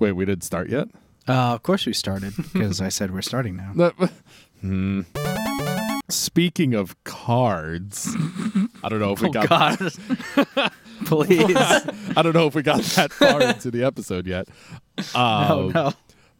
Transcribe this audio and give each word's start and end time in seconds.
Wait, 0.00 0.12
we 0.12 0.24
didn't 0.24 0.42
start 0.44 0.68
yet? 0.68 0.88
Uh, 1.28 1.54
of 1.54 1.62
course 1.62 1.86
we 1.86 1.92
started 1.92 2.34
because 2.52 2.80
I 2.80 2.88
said 2.88 3.12
we're 3.12 3.22
starting 3.22 3.56
now. 3.56 3.72
That- 3.76 4.10
Hmm. 4.60 5.02
Speaking 6.10 6.74
of 6.74 7.02
cards, 7.04 8.14
I 8.84 8.88
don't 8.90 8.98
know 9.00 9.12
if 9.12 9.22
we 9.22 9.28
Oh 9.28 9.32
got 9.32 9.48
God! 9.48 9.78
Please, 11.06 11.56
I 11.56 12.20
don't 12.22 12.34
know 12.34 12.46
if 12.46 12.54
we 12.54 12.60
got 12.62 12.82
that 12.82 13.10
far 13.10 13.40
into 13.40 13.70
the 13.70 13.84
episode 13.84 14.26
yet. 14.26 14.48
Um, 15.14 15.50
oh 15.50 15.70
no. 15.74 15.92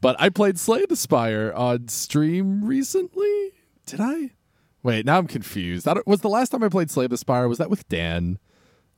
But 0.02 0.16
I 0.20 0.28
played 0.28 0.58
Slay 0.58 0.84
the 0.86 0.96
Spire 0.96 1.50
on 1.56 1.88
stream 1.88 2.62
recently. 2.64 3.52
Did 3.86 4.00
I? 4.00 4.32
Wait, 4.82 5.06
now 5.06 5.16
I'm 5.16 5.26
confused. 5.26 5.88
I 5.88 5.94
was 6.04 6.20
the 6.20 6.28
last 6.28 6.50
time 6.50 6.62
I 6.62 6.68
played 6.68 6.90
Slay 6.90 7.06
the 7.06 7.16
Spire? 7.16 7.48
Was 7.48 7.56
that 7.58 7.70
with 7.70 7.88
Dan? 7.88 8.38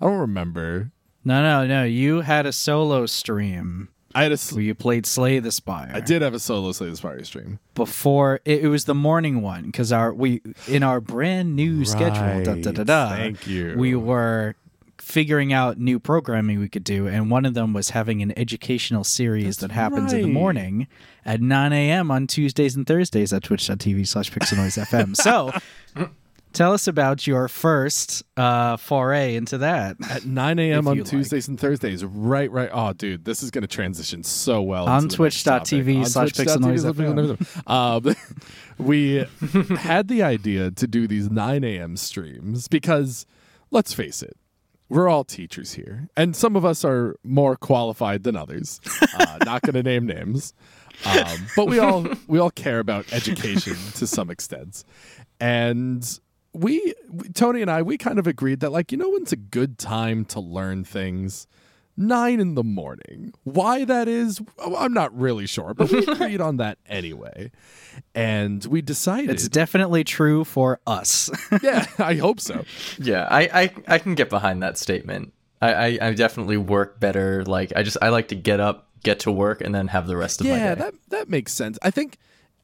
I 0.01 0.07
don't 0.07 0.19
remember. 0.19 0.91
No, 1.25 1.43
no, 1.43 1.65
no. 1.67 1.85
You 1.85 2.23
had 2.23 2.45
a 2.47 2.53
solo 2.53 3.07
stream 3.07 3.89
I 4.15 4.23
had 4.25 4.33
a. 4.33 4.35
s- 4.35 4.53
where 4.53 4.63
you 4.63 4.75
played 4.75 5.07
Slay 5.07 5.39
the 5.39 5.53
Spire. 5.53 5.91
I 5.95 6.01
did 6.01 6.23
have 6.23 6.35
a 6.35 6.39
solo 6.39 6.73
Slay 6.73 6.91
the 6.91 6.97
Spire 6.97 7.23
stream. 7.25 7.59
before 7.75 8.41
it, 8.45 8.65
it 8.65 8.69
was 8.69 8.85
the 8.85 8.95
morning 8.95 9.43
one 9.43 9.65
because 9.67 9.93
our 9.93 10.13
we 10.13 10.41
in 10.69 10.83
our 10.83 11.01
brand 11.01 11.57
new 11.57 11.85
schedule. 11.85 12.45
Da, 12.45 12.55
da, 12.63 12.73
da, 12.73 12.85
da, 12.85 13.09
Thank 13.17 13.47
you. 13.47 13.75
We 13.77 13.95
were 13.95 14.55
figuring 14.99 15.53
out 15.53 15.79
new 15.79 15.99
programming 15.99 16.61
we 16.61 16.69
could 16.69 16.85
do, 16.85 17.09
and 17.09 17.29
one 17.31 17.45
of 17.45 17.55
them 17.55 17.73
was 17.73 17.91
having 17.91 18.23
an 18.23 18.33
educational 18.39 19.03
series 19.03 19.57
that 19.59 19.73
happens 19.73 20.13
in 20.13 20.23
the 20.23 20.29
morning 20.29 20.87
at 21.25 21.41
9 21.41 21.73
a.m. 21.73 22.11
on 22.13 22.29
Tuesdays 22.29 22.77
and 22.77 22.87
Thursdays 22.87 23.33
at 23.33 23.43
twitch.tv 23.43 24.07
slash 24.07 24.31
pixelnoisefm. 24.31 25.17
So 25.17 25.51
tell 26.53 26.73
us 26.73 26.87
about 26.87 27.27
your 27.27 27.49
first 27.49 28.23
uh, 28.37 28.77
foray 28.77 29.35
into 29.35 29.59
that. 29.59 29.97
At 30.11 30.25
9 30.25 30.59
a.m. 30.59 30.87
On 30.89 30.97
you 30.97 31.03
like. 31.03 31.11
Tuesdays 31.11 31.49
and 31.49 31.59
Thursdays. 31.59 32.05
Right, 32.05 32.51
right. 32.51 32.71
Oh, 32.73 32.93
dude, 32.93 33.25
this 33.25 33.43
is 33.43 33.51
going 33.51 33.63
to 33.63 33.69
transition 33.69 34.23
so 34.23 34.63
well. 34.63 34.87
On 34.89 35.05
into 35.05 35.17
the 35.17 35.23
next 35.25 35.43
topic. 35.43 35.69
twitch.tv 35.69 36.07
slash 36.07 36.31
pixelnoise 36.31 37.67
Um, 37.67 38.15
we 38.79 39.27
had 39.79 40.09
the 40.09 40.23
idea 40.23 40.71
to 40.71 40.87
do 40.87 41.07
these 41.07 41.31
9 41.31 41.65
a.m. 41.65 41.97
streams 41.97 42.69
because, 42.69 43.27
let's 43.71 43.93
face 43.93 44.23
it, 44.23 44.37
we're 44.89 45.09
all 45.09 45.25
teachers 45.25 45.73
here, 45.73 46.09
and 46.19 46.37
some 46.37 46.55
of 46.55 46.67
us 46.67 46.85
are 46.85 47.17
more 47.25 47.57
qualified 47.57 48.25
than 48.25 48.37
others. 48.37 48.81
Uh, 49.15 49.37
not 49.45 49.61
going 49.61 49.75
to 49.75 49.83
name 49.83 50.07
names, 50.07 50.55
um, 51.05 51.47
but 51.55 51.67
we 51.67 51.79
all 51.79 52.07
we 52.27 52.39
all 52.39 52.51
care 52.51 52.79
about 52.79 53.13
education 53.13 53.77
to 53.95 54.07
some 54.07 54.31
extent, 54.31 54.85
and 55.39 56.19
we 56.53 56.95
Tony 57.35 57.63
and 57.63 57.71
I 57.71 57.83
we 57.83 57.99
kind 57.99 58.19
of 58.19 58.27
agreed 58.27 58.61
that 58.61 58.73
like 58.73 58.93
you 58.93 58.99
know 58.99 59.11
when's 59.11 59.33
a 59.33 59.37
good 59.37 59.79
time 59.79 60.25
to 60.27 60.41
learn 60.41 60.85
things. 60.85 61.47
Nine 61.95 62.41
in 62.41 62.55
the 62.55 62.65
morning. 62.65 63.35
Why 63.45 63.85
that 63.85 64.09
is, 64.09 64.41
I'm 64.59 64.95
not 64.95 65.15
really 65.17 65.47
sure, 65.47 65.75
but 65.75 65.93
we 65.93 65.99
agreed 66.07 66.41
on 66.41 66.57
that 66.57 66.79
anyway. 66.87 67.51
And 68.15 68.65
we 68.65 68.81
decided, 68.81 69.29
It's 69.29 69.47
definitely 69.47 70.03
true 70.03 70.45
for 70.45 70.81
us. 70.87 71.29
yeah, 71.63 71.85
I 71.99 72.15
hope 72.15 72.41
so. 72.41 72.65
Yeah, 72.99 73.29
I, 73.31 73.43
I, 73.43 73.71
I 73.87 73.99
can 73.99 74.15
get 74.15 74.31
behind 74.31 74.63
that 74.63 74.79
statement. 74.79 75.35
I, 75.61 75.73
I, 75.73 75.99
I 76.01 76.15
definitely 76.15 76.57
work 76.57 76.99
better. 76.99 77.45
Like 77.45 77.73
I 77.77 77.83
just 77.83 77.99
I 78.01 78.09
like 78.09 78.29
to 78.29 78.35
get 78.35 78.59
up, 78.59 78.89
get 79.03 79.21
to 79.21 79.33
work, 79.33 79.61
and 79.61 79.75
then 79.75 79.89
have 79.89 80.07
the 80.07 80.17
rest 80.17 80.41
of 80.41 80.47
my 80.47 80.57
yeah, 80.57 80.75
day. 80.75 80.81
that 80.81 80.95
that 81.09 81.29
makes 81.29 81.53
sense. 81.53 81.79
I 81.83 81.91
think 81.91 82.17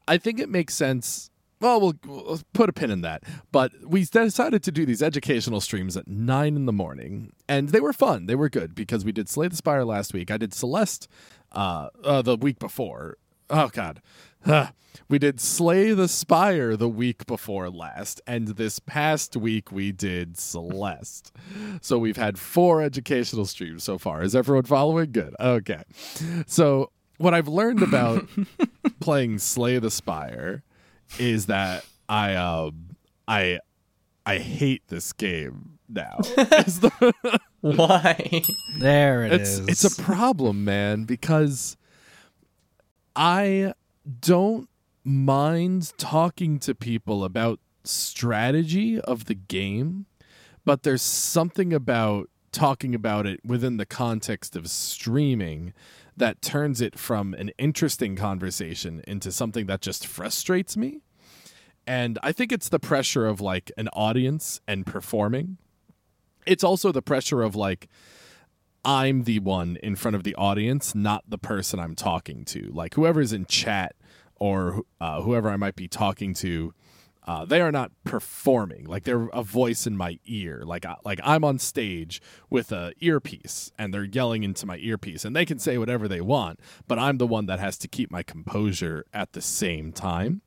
I 0.07 0.17
think 0.17 0.39
it 0.39 0.49
makes 0.49 0.73
sense. 0.73 1.28
Well, 1.61 1.81
we'll, 1.81 1.95
we'll 2.05 2.41
put 2.53 2.69
a 2.69 2.73
pin 2.73 2.89
in 2.91 3.01
that. 3.01 3.23
But 3.51 3.71
we 3.85 4.05
decided 4.05 4.63
to 4.63 4.71
do 4.71 4.85
these 4.85 5.03
educational 5.03 5.59
streams 5.61 5.97
at 5.97 6.07
nine 6.07 6.55
in 6.55 6.65
the 6.65 6.71
morning, 6.73 7.33
and 7.49 7.69
they 7.69 7.79
were 7.81 7.93
fun. 7.93 8.27
They 8.27 8.35
were 8.35 8.49
good 8.49 8.73
because 8.75 9.03
we 9.03 9.11
did 9.11 9.27
Slay 9.27 9.47
the 9.49 9.55
Spire 9.57 9.83
last 9.83 10.13
week. 10.13 10.31
I 10.31 10.37
did 10.37 10.53
Celeste 10.53 11.07
uh, 11.51 11.89
uh, 12.03 12.21
the 12.21 12.37
week 12.37 12.59
before. 12.59 13.17
Oh 13.49 13.69
God, 13.73 14.01
Ah. 14.45 14.71
we 15.09 15.17
did 15.19 15.41
Slay 15.41 15.91
the 15.91 16.07
Spire 16.07 16.77
the 16.77 16.87
week 16.87 17.25
before 17.25 17.69
last, 17.69 18.21
and 18.27 18.49
this 18.49 18.77
past 18.79 19.35
week 19.35 19.71
we 19.71 19.91
did 19.91 20.37
Celeste. 20.37 21.35
So 21.81 21.97
we've 21.97 22.15
had 22.15 22.37
four 22.39 22.81
educational 22.83 23.45
streams 23.45 23.83
so 23.83 23.97
far. 23.97 24.21
Is 24.21 24.35
everyone 24.35 24.63
following? 24.65 25.11
Good. 25.11 25.35
Okay. 25.39 25.81
So 26.45 26.91
what 27.17 27.33
I've 27.33 27.47
learned 27.47 27.81
about 27.81 28.29
playing 29.01 29.39
Slay 29.39 29.79
the 29.79 29.91
Spire 29.91 30.63
is 31.17 31.47
that 31.47 31.85
I 32.07 32.35
um 32.35 32.95
I 33.27 33.59
I 34.25 34.37
hate 34.37 34.83
this 34.87 35.13
game 35.13 35.79
now. 35.87 36.17
The- 36.39 37.13
Why? 37.61 38.41
there 38.77 39.25
it 39.25 39.33
it's 39.33 39.49
is. 39.49 39.67
it's 39.67 39.99
a 39.99 40.01
problem, 40.01 40.63
man, 40.63 41.03
because 41.03 41.75
I 43.15 43.73
don't 44.21 44.69
mind 45.03 45.91
talking 45.97 46.59
to 46.59 46.73
people 46.75 47.23
about 47.23 47.59
strategy 47.83 48.99
of 49.01 49.25
the 49.25 49.33
game, 49.35 50.05
but 50.63 50.83
there's 50.83 51.01
something 51.01 51.73
about 51.73 52.29
talking 52.51 52.95
about 52.95 53.25
it 53.25 53.39
within 53.45 53.77
the 53.77 53.85
context 53.85 54.55
of 54.55 54.69
streaming 54.69 55.73
that 56.19 56.41
turns 56.41 56.81
it 56.81 56.97
from 56.97 57.33
an 57.33 57.51
interesting 57.57 58.15
conversation 58.15 59.01
into 59.07 59.31
something 59.31 59.65
that 59.65 59.81
just 59.81 60.05
frustrates 60.05 60.77
me. 60.77 61.01
And 61.87 62.19
I 62.21 62.31
think 62.31 62.51
it's 62.51 62.69
the 62.69 62.79
pressure 62.79 63.25
of 63.25 63.41
like 63.41 63.71
an 63.77 63.87
audience 63.89 64.61
and 64.67 64.85
performing. 64.85 65.57
It's 66.45 66.63
also 66.63 66.91
the 66.91 67.01
pressure 67.01 67.41
of 67.41 67.55
like 67.55 67.89
I'm 68.85 69.23
the 69.23 69.39
one 69.39 69.77
in 69.83 69.95
front 69.95 70.15
of 70.15 70.23
the 70.23 70.35
audience, 70.35 70.95
not 70.95 71.23
the 71.27 71.37
person 71.37 71.79
I'm 71.79 71.95
talking 71.95 72.45
to. 72.45 72.69
Like 72.73 72.93
whoever's 72.93 73.33
in 73.33 73.45
chat 73.45 73.95
or 74.35 74.83
uh, 75.01 75.21
whoever 75.21 75.49
I 75.49 75.57
might 75.57 75.75
be 75.75 75.87
talking 75.87 76.33
to, 76.35 76.73
uh, 77.29 77.45
they 77.45 77.61
are 77.61 77.71
not 77.71 77.91
performing. 78.05 78.85
Like 78.85 79.03
they're 79.03 79.27
a 79.27 79.43
voice 79.43 79.85
in 79.85 79.95
my 79.95 80.17
ear. 80.25 80.63
Like 80.65 80.83
I, 80.85 80.95
like 81.05 81.19
I'm 81.23 81.43
on 81.43 81.59
stage 81.59 82.21
with 82.49 82.71
a 82.71 82.91
earpiece 83.01 83.71
and 83.77 83.93
they're 83.93 84.03
yelling 84.03 84.43
into 84.43 84.65
my 84.65 84.77
earpiece, 84.77 85.23
and 85.25 85.35
they 85.35 85.45
can 85.45 85.59
say 85.59 85.77
whatever 85.77 86.07
they 86.07 86.21
want, 86.21 86.59
but 86.87 86.97
I'm 86.97 87.17
the 87.19 87.27
one 87.27 87.45
that 87.45 87.59
has 87.59 87.77
to 87.79 87.87
keep 87.87 88.09
my 88.09 88.23
composure 88.23 89.05
at 89.13 89.33
the 89.33 89.41
same 89.41 89.91
time. 89.91 90.41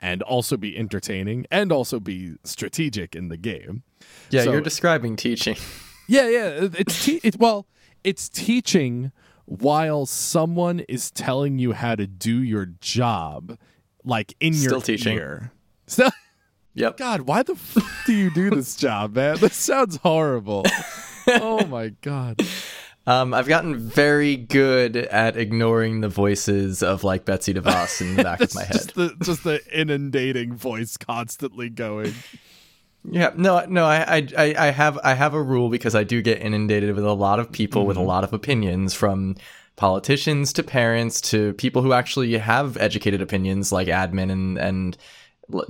And 0.00 0.20
also 0.22 0.56
be 0.56 0.76
entertaining 0.76 1.46
and 1.48 1.70
also 1.70 2.00
be 2.00 2.34
strategic 2.42 3.14
in 3.14 3.28
the 3.28 3.36
game. 3.36 3.84
Yeah, 4.30 4.42
So- 4.44 4.52
you're 4.52 4.60
describing 4.60 5.14
teaching. 5.16 5.56
Yeah, 6.08 6.28
yeah. 6.28 6.68
It's 6.82 7.04
te- 7.04 7.20
it, 7.22 7.38
well, 7.38 7.66
it's 8.02 8.28
teaching 8.28 9.12
while 9.46 10.04
someone 10.04 10.80
is 10.80 11.10
telling 11.12 11.58
you 11.60 11.72
how 11.72 11.94
to 11.94 12.06
do 12.08 12.42
your 12.42 12.66
job, 12.80 13.56
like 14.04 14.34
in 14.40 14.52
your 14.54 14.80
teaching. 14.80 15.16
ear. 15.16 15.52
Still, 15.86 16.10
Yep. 16.74 16.96
God, 16.96 17.20
why 17.22 17.42
the 17.42 17.52
f- 17.52 18.04
do 18.06 18.14
you 18.14 18.30
do 18.30 18.48
this 18.50 18.76
job, 18.76 19.14
man? 19.14 19.36
This 19.38 19.54
sounds 19.54 19.96
horrible. 19.96 20.64
oh 21.28 21.66
my 21.66 21.90
god. 22.00 22.40
Um, 23.06 23.34
I've 23.34 23.48
gotten 23.48 23.76
very 23.76 24.36
good 24.36 24.96
at 24.96 25.36
ignoring 25.36 26.00
the 26.02 26.08
voices 26.08 26.82
of 26.82 27.02
like 27.04 27.24
Betsy 27.24 27.52
DeVos 27.52 28.00
in 28.00 28.14
the 28.16 28.22
back 28.22 28.40
of 28.40 28.54
my 28.54 28.62
head. 28.64 28.72
Just 28.72 28.94
the 28.94 29.14
just 29.22 29.44
the 29.44 29.60
inundating 29.72 30.54
voice 30.54 30.96
constantly 30.96 31.68
going. 31.68 32.14
Yeah, 33.04 33.32
no, 33.36 33.64
no, 33.66 33.84
I, 33.84 34.24
I, 34.38 34.54
I 34.56 34.66
have, 34.70 34.96
I 35.02 35.14
have 35.14 35.34
a 35.34 35.42
rule 35.42 35.68
because 35.68 35.96
I 35.96 36.04
do 36.04 36.22
get 36.22 36.40
inundated 36.40 36.94
with 36.94 37.04
a 37.04 37.12
lot 37.12 37.40
of 37.40 37.50
people 37.50 37.84
with 37.84 37.96
a 37.96 38.00
lot 38.02 38.22
of 38.22 38.32
opinions, 38.32 38.94
from 38.94 39.34
politicians 39.74 40.52
to 40.52 40.62
parents 40.62 41.20
to 41.22 41.52
people 41.54 41.82
who 41.82 41.92
actually 41.92 42.38
have 42.38 42.76
educated 42.76 43.20
opinions, 43.20 43.72
like 43.72 43.88
admin 43.88 44.30
and 44.30 44.56
and 44.56 44.96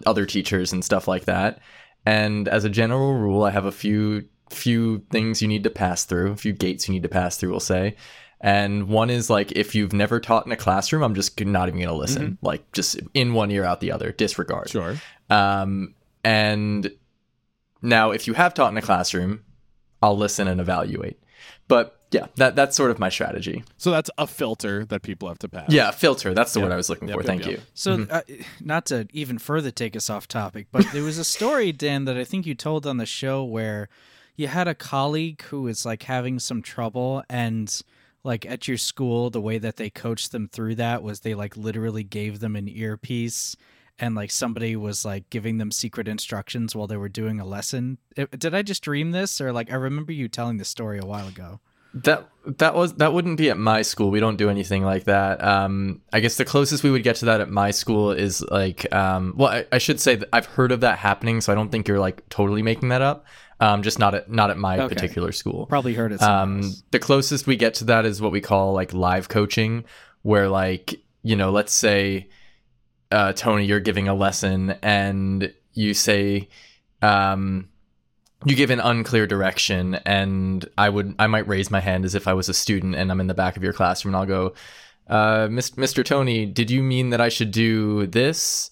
other 0.07 0.27
teachers 0.27 0.73
and 0.73 0.85
stuff 0.85 1.09
like 1.09 1.25
that. 1.27 1.61
And 2.05 2.49
as 2.49 2.65
a 2.65 2.71
general 2.71 3.15
rule, 3.15 3.45
I 3.45 3.51
have 3.51 3.65
a 3.65 3.73
few 3.73 4.29
few 4.51 4.99
things 5.11 5.41
you 5.41 5.49
need 5.49 5.65
to 5.65 5.71
pass 5.71 6.05
through, 6.05 6.33
a 6.33 6.37
few 6.37 6.53
gates 6.53 6.87
you 6.87 6.95
need 6.95 7.03
to 7.03 7.09
pass 7.09 7.37
through. 7.37 7.51
We'll 7.51 7.61
say. 7.61 7.97
And 8.41 8.89
one 8.89 9.09
is 9.09 9.31
like 9.31 9.53
if 9.53 9.75
you've 9.75 9.93
never 9.93 10.19
taught 10.19 10.47
in 10.47 10.53
a 10.53 10.57
classroom, 10.57 11.03
I'm 11.03 11.15
just 11.15 11.41
not 11.41 11.69
even 11.69 11.79
going 11.79 11.89
to 11.89 11.95
listen. 11.95 12.39
Like 12.43 12.71
just 12.73 13.01
in 13.15 13.35
one 13.35 13.51
ear 13.53 13.65
out 13.65 13.81
the 13.81 13.93
other, 13.93 14.11
disregard. 14.11 14.69
Sure. 14.69 14.97
Um, 15.31 15.95
and 16.25 16.91
now, 17.83 18.11
if 18.11 18.27
you 18.27 18.35
have 18.35 18.55
taught 18.55 18.73
in 18.73 18.79
a 18.79 18.83
classroom, 18.83 19.45
I'll 20.03 20.17
listen 20.17 20.49
and 20.49 20.61
evaluate. 20.61 21.21
But 21.69 22.01
yeah, 22.13 22.27
that 22.37 22.55
that's 22.55 22.77
sort 22.77 22.91
of 22.93 22.99
my 22.99 23.09
strategy. 23.09 23.65
So 23.79 23.91
that's 23.91 24.11
a 24.19 24.27
filter 24.27 24.85
that 24.85 25.03
people 25.03 25.29
have 25.29 25.39
to 25.41 25.49
pass. 25.49 25.71
Yeah, 25.71 25.91
filter. 25.91 26.33
That's 26.35 26.53
the 26.53 26.61
Yep. 26.61 26.69
word 26.69 26.73
I 26.75 26.77
was 26.77 26.89
looking 26.89 27.09
Yep, 27.09 27.15
for. 27.17 27.21
yep, 27.23 27.27
Thank 27.27 27.43
yep. 27.47 27.51
you. 27.51 27.61
So, 27.75 28.07
uh, 28.11 28.21
not 28.61 28.87
to 28.87 29.07
even 29.13 29.39
further 29.39 29.71
take 29.71 29.97
us 29.97 30.09
off 30.09 30.29
topic, 30.29 30.67
but 30.71 30.87
there 30.93 31.03
was 31.03 31.19
a 31.19 31.25
story, 31.25 31.73
Dan, 31.73 32.05
that 32.05 32.17
I 32.17 32.25
think 32.25 32.47
you 32.47 32.55
told 32.55 32.87
on 32.87 32.99
the 32.99 33.07
show 33.07 33.43
where 33.43 33.89
you 34.37 34.47
had 34.49 34.69
a 34.69 34.75
colleague 34.75 35.43
who 35.45 35.63
was 35.63 35.85
like 35.85 36.05
having 36.05 36.39
some 36.39 36.63
trouble, 36.63 37.23
and 37.29 37.81
like 38.25 38.47
at 38.47 38.69
your 38.69 38.79
school, 38.79 39.31
the 39.31 39.41
way 39.41 39.59
that 39.59 39.77
they 39.77 39.91
coached 39.91 40.31
them 40.33 40.49
through 40.49 40.77
that 40.77 41.03
was 41.03 41.21
they 41.21 41.35
like 41.35 41.57
literally 41.57 42.05
gave 42.05 42.39
them 42.41 42.55
an 42.57 42.69
earpiece, 42.69 43.57
and 43.99 44.15
like 44.15 44.31
somebody 44.31 44.75
was 44.77 45.05
like 45.05 45.29
giving 45.31 45.59
them 45.59 45.71
secret 45.71 46.09
instructions 46.09 46.75
while 46.75 46.87
they 46.87 46.97
were 46.97 47.09
doing 47.09 47.41
a 47.41 47.45
lesson. 47.45 47.99
It- 48.17 48.39
did 48.39 48.55
I 48.55 48.63
just 48.63 48.83
dream 48.83 49.11
this, 49.11 49.41
or 49.41 49.53
like 49.53 49.71
I 49.71 49.75
remember 49.75 50.13
you 50.13 50.29
telling 50.29 50.57
the 50.59 50.65
story 50.65 50.99
a 50.99 51.05
while 51.07 51.29
ago? 51.29 51.61
That 51.95 52.29
that 52.47 52.75
was 52.75 52.95
that 52.95 53.13
wouldn't 53.13 53.37
be 53.39 53.51
at 53.51 53.59
my 53.59 53.83
school. 53.83 54.11
We 54.11 54.19
don't 54.21 54.37
do 54.37 54.51
anything 54.51 54.83
like 54.83 55.05
that. 55.05 55.43
Um, 55.45 56.01
I 56.13 56.21
guess 56.21 56.37
the 56.37 56.45
closest 56.45 56.83
we 56.83 56.91
would 56.91 57.03
get 57.05 57.17
to 57.17 57.27
that 57.27 57.41
at 57.41 57.49
my 57.51 57.71
school 57.71 58.11
is 58.11 58.43
like, 58.43 58.93
um, 58.93 59.35
well, 59.37 59.49
I, 59.51 59.67
I 59.71 59.79
should 59.79 60.01
say 60.01 60.17
that 60.17 60.29
I've 60.33 60.47
heard 60.47 60.73
of 60.73 60.81
that 60.81 60.99
happening, 60.99 61.41
so 61.41 61.53
I 61.53 61.55
don't 61.55 61.71
think 61.71 61.87
you're 61.87 62.01
like 62.01 62.29
totally 62.29 62.63
making 62.63 62.89
that 62.89 63.03
up. 63.03 63.27
Um, 63.61 63.83
just 63.83 63.99
not 64.01 64.15
at 64.15 64.29
not 64.31 64.51
at 64.51 64.59
my 64.59 64.79
Okay. 64.81 64.95
particular 64.95 65.31
school. 65.31 65.67
Probably 65.67 65.95
heard 65.95 66.11
it. 66.13 66.21
Um, 66.23 66.73
the 66.91 66.99
closest 66.99 67.47
we 67.47 67.57
get 67.57 67.75
to 67.75 67.85
that 67.85 68.05
is 68.07 68.21
what 68.21 68.33
we 68.33 68.41
call 68.41 68.73
like 68.73 68.93
live 68.93 69.29
coaching, 69.29 69.85
where 70.23 70.49
like 70.49 70.95
you 71.23 71.37
know, 71.37 71.53
let's 71.53 71.73
say, 71.73 72.29
uh, 73.13 73.33
Tony, 73.35 73.65
you're 73.67 73.79
giving 73.79 74.09
a 74.09 74.15
lesson 74.15 74.71
and 74.83 75.55
you 75.75 75.95
say, 75.95 76.49
um, 77.03 77.69
you 78.45 78.55
give 78.57 78.71
an 78.71 78.81
unclear 78.81 79.27
direction, 79.27 79.95
and 80.07 80.65
I 80.79 80.89
would 80.89 81.15
I 81.19 81.27
might 81.27 81.47
raise 81.49 81.71
my 81.71 81.81
hand 81.81 82.05
as 82.05 82.15
if 82.15 82.27
I 82.29 82.33
was 82.35 82.49
a 82.49 82.55
student 82.55 82.95
and 82.95 83.11
I'm 83.11 83.21
in 83.21 83.27
the 83.27 83.35
back 83.35 83.57
of 83.57 83.63
your 83.63 83.73
classroom, 83.73 84.15
and 84.15 84.21
I'll 84.21 84.27
go, 84.27 84.55
uh, 85.09 85.49
Mr. 85.49 86.05
Tony, 86.05 86.47
did 86.47 86.71
you 86.71 86.83
mean 86.83 87.11
that 87.11 87.21
I 87.21 87.29
should 87.29 87.51
do 87.51 88.07
this? 88.07 88.71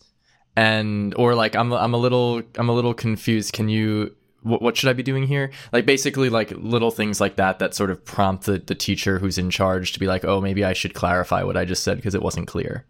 And 0.57 1.15
or 1.17 1.35
like 1.35 1.55
I'm 1.55 1.73
I'm 1.73 1.95
a 1.95 1.99
little 1.99 2.43
I'm 2.57 2.69
a 2.69 2.75
little 2.75 2.95
confused. 2.95 3.53
Can 3.53 3.69
you 3.69 4.15
what, 4.43 4.61
what 4.63 4.77
should 4.77 4.89
I 4.89 4.95
be 4.95 5.03
doing 5.03 5.25
here? 5.27 5.51
Like 5.73 5.87
basically 5.87 6.29
like 6.31 6.51
little 6.53 6.91
things 6.91 7.21
like 7.21 7.37
that 7.37 7.59
that 7.61 7.75
sort 7.75 7.91
of 7.91 8.05
prompt 8.05 8.47
the, 8.47 8.59
the 8.59 8.75
teacher 8.75 9.19
who's 9.19 9.39
in 9.39 9.51
charge 9.51 9.93
to 9.93 10.01
be 10.01 10.07
like, 10.07 10.25
oh, 10.25 10.41
maybe 10.41 10.65
I 10.65 10.73
should 10.73 10.95
clarify 10.95 11.43
what 11.45 11.57
I 11.57 11.65
just 11.65 11.83
said 11.85 11.97
because 11.99 12.15
it 12.15 12.23
wasn't 12.23 12.49
clear. 12.49 12.85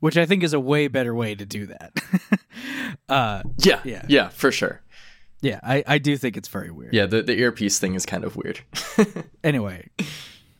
which 0.00 0.16
I 0.16 0.24
think 0.26 0.42
is 0.42 0.52
a 0.54 0.60
way 0.60 0.88
better 0.88 1.14
way 1.14 1.34
to 1.34 1.44
do 1.44 1.66
that. 1.66 1.92
uh, 3.08 3.42
Yeah, 3.58 3.80
Yeah. 3.84 4.04
yeah, 4.08 4.28
for 4.28 4.52
sure. 4.52 4.80
Yeah, 5.42 5.60
I, 5.62 5.82
I 5.86 5.98
do 5.98 6.16
think 6.16 6.36
it's 6.36 6.48
very 6.48 6.70
weird. 6.70 6.92
Yeah, 6.94 7.06
the, 7.06 7.22
the 7.22 7.38
earpiece 7.38 7.78
thing 7.78 7.94
is 7.94 8.04
kind 8.06 8.24
of 8.24 8.36
weird. 8.36 8.60
Anyway, 9.44 9.88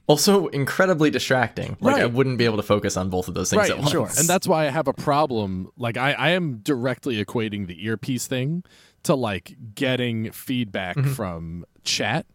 also 0.07 0.47
incredibly 0.49 1.11
distracting. 1.11 1.77
Like 1.81 1.97
I 2.03 2.07
wouldn't 2.07 2.39
be 2.39 2.47
able 2.47 2.57
to 2.57 2.63
focus 2.63 2.97
on 2.97 3.11
both 3.11 3.29
of 3.29 3.35
those 3.35 3.51
things 3.51 3.61
right, 3.61 3.71
at 3.71 3.79
once. 3.79 3.91
sure. 3.91 4.09
And 4.19 4.27
that's 4.27 4.49
why 4.49 4.67
I 4.67 4.71
have 4.71 4.89
a 4.89 4.95
problem. 4.95 5.71
Like 5.77 5.97
I, 5.99 6.13
I 6.13 6.31
am 6.31 6.59
directly 6.59 7.23
equating 7.23 7.67
the 7.67 7.85
earpiece 7.85 8.27
thing 8.27 8.65
to 9.03 9.15
like 9.15 9.55
getting 9.75 10.31
feedback 10.33 10.97
Mm-hmm. 10.97 11.13
from 11.13 11.67
chat 11.85 12.27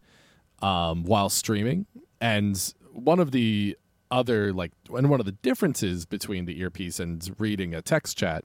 um, 0.62 1.04
while 1.04 1.30
streaming. 1.30 1.88
And 2.22 2.74
one 2.94 3.20
of 3.20 3.32
the 3.32 3.76
other 4.12 4.54
like 4.54 4.72
and 4.96 5.10
one 5.10 5.20
of 5.20 5.26
the 5.26 5.32
differences 5.32 6.06
between 6.06 6.46
the 6.46 6.60
earpiece 6.60 7.00
and 7.00 7.36
reading 7.40 7.74
a 7.74 7.82
text 7.82 8.18
chat 8.18 8.44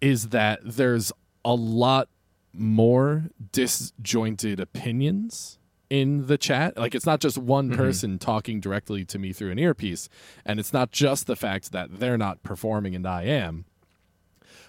is 0.00 0.28
that 0.28 0.60
there's 0.64 1.12
a 1.44 1.54
lot 1.54 2.08
more 2.52 3.30
disjointed 3.52 4.60
opinions 4.60 5.58
in 5.90 6.26
the 6.26 6.38
chat. 6.38 6.76
Like 6.76 6.94
it's 6.94 7.06
not 7.06 7.20
just 7.20 7.38
one 7.38 7.68
mm-hmm. 7.68 7.76
person 7.76 8.18
talking 8.18 8.60
directly 8.60 9.04
to 9.04 9.18
me 9.18 9.32
through 9.32 9.50
an 9.50 9.58
earpiece, 9.58 10.08
and 10.44 10.58
it's 10.58 10.72
not 10.72 10.90
just 10.90 11.26
the 11.26 11.36
fact 11.36 11.72
that 11.72 11.98
they're 11.98 12.18
not 12.18 12.42
performing 12.42 12.94
and 12.94 13.06
I 13.06 13.24
am, 13.24 13.66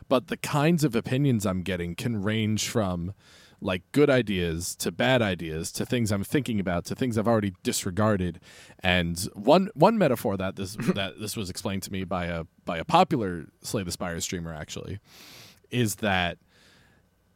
but 0.09 0.27
the 0.27 0.37
kinds 0.37 0.83
of 0.83 0.95
opinions 0.95 1.45
I'm 1.45 1.61
getting 1.61 1.95
can 1.95 2.21
range 2.21 2.67
from 2.67 3.13
like 3.61 3.83
good 3.93 4.09
ideas 4.09 4.75
to 4.75 4.91
bad 4.91 5.21
ideas 5.21 5.71
to 5.71 5.85
things 5.85 6.11
I'm 6.11 6.23
thinking 6.23 6.59
about 6.59 6.83
to 6.85 6.95
things 6.95 7.17
I've 7.17 7.27
already 7.27 7.53
disregarded. 7.63 8.41
And 8.79 9.17
one 9.33 9.69
one 9.73 9.97
metaphor 9.97 10.35
that 10.37 10.57
this 10.57 10.75
that 10.95 11.19
this 11.19 11.37
was 11.37 11.49
explained 11.49 11.83
to 11.83 11.91
me 11.91 12.03
by 12.03 12.25
a 12.25 12.43
by 12.65 12.77
a 12.77 12.85
popular 12.85 13.45
Slay 13.61 13.83
the 13.83 13.91
Spire 13.91 14.19
streamer 14.19 14.53
actually 14.53 14.99
is 15.71 15.95
that 15.95 16.37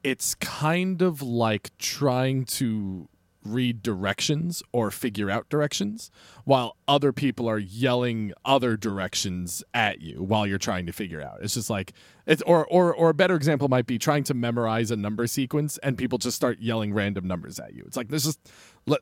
it's 0.07 0.35
kind 0.35 1.01
of 1.01 1.21
like 1.21 1.77
trying 1.77 2.45
to 2.45 3.09
read 3.43 3.83
directions 3.83 4.63
or 4.71 4.89
figure 4.89 5.29
out 5.29 5.49
directions 5.49 6.09
while 6.45 6.77
other 6.87 7.11
people 7.11 7.49
are 7.49 7.57
yelling 7.57 8.31
other 8.45 8.77
directions 8.77 9.65
at 9.73 9.99
you 9.99 10.23
while 10.23 10.47
you're 10.47 10.57
trying 10.57 10.85
to 10.85 10.93
figure 10.93 11.21
out. 11.21 11.39
It's 11.41 11.55
just 11.55 11.69
like 11.69 11.91
it's 12.25 12.41
or 12.43 12.65
or 12.67 12.93
or 12.93 13.09
a 13.09 13.13
better 13.13 13.35
example 13.35 13.67
might 13.67 13.85
be 13.85 13.99
trying 13.99 14.23
to 14.25 14.33
memorize 14.33 14.91
a 14.91 14.95
number 14.95 15.27
sequence 15.27 15.77
and 15.79 15.97
people 15.97 16.17
just 16.17 16.37
start 16.37 16.59
yelling 16.59 16.93
random 16.93 17.27
numbers 17.27 17.59
at 17.59 17.73
you. 17.73 17.83
It's 17.85 17.97
like 17.97 18.07
this 18.07 18.25
is 18.25 18.37
let 18.85 19.01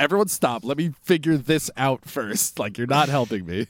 everyone 0.00 0.26
stop. 0.26 0.64
Let 0.64 0.76
me 0.76 0.90
figure 1.04 1.36
this 1.36 1.70
out 1.76 2.04
first. 2.04 2.58
Like 2.58 2.78
you're 2.78 2.88
not 2.88 3.08
helping 3.08 3.46
me. 3.46 3.68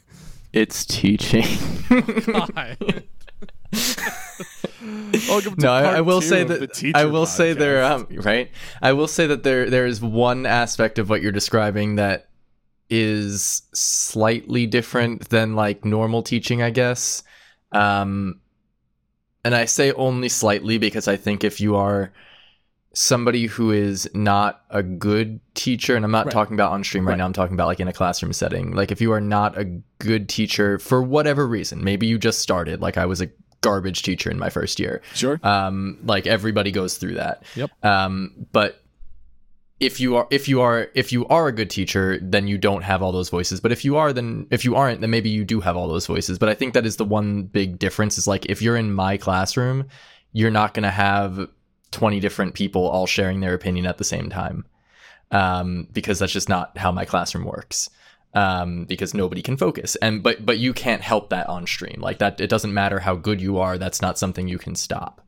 It's 0.54 0.86
teaching. 0.86 1.44
God. 3.72 4.12
Welcome 5.28 5.56
to 5.56 5.60
no, 5.62 5.72
I, 5.72 5.96
I 5.96 6.00
will 6.02 6.20
say 6.20 6.44
that 6.44 6.92
I 6.94 7.04
will 7.06 7.26
say 7.26 7.52
there 7.52 7.82
um, 7.84 8.06
right. 8.10 8.50
I 8.82 8.92
will 8.92 9.08
say 9.08 9.26
that 9.26 9.42
there 9.42 9.68
there 9.70 9.86
is 9.86 10.00
one 10.00 10.46
aspect 10.46 10.98
of 10.98 11.08
what 11.08 11.22
you're 11.22 11.32
describing 11.32 11.96
that 11.96 12.28
is 12.90 13.62
slightly 13.74 14.66
different 14.66 15.28
than 15.30 15.56
like 15.56 15.84
normal 15.84 16.22
teaching, 16.22 16.62
I 16.62 16.70
guess. 16.70 17.22
Um 17.72 18.40
and 19.44 19.54
I 19.54 19.64
say 19.64 19.92
only 19.92 20.28
slightly 20.28 20.78
because 20.78 21.08
I 21.08 21.16
think 21.16 21.42
if 21.44 21.60
you 21.60 21.76
are 21.76 22.12
somebody 22.92 23.46
who 23.46 23.70
is 23.72 24.08
not 24.14 24.62
a 24.70 24.82
good 24.82 25.38
teacher 25.54 25.96
and 25.96 26.04
I'm 26.04 26.10
not 26.10 26.26
Right. 26.26 26.32
talking 26.32 26.54
about 26.54 26.72
on 26.72 26.82
stream 26.84 27.06
right, 27.06 27.12
Right. 27.12 27.18
now, 27.18 27.26
I'm 27.26 27.32
talking 27.32 27.54
about 27.54 27.66
like 27.66 27.80
in 27.80 27.88
a 27.88 27.92
classroom 27.92 28.32
setting. 28.32 28.72
Like 28.72 28.90
if 28.90 29.00
you 29.00 29.12
are 29.12 29.20
not 29.20 29.58
a 29.58 29.64
good 29.98 30.28
teacher 30.28 30.78
for 30.78 31.02
whatever 31.02 31.46
reason, 31.46 31.82
maybe 31.84 32.06
you 32.06 32.18
just 32.18 32.38
started 32.40 32.80
like 32.80 32.96
I 32.96 33.06
was 33.06 33.20
a 33.20 33.28
garbage 33.60 34.02
teacher 34.02 34.30
in 34.30 34.38
my 34.38 34.50
first 34.50 34.78
year. 34.78 35.02
Sure. 35.14 35.40
Um 35.42 35.98
like 36.04 36.26
everybody 36.26 36.70
goes 36.70 36.98
through 36.98 37.14
that. 37.14 37.42
Yep. 37.54 37.70
um 37.84 38.46
but 38.52 38.82
if 39.78 40.00
you 40.00 40.16
are 40.16 40.26
if 40.30 40.48
you 40.48 40.60
are 40.62 40.88
if 40.94 41.12
you 41.12 41.26
are 41.26 41.48
a 41.48 41.52
good 41.52 41.68
teacher 41.68 42.18
then 42.22 42.46
you 42.48 42.56
don't 42.56 42.82
have 42.82 43.02
all 43.02 43.12
those 43.12 43.28
voices. 43.28 43.60
But 43.60 43.72
if 43.72 43.84
you 43.84 43.96
are 43.96 44.12
then 44.12 44.46
if 44.50 44.64
you 44.64 44.74
aren't 44.76 45.00
then 45.00 45.10
maybe 45.10 45.28
you 45.30 45.44
do 45.44 45.60
have 45.60 45.76
all 45.76 45.88
those 45.88 46.06
voices. 46.06 46.38
But 46.38 46.48
i 46.48 46.54
think 46.54 46.74
that 46.74 46.86
is 46.86 46.96
the 46.96 47.04
one 47.04 47.44
big 47.44 47.78
difference 47.78 48.18
is 48.18 48.26
like 48.26 48.46
if 48.46 48.62
you're 48.62 48.76
in 48.76 48.92
my 48.92 49.16
classroom 49.16 49.86
you're 50.32 50.50
not 50.50 50.74
going 50.74 50.82
to 50.82 50.90
have 50.90 51.48
20 51.92 52.20
different 52.20 52.52
people 52.54 52.86
all 52.86 53.06
sharing 53.06 53.40
their 53.40 53.54
opinion 53.54 53.86
at 53.86 53.96
the 53.98 54.04
same 54.04 54.28
time. 54.30 54.64
Um 55.30 55.88
because 55.92 56.18
that's 56.18 56.32
just 56.32 56.48
not 56.48 56.76
how 56.78 56.92
my 56.92 57.04
classroom 57.04 57.44
works 57.44 57.90
um, 58.36 58.84
because 58.84 59.14
nobody 59.14 59.42
can 59.42 59.56
focus. 59.56 59.96
And 59.96 60.22
but 60.22 60.44
but 60.46 60.58
you 60.58 60.72
can't 60.72 61.02
help 61.02 61.30
that 61.30 61.48
on 61.48 61.66
stream. 61.66 62.00
Like 62.00 62.18
that, 62.18 62.40
it 62.40 62.48
doesn't 62.50 62.72
matter 62.74 63.00
how 63.00 63.14
good 63.16 63.40
you 63.40 63.58
are. 63.58 63.78
That's 63.78 64.02
not 64.02 64.18
something 64.18 64.46
you 64.48 64.58
can 64.58 64.74
stop, 64.76 65.20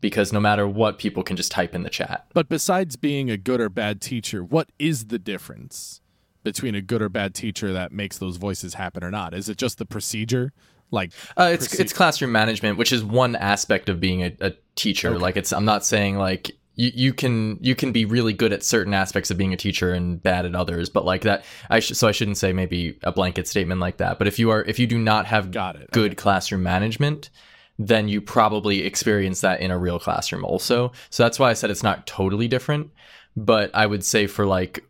because 0.00 0.32
no 0.32 0.40
matter 0.40 0.68
what, 0.68 0.98
people 0.98 1.22
can 1.22 1.36
just 1.36 1.50
type 1.50 1.74
in 1.74 1.82
the 1.82 1.90
chat. 1.90 2.26
But 2.34 2.48
besides 2.48 2.96
being 2.96 3.30
a 3.30 3.36
good 3.36 3.60
or 3.60 3.68
bad 3.68 4.00
teacher, 4.00 4.44
what 4.44 4.68
is 4.78 5.06
the 5.06 5.18
difference 5.18 6.00
between 6.42 6.74
a 6.74 6.80
good 6.80 7.02
or 7.02 7.08
bad 7.08 7.34
teacher 7.34 7.72
that 7.72 7.92
makes 7.92 8.18
those 8.18 8.36
voices 8.36 8.74
happen 8.74 9.02
or 9.04 9.10
not? 9.10 9.34
Is 9.34 9.48
it 9.48 9.58
just 9.58 9.78
the 9.78 9.84
procedure? 9.86 10.52
Like, 10.92 11.12
Uh, 11.36 11.50
it's 11.52 11.68
Proceed. 11.68 11.82
it's 11.82 11.92
classroom 11.92 12.32
management, 12.32 12.76
which 12.76 12.92
is 12.92 13.04
one 13.04 13.36
aspect 13.36 13.88
of 13.88 14.00
being 14.00 14.22
a, 14.22 14.32
a 14.40 14.52
teacher. 14.74 15.18
Like 15.18 15.36
it's 15.36 15.52
I'm 15.52 15.64
not 15.64 15.84
saying 15.84 16.16
like 16.18 16.50
you, 16.74 16.90
you 16.94 17.12
can 17.12 17.58
you 17.60 17.74
can 17.74 17.92
be 17.92 18.04
really 18.04 18.32
good 18.32 18.52
at 18.52 18.62
certain 18.62 18.94
aspects 18.94 19.30
of 19.30 19.36
being 19.36 19.52
a 19.52 19.56
teacher 19.56 19.92
and 19.92 20.22
bad 20.22 20.46
at 20.46 20.54
others, 20.54 20.88
but 20.88 21.04
like 21.04 21.22
that 21.22 21.44
I 21.68 21.80
sh- 21.80 21.92
so 21.92 22.08
I 22.08 22.12
shouldn't 22.12 22.38
say 22.38 22.52
maybe 22.52 22.98
a 23.02 23.12
blanket 23.12 23.48
statement 23.48 23.80
like 23.80 23.98
that. 23.98 24.18
But 24.18 24.28
if 24.28 24.38
you 24.38 24.50
are 24.50 24.62
if 24.64 24.78
you 24.78 24.86
do 24.86 24.98
not 24.98 25.26
have 25.26 25.50
got 25.50 25.76
it. 25.76 25.90
good 25.90 26.16
classroom 26.16 26.62
management, 26.62 27.30
then 27.78 28.08
you 28.08 28.20
probably 28.20 28.82
experience 28.82 29.40
that 29.40 29.60
in 29.60 29.70
a 29.70 29.78
real 29.78 29.98
classroom 29.98 30.44
also. 30.44 30.92
So 31.10 31.22
that's 31.22 31.38
why 31.38 31.50
I 31.50 31.54
said 31.54 31.70
it's 31.70 31.82
not 31.82 32.06
totally 32.06 32.48
different. 32.48 32.90
But 33.36 33.70
I 33.74 33.86
would 33.86 34.04
say 34.04 34.26
for 34.26 34.44
like 34.44 34.84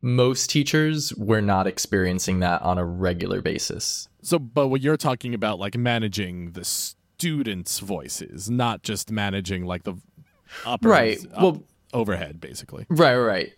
most 0.00 0.50
teachers, 0.50 1.14
we're 1.14 1.40
not 1.40 1.66
experiencing 1.66 2.40
that 2.40 2.60
on 2.62 2.78
a 2.78 2.84
regular 2.84 3.40
basis. 3.40 4.08
So, 4.22 4.38
but 4.38 4.68
what 4.68 4.80
you're 4.80 4.96
talking 4.96 5.34
about, 5.34 5.60
like 5.60 5.76
managing 5.76 6.52
the 6.52 6.64
students' 6.64 7.78
voices, 7.78 8.50
not 8.50 8.82
just 8.82 9.12
managing 9.12 9.64
like 9.64 9.84
the 9.84 9.94
upper, 10.66 10.88
Right. 10.88 11.18
up- 11.34 11.42
Well- 11.42 11.62
overhead, 11.92 12.40
basically. 12.40 12.86
Right, 12.88 13.16
right. 13.16 13.52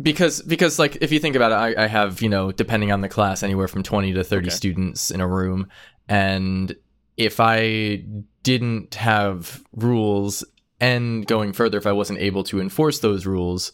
Because 0.00 0.42
because 0.42 0.78
like 0.78 0.96
if 1.00 1.10
you 1.12 1.18
think 1.18 1.34
about 1.36 1.50
it, 1.52 1.76
I, 1.78 1.84
I 1.84 1.86
have 1.88 2.22
you 2.22 2.28
know 2.28 2.52
depending 2.52 2.92
on 2.92 3.00
the 3.00 3.08
class 3.08 3.42
anywhere 3.42 3.66
from 3.68 3.82
twenty 3.82 4.12
to 4.12 4.22
thirty 4.22 4.46
Okay. 4.48 4.54
students 4.56 5.10
in 5.10 5.20
a 5.20 5.26
room, 5.26 5.66
and 6.08 6.74
if 7.16 7.40
I 7.40 8.04
didn't 8.44 8.94
have 8.94 9.62
rules 9.74 10.44
and 10.80 11.26
going 11.26 11.52
further, 11.52 11.78
if 11.78 11.86
I 11.86 11.90
wasn't 11.92 12.20
able 12.20 12.44
to 12.44 12.60
enforce 12.60 13.00
those 13.00 13.26
rules, 13.26 13.72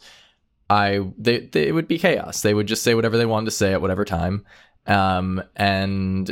I 0.70 1.00
they, 1.18 1.40
they 1.40 1.68
it 1.68 1.72
would 1.72 1.88
be 1.88 1.98
chaos. 1.98 2.40
They 2.40 2.54
would 2.54 2.68
just 2.68 2.82
say 2.82 2.94
whatever 2.94 3.18
they 3.18 3.26
wanted 3.26 3.44
to 3.46 3.50
say 3.50 3.74
at 3.74 3.82
whatever 3.82 4.06
time, 4.06 4.46
um, 4.86 5.42
and 5.56 6.30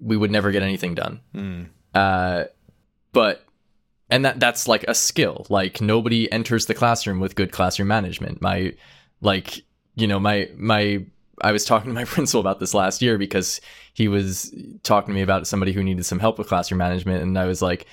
we 0.00 0.16
would 0.16 0.30
never 0.30 0.50
get 0.50 0.62
anything 0.62 0.94
done. 0.94 1.20
Hmm. 1.32 1.62
Uh, 1.94 2.44
but 3.12 3.44
and 4.10 4.24
that 4.24 4.40
that's 4.40 4.68
like 4.68 4.84
a 4.88 4.94
skill. 4.94 5.46
Like 5.48 5.80
nobody 5.80 6.30
enters 6.30 6.66
the 6.66 6.74
classroom 6.74 7.20
with 7.20 7.34
good 7.34 7.52
classroom 7.52 7.88
management. 7.88 8.40
My 8.40 8.74
like 9.20 9.64
you 9.94 10.06
know 10.06 10.20
my 10.20 10.48
my 10.56 11.04
I 11.42 11.52
was 11.52 11.64
talking 11.64 11.90
to 11.90 11.94
my 11.94 12.04
principal 12.06 12.40
about 12.40 12.60
this 12.60 12.74
last 12.74 13.02
year 13.02 13.18
because 13.18 13.60
he 13.94 14.08
was 14.08 14.54
talking 14.82 15.08
to 15.08 15.14
me 15.14 15.22
about 15.22 15.46
somebody 15.46 15.72
who 15.72 15.82
needed 15.82 16.04
some 16.04 16.18
help 16.18 16.38
with 16.38 16.48
classroom 16.48 16.78
management, 16.78 17.22
and 17.22 17.38
I 17.38 17.46
was 17.46 17.62
like. 17.62 17.86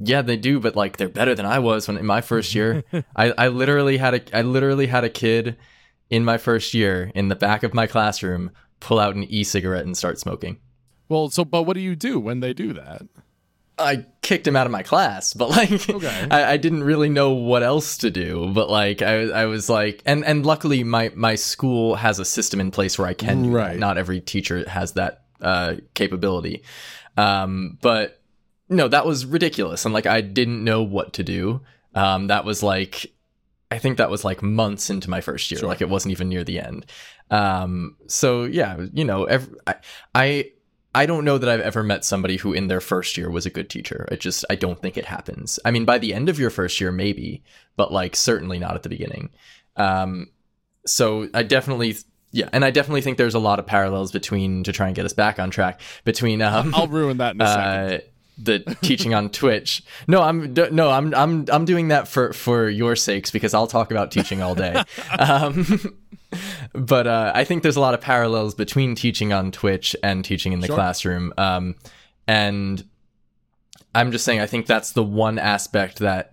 Yeah, 0.00 0.22
they 0.22 0.36
do, 0.36 0.58
but 0.58 0.74
like 0.74 0.96
they're 0.96 1.08
better 1.08 1.36
than 1.36 1.46
I 1.46 1.60
was 1.60 1.86
when 1.86 1.96
in 1.96 2.04
my 2.04 2.20
first 2.20 2.52
year. 2.52 2.82
I, 3.14 3.32
I 3.38 3.46
literally 3.46 3.96
had 3.96 4.14
a 4.14 4.36
I 4.36 4.42
literally 4.42 4.88
had 4.88 5.04
a 5.04 5.08
kid 5.08 5.56
in 6.10 6.24
my 6.24 6.36
first 6.36 6.74
year 6.74 7.12
in 7.14 7.28
the 7.28 7.36
back 7.36 7.62
of 7.62 7.74
my 7.74 7.86
classroom 7.86 8.50
pull 8.80 8.98
out 8.98 9.14
an 9.14 9.22
e-cigarette 9.22 9.84
and 9.84 9.96
start 9.96 10.18
smoking. 10.18 10.58
Well, 11.08 11.30
so 11.30 11.44
but 11.44 11.62
what 11.62 11.74
do 11.74 11.80
you 11.80 11.94
do 11.94 12.18
when 12.18 12.40
they 12.40 12.52
do 12.52 12.72
that? 12.72 13.02
I 13.78 14.06
kicked 14.24 14.46
him 14.48 14.56
out 14.56 14.66
of 14.66 14.72
my 14.72 14.82
class, 14.82 15.34
but 15.34 15.50
like 15.50 15.88
Okay. 15.88 16.28
I, 16.30 16.52
I 16.52 16.56
didn't 16.56 16.82
really 16.82 17.08
know 17.08 17.30
what 17.30 17.62
else 17.62 17.98
to 17.98 18.10
do. 18.10 18.50
But 18.52 18.68
like 18.68 19.02
I, 19.02 19.28
I 19.28 19.44
was 19.46 19.68
like, 19.68 20.02
and 20.04 20.24
and 20.24 20.44
luckily 20.44 20.82
my 20.82 21.12
my 21.14 21.36
school 21.36 21.94
has 21.94 22.18
a 22.18 22.24
system 22.24 22.58
in 22.58 22.72
place 22.72 22.98
where 22.98 23.06
I 23.06 23.14
can. 23.14 23.52
Right. 23.52 23.78
Not 23.78 23.98
every 23.98 24.20
teacher 24.20 24.68
has 24.68 24.92
that 24.94 25.22
uh, 25.40 25.76
capability. 25.94 26.64
Um, 27.16 27.78
but 27.80 28.20
no, 28.68 28.88
that 28.88 29.06
was 29.06 29.26
ridiculous, 29.26 29.84
and 29.84 29.94
like 29.94 30.06
I 30.06 30.20
didn't 30.22 30.64
know 30.64 30.82
what 30.82 31.12
to 31.14 31.22
do. 31.22 31.60
Um, 31.94 32.26
that 32.26 32.44
was 32.44 32.62
like, 32.62 33.12
I 33.70 33.78
think 33.78 33.98
that 33.98 34.10
was 34.10 34.24
like 34.24 34.42
months 34.42 34.90
into 34.90 35.08
my 35.08 35.20
first 35.20 35.50
year. 35.50 35.60
Sure. 35.60 35.68
Like 35.68 35.80
it 35.80 35.88
wasn't 35.88 36.12
even 36.12 36.28
near 36.28 36.42
the 36.42 36.58
end. 36.58 36.86
Um, 37.30 37.96
so 38.08 38.44
yeah, 38.44 38.86
you 38.92 39.04
know, 39.04 39.24
every, 39.24 39.56
I, 39.66 39.74
I 40.14 40.50
I 40.94 41.06
don't 41.06 41.24
know 41.24 41.38
that 41.38 41.48
I've 41.48 41.60
ever 41.60 41.82
met 41.82 42.04
somebody 42.04 42.36
who 42.36 42.52
in 42.52 42.68
their 42.68 42.80
first 42.80 43.16
year 43.16 43.30
was 43.30 43.46
a 43.46 43.50
good 43.50 43.68
teacher. 43.68 44.08
I 44.10 44.16
just 44.16 44.44
I 44.48 44.54
don't 44.54 44.80
think 44.80 44.96
it 44.96 45.04
happens. 45.04 45.58
I 45.64 45.70
mean, 45.70 45.84
by 45.84 45.98
the 45.98 46.14
end 46.14 46.28
of 46.28 46.38
your 46.38 46.50
first 46.50 46.80
year, 46.80 46.92
maybe, 46.92 47.42
but 47.76 47.92
like 47.92 48.14
certainly 48.16 48.58
not 48.58 48.74
at 48.74 48.82
the 48.82 48.88
beginning. 48.88 49.30
Um, 49.76 50.30
so 50.86 51.28
I 51.34 51.42
definitely 51.42 51.96
yeah, 52.30 52.48
and 52.52 52.64
I 52.64 52.70
definitely 52.70 53.00
think 53.00 53.18
there's 53.18 53.34
a 53.34 53.40
lot 53.40 53.58
of 53.58 53.66
parallels 53.66 54.12
between 54.12 54.64
to 54.64 54.72
try 54.72 54.86
and 54.86 54.96
get 54.96 55.04
us 55.04 55.12
back 55.12 55.38
on 55.38 55.50
track 55.50 55.80
between 56.04 56.42
um 56.42 56.74
I'll 56.74 56.88
ruin 56.88 57.18
that 57.18 57.34
in 57.34 57.40
a 57.40 57.46
second. 57.46 57.92
uh, 57.94 57.98
the 58.36 58.58
teaching 58.82 59.14
on 59.14 59.30
Twitch. 59.30 59.84
No, 60.08 60.20
I'm 60.20 60.52
no, 60.54 60.90
I'm 60.90 61.14
I'm 61.14 61.44
I'm 61.50 61.64
doing 61.64 61.88
that 61.88 62.08
for 62.08 62.32
for 62.32 62.68
your 62.68 62.96
sakes 62.96 63.30
because 63.30 63.54
I'll 63.54 63.66
talk 63.66 63.90
about 63.90 64.10
teaching 64.10 64.42
all 64.42 64.54
day. 64.54 64.82
um, 65.18 65.96
but 66.74 67.06
uh, 67.06 67.32
I 67.34 67.44
think 67.44 67.62
there's 67.62 67.76
a 67.76 67.80
lot 67.80 67.94
of 67.94 68.00
parallels 68.00 68.54
between 68.54 68.94
teaching 68.94 69.32
on 69.32 69.52
Twitch 69.52 69.94
and 70.02 70.24
teaching 70.24 70.52
in 70.52 70.60
the 70.60 70.66
Sure. 70.66 70.76
classroom. 70.76 71.32
Um, 71.38 71.76
and 72.26 72.84
I'm 73.94 74.10
just 74.12 74.24
saying, 74.24 74.40
I 74.40 74.46
think 74.46 74.66
that's 74.66 74.92
the 74.92 75.02
one 75.04 75.38
aspect 75.38 75.98
that, 76.00 76.32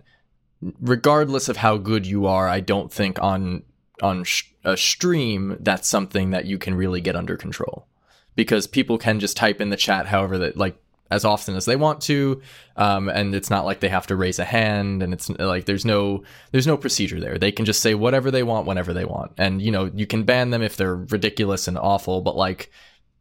regardless 0.80 1.48
of 1.48 1.58
how 1.58 1.76
good 1.76 2.06
you 2.06 2.26
are, 2.26 2.48
I 2.48 2.60
don't 2.60 2.92
think 2.92 3.22
on 3.22 3.62
on 4.02 4.24
sh- 4.24 4.44
a 4.64 4.76
stream 4.76 5.56
that's 5.60 5.88
something 5.88 6.30
that 6.30 6.44
you 6.46 6.58
can 6.58 6.74
really 6.74 7.00
get 7.00 7.14
under 7.14 7.36
control 7.36 7.86
because 8.34 8.66
people 8.66 8.98
can 8.98 9.20
just 9.20 9.36
type 9.36 9.60
in 9.60 9.70
the 9.70 9.76
chat 9.76 10.06
however 10.06 10.38
that 10.38 10.56
like 10.56 10.76
as 11.12 11.24
often 11.24 11.54
as 11.54 11.66
they 11.66 11.76
want 11.76 12.00
to 12.00 12.40
um, 12.76 13.08
and 13.08 13.34
it's 13.34 13.50
not 13.50 13.64
like 13.64 13.80
they 13.80 13.88
have 13.88 14.06
to 14.06 14.16
raise 14.16 14.38
a 14.38 14.44
hand 14.44 15.02
and 15.02 15.12
it's 15.12 15.28
like 15.28 15.66
there's 15.66 15.84
no 15.84 16.22
there's 16.50 16.66
no 16.66 16.76
procedure 16.76 17.20
there. 17.20 17.38
They 17.38 17.52
can 17.52 17.64
just 17.64 17.80
say 17.80 17.94
whatever 17.94 18.30
they 18.30 18.42
want 18.42 18.66
whenever 18.66 18.92
they 18.92 19.04
want. 19.04 19.32
And 19.38 19.60
you 19.60 19.70
know 19.70 19.90
you 19.94 20.06
can 20.06 20.24
ban 20.24 20.50
them 20.50 20.62
if 20.62 20.76
they're 20.76 20.96
ridiculous 20.96 21.68
and 21.68 21.78
awful 21.78 22.22
but 22.22 22.36
like 22.36 22.70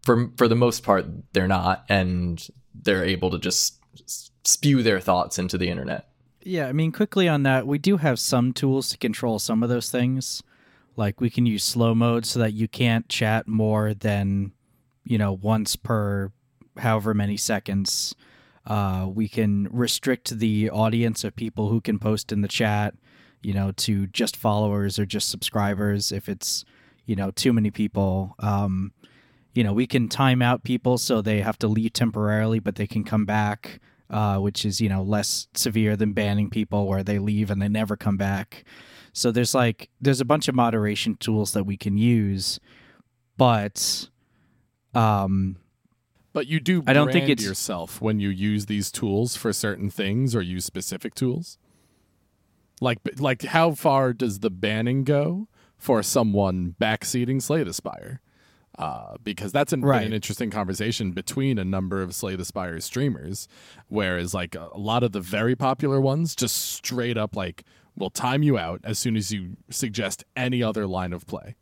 for 0.03 0.31
for 0.37 0.47
the 0.47 0.55
most 0.55 0.83
part 0.83 1.05
they're 1.33 1.47
not 1.47 1.85
and 1.89 2.47
they're 2.73 3.03
able 3.03 3.29
to 3.31 3.39
just 3.39 3.79
spew 4.43 4.81
their 4.81 4.99
thoughts 4.99 5.37
into 5.37 5.57
the 5.57 5.69
internet. 5.69 6.07
Yeah, 6.43 6.67
I 6.67 6.71
mean, 6.71 6.91
quickly 6.91 7.27
on 7.27 7.43
that, 7.43 7.67
we 7.67 7.77
do 7.77 7.97
have 7.97 8.19
some 8.19 8.51
tools 8.51 8.89
to 8.89 8.97
control 8.97 9.37
some 9.37 9.61
of 9.61 9.69
those 9.69 9.91
things. 9.91 10.41
Like 10.95 11.21
we 11.21 11.29
can 11.29 11.45
use 11.45 11.63
slow 11.63 11.93
mode 11.93 12.25
so 12.25 12.39
that 12.39 12.53
you 12.53 12.67
can't 12.67 13.07
chat 13.07 13.47
more 13.47 13.93
than, 13.93 14.53
you 15.03 15.17
know, 15.17 15.33
once 15.33 15.75
per 15.75 16.31
however 16.77 17.13
many 17.13 17.37
seconds. 17.37 18.15
Uh, 18.65 19.07
we 19.11 19.27
can 19.27 19.67
restrict 19.71 20.37
the 20.37 20.69
audience 20.69 21.23
of 21.23 21.35
people 21.35 21.69
who 21.69 21.81
can 21.81 21.97
post 21.97 22.31
in 22.31 22.41
the 22.41 22.47
chat, 22.47 22.93
you 23.41 23.53
know, 23.53 23.71
to 23.71 24.05
just 24.07 24.37
followers 24.37 24.99
or 24.99 25.05
just 25.05 25.29
subscribers 25.29 26.11
if 26.11 26.29
it's, 26.29 26.63
you 27.05 27.15
know, 27.15 27.31
too 27.31 27.51
many 27.53 27.71
people. 27.71 28.35
Um, 28.39 28.93
you 29.53 29.63
know, 29.63 29.73
we 29.73 29.87
can 29.87 30.07
time 30.07 30.41
out 30.41 30.63
people 30.63 30.97
so 30.97 31.21
they 31.21 31.41
have 31.41 31.57
to 31.59 31.67
leave 31.67 31.93
temporarily, 31.93 32.59
but 32.59 32.75
they 32.75 32.87
can 32.87 33.03
come 33.03 33.25
back, 33.25 33.79
uh, 34.09 34.37
which 34.37 34.63
is, 34.63 34.79
you 34.79 34.89
know, 34.89 35.01
less 35.01 35.47
severe 35.55 35.95
than 35.95 36.13
banning 36.13 36.49
people 36.49 36.87
where 36.87 37.03
they 37.03 37.19
leave 37.19 37.49
and 37.49 37.61
they 37.61 37.67
never 37.67 37.97
come 37.97 38.15
back. 38.15 38.63
So 39.11 39.31
there's 39.31 39.55
like, 39.55 39.89
there's 39.99 40.21
a 40.21 40.25
bunch 40.25 40.47
of 40.47 40.55
moderation 40.55 41.15
tools 41.15 41.51
that 41.53 41.65
we 41.65 41.75
can 41.75 41.97
use, 41.97 42.59
but, 43.37 44.07
um, 44.93 45.57
But 46.33 46.47
you 46.47 46.59
do 46.59 46.83
I 46.87 46.93
don't 46.93 47.11
think 47.11 47.29
it's- 47.29 47.45
yourself 47.45 48.01
when 48.01 48.19
you 48.19 48.29
use 48.29 48.67
these 48.67 48.91
tools 48.91 49.35
for 49.35 49.51
certain 49.51 49.89
things 49.89 50.35
or 50.35 50.41
use 50.41 50.63
specific 50.65 51.13
tools. 51.15 51.57
Like 52.79 52.99
like 53.19 53.43
how 53.43 53.71
far 53.73 54.13
does 54.13 54.39
the 54.39 54.49
banning 54.49 55.03
go 55.03 55.47
for 55.77 56.01
someone 56.01 56.75
backseating 56.81 57.41
Slay 57.41 57.63
the 57.63 57.73
Spire? 57.73 58.21
Uh, 58.79 59.15
because 59.23 59.51
that's 59.51 59.73
an, 59.73 59.81
Right. 59.81 60.05
an 60.07 60.13
interesting 60.13 60.49
conversation 60.49 61.11
between 61.11 61.59
a 61.59 61.65
number 61.65 62.01
of 62.01 62.15
Slay 62.15 62.35
the 62.35 62.45
Spire 62.45 62.79
streamers, 62.79 63.47
whereas 63.89 64.33
like 64.33 64.55
a 64.55 64.69
lot 64.75 65.03
of 65.03 65.11
the 65.11 65.19
very 65.19 65.55
popular 65.55 65.99
ones 66.01 66.35
just 66.35 66.55
straight 66.55 67.17
up 67.17 67.35
like 67.35 67.63
will 67.97 68.09
time 68.09 68.41
you 68.41 68.57
out 68.57 68.79
as 68.83 68.97
soon 68.97 69.17
as 69.17 69.31
you 69.31 69.57
suggest 69.69 70.23
any 70.35 70.63
other 70.63 70.87
line 70.87 71.11
of 71.13 71.27
play. 71.27 71.55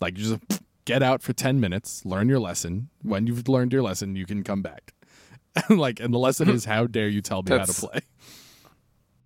Like 0.00 0.16
you 0.18 0.24
just 0.38 0.62
get 0.88 1.02
out 1.02 1.22
for 1.22 1.32
10 1.32 1.60
minutes, 1.60 2.04
learn 2.04 2.28
your 2.28 2.40
lesson. 2.40 2.88
When 3.02 3.26
you've 3.26 3.46
learned 3.48 3.72
your 3.72 3.82
lesson, 3.82 4.16
you 4.16 4.26
can 4.26 4.42
come 4.42 4.62
back. 4.62 4.94
like 5.70 6.00
and 6.00 6.12
the 6.14 6.18
lesson 6.18 6.48
is 6.48 6.64
how 6.64 6.86
dare 6.86 7.08
you 7.08 7.20
tell 7.20 7.42
me 7.42 7.50
how 7.56 7.64
to 7.64 7.72
play. 7.72 8.00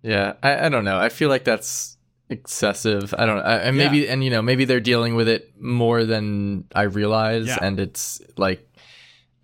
Yeah, 0.01 0.33
I, 0.43 0.65
I 0.65 0.69
don't 0.69 0.83
know. 0.83 0.97
I 0.99 1.09
feel 1.09 1.29
like 1.29 1.43
that's 1.45 1.97
excessive. 2.29 3.13
I 3.17 3.25
don't 3.25 3.37
know. 3.37 3.43
And 3.43 3.77
maybe 3.77 4.07
and 4.09 4.23
you 4.23 4.29
know 4.29 4.41
maybe 4.41 4.65
they're 4.65 4.79
dealing 4.79 5.15
with 5.15 5.27
it 5.27 5.53
more 5.61 6.03
than 6.03 6.65
I 6.75 6.83
realize, 6.83 7.47
Yeah. 7.47 7.59
and 7.61 7.79
it's 7.79 8.21
like, 8.37 8.67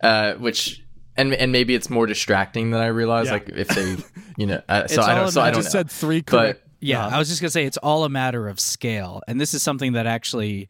uh, 0.02 0.34
which 0.34 0.84
and 1.16 1.34
and 1.34 1.52
maybe 1.52 1.76
it's 1.76 1.90
more 1.90 2.06
distracting 2.08 2.72
than 2.72 2.82
I 2.82 2.88
realize. 2.88 3.28
Yeah. 3.28 3.34
Like 3.34 3.50
if 3.50 3.68
they, 3.70 3.96
you 4.38 4.48
know, 4.48 4.62
uh, 4.70 4.88
so 4.88 5.02
I 5.02 5.16
don't. 5.16 5.32
So 5.32 5.42
I 5.42 5.48
I 5.48 5.52
don't 5.52 5.62
just 5.62 5.74
know. 5.74 5.80
said 5.80 5.92
three 5.92 6.22
But- 6.22 6.62
Yeah, 6.82 7.06
Uh, 7.06 7.10
I 7.16 7.18
was 7.20 7.30
just 7.30 7.42
gonna 7.42 7.52
say 7.52 7.66
it's 7.66 7.78
all 7.78 8.04
a 8.04 8.10
matter 8.10 8.48
of 8.48 8.60
scale, 8.60 9.22
and 9.28 9.40
this 9.40 9.54
is 9.54 9.62
something 9.64 9.94
that 9.94 10.08
actually 10.08 10.68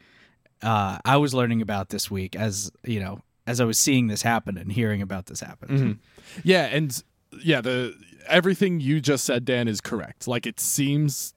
uh, 0.61 0.97
I 1.05 1.17
was 1.17 1.33
learning 1.33 1.61
about 1.61 1.89
this 1.89 2.09
week 2.11 2.35
as 2.35 2.71
you 2.83 2.99
know 2.99 3.21
as 3.47 3.59
I 3.59 3.65
was 3.65 3.79
seeing 3.79 4.07
this 4.07 4.21
happen 4.21 4.57
and 4.57 4.71
hearing 4.71 5.01
about 5.01 5.25
this 5.25 5.39
happen. 5.39 5.69
Mm-hmm. 5.69 5.91
Yeah, 6.43 6.65
and 6.65 7.03
yeah, 7.41 7.61
the 7.61 7.95
everything 8.27 8.79
you 8.79 9.01
just 9.01 9.25
said, 9.25 9.45
Dan, 9.45 9.67
is 9.67 9.81
correct. 9.81 10.27
Like 10.27 10.45
it 10.45 10.59
seems 10.59 11.33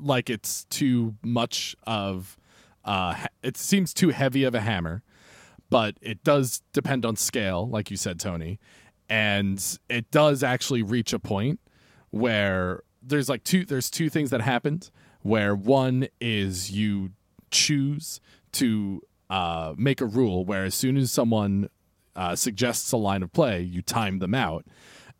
like 0.00 0.28
it's 0.28 0.64
too 0.64 1.14
much 1.22 1.76
of 1.86 2.36
uh 2.84 3.14
it 3.42 3.56
seems 3.56 3.94
too 3.94 4.10
heavy 4.10 4.44
of 4.44 4.54
a 4.54 4.60
hammer, 4.60 5.02
but 5.70 5.96
it 6.00 6.22
does 6.24 6.62
depend 6.72 7.06
on 7.06 7.16
scale, 7.16 7.68
like 7.68 7.90
you 7.90 7.96
said, 7.96 8.20
Tony. 8.20 8.58
And 9.08 9.62
it 9.88 10.10
does 10.10 10.42
actually 10.42 10.82
reach 10.82 11.12
a 11.12 11.18
point 11.18 11.60
where 12.10 12.82
there's 13.02 13.28
like 13.28 13.44
two 13.44 13.64
there's 13.64 13.90
two 13.90 14.08
things 14.08 14.30
that 14.30 14.40
happened 14.40 14.90
where 15.22 15.54
one 15.54 16.08
is 16.20 16.70
you 16.70 17.10
choose 17.50 18.20
to 18.54 19.02
uh, 19.30 19.74
make 19.76 20.00
a 20.00 20.06
rule 20.06 20.44
where 20.44 20.64
as 20.64 20.74
soon 20.74 20.96
as 20.96 21.12
someone 21.12 21.68
uh, 22.16 22.36
suggests 22.36 22.92
a 22.92 22.96
line 22.96 23.22
of 23.22 23.32
play, 23.32 23.60
you 23.60 23.82
time 23.82 24.18
them 24.18 24.34
out, 24.34 24.66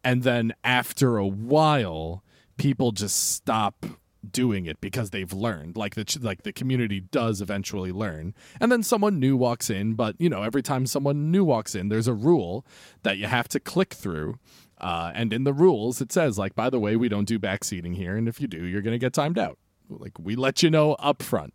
and 0.03 0.23
then 0.23 0.53
after 0.63 1.17
a 1.17 1.27
while, 1.27 2.23
people 2.57 2.93
just 2.93 3.35
stop 3.35 3.87
doing 4.31 4.67
it 4.67 4.81
because 4.81 5.11
they've 5.11 5.33
learned. 5.33 5.77
Like 5.77 5.95
the 5.95 6.19
like 6.23 6.43
the 6.43 6.53
community 6.53 7.01
does 7.01 7.41
eventually 7.41 7.93
learn, 7.93 8.35
and 8.61 8.71
then 8.71 8.83
someone 8.83 9.19
new 9.19 9.37
walks 9.37 9.71
in. 9.71 9.95
But 9.95 10.17
you 10.19 10.29
know, 10.29 10.43
every 10.43 10.63
time 10.63 10.87
someone 10.87 11.31
new 11.31 11.45
walks 11.45 11.75
in, 11.75 11.89
there's 11.89 12.09
a 12.09 12.15
rule 12.15 12.67
that 13.03 13.19
you 13.19 13.27
have 13.27 13.49
to 13.49 13.61
click 13.61 13.95
through. 13.95 14.39
Uh, 14.79 15.13
and 15.15 15.33
in 15.33 15.45
the 15.45 15.53
rules, 15.53 16.01
it 16.01 16.13
says 16.13 16.39
like, 16.39 16.55
by 16.55 16.69
the 16.69 16.81
way, 16.81 16.97
we 16.97 17.09
don't 17.09 17.27
do 17.27 17.39
backseating 17.39 17.97
here, 17.97 18.17
and 18.17 18.29
if 18.29 18.41
you 18.41 18.47
do, 18.47 18.65
you're 18.65 18.83
gonna 18.83 18.99
get 18.99 19.13
timed 19.13 19.39
out. 19.39 19.59
Like 19.89 20.19
we 20.19 20.37
let 20.37 20.63
you 20.63 20.71
know 20.71 20.95
up 20.95 21.23
front. 21.23 21.55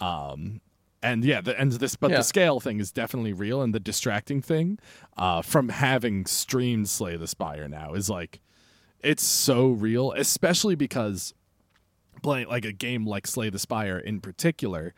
Um, 0.00 0.60
and 1.02 1.24
yeah, 1.24 1.40
the, 1.40 1.58
and 1.60 1.72
this, 1.72 1.96
but 1.96 2.10
Yeah. 2.10 2.18
the 2.18 2.22
scale 2.22 2.60
thing 2.60 2.80
is 2.80 2.92
definitely 2.92 3.32
real, 3.32 3.62
and 3.62 3.74
the 3.74 3.80
distracting 3.80 4.40
thing 4.40 4.78
uh, 5.16 5.42
from 5.42 5.68
having 5.70 6.26
streamed 6.26 6.88
Slay 6.88 7.16
the 7.16 7.26
Spire 7.26 7.68
now 7.68 7.94
is 7.94 8.08
like, 8.08 8.40
it's 9.00 9.24
so 9.24 9.68
real, 9.68 10.12
especially 10.12 10.74
because 10.76 11.34
playing 12.22 12.48
like 12.48 12.64
a 12.64 12.72
game 12.72 13.04
like 13.06 13.26
Slay 13.26 13.50
the 13.50 13.58
Spire 13.58 13.98
in 13.98 14.20
particular, 14.20 14.94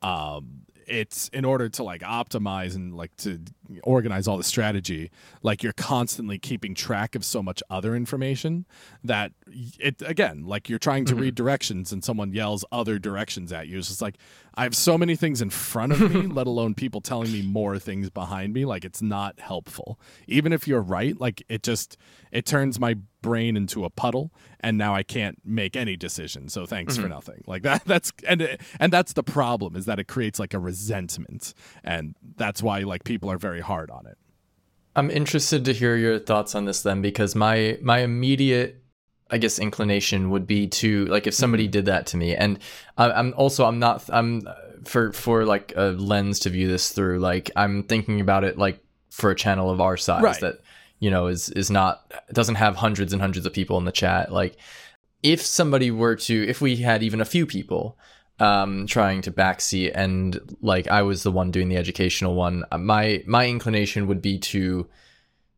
um, 0.00 0.62
it's 0.86 1.28
in 1.28 1.44
order 1.44 1.68
to 1.68 1.82
like 1.84 2.00
optimize 2.00 2.74
and 2.74 2.94
like 2.96 3.14
to 3.18 3.40
organize 3.82 4.28
all 4.28 4.36
the 4.36 4.44
strategy 4.44 5.10
like 5.42 5.62
you're 5.62 5.72
constantly 5.72 6.38
keeping 6.38 6.74
track 6.74 7.14
of 7.14 7.24
so 7.24 7.42
much 7.42 7.62
other 7.70 7.94
information 7.94 8.66
that 9.02 9.32
it 9.78 10.00
again 10.02 10.44
like 10.44 10.68
you're 10.68 10.78
trying 10.78 11.04
to 11.04 11.12
mm-hmm. 11.12 11.22
read 11.22 11.34
directions 11.34 11.92
and 11.92 12.04
someone 12.04 12.32
yells 12.32 12.64
other 12.72 12.98
directions 12.98 13.52
at 13.52 13.68
you. 13.68 13.78
It's 13.78 13.88
just 13.88 14.02
like 14.02 14.16
i 14.54 14.64
have 14.64 14.76
so 14.76 14.98
many 14.98 15.16
things 15.16 15.40
in 15.40 15.48
front 15.48 15.92
of 15.92 16.12
me 16.12 16.22
let 16.26 16.46
alone 16.46 16.74
people 16.74 17.00
telling 17.00 17.32
me 17.32 17.42
more 17.42 17.78
things 17.78 18.10
behind 18.10 18.52
me. 18.52 18.64
Like 18.64 18.84
it's 18.84 19.02
not 19.02 19.40
helpful. 19.40 19.98
Even 20.26 20.52
if 20.52 20.68
you're 20.68 20.82
right 20.82 21.18
like 21.20 21.42
it 21.48 21.62
just 21.62 21.96
it 22.30 22.46
turns 22.46 22.78
my 22.78 22.96
brain 23.22 23.56
into 23.56 23.84
a 23.84 23.90
puddle 23.90 24.32
and 24.58 24.76
now 24.76 24.96
i 24.96 25.04
can't 25.04 25.38
make 25.44 25.76
any 25.76 25.96
decision 25.96 26.48
so 26.48 26.66
thanks 26.66 26.96
for 26.96 27.02
mm-hmm. 27.02 27.10
nothing. 27.10 27.44
Like 27.46 27.62
that 27.62 27.84
that's 27.86 28.12
and 28.26 28.58
and 28.78 28.92
that's 28.92 29.12
the 29.12 29.22
problem 29.22 29.76
is 29.76 29.86
that 29.86 29.98
it 29.98 30.08
creates 30.08 30.38
like 30.38 30.54
a 30.54 30.58
resentment. 30.58 31.54
And 31.84 32.14
that's 32.36 32.62
why 32.62 32.80
like 32.80 33.04
people 33.04 33.30
are 33.30 33.38
very 33.38 33.60
hard 33.62 33.90
on 33.90 34.06
it 34.06 34.18
I'm 34.94 35.10
interested 35.10 35.64
to 35.64 35.72
hear 35.72 35.96
your 35.96 36.18
thoughts 36.18 36.54
on 36.54 36.64
this 36.64 36.82
then, 36.82 37.00
because 37.00 37.34
my 37.34 37.78
my 37.80 38.00
immediate, 38.00 38.82
I 39.30 39.38
guess, 39.38 39.58
inclination 39.58 40.30
would 40.30 40.46
be 40.46 40.66
to 40.68 41.06
like 41.06 41.26
if 41.26 41.34
somebody 41.34 41.64
mm-hmm. 41.64 41.72
did 41.72 41.86
that 41.86 42.06
to 42.08 42.16
me, 42.16 42.34
and 42.36 42.58
I, 42.98 43.10
I'm 43.10 43.32
also 43.36 43.64
I'm 43.64 43.78
not 43.78 44.08
I'm 44.10 44.46
for 44.84 45.12
for 45.12 45.46
like 45.46 45.72
a 45.76 45.92
lens 45.92 46.40
to 46.40 46.50
view 46.50 46.68
this 46.68 46.92
through. 46.92 47.20
Like 47.20 47.50
I'm 47.56 47.84
thinking 47.84 48.20
about 48.20 48.44
it 48.44 48.58
like 48.58 48.80
for 49.10 49.30
a 49.30 49.34
channel 49.34 49.70
of 49.70 49.80
our 49.80 49.96
size 49.96 50.22
Right. 50.22 50.40
that 50.40 50.60
you 50.98 51.10
know 51.10 51.28
is 51.28 51.48
is 51.50 51.70
not 51.70 52.12
doesn't 52.32 52.56
have 52.56 52.76
hundreds 52.76 53.12
and 53.14 53.22
hundreds 53.22 53.46
of 53.46 53.52
people 53.54 53.78
in 53.78 53.86
the 53.86 53.92
chat. 53.92 54.30
Like 54.30 54.58
if 55.22 55.40
somebody 55.40 55.90
were 55.90 56.16
to 56.16 56.48
if 56.48 56.60
we 56.60 56.76
had 56.76 57.02
even 57.02 57.20
a 57.22 57.26
few 57.26 57.46
people 57.46 57.96
um 58.40 58.86
trying 58.86 59.22
to 59.22 59.30
backseat 59.30 59.92
and 59.94 60.40
like 60.60 60.88
I 60.88 61.02
was 61.02 61.22
the 61.22 61.30
one 61.30 61.50
doing 61.50 61.68
the 61.68 61.76
educational 61.76 62.34
one. 62.34 62.64
Uh, 62.72 62.78
my 62.78 63.22
my 63.26 63.46
inclination 63.46 64.06
would 64.06 64.22
be 64.22 64.38
to 64.38 64.88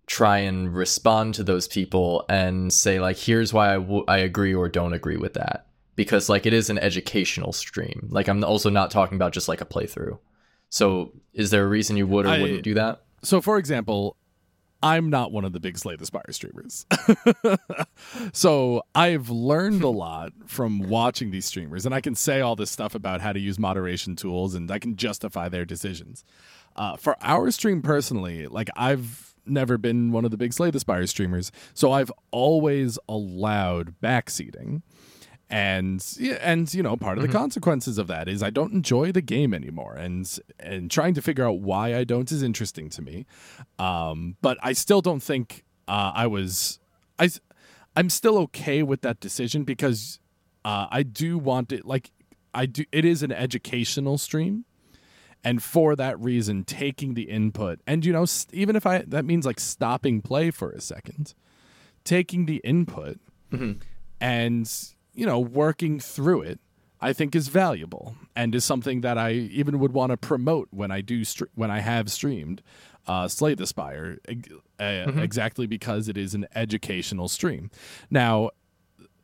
try 0.07 0.39
and 0.39 0.75
respond 0.75 1.35
to 1.35 1.43
those 1.45 1.67
people 1.67 2.25
and 2.29 2.73
say 2.73 3.01
like 3.01 3.17
here's 3.17 3.53
why 3.53 3.71
I 3.71 3.75
w- 3.79 4.05
I 4.07 4.19
agree 4.19 4.55
or 4.55 4.69
don't 4.69 4.93
agree 4.93 5.17
with 5.17 5.35
that. 5.35 5.67
Because 5.97 6.29
like 6.29 6.45
it 6.47 6.53
is 6.53 6.69
an 6.69 6.79
educational 6.79 7.53
stream. 7.53 8.09
Like 8.11 8.29
I'm 8.29 8.43
also 8.45 8.69
not 8.69 8.91
talking 8.91 9.17
about 9.17 9.33
just 9.33 9.49
like 9.49 9.61
a 9.61 9.65
playthrough. 9.67 10.19
So 10.69 11.13
is 11.33 11.51
there 11.51 11.65
a 11.65 11.69
reason 11.69 11.97
you 11.97 12.07
would 12.07 12.27
or 12.27 12.31
I- 12.31 12.41
wouldn't 12.43 12.65
do 12.65 12.75
that? 12.75 13.03
So 13.23 13.41
for 13.41 13.57
example 13.59 14.17
i'm 14.85 15.11
not 15.11 15.33
one 15.33 15.45
of 15.45 15.53
the 15.53 15.59
big 15.59 15.77
slay 15.79 15.97
the 15.97 16.07
spire 16.07 16.23
streamers. 16.31 16.87
So 18.33 18.83
i've 18.95 19.31
learned 19.31 19.83
a 19.83 19.89
lot 20.05 20.33
from 20.47 20.81
watching 20.89 21.31
these 21.31 21.47
streamers 21.47 21.87
and 21.87 21.95
i 21.95 22.01
can 22.01 22.15
say 22.15 22.41
all 22.41 22.55
this 22.55 22.71
stuff 22.71 22.95
about 22.95 23.21
how 23.21 23.33
to 23.33 23.41
use 23.41 23.59
moderation 23.59 24.15
tools 24.15 24.55
and 24.55 24.71
i 24.71 24.79
can 24.79 24.95
justify 24.97 25.49
their 25.49 25.65
decisions. 25.65 26.25
Uh, 26.77 26.97
for 26.97 27.17
our 27.23 27.51
stream 27.51 27.83
personally 27.83 28.47
like 28.47 28.69
i've 28.77 29.35
never 29.47 29.79
been 29.79 30.11
one 30.11 30.25
of 30.25 30.31
the 30.31 30.37
big 30.37 30.53
slay 30.53 30.71
the 30.71 30.81
spire 30.81 31.07
streamers 31.07 31.53
so 31.73 31.93
i've 31.93 32.11
always 32.31 32.99
allowed 33.09 33.95
backseating 34.03 34.83
and 35.51 36.05
yeah, 36.19 36.39
and 36.41 36.73
you 36.73 36.83
know 36.83 36.97
part 36.97 37.19
of 37.19 37.23
the 37.27 37.33
consequences 37.33 37.99
of 37.99 38.07
that 38.09 38.29
is 38.29 38.43
I 38.43 38.51
don't 38.51 38.73
enjoy 38.73 39.13
the 39.13 39.23
game 39.23 39.53
anymore. 39.55 39.95
And 39.95 40.39
and 40.59 40.91
trying 40.91 41.15
to 41.15 41.23
figure 41.23 41.47
out 41.47 41.61
why 41.61 41.95
I 41.95 42.05
don't 42.05 42.31
is 42.33 42.43
interesting 42.43 42.89
to 42.91 43.03
me. 43.03 43.27
Um 43.79 44.37
but 44.43 44.59
I 44.63 44.73
still 44.73 45.01
don't 45.01 45.23
think 45.23 45.65
uh, 45.87 46.13
I 46.15 46.27
was 46.27 46.79
i 47.19 47.29
i'm 47.95 48.09
still 48.09 48.39
okay 48.39 48.83
with 48.83 49.03
that 49.03 49.21
decision 49.21 49.65
because 49.65 50.19
uh, 50.65 50.87
I 50.91 51.03
do 51.03 51.39
want 51.39 51.73
it 51.73 51.85
like 51.85 52.11
I 52.55 52.67
do 52.67 52.85
it 52.91 53.05
is 53.05 53.23
an 53.23 53.33
educational 53.33 54.19
stream. 54.19 54.65
And 55.47 55.63
for 55.63 55.95
that 55.97 56.19
reason 56.19 56.65
taking 56.65 57.13
the 57.13 57.25
input 57.25 57.81
and 57.87 58.05
you 58.05 58.15
know 58.15 58.25
even 58.53 58.77
if 58.77 58.87
I 58.87 59.05
that 59.07 59.27
means 59.27 59.45
like 59.45 59.61
stopping 59.61 60.23
play 60.23 60.51
for 60.51 60.71
a 60.71 60.81
second 60.81 61.35
taking 62.03 62.47
the 62.47 62.57
input 62.65 63.21
and 64.21 64.94
you 65.15 65.25
know 65.27 65.39
working 65.39 65.99
through 66.01 66.43
it 66.43 66.59
i 67.01 67.13
think 67.13 67.35
is 67.35 67.49
valuable 67.49 68.17
and 68.35 68.55
is 68.55 68.65
something 68.65 69.01
that 69.03 69.17
i 69.19 69.31
even 69.33 69.79
would 69.79 69.93
want 69.93 70.11
to 70.11 70.17
promote 70.17 70.69
when 70.71 70.91
i 70.91 71.01
do 71.01 71.23
when 71.55 71.71
i 71.71 71.81
have 71.81 72.11
streamed 72.11 72.63
uh, 73.07 73.29
slay 73.29 73.55
the 73.55 73.67
spire 73.67 74.17
uh, 74.81 74.85
exactly 75.19 75.67
because 75.67 76.09
it 76.09 76.17
is 76.17 76.35
an 76.35 76.47
educational 76.55 77.29
stream. 77.29 77.71
Now 78.11 78.49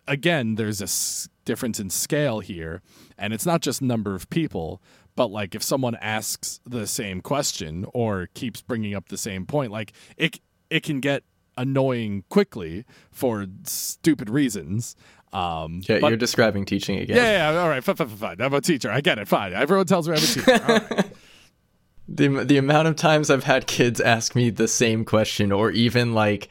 again 0.07 0.57
there's 0.57 0.81
a 0.81 0.85
s- 0.85 1.29
difference 1.45 1.81
in 1.81 1.89
scale 1.91 2.41
here 2.41 2.83
and 3.17 3.33
it's 3.33 3.47
not 3.47 3.63
just 3.63 3.81
number 3.81 4.15
of 4.15 4.29
people 4.31 4.83
but 5.17 5.29
like 5.31 5.55
if 5.55 5.63
someone 5.63 5.95
asks 5.97 6.61
the 6.67 6.87
same 6.87 7.21
question 7.23 7.87
or 7.95 8.29
keeps 8.35 8.61
bringing 8.61 8.95
up 8.95 9.09
the 9.09 9.17
same 9.19 9.47
point 9.47 9.73
like 9.73 9.93
it 10.17 10.41
it 10.69 10.83
can 10.83 11.01
get 11.01 11.23
annoying 11.57 12.25
quickly 12.29 12.85
for 13.11 13.47
stupid 13.65 14.29
reasons 14.31 14.95
um 15.33 15.81
yeah 15.89 16.01
but- 16.01 16.09
you're 16.09 16.17
describing 16.17 16.65
teaching 16.65 16.99
again 16.99 17.17
yeah, 17.17 17.53
yeah, 17.53 17.61
all 17.61 17.69
right, 17.69 17.85
fine, 17.85 17.97
fine, 17.97 18.09
fine. 18.09 18.37
I'm 18.41 18.53
a 18.53 18.61
teacher. 18.61 18.91
I 18.91 19.01
get 19.01 19.19
it. 19.19 19.29
Fine. 19.29 19.53
Everyone 19.53 19.87
tells 19.87 20.09
me 20.09 20.17
I'm 20.17 20.23
a 20.23 20.27
teacher. 20.27 20.53
All 20.53 20.79
right. 20.97 21.11
the 22.09 22.45
the 22.45 22.59
amount 22.59 22.89
of 22.89 22.97
times 22.97 23.31
I've 23.31 23.45
had 23.45 23.67
kids 23.67 24.01
ask 24.01 24.35
me 24.35 24.51
the 24.51 24.67
same 24.69 25.05
question, 25.05 25.53
or 25.53 25.71
even 25.71 26.13
like 26.15 26.49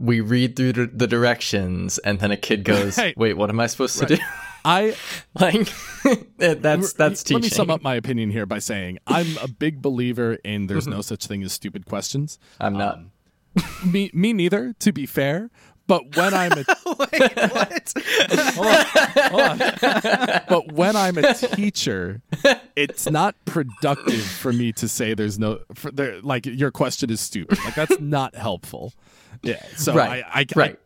we 0.00 0.20
read 0.20 0.56
through 0.56 0.72
the, 0.72 1.06
directions, 1.06 1.98
and 1.98 2.20
then 2.20 2.30
a 2.30 2.36
kid 2.36 2.64
goes, 2.64 2.96
Right. 2.98 3.16
"Wait, 3.16 3.36
what 3.36 3.50
am 3.50 3.60
I 3.60 3.66
supposed 3.66 3.98
to 3.98 4.06
do?" 4.06 4.16
I 4.64 4.96
like 5.38 5.72
that's 6.36 6.92
that's 6.94 7.22
teaching. 7.22 7.42
Let 7.42 7.42
me 7.42 7.48
sum 7.50 7.70
up 7.70 7.82
my 7.82 7.94
opinion 7.94 8.30
here 8.30 8.46
by 8.46 8.58
saying 8.58 8.98
I'm 9.06 9.38
a 9.38 9.48
big 9.48 9.82
believer 9.82 10.34
in 10.44 10.66
there's 10.66 10.86
no 10.86 11.00
such 11.00 11.26
thing 11.26 11.42
as 11.42 11.52
stupid 11.52 11.86
questions. 11.86 12.38
I'm 12.60 12.74
not. 12.74 13.00
Me, 13.84 14.10
me 14.12 14.32
neither. 14.32 14.74
To 14.80 14.92
be 14.92 15.06
fair, 15.06 15.50
but 15.88 16.14
when 16.16 16.34
I'm 16.34 16.52
a 16.52 16.64
what? 16.84 17.92
hold 19.30 19.40
on. 19.40 19.58
but 20.48 20.72
when 20.72 20.94
I'm 20.94 21.18
a 21.18 21.34
teacher, 21.34 22.20
it's 22.76 23.10
not 23.10 23.34
productive 23.46 24.22
for 24.22 24.52
me 24.52 24.70
to 24.74 24.86
say 24.86 25.14
there's 25.14 25.38
no 25.38 25.60
for 25.74 25.90
there 25.90 26.20
like 26.20 26.46
your 26.46 26.70
question 26.70 27.10
is 27.10 27.20
stupid. 27.20 27.58
Like 27.64 27.74
that's 27.74 27.98
not 27.98 28.36
helpful. 28.36 28.92
Yeah. 29.42 29.62
So 29.76 29.94
Right, 29.94 30.22
I, 30.24 30.40
I, 30.40 30.46
right. 30.54 30.78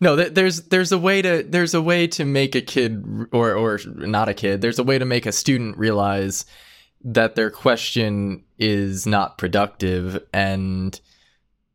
No, 0.00 0.16
th- 0.16 0.34
there's 0.34 0.62
there's 0.62 0.92
a 0.92 0.98
way 0.98 1.20
to 1.20 1.42
there's 1.42 1.74
a 1.74 1.82
way 1.82 2.06
to 2.08 2.24
make 2.24 2.54
a 2.54 2.60
kid 2.60 3.04
or 3.32 3.54
or 3.54 3.80
not 3.86 4.28
a 4.28 4.34
kid. 4.34 4.60
There's 4.60 4.78
a 4.78 4.84
way 4.84 4.98
to 4.98 5.04
make 5.04 5.26
a 5.26 5.32
student 5.32 5.76
realize 5.76 6.46
that 7.04 7.34
their 7.34 7.50
question 7.50 8.44
is 8.58 9.06
not 9.06 9.36
productive 9.36 10.24
and 10.32 11.00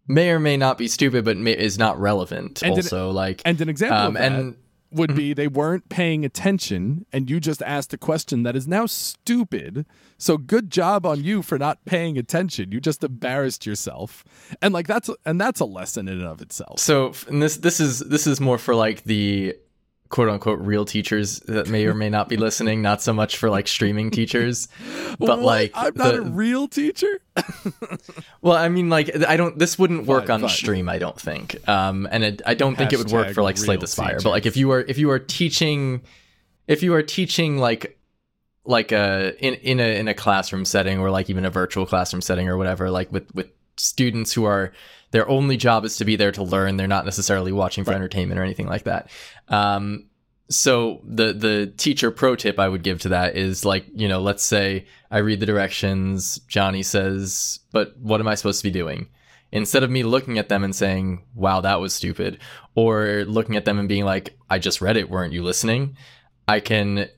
may 0.07 0.31
or 0.31 0.39
may 0.39 0.57
not 0.57 0.77
be 0.77 0.87
stupid, 0.87 1.25
but 1.25 1.37
may, 1.37 1.57
is 1.57 1.77
not 1.77 1.99
relevant. 1.99 2.61
And 2.63 2.73
also, 2.73 3.11
like 3.11 3.41
And 3.45 3.59
an 3.61 3.69
example 3.69 3.97
um, 3.97 4.07
of 4.07 4.13
that 4.15 4.31
and 4.31 4.55
would 4.91 5.15
be 5.15 5.33
they 5.33 5.47
weren't 5.47 5.89
paying 5.89 6.23
attention 6.23 7.05
and 7.11 7.29
you 7.29 7.39
just 7.39 7.61
asked 7.63 7.93
a 7.93 7.97
question 7.97 8.43
that 8.43 8.55
is 8.55 8.67
now 8.67 8.85
stupid. 8.85 9.85
So 10.17 10.37
good 10.37 10.71
job 10.71 11.05
on 11.05 11.23
you 11.23 11.41
for 11.41 11.57
not 11.57 11.83
paying 11.85 12.17
attention. 12.17 12.71
You 12.71 12.79
just 12.79 13.03
embarrassed 13.03 13.65
yourself. 13.65 14.23
And 14.61 14.73
like 14.73 14.87
that's 14.87 15.09
and 15.25 15.39
that's 15.39 15.59
a 15.59 15.65
lesson 15.65 16.07
in 16.07 16.19
and 16.19 16.27
of 16.27 16.41
itself. 16.41 16.79
So 16.79 17.13
and 17.27 17.41
this 17.41 17.57
this 17.57 17.79
is 17.79 17.99
this 17.99 18.27
is 18.27 18.39
more 18.39 18.57
for 18.57 18.75
like 18.75 19.03
the 19.03 19.55
quote 20.09 20.29
unquote 20.29 20.59
real 20.59 20.85
teachers 20.85 21.39
that 21.41 21.67
may 21.67 21.85
or 21.85 21.93
may 21.93 22.09
not 22.09 22.29
be 22.29 22.37
listening, 22.37 22.81
not 22.81 23.01
so 23.01 23.13
much 23.13 23.37
for 23.37 23.49
like 23.49 23.67
streaming 23.67 24.09
teachers. 24.11 24.67
But 25.19 25.39
What? 25.39 25.39
like 25.41 25.71
I'm 25.75 25.93
not 25.95 26.13
the- 26.13 26.21
a 26.21 26.21
real 26.21 26.67
teacher. 26.67 27.19
well, 28.41 28.55
I 28.57 28.69
mean 28.69 28.89
like 28.89 29.15
I 29.27 29.37
don't 29.37 29.57
this 29.57 29.77
wouldn't 29.79 30.05
work 30.05 30.29
on 30.29 30.41
fine. 30.41 30.49
stream, 30.49 30.89
I 30.89 30.97
don't 30.99 31.19
think. 31.19 31.55
Um 31.67 32.07
and 32.11 32.23
it, 32.23 32.41
I 32.45 32.53
don't 32.53 32.75
think 32.75 32.93
it 32.93 32.97
would 32.99 33.11
work 33.11 33.33
for 33.33 33.41
like 33.41 33.57
Slay 33.57 33.77
the 33.77 33.87
Spire. 33.87 34.19
But 34.23 34.29
like 34.29 34.45
if 34.45 34.57
you 34.57 34.71
are 34.71 34.81
if 34.81 34.97
you 34.97 35.09
are 35.11 35.19
teaching 35.19 36.01
if 36.67 36.83
you 36.83 36.93
are 36.93 37.03
teaching 37.03 37.57
like 37.57 37.97
like 38.65 38.91
a 38.91 39.33
in 39.39 39.53
in 39.55 39.79
a 39.79 39.99
in 39.99 40.07
a 40.07 40.13
classroom 40.13 40.65
setting 40.65 40.99
or 40.99 41.09
like 41.09 41.29
even 41.29 41.45
a 41.45 41.49
virtual 41.49 41.85
classroom 41.85 42.21
setting 42.21 42.47
or 42.49 42.57
whatever 42.57 42.89
like 42.91 43.11
with 43.11 43.33
with 43.33 43.49
students 43.77 44.33
who 44.33 44.45
are 44.45 44.73
their 45.11 45.27
only 45.29 45.57
job 45.57 45.85
is 45.85 45.97
to 45.97 46.05
be 46.05 46.15
there 46.15 46.31
to 46.33 46.43
learn. 46.43 46.77
They're 46.77 46.87
not 46.87 47.05
necessarily 47.05 47.51
watching 47.51 47.83
for 47.83 47.93
entertainment 47.93 48.39
or 48.39 48.43
anything 48.43 48.67
like 48.67 48.83
that. 48.83 49.09
Um 49.47 50.07
so 50.49 51.01
the 51.03 51.33
the 51.33 51.73
teacher 51.77 52.09
pro 52.09 52.35
tip 52.35 52.57
i 52.57 52.67
would 52.67 52.83
give 52.83 53.01
to 53.01 53.09
that 53.09 53.35
is 53.35 53.65
like 53.65 53.85
you 53.93 54.07
know 54.07 54.21
let's 54.21 54.43
say 54.45 54.85
i 55.11 55.17
read 55.17 55.39
the 55.39 55.45
directions 55.45 56.39
johnny 56.47 56.81
says 56.81 57.59
but 57.71 57.97
what 57.97 58.21
am 58.21 58.27
i 58.27 58.35
supposed 58.35 58.61
to 58.61 58.67
be 58.67 58.71
doing? 58.71 59.09
Instead 59.51 59.83
of 59.83 59.89
me 59.89 60.03
looking 60.03 60.37
at 60.37 60.49
them 60.49 60.63
and 60.63 60.75
saying 60.75 61.23
wow 61.35 61.61
that 61.61 61.79
was 61.79 61.93
stupid 61.93 62.39
or 62.75 63.25
looking 63.27 63.55
at 63.55 63.65
them 63.65 63.79
and 63.79 63.89
being 63.89 64.05
like 64.05 64.37
i 64.49 64.57
just 64.57 64.81
read 64.81 64.97
it. 64.97 65.09
Weren't 65.09 65.33
you 65.33 65.43
listening? 65.43 65.97
I 66.47 66.61
can 66.61 67.09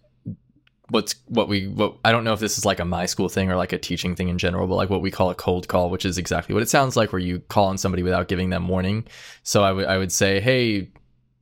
what's 0.90 1.16
what 1.28 1.48
we 1.48 1.68
what 1.68 1.98
I 2.04 2.12
don't 2.12 2.24
know 2.24 2.34
if 2.34 2.40
this 2.40 2.58
is 2.58 2.66
like 2.66 2.80
a 2.80 2.86
my 2.86 3.06
school 3.06 3.30
thing 3.30 3.52
or 3.52 3.56
like 3.56 3.74
a 3.74 3.78
teaching 3.78 4.16
thing 4.16 4.30
in 4.30 4.38
general, 4.38 4.68
but 4.68 4.76
like 4.76 4.90
what 4.90 5.02
we 5.02 5.12
call 5.12 5.30
a 5.30 5.36
cold 5.36 5.68
call, 5.68 5.90
which 5.90 6.06
is 6.06 6.18
exactly 6.18 6.54
what 6.54 6.64
it 6.64 6.70
sounds 6.70 6.98
like, 6.98 7.12
where 7.12 7.22
you 7.22 7.40
call 7.40 7.66
on 7.66 7.78
somebody 7.78 8.04
without 8.04 8.28
giving 8.28 8.50
them 8.50 8.68
warning. 8.68 9.06
So 9.44 9.64
I 9.64 9.72
would 9.72 9.86
I 9.86 9.98
would 9.98 10.12
say, 10.12 10.40
hey, 10.40 10.90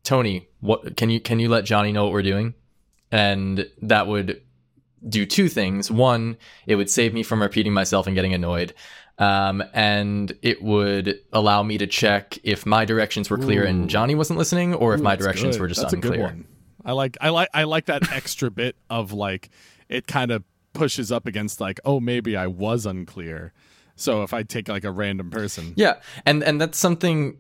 Tony, 0.03 0.47
what 0.59 0.97
can 0.97 1.09
you 1.09 1.19
can 1.19 1.39
you 1.39 1.49
let 1.49 1.65
Johnny 1.65 1.91
know 1.91 2.03
what 2.03 2.13
we're 2.13 2.21
doing? 2.21 2.53
And 3.11 3.69
that 3.81 4.07
would 4.07 4.41
do 5.07 5.25
two 5.25 5.47
things. 5.47 5.89
One, 5.89 6.37
it 6.65 6.75
would 6.75 6.89
save 6.89 7.13
me 7.13 7.23
from 7.23 7.41
repeating 7.41 7.73
myself 7.73 8.07
and 8.07 8.15
getting 8.15 8.33
annoyed. 8.33 8.73
Um, 9.19 9.63
and 9.73 10.31
it 10.43 10.61
would 10.61 11.19
allow 11.33 11.63
me 11.63 11.79
to 11.79 11.87
check 11.87 12.37
if 12.43 12.65
my 12.65 12.85
directions 12.85 13.29
were 13.29 13.37
clear 13.37 13.63
and 13.63 13.89
Johnny 13.89 14.13
wasn't 14.13 14.37
listening, 14.37 14.75
or 14.75 14.93
if 14.93 14.99
Ooh, 14.99 15.03
my 15.03 15.15
directions 15.15 15.55
good. 15.55 15.61
were 15.61 15.67
just 15.67 15.81
That's 15.81 15.93
unclear. 15.93 16.37
I 16.87 16.93
like 16.93 17.17
I 17.19 17.29
like 17.29 17.49
I 17.53 17.65
like 17.65 17.85
that 17.85 18.11
extra 18.13 18.49
bit 18.49 18.77
of 18.89 19.11
like 19.11 19.49
it 19.89 20.07
kind 20.07 20.31
of 20.31 20.43
pushes 20.73 21.11
up 21.11 21.27
against 21.27 21.59
like 21.59 21.79
oh 21.83 21.99
maybe 21.99 22.37
I 22.37 22.47
was 22.47 22.85
unclear. 22.85 23.51
So 23.97 24.23
if 24.23 24.33
I 24.33 24.43
take 24.43 24.69
like 24.69 24.85
a 24.85 24.91
random 24.91 25.29
person, 25.29 25.73
Yeah, 25.75 25.95
and 26.25 26.43
and 26.43 26.61
that's 26.61 26.77
something 26.77 27.39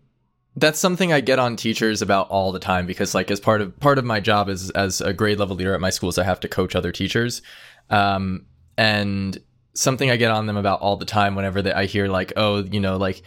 that's 0.57 0.79
something 0.79 1.13
I 1.13 1.21
get 1.21 1.39
on 1.39 1.55
teachers 1.55 2.01
about 2.01 2.29
all 2.29 2.51
the 2.51 2.59
time 2.59 2.85
because 2.87 3.15
like 3.15 3.31
as 3.31 3.39
part 3.39 3.61
of 3.61 3.79
part 3.79 3.97
of 3.97 4.05
my 4.05 4.19
job 4.19 4.49
as 4.49 4.69
as 4.71 4.99
a 4.99 5.13
grade 5.13 5.39
level 5.39 5.55
leader 5.55 5.73
at 5.73 5.79
my 5.79 5.91
schools, 5.91 6.17
I 6.17 6.23
have 6.25 6.41
to 6.41 6.49
coach 6.49 6.75
other 6.75 6.91
teachers, 6.91 7.41
um, 7.89 8.47
and 8.77 9.37
something 9.75 10.11
I 10.11 10.17
get 10.17 10.31
on 10.31 10.47
them 10.47 10.57
about 10.57 10.81
all 10.81 10.97
the 10.97 11.05
time 11.05 11.35
whenever 11.35 11.61
they, 11.61 11.71
I 11.71 11.85
hear 11.85 12.07
like 12.07 12.33
oh 12.35 12.63
you 12.63 12.81
know 12.81 12.97
like 12.97 13.21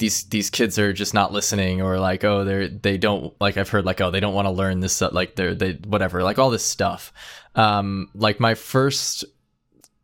these 0.00 0.24
these 0.24 0.50
kids 0.50 0.78
are 0.78 0.92
just 0.92 1.14
not 1.14 1.32
listening 1.32 1.82
or 1.82 2.00
like 2.00 2.24
oh 2.24 2.42
they're 2.42 2.68
they 2.68 2.96
don't 2.96 3.38
like 3.40 3.56
I've 3.56 3.68
heard 3.68 3.84
like 3.84 4.00
oh 4.00 4.10
they 4.10 4.18
don't 4.18 4.34
want 4.34 4.46
to 4.46 4.50
learn 4.50 4.80
this 4.80 5.00
uh, 5.00 5.10
like 5.12 5.36
they're 5.36 5.54
they 5.54 5.74
whatever 5.74 6.24
like 6.24 6.38
all 6.38 6.50
this 6.50 6.64
stuff. 6.64 7.12
Um 7.54 8.10
like 8.14 8.40
my 8.40 8.54
first 8.54 9.24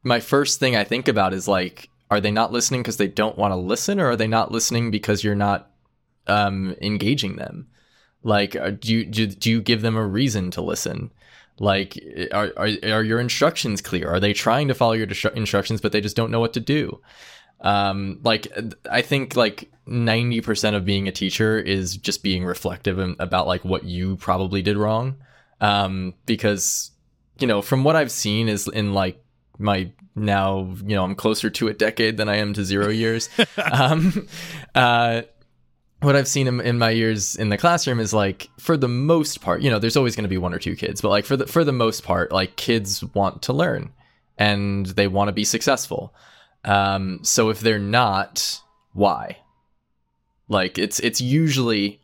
my 0.05 0.21
first 0.21 0.61
thing 0.61 0.77
I 0.77 0.85
think 0.85 1.09
about 1.09 1.33
is 1.33 1.49
like 1.49 1.89
are 2.11 2.21
they 2.21 2.31
not 2.31 2.53
listening 2.53 2.83
because 2.83 2.99
they 2.99 3.09
don't 3.09 3.39
want 3.39 3.53
to 3.53 3.57
listen 3.57 3.99
or 3.99 4.11
are 4.11 4.17
they 4.17 4.29
not 4.29 4.53
listening 4.53 4.91
because 4.91 5.25
you're 5.25 5.35
not 5.35 5.71
um 6.27 6.77
engaging 6.83 7.37
them? 7.37 7.67
Like 8.23 8.55
uh, 8.55 8.71
do 8.71 8.95
you 8.95 9.05
do, 9.07 9.27
do 9.27 9.51
you 9.51 9.63
give 9.63 9.81
them 9.81 9.97
a 9.97 10.07
reason 10.07 10.51
to 10.53 10.61
listen? 10.61 11.11
Like 11.59 11.99
are, 12.33 12.53
are 12.59 12.69
are 12.85 13.03
your 13.03 13.19
instructions 13.19 13.81
clear? 13.81 14.11
Are 14.11 14.21
they 14.21 14.35
trying 14.35 14.69
to 14.69 14.75
follow 14.75 14.93
your 14.93 15.09
instructions 15.35 15.81
but 15.81 15.93
they 15.93 16.03
just 16.03 16.17
don't 16.17 16.31
know 16.31 16.41
what 16.41 16.53
to 16.53 16.61
do 16.61 17.01
um 17.67 18.21
like 18.23 18.47
i 18.91 19.03
think 19.03 19.35
like 19.37 19.71
90% 19.89 20.75
of 20.75 20.85
being 20.85 21.07
a 21.07 21.13
teacher 21.13 21.61
is 21.61 21.97
just 21.97 22.25
being 22.25 22.45
reflective 22.45 22.99
about 23.21 23.47
like 23.47 23.65
what 23.65 23.85
you 23.85 24.17
probably 24.17 24.63
did 24.63 24.77
wrong 24.77 25.17
um 25.61 26.15
because 26.27 26.91
you 27.39 27.47
know 27.47 27.61
from 27.63 27.85
what 27.85 27.97
i've 27.97 28.11
seen 28.11 28.49
is 28.49 28.69
in 28.69 28.95
like 28.95 29.23
my 29.59 29.91
now 30.15 30.73
you 30.85 30.95
know 30.95 31.05
i'm 31.05 31.15
closer 31.15 31.51
to 31.51 31.69
a 31.69 31.75
decade 31.75 32.17
than 32.17 32.29
i 32.29 32.37
am 32.37 32.53
to 32.53 32.65
zero 32.65 32.89
years 32.89 33.29
um 33.73 34.29
uh 34.75 35.23
what 36.03 36.15
I've 36.15 36.29
seen 36.29 36.47
in, 36.47 36.61
in 36.61 36.79
my 36.79 36.91
years 36.91 37.37
in 37.37 37.49
the 37.49 37.57
classroom 37.57 38.01
is 38.01 38.13
like 38.13 38.51
for 38.59 38.77
the 38.77 38.87
most 38.87 39.41
part, 39.41 39.63
you 39.63 39.71
know, 39.71 39.79
there's 39.79 39.97
always 39.97 40.15
going 40.15 40.25
to 40.25 40.29
be 40.29 40.37
one 40.37 40.53
or 40.53 40.59
two 40.59 40.77
kids, 40.77 41.01
but 41.01 41.09
like 41.09 41.25
for 41.25 41.39
the 41.39 41.47
for 41.47 41.65
the 41.65 41.73
most 41.73 42.05
part, 42.05 42.31
like 42.31 42.55
kids 42.57 43.03
want 43.15 43.41
to 43.43 43.55
learn 43.55 43.91
and 44.37 44.87
they 44.87 45.09
want 45.09 45.29
to 45.29 45.33
be 45.33 45.43
successful. 45.43 46.15
Um, 46.65 47.21
so 47.23 47.51
if 47.51 47.61
they're 47.61 47.79
not, 47.79 48.61
why? 48.93 49.39
Like 50.49 50.79
it's 50.79 51.01
it's 51.01 51.21
usually 51.21 52.01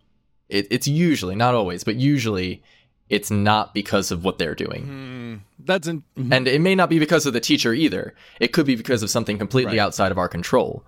it, 0.49 0.67
it's 0.71 0.87
usually 0.88 1.35
not 1.35 1.55
always, 1.55 1.85
but 1.85 1.97
usually 1.97 2.62
it's 3.09 3.31
not 3.31 3.75
because 3.75 4.11
of 4.11 4.25
what 4.25 4.38
they're 4.38 4.55
doing. 4.55 4.83
Hmm, 4.85 5.35
that's 5.65 5.87
in, 5.87 6.03
And 6.31 6.49
it 6.49 6.61
may 6.61 6.75
not 6.75 6.88
be 6.91 6.99
because 6.99 7.27
of 7.27 7.33
the 7.35 7.41
teacher 7.41 7.73
either. 7.75 8.15
It 8.41 8.49
could 8.53 8.65
be 8.67 8.75
because 8.75 9.03
of 9.03 9.11
something 9.11 9.37
completely 9.38 9.73
Right. 9.79 9.85
outside 9.85 10.11
of 10.12 10.19
our 10.19 10.29
control. 10.29 10.85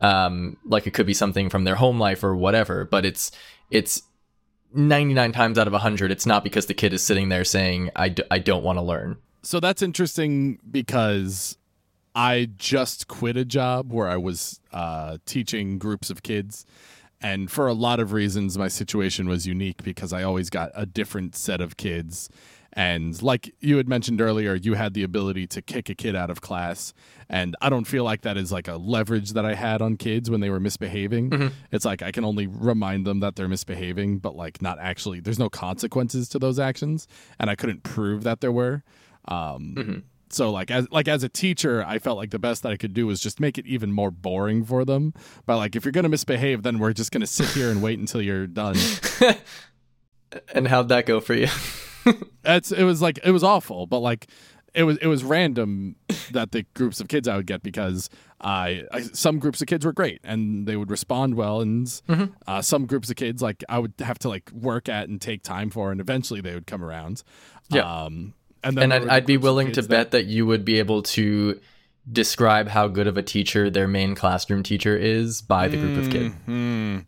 Um, 0.00 0.56
like 0.64 0.86
it 0.86 0.94
could 0.94 1.06
be 1.06 1.14
something 1.14 1.50
from 1.50 1.64
their 1.64 1.74
home 1.74 1.98
life 1.98 2.22
or 2.24 2.34
whatever, 2.36 2.84
but 2.84 3.04
it's 3.04 3.30
it's 3.70 4.02
99 4.74 5.32
times 5.32 5.58
out 5.58 5.66
of 5.66 5.72
100 5.72 6.10
it's 6.10 6.26
not 6.26 6.44
because 6.44 6.66
the 6.66 6.74
kid 6.74 6.92
is 6.92 7.02
sitting 7.02 7.30
there 7.30 7.44
saying 7.44 7.90
I, 7.96 8.10
d- 8.10 8.22
I 8.30 8.38
don't 8.38 8.62
want 8.62 8.76
to 8.78 8.82
learn. 8.82 9.16
so 9.42 9.60
that's 9.60 9.80
interesting 9.82 10.58
because 10.70 11.56
I 12.18 12.48
just 12.56 13.06
quit 13.06 13.36
a 13.36 13.44
job 13.44 13.92
where 13.92 14.08
I 14.08 14.16
was 14.16 14.60
uh, 14.72 15.18
teaching 15.24 15.78
groups 15.78 16.10
of 16.10 16.24
kids. 16.24 16.66
And 17.20 17.48
for 17.48 17.68
a 17.68 17.74
lot 17.74 18.00
of 18.00 18.12
reasons, 18.12 18.58
my 18.58 18.66
situation 18.66 19.28
was 19.28 19.46
unique 19.46 19.84
because 19.84 20.12
I 20.12 20.24
always 20.24 20.50
got 20.50 20.72
a 20.74 20.84
different 20.84 21.36
set 21.36 21.60
of 21.60 21.76
kids. 21.76 22.28
And 22.72 23.22
like 23.22 23.54
you 23.60 23.76
had 23.76 23.88
mentioned 23.88 24.20
earlier, 24.20 24.56
you 24.56 24.74
had 24.74 24.94
the 24.94 25.04
ability 25.04 25.46
to 25.46 25.62
kick 25.62 25.88
a 25.90 25.94
kid 25.94 26.16
out 26.16 26.28
of 26.28 26.40
class. 26.40 26.92
And 27.28 27.54
I 27.60 27.68
don't 27.68 27.84
feel 27.84 28.02
like 28.02 28.22
that 28.22 28.36
is 28.36 28.50
like 28.50 28.66
a 28.66 28.76
leverage 28.76 29.34
that 29.34 29.46
I 29.46 29.54
had 29.54 29.80
on 29.80 29.96
kids 29.96 30.28
when 30.28 30.40
they 30.40 30.50
were 30.50 30.58
misbehaving. 30.58 31.52
It's 31.70 31.84
like 31.84 32.02
I 32.02 32.10
can 32.10 32.24
only 32.24 32.48
remind 32.48 33.06
them 33.06 33.20
that 33.20 33.36
they're 33.36 33.46
misbehaving, 33.46 34.18
but 34.18 34.34
like 34.34 34.60
not 34.60 34.80
actually, 34.80 35.20
there's 35.20 35.38
no 35.38 35.48
consequences 35.48 36.28
to 36.30 36.40
those 36.40 36.58
actions. 36.58 37.06
And 37.38 37.48
I 37.48 37.54
couldn't 37.54 37.84
prove 37.84 38.24
that 38.24 38.40
there 38.40 38.52
were. 38.52 38.82
Um, 39.26 40.02
So 40.32 40.50
like 40.50 40.70
as 40.70 40.86
like 40.90 41.08
as 41.08 41.22
a 41.22 41.28
teacher, 41.28 41.84
I 41.86 41.98
felt 41.98 42.16
like 42.18 42.30
the 42.30 42.38
best 42.38 42.62
that 42.62 42.72
I 42.72 42.76
could 42.76 42.94
do 42.94 43.06
was 43.06 43.20
just 43.20 43.40
make 43.40 43.58
it 43.58 43.66
even 43.66 43.92
more 43.92 44.10
boring 44.10 44.64
for 44.64 44.84
them. 44.84 45.14
But 45.46 45.56
like 45.56 45.76
if 45.76 45.84
you're 45.84 45.92
gonna 45.92 46.08
misbehave, 46.08 46.62
then 46.62 46.78
we're 46.78 46.92
just 46.92 47.12
gonna 47.12 47.26
sit 47.26 47.48
here 47.48 47.70
and 47.70 47.82
wait 47.82 47.98
until 47.98 48.22
you're 48.22 48.46
done. 48.46 48.76
And 50.54 50.68
how'd 50.68 50.88
that 50.90 51.06
go 51.06 51.20
for 51.20 51.34
you? 51.34 51.48
It's 52.44 52.72
it 52.72 52.84
was 52.84 53.02
like 53.02 53.18
it 53.22 53.32
was 53.32 53.44
awful, 53.44 53.86
but 53.86 53.98
like 53.98 54.28
it 54.72 54.84
was 54.84 54.96
it 54.98 55.08
was 55.08 55.22
random 55.22 55.96
that 56.30 56.52
the 56.52 56.64
groups 56.72 57.00
of 57.00 57.08
kids 57.08 57.28
I 57.28 57.36
would 57.36 57.46
get 57.46 57.62
because 57.62 58.08
I, 58.40 58.84
I 58.90 59.02
some 59.02 59.38
groups 59.38 59.60
of 59.60 59.66
kids 59.66 59.84
were 59.84 59.92
great 59.92 60.20
and 60.24 60.66
they 60.66 60.76
would 60.76 60.90
respond 60.90 61.34
well, 61.34 61.60
and 61.60 62.00
uh, 62.46 62.62
some 62.62 62.86
groups 62.86 63.10
of 63.10 63.16
kids 63.16 63.42
like 63.42 63.62
I 63.68 63.78
would 63.78 63.92
have 63.98 64.18
to 64.20 64.30
like 64.30 64.50
work 64.52 64.88
at 64.88 65.10
and 65.10 65.20
take 65.20 65.42
time 65.42 65.68
for, 65.68 65.92
and 65.92 66.00
eventually 66.00 66.40
they 66.40 66.54
would 66.54 66.66
come 66.66 66.82
around. 66.82 67.22
Yeah. 67.68 67.82
Um, 67.82 68.32
and 68.64 68.78
and 68.78 68.92
I'd, 68.92 69.08
I'd 69.08 69.26
be 69.26 69.36
willing 69.36 69.68
to 69.68 69.74
kids 69.74 69.88
bet 69.88 70.10
that 70.12 70.26
you 70.26 70.46
would 70.46 70.64
be 70.64 70.78
able 70.78 71.02
to 71.02 71.60
describe 72.10 72.68
how 72.68 72.88
good 72.88 73.06
of 73.06 73.16
a 73.16 73.22
teacher 73.22 73.70
their 73.70 73.86
main 73.88 74.14
classroom 74.14 74.62
teacher 74.62 74.96
is 74.96 75.42
by 75.42 75.68
the 75.68 75.76
group 75.76 75.98
of 75.98 76.10
kids. 76.10 76.34
Hmm. 76.46 76.98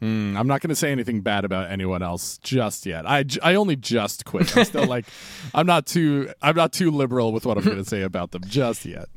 Hmm, 0.00 0.36
I'm 0.36 0.46
not 0.46 0.60
going 0.60 0.68
to 0.68 0.76
say 0.76 0.92
anything 0.92 1.22
bad 1.22 1.44
about 1.44 1.72
anyone 1.72 2.04
else 2.04 2.38
just 2.38 2.86
yet. 2.86 3.04
I, 3.04 3.24
j- 3.24 3.40
I 3.42 3.56
only 3.56 3.74
just 3.74 4.24
quit. 4.24 4.56
I'm 4.56 4.64
still 4.64 4.86
like 4.88 5.06
I'm 5.52 5.66
not 5.66 5.86
too 5.86 6.32
I'm 6.40 6.54
not 6.54 6.72
too 6.72 6.92
liberal 6.92 7.32
with 7.32 7.44
what 7.44 7.58
I'm 7.58 7.64
going 7.64 7.78
to 7.78 7.84
say 7.84 8.02
about 8.02 8.30
them 8.30 8.42
just 8.46 8.84
yet. 8.84 9.08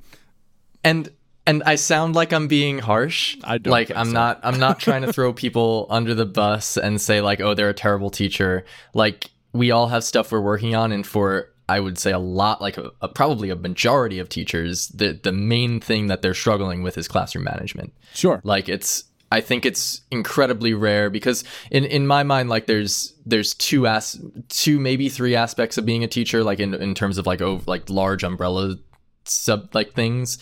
and 0.83 1.09
and 1.45 1.61
I 1.65 1.75
sound 1.75 2.15
like 2.15 2.33
I'm 2.33 2.47
being 2.47 2.79
harsh. 2.79 3.37
I 3.43 3.59
don't 3.59 3.71
like 3.71 3.91
I'm 3.95 4.07
so. 4.07 4.13
not 4.13 4.39
I'm 4.43 4.59
not 4.59 4.79
trying 4.87 5.03
to 5.03 5.13
throw 5.13 5.33
people 5.33 5.85
under 5.89 6.15
the 6.15 6.25
bus 6.25 6.77
and 6.77 6.99
say 6.99 7.21
like 7.21 7.41
oh 7.41 7.53
they're 7.53 7.69
a 7.69 7.75
terrible 7.75 8.09
teacher. 8.09 8.65
Like 8.95 9.29
we 9.53 9.69
all 9.69 9.87
have 9.87 10.03
stuff 10.03 10.31
we're 10.31 10.41
working 10.41 10.73
on 10.73 10.91
and 10.91 11.05
for 11.05 11.50
I 11.69 11.79
would 11.79 11.97
say 11.97 12.11
a 12.11 12.19
lot 12.19 12.61
like 12.61 12.77
a, 12.77 12.91
a, 13.01 13.07
probably 13.07 13.49
a 13.49 13.55
majority 13.55 14.19
of 14.19 14.29
teachers 14.29 14.89
the 14.89 15.19
the 15.21 15.31
main 15.31 15.79
thing 15.79 16.07
that 16.07 16.21
they're 16.21 16.33
struggling 16.33 16.83
with 16.83 16.97
is 16.97 17.07
classroom 17.07 17.45
management. 17.45 17.93
Sure. 18.13 18.41
Like 18.43 18.67
it's 18.67 19.05
I 19.31 19.39
think 19.39 19.65
it's 19.65 20.01
incredibly 20.11 20.73
rare 20.73 21.09
because 21.09 21.43
in 21.71 21.85
in 21.85 22.05
my 22.05 22.23
mind 22.23 22.49
like 22.49 22.67
there's 22.67 23.13
there's 23.25 23.53
two 23.53 23.87
as 23.87 24.21
two 24.49 24.79
maybe 24.79 25.07
three 25.07 25.35
aspects 25.35 25.77
of 25.77 25.85
being 25.85 26.03
a 26.03 26.07
teacher 26.07 26.43
like 26.43 26.59
in 26.59 26.73
in 26.73 26.93
terms 26.93 27.17
of 27.17 27.25
like 27.25 27.41
over 27.41 27.63
like 27.65 27.89
large 27.89 28.23
umbrella 28.23 28.75
sub 29.23 29.73
like 29.73 29.93
things 29.93 30.37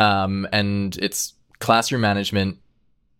um 0.00 0.46
and 0.52 0.98
it's 0.98 1.32
classroom 1.60 2.02
management 2.02 2.58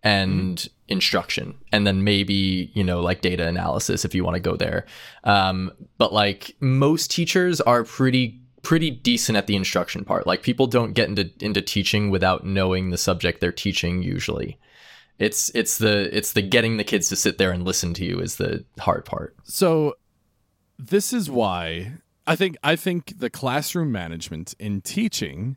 and 0.03 0.69
instruction 0.89 1.55
and 1.73 1.85
then 1.87 2.05
maybe 2.05 2.71
you 2.75 2.85
know 2.85 3.01
like 3.01 3.21
data 3.21 3.47
analysis 3.47 4.05
if 4.05 4.15
you 4.15 4.25
want 4.25 4.35
to 4.35 4.41
go 4.41 4.57
there. 4.57 4.87
Um 5.25 5.73
but 5.99 6.13
like 6.13 6.55
most 6.61 7.11
teachers 7.11 7.61
are 7.61 7.85
pretty 7.85 8.41
pretty 8.63 8.91
decent 8.91 9.39
at 9.39 9.47
the 9.47 9.55
instruction 9.55 10.05
part. 10.05 10.27
Like 10.27 10.43
people 10.43 10.67
don't 10.67 10.93
get 10.93 11.09
into 11.09 11.31
into 11.41 11.63
teaching 11.63 12.11
without 12.11 12.45
knowing 12.45 12.91
the 12.91 12.99
subject 12.99 13.41
they're 13.41 13.53
teaching 13.53 14.03
usually. 14.03 14.59
It's 15.19 15.51
it's 15.55 15.79
the 15.79 16.15
it's 16.17 16.33
the 16.33 16.43
getting 16.43 16.77
the 16.77 16.85
kids 16.85 17.09
to 17.09 17.17
sit 17.17 17.39
there 17.39 17.53
and 17.53 17.65
listen 17.65 17.95
to 17.95 18.05
you 18.05 18.19
is 18.19 18.37
the 18.37 18.65
hard 18.79 19.05
part. 19.05 19.37
So 19.45 19.95
this 20.79 21.13
is 21.13 21.31
why 21.31 21.93
I 22.27 22.37
think 22.37 22.57
I 22.63 22.77
think 22.77 23.19
the 23.19 23.31
classroom 23.31 23.93
management 23.93 24.55
in 24.59 24.81
teaching 24.81 25.57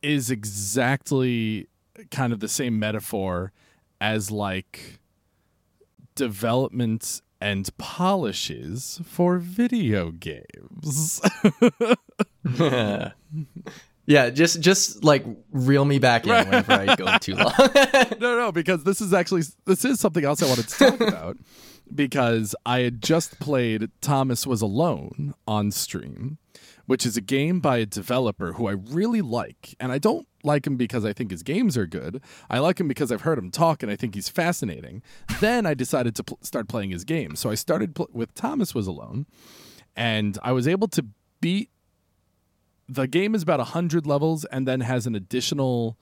is 0.00 0.30
exactly 0.30 1.66
kind 2.10 2.32
of 2.32 2.40
the 2.40 2.48
same 2.48 2.78
metaphor 2.78 3.52
as 4.00 4.30
like 4.30 4.98
development 6.14 7.20
and 7.40 7.68
polishes 7.78 9.00
for 9.04 9.38
video 9.38 10.10
games. 10.10 11.20
yeah 14.06 14.30
just 14.30 14.60
just 14.60 15.04
like 15.04 15.24
reel 15.52 15.84
me 15.84 15.98
back 15.98 16.24
in 16.24 16.30
Right. 16.30 16.46
whenever 16.46 16.72
i 16.72 16.96
go 16.96 17.18
too 17.18 17.34
long 17.34 17.52
no, 18.20 18.38
no, 18.38 18.52
because 18.52 18.84
this 18.84 19.00
is 19.00 19.12
actually 19.12 19.42
this 19.66 19.84
is 19.84 20.00
something 20.00 20.24
else 20.24 20.42
I 20.42 20.46
wanted 20.46 20.68
to 20.68 20.76
talk 20.78 21.00
about 21.08 21.36
because 21.94 22.54
I 22.66 22.80
had 22.80 23.02
just 23.02 23.38
played 23.40 23.90
Thomas 24.02 24.46
Was 24.46 24.60
Alone 24.60 25.34
on 25.46 25.70
stream, 25.70 26.36
which 26.84 27.06
is 27.06 27.16
a 27.16 27.22
game 27.22 27.60
by 27.60 27.78
a 27.78 27.86
developer 27.86 28.52
who 28.52 28.66
I 28.68 28.72
really 28.72 29.22
like, 29.22 29.74
and 29.80 29.90
I 29.90 29.96
don't 29.96 30.27
like 30.44 30.66
him 30.66 30.76
because 30.76 31.04
I 31.04 31.12
think 31.12 31.30
his 31.30 31.42
games 31.42 31.76
are 31.76 31.86
good. 31.86 32.22
I 32.48 32.58
like 32.58 32.78
him 32.80 32.88
because 32.88 33.10
I've 33.10 33.22
heard 33.22 33.38
him 33.38 33.50
talk 33.50 33.82
and 33.82 33.90
I 33.90 33.96
think 33.96 34.14
he's 34.14 34.28
fascinating. 34.28 35.02
then 35.40 35.66
I 35.66 35.74
decided 35.74 36.14
to 36.16 36.24
pl- 36.24 36.38
start 36.42 36.68
playing 36.68 36.90
his 36.90 37.04
game, 37.04 37.36
so 37.36 37.50
I 37.50 37.54
started 37.54 37.94
pl- 37.94 38.08
with 38.12 38.34
Thomas 38.34 38.74
Was 38.74 38.86
Alone, 38.86 39.26
and 39.96 40.38
I 40.42 40.52
was 40.52 40.68
able 40.68 40.88
to 40.88 41.06
beat. 41.40 41.70
The 42.88 43.06
game 43.06 43.34
is 43.34 43.42
about 43.42 43.60
hundred 43.60 44.06
levels 44.06 44.44
and 44.46 44.66
then 44.66 44.80
has 44.80 45.06
an 45.06 45.14
additional 45.14 45.98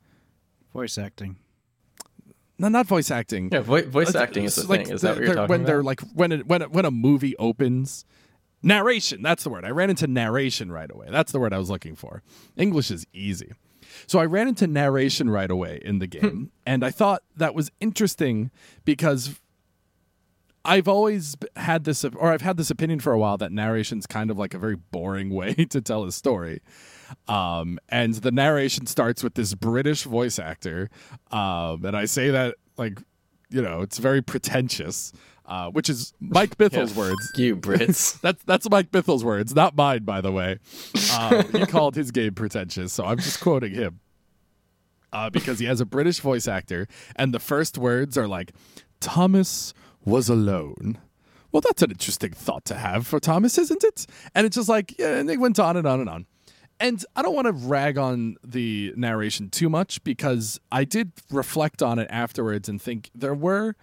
Voice 0.73 0.99
acting. 0.99 1.39
No, 2.59 2.69
not 2.69 2.87
voice 2.87 3.11
acting. 3.11 3.51
Yeah, 3.53 3.61
vo- 3.61 3.83
voice 3.89 4.15
Uh, 4.15 4.21
acting 4.21 4.45
is 4.45 4.57
the 4.57 4.67
like 4.69 4.87
thing. 4.87 4.95
Is 4.95 5.03
that 5.03 5.17
what 5.17 5.25
you're 5.25 5.35
talking 5.35 5.49
when 5.49 5.61
about? 5.61 5.67
they're 5.67 5.83
like 5.83 6.01
when 6.15 6.33
it, 6.33 6.47
when 6.47 6.63
it, 6.63 6.71
when 6.73 6.85
a 6.85 6.91
movie 6.91 7.37
opens 7.39 8.05
narration 8.61 9.23
that's 9.23 9.45
the 9.45 9.51
word 9.51 9.65
i 9.65 9.71
ran 9.71 9.89
into 9.89 10.09
narration 10.09 10.73
right 10.73 10.91
away 10.91 11.07
that's 11.13 11.31
the 11.31 11.39
word 11.39 11.53
i 11.53 11.59
was 11.59 11.71
looking 11.71 11.95
for 11.95 12.25
english 12.57 12.91
is 12.91 13.07
easy 13.13 13.53
so 14.09 14.19
i 14.19 14.25
ran 14.25 14.49
into 14.49 14.67
narration 14.67 15.31
right 15.31 15.49
away 15.53 15.81
in 15.85 16.01
the 16.01 16.07
Hmm. 16.07 16.27
game 16.27 16.51
and 16.67 16.85
i 16.85 16.91
thought 16.91 17.23
that 17.37 17.55
was 17.55 17.71
interesting 17.79 18.51
because 18.85 19.39
i've 20.65 20.89
always 20.89 21.37
had 21.55 21.85
this 21.85 22.05
or 22.05 22.33
i've 22.33 22.43
had 22.43 22.57
this 22.57 22.69
opinion 22.69 22.99
for 22.99 23.13
a 23.13 23.19
while 23.19 23.37
that 23.39 23.53
narration's 23.53 24.09
kind 24.09 24.29
of 24.29 24.37
like 24.37 24.55
a 24.55 24.59
very 24.59 24.75
boring 24.77 25.31
way 25.35 25.55
to 25.55 25.81
tell 25.81 26.03
a 26.03 26.11
story 26.11 26.61
um, 27.29 27.79
and 27.89 28.15
the 28.15 28.31
narration 28.31 28.87
starts 28.87 29.23
with 29.23 29.35
this 29.35 29.55
British 29.55 30.03
voice 30.05 30.39
actor, 30.39 30.91
um, 31.31 31.85
and 31.85 31.97
I 31.97 32.05
say 32.07 32.31
that 32.31 32.57
like, 32.77 33.01
you 33.51 33.63
know, 33.63 33.81
it's 33.83 33.99
very 33.99 34.23
pretentious, 34.23 35.13
uh, 35.47 35.71
which 35.71 35.89
is 35.89 36.13
Mike 36.21 36.57
Bithell's 36.59 36.93
Yeah, 36.95 36.99
words. 36.99 37.33
You 37.37 37.57
Brits. 37.69 38.21
That's 38.21 38.43
that's 38.45 38.69
Mike 38.71 38.91
Bithell's 38.91 39.25
words, 39.25 39.55
not 39.55 39.77
mine, 39.77 40.05
by 40.05 40.21
the 40.21 40.33
way. 40.33 40.59
Uh, 41.13 41.43
he 41.45 41.67
called 41.67 41.95
his 41.97 42.11
game 42.11 42.35
pretentious, 42.35 42.93
so 42.93 43.05
I'm 43.05 43.19
just 43.19 43.41
quoting 43.41 43.73
him 43.75 44.01
uh, 45.13 45.31
because 45.31 45.59
he 45.59 45.67
has 45.67 45.81
a 45.81 45.87
British 45.87 46.21
voice 46.21 46.47
actor, 46.47 46.87
and 47.17 47.33
the 47.33 47.41
first 47.41 47.79
words 47.79 48.19
are 48.19 48.29
like, 48.29 48.53
"Thomas 49.01 49.73
was 50.05 50.29
alone." 50.29 50.99
Well, 51.51 51.63
that's 51.63 51.81
an 51.81 51.91
interesting 51.91 52.33
thought 52.33 52.67
to 52.67 52.75
have 52.75 53.07
for 53.07 53.19
Thomas, 53.19 53.57
isn't 53.57 53.83
it? 53.83 54.07
And 54.35 54.47
it's 54.47 54.57
just 54.57 54.69
like, 54.69 54.99
yeah, 54.99 55.17
and 55.17 55.27
they 55.27 55.39
went 55.39 55.59
on 55.59 55.79
and 55.79 55.87
on 55.87 55.99
and 55.99 56.09
on. 56.11 56.27
And 56.81 57.05
I 57.17 57.23
don't 57.23 57.35
want 57.35 57.47
to 57.47 57.53
rag 57.53 57.99
on 57.99 58.37
the 58.45 58.93
narration 58.97 59.51
too 59.51 59.69
much 59.69 60.03
because 60.05 60.61
I 60.71 60.85
did 60.85 61.13
reflect 61.31 61.83
on 61.83 61.99
it 61.99 62.07
afterwards 62.11 62.69
and 62.69 62.81
think 62.81 63.11
there 63.15 63.35
were 63.35 63.75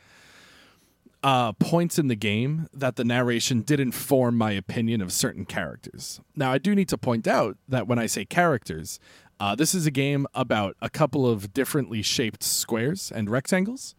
uh, 1.22 1.52
points 1.54 1.98
in 1.98 2.08
the 2.08 2.16
game 2.16 2.68
that 2.72 2.96
the 2.96 3.04
narration 3.04 3.62
did 3.62 3.80
inform 3.80 4.38
my 4.38 4.52
opinion 4.52 5.02
of 5.02 5.12
certain 5.12 5.44
characters. 5.44 6.22
Now, 6.36 6.52
I 6.52 6.58
do 6.58 6.76
need 6.76 6.88
to 6.90 6.98
point 6.98 7.28
out 7.28 7.58
that 7.68 7.88
when 7.88 7.98
I 7.98 8.06
say 8.06 8.26
characters, 8.26 9.00
uh, 9.40 9.56
this 9.56 9.74
is 9.74 9.86
a 9.86 9.92
game 9.92 10.28
about 10.34 10.78
a 10.82 10.90
couple 10.90 11.28
of 11.28 11.52
differently 11.52 12.02
shaped 12.02 12.44
squares 12.44 13.12
and 13.12 13.30
rectangles. 13.30 13.96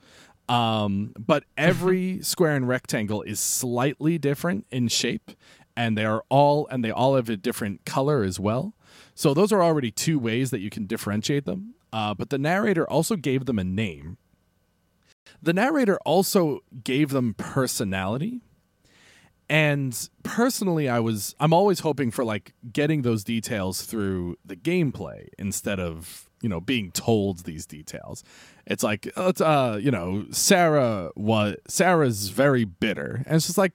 Um, 0.48 1.12
but 1.18 1.44
every 1.56 2.20
square 2.22 2.54
and 2.54 2.68
rectangle 2.68 3.22
is 3.22 3.40
slightly 3.40 4.18
different 4.18 4.66
in 4.70 4.88
shape, 4.88 5.32
and 5.76 5.98
they 5.98 6.04
are 6.04 6.24
all 6.28 6.66
and 6.68 6.84
they 6.84 6.90
all 6.90 7.16
have 7.16 7.28
a 7.28 7.36
different 7.36 7.84
color 7.84 8.22
as 8.22 8.38
well. 8.38 8.72
So 9.16 9.32
those 9.32 9.50
are 9.50 9.62
already 9.62 9.90
two 9.90 10.18
ways 10.18 10.50
that 10.50 10.60
you 10.60 10.68
can 10.68 10.86
differentiate 10.86 11.46
them. 11.46 11.74
Uh, 11.90 12.12
but 12.12 12.28
the 12.28 12.36
narrator 12.36 12.88
also 12.88 13.16
gave 13.16 13.46
them 13.46 13.58
a 13.58 13.64
name. 13.64 14.18
The 15.42 15.54
narrator 15.54 15.98
also 16.04 16.60
gave 16.84 17.08
them 17.08 17.34
personality. 17.34 18.42
And 19.48 20.08
personally, 20.22 20.88
I 20.88 21.00
was 21.00 21.34
I'm 21.40 21.54
always 21.54 21.80
hoping 21.80 22.10
for 22.10 22.24
like 22.24 22.52
getting 22.70 23.02
those 23.02 23.24
details 23.24 23.82
through 23.82 24.36
the 24.44 24.56
gameplay 24.56 25.28
instead 25.38 25.80
of 25.80 26.28
you 26.42 26.48
know 26.48 26.60
being 26.60 26.90
told 26.90 27.44
these 27.44 27.64
details. 27.64 28.22
It's 28.66 28.82
like 28.82 29.10
it's 29.16 29.40
uh 29.40 29.78
you 29.80 29.92
know 29.92 30.26
Sarah 30.30 31.10
was 31.14 31.56
Sarah's 31.68 32.28
very 32.28 32.64
bitter, 32.64 33.22
and 33.24 33.36
it's 33.36 33.46
just 33.46 33.56
like 33.56 33.72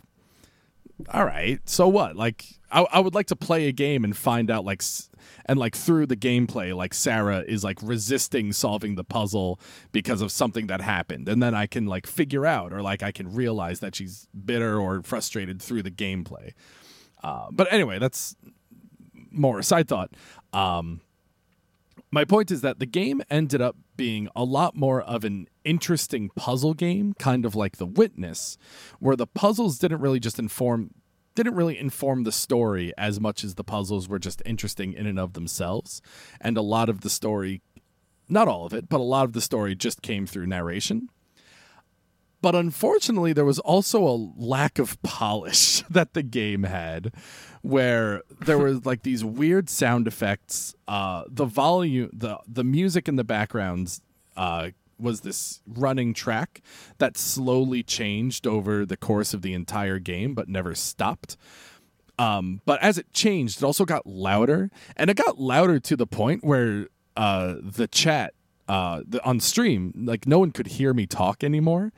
all 1.10 1.26
right, 1.26 1.60
so 1.68 1.88
what? 1.88 2.16
Like, 2.16 2.46
I, 2.72 2.86
I 2.92 3.00
would 3.00 3.16
like 3.16 3.28
to 3.28 3.36
play 3.36 3.68
a 3.68 3.72
game 3.72 4.04
and 4.04 4.16
find 4.16 4.52
out, 4.52 4.66
like, 4.66 4.84
and 5.46 5.60
like 5.60 5.76
through 5.76 6.08
the 6.08 6.16
gameplay, 6.16 6.76
like 6.76 6.94
Sarah 6.94 7.44
is 7.48 7.64
like 7.64 7.80
resisting 7.82 8.52
solving 8.54 8.96
the 8.96 9.04
puzzle 9.04 9.60
because 9.92 10.22
of 10.22 10.32
something 10.32 10.68
that 10.68 10.82
happened, 10.82 11.28
and 11.28 11.42
then 11.42 11.54
I 11.54 11.68
can 11.68 11.86
like 11.86 12.08
figure 12.08 12.46
out, 12.46 12.74
or 12.74 12.82
like 12.82 13.04
I 13.04 13.12
can 13.12 13.34
realize 13.34 13.80
that 13.80 13.96
she's 13.96 14.28
bitter 14.46 14.80
or 14.80 15.02
frustrated 15.04 15.62
through 15.62 15.84
the 15.84 15.92
gameplay. 15.92 16.54
Uh, 17.24 17.48
but 17.52 17.72
anyway, 17.72 18.00
that's 18.00 18.36
more 19.32 19.60
a 19.60 19.64
side 19.64 19.88
thought. 19.88 20.12
Um, 20.54 21.02
my 22.12 22.26
point 22.26 22.52
is 22.52 22.62
that 22.62 22.80
the 22.80 22.86
game 22.86 23.22
ended 23.30 23.62
up 23.62 23.78
being 23.96 24.28
a 24.36 24.44
lot 24.44 24.76
more 24.76 25.02
of 25.02 25.24
an 25.24 25.48
interesting 25.64 26.30
puzzle 26.36 26.74
game, 26.74 27.14
kind 27.20 27.46
of 27.46 27.56
like 27.56 27.78
The 27.78 27.86
Witness, 27.86 28.58
where 29.00 29.16
the 29.16 29.28
puzzles 29.28 29.78
didn't 29.78 30.02
really 30.02 30.20
just 30.20 30.40
inform 30.40 30.92
didn't 31.36 31.56
really 31.56 31.78
inform 31.78 32.24
the 32.24 32.32
story 32.32 32.94
as 32.98 33.20
much 33.20 33.44
as 33.44 33.56
the 33.56 33.64
puzzles 33.64 34.10
were 34.10 34.20
just 34.20 34.42
interesting 34.46 34.94
in 34.94 35.06
and 35.06 35.20
of 35.20 35.34
themselves. 35.34 36.02
And 36.40 36.58
a 36.58 36.62
lot 36.62 36.90
of 36.90 37.02
the 37.02 37.10
story 37.10 37.62
not 38.32 38.48
all 38.48 38.66
of 38.66 38.74
it, 38.74 38.88
but 38.90 39.00
a 39.00 39.04
lot 39.04 39.26
of 39.26 39.34
the 39.34 39.42
story 39.42 39.76
just 39.76 40.02
came 40.02 40.26
through 40.26 40.48
narration. 40.48 41.10
But 42.42 42.56
unfortunately, 42.56 43.34
there 43.34 43.46
was 43.46 43.60
also 43.60 44.08
a 44.08 44.18
lack 44.36 44.80
of 44.80 45.00
polish 45.04 45.82
that 45.90 46.14
the 46.14 46.24
game 46.24 46.64
had, 46.64 47.14
where 47.62 48.24
there 48.40 48.58
was 48.58 48.86
like 48.86 49.04
these 49.04 49.24
weird 49.24 49.70
sound 49.70 50.08
effects. 50.08 50.74
Uh, 50.88 51.24
the 51.28 51.46
volume, 51.46 52.10
the 52.14 52.40
the 52.48 52.64
music 52.64 53.08
in 53.08 53.18
the 53.18 53.24
backgrounds 53.24 54.02
uh, 54.36 54.70
was 55.02 55.22
this 55.22 55.62
running 55.68 56.14
track 56.14 56.62
that 56.98 57.18
slowly 57.18 57.84
changed 57.84 58.46
over 58.46 58.86
the 58.86 58.98
course 58.98 59.34
of 59.34 59.42
the 59.42 59.54
entire 59.54 60.00
game, 60.00 60.34
but 60.34 60.48
never 60.48 60.76
stopped. 60.76 61.38
Um, 62.20 62.62
but 62.66 62.82
as 62.84 62.98
it 62.98 63.12
changed, 63.14 63.58
it 63.58 63.66
also 63.66 63.86
got 63.86 64.06
louder, 64.06 64.70
and 64.96 65.10
it 65.10 65.18
got 65.18 65.40
louder 65.40 65.80
to 65.80 65.96
the 65.96 66.06
point 66.06 66.44
where 66.44 66.88
uh, 67.18 67.56
the 67.62 67.88
chat 67.88 68.34
uh, 68.68 69.02
the, 69.06 69.24
on 69.26 69.40
stream, 69.40 69.94
like 70.06 70.26
no 70.26 70.40
one 70.40 70.52
could 70.52 70.68
hear 70.68 70.94
me 70.94 71.06
talk 71.06 71.44
anymore. 71.44 71.92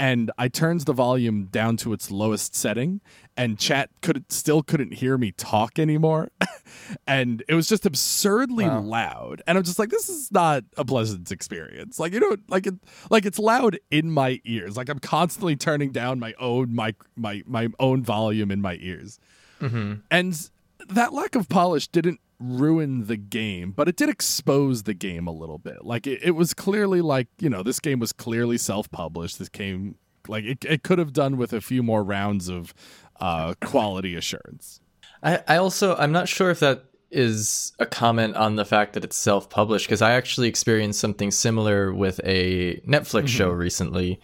And 0.00 0.30
I 0.38 0.46
turned 0.48 0.82
the 0.82 0.92
volume 0.92 1.46
down 1.46 1.76
to 1.78 1.92
its 1.92 2.10
lowest 2.10 2.54
setting, 2.54 3.00
and 3.36 3.58
chat 3.58 3.90
could 4.00 4.30
still 4.30 4.62
couldn't 4.62 4.94
hear 4.94 5.18
me 5.18 5.32
talk 5.32 5.78
anymore. 5.78 6.30
and 7.06 7.42
it 7.48 7.54
was 7.54 7.68
just 7.68 7.84
absurdly 7.84 8.64
Wow. 8.66 8.80
loud. 8.82 9.42
And 9.46 9.58
I'm 9.58 9.64
just 9.64 9.78
like, 9.78 9.88
this 9.90 10.08
is 10.08 10.30
not 10.30 10.62
a 10.76 10.84
pleasant 10.84 11.32
experience. 11.32 11.98
Like 11.98 12.12
you 12.12 12.20
know, 12.20 12.36
like 12.48 12.66
it, 12.68 12.74
like 13.10 13.26
it's 13.26 13.40
loud 13.40 13.78
in 13.90 14.10
my 14.12 14.40
ears. 14.44 14.76
Like 14.76 14.88
I'm 14.88 15.00
constantly 15.00 15.56
turning 15.56 15.90
down 15.90 16.20
my 16.20 16.32
own 16.38 16.74
mic, 16.74 16.94
my 17.16 17.42
my 17.46 17.68
own 17.80 18.04
volume 18.04 18.52
in 18.52 18.60
my 18.60 18.76
ears. 18.80 19.18
Mm-hmm. 19.60 19.94
And 20.12 20.50
that 20.90 21.12
lack 21.12 21.34
of 21.34 21.48
polish 21.48 21.88
didn't 21.88 22.20
ruin 22.40 23.06
the 23.06 23.16
game, 23.16 23.72
but 23.72 23.88
it 23.88 23.96
did 23.96 24.08
expose 24.08 24.84
the 24.84 24.94
game 24.94 25.26
a 25.26 25.32
little 25.32 25.58
bit. 25.58 25.84
Like 25.84 26.06
it, 26.06 26.20
it 26.22 26.30
was 26.32 26.54
clearly 26.54 27.00
like, 27.00 27.28
you 27.38 27.50
know, 27.50 27.62
this 27.62 27.80
game 27.80 27.98
was 27.98 28.12
clearly 28.12 28.58
self 28.58 28.90
published. 28.90 29.38
This 29.38 29.48
game 29.48 29.96
like 30.28 30.44
it, 30.44 30.64
it 30.64 30.82
could 30.82 30.98
have 30.98 31.12
done 31.12 31.36
with 31.36 31.52
a 31.52 31.60
few 31.60 31.82
more 31.82 32.02
rounds 32.04 32.48
of 32.48 32.74
uh, 33.20 33.54
quality 33.60 34.14
assurance. 34.14 34.80
I, 35.22 35.42
I 35.48 35.56
also 35.56 35.96
I'm 35.96 36.12
not 36.12 36.28
sure 36.28 36.50
if 36.50 36.60
that 36.60 36.84
is 37.10 37.72
a 37.78 37.86
comment 37.86 38.36
on 38.36 38.56
the 38.56 38.64
fact 38.64 38.92
that 38.92 39.02
it's 39.02 39.16
self-published 39.16 39.86
because 39.86 40.02
I 40.02 40.12
actually 40.12 40.48
experienced 40.48 41.00
something 41.00 41.30
similar 41.30 41.92
with 41.92 42.20
a 42.22 42.80
Netflix 42.86 43.28
show 43.28 43.48
recently, 43.48 44.20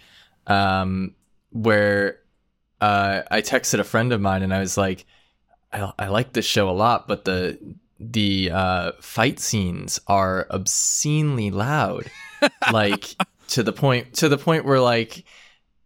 um, 0.46 1.14
where 1.50 2.20
uh, 2.81 3.22
I 3.31 3.40
texted 3.40 3.81
a 3.81 3.85
friend 3.85 4.12
of 4.12 4.20
mine 4.20 4.42
and 4.42 4.53
I 4.53 4.61
was 4.61 4.77
like, 4.77 5.07
I, 5.72 5.90
I 5.98 6.09
like 6.09 6.35
this 6.35 6.44
show 6.44 6.68
a 6.68 6.72
lot, 6.72 7.09
but 7.09 7.24
the 7.24 7.59
the 7.99 8.51
uh, 8.53 8.93
fight 9.01 9.41
scenes 9.41 10.01
are 10.07 10.47
obscenely 10.51 11.51
loud, 11.51 12.11
like 12.73 13.17
to 13.49 13.63
the 13.63 13.73
point 13.73 14.15
to 14.15 14.29
the 14.29 14.39
point 14.39 14.65
where 14.65 14.81
like 14.81 15.25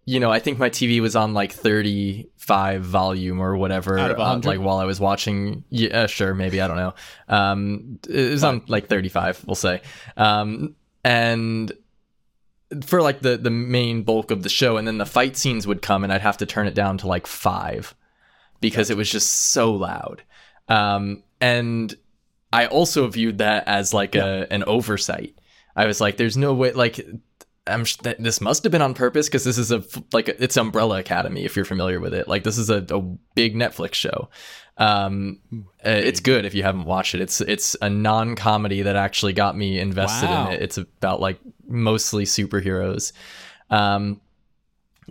you 0.09 0.21
know, 0.21 0.33
I 0.33 0.39
think 0.39 0.59
my 0.59 0.71
TV 0.71 1.03
was 1.03 1.15
on 1.15 1.35
like 1.35 1.53
35 1.53 2.83
volume 2.83 3.41
or 3.41 3.59
whatever, 3.59 3.99
uh, 3.99 4.41
like 4.43 4.59
while 4.59 4.79
I 4.79 4.87
was 4.87 4.99
watching. 4.99 5.65
Yeah, 5.69 6.07
sure, 6.07 6.33
maybe 6.33 6.63
I 6.63 6.67
don't 6.67 6.79
know. 6.79 6.95
Um, 7.29 7.99
it 8.09 8.31
was 8.31 8.43
on 8.43 8.63
like 8.69 8.89
35, 8.89 9.45
we'll 9.47 9.55
say. 9.55 9.83
Um, 10.17 10.77
and 11.05 11.71
for 12.87 13.03
like 13.03 13.21
the 13.21 13.37
the 13.37 13.51
main 13.51 14.03
bulk 14.03 14.31
of 14.31 14.43
the 14.43 14.49
show, 14.49 14.79
and 14.79 14.89
then 14.89 14.97
the 14.97 15.05
fight 15.05 15.37
scenes 15.37 15.67
would 15.67 15.83
come, 15.83 16.05
and 16.05 16.13
I'd 16.13 16.23
have 16.23 16.39
to 16.39 16.47
turn 16.47 16.67
it 16.67 16.75
down 16.75 16.97
to 16.99 17.07
like 17.07 17.27
five 17.27 17.95
because 18.63 18.89
it 18.89 18.97
was 18.97 19.11
just 19.11 19.29
so 19.29 19.75
loud. 19.75 20.23
Um, 20.69 21.23
and 21.41 21.95
I 22.53 22.67
also 22.67 23.07
viewed 23.09 23.39
that 23.39 23.67
as 23.69 23.93
like 23.95 24.15
a 24.15 24.47
an 24.51 24.65
oversight. 24.65 25.39
I 25.77 25.87
was 25.87 26.01
like, 26.01 26.17
"There's 26.17 26.37
no 26.37 26.55
way." 26.55 26.73
Like, 26.73 27.01
I'm 27.67 27.85
sh- 27.85 27.97
that 27.99 28.23
this 28.23 28.41
must 28.41 28.63
have 28.65 28.73
been 28.73 28.83
on 28.83 28.95
purpose 28.95 29.29
because 29.29 29.45
this 29.45 29.59
is 29.59 29.71
a 29.71 29.77
f- 29.79 30.03
like 30.13 30.29
it's 30.29 30.57
Umbrella 30.57 30.99
Academy 30.99 31.45
if 31.45 31.55
you're 31.57 31.65
familiar 31.65 32.01
with 32.01 32.15
it. 32.15 32.27
Like, 32.29 32.43
this 32.45 32.59
is 32.59 32.71
a, 32.71 32.85
a 32.91 33.01
big 33.35 33.55
Netflix 33.55 33.95
show. 33.95 34.29
Um, 34.79 35.41
uh, 35.85 35.91
it's 35.91 36.21
good 36.21 36.45
if 36.45 36.55
you 36.55 36.63
haven't 36.63 36.85
watched 36.85 37.15
it. 37.15 37.21
It's 37.21 37.41
it's 37.41 37.77
a 37.83 37.91
non 37.91 38.35
comedy 38.37 38.83
that 38.83 38.97
actually 38.97 39.33
got 39.35 39.57
me 39.57 39.79
invested 39.79 40.27
Wow. 40.29 40.47
in 40.49 40.55
it. 40.55 40.63
It's 40.63 40.79
about 40.79 41.21
like 41.21 41.39
mostly 41.67 42.25
superheroes. 42.25 43.13
Um, 43.71 44.21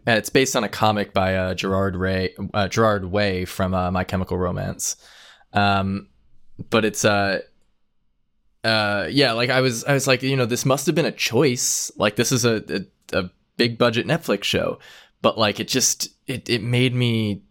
it's 0.05 0.29
based 0.29 0.55
on 0.55 0.63
a 0.63 0.69
comic 0.69 1.13
by 1.13 1.35
uh, 1.35 1.53
Gerard 1.53 1.95
Ray, 1.95 2.33
uh, 2.53 2.67
Gerard 2.67 3.05
Way 3.05 3.45
from 3.45 3.73
uh, 3.73 3.91
My 3.91 4.03
Chemical 4.03 4.37
Romance. 4.37 4.95
Um, 5.53 6.07
but 6.69 6.85
it's 6.85 7.05
uh, 7.05 7.41
uh, 8.63 9.07
yeah, 9.09 9.33
like 9.33 9.49
I 9.49 9.61
was, 9.61 9.83
I 9.85 9.93
was 9.93 10.07
like, 10.07 10.23
you 10.23 10.35
know, 10.35 10.45
this 10.45 10.65
must 10.65 10.85
have 10.87 10.95
been 10.95 11.05
a 11.05 11.11
choice. 11.11 11.91
Like 11.97 12.15
this 12.15 12.31
is 12.31 12.45
a 12.45 12.63
a, 13.13 13.17
a 13.17 13.29
big 13.55 13.77
budget 13.77 14.05
Netflix 14.07 14.43
show, 14.43 14.79
but 15.21 15.37
like 15.37 15.59
it 15.59 15.67
just 15.67 16.09
it 16.27 16.49
it 16.49 16.61
made 16.63 16.93
me. 16.93 17.43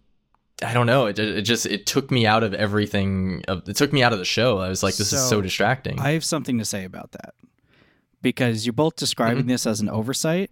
I 0.65 0.73
don't 0.73 0.87
know. 0.87 1.05
It, 1.07 1.19
it 1.19 1.43
just 1.43 1.67
it 1.67 1.85
took 1.85 2.11
me 2.11 2.27
out 2.27 2.43
of 2.43 2.55
everything. 2.55 3.45
Of, 3.47 3.69
it 3.69 3.77
took 3.77 3.93
me 3.93 4.03
out 4.03 4.13
of 4.15 4.19
the 4.19 4.25
show. 4.25 4.59
I 4.59 4.69
was 4.71 4.83
like, 4.83 4.97
this 4.97 5.13
is 5.13 5.21
So, 5.21 5.29
so 5.29 5.41
distracting. 5.43 6.01
I 6.01 6.13
have 6.13 6.25
something 6.25 6.59
to 6.59 6.65
say 6.65 6.85
about 6.85 7.13
that 7.13 7.35
because 8.23 8.65
you're 8.65 8.73
both 8.73 8.97
describing 8.97 9.43
Mm-hmm. 9.45 9.51
this 9.51 9.67
as 9.67 9.81
an 9.83 9.91
oversight, 9.91 10.51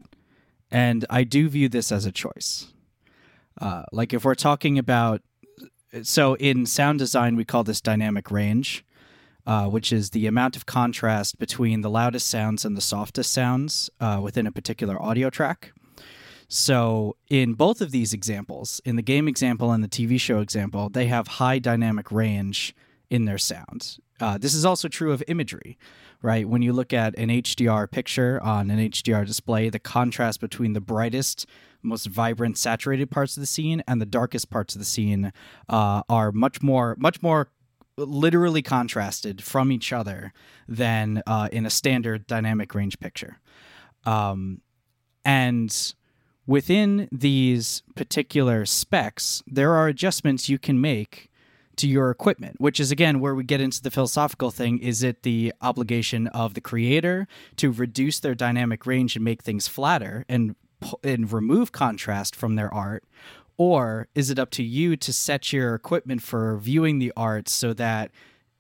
and 0.70 1.06
I 1.08 1.24
do 1.24 1.48
view 1.48 1.68
this 1.70 1.90
as 1.90 2.04
a 2.04 2.12
choice. 2.12 2.66
Uh, 3.58 3.84
like 3.92 4.12
if 4.12 4.24
we're 4.26 4.34
talking 4.34 4.78
about, 4.78 5.22
so 6.02 6.34
in 6.34 6.66
sound 6.66 6.98
design, 6.98 7.36
we 7.36 7.44
call 7.44 7.64
this 7.64 7.80
dynamic 7.80 8.30
range, 8.30 8.84
uh, 9.46 9.66
which 9.66 9.92
is 9.92 10.10
the 10.10 10.26
amount 10.26 10.56
of 10.56 10.66
contrast 10.66 11.38
between 11.38 11.82
the 11.82 11.90
loudest 11.90 12.28
sounds 12.28 12.64
and 12.64 12.76
the 12.76 12.80
softest 12.80 13.32
sounds 13.32 13.90
uh, 14.00 14.20
within 14.22 14.46
a 14.46 14.52
particular 14.52 15.00
audio 15.00 15.30
track. 15.30 15.72
So, 16.48 17.16
in 17.28 17.54
both 17.54 17.80
of 17.80 17.90
these 17.90 18.12
examples, 18.12 18.80
in 18.84 18.96
the 18.96 19.02
game 19.02 19.28
example 19.28 19.72
and 19.72 19.82
the 19.82 19.88
TV 19.88 20.20
show 20.20 20.40
example, 20.40 20.88
they 20.88 21.06
have 21.06 21.26
high 21.26 21.58
dynamic 21.58 22.12
range 22.12 22.74
in 23.10 23.24
their 23.24 23.38
sound. 23.38 23.98
Uh, 24.20 24.38
this 24.38 24.54
is 24.54 24.64
also 24.64 24.86
true 24.86 25.12
of 25.12 25.22
imagery, 25.26 25.78
right? 26.22 26.48
When 26.48 26.62
you 26.62 26.72
look 26.72 26.92
at 26.92 27.16
an 27.18 27.28
HDR 27.28 27.90
picture 27.90 28.40
on 28.42 28.70
an 28.70 28.78
HDR 28.78 29.26
display, 29.26 29.68
the 29.68 29.78
contrast 29.78 30.40
between 30.40 30.74
the 30.74 30.80
brightest, 30.80 31.46
most 31.84 32.06
vibrant, 32.06 32.58
saturated 32.58 33.10
parts 33.10 33.36
of 33.36 33.40
the 33.40 33.46
scene 33.46 33.82
and 33.86 34.00
the 34.00 34.06
darkest 34.06 34.50
parts 34.50 34.74
of 34.74 34.78
the 34.78 34.84
scene 34.84 35.32
uh, 35.68 36.02
are 36.08 36.32
much 36.32 36.62
more, 36.62 36.96
much 36.98 37.22
more 37.22 37.50
literally 37.96 38.62
contrasted 38.62 39.42
from 39.42 39.70
each 39.70 39.92
other 39.92 40.32
than 40.66 41.22
uh, 41.26 41.48
in 41.52 41.64
a 41.64 41.70
standard 41.70 42.26
dynamic 42.26 42.74
range 42.74 42.98
picture. 42.98 43.38
Um, 44.04 44.60
and 45.24 45.94
within 46.46 47.08
these 47.12 47.82
particular 47.94 48.66
specs, 48.66 49.42
there 49.46 49.72
are 49.72 49.88
adjustments 49.88 50.48
you 50.48 50.58
can 50.58 50.80
make 50.80 51.30
to 51.76 51.88
your 51.88 52.10
equipment, 52.10 52.60
which 52.60 52.78
is 52.78 52.90
again 52.92 53.20
where 53.20 53.34
we 53.34 53.42
get 53.42 53.60
into 53.60 53.82
the 53.82 53.90
philosophical 53.90 54.50
thing. 54.50 54.78
Is 54.78 55.02
it 55.02 55.22
the 55.22 55.52
obligation 55.60 56.28
of 56.28 56.54
the 56.54 56.60
creator 56.60 57.26
to 57.56 57.70
reduce 57.70 58.20
their 58.20 58.34
dynamic 58.34 58.86
range 58.86 59.16
and 59.16 59.24
make 59.24 59.42
things 59.42 59.66
flatter 59.66 60.24
and 60.28 60.54
and 61.02 61.32
remove 61.32 61.72
contrast 61.72 62.34
from 62.36 62.54
their 62.54 62.72
art? 62.72 63.04
Or 63.56 64.08
is 64.14 64.30
it 64.30 64.38
up 64.38 64.50
to 64.52 64.62
you 64.64 64.96
to 64.96 65.12
set 65.12 65.52
your 65.52 65.74
equipment 65.74 66.22
for 66.22 66.56
viewing 66.56 66.98
the 66.98 67.12
art 67.16 67.48
so 67.48 67.72
that 67.74 68.10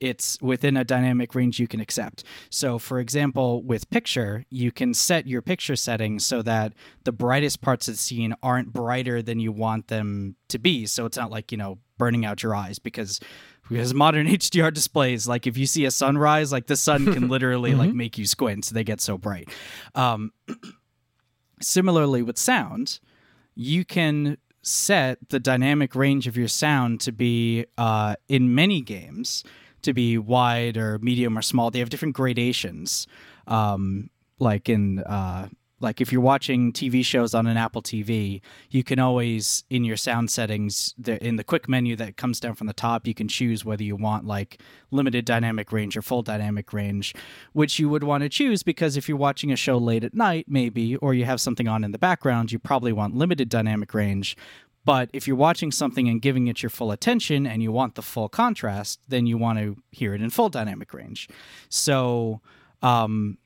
it's 0.00 0.38
within 0.42 0.76
a 0.76 0.84
dynamic 0.84 1.34
range 1.34 1.58
you 1.58 1.66
can 1.66 1.80
accept. 1.80 2.24
So, 2.50 2.78
for 2.78 3.00
example, 3.00 3.62
with 3.62 3.88
picture, 3.90 4.44
you 4.50 4.70
can 4.70 4.92
set 4.92 5.26
your 5.26 5.40
picture 5.40 5.76
settings 5.76 6.26
so 6.26 6.42
that 6.42 6.74
the 7.04 7.12
brightest 7.12 7.62
parts 7.62 7.88
of 7.88 7.94
the 7.94 7.98
scene 7.98 8.34
aren't 8.42 8.72
brighter 8.72 9.22
than 9.22 9.40
you 9.40 9.52
want 9.52 9.88
them 9.88 10.36
to 10.48 10.58
be. 10.58 10.86
So 10.86 11.06
it's 11.06 11.16
not 11.16 11.30
like, 11.30 11.52
you 11.52 11.58
know, 11.58 11.78
burning 11.96 12.24
out 12.24 12.42
your 12.42 12.54
eyes 12.54 12.78
because 12.78 13.20
because 13.68 13.94
modern 13.94 14.26
HDR 14.28 14.72
displays, 14.74 15.26
like 15.26 15.46
if 15.46 15.56
you 15.56 15.66
see 15.66 15.86
a 15.86 15.90
sunrise, 15.90 16.52
like 16.52 16.66
the 16.66 16.76
sun 16.76 17.12
can 17.12 17.28
literally 17.28 17.74
like 17.74 17.94
make 17.94 18.18
you 18.18 18.26
squint. 18.26 18.66
So 18.66 18.74
they 18.74 18.84
get 18.84 19.00
so 19.00 19.16
bright. 19.16 19.48
Um, 19.94 20.32
similarly 21.64 22.22
with 22.22 22.38
sound, 22.38 23.00
you 23.54 23.84
can 23.84 24.38
set 24.62 25.18
the 25.28 25.40
dynamic 25.40 25.94
range 25.94 26.26
of 26.26 26.36
your 26.36 26.48
sound 26.48 27.00
to 27.00 27.12
be 27.12 27.66
uh, 27.76 28.16
in 28.28 28.54
many 28.54 28.80
games 28.80 29.44
to 29.82 29.92
be 29.92 30.16
wide 30.16 30.76
or 30.76 30.98
medium 31.00 31.36
or 31.36 31.42
small. 31.42 31.70
They 31.70 31.78
have 31.80 31.90
different 31.90 32.14
gradations. 32.14 33.06
Um, 33.46 34.10
like 34.38 34.68
in 34.68 35.00
uh, 35.00 35.48
like 35.80 36.00
if 36.00 36.12
you're 36.12 36.20
watching 36.20 36.72
TV 36.72 37.04
shows 37.04 37.34
on 37.34 37.46
an 37.46 37.56
Apple 37.56 37.82
TV, 37.82 38.40
you 38.70 38.84
can 38.84 38.98
always 38.98 39.64
in 39.70 39.84
your 39.84 39.96
sound 39.96 40.30
settings 40.30 40.94
in 41.06 41.36
the 41.36 41.44
quick 41.44 41.68
menu 41.68 41.96
that 41.96 42.16
comes 42.16 42.40
down 42.40 42.54
from 42.54 42.66
the 42.66 42.72
top, 42.72 43.06
you 43.06 43.14
can 43.14 43.28
choose 43.28 43.64
whether 43.64 43.82
you 43.82 43.96
want 43.96 44.24
like 44.24 44.60
limited 44.90 45.24
dynamic 45.24 45.72
range 45.72 45.96
or 45.96 46.02
full 46.02 46.22
dynamic 46.22 46.72
range, 46.72 47.14
which 47.52 47.78
you 47.78 47.88
would 47.88 48.04
want 48.04 48.22
to 48.22 48.28
choose 48.28 48.62
because 48.62 48.96
if 48.96 49.08
you're 49.08 49.18
watching 49.18 49.52
a 49.52 49.56
show 49.56 49.76
late 49.76 50.04
at 50.04 50.14
night, 50.14 50.46
maybe, 50.48 50.96
or 50.96 51.12
you 51.12 51.24
have 51.24 51.40
something 51.40 51.68
on 51.68 51.84
in 51.84 51.92
the 51.92 51.98
background, 51.98 52.52
you 52.52 52.58
probably 52.58 52.92
want 52.92 53.16
limited 53.16 53.48
dynamic 53.48 53.92
range. 53.92 54.36
But 54.84 55.08
if 55.12 55.26
you're 55.26 55.36
watching 55.36 55.72
something 55.72 56.08
and 56.08 56.20
giving 56.20 56.46
it 56.46 56.62
your 56.62 56.70
full 56.70 56.92
attention 56.92 57.46
and 57.46 57.62
you 57.62 57.72
want 57.72 57.94
the 57.94 58.02
full 58.02 58.28
contrast, 58.28 59.00
then 59.08 59.26
you 59.26 59.38
want 59.38 59.58
to 59.58 59.76
hear 59.90 60.14
it 60.14 60.20
in 60.20 60.30
full 60.30 60.50
dynamic 60.50 60.92
range. 60.92 61.28
So, 61.70 62.42
um, 62.82 63.38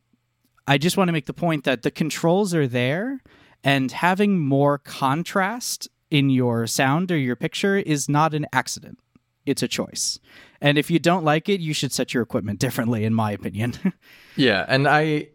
I 0.68 0.78
just 0.78 0.96
want 0.96 1.08
to 1.08 1.12
make 1.12 1.26
the 1.26 1.32
point 1.32 1.64
that 1.64 1.82
the 1.82 1.90
controls 1.90 2.54
are 2.54 2.66
there, 2.66 3.22
and 3.64 3.90
having 3.90 4.38
more 4.38 4.78
contrast 4.78 5.88
in 6.10 6.30
your 6.30 6.66
sound 6.66 7.10
or 7.10 7.16
your 7.16 7.36
picture 7.36 7.76
is 7.76 8.08
not 8.08 8.34
an 8.34 8.46
accident. 8.52 8.98
It's 9.46 9.62
a 9.62 9.68
choice. 9.68 10.18
And 10.60 10.76
if 10.76 10.90
you 10.90 10.98
don't 10.98 11.24
like 11.24 11.48
it, 11.48 11.60
you 11.60 11.72
should 11.72 11.92
set 11.92 12.12
your 12.12 12.22
equipment 12.22 12.60
differently, 12.60 13.04
in 13.04 13.14
my 13.14 13.32
opinion. 13.32 13.74
Yeah, 14.36 14.64
and 14.68 14.86
I 14.86 15.30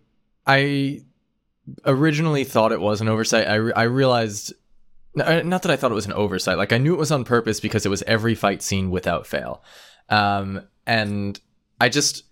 I 0.47 1.01
originally 1.85 2.45
thought 2.45 2.71
it 2.71 2.79
was 2.79 3.01
an 3.01 3.09
oversight. 3.09 3.49
I, 3.49 3.55
re- 3.55 3.73
I 3.73 3.83
realized 3.83 4.53
not 5.13 5.61
that 5.63 5.71
I 5.71 5.75
thought 5.75 5.91
it 5.91 5.95
was 5.95 6.05
an 6.05 6.13
oversight. 6.13 6.57
Like 6.57 6.71
I 6.71 6.77
knew 6.77 6.93
it 6.93 6.99
was 6.99 7.11
on 7.11 7.25
purpose 7.25 7.59
because 7.59 7.85
it 7.85 7.89
was 7.89 8.01
every 8.03 8.33
fight 8.33 8.61
scene 8.61 8.91
without 8.91 9.27
fail. 9.27 9.61
Um 10.07 10.61
and 10.87 11.37
I 11.81 11.89
just 11.89 12.23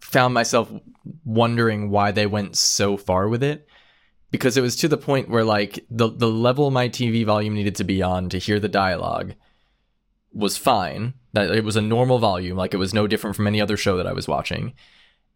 found 0.00 0.34
myself 0.34 0.70
wondering 1.24 1.90
why 1.90 2.10
they 2.12 2.26
went 2.26 2.56
so 2.56 2.96
far 2.96 3.28
with 3.28 3.42
it 3.42 3.66
because 4.30 4.56
it 4.56 4.60
was 4.60 4.76
to 4.76 4.88
the 4.88 4.96
point 4.96 5.28
where 5.28 5.44
like 5.44 5.84
the 5.90 6.08
the 6.10 6.28
level 6.28 6.70
my 6.70 6.88
TV 6.88 7.24
volume 7.24 7.54
needed 7.54 7.76
to 7.76 7.84
be 7.84 8.02
on 8.02 8.28
to 8.30 8.38
hear 8.38 8.60
the 8.60 8.68
dialogue 8.68 9.34
was 10.32 10.56
fine. 10.56 11.14
That 11.32 11.50
it 11.50 11.64
was 11.64 11.76
a 11.76 11.82
normal 11.82 12.18
volume, 12.18 12.56
like 12.56 12.74
it 12.74 12.78
was 12.78 12.94
no 12.94 13.06
different 13.06 13.36
from 13.36 13.46
any 13.46 13.60
other 13.60 13.76
show 13.76 13.96
that 13.98 14.06
I 14.06 14.12
was 14.12 14.26
watching. 14.26 14.72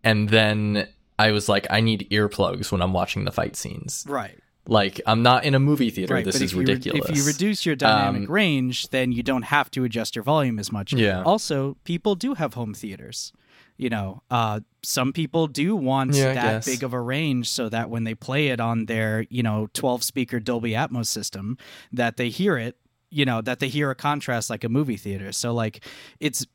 And 0.03 0.29
then 0.31 0.88
I 1.18 1.31
was 1.33 1.48
like, 1.48 1.66
I 1.70 1.81
need 1.81 2.09
earplugs 2.11 2.72
when 2.72 2.83
I'm 2.83 2.92
watching 2.92 3.25
the 3.25 3.33
fight 3.33 3.57
scenes. 3.57 4.05
right. 4.09 4.38
Like 4.66 5.01
I'm 5.07 5.22
not 5.25 5.44
in 5.44 5.55
a 5.57 5.59
movie 5.59 5.90
theater. 5.90 6.14
Right. 6.14 6.25
this 6.25 6.37
is 6.37 6.42
if 6.42 6.53
you 6.53 6.59
re- 6.61 6.64
ridiculous. 6.75 7.11
if 7.11 7.16
you 7.16 7.25
reduce 7.25 7.66
your 7.66 7.75
dynamic 7.75 8.29
Um, 8.29 8.33
range, 8.35 8.88
then 8.90 9.11
you 9.11 9.22
don't 9.25 9.42
have 9.42 9.70
to 9.72 9.83
adjust 9.85 10.14
your 10.14 10.22
volume 10.22 10.59
as 10.61 10.70
much. 10.70 10.92
Yeah. 10.92 11.22
Also, 11.25 11.77
people 11.85 12.14
do 12.14 12.35
have 12.35 12.55
home 12.55 12.72
theaters. 12.72 13.33
You 13.76 13.90
know, 13.90 14.22
uh, 14.30 14.61
some 14.82 15.12
people 15.12 15.46
do 15.46 15.74
want 15.74 16.14
Yeah, 16.14 16.35
that 16.35 16.64
big 16.64 16.82
of 16.82 16.92
a 16.92 17.00
range 17.00 17.48
so 17.48 17.68
that 17.68 17.90
when 17.90 18.04
they 18.04 18.14
play 18.14 18.48
it 18.48 18.61
on 18.61 18.87
their, 18.87 19.26
you 19.28 19.42
know, 19.42 19.68
12 19.72 20.04
speaker 20.04 20.38
Dolby 20.40 20.72
Atmos 20.72 21.06
system, 21.06 21.58
that 21.92 22.16
they 22.16 22.28
hear 22.28 22.56
it, 22.56 22.76
you 23.11 23.24
know, 23.24 23.40
that 23.40 23.58
they 23.61 23.68
hear 23.68 23.90
a 23.90 23.94
contrast 23.94 24.50
like 24.50 24.64
a 24.64 24.68
movie 24.68 24.96
theater. 24.96 25.32
So, 25.32 25.52
like, 25.52 25.85
it's, 26.20 26.46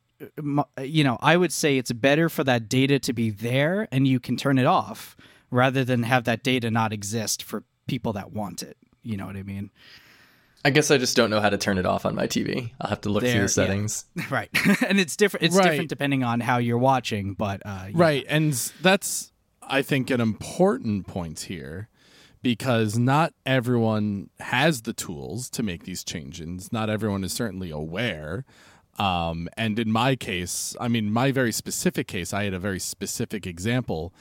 you 0.82 1.04
know, 1.04 1.18
I 1.22 1.38
would 1.38 1.54
say 1.54 1.78
it's 1.78 1.92
better 1.92 2.30
for 2.30 2.44
that 2.44 2.70
data 2.70 2.98
to 3.00 3.14
be 3.14 3.30
there 3.30 3.88
and 3.92 4.08
you 4.08 4.20
can 4.20 4.36
turn 4.38 4.58
it 4.58 4.66
off 4.66 5.16
rather 5.52 5.84
than 5.84 6.04
have 6.04 6.24
that 6.26 6.44
data 6.44 6.72
not 6.72 6.92
exist 6.92 7.44
for 7.44 7.64
people 7.88 8.14
that 8.14 8.32
want 8.32 8.64
it. 8.64 8.78
You 9.04 9.18
know 9.18 9.26
what 9.26 9.38
I 9.38 9.44
mean? 9.44 9.70
I 10.68 10.70
guess 10.70 10.92
I 10.92 10.98
just 10.98 11.16
don't 11.16 11.30
know 11.30 11.40
how 11.40 11.50
to 11.50 11.58
turn 11.58 11.78
it 11.78 11.86
off 11.86 12.06
on 12.06 12.14
my 12.14 12.28
TV. 12.28 12.72
I'll 12.82 12.90
have 12.90 13.00
to 13.02 13.10
look 13.10 13.24
There, 13.24 13.32
through 13.32 13.42
the 13.44 13.48
settings. 13.48 14.04
right 14.30 14.50
and 14.86 15.00
it's 15.00 15.16
different 15.16 15.46
it's 15.46 15.56
Right. 15.56 15.70
different 15.70 15.88
depending 15.88 16.24
on 16.26 16.42
how 16.42 16.58
you're 16.58 16.78
watching 16.78 17.36
but 17.36 17.62
uh 17.66 17.86
yeah. 17.86 17.92
Right. 17.94 18.26
And 18.28 18.52
that's, 18.82 19.32
I 19.62 19.82
think, 19.82 20.10
an 20.10 20.20
important 20.20 21.08
point 21.08 21.40
here 21.40 21.88
because 22.42 22.98
not 22.98 23.34
everyone 23.46 24.30
has 24.42 24.82
the 24.82 24.92
tools 24.92 25.50
to 25.52 25.64
make 25.64 25.86
these 25.86 26.04
changes. 26.04 26.74
Not 26.74 26.90
everyone 26.90 27.24
is 27.24 27.32
certainly 27.32 27.72
aware. 27.72 28.44
Um, 29.00 29.48
and 29.56 29.80
in 29.80 29.90
my 29.90 30.18
case, 30.18 30.76
I 30.82 30.90
mean, 30.90 31.12
my 31.12 31.32
very 31.32 31.54
specific 31.54 32.08
case, 32.10 32.34
I 32.34 32.44
had 32.44 32.54
a 32.54 32.60
very 32.60 32.80
specific 32.80 33.48
example. 33.48 34.14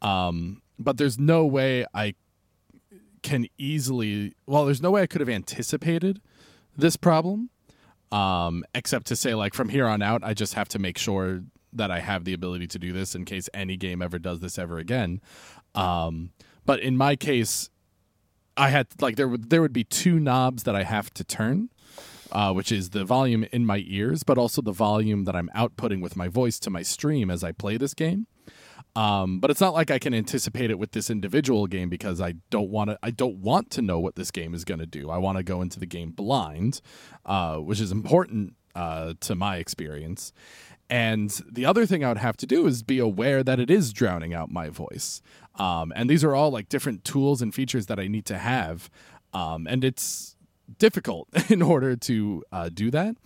Um, 0.00 0.62
but 0.78 0.96
there's 0.96 1.18
no 1.18 1.44
way 1.44 1.86
I 1.92 2.14
can 3.28 3.46
easily, 3.58 4.34
well, 4.46 4.64
there's 4.64 4.80
no 4.80 4.90
way 4.90 5.02
I 5.02 5.06
could 5.06 5.20
have 5.20 5.28
anticipated 5.28 6.20
this 6.76 6.96
problem. 6.96 7.50
Um, 8.10 8.64
except 8.74 9.06
to 9.08 9.16
say, 9.16 9.34
like, 9.34 9.52
from 9.52 9.68
here 9.68 9.86
on 9.86 10.00
out, 10.00 10.24
I 10.24 10.32
just 10.32 10.54
have 10.54 10.68
to 10.70 10.78
make 10.78 10.96
sure 10.96 11.42
that 11.74 11.90
I 11.90 12.00
have 12.00 12.24
the 12.24 12.32
ability 12.32 12.66
to 12.68 12.78
do 12.78 12.90
this 12.92 13.14
in 13.14 13.26
case 13.26 13.50
any 13.52 13.76
game 13.76 14.00
ever 14.00 14.18
does 14.18 14.40
this 14.40 14.58
ever 14.58 14.78
again. 14.78 15.20
Um, 15.74 16.30
but 16.64 16.80
in 16.80 16.96
my 16.96 17.16
case, 17.16 17.68
I 18.56 18.70
had 18.70 18.86
like 19.00 19.16
there 19.16 19.28
would 19.28 19.50
there 19.50 19.60
would 19.60 19.74
be 19.74 19.84
two 19.84 20.18
knobs 20.18 20.62
that 20.62 20.74
I 20.74 20.84
have 20.84 21.12
to 21.14 21.24
turn, 21.24 21.68
uh, 22.32 22.52
which 22.54 22.72
is 22.72 22.90
the 22.90 23.04
volume 23.04 23.44
in 23.52 23.66
my 23.66 23.84
ears, 23.86 24.22
but 24.22 24.38
also 24.38 24.62
the 24.62 24.72
volume 24.72 25.24
that 25.24 25.36
I'm 25.36 25.50
outputting 25.54 26.00
with 26.00 26.16
my 26.16 26.28
voice 26.28 26.58
to 26.60 26.70
my 26.70 26.82
stream 26.82 27.30
as 27.30 27.44
I 27.44 27.52
play 27.52 27.76
this 27.76 27.92
game. 27.92 28.26
Um, 28.96 29.38
but 29.38 29.50
it's 29.50 29.60
not 29.60 29.74
like 29.74 29.90
I 29.90 29.98
can 29.98 30.12
anticipate 30.12 30.70
it 30.70 30.78
with 30.78 30.92
this 30.92 31.08
individual 31.08 31.66
game 31.66 31.88
because 31.88 32.20
I 32.20 32.34
don't 32.50 32.70
want 32.70 32.90
to. 32.90 32.98
I 33.02 33.10
don't 33.10 33.36
want 33.36 33.70
to 33.72 33.82
know 33.82 34.00
what 34.00 34.16
this 34.16 34.30
game 34.30 34.54
is 34.54 34.64
going 34.64 34.80
to 34.80 34.86
do. 34.86 35.10
I 35.10 35.18
want 35.18 35.38
to 35.38 35.44
go 35.44 35.62
into 35.62 35.78
the 35.78 35.86
game 35.86 36.10
blind, 36.10 36.80
uh, 37.24 37.56
which 37.56 37.80
is 37.80 37.92
important 37.92 38.54
uh, 38.74 39.14
to 39.20 39.34
my 39.34 39.56
experience. 39.56 40.32
And 40.90 41.30
the 41.50 41.66
other 41.66 41.84
thing 41.84 42.02
I 42.02 42.08
would 42.08 42.18
have 42.18 42.36
to 42.38 42.46
do 42.46 42.66
is 42.66 42.82
be 42.82 42.98
aware 42.98 43.42
that 43.42 43.60
it 43.60 43.70
is 43.70 43.92
drowning 43.92 44.32
out 44.32 44.50
my 44.50 44.70
voice. 44.70 45.20
Um, 45.56 45.92
and 45.94 46.08
these 46.08 46.24
are 46.24 46.34
all 46.34 46.50
like 46.50 46.68
different 46.68 47.04
tools 47.04 47.42
and 47.42 47.54
features 47.54 47.86
that 47.86 48.00
I 48.00 48.06
need 48.06 48.24
to 48.26 48.38
have. 48.38 48.88
Um, 49.34 49.66
and 49.66 49.84
it's 49.84 50.36
difficult 50.78 51.28
in 51.50 51.60
order 51.60 51.94
to 51.96 52.42
uh, 52.52 52.68
do 52.70 52.90
that 52.90 53.16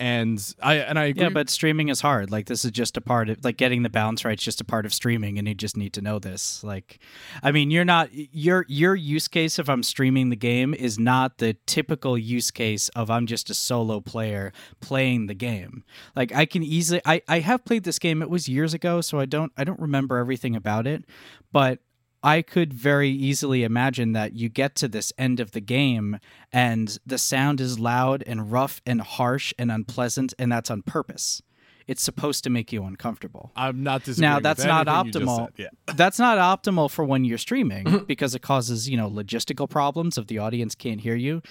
and 0.00 0.54
I 0.62 0.76
and 0.76 0.98
I 0.98 1.04
agree. 1.04 1.24
Yeah, 1.24 1.28
but 1.28 1.50
streaming 1.50 1.90
is 1.90 2.00
hard. 2.00 2.30
Like 2.30 2.46
this 2.46 2.64
is 2.64 2.70
just 2.70 2.96
a 2.96 3.02
part 3.02 3.28
of 3.28 3.44
like 3.44 3.58
getting 3.58 3.82
the 3.82 3.90
balance 3.90 4.24
right. 4.24 4.32
It's 4.32 4.42
just 4.42 4.60
a 4.60 4.64
part 4.64 4.86
of 4.86 4.94
streaming, 4.94 5.38
and 5.38 5.46
you 5.46 5.54
just 5.54 5.76
need 5.76 5.92
to 5.92 6.00
know 6.00 6.18
this. 6.18 6.64
Like, 6.64 7.00
I 7.42 7.52
mean, 7.52 7.70
you're 7.70 7.84
not 7.84 8.08
your 8.12 8.64
your 8.66 8.94
use 8.94 9.28
case 9.28 9.58
if 9.58 9.68
I'm 9.68 9.82
streaming 9.82 10.30
the 10.30 10.36
game 10.36 10.72
is 10.72 10.98
not 10.98 11.36
the 11.36 11.54
typical 11.66 12.16
use 12.16 12.50
case 12.50 12.88
of 12.90 13.10
I'm 13.10 13.26
just 13.26 13.50
a 13.50 13.54
solo 13.54 14.00
player 14.00 14.52
playing 14.80 15.26
the 15.26 15.34
game. 15.34 15.84
Like 16.16 16.34
I 16.34 16.46
can 16.46 16.62
easily 16.62 17.02
I 17.04 17.20
I 17.28 17.40
have 17.40 17.66
played 17.66 17.84
this 17.84 17.98
game. 17.98 18.22
It 18.22 18.30
was 18.30 18.48
years 18.48 18.72
ago, 18.72 19.02
so 19.02 19.20
I 19.20 19.26
don't 19.26 19.52
I 19.58 19.64
don't 19.64 19.80
remember 19.80 20.16
everything 20.16 20.56
about 20.56 20.86
it, 20.86 21.04
but 21.52 21.80
I 22.22 22.42
could 22.42 22.72
very 22.74 23.10
easily 23.10 23.64
imagine 23.64 24.12
that 24.12 24.34
you 24.34 24.48
get 24.48 24.74
to 24.76 24.88
this 24.88 25.12
end 25.16 25.40
of 25.40 25.52
the 25.52 25.60
game 25.60 26.18
and 26.52 26.98
the 27.06 27.18
sound 27.18 27.60
is 27.60 27.78
loud 27.78 28.22
and 28.26 28.52
rough 28.52 28.82
and 28.84 29.00
harsh 29.00 29.54
and 29.58 29.70
unpleasant, 29.70 30.34
and 30.38 30.52
that's 30.52 30.70
on 30.70 30.82
purpose. 30.82 31.40
It's 31.86 32.02
supposed 32.02 32.44
to 32.44 32.50
make 32.50 32.72
you 32.72 32.84
uncomfortable. 32.84 33.50
I'm 33.56 33.82
not 33.82 34.04
disagreeing. 34.04 34.32
Now 34.32 34.40
that's 34.40 34.64
not 34.64 34.86
anything 34.86 35.22
you 35.22 35.26
just 35.26 35.40
optimal. 35.40 35.48
Yeah. 35.56 35.94
That's 35.94 36.18
not 36.18 36.38
optimal 36.38 36.90
for 36.90 37.04
when 37.04 37.24
you're 37.24 37.38
streaming 37.38 38.04
because 38.06 38.34
it 38.34 38.42
causes 38.42 38.88
you 38.88 38.96
know 38.96 39.10
logistical 39.10 39.68
problems 39.68 40.16
if 40.16 40.26
the 40.26 40.38
audience 40.38 40.74
can't 40.74 41.00
hear 41.00 41.16
you. 41.16 41.42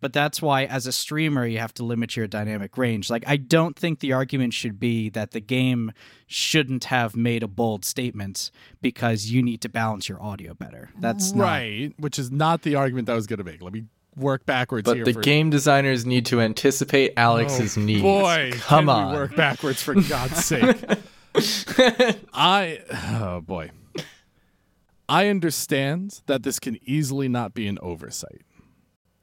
But 0.00 0.12
that's 0.12 0.40
why, 0.40 0.64
as 0.64 0.86
a 0.86 0.92
streamer, 0.92 1.44
you 1.44 1.58
have 1.58 1.74
to 1.74 1.84
limit 1.84 2.16
your 2.16 2.26
dynamic 2.26 2.78
range. 2.78 3.10
Like, 3.10 3.24
I 3.26 3.36
don't 3.36 3.76
think 3.76 3.98
the 3.98 4.12
argument 4.12 4.54
should 4.54 4.78
be 4.78 5.08
that 5.10 5.32
the 5.32 5.40
game 5.40 5.92
shouldn't 6.26 6.84
have 6.84 7.16
made 7.16 7.42
a 7.42 7.48
bold 7.48 7.84
statement 7.84 8.50
because 8.80 9.30
you 9.30 9.42
need 9.42 9.60
to 9.62 9.68
balance 9.68 10.08
your 10.08 10.22
audio 10.22 10.54
better. 10.54 10.90
That's 11.00 11.30
mm-hmm. 11.30 11.38
not- 11.38 11.44
right, 11.44 11.92
which 11.98 12.18
is 12.18 12.30
not 12.30 12.62
the 12.62 12.76
argument 12.76 13.06
that 13.06 13.14
I 13.14 13.16
was 13.16 13.26
going 13.26 13.38
to 13.38 13.44
make. 13.44 13.60
Let 13.60 13.72
me 13.72 13.84
work 14.16 14.44
backwards 14.46 14.84
But 14.84 14.96
here. 14.96 15.04
the 15.04 15.14
for, 15.14 15.20
game 15.20 15.50
designers 15.50 16.04
need 16.04 16.26
to 16.26 16.40
anticipate 16.40 17.14
Alex's 17.16 17.76
Oh, 17.78 17.80
needs. 17.80 18.02
Boy, 18.02 18.50
come 18.54 18.86
can 18.86 18.88
on. 18.88 19.12
we 19.12 19.18
work 19.18 19.36
backwards 19.36 19.82
for 19.82 19.94
God's 19.94 20.44
sake. 20.44 20.76
I 22.32 22.80
oh 23.12 23.40
boy. 23.40 23.70
I 25.08 25.28
understand 25.28 26.20
that 26.26 26.42
this 26.42 26.58
can 26.58 26.78
easily 26.84 27.28
not 27.28 27.54
be 27.54 27.66
an 27.66 27.78
oversight. 27.80 28.42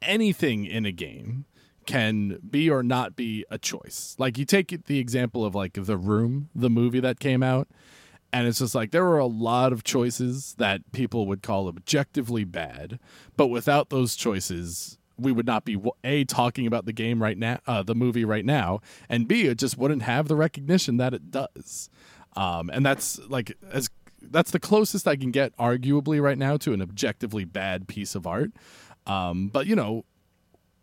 Anything 0.05 0.65
in 0.65 0.85
a 0.85 0.91
game 0.91 1.45
can 1.85 2.39
be 2.49 2.69
or 2.69 2.83
not 2.83 3.15
be 3.15 3.45
a 3.49 3.57
choice. 3.57 4.15
Like 4.17 4.37
you 4.37 4.45
take 4.45 4.85
the 4.85 4.99
example 4.99 5.45
of 5.45 5.55
like 5.55 5.73
The 5.73 5.97
Room, 5.97 6.49
the 6.55 6.69
movie 6.69 6.99
that 6.99 7.19
came 7.19 7.43
out, 7.43 7.67
and 8.33 8.47
it's 8.47 8.59
just 8.59 8.75
like 8.75 8.91
there 8.91 9.05
were 9.05 9.19
a 9.19 9.25
lot 9.25 9.71
of 9.71 9.83
choices 9.83 10.55
that 10.57 10.91
people 10.91 11.27
would 11.27 11.41
call 11.41 11.67
objectively 11.67 12.43
bad, 12.43 12.99
but 13.37 13.47
without 13.47 13.89
those 13.89 14.15
choices, 14.15 14.97
we 15.17 15.31
would 15.31 15.45
not 15.45 15.63
be 15.63 15.81
a 16.03 16.25
talking 16.25 16.67
about 16.67 16.85
the 16.85 16.91
game 16.91 17.21
right 17.21 17.37
now, 17.37 17.59
uh, 17.67 17.83
the 17.83 17.95
movie 17.95 18.25
right 18.25 18.45
now, 18.45 18.81
and 19.07 19.27
b 19.27 19.43
it 19.43 19.57
just 19.57 19.77
wouldn't 19.77 20.01
have 20.01 20.27
the 20.27 20.35
recognition 20.35 20.97
that 20.97 21.13
it 21.13 21.31
does. 21.31 21.89
Um, 22.35 22.69
and 22.69 22.85
that's 22.85 23.19
like 23.29 23.55
as 23.71 23.89
that's 24.21 24.51
the 24.51 24.59
closest 24.59 25.07
I 25.07 25.15
can 25.15 25.31
get, 25.31 25.55
arguably 25.57 26.21
right 26.21 26.37
now, 26.37 26.57
to 26.57 26.73
an 26.73 26.81
objectively 26.81 27.45
bad 27.45 27.87
piece 27.87 28.15
of 28.15 28.25
art. 28.27 28.51
Um, 29.07 29.49
but 29.49 29.67
you 29.67 29.75
know, 29.75 30.05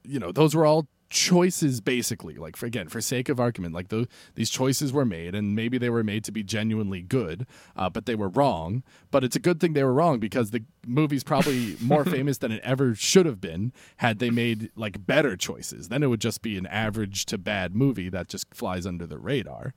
you 0.05 0.19
know, 0.19 0.33
those 0.33 0.55
were 0.55 0.67
all 0.67 0.87
choices 1.13 1.81
basically. 1.81 2.35
Like 2.37 2.57
for 2.57 2.67
again 2.67 2.89
for 2.89 3.01
sake 3.01 3.29
of 3.29 3.39
argument 3.39 3.75
like 3.75 3.89
those 3.89 4.07
these 4.35 4.51
choices 4.51 4.93
were 4.93 5.05
made 5.05 5.35
and 5.35 5.55
maybe 5.55 5.77
they 5.77 5.91
were 5.91 6.03
made 6.03 6.25
to 6.25 6.33
be 6.33 6.43
genuinely 6.43 7.03
good 7.03 7.47
uh, 7.77 7.91
but 7.91 8.07
they 8.07 8.15
were 8.15 8.31
wrong. 8.31 8.83
But 9.11 9.23
it's 9.23 9.37
a 9.37 9.39
good 9.39 9.61
thing 9.61 9.75
they 9.75 9.85
were 9.85 9.93
wrong 9.93 10.19
because 10.19 10.51
the 10.51 10.65
movie's 10.87 11.23
probably 11.23 11.77
more 11.81 12.05
famous 12.17 12.39
than 12.39 12.51
it 12.51 12.63
ever 12.65 12.95
should 12.95 13.27
have 13.27 13.41
been 13.41 13.73
had 13.99 14.19
they 14.19 14.31
made 14.31 14.71
like 14.75 15.07
better 15.07 15.37
choices. 15.37 15.89
Then 15.89 16.03
it 16.03 16.07
would 16.07 16.21
just 16.21 16.41
be 16.43 16.57
an 16.57 16.67
average 16.67 17.27
to 17.27 17.39
bad 17.39 17.75
movie 17.75 18.09
that 18.09 18.29
just 18.29 18.53
flies 18.55 18.87
under 18.87 19.07
the 19.07 19.19
radar. 19.19 19.75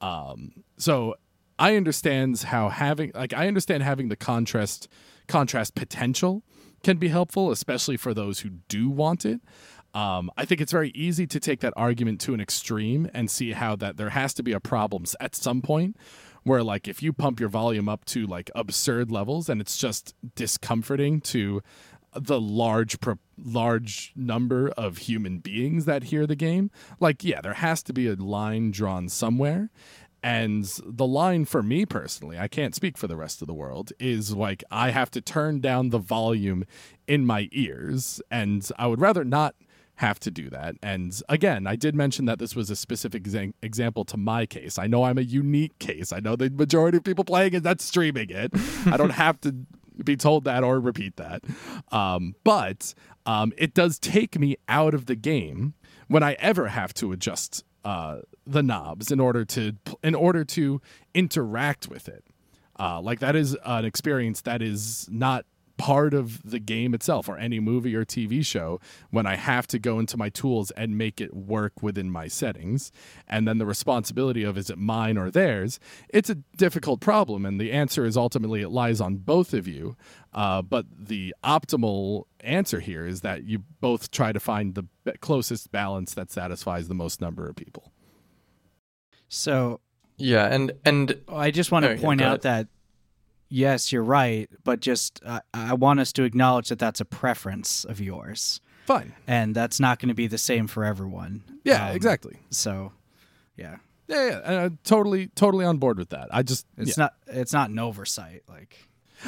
Um, 0.00 0.64
so 0.76 1.14
I 1.58 1.76
understand 1.76 2.40
how 2.40 2.68
having 2.68 3.12
like 3.14 3.32
I 3.32 3.46
understand 3.46 3.84
having 3.84 4.08
the 4.08 4.16
contrast 4.16 4.88
contrast 5.28 5.76
potential 5.76 6.42
can 6.84 6.98
be 6.98 7.08
helpful, 7.08 7.50
especially 7.50 7.96
for 7.96 8.14
those 8.14 8.40
who 8.40 8.50
do 8.68 8.88
want 8.88 9.24
it. 9.24 9.40
Um, 9.94 10.30
I 10.36 10.44
think 10.44 10.60
it's 10.60 10.72
very 10.72 10.90
easy 10.90 11.26
to 11.28 11.40
take 11.40 11.60
that 11.60 11.72
argument 11.76 12.20
to 12.22 12.34
an 12.34 12.40
extreme 12.40 13.08
and 13.14 13.30
see 13.30 13.52
how 13.52 13.76
that 13.76 13.96
there 13.96 14.10
has 14.10 14.34
to 14.34 14.42
be 14.42 14.52
a 14.52 14.60
problem 14.60 15.04
at 15.20 15.34
some 15.34 15.62
point 15.62 15.96
where 16.42 16.62
like 16.62 16.86
if 16.86 17.02
you 17.02 17.12
pump 17.12 17.40
your 17.40 17.48
volume 17.48 17.88
up 17.88 18.04
to 18.06 18.26
like 18.26 18.50
absurd 18.54 19.10
levels 19.10 19.48
and 19.48 19.60
it's 19.60 19.76
just 19.76 20.14
discomforting 20.34 21.20
to 21.20 21.62
the 22.14 22.40
large 22.40 22.96
large 23.36 24.12
number 24.14 24.68
of 24.70 24.98
human 24.98 25.38
beings 25.38 25.84
that 25.84 26.04
hear 26.04 26.26
the 26.26 26.36
game 26.36 26.70
like 27.00 27.24
yeah 27.24 27.40
there 27.40 27.54
has 27.54 27.82
to 27.82 27.92
be 27.92 28.06
a 28.06 28.14
line 28.14 28.70
drawn 28.70 29.08
somewhere 29.08 29.68
and 30.24 30.64
the 30.86 31.06
line 31.06 31.44
for 31.44 31.62
me 31.62 31.84
personally, 31.84 32.38
I 32.38 32.48
can't 32.48 32.74
speak 32.74 32.96
for 32.96 33.06
the 33.06 33.14
rest 33.14 33.42
of 33.42 33.46
the 33.46 33.52
world, 33.52 33.92
is 34.00 34.34
like 34.34 34.64
I 34.70 34.90
have 34.90 35.10
to 35.10 35.20
turn 35.20 35.60
down 35.60 35.90
the 35.90 35.98
volume 35.98 36.64
in 37.06 37.26
my 37.26 37.50
ears. 37.52 38.22
And 38.30 38.66
I 38.78 38.86
would 38.86 39.02
rather 39.02 39.22
not 39.22 39.54
have 39.96 40.18
to 40.20 40.30
do 40.30 40.48
that. 40.48 40.76
And 40.82 41.20
again, 41.28 41.66
I 41.66 41.76
did 41.76 41.94
mention 41.94 42.24
that 42.24 42.38
this 42.38 42.56
was 42.56 42.70
a 42.70 42.76
specific 42.76 43.24
exa- 43.24 43.52
example 43.60 44.06
to 44.06 44.16
my 44.16 44.46
case. 44.46 44.78
I 44.78 44.86
know 44.86 45.04
I'm 45.04 45.18
a 45.18 45.20
unique 45.20 45.78
case. 45.78 46.10
I 46.10 46.20
know 46.20 46.36
the 46.36 46.48
majority 46.48 46.96
of 46.96 47.04
people 47.04 47.24
playing 47.24 47.52
it, 47.52 47.62
that's 47.62 47.84
streaming 47.84 48.30
it. 48.30 48.50
I 48.86 48.96
don't 48.96 49.10
have 49.10 49.38
to 49.42 49.54
be 50.02 50.16
told 50.16 50.44
that 50.44 50.64
or 50.64 50.80
repeat 50.80 51.16
that. 51.16 51.42
Um, 51.92 52.34
but 52.44 52.94
um, 53.26 53.52
it 53.58 53.74
does 53.74 53.98
take 53.98 54.38
me 54.38 54.56
out 54.70 54.94
of 54.94 55.04
the 55.04 55.16
game 55.16 55.74
when 56.08 56.22
I 56.22 56.32
ever 56.38 56.68
have 56.68 56.94
to 56.94 57.12
adjust 57.12 57.62
uh, 57.84 58.20
the 58.46 58.62
knobs 58.62 59.10
in 59.10 59.20
order 59.20 59.44
to 59.44 59.72
in 60.02 60.14
order 60.14 60.44
to 60.44 60.80
interact 61.14 61.88
with 61.88 62.08
it. 62.08 62.24
Uh, 62.78 63.00
like 63.00 63.20
that 63.20 63.36
is 63.36 63.56
an 63.64 63.84
experience 63.84 64.40
that 64.42 64.60
is 64.60 65.08
not 65.10 65.44
part 65.76 66.14
of 66.14 66.40
the 66.48 66.58
game 66.58 66.94
itself 66.94 67.28
or 67.28 67.36
any 67.36 67.58
movie 67.58 67.94
or 67.94 68.04
TV 68.04 68.44
show 68.44 68.80
when 69.10 69.26
I 69.26 69.36
have 69.36 69.66
to 69.68 69.78
go 69.78 69.98
into 69.98 70.16
my 70.16 70.28
tools 70.28 70.70
and 70.72 70.96
make 70.96 71.20
it 71.20 71.34
work 71.34 71.82
within 71.82 72.10
my 72.10 72.28
settings. 72.28 72.92
And 73.28 73.46
then 73.46 73.58
the 73.58 73.66
responsibility 73.66 74.44
of 74.44 74.56
is 74.56 74.70
it 74.70 74.78
mine 74.78 75.18
or 75.18 75.30
theirs? 75.30 75.80
It's 76.08 76.30
a 76.30 76.36
difficult 76.56 77.00
problem. 77.00 77.44
And 77.44 77.60
the 77.60 77.72
answer 77.72 78.04
is 78.04 78.16
ultimately 78.16 78.62
it 78.62 78.70
lies 78.70 79.00
on 79.00 79.16
both 79.16 79.52
of 79.52 79.66
you. 79.66 79.96
Uh, 80.32 80.62
but 80.62 80.86
the 80.96 81.34
optimal 81.44 82.24
answer 82.40 82.80
here 82.80 83.06
is 83.06 83.22
that 83.22 83.44
you 83.44 83.60
both 83.80 84.10
try 84.10 84.32
to 84.32 84.40
find 84.40 84.74
the 84.74 84.84
closest 85.20 85.72
balance 85.72 86.14
that 86.14 86.30
satisfies 86.30 86.88
the 86.88 86.94
most 86.94 87.20
number 87.20 87.48
of 87.48 87.56
people. 87.56 87.93
So 89.28 89.80
Yeah, 90.16 90.46
and 90.46 90.72
and 90.84 91.20
I 91.28 91.50
just 91.50 91.70
want 91.72 91.84
to 91.84 91.94
yeah, 91.94 92.00
point 92.00 92.20
go 92.20 92.26
out 92.26 92.42
that 92.42 92.68
yes, 93.48 93.92
you're 93.92 94.02
right, 94.04 94.48
but 94.64 94.80
just 94.80 95.20
uh, 95.24 95.40
I 95.52 95.74
want 95.74 96.00
us 96.00 96.12
to 96.14 96.22
acknowledge 96.24 96.68
that 96.68 96.78
that's 96.78 97.00
a 97.00 97.04
preference 97.04 97.84
of 97.84 98.00
yours, 98.00 98.60
Fine. 98.86 99.14
and 99.26 99.54
that's 99.54 99.78
not 99.80 99.98
going 99.98 100.08
to 100.08 100.14
be 100.14 100.26
the 100.26 100.38
same 100.38 100.66
for 100.66 100.84
everyone. 100.84 101.42
Yeah, 101.64 101.90
Um, 101.90 101.96
exactly. 101.96 102.38
So, 102.50 102.92
yeah, 103.56 103.76
Yeah, 104.08 104.28
yeah. 104.28 104.64
I'm 104.64 104.78
totally, 104.84 105.28
totally 105.28 105.64
on 105.64 105.78
board 105.78 105.98
with 105.98 106.10
that. 106.10 106.28
I 106.30 106.42
just, 106.42 106.66
it's 106.76 106.96
yeah. 106.98 107.04
not 107.04 107.14
it's 107.28 107.52
not 107.52 107.70
an 107.70 107.78
oversight. 107.78 108.42
Like, 108.48 108.76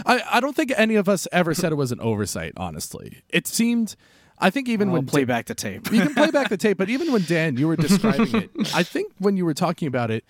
I, 0.05 0.22
I 0.32 0.40
don't 0.40 0.55
think 0.57 0.72
any 0.76 0.97
of 0.97 1.09
us 1.09 1.26
ever 1.32 1.55
said 1.55 1.72
it 1.72 1.76
was 1.76 1.92
an 1.92 2.01
oversight. 2.01 2.53
Honestly, 2.57 3.22
it 3.28 3.47
seemed. 3.47 3.97
I 4.39 4.51
think 4.51 4.68
even 4.68 4.89
we'll 4.91 5.01
when 5.01 5.07
play 5.07 5.24
back 5.24 5.47
the 5.47 5.55
tape. 5.55 5.91
you 5.91 6.01
can 6.01 6.14
play 6.14 6.30
back 6.30 6.49
the 6.49 6.57
tape, 6.57 6.76
but 6.78 6.89
even 6.91 7.12
when 7.12 7.24
Dan, 7.28 7.57
you 7.57 7.68
were 7.68 7.76
describing 7.76 8.34
it, 8.34 8.51
I 8.74 8.82
think 8.82 9.12
when 9.18 9.37
you 9.37 9.45
were 9.45 9.55
talking 9.55 9.89
about 9.89 10.11
it, 10.11 10.24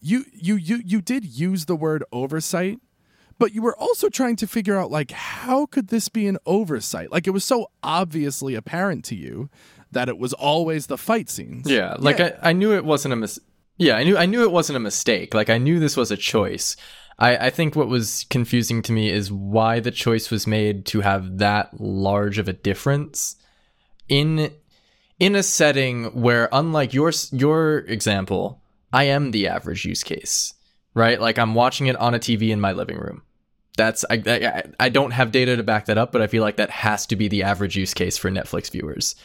you 0.00 0.24
you 0.32 0.56
you 0.56 0.82
you 0.84 1.00
did 1.00 1.24
use 1.24 1.64
the 1.64 1.76
word 1.76 2.04
oversight, 2.12 2.80
but 3.38 3.54
you 3.54 3.62
were 3.62 3.76
also 3.76 4.08
trying 4.08 4.36
to 4.36 4.46
figure 4.46 4.76
out 4.78 4.90
like 4.90 5.10
how 5.10 5.66
could 5.66 5.88
this 5.88 6.08
be 6.08 6.26
an 6.26 6.38
oversight? 6.46 7.10
Like 7.10 7.26
it 7.26 7.30
was 7.30 7.44
so 7.44 7.70
obviously 7.82 8.54
apparent 8.54 9.04
to 9.06 9.14
you 9.14 9.48
that 9.92 10.08
it 10.08 10.18
was 10.18 10.32
always 10.34 10.86
the 10.86 10.98
fight 10.98 11.30
scenes. 11.30 11.68
Yeah, 11.70 11.96
like 11.98 12.20
I, 12.20 12.34
I 12.42 12.52
knew 12.52 12.74
it 12.74 12.84
wasn't 12.84 13.14
a 13.14 13.16
mis- 13.16 13.40
Yeah, 13.78 13.96
I 13.96 14.04
knew 14.04 14.16
I 14.16 14.26
knew 14.26 14.42
it 14.42 14.52
wasn't 14.52 14.76
a 14.76 14.80
mistake. 14.80 15.32
Like 15.34 15.48
I 15.48 15.58
knew 15.58 15.78
this 15.80 15.96
was 15.96 16.10
a 16.10 16.16
choice. 16.16 16.76
I, 17.18 17.46
I 17.46 17.50
think 17.50 17.74
what 17.74 17.88
was 17.88 18.26
confusing 18.28 18.82
to 18.82 18.92
me 18.92 19.10
is 19.10 19.32
why 19.32 19.80
the 19.80 19.90
choice 19.90 20.30
was 20.30 20.46
made 20.46 20.84
to 20.86 21.00
have 21.00 21.38
that 21.38 21.80
large 21.80 22.36
of 22.38 22.46
a 22.46 22.52
difference 22.52 23.36
in 24.08 24.52
in 25.18 25.34
a 25.34 25.42
setting 25.42 26.04
where 26.06 26.48
unlike 26.52 26.92
your 26.92 27.12
your 27.32 27.78
example, 27.78 28.60
I 28.92 29.04
am 29.04 29.30
the 29.30 29.48
average 29.48 29.84
use 29.84 30.02
case, 30.02 30.54
right? 30.94 31.20
Like 31.20 31.38
I'm 31.38 31.54
watching 31.54 31.86
it 31.86 31.96
on 31.96 32.14
a 32.14 32.18
TV 32.18 32.50
in 32.50 32.60
my 32.60 32.72
living 32.72 32.98
room. 32.98 33.22
That's 33.76 34.04
I, 34.10 34.22
I 34.26 34.62
I 34.80 34.88
don't 34.88 35.10
have 35.12 35.32
data 35.32 35.56
to 35.56 35.62
back 35.62 35.86
that 35.86 35.98
up, 35.98 36.12
but 36.12 36.22
I 36.22 36.26
feel 36.26 36.42
like 36.42 36.56
that 36.56 36.70
has 36.70 37.06
to 37.06 37.16
be 37.16 37.28
the 37.28 37.42
average 37.42 37.76
use 37.76 37.94
case 37.94 38.16
for 38.16 38.30
Netflix 38.30 38.70
viewers. 38.70 39.16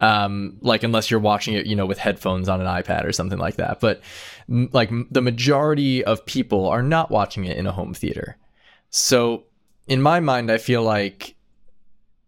Um, 0.00 0.58
like 0.60 0.84
unless 0.84 1.10
you're 1.10 1.18
watching 1.18 1.54
it, 1.54 1.66
you 1.66 1.74
know, 1.74 1.86
with 1.86 1.98
headphones 1.98 2.48
on 2.48 2.60
an 2.60 2.68
iPad 2.68 3.04
or 3.04 3.12
something 3.12 3.38
like 3.38 3.56
that. 3.56 3.80
But 3.80 4.00
like 4.48 4.90
the 5.10 5.20
majority 5.20 6.04
of 6.04 6.24
people 6.24 6.68
are 6.68 6.84
not 6.84 7.10
watching 7.10 7.46
it 7.46 7.56
in 7.56 7.66
a 7.66 7.72
home 7.72 7.94
theater. 7.94 8.36
So 8.90 9.44
in 9.88 10.00
my 10.00 10.20
mind, 10.20 10.52
I 10.52 10.58
feel 10.58 10.82
like 10.82 11.34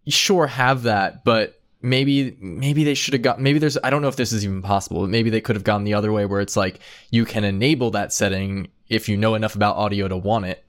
sure 0.09 0.49
have 0.49 0.83
that, 0.83 1.25
but 1.25 1.60
maybe 1.83 2.37
maybe 2.41 2.85
they 2.85 2.95
should 2.95 3.15
have 3.15 3.23
got 3.23 3.41
maybe 3.41 3.59
there's 3.59 3.79
I 3.83 3.91
don't 3.91 4.03
know 4.03 4.09
if 4.09 4.17
this 4.17 4.33
is 4.33 4.45
even 4.45 4.63
possible. 4.63 5.03
But 5.03 5.11
maybe 5.11 5.31
they 5.31 5.41
could 5.41 5.57
have 5.57 5.65
gone 5.65 5.85
the 5.85 5.95
other 5.95 6.13
way 6.13 6.27
where 6.27 6.41
it's 6.41 6.57
like 6.57 6.81
you 7.11 7.25
can 7.25 7.45
enable 7.45 7.91
that 7.93 8.13
setting 8.13 8.69
if 8.89 9.09
you 9.09 9.17
know 9.17 9.35
enough 9.35 9.55
about 9.55 9.77
audio 9.77 10.09
to 10.09 10.17
want 10.17 10.47
it. 10.47 10.65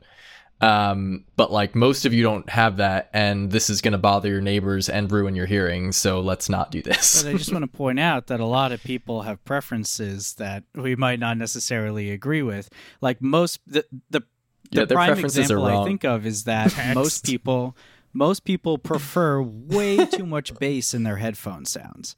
Um, 0.62 1.26
but 1.36 1.52
like 1.52 1.74
most 1.74 2.06
of 2.06 2.14
you 2.14 2.22
don't 2.22 2.48
have 2.50 2.78
that, 2.78 3.10
and 3.14 3.50
this 3.50 3.70
is 3.70 3.82
going 3.82 3.94
to 3.94 3.98
bother 3.98 4.30
your 4.30 4.42
neighbors 4.42 4.90
and 4.90 5.12
ruin 5.12 5.36
your 5.36 5.48
hearing. 5.48 5.92
So 5.92 6.22
let's 6.22 6.50
not 6.50 6.70
do 6.70 6.84
this. 6.84 7.24
But 7.24 7.34
I 7.34 7.38
just 7.38 7.52
want 7.52 7.64
to 7.64 7.68
point 7.78 8.00
out 8.00 8.28
that 8.28 8.40
a 8.40 8.46
lot 8.46 8.72
of 8.72 8.84
people 8.84 9.24
have 9.24 9.44
preferences 9.44 10.36
that 10.36 10.64
we 10.76 10.96
might 10.96 11.20
not 11.20 11.38
necessarily 11.38 12.12
agree 12.12 12.44
with. 12.44 12.70
Like 13.02 13.22
most 13.22 13.60
the 13.66 13.86
the, 14.12 14.20
the 14.20 14.24
Yeah, 14.70 14.86
their 14.86 14.98
prime 14.98 15.14
preferences 15.14 15.50
are 15.50 15.58
example 15.58 15.82
I 15.82 15.84
think 15.84 16.04
of 16.06 16.28
is 16.28 16.44
that 16.44 16.76
most 16.94 17.26
people 17.26 17.76
most 18.14 18.44
people 18.44 18.78
prefer 18.78 19.42
way 19.42 20.06
too 20.06 20.26
much 20.26 20.54
bass 20.60 20.94
in 20.94 21.04
their 21.04 21.18
headphone 21.18 21.66
sounds. 21.66 22.16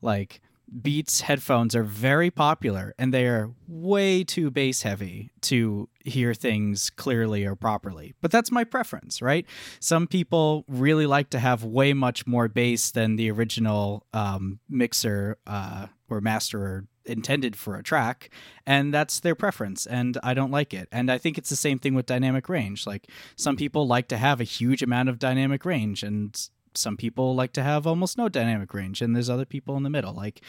Like 0.00 0.40
Beats 0.82 1.22
headphones 1.22 1.74
are 1.74 1.82
very 1.82 2.30
popular 2.30 2.94
and 2.98 3.12
they 3.12 3.26
are 3.26 3.50
way 3.66 4.22
too 4.22 4.50
bass 4.50 4.82
heavy 4.82 5.30
to 5.42 5.88
hear 6.04 6.34
things 6.34 6.90
clearly 6.90 7.44
or 7.46 7.54
properly. 7.54 8.14
But 8.20 8.30
that's 8.30 8.50
my 8.50 8.64
preference, 8.64 9.22
right? 9.22 9.46
Some 9.80 10.06
people 10.06 10.64
really 10.68 11.06
like 11.06 11.30
to 11.30 11.38
have 11.38 11.64
way 11.64 11.94
much 11.94 12.26
more 12.26 12.48
bass 12.48 12.90
than 12.90 13.16
the 13.16 13.30
original 13.30 14.04
um, 14.12 14.58
mixer 14.68 15.38
uh, 15.46 15.86
or 16.10 16.20
masterer 16.20 16.86
intended 17.08 17.56
for 17.56 17.76
a 17.76 17.82
track, 17.82 18.30
and 18.66 18.92
that's 18.92 19.20
their 19.20 19.34
preference, 19.34 19.86
and 19.86 20.18
I 20.22 20.34
don't 20.34 20.50
like 20.50 20.74
it. 20.74 20.88
And 20.92 21.10
I 21.10 21.18
think 21.18 21.38
it's 21.38 21.50
the 21.50 21.56
same 21.56 21.78
thing 21.78 21.94
with 21.94 22.06
dynamic 22.06 22.48
range. 22.48 22.86
Like 22.86 23.08
some 23.36 23.56
people 23.56 23.86
like 23.86 24.08
to 24.08 24.18
have 24.18 24.40
a 24.40 24.44
huge 24.44 24.82
amount 24.82 25.08
of 25.08 25.18
dynamic 25.18 25.64
range, 25.64 26.02
and 26.02 26.48
some 26.74 26.96
people 26.96 27.34
like 27.34 27.52
to 27.54 27.62
have 27.62 27.86
almost 27.86 28.18
no 28.18 28.28
dynamic 28.28 28.72
range, 28.74 29.02
and 29.02 29.14
there's 29.14 29.30
other 29.30 29.46
people 29.46 29.76
in 29.76 29.82
the 29.82 29.90
middle. 29.90 30.12
Like 30.12 30.40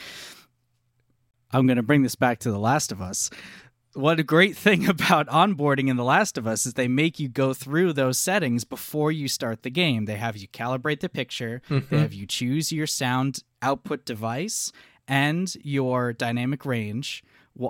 I'm 1.51 1.65
going 1.65 1.77
to 1.77 1.83
bring 1.83 2.03
this 2.03 2.15
back 2.15 2.39
to 2.39 2.51
The 2.51 2.59
Last 2.59 2.91
of 2.91 3.01
Us. 3.01 3.29
What 3.93 4.19
a 4.19 4.23
great 4.23 4.55
thing 4.65 4.87
about 4.87 5.27
onboarding 5.27 5.89
in 5.89 5.97
The 5.97 6.03
Last 6.03 6.37
of 6.37 6.45
Us 6.45 6.65
is 6.65 6.73
they 6.75 6.87
make 6.87 7.19
you 7.19 7.27
go 7.27 7.53
through 7.53 7.93
those 7.93 8.19
settings 8.19 8.63
before 8.63 9.11
you 9.11 9.27
start 9.27 9.63
the 9.63 9.69
game. 9.69 10.05
They 10.05 10.17
have 10.17 10.37
you 10.37 10.47
calibrate 10.47 10.99
the 10.99 11.09
picture, 11.09 11.61
they 11.69 11.79
mm-hmm. 11.79 11.97
have 11.97 12.13
you 12.13 12.25
choose 12.27 12.71
your 12.71 12.87
sound 12.87 13.43
output 13.61 14.05
device 14.05 14.71
and 15.09 15.53
your 15.61 16.13
dynamic 16.13 16.65
range, 16.65 17.23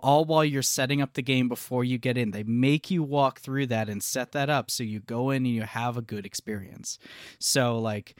all 0.04 0.26
while 0.26 0.46
you're 0.46 0.62
setting 0.62 1.02
up 1.02 1.14
the 1.14 1.24
game 1.24 1.48
before 1.48 1.84
you 1.84 1.98
get 1.98 2.18
in. 2.18 2.30
They 2.30 2.44
make 2.44 2.92
you 2.92 3.02
walk 3.02 3.40
through 3.40 3.68
that 3.68 3.90
and 3.90 4.04
set 4.04 4.34
that 4.34 4.50
up 4.50 4.70
so 4.70 4.84
you 4.84 5.00
go 5.00 5.32
in 5.32 5.38
and 5.46 5.56
you 5.56 5.64
have 5.64 5.98
a 5.98 6.02
good 6.04 6.26
experience. 6.26 7.00
So, 7.40 7.80
like, 7.80 8.16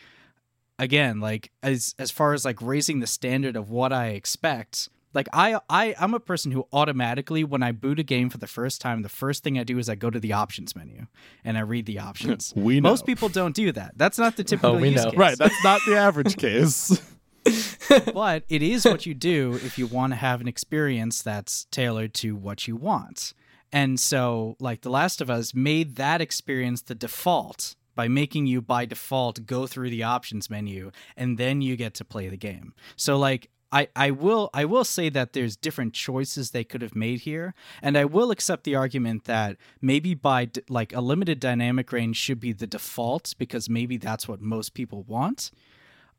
again 0.80 1.20
like 1.20 1.52
as 1.62 1.94
as 2.00 2.10
far 2.10 2.34
as 2.34 2.46
like 2.46 2.62
raising 2.62 3.02
the 3.02 3.08
standard 3.08 3.56
of 3.56 3.70
what 3.70 3.92
i 3.92 4.08
expect 4.08 4.88
like 5.14 5.28
I, 5.34 5.60
I 5.70 5.94
i'm 6.00 6.14
a 6.14 6.20
person 6.22 6.52
who 6.54 6.66
automatically 6.72 7.44
when 7.44 7.62
i 7.62 7.74
boot 7.74 8.00
a 8.00 8.04
game 8.04 8.30
for 8.30 8.38
the 8.38 8.48
first 8.48 8.80
time 8.80 9.02
the 9.02 9.10
first 9.10 9.44
thing 9.44 9.60
i 9.60 9.64
do 9.64 9.78
is 9.78 9.90
i 9.90 9.96
go 9.96 10.10
to 10.10 10.20
the 10.20 10.32
options 10.34 10.76
menu 10.76 11.08
and 11.44 11.58
i 11.58 11.62
read 11.62 11.86
the 11.86 12.00
options 12.00 12.54
We 12.56 12.80
know. 12.80 12.90
most 12.90 13.06
people 13.06 13.28
don't 13.28 13.54
do 13.54 13.74
that 13.74 13.98
that's 13.98 14.18
not 14.18 14.38
the 14.38 14.44
oh, 14.44 14.46
typical 14.46 14.76
we 14.78 14.90
use 14.90 15.04
know. 15.04 15.12
case. 15.12 15.20
Right, 15.20 15.38
that's 15.38 15.64
not 15.66 15.82
the 15.86 15.98
average 15.98 16.38
case. 16.38 17.02
but 18.14 18.44
it 18.50 18.62
is 18.62 18.86
what 18.86 19.06
you 19.06 19.14
do 19.14 19.54
if 19.56 19.78
you 19.78 19.88
want 19.88 20.14
to 20.14 20.18
have 20.18 20.42
an 20.42 20.48
experience 20.48 21.22
that's 21.22 21.66
tailored 21.66 22.14
to 22.16 22.36
what 22.36 22.68
you 22.68 22.76
want. 22.76 23.34
And 23.72 24.00
so, 24.00 24.56
like 24.60 24.82
The 24.82 24.90
Last 24.90 25.22
of 25.22 25.30
Us 25.30 25.54
made 25.54 25.96
that 25.98 26.22
experience 26.22 26.82
the 26.82 26.96
default 26.96 27.76
by 27.96 28.08
making 28.08 28.48
you 28.48 28.62
by 28.62 28.86
default 28.86 29.46
go 29.46 29.68
through 29.68 29.90
the 29.90 30.04
options 30.04 30.50
menu 30.50 30.92
and 31.18 31.38
then 31.38 31.62
you 31.62 31.76
get 31.76 31.94
to 31.96 32.06
play 32.06 32.30
the 32.30 32.38
game. 32.38 32.74
So 32.96 33.18
like 33.18 33.50
I, 33.72 33.88
I 33.96 34.12
will 34.12 34.50
I 34.54 34.66
will 34.66 34.84
say 34.84 35.10
that 35.10 35.34
there's 35.34 35.56
different 35.56 35.94
choices 35.94 36.52
they 36.52 36.64
could 36.64 36.82
have 36.82 36.96
made 36.96 37.20
here, 37.22 37.54
and 37.82 37.98
I 37.98 38.06
will 38.06 38.32
accept 38.32 38.64
the 38.64 38.76
argument 38.76 39.26
that 39.26 39.58
maybe 39.82 40.16
by 40.16 40.46
d- 40.46 40.62
like 40.70 40.94
a 40.94 41.02
limited 41.02 41.40
dynamic 41.40 41.92
range 41.92 42.18
should 42.18 42.40
be 42.40 42.52
the 42.52 42.66
default 42.66 43.36
because 43.38 43.70
maybe 43.70 43.98
that's 43.98 44.28
what 44.28 44.42
most 44.42 44.74
people 44.74 45.04
want. 45.04 45.52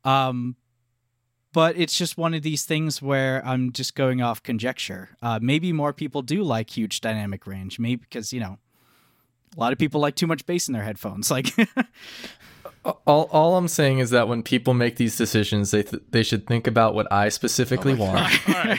Um, 0.05 0.55
but 1.53 1.77
it's 1.77 1.97
just 1.97 2.17
one 2.17 2.33
of 2.33 2.41
these 2.41 2.65
things 2.65 3.01
where 3.01 3.45
I'm 3.45 3.71
just 3.71 3.95
going 3.95 4.21
off 4.21 4.41
conjecture. 4.41 5.09
Uh, 5.21 5.39
maybe 5.41 5.73
more 5.73 5.93
people 5.93 6.21
do 6.21 6.43
like 6.43 6.69
huge 6.69 7.01
dynamic 7.01 7.45
range, 7.47 7.79
maybe 7.79 7.97
because 7.97 8.31
you 8.33 8.39
know 8.39 8.57
a 9.55 9.59
lot 9.59 9.73
of 9.73 9.79
people 9.79 10.01
like 10.01 10.15
too 10.15 10.27
much 10.27 10.45
bass 10.45 10.67
in 10.67 10.73
their 10.73 10.83
headphones. 10.83 11.29
Like, 11.29 11.53
All, 12.83 13.29
all 13.31 13.57
I'm 13.57 13.67
saying 13.67 13.99
is 13.99 14.09
that 14.09 14.27
when 14.27 14.41
people 14.41 14.73
make 14.73 14.95
these 14.95 15.15
decisions, 15.15 15.69
they 15.69 15.83
th- 15.83 16.01
they 16.09 16.23
should 16.23 16.47
think 16.47 16.65
about 16.65 16.95
what 16.95 17.11
I 17.11 17.29
specifically 17.29 17.93
want 17.93 18.31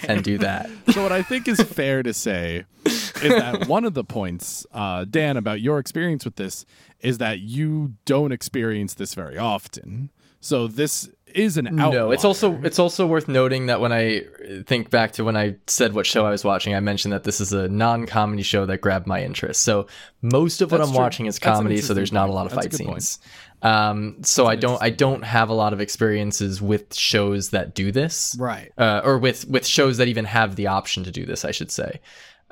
and 0.08 0.24
do 0.24 0.38
that. 0.38 0.68
so 0.90 1.04
what 1.04 1.12
I 1.12 1.22
think 1.22 1.46
is 1.46 1.60
fair 1.60 2.02
to 2.02 2.12
say 2.12 2.64
is 2.84 3.28
that 3.28 3.68
one 3.68 3.84
of 3.84 3.94
the 3.94 4.02
points, 4.02 4.66
uh, 4.72 5.04
Dan, 5.08 5.36
about 5.36 5.60
your 5.60 5.78
experience 5.78 6.24
with 6.24 6.34
this 6.34 6.66
is 6.98 7.18
that 7.18 7.40
you 7.40 7.94
don't 8.04 8.32
experience 8.32 8.94
this 8.94 9.14
very 9.14 9.38
often. 9.38 10.10
So 10.40 10.66
this 10.66 11.08
is 11.36 11.56
an 11.56 11.78
outlier. 11.80 12.00
No, 12.00 12.10
it's 12.10 12.24
also 12.24 12.58
it's 12.62 12.78
also 12.78 13.06
worth 13.06 13.28
noting 13.28 13.66
that 13.66 13.80
when 13.80 13.92
I 13.92 14.22
think 14.66 14.90
back 14.90 15.12
to 15.12 15.24
when 15.24 15.36
I 15.36 15.56
said 15.66 15.94
what 15.94 16.06
show 16.06 16.24
I 16.26 16.30
was 16.30 16.44
watching, 16.44 16.74
I 16.74 16.80
mentioned 16.80 17.12
that 17.12 17.24
this 17.24 17.40
is 17.40 17.52
a 17.52 17.68
non-comedy 17.68 18.42
show 18.42 18.66
that 18.66 18.78
grabbed 18.78 19.06
my 19.06 19.22
interest. 19.22 19.62
So 19.62 19.86
most 20.20 20.60
of 20.60 20.70
what 20.70 20.78
That's 20.78 20.88
I'm 20.88 20.94
true. 20.94 21.02
watching 21.02 21.26
is 21.26 21.38
comedy, 21.38 21.80
so 21.80 21.94
there's 21.94 22.12
not 22.12 22.28
a 22.28 22.32
lot 22.32 22.46
of 22.46 22.52
That's 22.52 22.66
fight 22.66 22.74
scenes. 22.74 23.18
Um, 23.62 24.16
so 24.22 24.46
I 24.46 24.56
don't 24.56 24.82
I 24.82 24.90
don't 24.90 25.22
have 25.22 25.48
a 25.48 25.54
lot 25.54 25.72
of 25.72 25.80
experiences 25.80 26.60
with 26.60 26.94
shows 26.94 27.50
that 27.50 27.74
do 27.74 27.92
this, 27.92 28.36
right? 28.38 28.72
uh, 28.76 29.02
or 29.04 29.18
with 29.18 29.46
with 29.48 29.66
shows 29.66 29.98
that 29.98 30.08
even 30.08 30.24
have 30.24 30.56
the 30.56 30.66
option 30.66 31.04
to 31.04 31.12
do 31.12 31.24
this. 31.24 31.44
I 31.44 31.52
should 31.52 31.70
say. 31.70 32.00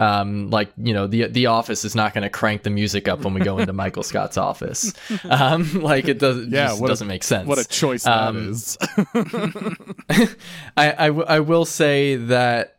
Um, 0.00 0.48
like 0.50 0.72
you 0.78 0.94
know, 0.94 1.06
the 1.06 1.26
the 1.28 1.46
office 1.46 1.84
is 1.84 1.94
not 1.94 2.14
going 2.14 2.22
to 2.22 2.30
crank 2.30 2.62
the 2.62 2.70
music 2.70 3.06
up 3.06 3.20
when 3.20 3.34
we 3.34 3.40
go 3.42 3.58
into 3.58 3.72
Michael 3.74 4.02
Scott's 4.02 4.36
office. 4.38 4.92
Um, 5.30 5.82
like 5.82 6.08
it 6.08 6.18
does, 6.18 6.46
Yeah, 6.48 6.68
just 6.68 6.80
what 6.80 6.88
doesn't 6.88 7.06
make 7.06 7.22
sense. 7.22 7.46
what 7.46 7.58
a 7.58 7.68
choice 7.68 8.04
that 8.04 8.28
Um, 8.28 8.50
is. 8.50 8.78
I, 10.76 10.94
I, 10.98 11.06
w- 11.08 11.26
I 11.28 11.40
will 11.40 11.64
say 11.64 12.16
that 12.16 12.76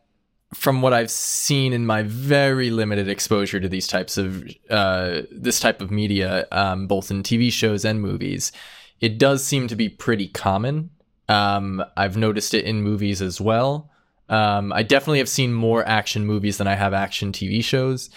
from 0.54 0.82
what 0.82 0.92
I've 0.92 1.10
seen 1.10 1.72
in 1.72 1.86
my 1.86 2.02
very 2.02 2.70
limited 2.70 3.08
exposure 3.08 3.60
to 3.60 3.68
these 3.68 3.86
types 3.86 4.18
of 4.18 4.44
uh, 4.68 5.22
this 5.30 5.60
type 5.60 5.80
of 5.80 5.90
media, 5.90 6.46
um, 6.52 6.86
both 6.86 7.10
in 7.10 7.22
TV 7.22 7.50
shows 7.52 7.84
and 7.84 8.00
movies, 8.02 8.52
it 9.00 9.18
does 9.18 9.42
seem 9.44 9.68
to 9.68 9.76
be 9.76 9.88
pretty 9.88 10.28
common. 10.28 10.90
Um, 11.28 11.82
I've 11.96 12.16
noticed 12.16 12.52
it 12.52 12.64
in 12.64 12.82
movies 12.82 13.22
as 13.22 13.40
well. 13.40 13.90
Um, 14.32 14.72
I 14.72 14.82
definitely 14.82 15.18
have 15.18 15.28
seen 15.28 15.52
more 15.52 15.86
action 15.86 16.24
movies 16.26 16.56
than 16.58 16.66
I 16.66 16.74
have 16.74 16.94
action 16.94 17.32
TV 17.32 17.62
shows, 17.62 18.10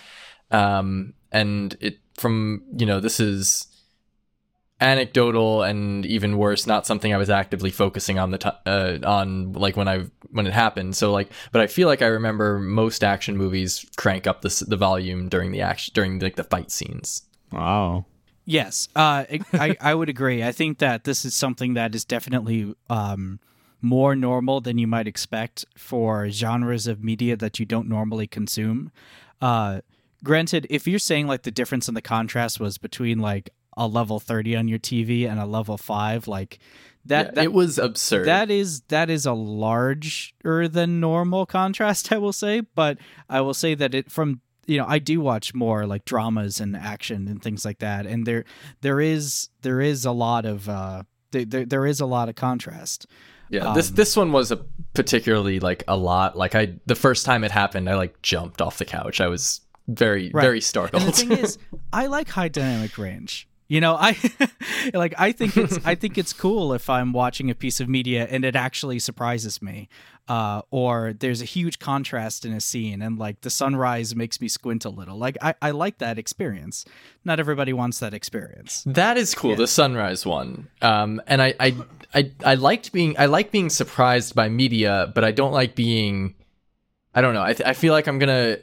um, 0.49 1.13
and 1.31 1.75
it 1.81 1.99
from 2.17 2.63
you 2.77 2.85
know 2.85 2.99
this 3.01 3.19
is 3.19 3.67
anecdotal 4.81 5.63
and 5.63 6.05
even 6.05 6.37
worse 6.37 6.67
not 6.67 6.85
something 6.85 7.13
i 7.13 7.17
was 7.17 7.29
actively 7.29 7.71
focusing 7.71 8.19
on 8.19 8.31
the 8.31 8.37
t- 8.37 8.49
uh, 8.65 8.97
on 9.05 9.53
like 9.53 9.77
when 9.77 9.87
i 9.87 10.03
when 10.31 10.45
it 10.45 10.51
happened 10.51 10.93
so 10.97 11.13
like 11.13 11.31
but 11.53 11.61
i 11.61 11.67
feel 11.67 11.87
like 11.87 12.01
i 12.01 12.05
remember 12.07 12.59
most 12.59 13.01
action 13.01 13.37
movies 13.37 13.85
crank 13.95 14.27
up 14.27 14.41
the 14.41 14.65
the 14.67 14.75
volume 14.75 15.29
during 15.29 15.53
the 15.53 15.61
action 15.61 15.93
during 15.95 16.19
like 16.19 16.35
the 16.35 16.43
fight 16.43 16.71
scenes 16.71 17.21
wow. 17.51 18.05
Yes, 18.47 18.89
uh, 18.95 19.23
I- 19.31 19.39
I 19.53 19.77
I 19.81 19.95
would 19.95 20.07
agree. 20.09 20.43
I 20.43 20.51
think 20.51 20.77
that 20.77 21.03
this 21.03 21.25
is 21.25 21.33
something 21.33 21.73
that 21.75 21.95
is 21.95 22.05
definitely 22.05 22.75
um, 22.91 23.39
more 23.81 24.15
normal 24.15 24.61
than 24.61 24.77
you 24.77 24.87
might 24.87 25.07
expect 25.07 25.65
for 25.77 26.29
genres 26.29 26.87
of 26.87 27.03
media 27.03 27.35
that 27.35 27.59
you 27.59 27.65
don't 27.65 27.87
normally 27.87 28.27
consume. 28.27 28.91
Uh, 29.41 29.81
granted, 30.23 30.65
if 30.69 30.87
you're 30.87 30.99
saying 30.99 31.27
like 31.27 31.43
the 31.43 31.51
difference 31.51 31.87
in 31.87 31.93
the 31.93 32.01
contrast 32.01 32.59
was 32.59 32.77
between 32.77 33.19
like 33.19 33.49
a 33.77 33.87
level 33.87 34.19
30 34.19 34.55
on 34.55 34.67
your 34.67 34.79
TV 34.79 35.29
and 35.29 35.39
a 35.39 35.45
level 35.45 35.77
5 35.77 36.27
like 36.27 36.59
that, 37.05 37.25
Yeah, 37.27 37.31
that 37.33 37.43
it 37.43 37.53
was 37.53 37.77
absurd. 37.77 38.25
that 38.25 38.49
is 38.49 38.81
that 38.87 39.09
is 39.09 39.25
a 39.25 39.33
larger 39.33 40.67
than 40.67 40.99
normal 40.99 41.45
contrast 41.45 42.11
I 42.13 42.17
will 42.17 42.33
say 42.33 42.61
but 42.61 42.97
I 43.29 43.41
will 43.41 43.53
say 43.53 43.75
that 43.75 43.93
it 43.93 44.09
from 44.09 44.39
you 44.65 44.77
know 44.77 44.85
I 44.87 44.99
do 44.99 45.19
watch 45.21 45.53
more 45.53 45.85
like 45.85 46.05
dramas 46.05 46.59
and 46.59 46.75
action 46.75 47.27
and 47.27 47.41
things 47.43 47.65
like 47.65 47.79
that 47.79 48.05
and 48.05 48.25
there 48.25 48.45
there 48.81 48.99
is 49.01 49.49
there 49.61 49.81
is 49.81 50.05
a 50.05 50.11
lot 50.11 50.45
of 50.45 50.69
uh 50.69 51.03
there, 51.31 51.45
there, 51.45 51.65
there 51.65 51.85
is 51.85 51.99
a 51.99 52.05
lot 52.05 52.29
of 52.29 52.35
contrast 52.35 53.05
yeah, 53.49 53.73
this 53.73 53.89
um, 53.89 53.95
this 53.95 54.15
one 54.17 54.31
was 54.31 54.51
a 54.51 54.57
particularly 54.93 55.59
like 55.59 55.83
a 55.87 55.97
lot. 55.97 56.37
Like 56.37 56.55
I, 56.55 56.73
the 56.85 56.95
first 56.95 57.25
time 57.25 57.43
it 57.43 57.51
happened, 57.51 57.89
I 57.89 57.95
like 57.95 58.21
jumped 58.21 58.61
off 58.61 58.77
the 58.77 58.85
couch. 58.85 59.21
I 59.21 59.27
was 59.27 59.61
very 59.87 60.31
Right. 60.33 60.41
very 60.41 60.61
startled. 60.61 61.03
And 61.03 61.13
the 61.13 61.17
thing 61.17 61.31
is, 61.33 61.57
I 61.93 62.07
like 62.07 62.29
high 62.29 62.47
dynamic 62.47 62.97
range. 62.97 63.47
You 63.67 63.81
know, 63.81 63.95
I 63.99 64.15
like 64.93 65.13
I 65.17 65.31
think 65.31 65.57
it's 65.57 65.79
I 65.85 65.95
think 65.95 66.17
it's 66.17 66.33
cool 66.33 66.73
if 66.73 66.89
I'm 66.89 67.13
watching 67.13 67.49
a 67.49 67.55
piece 67.55 67.79
of 67.79 67.89
media 67.89 68.27
and 68.29 68.45
it 68.45 68.55
actually 68.55 68.99
surprises 68.99 69.61
me. 69.61 69.89
Uh, 70.27 70.63
or 70.71 71.13
there's 71.19 71.39
a 71.39 71.45
huge 71.45 71.77
contrast 71.77 72.45
in 72.45 72.53
a 72.53 72.59
scene 72.59 73.03
and 73.03 73.19
like 73.19 73.41
the 73.41 73.49
sunrise 73.51 74.15
makes 74.15 74.41
me 74.41 74.47
squint 74.47 74.83
a 74.83 74.89
little. 74.89 75.17
Like 75.17 75.37
I, 75.39 75.53
I 75.61 75.69
like 75.69 75.99
that 75.99 76.17
experience. 76.17 76.83
Not 77.23 77.39
everybody 77.39 77.73
wants 77.73 77.99
that 77.99 78.13
experience. 78.15 78.83
That 78.87 79.17
is 79.17 79.35
cool, 79.35 79.55
the 79.55 79.67
sunrise 79.67 80.25
one. 80.25 80.67
Um, 80.81 81.21
and 81.27 81.43
I, 81.43 81.53
I, 81.59 81.75
I, 82.15 82.31
I 82.43 82.55
liked 82.55 82.91
being, 82.91 83.15
I 83.19 83.27
like 83.27 83.51
being 83.51 83.69
surprised 83.69 84.33
by 84.33 84.49
media, 84.49 85.11
but 85.13 85.23
I 85.23 85.29
don't 85.31 85.51
like 85.51 85.75
being, 85.75 86.33
I 87.13 87.21
don't 87.21 87.35
know. 87.35 87.43
I, 87.43 87.53
th- 87.53 87.69
I 87.69 87.73
feel 87.73 87.93
like 87.93 88.07
I'm 88.07 88.17
gonna 88.17 88.57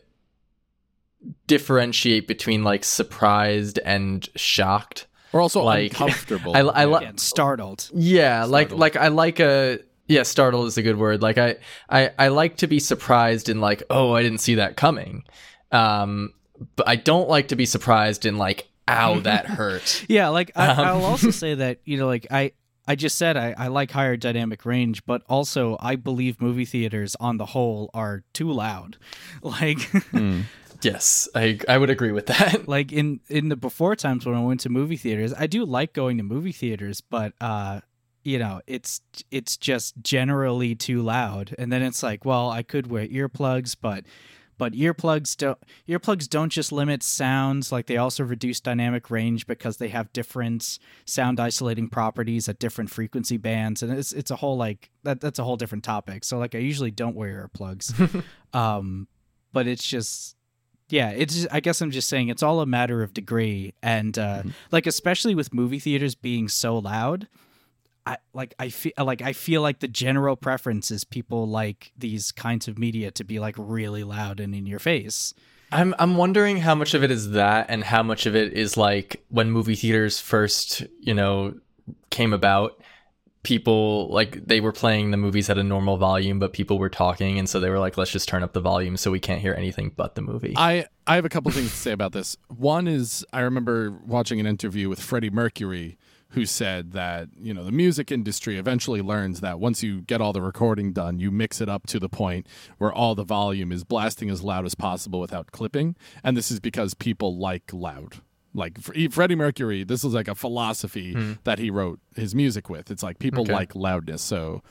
differentiate 1.46 2.26
between 2.28 2.64
like 2.64 2.84
surprised 2.84 3.78
and 3.84 4.28
shocked. 4.36 5.06
Or 5.32 5.40
also 5.40 5.62
Like, 5.62 5.92
uncomfortable. 5.92 6.52
I, 6.56 6.60
I 6.60 6.84
like, 6.84 7.02
Again, 7.02 7.18
startled. 7.18 7.88
yeah, 7.94 8.44
like, 8.44 8.68
Startled. 8.68 8.80
like 8.80 8.96
I 8.96 9.08
like 9.08 9.40
a, 9.40 9.78
yeah, 10.06 10.24
startle 10.24 10.66
is 10.66 10.76
a 10.76 10.82
good 10.82 10.98
word. 10.98 11.22
Like 11.22 11.38
I, 11.38 11.56
I, 11.88 12.10
I 12.18 12.28
like 12.28 12.58
to 12.58 12.66
be 12.66 12.78
surprised 12.78 13.48
in 13.48 13.60
like, 13.60 13.82
oh, 13.88 14.12
I 14.12 14.22
didn't 14.22 14.38
see 14.38 14.56
that 14.56 14.76
coming. 14.76 15.24
Um, 15.70 16.34
but 16.76 16.86
I 16.88 16.96
don't 16.96 17.28
like 17.30 17.48
to 17.48 17.56
be 17.56 17.64
surprised 17.64 18.26
in 18.26 18.36
like, 18.36 18.68
ow, 18.88 19.20
that 19.20 19.46
hurt. 19.46 20.04
Yeah, 20.08 20.28
like 20.28 20.50
I, 20.54 20.66
Um, 20.68 20.80
I'll 20.80 21.04
also 21.04 21.30
say 21.44 21.54
that 21.54 21.78
you 21.84 21.96
know, 21.96 22.06
like 22.06 22.26
I, 22.30 22.52
I 22.86 22.94
just 22.96 23.16
said 23.16 23.36
I, 23.36 23.54
I 23.56 23.68
like 23.68 23.90
higher 23.92 24.16
dynamic 24.16 24.66
range, 24.66 25.06
but 25.06 25.22
also 25.28 25.76
I 25.80 25.94
believe 25.96 26.42
movie 26.42 26.64
theaters 26.64 27.16
on 27.20 27.36
the 27.38 27.46
whole 27.46 27.90
are 27.94 28.22
too 28.34 28.50
loud. 28.50 28.98
Like, 29.40 29.78
Mm. 29.78 30.42
Yes, 30.82 31.28
I, 31.34 31.58
I 31.68 31.78
would 31.78 31.90
agree 31.90 32.12
with 32.12 32.26
that. 32.26 32.68
like 32.68 32.92
in 32.92 33.20
in 33.28 33.48
the 33.48 33.56
before 33.56 33.96
times 33.96 34.26
when 34.26 34.34
I 34.34 34.42
went 34.42 34.60
to 34.60 34.68
movie 34.68 34.96
theaters, 34.96 35.32
I 35.36 35.46
do 35.46 35.64
like 35.64 35.92
going 35.92 36.18
to 36.18 36.24
movie 36.24 36.52
theaters, 36.52 37.00
but 37.00 37.32
uh, 37.40 37.80
you 38.22 38.38
know, 38.38 38.60
it's 38.66 39.00
it's 39.30 39.56
just 39.56 39.94
generally 40.02 40.74
too 40.74 41.02
loud. 41.02 41.54
And 41.58 41.72
then 41.72 41.82
it's 41.82 42.02
like, 42.02 42.24
well, 42.24 42.50
I 42.50 42.62
could 42.62 42.88
wear 42.88 43.06
earplugs, 43.06 43.76
but 43.80 44.04
but 44.58 44.74
earplugs 44.74 45.36
don't 45.36 45.58
earplugs 45.88 46.28
don't 46.28 46.50
just 46.50 46.70
limit 46.70 47.02
sounds 47.02 47.72
like 47.72 47.86
they 47.86 47.96
also 47.96 48.22
reduce 48.22 48.60
dynamic 48.60 49.10
range 49.10 49.46
because 49.46 49.78
they 49.78 49.88
have 49.88 50.12
different 50.12 50.78
sound 51.04 51.40
isolating 51.40 51.88
properties 51.88 52.48
at 52.48 52.60
different 52.60 52.88
frequency 52.88 53.36
bands 53.36 53.82
and 53.82 53.92
it's 53.92 54.12
it's 54.12 54.30
a 54.30 54.36
whole 54.36 54.56
like 54.56 54.90
that 55.02 55.20
that's 55.20 55.40
a 55.40 55.44
whole 55.44 55.56
different 55.56 55.82
topic 55.82 56.22
so 56.22 56.38
like 56.38 56.54
i 56.54 56.58
usually 56.58 56.92
don't 56.92 57.16
wear 57.16 57.48
earplugs 57.48 58.22
um 58.52 59.08
but 59.52 59.66
it's 59.66 59.84
just 59.84 60.36
yeah 60.92 61.10
it's 61.10 61.34
just, 61.34 61.48
i 61.50 61.58
guess 61.58 61.80
i'm 61.80 61.90
just 61.90 62.08
saying 62.08 62.28
it's 62.28 62.42
all 62.42 62.60
a 62.60 62.66
matter 62.66 63.02
of 63.02 63.12
degree 63.14 63.74
and 63.82 64.18
uh 64.18 64.42
like 64.70 64.86
especially 64.86 65.34
with 65.34 65.52
movie 65.52 65.78
theaters 65.78 66.14
being 66.14 66.48
so 66.48 66.78
loud 66.78 67.26
I 68.04 68.18
like 68.32 68.54
I 68.58 68.68
feel 68.68 68.92
like 68.98 69.22
I 69.22 69.32
feel 69.32 69.62
like 69.62 69.78
the 69.78 69.88
general 69.88 70.36
preference 70.36 70.90
is 70.90 71.04
people 71.04 71.46
like 71.46 71.92
these 71.96 72.32
kinds 72.32 72.66
of 72.66 72.78
media 72.78 73.10
to 73.12 73.24
be 73.24 73.38
like 73.38 73.54
really 73.56 74.02
loud 74.02 74.40
and 74.40 74.54
in 74.54 74.66
your 74.66 74.80
face. 74.80 75.34
I'm 75.70 75.94
I'm 75.98 76.16
wondering 76.16 76.58
how 76.58 76.74
much 76.74 76.94
of 76.94 77.04
it 77.04 77.10
is 77.10 77.30
that 77.30 77.66
and 77.68 77.84
how 77.84 78.02
much 78.02 78.26
of 78.26 78.34
it 78.34 78.52
is 78.52 78.76
like 78.76 79.24
when 79.28 79.50
movie 79.50 79.76
theaters 79.76 80.20
first, 80.20 80.84
you 81.00 81.14
know, 81.14 81.54
came 82.10 82.32
about, 82.32 82.80
people 83.42 84.08
like 84.08 84.46
they 84.46 84.60
were 84.60 84.72
playing 84.72 85.10
the 85.10 85.16
movies 85.16 85.50
at 85.50 85.58
a 85.58 85.64
normal 85.64 85.96
volume 85.96 86.38
but 86.38 86.52
people 86.52 86.78
were 86.78 86.88
talking 86.88 87.38
and 87.38 87.48
so 87.48 87.58
they 87.58 87.68
were 87.68 87.80
like 87.80 87.96
let's 87.96 88.12
just 88.12 88.28
turn 88.28 88.42
up 88.42 88.52
the 88.52 88.60
volume 88.60 88.96
so 88.96 89.10
we 89.10 89.18
can't 89.18 89.40
hear 89.40 89.54
anything 89.54 89.92
but 89.96 90.14
the 90.14 90.22
movie. 90.22 90.54
I 90.56 90.86
I 91.06 91.16
have 91.16 91.24
a 91.24 91.28
couple 91.28 91.50
things 91.50 91.70
to 91.70 91.76
say 91.76 91.92
about 91.92 92.12
this. 92.12 92.36
One 92.48 92.86
is 92.86 93.26
I 93.32 93.40
remember 93.40 93.90
watching 94.06 94.38
an 94.38 94.46
interview 94.46 94.88
with 94.88 95.00
Freddie 95.00 95.30
Mercury 95.30 95.98
who 96.32 96.46
said 96.46 96.92
that, 96.92 97.28
you 97.38 97.52
know, 97.52 97.62
the 97.62 97.72
music 97.72 98.10
industry 98.10 98.58
eventually 98.58 99.02
learns 99.02 99.40
that 99.40 99.60
once 99.60 99.82
you 99.82 100.00
get 100.00 100.20
all 100.20 100.32
the 100.32 100.40
recording 100.40 100.92
done, 100.92 101.18
you 101.18 101.30
mix 101.30 101.60
it 101.60 101.68
up 101.68 101.86
to 101.86 101.98
the 101.98 102.08
point 102.08 102.46
where 102.78 102.92
all 102.92 103.14
the 103.14 103.24
volume 103.24 103.70
is 103.70 103.84
blasting 103.84 104.30
as 104.30 104.42
loud 104.42 104.64
as 104.64 104.74
possible 104.74 105.20
without 105.20 105.52
clipping, 105.52 105.94
and 106.24 106.36
this 106.36 106.50
is 106.50 106.58
because 106.58 106.94
people 106.94 107.36
like 107.36 107.70
loud. 107.72 108.22
Like 108.54 108.78
Freddie 108.80 109.34
Mercury, 109.34 109.82
this 109.84 110.04
is 110.04 110.12
like 110.12 110.28
a 110.28 110.34
philosophy 110.34 111.16
that 111.44 111.58
he 111.58 111.70
wrote 111.70 112.00
his 112.16 112.34
music 112.34 112.68
with. 112.68 112.90
It's 112.90 113.02
like 113.02 113.18
people 113.18 113.42
Okay. 113.42 113.52
like 113.52 113.74
loudness. 113.74 114.20
So, 114.22 114.62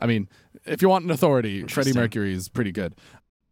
I 0.00 0.06
mean, 0.06 0.28
if 0.66 0.82
you 0.82 0.88
want 0.88 1.04
an 1.04 1.10
authority, 1.10 1.64
Freddie 1.66 1.92
Mercury 1.94 2.34
is 2.34 2.48
pretty 2.48 2.72
good. 2.72 2.94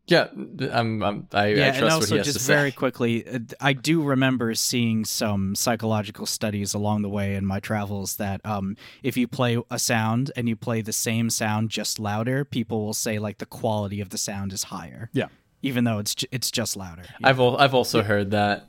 yeah, 0.06 0.26
I'm, 0.72 1.02
I'm 1.02 1.28
I, 1.32 1.40
I 1.40 1.46
yeah, 1.48 1.64
and 1.68 1.76
trust 1.78 1.82
what 1.82 1.92
also 1.92 2.14
he 2.14 2.18
has 2.18 2.26
just 2.26 2.38
to 2.38 2.44
say. 2.44 2.52
very 2.54 2.72
quickly, 2.72 3.26
uh, 3.26 3.38
I 3.60 3.72
do 3.72 4.02
remember 4.02 4.54
seeing 4.54 5.04
some 5.04 5.54
psychological 5.54 6.26
studies 6.26 6.74
along 6.74 7.02
the 7.02 7.08
way 7.08 7.34
in 7.36 7.46
my 7.46 7.60
travels 7.60 8.16
that 8.16 8.40
um, 8.44 8.76
if 9.02 9.16
you 9.16 9.28
play 9.28 9.56
a 9.70 9.78
sound 9.78 10.32
and 10.36 10.48
you 10.48 10.56
play 10.56 10.82
the 10.82 10.92
same 10.92 11.30
sound 11.30 11.70
just 11.70 11.98
louder, 12.00 12.44
people 12.44 12.84
will 12.84 12.94
say 12.94 13.18
like 13.18 13.38
the 13.38 13.46
quality 13.46 14.00
of 14.00 14.10
the 14.10 14.18
sound 14.18 14.52
is 14.52 14.64
higher. 14.64 15.10
Yeah. 15.12 15.28
even 15.62 15.84
though 15.84 15.98
it's 15.98 16.14
it's 16.32 16.50
just 16.50 16.76
louder. 16.76 17.04
I've 17.22 17.38
al- 17.38 17.56
I've 17.58 17.74
also 17.74 18.02
heard 18.02 18.30
that 18.32 18.66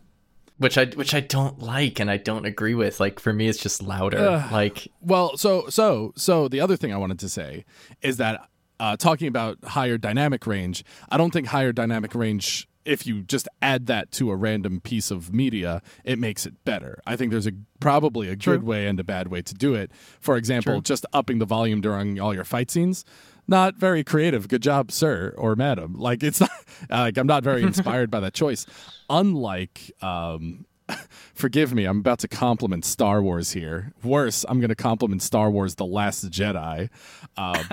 which 0.62 0.78
I 0.78 0.86
which 0.86 1.16
I 1.16 1.22
don't 1.22 1.59
like 1.59 1.99
and 1.99 2.09
I 2.09 2.18
don't 2.18 2.45
agree 2.45 2.76
with. 2.76 2.99
Like 2.99 3.20
for 3.20 3.34
me 3.34 3.47
it's 3.47 3.57
just 3.57 3.82
louder. 3.82 4.20
Ugh. 4.20 4.51
like 4.51 4.88
Well, 5.01 5.36
so 5.36 5.68
so 5.70 6.14
so 6.16 6.47
the 6.47 6.59
other 6.59 6.78
thing 6.78 6.93
I 6.93 6.97
wanted 6.97 7.18
to 7.20 7.30
say 7.30 7.66
is 8.03 8.18
that 8.18 8.47
uh, 8.80 8.95
talking 8.95 9.28
about 9.28 9.57
higher 9.64 9.97
dynamic 9.97 10.45
range, 10.45 10.84
I 11.09 11.18
don't 11.18 11.32
think 11.32 11.47
higher 11.47 11.72
dynamic 11.72 12.14
range. 12.14 12.68
If 12.84 13.05
you 13.05 13.22
just 13.22 13.47
add 13.62 13.88
that 13.88 14.12
to 14.14 14.32
a 14.32 14.36
random 14.36 14.82
piece 14.82 15.12
of 15.12 15.32
media, 15.34 15.82
it 16.03 16.18
makes 16.18 16.47
it 16.47 16.64
better. 16.64 16.99
I 17.05 17.16
think 17.16 17.32
there's 17.32 17.45
a 17.45 17.51
probably 17.80 18.28
a 18.28 18.36
good 18.36 18.64
way 18.64 18.88
and 18.88 18.99
a 18.99 19.03
bad 19.03 19.28
way 19.28 19.43
to 19.43 19.53
do 19.53 19.76
it. 19.76 19.91
For 20.20 20.36
example, 20.38 20.82
just 20.82 21.05
upping 21.14 21.38
the 21.39 21.45
volume 21.45 21.82
during 21.82 22.20
all 22.20 22.34
your 22.34 22.43
fight 22.43 22.72
scenes, 22.72 23.05
not 23.47 23.75
very 23.75 24.03
creative. 24.03 24.47
Good 24.47 24.61
job, 24.61 24.91
sir 24.91 25.33
or 25.37 25.55
madam. 25.55 25.95
Like 25.97 26.23
it's 26.23 26.39
not 26.41 26.51
like 26.89 27.17
I'm 27.17 27.27
not 27.27 27.43
very 27.43 27.63
inspired 27.63 28.11
by 28.11 28.19
that 28.21 28.33
choice. 28.33 28.65
Unlike 29.09 29.91
um, 30.01 30.65
forgive 31.33 31.73
me, 31.73 31.85
I'm 31.85 31.99
about 31.99 32.19
to 32.19 32.27
compliment 32.27 32.85
Star 32.85 33.21
Wars 33.21 33.51
here. 33.51 33.93
Worse, 34.03 34.45
I'm 34.47 34.59
going 34.59 34.69
to 34.69 34.75
compliment 34.75 35.21
Star 35.21 35.49
Wars 35.49 35.75
The 35.75 35.85
Last 35.85 36.29
Jedi. 36.29 36.89
Um, 37.37 37.63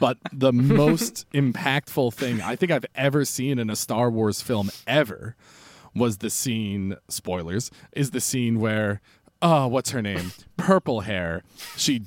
but 0.00 0.18
the 0.32 0.52
most 0.52 1.26
impactful 1.32 2.14
thing 2.14 2.40
I 2.40 2.56
think 2.56 2.72
I've 2.72 2.86
ever 2.94 3.24
seen 3.24 3.58
in 3.58 3.70
a 3.70 3.76
Star 3.76 4.10
Wars 4.10 4.42
film 4.42 4.70
ever 4.86 5.36
was 5.94 6.18
the 6.18 6.30
scene, 6.30 6.96
spoilers, 7.08 7.70
is 7.92 8.10
the 8.10 8.20
scene 8.20 8.60
where, 8.60 9.00
oh, 9.42 9.66
what's 9.68 9.90
her 9.90 10.02
name? 10.02 10.32
Purple 10.56 11.00
hair. 11.02 11.42
She 11.76 12.02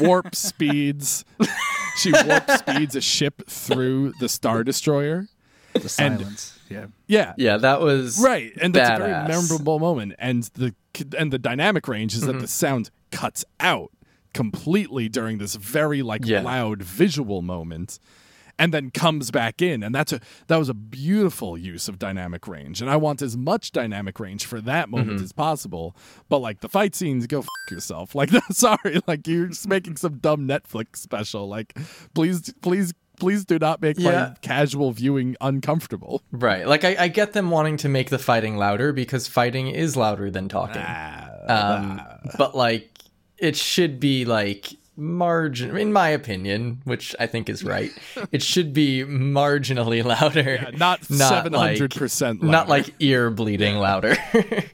warp 0.00 0.34
speeds. 0.34 1.24
She 1.96 2.12
warp 2.12 2.50
speeds 2.50 2.94
a 2.96 3.00
ship 3.00 3.42
through 3.48 4.12
the 4.20 4.28
Star 4.28 4.62
Destroyer. 4.64 5.26
The 5.74 5.88
silence. 5.88 6.58
yeah. 6.68 6.86
Yeah. 7.06 7.34
yeah, 7.36 7.56
that 7.58 7.80
was 7.80 8.20
right 8.20 8.52
and 8.60 8.74
that's 8.74 8.98
a 8.98 9.02
very 9.04 9.28
memorable 9.28 9.78
moment 9.78 10.14
and 10.18 10.42
the 10.54 10.74
and 11.16 11.32
the 11.32 11.38
dynamic 11.38 11.86
range 11.86 12.14
is 12.14 12.22
Mm-hmm. 12.22 12.32
that 12.32 12.38
the 12.40 12.48
sound 12.48 12.90
cuts 13.12 13.44
out 13.60 13.90
completely 14.34 15.08
during 15.08 15.38
this 15.38 15.54
very 15.56 16.02
like 16.02 16.22
Yeah. 16.24 16.42
loud 16.42 16.82
visual 16.82 17.42
moment 17.42 17.98
and 18.58 18.72
then 18.74 18.90
comes 18.90 19.30
back 19.30 19.62
in 19.62 19.82
and 19.82 19.94
that's 19.94 20.12
a 20.12 20.20
that 20.48 20.56
was 20.56 20.68
a 20.68 20.74
beautiful 20.74 21.56
use 21.56 21.88
of 21.88 21.98
dynamic 21.98 22.46
range 22.48 22.80
and 22.80 22.90
i 22.90 22.96
want 22.96 23.22
as 23.22 23.36
much 23.36 23.72
dynamic 23.72 24.18
range 24.20 24.44
for 24.46 24.60
that 24.60 24.88
moment 24.88 25.08
Mm-hmm. 25.16 25.24
as 25.24 25.32
possible 25.32 25.94
but 26.28 26.38
like 26.38 26.60
the 26.60 26.68
fight 26.68 26.94
scenes 26.94 27.26
go 27.26 27.40
f- 27.40 27.46
yourself 27.70 28.14
like 28.14 28.30
sorry 28.50 29.00
like 29.06 29.26
you're 29.26 29.46
just 29.48 29.68
making 29.68 29.96
some 29.96 30.18
dumb 30.18 30.46
netflix 30.48 30.96
special 30.96 31.48
like 31.48 31.76
please 32.14 32.52
please 32.62 32.92
please 33.20 33.44
do 33.44 33.58
not 33.58 33.82
make 33.82 33.98
Yeah. 33.98 34.10
my 34.30 34.34
casual 34.42 34.92
viewing 34.92 35.36
uncomfortable 35.40 36.22
Right. 36.30 36.66
Like 36.68 36.84
I, 36.84 36.96
I 37.00 37.08
get 37.08 37.32
them 37.32 37.50
wanting 37.50 37.76
to 37.78 37.88
make 37.88 38.10
the 38.10 38.18
fighting 38.18 38.56
louder 38.56 38.92
because 38.92 39.26
fighting 39.26 39.66
is 39.66 39.96
louder 39.96 40.30
than 40.30 40.48
talking. 40.48 40.84
Um, 41.48 42.00
but 42.36 42.54
like 42.56 42.90
it 43.38 43.56
should 43.56 43.98
be 43.98 44.24
like 44.24 44.72
margin 44.98 45.76
in 45.76 45.92
my 45.92 46.08
opinion, 46.08 46.82
which 46.84 47.14
I 47.18 47.26
think 47.26 47.48
is 47.48 47.64
right. 47.64 47.90
it 48.32 48.42
should 48.42 48.72
be 48.72 49.04
marginally 49.04 50.04
louder. 50.04 50.70
not 50.76 51.08
Not 51.10 51.44
700% 51.44 52.22
louder. 52.22 52.46
Not 52.46 52.68
like 52.68 52.94
ear 52.98 53.30
bleeding 53.30 53.76
louder. 53.76 54.16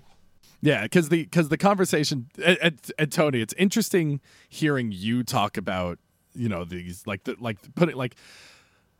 Yeah, 0.64 0.84
because 0.84 1.10
the 1.10 1.24
because 1.24 1.50
the 1.50 1.58
conversation 1.58 2.30
and, 2.42 2.80
and, 2.98 3.12
Tony, 3.12 3.42
it's 3.42 3.52
interesting 3.58 4.22
hearing 4.48 4.92
you 4.92 5.22
talk 5.22 5.58
about 5.58 5.98
you 6.34 6.48
know 6.48 6.64
these 6.64 7.06
like 7.06 7.24
the 7.24 7.36
like 7.38 7.58
putting 7.74 7.96
like 7.96 8.14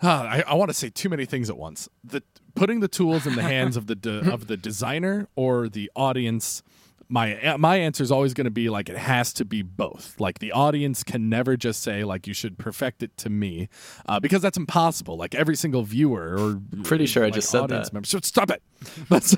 uh, 0.02 0.08
I, 0.08 0.44
I 0.46 0.54
want 0.56 0.68
to 0.68 0.74
say 0.74 0.90
too 0.90 1.08
many 1.08 1.24
things 1.24 1.48
at 1.48 1.56
once. 1.56 1.88
The 2.04 2.22
putting 2.54 2.80
the 2.80 2.88
tools 2.88 3.26
in 3.26 3.34
the 3.34 3.42
hands 3.42 3.78
of 3.78 3.86
the 3.86 3.94
de, 3.94 4.30
of 4.30 4.46
the 4.46 4.58
designer 4.58 5.26
or 5.36 5.70
the 5.70 5.90
audience. 5.96 6.62
My 7.08 7.56
my 7.58 7.76
answer 7.76 8.02
is 8.02 8.10
always 8.10 8.34
going 8.34 8.46
to 8.46 8.50
be 8.50 8.68
like 8.70 8.88
it 8.88 8.96
has 8.96 9.32
to 9.34 9.44
be 9.44 9.62
both. 9.62 10.18
Like 10.18 10.38
the 10.38 10.52
audience 10.52 11.04
can 11.04 11.28
never 11.28 11.56
just 11.56 11.82
say 11.82 12.04
like 12.04 12.26
you 12.26 12.34
should 12.34 12.58
perfect 12.58 13.02
it 13.02 13.16
to 13.18 13.30
me, 13.30 13.68
uh, 14.06 14.20
because 14.20 14.42
that's 14.42 14.56
impossible. 14.56 15.16
Like 15.16 15.34
every 15.34 15.56
single 15.56 15.82
viewer 15.82 16.36
or 16.38 16.60
Pretty 16.82 17.06
sure 17.06 17.24
I 17.24 17.30
just 17.30 17.50
said 17.50 17.62
audience 17.62 17.88
that. 17.88 17.94
member. 17.94 18.06
So 18.06 18.20
stop 18.22 18.50
it. 18.50 18.62
That's- 19.08 19.36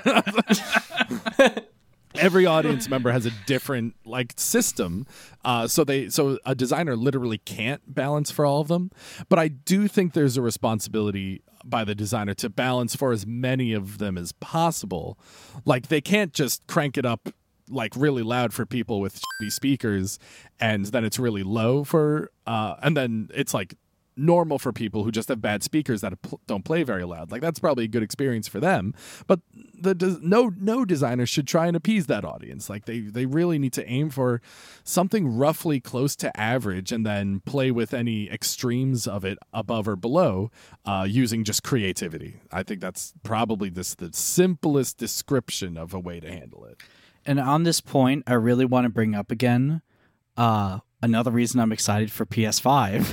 every 2.15 2.47
audience 2.47 2.89
member 2.89 3.13
has 3.13 3.27
a 3.27 3.31
different 3.47 3.95
like 4.07 4.33
system 4.37 5.07
uh, 5.45 5.67
so 5.69 5.85
they 5.85 6.09
so 6.09 6.39
a 6.47 6.55
designer 6.55 6.97
literally 6.97 7.37
can't 7.37 7.83
balance 7.95 8.31
for 8.31 8.47
all 8.47 8.63
of 8.63 8.69
them 8.69 8.91
but 9.29 9.39
i 9.39 9.49
do 9.49 9.87
think 9.87 10.15
there's 10.15 10.39
a 10.39 10.41
responsibility 10.41 11.43
by 11.63 11.85
the 11.85 11.95
designer 11.95 12.33
to 12.33 12.49
balance 12.49 12.97
for 12.97 13.13
as 13.13 13.27
many 13.27 13.75
of 13.75 13.99
them 13.99 14.17
as 14.17 14.33
possible 14.33 15.19
like 15.67 15.89
they 15.89 16.01
can't 16.01 16.33
just 16.33 16.67
crank 16.67 16.97
it 16.97 17.05
up 17.05 17.29
like 17.69 17.93
really 17.97 18.23
loud 18.23 18.53
for 18.53 18.67
people 18.67 19.01
with 19.01 19.21
shitty 19.21 19.53
speakers 19.53 20.19
and 20.61 20.87
then 20.87 21.05
it's 21.05 21.19
really 21.19 21.43
low 21.43 21.85
for 21.85 22.31
uh 22.47 22.77
and 22.83 22.97
then 22.97 23.29
it's 23.35 23.53
like 23.53 23.75
normal 24.17 24.59
for 24.59 24.73
people 24.73 25.05
who 25.05 25.13
just 25.13 25.29
have 25.29 25.43
bad 25.43 25.63
speakers 25.63 26.01
that 26.01 26.15
don't 26.47 26.65
play 26.65 26.83
very 26.83 27.05
loud. 27.05 27.31
Like 27.31 27.43
that's 27.43 27.59
probably 27.59 27.85
a 27.85 27.89
good 27.89 28.03
experience 28.03 28.49
for 28.49 28.61
them. 28.61 28.95
But 29.27 29.41
the 29.79 30.19
no 30.23 30.53
no 30.59 30.85
designer 30.85 31.27
should 31.27 31.47
try 31.47 31.67
and 31.67 31.77
appease 31.77 32.07
that 32.07 32.25
audience. 32.25 32.71
Like 32.71 32.87
they 32.87 33.01
they 33.01 33.27
really 33.27 33.59
need 33.59 33.75
to 33.75 33.87
aim 33.89 34.11
for 34.11 34.41
something 34.85 35.37
roughly 35.37 35.81
close 35.81 36.17
to 36.17 36.41
average 36.41 36.93
and 36.93 37.05
then 37.05 37.41
play 37.41 37.71
with 37.71 37.93
any 37.93 38.31
extremes 38.31 39.07
of 39.07 39.25
it 39.25 39.39
above 39.53 39.87
or 39.87 39.97
below 39.97 40.51
uh, 40.85 41.07
using 41.09 41.45
just 41.45 41.63
creativity. 41.63 42.41
I 42.51 42.63
think 42.63 42.81
that's 42.81 43.13
probably 43.23 43.69
this 43.69 43.95
the 43.95 44.13
simplest 44.13 44.97
description 44.97 45.77
of 45.77 45.93
a 45.93 46.01
way 46.01 46.21
to 46.21 46.31
handle 46.31 46.65
it. 46.65 46.81
And 47.27 47.41
on 47.41 47.65
this 47.65 47.81
point, 47.81 48.25
I 48.27 48.35
really 48.35 48.65
want 48.65 48.85
to 48.85 48.89
bring 48.89 49.15
up 49.15 49.31
again 49.31 49.83
uh, 50.37 50.79
another 51.03 51.31
reason 51.31 51.61
I'm 51.61 51.73
excited 51.73 52.11
for 52.11 52.25
PS5. 52.25 53.05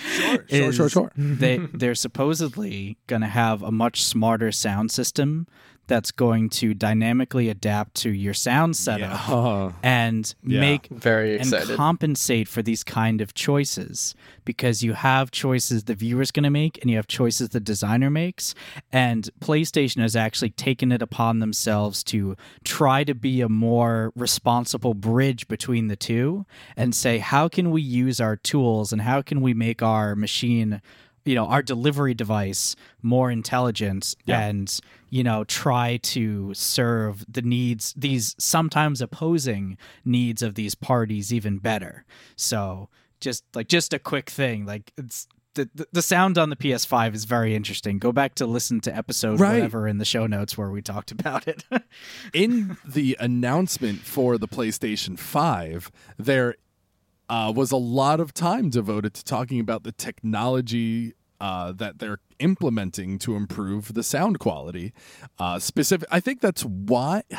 Sure, 0.00 0.44
sure, 0.48 0.72
sure, 0.72 0.88
sure. 0.88 1.12
they 1.16 1.58
they're 1.72 1.94
supposedly 1.94 2.98
going 3.06 3.22
to 3.22 3.28
have 3.28 3.62
a 3.62 3.70
much 3.70 4.02
smarter 4.02 4.52
sound 4.52 4.90
system 4.90 5.46
that's 5.86 6.10
going 6.10 6.48
to 6.50 6.74
dynamically 6.74 7.48
adapt 7.48 7.94
to 7.96 8.10
your 8.10 8.34
sound 8.34 8.76
setup 8.76 9.28
Uh, 9.28 9.70
and 9.82 10.34
Yeah. 10.44 10.60
make 10.60 10.88
Very 10.90 11.38
and 11.38 11.52
compensate 11.76 12.48
for 12.48 12.62
these 12.62 12.82
kind 12.84 13.20
of 13.20 13.34
choices. 13.34 14.14
Because 14.44 14.82
you 14.82 14.92
have 14.94 15.30
choices 15.30 15.84
the 15.84 15.94
viewer's 15.94 16.30
going 16.30 16.44
to 16.44 16.50
make 16.50 16.78
and 16.82 16.90
you 16.90 16.96
have 16.96 17.06
choices 17.08 17.48
the 17.50 17.60
designer 17.60 18.10
makes. 18.10 18.54
And 18.92 19.28
PlayStation 19.40 20.00
has 20.02 20.14
actually 20.16 20.50
taken 20.50 20.92
it 20.92 21.02
upon 21.02 21.40
themselves 21.40 22.02
to 22.04 22.36
try 22.64 23.04
to 23.04 23.14
be 23.14 23.40
a 23.40 23.48
more 23.48 24.12
responsible 24.14 24.94
bridge 24.94 25.48
between 25.48 25.88
the 25.88 25.96
two 25.96 26.46
and 26.76 26.94
say 26.94 27.18
how 27.18 27.48
can 27.48 27.70
we 27.70 27.82
use 27.82 28.20
our 28.20 28.36
tools 28.36 28.92
and 28.92 29.02
how 29.02 29.22
can 29.22 29.40
we 29.40 29.54
make 29.54 29.82
our 29.82 30.14
machine 30.14 30.80
you 31.26 31.34
know 31.34 31.46
our 31.46 31.62
delivery 31.62 32.14
device 32.14 32.74
more 33.02 33.30
intelligent 33.30 34.14
Yeah. 34.24 34.40
and 34.46 34.78
you 35.10 35.22
know 35.24 35.44
try 35.44 35.98
to 35.98 36.54
serve 36.54 37.24
the 37.28 37.42
needs 37.42 37.92
these 37.96 38.34
sometimes 38.38 39.02
opposing 39.02 39.76
needs 40.04 40.40
of 40.42 40.54
these 40.54 40.74
parties 40.74 41.32
even 41.34 41.58
better 41.58 42.04
so 42.36 42.88
just 43.20 43.44
like 43.54 43.68
just 43.68 43.92
a 43.92 43.98
quick 43.98 44.30
thing 44.30 44.64
like 44.64 44.92
it's 44.96 45.26
the, 45.54 45.86
the, 45.90 46.02
sound 46.02 46.36
on 46.36 46.50
the 46.50 46.56
PS5 46.56 47.14
is 47.14 47.24
very 47.24 47.54
interesting. 47.54 47.98
Go 47.98 48.12
back 48.12 48.34
to 48.34 48.44
listen 48.46 48.78
to 48.80 48.94
episode 48.94 49.40
Right. 49.40 49.54
whatever 49.54 49.88
in 49.88 49.96
the 49.96 50.04
show 50.04 50.26
notes 50.26 50.58
where 50.58 50.68
we 50.68 50.82
talked 50.82 51.10
about 51.12 51.48
it. 51.48 51.64
in 52.34 52.76
the 52.84 53.16
announcement 53.18 54.00
for 54.00 54.36
the 54.36 54.46
PlayStation 54.48 55.18
5, 55.18 55.90
there 56.18 56.56
uh, 57.28 57.52
was 57.54 57.72
a 57.72 57.76
lot 57.76 58.20
of 58.20 58.32
time 58.32 58.70
devoted 58.70 59.14
to 59.14 59.24
talking 59.24 59.60
about 59.60 59.82
the 59.82 59.92
technology 59.92 61.14
uh, 61.40 61.72
that 61.72 61.98
they're 61.98 62.20
implementing 62.38 63.18
to 63.18 63.36
improve 63.36 63.94
the 63.94 64.02
sound 64.02 64.38
quality. 64.38 64.92
Uh, 65.38 65.58
specific, 65.58 66.08
I 66.10 66.20
think 66.20 66.40
that's 66.40 66.64
why. 66.64 67.22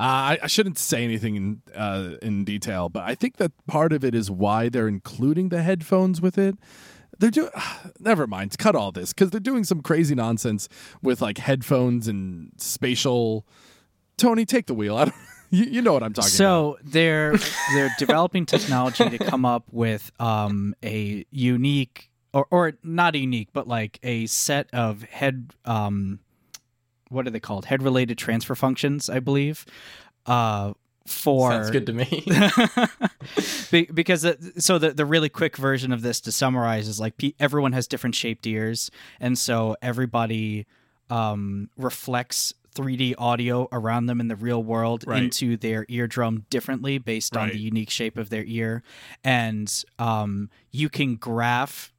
Uh, 0.00 0.38
I, 0.38 0.38
I 0.44 0.46
shouldn't 0.46 0.78
say 0.78 1.02
anything 1.02 1.34
in 1.34 1.62
uh, 1.74 2.10
in 2.22 2.44
detail, 2.44 2.88
but 2.88 3.02
I 3.02 3.16
think 3.16 3.38
that 3.38 3.50
part 3.66 3.92
of 3.92 4.04
it 4.04 4.14
is 4.14 4.30
why 4.30 4.68
they're 4.68 4.86
including 4.86 5.48
the 5.48 5.60
headphones 5.60 6.20
with 6.20 6.38
it. 6.38 6.54
They're 7.18 7.32
doing. 7.32 7.50
Never 7.98 8.28
mind. 8.28 8.56
Cut 8.58 8.76
all 8.76 8.92
this 8.92 9.12
because 9.12 9.30
they're 9.30 9.40
doing 9.40 9.64
some 9.64 9.80
crazy 9.80 10.14
nonsense 10.14 10.68
with 11.02 11.20
like 11.20 11.38
headphones 11.38 12.06
and 12.06 12.52
spatial. 12.58 13.44
Tony, 14.16 14.44
take 14.44 14.66
the 14.66 14.74
wheel. 14.74 14.96
I 14.96 15.06
don't, 15.06 15.16
you, 15.50 15.64
you 15.64 15.82
know 15.82 15.92
what 15.92 16.02
I'm 16.02 16.12
talking 16.12 16.28
about. 16.28 16.32
so 16.32 16.78
they're 16.84 17.36
they're 17.74 17.94
developing 17.98 18.46
technology 18.46 19.08
to 19.08 19.18
come 19.18 19.44
up 19.44 19.64
with 19.70 20.10
um, 20.20 20.74
a 20.82 21.24
unique 21.30 22.10
or 22.32 22.46
or 22.50 22.72
not 22.82 23.14
unique, 23.14 23.48
but 23.52 23.66
like 23.66 23.98
a 24.02 24.26
set 24.26 24.68
of 24.72 25.02
head 25.04 25.52
um, 25.64 26.20
what 27.08 27.26
are 27.26 27.30
they 27.30 27.40
called? 27.40 27.64
Head 27.66 27.82
related 27.82 28.18
transfer 28.18 28.54
functions, 28.54 29.08
I 29.08 29.20
believe. 29.20 29.64
Uh, 30.26 30.74
for 31.06 31.50
Sounds 31.50 31.70
good 31.70 31.86
to 31.86 31.92
me. 31.94 32.26
Because 33.94 34.24
uh, 34.24 34.34
so 34.58 34.78
the 34.78 34.92
the 34.92 35.04
really 35.04 35.28
quick 35.28 35.56
version 35.56 35.92
of 35.92 36.02
this 36.02 36.20
to 36.22 36.32
summarize 36.32 36.88
is 36.88 36.98
like 37.00 37.16
pe- 37.16 37.32
everyone 37.38 37.72
has 37.72 37.86
different 37.86 38.14
shaped 38.14 38.46
ears 38.46 38.90
and 39.20 39.38
so 39.38 39.76
everybody 39.82 40.66
um 41.10 41.68
reflects 41.76 42.54
3D 42.78 43.14
audio 43.18 43.68
around 43.72 44.06
them 44.06 44.20
in 44.20 44.28
the 44.28 44.36
real 44.36 44.62
world 44.62 45.04
Right. 45.06 45.22
into 45.24 45.56
their 45.56 45.84
eardrum 45.88 46.46
differently 46.50 46.98
based 46.98 47.36
on 47.36 47.48
the 47.48 47.58
unique 47.58 47.90
shape 47.90 48.16
of 48.16 48.30
their 48.30 48.44
ear. 48.44 48.82
And 49.24 49.68
um 49.98 50.48
you 50.70 50.88
can 50.88 51.16
graph 51.16 51.92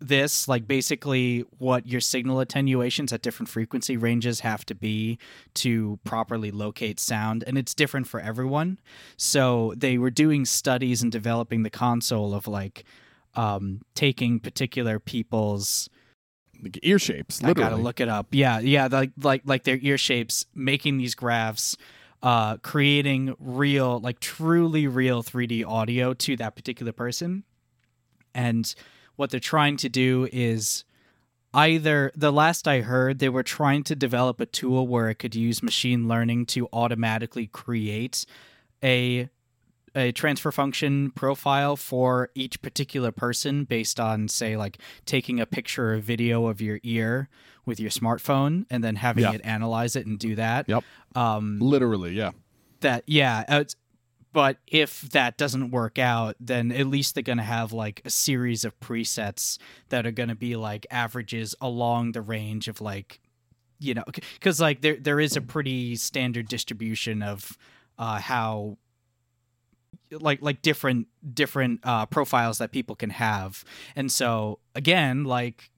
this 0.00 0.46
like 0.46 0.68
basically 0.68 1.40
what 1.58 1.84
your 1.86 2.00
signal 2.00 2.38
attenuations 2.38 3.12
at 3.12 3.20
different 3.20 3.48
frequency 3.48 3.96
ranges 3.96 4.40
have 4.40 4.64
to 4.64 4.74
be 4.74 5.18
to 5.54 5.98
properly 6.04 6.52
locate 6.52 7.00
sound. 7.00 7.42
And 7.48 7.58
it's 7.58 7.74
different 7.74 8.06
for 8.06 8.20
everyone. 8.20 8.78
So 9.16 9.74
they 9.76 9.98
were 9.98 10.10
doing 10.10 10.44
studies 10.44 11.02
and 11.02 11.10
developing 11.10 11.64
the 11.64 11.70
console 11.70 12.32
of 12.32 12.46
like 12.46 12.84
um, 13.34 13.82
taking 13.96 14.38
particular 14.38 15.00
people's 15.00 15.88
Like 16.62 16.78
ear 16.82 16.98
shapes, 16.98 17.42
I 17.42 17.52
gotta 17.52 17.76
look 17.76 18.00
it 18.00 18.08
up. 18.08 18.28
Yeah, 18.32 18.58
yeah, 18.58 18.88
like 18.90 19.12
like 19.20 19.42
like 19.44 19.64
their 19.64 19.78
ear 19.80 19.98
shapes, 19.98 20.46
making 20.54 20.98
these 20.98 21.14
graphs, 21.14 21.76
uh, 22.22 22.56
creating 22.58 23.34
real, 23.38 24.00
like 24.00 24.20
truly 24.20 24.86
real 24.86 25.22
3D 25.22 25.64
audio 25.66 26.14
to 26.14 26.36
that 26.36 26.56
particular 26.56 26.92
person, 26.92 27.44
and 28.34 28.74
what 29.16 29.30
they're 29.30 29.40
trying 29.40 29.76
to 29.78 29.88
do 29.88 30.28
is 30.32 30.84
either 31.54 32.12
the 32.14 32.32
last 32.32 32.68
I 32.68 32.80
heard 32.80 33.18
they 33.18 33.28
were 33.28 33.42
trying 33.42 33.84
to 33.84 33.96
develop 33.96 34.40
a 34.40 34.46
tool 34.46 34.86
where 34.86 35.08
it 35.08 35.16
could 35.16 35.34
use 35.34 35.62
machine 35.62 36.06
learning 36.08 36.46
to 36.46 36.68
automatically 36.72 37.46
create 37.46 38.26
a 38.82 39.28
a 39.98 40.12
transfer 40.12 40.52
function 40.52 41.10
profile 41.10 41.76
for 41.76 42.30
each 42.34 42.62
particular 42.62 43.10
person 43.12 43.64
based 43.64 43.98
on 43.98 44.28
say 44.28 44.56
like 44.56 44.78
taking 45.04 45.40
a 45.40 45.46
picture 45.46 45.94
or 45.94 45.98
video 45.98 46.46
of 46.46 46.60
your 46.60 46.78
ear 46.84 47.28
with 47.66 47.80
your 47.80 47.90
smartphone 47.90 48.64
and 48.70 48.84
then 48.84 48.96
having 48.96 49.24
Yeah. 49.24 49.32
it 49.32 49.40
analyze 49.44 49.96
it 49.96 50.06
and 50.06 50.18
do 50.18 50.34
that 50.36 50.68
Yep. 50.68 50.84
um 51.16 51.58
Literally, 51.58 52.12
yeah. 52.12 52.30
that 52.80 53.02
yeah 53.06 53.44
uh, 53.48 53.64
but 54.32 54.58
if 54.68 55.00
that 55.12 55.36
doesn't 55.36 55.70
work 55.70 55.98
out 55.98 56.36
then 56.38 56.70
at 56.70 56.86
least 56.86 57.14
they're 57.14 57.22
going 57.22 57.38
to 57.38 57.44
have 57.44 57.72
like 57.72 58.00
a 58.04 58.10
series 58.10 58.64
of 58.64 58.78
presets 58.80 59.58
that 59.88 60.06
are 60.06 60.12
going 60.12 60.28
to 60.28 60.34
be 60.36 60.54
like 60.54 60.86
averages 60.90 61.54
along 61.60 62.12
the 62.12 62.22
range 62.22 62.68
of 62.68 62.80
like 62.80 63.20
you 63.80 63.94
know 63.94 64.04
because 64.34 64.60
like 64.60 64.80
there 64.80 64.96
there 64.96 65.18
is 65.20 65.36
a 65.36 65.40
pretty 65.40 65.96
standard 65.96 66.46
distribution 66.48 67.22
of 67.22 67.56
uh 67.98 68.18
how 68.20 68.76
like 70.12 70.40
like 70.42 70.62
different 70.62 71.06
different 71.34 71.80
uh 71.84 72.06
profiles 72.06 72.58
that 72.58 72.72
people 72.72 72.96
can 72.96 73.10
have. 73.10 73.64
And 73.96 74.10
so 74.10 74.58
again 74.74 75.24
like 75.24 75.70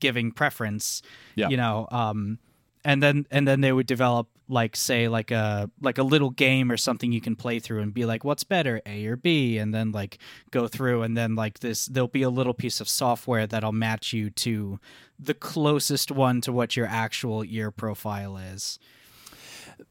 giving 0.00 0.32
preference 0.32 1.02
Yeah. 1.34 1.48
you 1.48 1.56
know 1.56 1.88
um 1.90 2.38
and 2.84 3.02
then 3.02 3.26
and 3.30 3.48
then 3.48 3.60
they 3.62 3.72
would 3.72 3.86
develop 3.86 4.28
like 4.46 4.76
say 4.76 5.08
like 5.08 5.30
a 5.30 5.70
like 5.80 5.96
a 5.96 6.02
little 6.02 6.28
game 6.28 6.70
or 6.70 6.76
something 6.76 7.10
you 7.12 7.20
can 7.22 7.34
play 7.34 7.58
through 7.58 7.80
and 7.80 7.94
be 7.94 8.04
like 8.04 8.24
what's 8.24 8.44
better 8.44 8.82
a 8.84 9.06
or 9.06 9.16
b? 9.16 9.56
And 9.56 9.72
then 9.72 9.90
like 9.92 10.18
go 10.50 10.68
through 10.68 11.02
and 11.02 11.16
then 11.16 11.34
like 11.34 11.60
this 11.60 11.86
there'll 11.86 12.08
be 12.08 12.22
a 12.22 12.28
little 12.28 12.52
piece 12.52 12.78
of 12.80 12.88
software 12.88 13.46
that'll 13.46 13.72
match 13.72 14.12
you 14.12 14.28
to 14.30 14.78
the 15.18 15.32
closest 15.32 16.10
one 16.10 16.42
to 16.42 16.52
what 16.52 16.76
your 16.76 16.86
actual 16.86 17.42
ear 17.46 17.70
profile 17.70 18.36
is. 18.36 18.78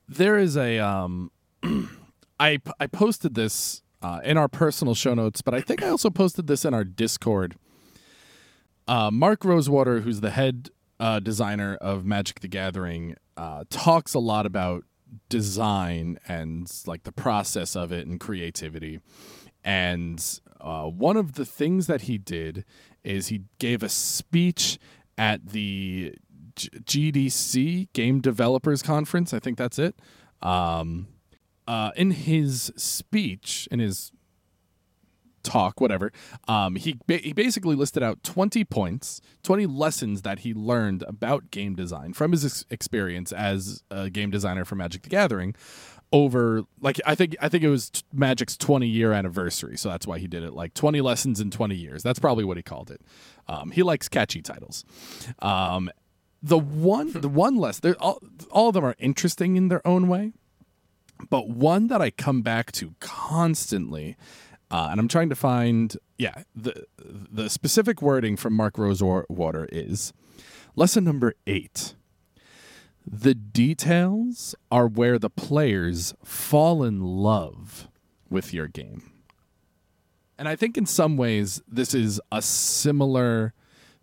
There 0.08 0.38
is 0.38 0.56
a 0.56 0.78
um 0.78 1.32
I 2.44 2.60
I 2.78 2.88
posted 2.88 3.36
this 3.36 3.82
uh, 4.02 4.20
in 4.24 4.38
our 4.38 4.50
personal 4.50 4.96
show 4.96 5.14
notes, 5.14 5.42
but 5.42 5.54
I 5.54 5.62
think 5.62 5.82
I 5.82 5.88
also 5.88 6.10
posted 6.10 6.48
this 6.48 6.66
in 6.66 6.74
our 6.74 6.84
Discord. 6.84 7.56
Uh, 8.86 9.10
Mark 9.12 9.46
Rosewater, 9.46 10.02
who's 10.02 10.20
the 10.20 10.32
head 10.32 10.70
uh, 11.00 11.22
designer 11.22 11.76
of 11.76 12.06
Magic 12.06 12.42
the 12.42 12.50
Gathering, 12.50 13.16
uh, 13.38 13.64
talks 13.70 14.14
a 14.14 14.20
lot 14.20 14.46
about 14.46 14.84
design 15.30 16.20
and 16.28 16.70
like 16.86 17.04
the 17.04 17.14
process 17.14 17.78
of 17.78 17.94
it 17.94 18.06
and 18.06 18.20
creativity. 18.20 19.00
And 19.64 20.22
uh, 20.60 20.88
one 20.88 21.16
of 21.16 21.34
the 21.34 21.46
things 21.46 21.88
that 21.88 22.02
he 22.02 22.18
did 22.18 22.66
is 23.06 23.28
he 23.28 23.44
gave 23.58 23.84
a 23.84 23.90
speech 23.90 24.80
at 25.18 25.48
the 25.48 26.14
G- 26.58 26.70
GDC 27.14 27.94
Game 27.94 28.20
Developers 28.20 28.82
Conference. 28.82 29.34
I 29.34 29.40
think 29.40 29.58
that's 29.58 29.80
it. 29.80 29.96
Um, 30.42 31.08
uh, 31.68 31.92
in 31.96 32.12
his 32.12 32.72
speech, 32.76 33.68
in 33.72 33.80
his 33.80 34.12
talk, 35.44 35.82
whatever, 35.82 36.12
um, 36.48 36.76
he 36.76 36.98
ba- 37.06 37.18
he 37.18 37.34
basically 37.34 37.76
listed 37.76 38.02
out 38.02 38.24
twenty 38.24 38.64
points, 38.64 39.22
twenty 39.44 39.66
lessons 39.66 40.22
that 40.24 40.40
he 40.40 40.54
learned 40.54 41.04
about 41.04 41.52
game 41.52 41.76
design 41.76 42.14
from 42.14 42.32
his 42.32 42.46
ex- 42.46 42.66
experience 42.70 43.32
as 43.32 43.84
a 43.92 44.10
game 44.10 44.32
designer 44.32 44.66
for 44.66 44.76
Magic 44.76 45.04
the 45.04 45.10
Gathering. 45.10 45.56
Over 46.12 46.64
like 46.80 47.02
I 47.08 47.16
think 47.16 47.36
I 47.42 47.50
think 47.50 47.64
it 47.64 47.70
was 47.70 47.90
t- 47.90 48.04
Magic's 48.14 48.56
twenty 48.56 48.88
year 48.88 49.14
anniversary, 49.14 49.78
so 49.78 49.90
that's 49.90 50.06
why 50.06 50.20
he 50.20 50.28
did 50.28 50.44
it. 50.44 50.54
Like 50.54 50.76
twenty 50.76 51.02
lessons 51.02 51.40
in 51.40 51.50
twenty 51.50 51.76
years. 51.76 52.04
That's 52.04 52.20
probably 52.20 52.44
what 52.44 52.56
he 52.56 52.64
called 52.64 52.92
it. 52.92 53.02
Um, 53.48 53.72
he 53.72 53.82
likes 53.82 54.08
catchy 54.08 54.42
titles. 54.42 54.86
Um, 55.40 55.90
the 56.44 56.60
one 56.60 57.12
the 57.16 57.30
one 57.30 57.56
less 57.56 57.80
they're 57.80 58.00
all, 58.00 58.20
all 58.52 58.68
of 58.70 58.76
them 58.76 58.86
are 58.86 58.96
interesting 59.00 59.56
in 59.56 59.70
their 59.70 59.86
own 59.88 60.08
way 60.08 60.34
but 61.30 61.50
one 61.50 61.88
that 61.88 62.02
I 62.02 62.12
come 62.12 62.42
back 62.42 62.72
to 62.74 62.96
constantly, 63.00 64.18
uh, 64.72 64.88
and 64.92 65.00
I'm 65.00 65.08
trying 65.08 65.30
to 65.30 65.36
find, 65.36 65.96
yeah, 66.18 66.44
the 66.56 66.86
the 66.98 67.50
specific 67.50 68.02
wording 68.02 68.38
from 68.38 68.54
Mark 68.54 68.78
Rosewater 68.78 69.68
is 69.72 70.14
lesson 70.76 71.04
number 71.04 71.34
eight. 71.48 71.96
The 73.06 73.36
details 73.36 74.56
are 74.72 74.88
where 74.88 75.20
the 75.20 75.30
players 75.30 76.14
fall 76.24 76.84
in 76.84 77.02
love 77.02 77.90
with 78.30 78.54
your 78.54 78.68
game. 78.68 79.12
And 80.38 80.48
I 80.48 80.56
think 80.56 80.78
in 80.78 80.86
some 80.86 81.18
ways 81.18 81.62
this 81.68 81.94
is 81.94 82.20
a 82.32 82.42
similar 82.42 83.54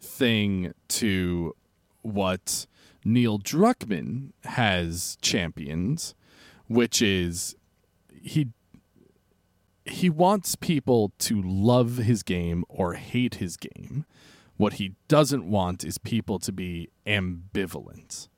thing 0.00 0.72
to 0.88 1.54
what 2.02 2.66
Neil 3.04 3.38
Druckmann 3.38 4.32
has 4.44 5.16
championed 5.20 6.14
which 6.70 7.02
is 7.02 7.56
he 8.22 8.46
he 9.84 10.08
wants 10.08 10.54
people 10.54 11.12
to 11.18 11.42
love 11.42 11.96
his 11.96 12.22
game 12.22 12.64
or 12.68 12.94
hate 12.94 13.36
his 13.36 13.56
game. 13.56 14.06
What 14.56 14.74
he 14.74 14.92
doesn't 15.08 15.50
want 15.50 15.82
is 15.82 15.98
people 15.98 16.38
to 16.38 16.52
be 16.52 16.88
ambivalent. 17.04 18.28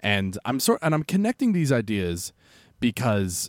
And 0.00 0.38
I'm 0.44 0.58
sort 0.58 0.80
and 0.82 0.92
I'm 0.92 1.04
connecting 1.04 1.52
these 1.52 1.70
ideas 1.70 2.32
because 2.80 3.48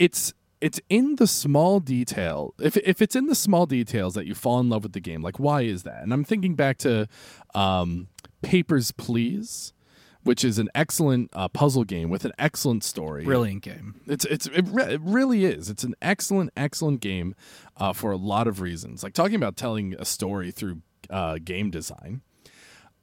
it's 0.00 0.34
it's 0.60 0.80
in 0.88 1.16
the 1.16 1.28
small 1.28 1.78
detail. 1.78 2.54
If 2.58 2.76
if 2.78 3.00
it's 3.00 3.14
in 3.14 3.26
the 3.26 3.36
small 3.36 3.66
details 3.66 4.14
that 4.14 4.26
you 4.26 4.34
fall 4.34 4.58
in 4.58 4.68
love 4.68 4.82
with 4.82 4.94
the 4.94 5.00
game, 5.00 5.22
like 5.22 5.38
why 5.38 5.62
is 5.62 5.84
that? 5.84 6.02
And 6.02 6.12
I'm 6.12 6.24
thinking 6.24 6.56
back 6.56 6.78
to 6.78 7.06
um, 7.54 8.08
Papers 8.42 8.90
Please, 8.90 9.72
which 10.24 10.44
is 10.44 10.58
an 10.58 10.68
excellent 10.74 11.30
uh, 11.32 11.48
puzzle 11.48 11.84
game 11.84 12.10
with 12.10 12.24
an 12.24 12.32
excellent 12.38 12.84
story. 12.84 13.24
Brilliant 13.24 13.62
game. 13.62 14.00
It's 14.06 14.24
it's 14.24 14.46
it, 14.46 14.66
re- 14.68 14.94
it 14.94 15.00
really 15.02 15.44
is. 15.44 15.68
It's 15.70 15.84
an 15.84 15.94
excellent 16.00 16.50
excellent 16.56 17.00
game 17.00 17.34
uh, 17.76 17.92
for 17.92 18.12
a 18.12 18.16
lot 18.16 18.46
of 18.46 18.60
reasons. 18.60 19.02
Like 19.02 19.14
talking 19.14 19.36
about 19.36 19.56
telling 19.56 19.94
a 19.98 20.04
story 20.04 20.50
through 20.50 20.82
uh, 21.10 21.38
game 21.42 21.70
design. 21.70 22.22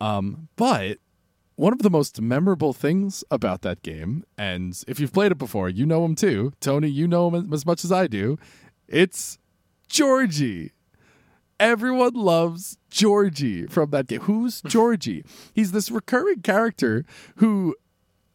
Um, 0.01 0.47
but 0.55 0.99
one 1.55 1.73
of 1.73 1.79
the 1.79 1.89
most 1.89 2.21
memorable 2.21 2.71
things 2.71 3.23
about 3.29 3.63
that 3.63 3.83
game, 3.83 4.23
and 4.37 4.81
if 4.87 4.99
you've 4.99 5.11
played 5.11 5.33
it 5.33 5.37
before, 5.37 5.67
you 5.67 5.85
know 5.85 6.05
him 6.05 6.15
too. 6.15 6.53
Tony, 6.61 6.87
you 6.87 7.05
know 7.07 7.29
him 7.29 7.51
as 7.53 7.65
much 7.65 7.83
as 7.83 7.91
I 7.91 8.07
do. 8.07 8.37
It's 8.87 9.37
Jorji. 9.89 10.71
Everyone 11.59 12.13
loves 12.13 12.77
Jorji 12.89 13.69
from 13.69 13.89
that 13.91 14.07
game. 14.07 14.21
Who's 14.21 14.61
Jorji? 14.63 15.25
He's 15.53 15.71
this 15.71 15.91
recurring 15.91 16.41
character 16.41 17.05
who 17.37 17.75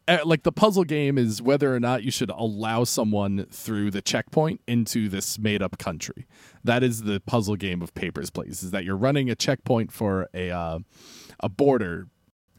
uh, 0.07 0.19
like 0.23 0.43
the 0.43 0.51
puzzle 0.51 0.83
game 0.83 1.17
is 1.17 1.41
whether 1.41 1.73
or 1.75 1.79
not 1.79 2.03
you 2.03 2.11
should 2.11 2.29
allow 2.29 2.83
someone 2.83 3.45
through 3.49 3.89
the 3.91 4.01
checkpoint 4.01 4.61
into 4.67 5.09
this 5.09 5.39
made 5.39 5.61
up 5.61 5.77
country. 5.77 6.27
That 6.63 6.83
is 6.83 7.03
the 7.03 7.19
puzzle 7.21 7.55
game 7.55 7.81
of 7.81 7.93
Papers 7.95 8.29
Please. 8.29 8.61
Is 8.63 8.71
that 8.71 8.83
you're 8.85 8.95
running 8.97 9.29
a 9.29 9.35
checkpoint 9.35 9.91
for 9.91 10.29
a 10.33 10.51
uh, 10.51 10.79
a 11.39 11.49
border, 11.49 12.07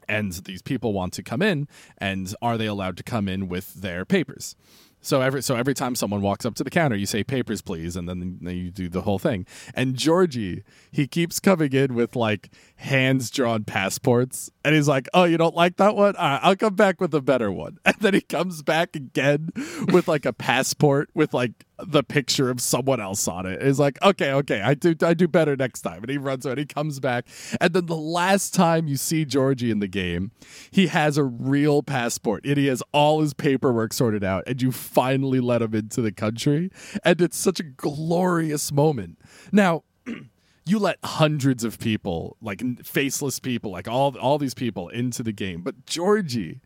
and 0.09 0.33
these 0.33 0.63
people 0.63 0.93
want 0.93 1.13
to 1.15 1.23
come 1.23 1.43
in, 1.43 1.69
and 1.99 2.35
are 2.43 2.59
they 2.59 2.67
allowed 2.67 2.97
to 2.97 3.03
come 3.03 3.29
in 3.29 3.49
with 3.49 3.75
their 3.75 4.05
papers? 4.05 4.57
So 5.01 5.21
every 5.21 5.43
so 5.43 5.55
every 5.55 5.75
time 5.75 5.95
someone 5.95 6.21
walks 6.21 6.45
up 6.45 6.55
to 6.57 6.65
the 6.65 6.71
counter, 6.71 6.97
you 6.97 7.07
say 7.07 7.23
papers, 7.23 7.63
please, 7.63 7.95
and 7.97 8.09
then, 8.09 8.39
then 8.41 8.57
you 8.57 8.71
do 8.71 8.89
the 8.89 9.03
whole 9.03 9.19
thing. 9.19 9.47
And 9.75 9.95
Jorji, 9.95 10.63
he 10.91 11.07
keeps 11.07 11.39
coming 11.39 11.73
in 11.73 11.95
with 11.95 12.17
like 12.17 12.51
hands 12.77 13.31
drawn 13.31 13.65
passports, 13.65 14.51
and 14.67 14.75
he's 14.75 14.89
like, 14.89 15.09
"Oh, 15.15 15.23
you 15.23 15.39
don't 15.39 15.55
like 15.55 15.77
that 15.77 15.95
one? 15.95 16.17
All 16.17 16.29
right, 16.29 16.41
I'll 16.43 16.57
come 16.57 16.75
back 16.75 17.01
with 17.01 17.15
a 17.15 17.21
better 17.21 17.53
one." 17.53 17.79
And 17.87 17.95
then 18.01 18.15
he 18.15 18.21
comes 18.21 18.63
back 18.63 18.97
again 18.97 19.51
with 19.93 20.09
like 20.09 20.27
a 20.27 20.33
passport 20.33 21.09
with 21.15 21.33
like 21.33 21.53
the 21.79 22.03
picture 22.03 22.51
of 22.51 22.61
someone 22.61 23.01
else 23.01 23.29
on 23.29 23.47
it. 23.47 23.63
He's 23.63 23.79
like, 23.79 24.03
"Okay, 24.03 24.33
okay, 24.33 24.61
I 24.61 24.75
do 24.75 24.97
I 25.03 25.15
do 25.15 25.29
better 25.29 25.55
next 25.55 25.83
time." 25.83 26.03
And 26.03 26.11
he 26.11 26.19
runs 26.19 26.45
out. 26.45 26.59
He 26.59 26.67
comes 26.67 26.99
back, 26.99 27.27
and 27.61 27.73
then 27.73 27.87
the 27.87 27.97
last 27.97 28.55
time 28.55 28.89
you 28.89 28.97
see 28.97 29.25
Jorji 29.25 29.71
in 29.71 29.79
the 29.79 29.87
game, 29.87 30.33
he 30.73 30.89
has 30.89 31.17
a 31.17 31.25
real 31.25 31.85
passport, 31.85 32.45
and 32.45 32.57
he 32.57 32.67
has 32.67 32.83
all 32.93 33.21
his 33.21 33.35
paperwork 33.35 33.93
sorted 33.93 34.25
out, 34.25 34.43
and 34.49 34.61
you 34.61 34.73
finally 34.73 35.39
let 35.39 35.63
him 35.63 35.75
into 35.75 36.03
the 36.03 36.13
country, 36.13 36.71
and 37.05 37.21
it's 37.21 37.39
such 37.39 37.61
a 37.61 37.65
glorious 37.65 38.73
moment. 38.73 39.19
Now. 39.53 39.85
you 40.67 40.79
let 40.79 40.99
hundreds 41.05 41.63
of 41.65 41.79
people, 41.79 42.37
like 42.43 42.63
faceless 42.85 43.39
people, 43.39 43.71
like 43.71 43.89
all 43.89 44.17
all 44.19 44.39
these 44.39 44.55
people 44.55 44.89
into 44.89 45.23
the 45.23 45.33
game. 45.33 45.63
But 45.63 45.87
Jorji, 45.87 46.61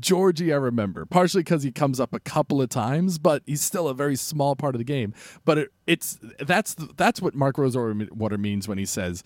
Jorji, 0.00 0.52
I 0.52 0.56
remember 0.56 1.06
partially 1.06 1.42
because 1.42 1.62
he 1.62 1.72
comes 1.72 1.98
up 1.98 2.12
a 2.12 2.20
couple 2.20 2.60
of 2.60 2.68
times, 2.68 3.18
but 3.18 3.42
he's 3.46 3.62
still 3.62 3.88
a 3.88 3.94
very 3.94 4.16
small 4.16 4.54
part 4.54 4.74
of 4.74 4.78
the 4.78 4.84
game. 4.84 5.14
But 5.44 5.58
it, 5.58 5.72
it's 5.86 6.18
that's 6.38 6.74
that's 6.74 7.22
what 7.22 7.34
Mark 7.34 7.56
Rosewater 7.56 8.38
means 8.38 8.68
when 8.68 8.78
he 8.78 8.84
says 8.84 9.24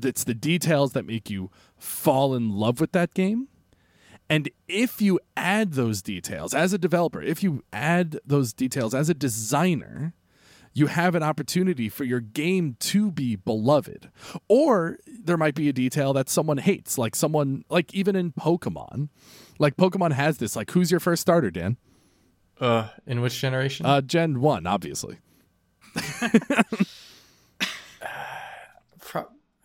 it's 0.00 0.24
the 0.24 0.34
details 0.34 0.92
that 0.92 1.04
make 1.04 1.28
you 1.28 1.50
fall 1.78 2.34
in 2.34 2.52
love 2.52 2.80
with 2.80 2.92
that 2.92 3.12
game. 3.14 3.48
And 4.28 4.50
if 4.68 5.00
you 5.00 5.20
add 5.36 5.74
those 5.74 6.02
details 6.02 6.52
as 6.52 6.72
a 6.72 6.78
developer, 6.78 7.22
if 7.22 7.42
you 7.42 7.62
add 7.72 8.18
those 8.24 8.52
details 8.52 8.92
as 8.94 9.08
a 9.08 9.14
designer, 9.14 10.14
you 10.76 10.88
have 10.88 11.14
an 11.14 11.22
opportunity 11.22 11.88
for 11.88 12.04
your 12.04 12.20
game 12.20 12.76
to 12.78 13.10
be 13.10 13.34
beloved. 13.34 14.10
Or 14.46 14.98
there 15.06 15.38
might 15.38 15.54
be 15.54 15.70
a 15.70 15.72
detail 15.72 16.12
that 16.12 16.28
someone 16.28 16.58
hates, 16.58 16.98
like 16.98 17.16
someone, 17.16 17.64
like 17.70 17.94
even 17.94 18.14
in 18.14 18.32
Pokemon. 18.32 19.08
Like 19.58 19.78
Pokemon 19.78 20.12
has 20.12 20.36
this, 20.36 20.54
like, 20.54 20.70
who's 20.72 20.90
your 20.90 21.00
first 21.00 21.22
starter, 21.22 21.50
Dan? 21.50 21.78
Uh, 22.60 22.88
in 23.06 23.22
which 23.22 23.40
generation? 23.40 23.86
Uh, 23.86 24.02
Gen 24.02 24.42
1, 24.42 24.66
obviously. 24.66 25.16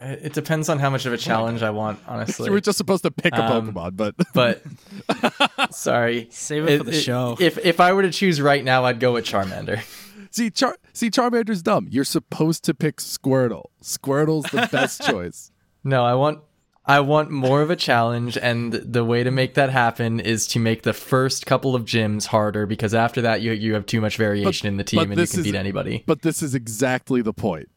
It 0.04 0.34
depends 0.34 0.68
on 0.68 0.80
how 0.80 0.90
much 0.90 1.06
of 1.06 1.14
a 1.14 1.18
challenge 1.18 1.62
I 1.62 1.70
want, 1.70 2.00
honestly. 2.08 2.46
you 2.48 2.52
were 2.52 2.62
just 2.62 2.78
supposed 2.78 3.04
to 3.04 3.12
pick 3.12 3.36
a 3.36 3.44
Um, 3.44 3.72
Pokemon, 3.74 3.96
but. 3.98 4.16
but 4.34 5.74
sorry, 5.76 6.28
Save 6.32 6.68
it 6.68 6.78
for 6.80 6.84
the 6.86 6.94
show. 6.94 7.38
If 7.40 7.60
if 7.60 7.80
I 7.80 7.94
were 7.94 8.02
to 8.02 8.12
choose 8.12 8.42
right 8.42 8.64
now, 8.64 8.86
I'd 8.86 9.00
go 9.00 9.14
with 9.14 9.26
Charmander. 9.26 9.84
See, 10.32 10.50
Char- 10.50 10.78
see, 10.94 11.10
Charmander's 11.10 11.62
dumb. 11.62 11.88
You're 11.92 12.04
supposed 12.06 12.64
to 12.66 12.74
pick 12.74 12.98
Squirtle. 12.98 13.66
Squirtle's 13.84 14.50
the 14.52 14.68
best 14.72 15.02
choice. 15.06 15.52
No, 15.84 16.04
I 16.06 16.14
want 16.16 16.40
I 16.86 17.00
want 17.02 17.30
more 17.30 17.62
of 17.62 17.70
a 17.70 17.76
challenge, 17.76 18.38
and 18.38 18.74
the 18.74 19.06
way 19.06 19.24
to 19.24 19.30
make 19.30 19.54
that 19.54 19.70
happen 19.70 20.20
is 20.20 20.48
to 20.48 20.60
make 20.60 20.82
the 20.82 20.94
first 20.94 21.46
couple 21.46 21.76
of 21.76 21.86
gyms 21.86 22.26
harder 22.26 22.66
because 22.66 22.94
after 22.94 23.22
that 23.22 23.42
you 23.42 23.52
you 23.52 23.74
have 23.76 23.86
too 23.86 24.02
much 24.02 24.18
variation 24.18 24.68
in 24.68 24.78
the 24.78 24.84
team 24.84 25.00
and 25.02 25.12
you 25.12 25.28
can 25.28 25.40
is- 25.40 25.44
beat 25.46 25.56
anybody. 25.56 26.04
But 26.08 26.22
this 26.22 26.42
is 26.42 26.56
exactly 26.56 27.22
the 27.22 27.34
point. 27.34 27.70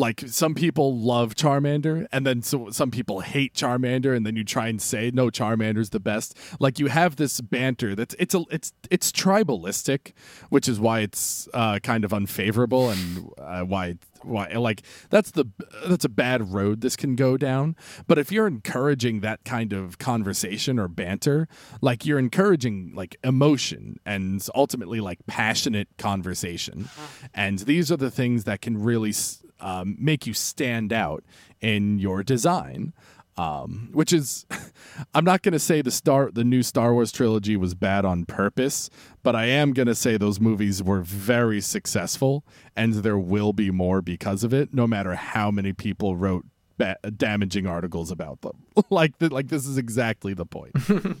Like 0.00 0.24
some 0.26 0.54
people 0.54 0.98
love 0.98 1.34
Charmander, 1.34 2.06
and 2.10 2.26
then 2.26 2.42
so, 2.42 2.70
some 2.70 2.90
people 2.90 3.20
hate 3.20 3.54
Charmander, 3.54 4.16
and 4.16 4.26
then 4.26 4.34
you 4.34 4.42
try 4.42 4.68
and 4.68 4.80
say 4.80 5.10
no, 5.12 5.28
Charmander's 5.28 5.90
the 5.90 6.00
best. 6.00 6.36
Like 6.58 6.78
you 6.78 6.86
have 6.86 7.16
this 7.16 7.40
banter 7.40 7.94
that's 7.94 8.16
it's 8.18 8.34
a 8.34 8.42
it's 8.50 8.72
it's 8.90 9.12
tribalistic, 9.12 10.12
which 10.48 10.68
is 10.68 10.80
why 10.80 11.00
it's 11.00 11.48
uh, 11.54 11.78
kind 11.80 12.04
of 12.04 12.12
unfavorable 12.12 12.88
and 12.90 13.30
uh, 13.38 13.62
why 13.62 13.96
why 14.22 14.48
like 14.52 14.82
that's 15.10 15.30
the 15.32 15.46
that's 15.86 16.04
a 16.04 16.08
bad 16.08 16.52
road 16.52 16.80
this 16.82 16.94
can 16.94 17.16
go 17.16 17.38
down 17.38 17.74
but 18.06 18.18
if 18.18 18.30
you're 18.30 18.46
encouraging 18.46 19.20
that 19.20 19.42
kind 19.44 19.72
of 19.72 19.96
conversation 19.96 20.78
or 20.78 20.88
banter 20.88 21.48
like 21.80 22.04
you're 22.04 22.18
encouraging 22.18 22.92
like 22.94 23.16
emotion 23.24 23.98
and 24.04 24.46
ultimately 24.54 25.00
like 25.00 25.18
passionate 25.26 25.88
conversation 25.96 26.88
and 27.34 27.60
these 27.60 27.90
are 27.90 27.96
the 27.96 28.10
things 28.10 28.44
that 28.44 28.60
can 28.60 28.82
really 28.82 29.12
um, 29.60 29.96
make 29.98 30.26
you 30.26 30.34
stand 30.34 30.92
out 30.92 31.24
in 31.60 31.98
your 31.98 32.22
design 32.22 32.92
um, 33.40 33.88
which 33.92 34.12
is 34.12 34.44
I'm 35.14 35.24
not 35.24 35.42
going 35.42 35.52
to 35.52 35.58
say 35.58 35.82
the 35.82 35.90
star 35.90 36.30
the 36.30 36.44
new 36.44 36.62
Star 36.62 36.92
Wars 36.92 37.10
trilogy 37.10 37.56
was 37.56 37.74
bad 37.74 38.04
on 38.04 38.26
purpose, 38.26 38.90
but 39.22 39.34
I 39.34 39.46
am 39.46 39.72
going 39.72 39.86
to 39.86 39.94
say 39.94 40.16
those 40.16 40.40
movies 40.40 40.82
were 40.82 41.00
very 41.00 41.60
successful 41.60 42.44
and 42.76 42.94
there 42.94 43.18
will 43.18 43.52
be 43.52 43.70
more 43.70 44.02
because 44.02 44.44
of 44.44 44.52
it 44.52 44.74
no 44.74 44.86
matter 44.86 45.14
how 45.14 45.50
many 45.50 45.72
people 45.72 46.16
wrote 46.16 46.44
ba- 46.76 46.98
damaging 47.16 47.66
articles 47.66 48.10
about 48.10 48.42
them. 48.42 48.64
like 48.90 49.18
the, 49.18 49.32
like 49.32 49.48
this 49.48 49.66
is 49.66 49.78
exactly 49.78 50.34
the 50.34 50.46
point. 50.46 50.72
it 50.88 51.16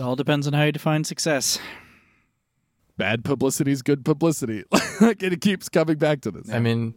all 0.00 0.16
depends 0.16 0.46
on 0.46 0.52
how 0.52 0.64
you 0.64 0.72
define 0.72 1.04
success. 1.04 1.58
Bad 2.96 3.24
publicity 3.24 3.72
is 3.72 3.82
good 3.82 4.04
publicity. 4.04 4.64
like 5.00 5.22
it 5.22 5.40
keeps 5.40 5.68
coming 5.68 5.98
back 5.98 6.20
to 6.22 6.30
this. 6.30 6.50
I 6.50 6.60
mean, 6.60 6.94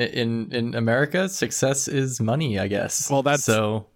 in 0.00 0.52
in 0.52 0.74
America, 0.74 1.28
success 1.28 1.88
is 1.88 2.20
money, 2.20 2.58
I 2.58 2.68
guess. 2.68 3.10
Well, 3.10 3.22
that's 3.22 3.44
so. 3.44 3.86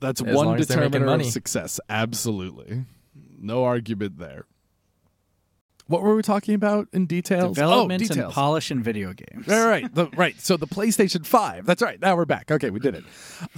That's 0.00 0.22
one 0.22 0.56
determiner 0.56 1.06
of 1.06 1.26
success. 1.26 1.78
Absolutely, 1.88 2.84
no 3.38 3.64
argument 3.64 4.18
there. 4.18 4.46
What 5.90 6.02
were 6.02 6.14
we 6.14 6.22
talking 6.22 6.54
about 6.54 6.86
in 6.92 7.06
details? 7.06 7.56
Development 7.56 8.00
oh, 8.00 8.06
details. 8.06 8.24
and 8.26 8.32
polish 8.32 8.70
in 8.70 8.80
video 8.80 9.12
games. 9.12 9.48
All 9.48 9.66
right, 9.66 9.92
the, 9.92 10.06
right. 10.10 10.40
So 10.40 10.56
the 10.56 10.68
PlayStation 10.68 11.26
Five. 11.26 11.66
That's 11.66 11.82
right. 11.82 12.00
Now 12.00 12.16
we're 12.16 12.26
back. 12.26 12.50
Okay, 12.50 12.70
we 12.70 12.78
did 12.78 12.94
it. 12.94 13.04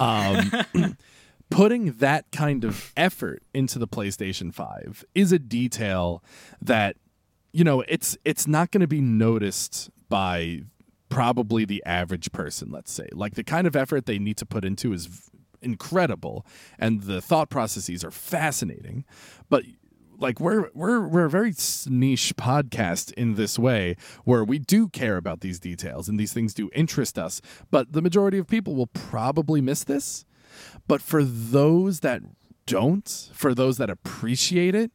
Um, 0.01 0.97
putting 1.51 1.93
that 1.99 2.31
kind 2.33 2.65
of 2.65 2.93
effort 2.97 3.43
into 3.53 3.79
the 3.79 3.87
PlayStation 3.87 4.53
Five 4.53 5.05
is 5.15 5.31
a 5.31 5.39
detail 5.39 6.25
that 6.63 6.97
you 7.53 7.65
know 7.65 7.83
it's 7.83 8.17
it's 8.25 8.47
not 8.47 8.71
going 8.71 8.81
to 8.81 8.89
be 8.89 9.03
noticed 9.03 9.91
by 10.09 10.63
probably 11.13 11.67
the 11.67 11.83
average 11.85 12.33
person, 12.33 12.71
let's 12.71 12.91
say. 12.91 13.07
Like 13.13 13.35
the 13.35 13.45
kind 13.45 13.67
of 13.67 13.77
effort 13.77 14.07
they 14.07 14.19
need 14.19 14.39
to 14.39 14.47
put 14.47 14.65
into 14.65 14.95
is 14.95 15.31
incredible 15.61 16.47
and 16.79 17.03
the 17.03 17.21
thought 17.21 17.51
processes 17.51 18.03
are 18.03 18.11
fascinating. 18.11 19.05
But 19.51 19.65
like 20.19 20.41
we're 20.41 20.71
we're 20.73 21.07
we're 21.07 21.27
a 21.27 21.31
very 21.31 21.53
niche 21.87 22.35
podcast 22.37 23.13
in 23.13 23.35
this 23.35 23.59
way 23.59 23.97
where 24.25 24.43
we 24.43 24.59
do 24.59 24.89
care 24.89 25.19
about 25.19 25.41
these 25.41 25.61
details 25.61 26.09
and 26.09 26.19
these 26.19 26.33
things 26.33 26.55
do 26.55 26.71
interest 26.75 27.19
us, 27.19 27.43
but 27.71 27.93
the 27.93 28.01
majority 28.01 28.39
of 28.39 28.47
people 28.47 28.75
will 28.75 28.87
probably 28.87 29.61
miss 29.61 29.85
this. 29.85 30.25
But 30.89 31.03
for 31.03 31.23
those 31.23 32.01
that 32.01 32.23
don't, 32.65 33.31
for 33.35 33.55
those 33.55 33.77
that 33.77 33.91
appreciate 33.91 34.75
it, 34.75 34.93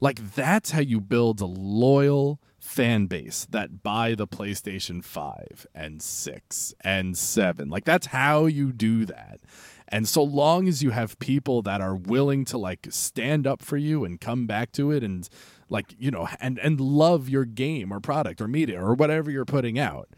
like 0.00 0.34
that's 0.36 0.70
how 0.70 0.80
you 0.80 1.00
build 1.00 1.40
a 1.40 1.46
loyal 1.46 2.40
fan 2.66 3.06
base 3.06 3.46
that 3.50 3.82
buy 3.82 4.14
the 4.14 4.26
PlayStation 4.26 5.02
5 5.02 5.66
and 5.74 6.02
6 6.02 6.74
and 6.82 7.16
7. 7.16 7.68
Like 7.68 7.84
that's 7.84 8.08
how 8.08 8.46
you 8.46 8.72
do 8.72 9.04
that. 9.06 9.40
And 9.88 10.08
so 10.08 10.22
long 10.22 10.66
as 10.66 10.82
you 10.82 10.90
have 10.90 11.18
people 11.20 11.62
that 11.62 11.80
are 11.80 11.94
willing 11.94 12.44
to 12.46 12.58
like 12.58 12.88
stand 12.90 13.46
up 13.46 13.62
for 13.62 13.76
you 13.76 14.04
and 14.04 14.20
come 14.20 14.46
back 14.46 14.72
to 14.72 14.90
it 14.90 15.04
and 15.04 15.28
like, 15.68 15.94
you 15.98 16.10
know, 16.10 16.28
and 16.40 16.58
and 16.58 16.80
love 16.80 17.28
your 17.28 17.44
game 17.44 17.92
or 17.92 18.00
product 18.00 18.40
or 18.40 18.48
media 18.48 18.82
or 18.82 18.94
whatever 18.94 19.30
you're 19.30 19.44
putting 19.44 19.78
out. 19.78 20.08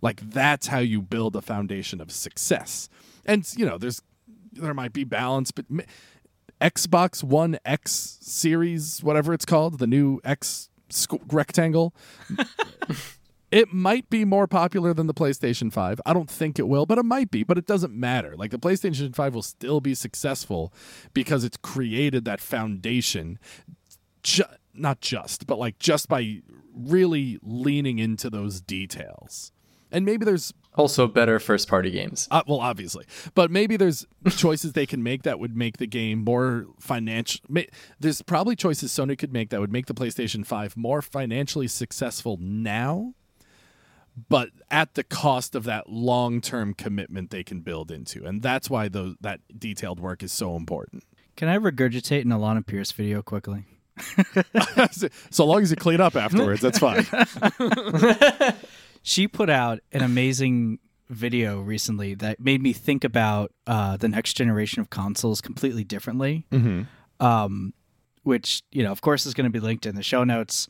Like 0.00 0.30
that's 0.30 0.68
how 0.68 0.78
you 0.78 1.02
build 1.02 1.36
a 1.36 1.42
foundation 1.42 2.00
of 2.00 2.10
success. 2.10 2.88
And 3.26 3.46
you 3.56 3.66
know, 3.66 3.76
there's 3.76 4.02
there 4.52 4.74
might 4.74 4.94
be 4.94 5.04
balance 5.04 5.50
but 5.50 5.66
Xbox 6.60 7.22
One 7.22 7.58
X 7.64 8.18
series, 8.22 9.02
whatever 9.02 9.34
it's 9.34 9.44
called, 9.44 9.78
the 9.78 9.86
new 9.86 10.20
X 10.24 10.67
rectangle. 11.30 11.94
it 13.50 13.72
might 13.72 14.08
be 14.10 14.24
more 14.24 14.46
popular 14.46 14.92
than 14.92 15.06
the 15.06 15.14
PlayStation 15.14 15.72
5. 15.72 16.00
I 16.04 16.12
don't 16.12 16.30
think 16.30 16.58
it 16.58 16.68
will, 16.68 16.86
but 16.86 16.98
it 16.98 17.04
might 17.04 17.30
be, 17.30 17.42
but 17.42 17.58
it 17.58 17.66
doesn't 17.66 17.94
matter. 17.94 18.36
Like 18.36 18.50
the 18.50 18.58
PlayStation 18.58 19.14
5 19.14 19.34
will 19.34 19.42
still 19.42 19.80
be 19.80 19.94
successful 19.94 20.72
because 21.14 21.44
it's 21.44 21.56
created 21.56 22.24
that 22.24 22.40
foundation 22.40 23.38
ju- 24.22 24.44
not 24.74 25.00
just, 25.00 25.46
but 25.46 25.58
like 25.58 25.78
just 25.78 26.08
by 26.08 26.42
really 26.74 27.38
leaning 27.42 27.98
into 27.98 28.30
those 28.30 28.60
details. 28.60 29.52
And 29.90 30.04
maybe 30.04 30.24
there's 30.24 30.52
also 30.78 31.06
better 31.06 31.38
first 31.38 31.68
party 31.68 31.90
games. 31.90 32.28
Uh, 32.30 32.42
well, 32.46 32.60
obviously, 32.60 33.04
but 33.34 33.50
maybe 33.50 33.76
there's 33.76 34.06
choices 34.30 34.72
they 34.72 34.86
can 34.86 35.02
make 35.02 35.24
that 35.24 35.38
would 35.38 35.56
make 35.56 35.78
the 35.78 35.86
game 35.86 36.24
more 36.24 36.66
financial. 36.78 37.40
There's 37.98 38.22
probably 38.22 38.56
choices 38.56 38.92
Sony 38.92 39.18
could 39.18 39.32
make 39.32 39.50
that 39.50 39.60
would 39.60 39.72
make 39.72 39.86
the 39.86 39.94
PlayStation 39.94 40.46
5 40.46 40.76
more 40.76 41.02
financially 41.02 41.68
successful 41.68 42.38
now, 42.40 43.14
but 44.28 44.50
at 44.70 44.94
the 44.94 45.04
cost 45.04 45.54
of 45.54 45.64
that 45.64 45.88
long 45.88 46.40
term 46.40 46.74
commitment 46.74 47.30
they 47.30 47.42
can 47.42 47.60
build 47.60 47.90
into. 47.90 48.24
And 48.24 48.40
that's 48.40 48.70
why 48.70 48.88
those, 48.88 49.16
that 49.20 49.40
detailed 49.58 50.00
work 50.00 50.22
is 50.22 50.32
so 50.32 50.56
important. 50.56 51.04
Can 51.36 51.48
I 51.48 51.58
regurgitate 51.58 52.22
an 52.22 52.30
Alanah 52.30 52.66
Pearce 52.66 52.92
video 52.92 53.22
quickly? 53.22 53.64
so 55.30 55.44
long 55.44 55.62
as 55.62 55.70
you 55.70 55.76
clean 55.76 56.00
up 56.00 56.14
afterwards, 56.14 56.60
that's 56.60 56.78
fine. 56.78 57.04
she 59.02 59.28
put 59.28 59.50
out 59.50 59.80
an 59.92 60.02
amazing 60.02 60.78
video 61.08 61.60
recently 61.60 62.14
that 62.14 62.38
made 62.40 62.62
me 62.62 62.72
think 62.72 63.04
about 63.04 63.52
uh, 63.66 63.96
the 63.96 64.08
next 64.08 64.34
generation 64.34 64.80
of 64.80 64.90
consoles 64.90 65.40
completely 65.40 65.84
differently. 65.84 66.46
Mm-hmm. 66.52 66.82
Um, 67.24 67.72
which 68.22 68.62
you 68.70 68.82
know, 68.82 68.92
of 68.92 69.00
course, 69.00 69.26
is 69.26 69.34
going 69.34 69.46
to 69.46 69.50
be 69.50 69.60
linked 69.60 69.86
in 69.86 69.94
the 69.94 70.02
show 70.02 70.22
notes. 70.22 70.68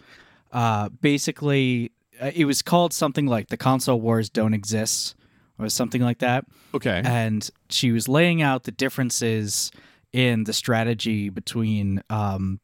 Uh, 0.52 0.88
basically, 0.88 1.92
uh, 2.20 2.30
it 2.34 2.44
was 2.44 2.62
called 2.62 2.92
something 2.92 3.26
like 3.26 3.48
"The 3.48 3.56
Console 3.56 4.00
Wars 4.00 4.30
Don't 4.30 4.54
Exist" 4.54 5.16
or 5.58 5.68
something 5.68 6.00
like 6.00 6.20
that. 6.20 6.44
Okay, 6.72 7.02
and 7.04 7.50
she 7.68 7.90
was 7.90 8.08
laying 8.08 8.40
out 8.40 8.64
the 8.64 8.70
differences 8.70 9.72
in 10.12 10.44
the 10.44 10.52
strategy 10.52 11.28
between 11.28 12.02
um, 12.08 12.60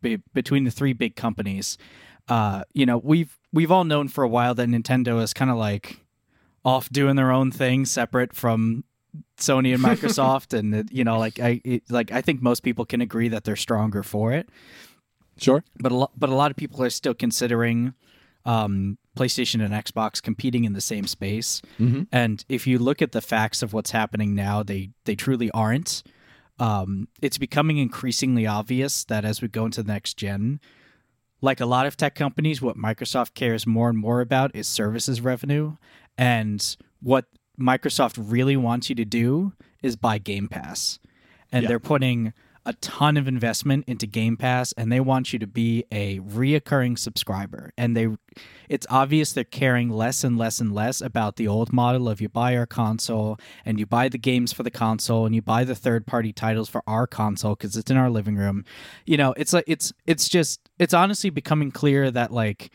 be- 0.00 0.22
between 0.32 0.64
the 0.64 0.70
three 0.70 0.94
big 0.94 1.14
companies. 1.14 1.76
Uh, 2.28 2.64
you 2.72 2.86
know, 2.86 2.98
we've 2.98 3.38
we've 3.52 3.70
all 3.70 3.84
known 3.84 4.08
for 4.08 4.24
a 4.24 4.28
while 4.28 4.54
that 4.54 4.68
Nintendo 4.68 5.22
is 5.22 5.34
kind 5.34 5.50
of 5.50 5.56
like 5.56 6.00
off 6.64 6.88
doing 6.90 7.16
their 7.16 7.32
own 7.32 7.50
thing, 7.50 7.84
separate 7.84 8.34
from 8.34 8.84
Sony 9.36 9.74
and 9.74 9.82
Microsoft, 9.82 10.52
and 10.58 10.74
it, 10.74 10.92
you 10.92 11.04
know, 11.04 11.18
like 11.18 11.40
I 11.40 11.60
it, 11.64 11.82
like 11.90 12.12
I 12.12 12.20
think 12.20 12.42
most 12.42 12.62
people 12.62 12.84
can 12.84 13.00
agree 13.00 13.28
that 13.28 13.44
they're 13.44 13.56
stronger 13.56 14.02
for 14.02 14.32
it. 14.32 14.48
Sure, 15.38 15.64
but 15.78 15.92
a 15.92 15.94
lot, 15.94 16.12
but 16.16 16.30
a 16.30 16.34
lot 16.34 16.50
of 16.50 16.56
people 16.56 16.82
are 16.82 16.90
still 16.90 17.14
considering 17.14 17.94
um, 18.44 18.98
PlayStation 19.16 19.64
and 19.64 19.72
Xbox 19.72 20.22
competing 20.22 20.64
in 20.64 20.72
the 20.72 20.80
same 20.80 21.06
space. 21.06 21.62
Mm-hmm. 21.80 22.02
And 22.12 22.44
if 22.48 22.66
you 22.66 22.78
look 22.78 23.02
at 23.02 23.12
the 23.12 23.20
facts 23.20 23.62
of 23.62 23.72
what's 23.72 23.90
happening 23.90 24.34
now, 24.34 24.62
they 24.62 24.90
they 25.04 25.14
truly 25.14 25.50
aren't. 25.52 26.02
Um, 26.58 27.08
it's 27.20 27.38
becoming 27.38 27.78
increasingly 27.78 28.46
obvious 28.46 29.04
that 29.04 29.24
as 29.24 29.42
we 29.42 29.48
go 29.48 29.64
into 29.64 29.82
the 29.82 29.92
next 29.92 30.14
gen, 30.14 30.60
like 31.42 31.60
a 31.60 31.66
lot 31.66 31.86
of 31.86 31.96
tech 31.96 32.14
companies, 32.14 32.62
what 32.62 32.76
Microsoft 32.76 33.34
cares 33.34 33.66
more 33.66 33.90
and 33.90 33.98
more 33.98 34.20
about 34.20 34.54
is 34.54 34.68
services 34.68 35.20
revenue. 35.20 35.76
And 36.16 36.76
what 37.00 37.26
Microsoft 37.60 38.16
really 38.18 38.56
wants 38.56 38.88
you 38.88 38.94
to 38.94 39.04
do 39.04 39.52
is 39.82 39.96
buy 39.96 40.18
Game 40.18 40.48
Pass. 40.48 41.00
And 41.50 41.64
yeah. 41.64 41.68
they're 41.68 41.80
putting 41.80 42.32
a 42.64 42.72
ton 42.74 43.16
of 43.16 43.26
investment 43.26 43.84
into 43.88 44.06
Game 44.06 44.36
Pass 44.36 44.72
and 44.74 44.90
they 44.90 45.00
want 45.00 45.32
you 45.32 45.38
to 45.40 45.48
be 45.48 45.84
a 45.90 46.20
reoccurring 46.20 46.96
subscriber. 46.96 47.72
And 47.76 47.96
they 47.96 48.08
it's 48.68 48.86
obvious 48.88 49.32
they're 49.32 49.44
caring 49.44 49.90
less 49.90 50.22
and 50.22 50.38
less 50.38 50.60
and 50.60 50.72
less 50.72 51.00
about 51.00 51.36
the 51.36 51.48
old 51.48 51.72
model 51.72 52.08
of 52.08 52.20
you 52.20 52.28
buy 52.28 52.56
our 52.56 52.66
console 52.66 53.38
and 53.64 53.80
you 53.80 53.84
buy 53.84 54.08
the 54.08 54.16
games 54.16 54.52
for 54.52 54.62
the 54.62 54.70
console 54.70 55.26
and 55.26 55.34
you 55.34 55.42
buy 55.42 55.64
the 55.64 55.74
third 55.74 56.06
party 56.06 56.32
titles 56.32 56.68
for 56.68 56.82
our 56.86 57.06
console 57.06 57.56
cuz 57.56 57.76
it's 57.76 57.90
in 57.90 57.96
our 57.96 58.10
living 58.10 58.36
room. 58.36 58.64
You 59.04 59.16
know, 59.16 59.34
it's 59.36 59.52
like 59.52 59.64
it's 59.66 59.92
it's 60.06 60.28
just 60.28 60.61
it's 60.78 60.94
honestly 60.94 61.30
becoming 61.30 61.70
clear 61.70 62.10
that 62.10 62.32
like 62.32 62.70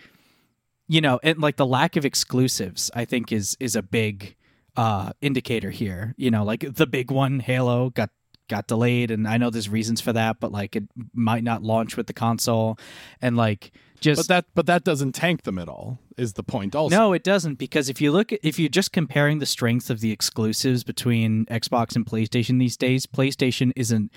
you 0.90 1.02
know, 1.02 1.20
and 1.22 1.40
like 1.40 1.58
the 1.58 1.66
lack 1.66 1.96
of 1.96 2.06
exclusives 2.06 2.90
I 2.94 3.06
think 3.06 3.32
is 3.32 3.58
is 3.60 3.76
a 3.76 3.82
big 3.82 4.36
uh 4.76 5.12
indicator 5.22 5.72
here. 5.72 6.14
You 6.18 6.32
know, 6.32 6.44
like 6.44 6.66
the 6.76 6.88
big 6.88 7.12
one 7.12 7.40
Halo 7.40 7.90
got 7.90 8.10
got 8.50 8.68
delayed 8.68 9.12
and 9.12 9.28
I 9.28 9.38
know 9.38 9.50
there's 9.50 9.70
reasons 9.70 10.00
for 10.00 10.14
that, 10.14 10.40
but 10.40 10.52
like 10.52 10.76
it 10.76 10.86
might 11.14 11.44
not 11.44 11.64
launch 11.64 11.98
with 11.98 12.08
the 12.08 12.14
console 12.14 12.80
and 13.22 13.36
like 13.36 13.72
just 14.00 14.20
But 14.20 14.28
that 14.28 14.46
but 14.54 14.66
that 14.68 14.84
doesn't 14.84 15.14
tank 15.14 15.44
them 15.44 15.58
at 15.58 15.68
all. 15.68 16.00
Is 16.18 16.34
the 16.34 16.44
point 16.44 16.76
also? 16.76 16.96
No, 16.96 17.14
it 17.14 17.24
doesn't 17.24 17.56
because 17.56 17.90
if 17.90 18.00
you 18.00 18.12
look 18.12 18.32
at 18.32 18.40
if 18.44 18.60
you're 18.60 18.70
just 18.70 18.92
comparing 18.92 19.40
the 19.40 19.46
strength 19.46 19.90
of 19.90 20.00
the 20.00 20.12
exclusives 20.12 20.84
between 20.84 21.46
Xbox 21.48 21.96
and 21.96 22.06
PlayStation 22.06 22.60
these 22.60 22.78
days, 22.78 23.06
PlayStation 23.06 23.72
isn't 23.76 24.12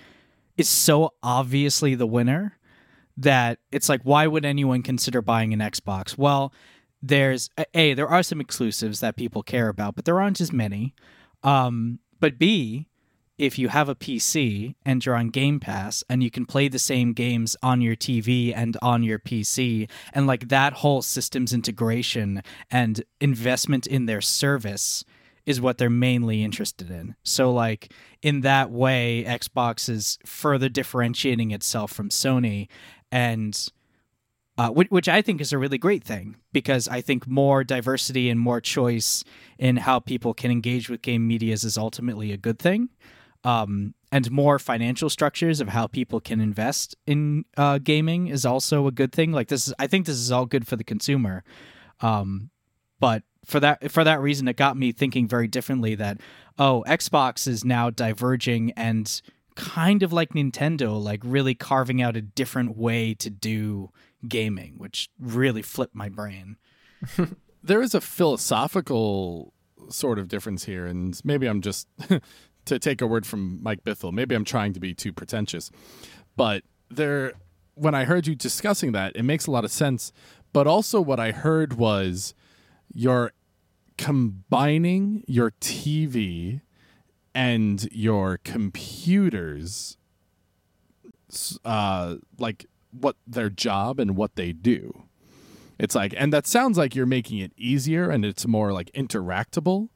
is 0.56 0.68
so 0.68 1.14
obviously 1.22 1.94
the 1.94 2.06
winner 2.06 2.58
that 3.20 3.58
it's 3.70 3.88
like 3.88 4.00
why 4.02 4.26
would 4.26 4.44
anyone 4.44 4.82
consider 4.82 5.22
buying 5.22 5.52
an 5.52 5.60
Xbox? 5.60 6.16
Well, 6.16 6.52
there's 7.02 7.50
a 7.74 7.94
there 7.94 8.08
are 8.08 8.22
some 8.22 8.40
exclusives 8.40 9.00
that 9.00 9.16
people 9.16 9.42
care 9.42 9.68
about, 9.68 9.94
but 9.94 10.04
there 10.04 10.20
aren't 10.20 10.40
as 10.40 10.52
many. 10.52 10.94
Um, 11.42 12.00
but 12.18 12.38
B, 12.38 12.88
if 13.38 13.58
you 13.58 13.68
have 13.68 13.88
a 13.88 13.94
PC 13.94 14.74
and 14.84 15.04
you're 15.04 15.14
on 15.14 15.30
Game 15.30 15.60
Pass 15.60 16.04
and 16.10 16.22
you 16.22 16.30
can 16.30 16.44
play 16.44 16.68
the 16.68 16.78
same 16.78 17.14
games 17.14 17.56
on 17.62 17.80
your 17.80 17.96
TV 17.96 18.52
and 18.54 18.76
on 18.82 19.02
your 19.02 19.18
PC, 19.18 19.88
and 20.12 20.26
like 20.26 20.48
that 20.48 20.74
whole 20.74 21.00
systems 21.00 21.52
integration 21.52 22.42
and 22.70 23.02
investment 23.20 23.86
in 23.86 24.04
their 24.06 24.20
service 24.20 25.04
is 25.46 25.60
what 25.60 25.78
they're 25.78 25.88
mainly 25.88 26.44
interested 26.44 26.90
in. 26.90 27.14
So, 27.24 27.50
like, 27.50 27.92
in 28.20 28.42
that 28.42 28.70
way, 28.70 29.24
Xbox 29.26 29.88
is 29.88 30.18
further 30.26 30.68
differentiating 30.68 31.50
itself 31.50 31.92
from 31.92 32.10
Sony 32.10 32.68
and. 33.10 33.68
Uh, 34.58 34.68
which, 34.68 34.90
which 34.90 35.08
I 35.08 35.22
think 35.22 35.40
is 35.40 35.54
a 35.54 35.58
really 35.58 35.78
great 35.78 36.04
thing 36.04 36.36
because 36.52 36.86
I 36.86 37.00
think 37.00 37.26
more 37.26 37.64
diversity 37.64 38.28
and 38.28 38.38
more 38.38 38.60
choice 38.60 39.24
in 39.58 39.78
how 39.78 40.00
people 40.00 40.34
can 40.34 40.50
engage 40.50 40.90
with 40.90 41.00
game 41.00 41.26
medias 41.26 41.64
is 41.64 41.78
ultimately 41.78 42.30
a 42.30 42.36
good 42.36 42.58
thing 42.58 42.90
um, 43.44 43.94
and 44.12 44.30
more 44.30 44.58
financial 44.58 45.08
structures 45.08 45.60
of 45.60 45.68
how 45.68 45.86
people 45.86 46.20
can 46.20 46.40
invest 46.40 46.96
in 47.06 47.44
uh, 47.56 47.78
gaming 47.78 48.26
is 48.26 48.44
also 48.44 48.86
a 48.86 48.92
good 48.92 49.12
thing. 49.12 49.32
Like 49.32 49.48
this 49.48 49.68
is, 49.68 49.74
I 49.78 49.86
think 49.86 50.06
this 50.06 50.16
is 50.16 50.32
all 50.32 50.46
good 50.46 50.66
for 50.66 50.76
the 50.76 50.84
consumer. 50.84 51.44
Um, 52.00 52.50
but 52.98 53.22
for 53.44 53.60
that 53.60 53.90
for 53.90 54.04
that 54.04 54.20
reason, 54.20 54.48
it 54.48 54.56
got 54.56 54.76
me 54.76 54.92
thinking 54.92 55.26
very 55.26 55.48
differently. 55.48 55.94
That 55.94 56.20
oh, 56.58 56.84
Xbox 56.86 57.48
is 57.48 57.64
now 57.64 57.88
diverging 57.88 58.72
and 58.72 59.22
kind 59.60 60.02
of 60.02 60.12
like 60.12 60.30
Nintendo, 60.30 61.00
like 61.00 61.20
really 61.22 61.54
carving 61.54 62.00
out 62.00 62.16
a 62.16 62.22
different 62.22 62.76
way 62.76 63.12
to 63.14 63.28
do 63.28 63.90
gaming, 64.26 64.74
which 64.78 65.10
really 65.18 65.62
flipped 65.62 65.94
my 65.94 66.08
brain. 66.08 66.56
there 67.62 67.82
is 67.82 67.94
a 67.94 68.00
philosophical 68.00 69.52
sort 69.90 70.18
of 70.18 70.28
difference 70.28 70.64
here, 70.64 70.86
and 70.86 71.20
maybe 71.24 71.46
I'm 71.46 71.60
just 71.60 71.88
to 72.64 72.78
take 72.78 73.02
a 73.02 73.06
word 73.06 73.26
from 73.26 73.62
Mike 73.62 73.84
Bithell. 73.84 74.12
Maybe 74.12 74.34
I'm 74.34 74.44
trying 74.44 74.72
to 74.72 74.80
be 74.80 74.94
too 74.94 75.12
pretentious, 75.12 75.70
but 76.36 76.62
there, 76.90 77.34
when 77.74 77.94
I 77.94 78.04
heard 78.04 78.26
you 78.26 78.34
discussing 78.34 78.92
that, 78.92 79.14
it 79.14 79.22
makes 79.24 79.46
a 79.46 79.50
lot 79.50 79.64
of 79.64 79.70
sense. 79.70 80.12
But 80.52 80.66
also, 80.66 81.00
what 81.00 81.20
I 81.20 81.32
heard 81.32 81.74
was 81.74 82.34
you're 82.92 83.32
combining 83.98 85.22
your 85.28 85.52
TV 85.60 86.62
and 87.34 87.88
your 87.92 88.38
computers, 88.38 89.96
uh, 91.64 92.16
like 92.38 92.66
what 92.90 93.16
their 93.26 93.50
job 93.50 94.00
and 94.00 94.16
what 94.16 94.36
they 94.36 94.52
do. 94.52 95.04
It's 95.78 95.94
like, 95.94 96.12
and 96.16 96.32
that 96.32 96.46
sounds 96.46 96.76
like 96.76 96.94
you're 96.94 97.06
making 97.06 97.38
it 97.38 97.52
easier 97.56 98.10
and 98.10 98.24
it's 98.24 98.46
more 98.46 98.72
like 98.72 98.90
interactable. 98.92 99.88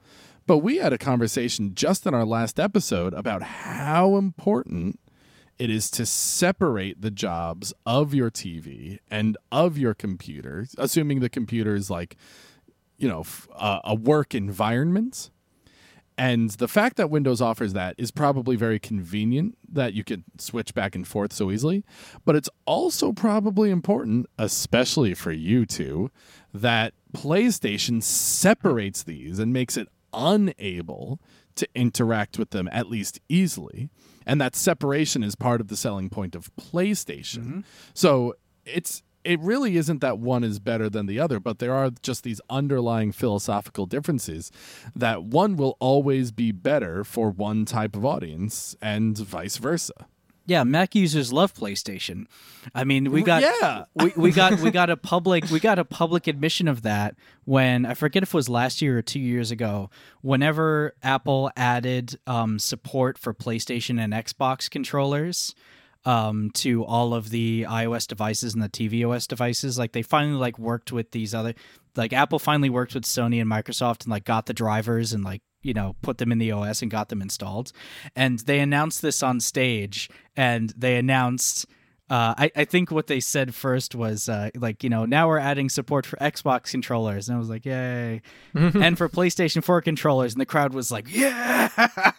But 0.47 0.59
we 0.59 0.79
had 0.79 0.93
a 0.93 0.99
conversation 0.99 1.75
just 1.75 2.07
in 2.07 2.15
our 2.15 2.25
last 2.25 2.61
episode 2.61 3.15
about 3.15 3.43
how 3.43 4.17
important 4.17 4.99
it 5.59 5.71
is 5.71 5.91
to 5.93 6.05
separate 6.05 7.01
the 7.01 7.11
jobs 7.11 7.73
of 7.87 8.15
your 8.15 8.31
TV 8.31 8.99
and 9.11 9.37
of 9.53 9.79
your 9.79 9.95
computer, 9.95 10.67
assuming 10.77 11.21
the 11.21 11.29
computer 11.29 11.75
is 11.75 11.91
like, 11.91 12.17
you 12.99 13.09
know, 13.09 13.25
uh, 13.55 13.81
a 13.85 13.95
work 13.95 14.35
environment. 14.35 15.31
And 16.17 16.51
the 16.51 16.69
fact 16.69 16.97
that 16.97 17.11
Windows 17.11 17.41
offers 17.41 17.73
that 17.73 17.97
is 17.99 18.11
probably 18.11 18.55
very 18.55 18.79
convenient 18.79 19.59
that 19.69 19.95
you 19.95 20.05
can 20.05 20.25
switch 20.39 20.73
back 20.73 20.95
and 20.95 21.07
forth 21.07 21.33
so 21.33 21.51
easily. 21.51 21.85
But 22.25 22.37
it's 22.37 22.49
also 22.67 23.13
probably 23.13 23.71
important, 23.71 24.27
especially 24.39 25.15
for 25.15 25.33
you 25.33 25.67
two, 25.67 26.11
that 26.53 26.95
PlayStation 27.13 28.03
separates 28.03 29.03
these 29.03 29.41
and 29.41 29.53
makes 29.53 29.77
it 29.77 29.89
unable 30.13 31.21
to 31.57 31.69
interact 31.75 32.39
with 32.39 32.51
them 32.51 32.69
at 32.71 32.89
least 32.89 33.21
easily. 33.29 33.89
And 34.27 34.41
that 34.41 34.55
separation 34.57 35.23
is 35.23 35.35
part 35.35 35.61
of 35.61 35.69
the 35.69 35.77
selling 35.77 36.11
point 36.11 36.35
of 36.35 36.55
PlayStation. 36.57 37.39
Mm-hmm. 37.39 37.61
So 37.93 38.35
it's 38.65 39.03
it 39.25 39.41
really 39.41 39.77
isn't 39.77 40.01
that 40.01 40.19
one 40.19 40.45
is 40.45 40.59
better 40.59 40.89
than 40.89 41.07
the 41.07 41.19
other, 41.19 41.41
but 41.41 41.59
there 41.59 41.75
are 41.75 41.91
just 42.03 42.23
these 42.23 42.41
underlying 42.51 43.13
philosophical 43.13 43.87
differences 43.87 44.53
that 44.95 45.25
one 45.25 45.57
will 45.57 45.77
always 45.81 46.31
be 46.31 46.53
better 46.53 47.05
for 47.05 47.31
one 47.31 47.65
type 47.65 47.97
of 47.97 48.05
audience 48.05 48.77
and 48.81 49.17
vice 49.17 49.57
versa. 49.57 50.07
Yeah, 50.47 50.63
Mac 50.65 50.95
users 50.95 51.33
love 51.33 51.55
PlayStation. 51.55 52.27
I 52.75 52.85
mean, 52.85 53.11
we 53.11 53.23
got 53.23 53.43
yeah. 53.43 53.85
we, 53.95 54.13
we 54.15 54.31
got 54.31 54.61
we 54.61 54.71
got 54.71 54.91
a 54.91 54.97
public 54.97 55.49
we 55.51 55.59
got 55.59 55.79
a 55.79 55.87
public 55.87 56.27
admission 56.27 56.69
of 56.69 56.83
that 56.83 57.15
when 57.45 57.87
I 57.87 57.95
forget 57.95 58.23
if 58.23 58.31
it 58.31 58.35
was 58.35 58.51
last 58.51 58.83
year 58.83 58.99
or 58.99 59.03
two 59.03 59.21
years 59.21 59.51
ago. 59.51 59.89
Whenever 60.21 60.95
Apple 61.03 61.51
added 61.57 62.19
um, 62.27 62.59
support 62.59 63.17
for 63.17 63.33
PlayStation 63.33 63.99
and 63.99 64.13
Xbox 64.13 64.69
controllers 64.69 65.55
um, 66.05 66.51
to 66.55 66.85
all 66.85 67.15
of 67.15 67.31
the 67.31 67.67
iOS 67.69 68.07
devices 68.07 68.55
and 68.55 68.63
the 68.63 68.69
tvOS 68.69 69.27
devices, 69.27 69.79
like 69.79 69.93
they 69.93 70.03
finally 70.03 70.39
like 70.39 70.59
worked 70.59 70.93
with 70.93 71.11
these 71.13 71.35
other 71.35 71.55
like 71.97 72.13
Apple 72.13 72.39
finally 72.39 72.71
worked 72.71 72.95
with 72.95 73.05
Sony 73.05 73.41
and 73.41 73.51
Microsoft 73.51 74.03
and 74.05 74.11
like 74.11 74.25
got 74.25 74.47
the 74.47 74.55
drivers 74.55 75.13
and 75.13 75.25
like 75.25 75.43
you 75.63 75.75
know 75.75 75.97
put 76.03 76.19
them 76.19 76.33
in 76.33 76.39
the 76.39 76.53
OS 76.53 76.83
and 76.83 76.91
got 76.91 77.09
them 77.09 77.23
installed. 77.23 77.73
And 78.15 78.41
they 78.41 78.61
announced 78.61 79.03
this 79.03 79.23
on 79.23 79.41
stage, 79.41 80.11
and 80.37 80.73
they 80.77 80.97
announced 80.97 81.67
uh, 82.11 82.35
I, 82.37 82.51
I 82.55 82.65
think 82.67 82.91
what 82.91 83.07
they 83.07 83.19
said 83.19 83.55
first 83.55 83.95
was 83.95 84.29
uh, 84.29 84.51
like 84.55 84.85
you 84.85 84.91
know 84.91 85.07
now 85.07 85.27
we're 85.27 85.39
adding 85.39 85.71
support 85.71 86.05
for 86.05 86.17
Xbox 86.19 86.71
controllers. 86.71 87.29
And 87.29 87.37
I 87.37 87.39
was 87.39 87.49
like 87.49 87.65
yay. 87.65 88.21
And 88.55 88.99
for 88.99 89.09
PlayStation 89.09 89.65
4 89.65 89.81
controllers. 89.81 90.35
And 90.35 90.41
the 90.41 90.47
crowd 90.47 90.75
was 90.75 90.93
like 90.93 91.07
yeah. 91.09 91.71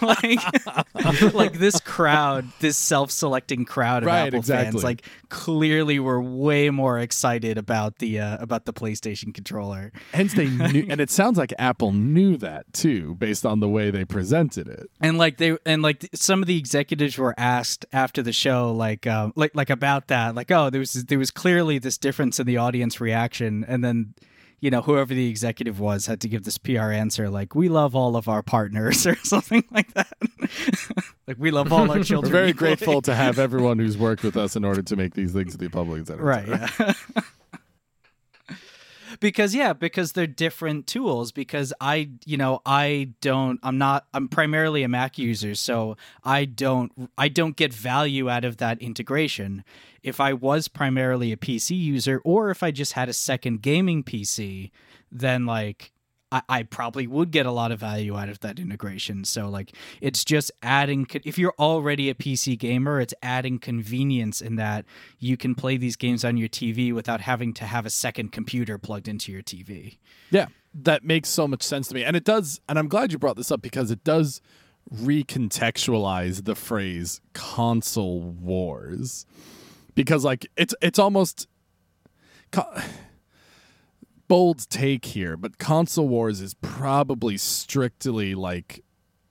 Like 0.00 0.38
like 1.34 1.52
this 1.54 1.80
crowd 1.80 2.46
this 2.60 2.76
self-selecting 2.76 3.64
crowd 3.64 4.04
of 4.04 4.06
right, 4.06 4.28
Apple 4.28 4.38
exactly. 4.38 4.72
fans 4.72 4.84
like 4.84 5.04
clearly 5.28 5.98
were 5.98 6.22
way 6.22 6.70
more 6.70 6.98
excited 7.00 7.58
about 7.58 7.98
the 7.98 8.20
uh, 8.20 8.38
about 8.38 8.64
the 8.64 8.72
PlayStation 8.72 9.34
controller. 9.34 9.92
Hence 10.14 10.34
they 10.34 10.48
knew 10.48 10.86
and 10.88 11.00
it 11.00 11.10
sounds 11.10 11.36
like 11.36 11.52
Apple 11.58 11.92
knew 11.92 12.36
that 12.36 12.72
too 12.72 13.16
based 13.16 13.44
on 13.44 13.58
the 13.58 13.68
way 13.68 13.90
they 13.90 14.04
presented 14.04 14.68
it. 14.68 14.88
And 15.00 15.18
like 15.18 15.38
they 15.38 15.58
and 15.66 15.82
like 15.82 16.08
some 16.14 16.42
of 16.42 16.46
the 16.46 16.56
executives 16.56 17.18
were 17.18 17.34
asked 17.36 17.86
after 17.92 18.22
the 18.22 18.32
show 18.32 18.72
like 18.72 18.99
like 19.04 19.12
uh, 19.12 19.30
like 19.36 19.54
like 19.54 19.70
about 19.70 20.08
that 20.08 20.34
like 20.34 20.50
oh 20.50 20.70
there 20.70 20.78
was 20.80 20.92
there 20.92 21.18
was 21.18 21.30
clearly 21.30 21.78
this 21.78 21.98
difference 21.98 22.38
in 22.40 22.46
the 22.46 22.56
audience 22.56 23.00
reaction. 23.00 23.64
And 23.66 23.82
then 23.84 24.14
you 24.60 24.70
know 24.70 24.82
whoever 24.82 25.14
the 25.14 25.28
executive 25.28 25.80
was 25.80 26.06
had 26.06 26.20
to 26.20 26.28
give 26.28 26.44
this 26.44 26.58
PR 26.58 26.90
answer 26.92 27.30
like 27.30 27.54
we 27.54 27.68
love 27.68 27.94
all 27.96 28.14
of 28.16 28.28
our 28.28 28.42
partners 28.42 29.06
or 29.06 29.16
something 29.16 29.64
like 29.70 29.92
that. 29.94 30.12
Like 31.26 31.36
we 31.38 31.52
love 31.52 31.72
all 31.72 31.88
our 31.88 32.02
children 32.02 32.32
we're 32.32 32.38
very 32.40 32.50
equally. 32.50 32.74
grateful 32.74 33.02
to 33.02 33.14
have 33.14 33.38
everyone 33.46 33.78
who's 33.78 33.96
worked 33.96 34.24
with 34.24 34.36
us 34.36 34.56
in 34.56 34.64
order 34.64 34.82
to 34.82 34.96
make 34.96 35.14
these 35.14 35.32
things 35.32 35.52
to 35.52 35.58
the 35.58 35.68
public 35.68 36.08
right 36.18 36.48
yeah 36.48 36.92
because 39.20 39.54
yeah 39.54 39.72
because 39.72 40.12
they're 40.12 40.26
different 40.26 40.86
tools 40.86 41.30
because 41.30 41.72
i 41.80 42.10
you 42.24 42.36
know 42.36 42.60
i 42.66 43.10
don't 43.20 43.60
i'm 43.62 43.78
not 43.78 44.06
i'm 44.14 44.28
primarily 44.28 44.82
a 44.82 44.88
mac 44.88 45.18
user 45.18 45.54
so 45.54 45.96
i 46.24 46.44
don't 46.44 47.10
i 47.16 47.28
don't 47.28 47.56
get 47.56 47.72
value 47.72 48.28
out 48.28 48.44
of 48.44 48.56
that 48.56 48.80
integration. 48.80 49.62
If 50.02 50.18
i 50.18 50.32
was 50.32 50.66
primarily 50.68 51.30
a 51.30 51.36
pc 51.36 51.78
user 51.78 52.20
or 52.24 52.50
if 52.50 52.62
i 52.62 52.70
just 52.70 52.94
had 52.94 53.08
a 53.08 53.12
second 53.12 53.62
gaming 53.62 54.02
pc 54.02 54.70
then 55.12 55.44
like 55.44 55.92
I, 56.32 56.62
probably 56.62 57.08
would 57.08 57.32
get 57.32 57.44
a 57.44 57.50
lot 57.50 57.72
of 57.72 57.80
value 57.80 58.16
out 58.16 58.28
of 58.28 58.38
that 58.40 58.60
integration. 58.60 59.24
So 59.24 59.48
like 59.48 59.72
it's 60.00 60.24
just 60.24 60.52
adding 60.62 61.06
if 61.24 61.38
you're 61.38 61.54
already 61.58 62.08
a 62.08 62.14
PC 62.14 62.56
gamer, 62.56 63.00
it's 63.00 63.14
adding 63.20 63.58
convenience 63.58 64.40
in 64.40 64.56
that 64.56 64.84
you 65.18 65.36
can 65.36 65.56
play 65.56 65.76
these 65.76 65.96
games 65.96 66.24
on 66.24 66.36
your 66.36 66.48
TV 66.48 66.94
without 66.94 67.20
having 67.20 67.52
to 67.54 67.64
have 67.64 67.84
a 67.84 67.90
second 67.90 68.30
computer 68.30 68.78
plugged 68.78 69.08
into 69.08 69.32
your 69.32 69.42
TV. 69.42 69.98
Yeah, 70.30 70.46
that 70.72 71.04
makes 71.04 71.28
so 71.28 71.48
much 71.48 71.62
sense 71.64 71.88
to 71.88 71.94
me. 71.94 72.04
And 72.04 72.14
it 72.14 72.24
does 72.24 72.60
and 72.68 72.78
I'm 72.78 72.88
glad 72.88 73.10
you 73.10 73.18
brought 73.18 73.36
this 73.36 73.50
up 73.50 73.60
because 73.60 73.90
it 73.90 74.04
does 74.04 74.40
recontextualize 74.94 76.44
the 76.44 76.54
phrase 76.54 77.20
console 77.32 78.20
wars. 78.20 79.26
Because 79.96 80.24
like 80.24 80.46
it's 80.56 80.74
it's 80.80 80.98
almost 81.00 81.48
bold 84.30 84.70
take 84.70 85.06
here, 85.06 85.36
but 85.36 85.58
console 85.58 86.06
wars 86.06 86.40
is 86.40 86.54
probably 86.54 87.36
strictly 87.36 88.32
like 88.32 88.84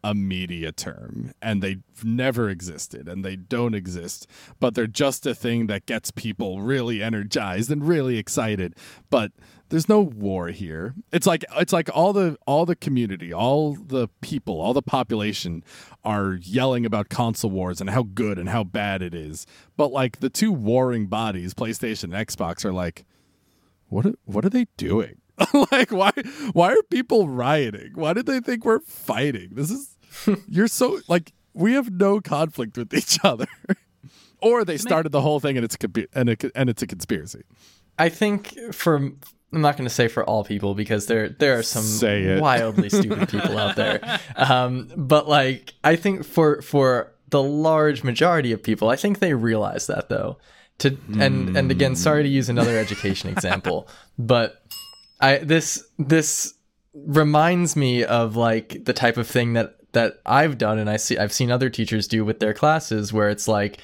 a 0.04 0.14
media 0.14 0.74
term 0.74 1.32
and 1.42 1.64
they've 1.64 1.82
never 2.04 2.50
existed 2.50 3.08
and 3.08 3.24
they 3.24 3.38
don't 3.38 3.74
exist, 3.74 4.28
but 4.60 4.76
they're 4.76 4.88
just 4.88 5.26
a 5.26 5.34
thing 5.34 5.68
that 5.68 5.86
gets 5.86 6.12
people 6.12 6.62
really 6.62 7.02
energized 7.02 7.72
and 7.72 7.88
really 7.88 8.18
excited. 8.18 8.76
But 9.10 9.32
there's 9.70 9.88
no 9.88 10.02
war 10.02 10.50
here. 10.50 10.96
It's 11.14 11.26
like 11.26 11.46
it's 11.56 11.72
like 11.72 11.90
all 11.94 12.12
the 12.12 12.38
all 12.46 12.66
the 12.66 12.76
community, 12.76 13.32
all 13.32 13.76
the 13.76 14.10
people, 14.20 14.60
all 14.60 14.74
the 14.74 14.82
population 14.82 15.64
are 16.04 16.34
yelling 16.42 16.86
about 16.86 17.08
console 17.08 17.52
wars 17.52 17.80
and 17.80 17.90
how 17.90 18.04
good 18.04 18.38
and 18.38 18.50
how 18.50 18.66
bad 18.66 19.02
it 19.02 19.14
is. 19.14 19.48
But 19.78 19.94
like 19.94 20.20
the 20.20 20.30
two 20.30 20.52
warring 20.52 21.08
bodies, 21.08 21.54
PlayStation 21.54 22.14
and 22.14 22.28
Xbox 22.28 22.66
are 22.66 22.74
like 22.74 23.06
what 23.90 24.06
are, 24.06 24.14
what 24.26 24.46
are 24.46 24.50
they 24.50 24.68
doing? 24.78 25.22
like 25.72 25.92
why 25.92 26.12
why 26.54 26.74
are 26.74 26.84
people 26.90 27.30
rioting? 27.30 27.92
Why 27.96 28.14
did 28.14 28.26
they 28.26 28.40
think 28.40 28.66
we're 28.66 28.80
fighting? 28.80 29.50
This 29.52 29.72
is 29.72 29.98
you're 30.48 30.68
so 30.68 31.00
like 31.08 31.34
we 31.54 31.74
have 31.74 31.92
no 31.92 32.22
conflict 32.22 32.78
with 32.78 32.94
each 32.94 33.20
other. 33.24 33.48
or 34.42 34.64
they 34.64 34.78
started 34.78 35.12
the 35.12 35.22
whole 35.22 35.40
thing 35.40 35.58
and 35.58 35.66
it's 35.66 35.76
a, 35.84 36.08
and, 36.14 36.30
a, 36.30 36.38
and 36.56 36.70
it's 36.70 36.82
a 36.82 36.88
conspiracy. 36.88 37.44
I 37.98 38.10
think 38.10 38.58
for 38.74 38.96
I'm 39.52 39.62
not 39.62 39.76
going 39.78 39.88
to 39.88 39.94
say 39.94 40.08
for 40.08 40.24
all 40.24 40.44
people 40.44 40.76
because 40.76 41.08
there 41.08 41.30
there 41.30 41.58
are 41.58 41.64
some 41.64 42.40
wildly 42.40 42.90
stupid 42.90 43.30
people 43.30 43.58
out 43.58 43.76
there. 43.76 44.20
Um, 44.36 44.92
but 44.96 45.28
like 45.28 45.74
I 45.84 45.96
think 45.96 46.24
for 46.24 46.62
for 46.62 47.12
the 47.30 47.42
large 47.42 48.04
majority 48.04 48.52
of 48.52 48.62
people, 48.62 48.90
I 48.90 48.96
think 48.96 49.20
they 49.20 49.34
realize 49.34 49.88
that 49.88 50.10
though. 50.10 50.38
To 50.80 50.98
and 51.20 51.58
and 51.58 51.70
mm. 51.70 51.72
again, 51.72 51.96
sorry 51.96 52.24
to 52.24 52.30
use 52.30 52.50
another 52.50 52.78
education 52.78 53.30
example, 53.36 53.88
but 54.18 54.64
I 55.20 55.38
this 55.38 55.84
this 55.98 56.54
reminds 56.94 57.76
me 57.76 58.04
of 58.04 58.36
like 58.36 58.86
the 58.86 58.94
type 58.94 59.18
of 59.18 59.28
thing 59.28 59.54
that 59.54 59.76
that 59.92 60.22
I've 60.26 60.58
done 60.58 60.80
and 60.80 60.90
I 60.90 60.98
see 60.98 61.18
I've 61.18 61.34
seen 61.34 61.52
other 61.52 61.70
teachers 61.70 62.08
do 62.08 62.24
with 62.24 62.40
their 62.40 62.54
classes 62.54 63.12
where 63.12 63.30
it's 63.30 63.48
like 63.48 63.80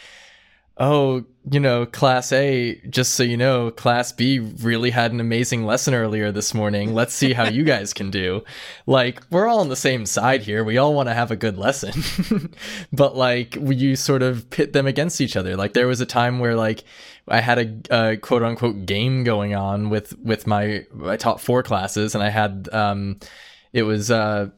oh, 0.78 1.24
you 1.50 1.60
know, 1.60 1.86
class 1.86 2.32
A, 2.32 2.82
just 2.90 3.14
so 3.14 3.24
you 3.24 3.38
know, 3.38 3.72
class 3.72 4.12
B 4.12 4.40
really 4.40 4.90
had 4.90 5.12
an 5.12 5.20
amazing 5.20 5.66
lesson 5.66 5.94
earlier 5.94 6.32
this 6.32 6.54
morning. 6.54 6.94
Let's 6.94 7.14
see 7.14 7.34
how 7.34 7.48
you 7.48 7.64
guys 7.64 7.94
can 7.94 8.10
do. 8.10 8.44
Like, 8.86 9.22
we're 9.30 9.48
all 9.48 9.60
on 9.60 9.70
the 9.70 9.76
same 9.76 10.06
side 10.06 10.42
here. 10.42 10.64
We 10.64 10.78
all 10.78 10.94
want 10.94 11.08
to 11.08 11.14
have 11.14 11.32
a 11.32 11.36
good 11.36 11.58
lesson. 11.58 11.94
but 12.94 13.16
like, 13.16 13.56
you 13.56 13.96
sort 13.96 14.24
of 14.24 14.50
pit 14.50 14.74
them 14.74 14.88
against 14.88 15.22
each 15.22 15.38
other. 15.38 15.56
Like, 15.56 15.74
there 15.74 15.88
was 15.88 16.02
a 16.02 16.06
time 16.06 16.40
where 16.40 16.56
like 16.56 16.84
I 17.28 17.42
had 17.42 17.86
a, 17.92 18.12
a 18.12 18.18
quote 18.18 18.44
unquote 18.44 18.86
game 18.86 19.24
going 19.24 19.56
on 19.56 19.90
with, 19.90 20.18
with 20.20 20.48
my, 20.48 20.86
I 21.06 21.16
taught 21.16 21.40
four 21.40 21.64
classes 21.64 22.16
and 22.16 22.24
I 22.24 22.30
had, 22.30 22.70
um, 22.74 23.20
it 23.72 23.84
was, 23.84 24.10
uh, 24.10 24.50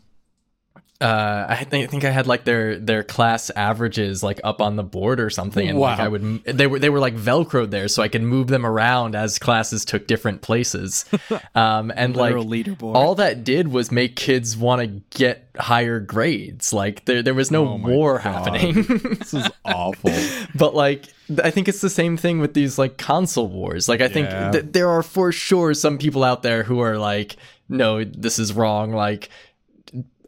uh, 0.99 1.45
I 1.47 1.63
think, 1.63 1.87
I 1.87 1.91
think 1.91 2.05
I 2.05 2.09
had 2.09 2.25
like 2.25 2.43
their 2.43 2.79
their 2.79 3.03
class 3.03 3.51
averages 3.51 4.23
like 4.23 4.39
up 4.43 4.61
on 4.61 4.77
the 4.77 4.83
board 4.83 5.19
or 5.19 5.29
something, 5.29 5.67
and 5.67 5.77
wow. 5.77 5.89
like 5.89 5.99
I 5.99 6.07
would 6.07 6.43
they 6.45 6.65
were 6.65 6.79
they 6.79 6.89
were 6.89 6.99
like 6.99 7.15
velcroed 7.15 7.69
there, 7.69 7.87
so 7.87 8.01
I 8.01 8.07
could 8.07 8.23
move 8.23 8.47
them 8.47 8.65
around 8.65 9.13
as 9.13 9.37
classes 9.37 9.85
took 9.85 10.07
different 10.07 10.41
places. 10.41 11.05
Um, 11.55 11.91
and 11.95 12.15
like 12.15 12.35
leaderboard. 12.35 12.95
all 12.95 13.15
that 13.15 13.43
did 13.43 13.69
was 13.69 13.91
make 13.91 14.15
kids 14.15 14.55
want 14.55 14.81
to 14.81 15.17
get 15.17 15.49
higher 15.57 15.99
grades. 15.99 16.71
Like 16.71 17.05
there 17.05 17.21
there 17.21 17.33
was 17.33 17.51
no 17.51 17.67
oh 17.67 17.75
war 17.75 18.19
God. 18.19 18.21
happening. 18.21 18.83
this 19.19 19.33
is 19.33 19.47
awful. 19.65 20.13
but 20.55 20.75
like 20.75 21.05
I 21.43 21.51
think 21.51 21.67
it's 21.67 21.81
the 21.81 21.89
same 21.89 22.15
thing 22.17 22.39
with 22.39 22.53
these 22.53 22.77
like 22.77 22.97
console 22.97 23.47
wars. 23.47 23.89
Like 23.89 24.01
I 24.01 24.07
think 24.07 24.29
th- 24.29 24.71
there 24.71 24.89
are 24.89 25.03
for 25.03 25.31
sure 25.31 25.73
some 25.73 25.97
people 25.97 26.23
out 26.23 26.43
there 26.43 26.63
who 26.63 26.79
are 26.79 26.97
like, 26.97 27.35
no, 27.69 28.03
this 28.03 28.39
is 28.39 28.53
wrong. 28.53 28.93
Like 28.93 29.29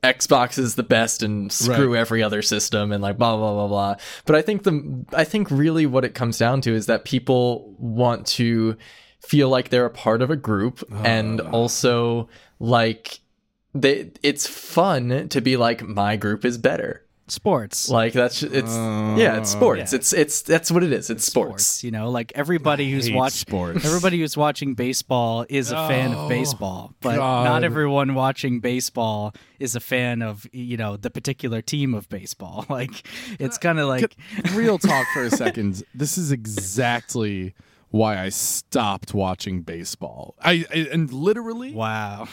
Xbox 0.04 0.58
is 0.58 0.76
the 0.76 0.84
best 0.84 1.24
and 1.24 1.52
screw 1.52 1.94
right. 1.94 2.00
every 2.00 2.24
other 2.24 2.42
system 2.42 2.92
and 2.92 3.02
like 3.02 3.18
blah 3.18 3.36
blah 3.36 3.54
blah 3.54 3.68
blah. 3.68 3.96
But 4.26 4.36
I 4.36 4.42
think 4.42 4.64
the 4.64 5.06
I 5.14 5.24
think 5.24 5.52
really 5.52 5.86
what 5.86 6.06
it 6.06 6.14
comes 6.14 6.38
down 6.38 6.62
to 6.62 6.74
is 6.74 6.86
that 6.86 7.06
people 7.06 7.76
want 7.78 8.26
to 8.28 8.78
feel 9.22 9.50
like 9.50 9.70
they're 9.70 9.86
a 9.86 9.92
part 9.92 10.22
of 10.22 10.32
a 10.32 10.36
group 10.36 10.84
and 11.04 11.42
ah. 11.42 11.50
also 11.52 12.30
like 12.60 13.20
they 13.74 14.12
it's 14.24 14.48
fun 14.48 15.28
to 15.30 15.42
be 15.42 15.58
like 15.58 15.84
my 15.84 16.16
group 16.16 16.46
is 16.46 16.58
better 16.58 17.06
sports. 17.32 17.90
Like 17.90 18.14
that's 18.14 18.44
it's 18.44 18.76
uh, 18.76 19.16
yeah, 19.18 19.38
it's 19.38 19.52
sports. 19.52 19.92
Yeah. 19.92 19.98
It's 19.98 20.14
it's 20.14 20.42
that's 20.42 20.72
what 20.72 20.84
it 20.84 20.92
is. 20.92 21.10
It's 21.10 21.24
sports. 21.24 21.66
sports 21.66 21.84
you 21.84 21.92
know, 21.92 22.10
like 22.10 22.32
everybody 22.36 22.92
who's 22.92 23.12
watching 23.12 23.38
sports. 23.38 23.86
everybody 23.86 24.20
who's 24.20 24.38
watching 24.38 24.74
baseball 24.74 25.46
is 25.50 25.72
a 25.72 25.78
oh, 25.78 25.88
fan 25.88 26.12
of 26.12 26.18
oh, 26.20 26.30
baseball, 26.30 26.94
but 27.02 27.16
God. 27.18 27.44
not 27.46 27.64
everyone 27.64 28.16
watching 28.16 28.60
baseball 28.60 29.34
is 29.60 29.76
a 29.76 29.80
fan 29.80 30.22
of 30.22 30.48
you 30.52 30.78
know 30.78 30.98
the 30.98 31.10
particular 31.10 31.62
team 31.62 31.94
of 31.94 32.10
baseball. 32.10 32.66
Like 32.80 33.06
it's 33.40 33.58
kind 33.58 33.80
of 33.80 33.88
like 33.88 34.16
real 34.54 34.78
talk 34.78 35.06
for 35.14 35.24
a 35.24 35.32
second. 35.32 35.84
This 35.94 36.18
is 36.18 36.32
exactly 36.32 37.54
why 37.90 38.18
I 38.18 38.30
stopped 38.30 39.14
watching 39.14 39.64
baseball. 39.64 40.36
I, 40.40 40.66
I 40.74 40.88
and 40.92 41.12
literally 41.12 41.74
wow. 41.74 42.28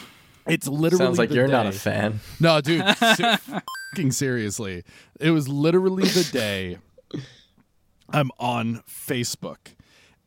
It's 0.47 0.67
literally 0.67 1.05
sounds 1.05 1.17
like 1.17 1.31
you're 1.31 1.47
day. 1.47 1.51
not 1.53 1.65
a 1.67 1.71
fan. 1.71 2.19
No, 2.39 2.61
dude, 2.61 2.83
fucking 2.95 4.11
seriously. 4.11 4.83
It 5.19 5.31
was 5.31 5.47
literally 5.47 6.03
the 6.03 6.27
day 6.31 6.77
I'm 8.09 8.31
on 8.39 8.83
Facebook 8.89 9.57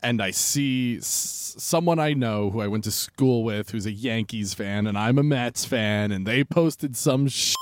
and 0.02 0.20
I 0.22 0.30
see 0.30 0.98
s- 0.98 1.54
someone 1.58 1.98
I 1.98 2.12
know 2.12 2.50
who 2.50 2.60
I 2.60 2.66
went 2.68 2.84
to 2.84 2.90
school 2.90 3.42
with 3.44 3.70
who's 3.70 3.86
a 3.86 3.92
Yankees 3.92 4.54
fan 4.54 4.86
and 4.86 4.98
I'm 4.98 5.18
a 5.18 5.22
Mets 5.22 5.64
fan 5.64 6.12
and 6.12 6.26
they 6.26 6.44
posted 6.44 6.96
some 6.96 7.28
shit 7.28 7.56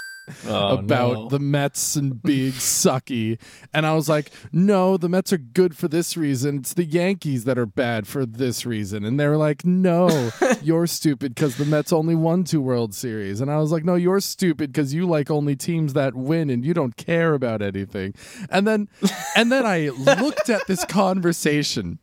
oh, 0.47 0.79
about 0.79 1.13
no. 1.13 1.29
the 1.29 1.39
Mets 1.39 1.97
and 1.97 2.23
being 2.23 2.53
sucky. 2.53 3.39
And 3.73 3.87
I 3.87 3.95
was 3.95 4.09
like, 4.09 4.31
no, 4.53 4.97
the 4.97 5.09
Mets 5.09 5.33
are 5.33 5.39
good 5.39 5.77
for 5.77 5.89
this 5.89 6.17
reason. 6.17 6.59
It's 6.59 6.75
the 6.75 6.85
Yankees 6.85 7.45
that 7.45 7.59
are 7.59 7.67
bad 7.67 8.07
for 8.07 8.27
this 8.27 8.67
reason. 8.67 9.05
And 9.05 9.19
they 9.19 9.27
were 9.27 9.37
like, 9.37 9.65
no, 9.65 10.31
you're 10.63 10.87
stupid 10.87 11.35
because 11.35 11.57
the 11.57 11.65
Mets 11.65 11.93
only 11.93 12.15
won 12.15 12.45
two 12.45 12.61
World 12.61 12.95
Series. 12.95 13.41
And 13.41 13.51
I 13.51 13.59
was 13.59 13.73
like, 13.73 13.85
no, 13.85 13.95
you're 13.95 14.21
stupid 14.21 14.73
because 14.73 14.95
you 14.95 15.07
like 15.07 15.31
only 15.31 15.57
teams 15.57 15.93
that 15.95 16.15
win 16.15 16.51
and 16.51 16.65
you 16.65 16.75
don't 16.75 16.97
care 16.97 17.35
about 17.35 17.63
anything. 17.63 18.15
And 18.51 18.67
then, 18.67 18.89
and 19.37 19.51
then 19.53 19.67
I 19.67 19.89
looked 19.89 20.49
at 20.49 20.67
this 20.67 20.85
conversation. 20.85 21.99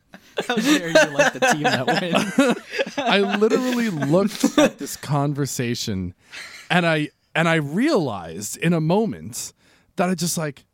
How 0.47 0.56
dare 0.56 0.89
you 0.89 0.93
like 0.93 1.34
the 1.34 1.39
team 1.39 1.64
that 1.64 1.88
wins? 1.88 2.97
I 2.97 3.19
literally 3.38 3.89
looked 3.89 4.57
at 4.57 4.80
this 4.80 4.97
conversation 4.97 6.14
and 6.69 6.85
I 6.85 7.10
and 7.36 7.49
I 7.49 7.56
realized 7.56 8.57
in 8.57 8.74
a 8.74 8.82
moment 8.82 9.53
that 9.98 10.10
I 10.10 10.16
just 10.16 10.38
like, 10.38 10.66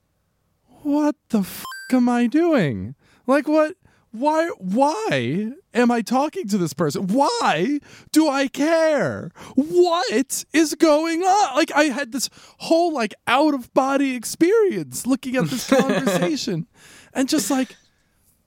what 0.84 1.16
the 1.30 1.40
f 1.40 1.66
am 1.92 2.08
I 2.08 2.28
doing? 2.28 2.96
Like, 3.28 3.48
what? 3.48 3.76
Why? 4.12 4.50
Why 4.58 5.52
am 5.74 5.90
I 5.90 6.02
talking 6.02 6.48
to 6.50 6.58
this 6.58 6.74
person? 6.74 7.08
Why 7.08 7.80
do 8.12 8.28
I 8.30 8.48
care? 8.48 9.32
What 9.56 10.46
is 10.54 10.76
going 10.76 11.24
on? 11.24 11.56
Like, 11.56 11.72
I 11.74 11.86
had 11.86 12.12
this 12.12 12.30
whole 12.60 12.94
like 12.94 13.14
out 13.26 13.54
of 13.54 13.74
body 13.74 14.16
experience 14.16 15.08
looking 15.08 15.36
at 15.38 15.46
this 15.46 15.68
conversation, 15.80 16.68
and 17.14 17.28
just 17.28 17.50
like, 17.50 17.76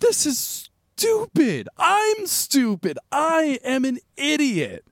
this 0.01 0.27
is 0.27 0.69
stupid. 0.97 1.69
I'm 1.79 2.27
stupid. 2.27 2.99
I 3.11 3.59
am 3.65 3.85
an 3.85 3.99
idiot. 4.17 4.85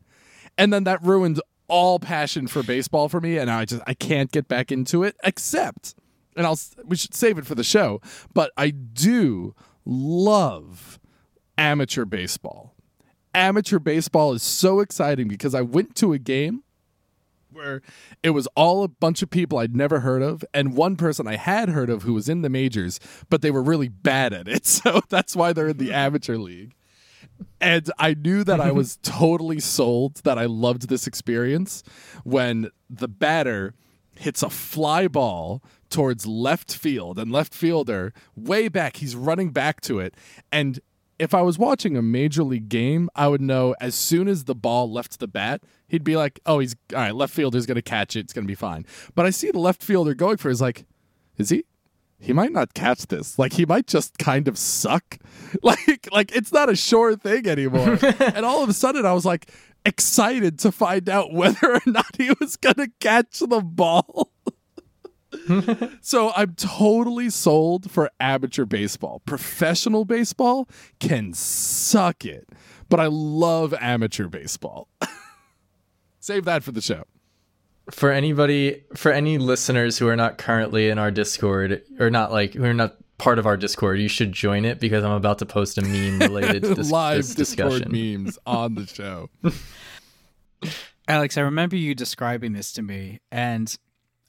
And 0.58 0.72
then 0.72 0.84
that 0.84 1.02
ruined 1.02 1.40
all 1.72 1.98
passion 1.98 2.46
for 2.46 2.62
baseball 2.62 3.08
for 3.08 3.18
me, 3.18 3.38
and 3.38 3.50
I 3.50 3.64
just 3.64 3.82
I 3.86 3.94
can't 3.94 4.30
get 4.30 4.46
back 4.46 4.70
into 4.70 5.02
it. 5.02 5.16
Except, 5.24 5.94
and 6.36 6.46
I'll 6.46 6.58
we 6.84 6.96
should 6.96 7.14
save 7.14 7.38
it 7.38 7.46
for 7.46 7.54
the 7.54 7.64
show, 7.64 8.00
but 8.34 8.52
I 8.58 8.70
do 8.70 9.54
love 9.86 11.00
amateur 11.56 12.04
baseball. 12.04 12.74
Amateur 13.34 13.78
baseball 13.78 14.34
is 14.34 14.42
so 14.42 14.80
exciting 14.80 15.28
because 15.28 15.54
I 15.54 15.62
went 15.62 15.96
to 15.96 16.12
a 16.12 16.18
game 16.18 16.62
where 17.50 17.80
it 18.22 18.30
was 18.30 18.46
all 18.54 18.84
a 18.84 18.88
bunch 18.88 19.22
of 19.22 19.30
people 19.30 19.58
I'd 19.58 19.74
never 19.74 20.00
heard 20.00 20.20
of, 20.20 20.44
and 20.52 20.76
one 20.76 20.96
person 20.96 21.26
I 21.26 21.36
had 21.36 21.70
heard 21.70 21.88
of 21.88 22.02
who 22.02 22.12
was 22.12 22.28
in 22.28 22.42
the 22.42 22.50
majors, 22.50 23.00
but 23.30 23.40
they 23.40 23.50
were 23.50 23.62
really 23.62 23.88
bad 23.88 24.34
at 24.34 24.46
it. 24.46 24.66
So 24.82 25.00
that's 25.08 25.34
why 25.34 25.54
they're 25.54 25.68
in 25.68 25.78
the 25.78 25.92
amateur 25.92 26.36
league 26.36 26.74
and 27.60 27.90
I 27.98 28.14
knew 28.14 28.44
that 28.44 28.60
I 28.60 28.72
was 28.72 28.96
totally 29.02 29.60
sold 29.60 30.16
that 30.24 30.38
I 30.38 30.46
loved 30.46 30.88
this 30.88 31.06
experience 31.06 31.82
when 32.24 32.70
the 32.88 33.08
batter 33.08 33.74
hits 34.16 34.42
a 34.42 34.50
fly 34.50 35.08
ball 35.08 35.62
towards 35.90 36.26
left 36.26 36.74
field 36.74 37.18
and 37.18 37.30
left 37.30 37.54
fielder 37.54 38.12
way 38.36 38.68
back 38.68 38.96
he's 38.96 39.16
running 39.16 39.50
back 39.50 39.80
to 39.82 39.98
it 39.98 40.14
and 40.50 40.80
if 41.18 41.34
I 41.34 41.42
was 41.42 41.56
watching 41.56 41.96
a 41.96 42.02
major 42.02 42.42
league 42.42 42.68
game, 42.68 43.08
I 43.14 43.28
would 43.28 43.40
know 43.40 43.76
as 43.80 43.94
soon 43.94 44.26
as 44.26 44.44
the 44.44 44.56
ball 44.56 44.90
left 44.90 45.20
the 45.20 45.28
bat, 45.28 45.62
he'd 45.86 46.02
be 46.02 46.16
like, 46.16 46.40
"Oh, 46.46 46.58
he's 46.58 46.74
all 46.92 46.98
right. 46.98 47.14
Left 47.14 47.32
fielder's 47.32 47.64
gonna 47.64 47.80
catch 47.80 48.16
it. 48.16 48.20
It's 48.20 48.32
gonna 48.32 48.48
be 48.48 48.56
fine." 48.56 48.84
But 49.14 49.24
I 49.24 49.30
see 49.30 49.52
the 49.52 49.60
left 49.60 49.84
fielder 49.84 50.14
going 50.14 50.38
for. 50.38 50.48
It, 50.48 50.52
is 50.52 50.60
like, 50.60 50.84
is 51.38 51.50
he? 51.50 51.64
He 52.22 52.32
might 52.32 52.52
not 52.52 52.72
catch 52.72 53.08
this. 53.08 53.36
Like 53.38 53.54
he 53.54 53.66
might 53.66 53.88
just 53.88 54.16
kind 54.18 54.48
of 54.48 54.56
suck. 54.56 55.18
Like 55.62 56.08
like 56.10 56.34
it's 56.34 56.50
not 56.50 56.70
a 56.70 56.76
sure 56.76 57.14
thing 57.14 57.46
anymore. 57.46 57.98
and 58.20 58.46
all 58.46 58.62
of 58.62 58.70
a 58.70 58.72
sudden 58.72 59.04
I 59.04 59.12
was 59.12 59.26
like 59.26 59.50
excited 59.84 60.58
to 60.60 60.72
find 60.72 61.10
out 61.10 61.30
whether 61.34 61.74
or 61.74 61.82
not 61.84 62.16
he 62.16 62.32
was 62.40 62.56
going 62.56 62.76
to 62.76 62.90
catch 63.00 63.40
the 63.40 63.60
ball. 63.60 64.32
so 66.00 66.32
I'm 66.34 66.54
totally 66.54 67.28
sold 67.28 67.90
for 67.90 68.10
amateur 68.18 68.64
baseball. 68.64 69.20
Professional 69.26 70.06
baseball 70.06 70.68
can 71.00 71.34
suck 71.34 72.24
it, 72.24 72.48
but 72.88 72.98
I 72.98 73.08
love 73.08 73.74
amateur 73.78 74.28
baseball. 74.28 74.88
Save 76.18 76.46
that 76.46 76.62
for 76.62 76.72
the 76.72 76.80
show. 76.80 77.04
For 77.90 78.10
anybody, 78.12 78.84
for 78.94 79.12
any 79.12 79.38
listeners 79.38 79.98
who 79.98 80.08
are 80.08 80.16
not 80.16 80.38
currently 80.38 80.88
in 80.88 80.98
our 80.98 81.10
Discord 81.10 81.82
or 81.98 82.10
not 82.10 82.30
like 82.30 82.54
who 82.54 82.64
are 82.64 82.74
not 82.74 82.96
part 83.18 83.38
of 83.38 83.46
our 83.46 83.56
Discord, 83.56 83.98
you 84.00 84.08
should 84.08 84.32
join 84.32 84.64
it 84.64 84.78
because 84.80 85.04
I'm 85.04 85.12
about 85.12 85.38
to 85.40 85.46
post 85.46 85.78
a 85.78 85.82
meme 85.82 86.18
related 86.20 86.62
to 86.62 86.74
this, 86.76 86.90
Live 86.90 87.18
this 87.18 87.34
Discord 87.34 87.82
discussion. 87.82 88.22
memes 88.24 88.38
on 88.46 88.74
the 88.74 88.86
show. 88.86 89.30
Alex, 91.08 91.36
I 91.36 91.40
remember 91.42 91.76
you 91.76 91.94
describing 91.94 92.52
this 92.52 92.72
to 92.74 92.82
me, 92.82 93.18
and 93.30 93.76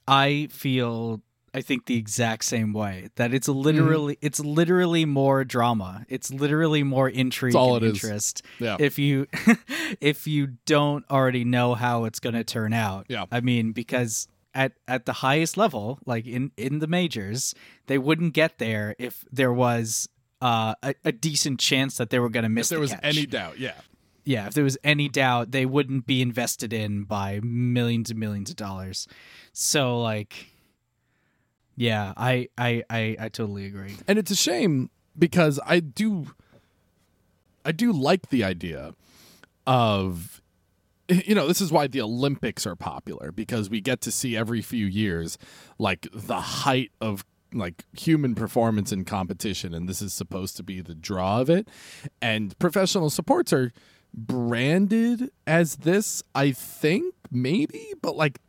I 0.08 0.48
feel 0.50 1.22
I 1.54 1.60
think 1.60 1.86
the 1.86 1.96
exact 1.96 2.44
same 2.44 2.72
way. 2.72 3.10
That 3.14 3.32
it's 3.32 3.46
literally 3.46 4.18
it's 4.20 4.40
literally 4.40 5.04
more 5.04 5.44
drama. 5.44 6.04
It's 6.08 6.32
literally 6.32 6.82
more 6.82 7.08
intrigue 7.08 7.54
and 7.54 7.76
it 7.76 7.82
is. 7.84 7.92
interest. 7.94 8.42
Yeah. 8.58 8.76
If 8.80 8.98
you 8.98 9.28
if 10.00 10.26
you 10.26 10.48
don't 10.66 11.04
already 11.08 11.44
know 11.44 11.74
how 11.74 12.04
it's 12.04 12.18
gonna 12.18 12.42
turn 12.42 12.72
out. 12.72 13.06
Yeah. 13.08 13.26
I 13.30 13.40
mean, 13.40 13.70
because 13.70 14.26
at 14.52 14.72
at 14.88 15.06
the 15.06 15.12
highest 15.12 15.56
level, 15.56 16.00
like 16.04 16.26
in 16.26 16.50
in 16.56 16.80
the 16.80 16.88
majors, 16.88 17.54
they 17.86 17.98
wouldn't 17.98 18.34
get 18.34 18.58
there 18.58 18.96
if 18.98 19.24
there 19.30 19.52
was 19.52 20.08
uh, 20.42 20.74
a, 20.82 20.94
a 21.04 21.12
decent 21.12 21.60
chance 21.60 21.98
that 21.98 22.10
they 22.10 22.18
were 22.18 22.30
gonna 22.30 22.48
miss 22.48 22.66
if 22.66 22.70
there 22.70 22.78
the 22.78 22.82
was 22.82 22.90
catch 22.90 23.04
any 23.04 23.26
doubt, 23.26 23.60
yeah. 23.60 23.74
yeah, 24.24 24.48
if 24.48 24.54
there 24.54 24.64
was 24.64 24.76
any 24.82 25.08
doubt, 25.08 25.52
they 25.52 25.66
wouldn't 25.66 26.04
be 26.04 26.20
invested 26.20 26.72
in 26.72 27.04
by 27.04 27.38
millions 27.44 28.10
and 28.10 28.18
millions 28.18 28.50
of 28.50 28.56
dollars. 28.56 29.06
So 29.52 30.00
like 30.00 30.50
yeah, 31.76 32.12
I 32.16 32.48
I 32.56 32.82
I, 32.88 33.16
I 33.18 33.28
totally 33.28 33.66
agree. 33.66 33.96
And 34.06 34.18
it's 34.18 34.30
a 34.30 34.36
shame 34.36 34.90
because 35.18 35.60
I 35.66 35.80
do 35.80 36.26
I 37.64 37.72
do 37.72 37.92
like 37.92 38.28
the 38.28 38.44
idea 38.44 38.94
of 39.66 40.40
you 41.08 41.34
know, 41.34 41.46
this 41.46 41.60
is 41.60 41.70
why 41.70 41.86
the 41.86 42.00
Olympics 42.00 42.66
are 42.66 42.76
popular 42.76 43.30
because 43.30 43.68
we 43.68 43.80
get 43.80 44.00
to 44.02 44.10
see 44.10 44.36
every 44.36 44.62
few 44.62 44.86
years 44.86 45.36
like 45.78 46.08
the 46.12 46.40
height 46.40 46.92
of 47.00 47.24
like 47.52 47.84
human 47.92 48.34
performance 48.34 48.90
in 48.90 49.04
competition 49.04 49.74
and 49.74 49.88
this 49.88 50.02
is 50.02 50.12
supposed 50.12 50.56
to 50.56 50.62
be 50.62 50.80
the 50.80 50.94
draw 50.94 51.40
of 51.40 51.48
it 51.48 51.68
and 52.20 52.58
professional 52.58 53.10
sports 53.10 53.52
are 53.52 53.70
branded 54.12 55.30
as 55.46 55.76
this 55.76 56.22
I 56.34 56.50
think 56.50 57.14
maybe 57.30 57.92
but 58.02 58.16
like 58.16 58.40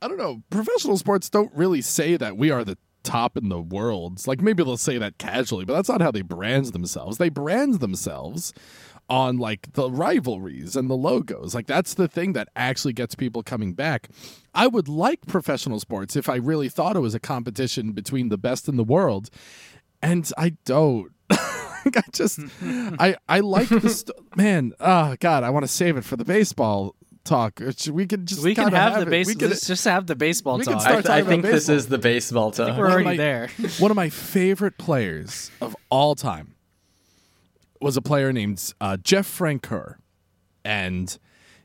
I 0.00 0.08
don't 0.08 0.18
know. 0.18 0.42
Professional 0.50 0.96
sports 0.96 1.28
don't 1.28 1.52
really 1.54 1.80
say 1.82 2.16
that 2.16 2.36
we 2.36 2.50
are 2.50 2.64
the 2.64 2.78
top 3.02 3.36
in 3.36 3.48
the 3.48 3.60
world. 3.60 4.26
Like 4.26 4.40
maybe 4.40 4.62
they'll 4.62 4.76
say 4.76 4.98
that 4.98 5.18
casually, 5.18 5.64
but 5.64 5.74
that's 5.74 5.88
not 5.88 6.00
how 6.00 6.10
they 6.10 6.22
brand 6.22 6.66
themselves. 6.66 7.18
They 7.18 7.28
brand 7.28 7.80
themselves 7.80 8.52
on 9.08 9.38
like 9.38 9.72
the 9.72 9.90
rivalries 9.90 10.76
and 10.76 10.90
the 10.90 10.96
logos. 10.96 11.54
Like 11.54 11.66
that's 11.66 11.94
the 11.94 12.08
thing 12.08 12.34
that 12.34 12.48
actually 12.54 12.92
gets 12.92 13.14
people 13.14 13.42
coming 13.42 13.72
back. 13.72 14.08
I 14.54 14.66
would 14.66 14.88
like 14.88 15.26
professional 15.26 15.80
sports 15.80 16.16
if 16.16 16.28
I 16.28 16.36
really 16.36 16.68
thought 16.68 16.96
it 16.96 17.00
was 17.00 17.14
a 17.14 17.20
competition 17.20 17.92
between 17.92 18.28
the 18.28 18.38
best 18.38 18.68
in 18.68 18.76
the 18.76 18.84
world, 18.84 19.30
and 20.02 20.30
I 20.36 20.50
don't. 20.64 21.12
I 21.30 22.02
just 22.12 22.40
I 22.62 23.16
I 23.28 23.40
like 23.40 23.68
the 23.68 23.88
st- 23.88 24.36
man. 24.36 24.72
Oh 24.80 25.16
God, 25.20 25.42
I 25.44 25.50
want 25.50 25.64
to 25.64 25.72
save 25.72 25.96
it 25.96 26.04
for 26.04 26.16
the 26.16 26.24
baseball 26.24 26.94
talk. 27.28 27.60
We 27.90 28.06
could 28.06 28.26
just 28.26 28.42
We 28.42 28.54
can 28.54 28.64
kinda 28.64 28.78
have, 28.78 28.94
the 28.96 29.02
it. 29.02 29.10
base. 29.10 29.26
We 29.26 29.34
could- 29.34 29.48
let's 29.50 29.66
just 29.66 29.84
have 29.84 30.06
the 30.06 30.16
baseball 30.16 30.58
we 30.58 30.64
can 30.64 30.74
talk. 30.74 30.82
start 30.82 30.94
I, 30.96 30.98
I 30.98 31.02
talking 31.02 31.20
about 31.20 31.28
think 31.30 31.42
this 31.44 31.68
is 31.68 31.88
the 31.88 31.98
baseball 31.98 32.50
talk. 32.50 32.76
We're 32.76 32.84
One 32.84 32.92
already 32.92 33.04
my- 33.04 33.16
there. 33.16 33.48
one 33.78 33.90
of 33.90 33.96
my 33.96 34.08
favorite 34.10 34.78
players 34.78 35.50
of 35.60 35.76
all 35.90 36.14
time 36.14 36.54
was 37.80 37.96
a 37.96 38.02
player 38.02 38.32
named 38.32 38.72
uh, 38.80 38.96
Jeff 38.96 39.26
Francoeur, 39.26 39.96
and 40.64 41.16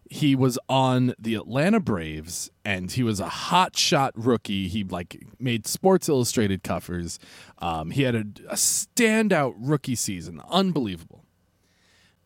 he 0.10 0.36
was 0.36 0.60
on 0.70 1.16
the 1.18 1.34
Atlanta 1.34 1.80
Braves, 1.80 2.52
and 2.64 2.92
he 2.92 3.02
was 3.02 3.20
a 3.20 3.30
hot 3.30 3.76
shot 3.76 4.12
rookie. 4.16 4.68
He 4.68 4.84
like 4.84 5.26
made 5.40 5.66
Sports 5.66 6.08
Illustrated 6.08 6.62
covers. 6.62 7.18
Um, 7.58 7.90
he 7.90 8.04
had 8.04 8.14
a, 8.14 8.20
a 8.50 8.56
standout 8.56 9.56
rookie 9.58 9.96
season, 9.96 10.40
unbelievable. 10.50 11.24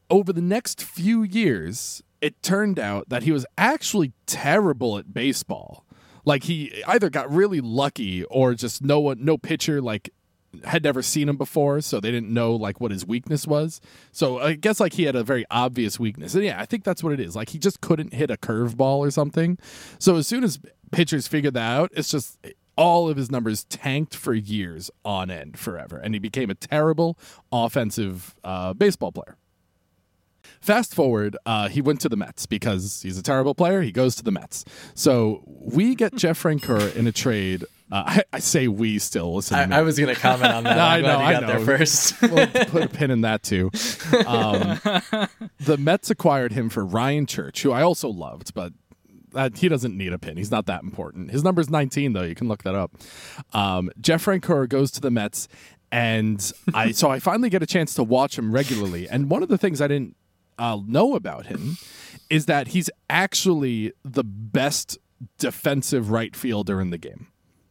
Over 0.09 0.33
the 0.33 0.41
next 0.41 0.81
few 0.83 1.23
years, 1.23 2.01
it 2.21 2.41
turned 2.41 2.79
out 2.79 3.09
that 3.09 3.23
he 3.23 3.31
was 3.31 3.45
actually 3.57 4.13
terrible 4.25 4.97
at 4.97 5.13
baseball. 5.13 5.85
Like 6.25 6.43
he 6.43 6.83
either 6.85 7.09
got 7.09 7.31
really 7.31 7.61
lucky 7.61 8.23
or 8.25 8.53
just 8.53 8.81
no 8.81 8.99
one, 8.99 9.23
no 9.23 9.37
pitcher 9.37 9.81
like 9.81 10.09
had 10.63 10.83
never 10.83 11.01
seen 11.01 11.29
him 11.29 11.37
before, 11.37 11.81
so 11.81 11.99
they 11.99 12.11
didn't 12.11 12.33
know 12.33 12.55
like 12.55 12.81
what 12.81 12.91
his 12.91 13.05
weakness 13.05 13.45
was. 13.45 13.79
So 14.11 14.39
I 14.39 14.53
guess 14.53 14.79
like 14.79 14.93
he 14.93 15.03
had 15.03 15.15
a 15.15 15.23
very 15.23 15.45
obvious 15.51 15.99
weakness. 15.99 16.35
And 16.35 16.43
yeah, 16.43 16.59
I 16.59 16.65
think 16.65 16.83
that's 16.83 17.03
what 17.03 17.13
it 17.13 17.19
is. 17.19 17.35
Like 17.35 17.49
he 17.49 17.59
just 17.59 17.81
couldn't 17.81 18.13
hit 18.13 18.31
a 18.31 18.37
curveball 18.37 18.97
or 18.99 19.11
something. 19.11 19.57
So 19.99 20.15
as 20.17 20.27
soon 20.27 20.43
as 20.43 20.59
pitchers 20.91 21.27
figured 21.27 21.53
that 21.53 21.77
out, 21.77 21.91
it's 21.93 22.09
just 22.09 22.37
all 22.75 23.09
of 23.09 23.17
his 23.17 23.31
numbers 23.31 23.63
tanked 23.65 24.15
for 24.15 24.33
years 24.33 24.89
on 25.03 25.31
end 25.31 25.57
forever. 25.57 25.97
And 25.97 26.13
he 26.13 26.19
became 26.19 26.49
a 26.49 26.55
terrible 26.55 27.17
offensive 27.51 28.35
uh, 28.43 28.73
baseball 28.73 29.11
player. 29.11 29.37
Fast 30.67 30.93
forward, 30.93 31.37
uh, 31.45 31.69
he 31.69 31.79
went 31.79 32.01
to 32.01 32.09
the 32.09 32.17
Mets 32.17 32.45
because 32.45 33.01
he's 33.01 33.17
a 33.17 33.23
terrible 33.23 33.55
player. 33.55 33.81
He 33.81 33.93
goes 33.93 34.17
to 34.17 34.23
the 34.23 34.33
Mets. 34.33 34.65
So 34.95 35.41
we 35.47 35.95
get 35.95 36.13
Jeff 36.17 36.43
Francoeur 36.43 36.93
in 36.93 37.07
a 37.07 37.13
trade. 37.13 37.63
Uh, 37.89 38.03
I, 38.05 38.23
I 38.33 38.39
say 38.39 38.67
we 38.67 38.99
still. 38.99 39.35
Listen, 39.35 39.69
to. 39.69 39.73
I, 39.73 39.79
I 39.79 39.81
was 39.83 39.97
going 39.97 40.13
to 40.13 40.19
comment 40.19 40.51
on 40.51 40.65
that. 40.65 40.75
No, 40.75 40.81
I'm 40.83 40.91
I 40.91 40.99
glad 40.99 41.13
know, 41.13 41.19
you 41.19 41.25
I 41.25 41.39
got 41.39 41.47
there 41.47 41.77
first. 41.77 42.21
we'll 42.21 42.47
put 42.47 42.83
a 42.83 42.89
pin 42.89 43.11
in 43.11 43.21
that 43.21 43.43
too. 43.43 43.71
Um, 44.25 44.77
the 45.61 45.77
Mets 45.79 46.09
acquired 46.09 46.51
him 46.51 46.67
for 46.67 46.83
Ryan 46.85 47.27
Church, 47.27 47.61
who 47.61 47.71
I 47.71 47.81
also 47.81 48.09
loved, 48.09 48.53
but 48.53 48.73
that, 49.31 49.55
he 49.59 49.69
doesn't 49.69 49.95
need 49.95 50.11
a 50.11 50.19
pin. 50.19 50.35
He's 50.35 50.51
not 50.51 50.65
that 50.65 50.83
important. 50.83 51.31
His 51.31 51.45
number's 51.45 51.69
19, 51.69 52.11
though. 52.11 52.23
You 52.23 52.35
can 52.35 52.49
look 52.49 52.63
that 52.63 52.75
up. 52.75 52.91
Um, 53.53 53.89
Jeff 54.01 54.25
Francoeur 54.25 54.67
goes 54.67 54.91
to 54.91 54.99
the 54.99 55.11
Mets, 55.11 55.47
and 55.93 56.51
I 56.73 56.91
so 56.91 57.09
I 57.09 57.19
finally 57.19 57.49
get 57.49 57.63
a 57.63 57.67
chance 57.67 57.93
to 57.93 58.03
watch 58.03 58.37
him 58.37 58.51
regularly. 58.51 59.07
And 59.07 59.29
one 59.29 59.43
of 59.43 59.47
the 59.47 59.57
things 59.57 59.79
I 59.79 59.87
didn't 59.87 60.17
uh, 60.57 60.79
know 60.85 61.15
about 61.15 61.47
him 61.47 61.77
is 62.29 62.45
that 62.45 62.69
he's 62.69 62.89
actually 63.09 63.93
the 64.03 64.23
best 64.23 64.97
defensive 65.37 66.11
right 66.11 66.35
fielder 66.35 66.81
in 66.81 66.89
the 66.89 66.97
game. 66.97 67.27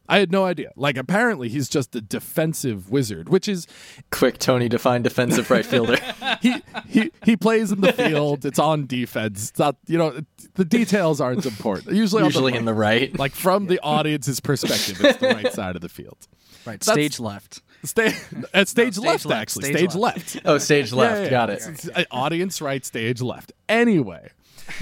I 0.09 0.19
had 0.19 0.31
no 0.31 0.45
idea. 0.45 0.71
Like 0.77 0.95
apparently 0.97 1.49
he's 1.49 1.67
just 1.67 1.93
a 1.95 1.99
defensive 2.01 2.89
wizard, 2.89 3.27
which 3.27 3.47
is 3.49 3.67
Quick, 4.09 4.37
Tony, 4.37 4.69
define 4.69 5.01
defensive 5.01 5.51
right 5.51 5.65
fielder. 5.65 5.97
he 6.41 6.63
he 6.87 7.11
he 7.25 7.35
plays 7.35 7.71
in 7.73 7.81
the 7.81 7.91
field. 7.91 8.45
It's 8.45 8.59
on 8.59 8.87
defense. 8.87 9.49
It's 9.49 9.59
not 9.59 9.75
you 9.85 9.97
know 9.97 10.21
the 10.53 10.63
details 10.63 11.19
aren't 11.19 11.45
important. 11.45 11.93
Usually, 11.93 12.23
Usually 12.23 12.53
the, 12.53 12.57
in 12.57 12.65
the 12.65 12.73
right. 12.73 13.17
like 13.19 13.33
from 13.35 13.67
the 13.67 13.79
audience's 13.81 14.39
perspective, 14.39 15.03
it's 15.03 15.19
the 15.19 15.27
right 15.27 15.51
side 15.51 15.75
of 15.75 15.81
the 15.81 15.89
field. 15.89 16.17
Right, 16.65 16.79
That's- 16.79 16.93
stage 16.93 17.19
left. 17.19 17.61
Stay 17.83 18.07
at 18.53 18.67
stage, 18.67 18.93
stage 18.95 18.97
left, 18.97 19.25
left, 19.25 19.41
actually. 19.41 19.65
stage 19.65 19.77
Stage 19.77 19.95
left. 19.95 20.35
left. 20.35 20.45
Oh, 20.45 20.57
stage 20.57 20.91
left. 20.93 21.17
Yeah, 21.17 21.23
yeah, 21.23 21.29
Got 21.29 21.49
it. 21.51 21.53
It's- 21.61 21.89
uh, 21.95 22.03
audience 22.11 22.61
right, 22.61 22.83
stage 22.85 23.21
left. 23.21 23.53
Anyway, 23.69 24.29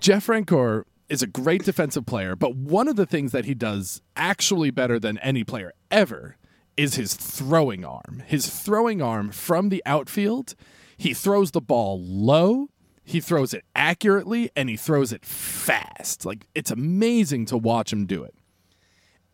Jeff 0.00 0.26
Francoeur 0.26 0.84
is 1.08 1.22
a 1.22 1.26
great 1.26 1.64
defensive 1.64 2.06
player, 2.06 2.36
but 2.36 2.54
one 2.56 2.88
of 2.88 2.96
the 2.96 3.06
things 3.06 3.32
that 3.32 3.44
he 3.44 3.54
does 3.54 4.02
actually 4.16 4.70
better 4.70 4.98
than 4.98 5.18
any 5.18 5.44
player 5.44 5.72
ever 5.90 6.36
is 6.76 6.94
his 6.96 7.14
throwing 7.14 7.84
arm. 7.84 8.22
His 8.26 8.48
throwing 8.48 9.00
arm 9.00 9.30
from 9.30 9.68
the 9.68 9.82
outfield, 9.86 10.54
he 10.96 11.14
throws 11.14 11.52
the 11.52 11.60
ball 11.60 12.00
low, 12.02 12.68
he 13.04 13.20
throws 13.20 13.52
it 13.54 13.64
accurately, 13.76 14.50
and 14.56 14.68
he 14.68 14.76
throws 14.76 15.12
it 15.12 15.24
fast. 15.24 16.24
Like 16.24 16.46
it's 16.54 16.70
amazing 16.70 17.46
to 17.46 17.56
watch 17.56 17.92
him 17.92 18.06
do 18.06 18.24
it. 18.24 18.34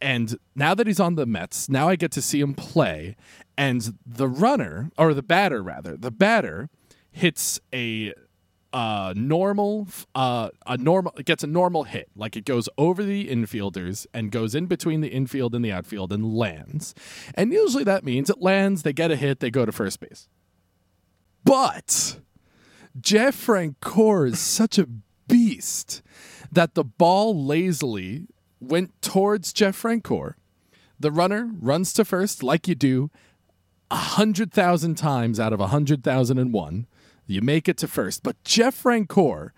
And 0.00 0.38
now 0.54 0.74
that 0.74 0.86
he's 0.86 1.00
on 1.00 1.14
the 1.14 1.26
Mets, 1.26 1.68
now 1.68 1.88
I 1.88 1.96
get 1.96 2.10
to 2.12 2.22
see 2.22 2.40
him 2.40 2.54
play. 2.54 3.16
And 3.56 3.98
the 4.06 4.28
runner, 4.28 4.90
or 4.96 5.12
the 5.12 5.22
batter 5.22 5.62
rather, 5.62 5.96
the 5.96 6.10
batter 6.10 6.70
hits 7.12 7.60
a 7.74 8.14
uh, 8.72 9.12
normal, 9.16 9.88
uh, 10.14 10.50
a 10.66 10.76
normal, 10.78 11.12
gets 11.24 11.42
a 11.42 11.46
normal 11.46 11.84
hit. 11.84 12.08
Like 12.16 12.36
it 12.36 12.44
goes 12.44 12.68
over 12.78 13.02
the 13.02 13.28
infielders 13.28 14.06
and 14.14 14.30
goes 14.30 14.54
in 14.54 14.66
between 14.66 15.00
the 15.00 15.08
infield 15.08 15.54
and 15.54 15.64
the 15.64 15.72
outfield 15.72 16.12
and 16.12 16.34
lands. 16.34 16.94
And 17.34 17.52
usually 17.52 17.84
that 17.84 18.04
means 18.04 18.30
it 18.30 18.40
lands, 18.40 18.82
they 18.82 18.92
get 18.92 19.10
a 19.10 19.16
hit, 19.16 19.40
they 19.40 19.50
go 19.50 19.66
to 19.66 19.72
first 19.72 20.00
base. 20.00 20.28
But 21.44 22.20
Jeff 23.00 23.34
Francoeur 23.34 24.28
is 24.28 24.38
such 24.38 24.78
a 24.78 24.86
beast 25.26 26.02
that 26.52 26.74
the 26.74 26.84
ball 26.84 27.44
lazily 27.44 28.26
went 28.60 29.00
towards 29.02 29.52
Jeff 29.52 29.80
Francoeur. 29.80 30.34
The 30.98 31.10
runner 31.10 31.50
runs 31.60 31.92
to 31.94 32.04
first 32.04 32.42
like 32.42 32.68
you 32.68 32.74
do 32.74 33.10
a 33.90 33.96
hundred 33.96 34.52
thousand 34.52 34.96
times 34.96 35.40
out 35.40 35.52
of 35.52 35.60
a 35.60 35.68
hundred 35.68 36.04
thousand 36.04 36.38
and 36.38 36.52
one. 36.52 36.86
You 37.26 37.40
make 37.40 37.68
it 37.68 37.76
to 37.78 37.88
first. 37.88 38.22
But 38.22 38.42
Jeff 38.44 38.82
Francoeur, 38.82 39.50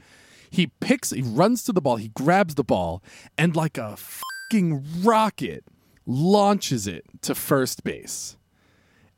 he 0.51 0.69
picks, 0.81 1.11
he 1.11 1.23
runs 1.23 1.65
to 1.65 1.73
the 1.73 1.81
ball, 1.81 1.97
he 1.97 2.09
grabs 2.09 2.55
the 2.55 2.65
ball, 2.65 3.03
and 3.37 3.57
like 3.57 3.79
a 3.79 3.97
fucking 3.97 4.85
rocket 5.03 5.65
launches 6.07 6.87
it 6.87 7.05
to 7.23 7.35
first 7.35 7.83
base. 7.83 8.37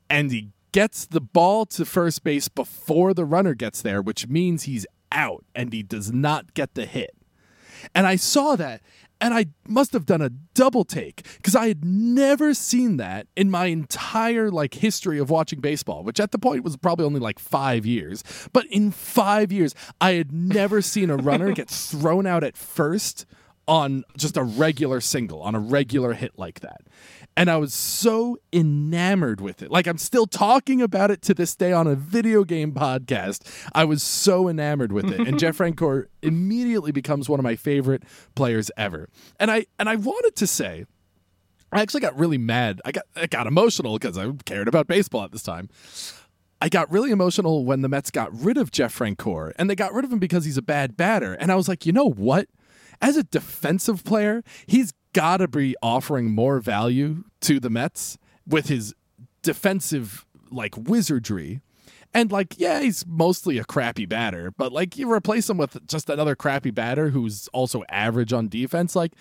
And 0.09 0.31
he 0.31 0.51
gets 0.71 1.05
the 1.05 1.21
ball 1.21 1.65
to 1.65 1.85
first 1.85 2.23
base 2.23 2.47
before 2.47 3.13
the 3.13 3.25
runner 3.25 3.53
gets 3.53 3.81
there, 3.81 4.01
which 4.01 4.27
means 4.27 4.63
he's 4.63 4.85
out 5.11 5.45
and 5.53 5.71
he 5.71 5.83
does 5.83 6.11
not 6.11 6.53
get 6.53 6.75
the 6.75 6.85
hit. 6.85 7.15
And 7.93 8.07
I 8.07 8.15
saw 8.15 8.55
that 8.55 8.81
and 9.25 9.33
I 9.33 9.47
must 9.67 9.91
have 9.93 10.05
done 10.05 10.21
a 10.21 10.29
double 10.29 10.83
take 10.83 11.25
because 11.37 11.55
I 11.55 11.67
had 11.67 11.83
never 11.83 12.53
seen 12.53 12.97
that 12.97 13.25
in 13.35 13.49
my 13.49 13.65
entire 13.65 14.51
like 14.51 14.75
history 14.75 15.17
of 15.17 15.31
watching 15.31 15.61
baseball, 15.61 16.03
which 16.03 16.19
at 16.19 16.31
the 16.31 16.37
point 16.37 16.63
was 16.63 16.77
probably 16.77 17.07
only 17.07 17.19
like 17.19 17.39
five 17.39 17.87
years. 17.87 18.23
But 18.53 18.67
in 18.67 18.91
five 18.91 19.51
years, 19.51 19.73
I 19.99 20.11
had 20.11 20.31
never 20.31 20.79
seen 20.79 21.09
a 21.09 21.17
runner 21.17 21.53
get 21.53 21.71
thrown 21.71 22.27
out 22.27 22.43
at 22.43 22.55
first 22.55 23.25
on 23.67 24.03
just 24.17 24.37
a 24.37 24.43
regular 24.43 25.01
single, 25.01 25.41
on 25.41 25.55
a 25.55 25.59
regular 25.59 26.13
hit 26.13 26.37
like 26.37 26.59
that. 26.61 26.81
And 27.37 27.49
I 27.49 27.57
was 27.57 27.73
so 27.73 28.37
enamored 28.53 29.41
with 29.41 29.61
it. 29.61 29.69
Like 29.69 29.87
I'm 29.87 29.97
still 29.97 30.25
talking 30.25 30.81
about 30.81 31.11
it 31.11 31.21
to 31.23 31.33
this 31.33 31.55
day 31.55 31.73
on 31.73 31.85
a 31.87 31.95
video 31.95 32.43
game 32.43 32.71
podcast. 32.71 33.41
I 33.73 33.83
was 33.83 34.01
so 34.01 34.47
enamored 34.47 34.91
with 34.91 35.11
it. 35.11 35.27
And 35.27 35.37
Jeff 35.39 35.57
Francoeur 35.57 36.05
immediately 36.21 36.91
becomes 36.91 37.27
one 37.27 37.39
of 37.39 37.43
my 37.43 37.55
favorite 37.55 38.03
players 38.35 38.71
ever. 38.77 39.09
And 39.39 39.51
I 39.51 39.65
and 39.77 39.89
I 39.89 39.95
wanted 39.95 40.35
to 40.37 40.47
say 40.47 40.85
I 41.71 41.81
actually 41.81 42.01
got 42.01 42.17
really 42.17 42.37
mad. 42.37 42.81
I 42.85 42.93
got 42.93 43.03
I 43.15 43.27
got 43.27 43.47
emotional 43.47 43.97
because 43.97 44.17
I 44.17 44.31
cared 44.45 44.69
about 44.69 44.87
baseball 44.87 45.23
at 45.23 45.31
this 45.31 45.43
time. 45.43 45.69
I 46.61 46.69
got 46.69 46.89
really 46.89 47.11
emotional 47.11 47.65
when 47.65 47.81
the 47.81 47.89
Mets 47.89 48.11
got 48.11 48.33
rid 48.33 48.57
of 48.57 48.71
Jeff 48.71 48.97
Francoeur, 48.97 49.51
and 49.57 49.69
they 49.69 49.75
got 49.75 49.93
rid 49.93 50.05
of 50.05 50.11
him 50.11 50.19
because 50.19 50.45
he's 50.45 50.57
a 50.57 50.61
bad 50.61 50.95
batter. 50.95 51.33
And 51.33 51.51
I 51.51 51.55
was 51.55 51.67
like, 51.67 51.85
you 51.85 51.91
know 51.91 52.09
what? 52.09 52.47
As 53.01 53.17
a 53.17 53.23
defensive 53.23 54.03
player, 54.03 54.43
he's 54.65 54.93
got 55.13 55.37
to 55.37 55.47
be 55.47 55.75
offering 55.81 56.31
more 56.31 56.59
value 56.59 57.23
to 57.41 57.59
the 57.59 57.69
Mets 57.69 58.17
with 58.47 58.67
his 58.67 58.93
defensive 59.41 60.25
like 60.51 60.75
wizardry. 60.77 61.61
And 62.15 62.31
like, 62.31 62.57
yeah, 62.57 62.79
he's 62.79 63.05
mostly 63.05 63.57
a 63.57 63.65
crappy 63.65 64.05
batter, 64.05 64.49
but 64.49 64.71
like 64.71 64.95
you 64.97 65.11
replace 65.11 65.49
him 65.49 65.57
with 65.57 65.85
just 65.85 66.09
another 66.09 66.33
crappy 66.33 66.71
batter 66.71 67.09
who's 67.09 67.49
also 67.49 67.83
average 67.89 68.31
on 68.31 68.47
defense. 68.47 68.95
Like, 68.95 69.11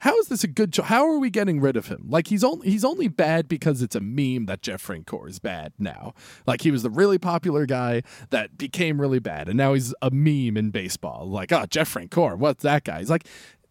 how 0.00 0.18
is 0.18 0.26
this 0.26 0.42
a 0.42 0.48
good? 0.48 0.72
Cho- 0.72 0.82
how 0.82 1.08
are 1.08 1.18
we 1.18 1.30
getting 1.30 1.60
rid 1.60 1.76
of 1.76 1.86
him? 1.86 2.06
Like, 2.08 2.26
he's 2.26 2.42
only 2.42 2.68
he's 2.68 2.84
only 2.84 3.06
bad 3.06 3.46
because 3.46 3.82
it's 3.82 3.94
a 3.94 4.00
meme 4.00 4.46
that 4.46 4.62
Jeff 4.62 4.84
Francoeur 4.84 5.28
is 5.28 5.38
bad 5.38 5.74
now. 5.78 6.12
Like, 6.44 6.62
he 6.62 6.72
was 6.72 6.82
the 6.82 6.90
really 6.90 7.18
popular 7.18 7.66
guy 7.66 8.02
that 8.30 8.58
became 8.58 9.00
really 9.00 9.20
bad, 9.20 9.46
and 9.46 9.56
now 9.56 9.74
he's 9.74 9.94
a 10.02 10.10
meme 10.10 10.56
in 10.56 10.70
baseball. 10.70 11.28
Like, 11.28 11.52
oh, 11.52 11.66
Jeff 11.66 11.94
Francoeur, 11.94 12.36
what's 12.36 12.64
that 12.64 12.82
guy? 12.82 12.98
He's 12.98 13.10
like, 13.10 13.28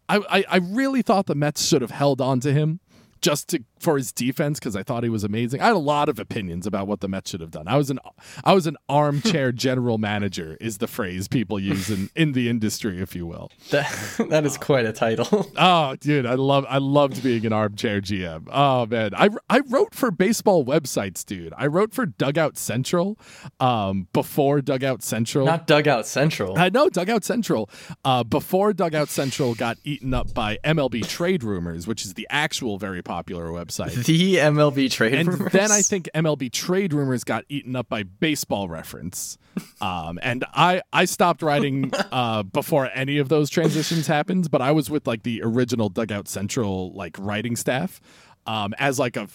I, 0.08 0.22
I, 0.30 0.44
I 0.48 0.56
really 0.56 1.02
thought 1.02 1.26
the 1.26 1.34
Mets 1.34 1.66
should 1.66 1.82
have 1.82 1.90
held 1.90 2.22
on 2.22 2.40
to 2.40 2.52
him 2.54 2.80
just 3.20 3.48
to 3.48 3.62
for 3.80 3.96
his 3.96 4.12
defense 4.12 4.58
because 4.58 4.76
I 4.76 4.82
thought 4.82 5.02
he 5.02 5.08
was 5.10 5.24
amazing. 5.24 5.60
I 5.60 5.66
had 5.66 5.74
a 5.74 5.78
lot 5.78 6.08
of 6.08 6.18
opinions 6.18 6.66
about 6.66 6.86
what 6.86 7.00
the 7.00 7.08
Mets 7.08 7.30
should 7.30 7.40
have 7.40 7.50
done. 7.50 7.66
I 7.66 7.76
was 7.76 7.90
an 7.90 7.98
I 8.44 8.52
was 8.52 8.66
an 8.66 8.76
armchair 8.88 9.52
general 9.66 9.98
manager 9.98 10.56
is 10.60 10.78
the 10.78 10.86
phrase 10.86 11.28
people 11.28 11.58
use 11.58 11.90
in, 11.90 12.10
in 12.14 12.32
the 12.32 12.48
industry, 12.48 13.00
if 13.00 13.16
you 13.16 13.26
will. 13.26 13.50
That 13.70 14.26
that 14.28 14.44
is 14.44 14.58
quite 14.58 14.84
a 14.84 14.92
title. 14.92 15.50
Oh, 15.56 15.94
dude, 15.96 16.26
I 16.26 16.34
love 16.34 16.64
I 16.68 16.78
loved 16.78 17.22
being 17.22 17.44
an 17.46 17.52
armchair 17.52 18.00
GM. 18.00 18.48
Oh 18.50 18.86
man, 18.86 19.14
I 19.14 19.30
I 19.48 19.60
wrote 19.60 19.94
for 19.94 20.10
baseball 20.10 20.64
websites, 20.64 21.24
dude. 21.24 21.52
I 21.56 21.66
wrote 21.66 21.92
for 21.92 22.06
Dugout 22.06 22.56
Central, 22.58 23.18
um, 23.58 24.08
before 24.12 24.60
Dugout 24.60 25.02
Central. 25.02 25.46
Not 25.46 25.66
Dugout 25.66 26.06
Central. 26.06 26.58
I 26.58 26.68
know 26.68 26.88
Dugout 26.88 27.24
Central. 27.24 27.70
Uh, 28.04 28.24
before 28.24 28.72
Dugout 28.72 29.08
Central 29.08 29.54
got 29.54 29.78
eaten 29.84 30.12
up 30.14 30.32
by 30.34 30.58
MLB 30.64 31.06
Trade 31.06 31.42
Rumors, 31.42 31.86
which 31.86 32.04
is 32.04 32.14
the 32.14 32.26
actual 32.30 32.78
very 32.78 33.02
popular 33.02 33.46
website. 33.48 33.69
The 33.76 34.36
MLB 34.36 34.90
trade 34.90 35.14
And 35.14 35.28
rumors. 35.28 35.52
then 35.52 35.70
I 35.70 35.82
think 35.82 36.08
MLB 36.14 36.50
Trade 36.52 36.92
Rumors 36.92 37.24
got 37.24 37.44
eaten 37.48 37.76
up 37.76 37.88
by 37.88 38.02
Baseball 38.02 38.68
Reference. 38.68 39.36
Um, 39.82 40.18
and 40.22 40.44
I 40.54 40.80
I 40.92 41.06
stopped 41.06 41.42
writing 41.42 41.90
uh, 42.12 42.44
before 42.44 42.88
any 42.94 43.18
of 43.18 43.28
those 43.28 43.50
transitions 43.50 44.06
happened, 44.06 44.50
but 44.50 44.62
I 44.62 44.70
was 44.72 44.88
with 44.90 45.06
like 45.06 45.22
the 45.24 45.40
original 45.42 45.88
Dugout 45.88 46.28
Central 46.28 46.92
like 46.92 47.16
writing 47.18 47.56
staff 47.56 48.00
um, 48.46 48.74
as 48.78 48.98
like 48.98 49.16
a 49.16 49.26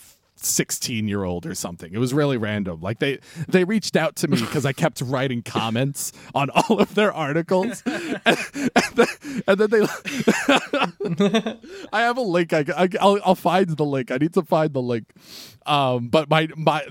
16 0.46 1.08
year 1.08 1.24
old 1.24 1.46
or 1.46 1.56
something. 1.56 1.94
It 1.94 1.98
was 1.98 2.14
really 2.14 2.38
random. 2.38 2.82
Like 2.82 3.00
they 3.00 3.20
they 3.48 3.64
reached 3.64 3.96
out 3.96 4.16
to 4.18 4.28
me 4.28 4.40
because 4.40 4.66
I 4.66 4.74
kept 4.74 5.02
writing 5.02 5.42
comments 5.42 6.12
on 6.34 6.50
all 6.56 6.80
of 6.80 6.96
their 6.96 7.14
articles, 7.14 7.84
and, 7.86 8.22
and 8.26 8.84
then, 8.96 9.08
and 9.48 9.60
then 9.60 9.70
they. 9.70 9.82
I 11.94 12.02
have 12.02 12.18
a 12.18 12.22
link. 12.22 12.54
I, 12.54 12.66
I 12.78 12.88
will 13.04 13.20
I'll 13.26 13.36
find 13.36 13.70
the 13.70 13.86
link. 13.86 14.12
I 14.12 14.18
need 14.18 14.34
to 14.34 14.44
find 14.44 14.74
the 14.74 14.82
link. 14.82 15.12
Um, 15.66 16.08
but 16.10 16.30
my 16.30 16.50
my 16.56 16.86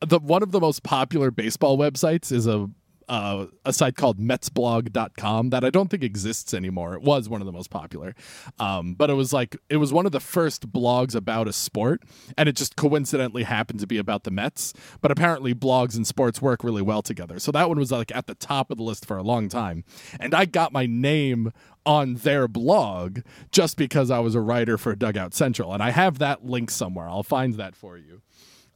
the 0.00 0.18
one 0.18 0.42
of 0.42 0.50
the 0.52 0.60
most 0.60 0.82
popular 0.82 1.30
baseball 1.30 1.78
websites 1.78 2.32
is 2.32 2.46
a 2.46 2.68
uh, 3.10 3.46
a 3.64 3.72
site 3.72 3.96
called 3.96 4.20
metsblog.com 4.20 5.50
that 5.50 5.64
I 5.64 5.70
don't 5.70 5.90
think 5.90 6.04
exists 6.04 6.54
anymore. 6.54 6.94
It 6.94 7.02
was 7.02 7.28
one 7.28 7.42
of 7.42 7.46
the 7.46 7.52
most 7.52 7.68
popular. 7.68 8.14
Um, 8.60 8.94
but 8.94 9.10
it 9.10 9.14
was 9.14 9.32
like, 9.32 9.56
it 9.68 9.78
was 9.78 9.92
one 9.92 10.06
of 10.06 10.12
the 10.12 10.20
first 10.20 10.72
blogs 10.72 11.16
about 11.16 11.48
a 11.48 11.52
sport, 11.52 12.04
and 12.38 12.48
it 12.48 12.54
just 12.54 12.76
coincidentally 12.76 13.42
happened 13.42 13.80
to 13.80 13.86
be 13.88 13.98
about 13.98 14.22
the 14.22 14.30
Mets. 14.30 14.72
But 15.00 15.10
apparently, 15.10 15.56
blogs 15.56 15.96
and 15.96 16.06
sports 16.06 16.40
work 16.40 16.62
really 16.62 16.82
well 16.82 17.02
together. 17.02 17.40
So 17.40 17.50
that 17.50 17.68
one 17.68 17.80
was 17.80 17.90
like 17.90 18.14
at 18.14 18.28
the 18.28 18.36
top 18.36 18.70
of 18.70 18.78
the 18.78 18.84
list 18.84 19.04
for 19.04 19.16
a 19.16 19.24
long 19.24 19.48
time. 19.48 19.82
And 20.20 20.32
I 20.32 20.44
got 20.44 20.72
my 20.72 20.86
name 20.86 21.52
on 21.84 22.14
their 22.14 22.46
blog 22.46 23.20
just 23.50 23.76
because 23.76 24.12
I 24.12 24.20
was 24.20 24.36
a 24.36 24.40
writer 24.40 24.78
for 24.78 24.94
Dugout 24.94 25.34
Central. 25.34 25.74
And 25.74 25.82
I 25.82 25.90
have 25.90 26.18
that 26.20 26.44
link 26.44 26.70
somewhere. 26.70 27.08
I'll 27.08 27.24
find 27.24 27.54
that 27.54 27.74
for 27.74 27.98
you. 27.98 28.22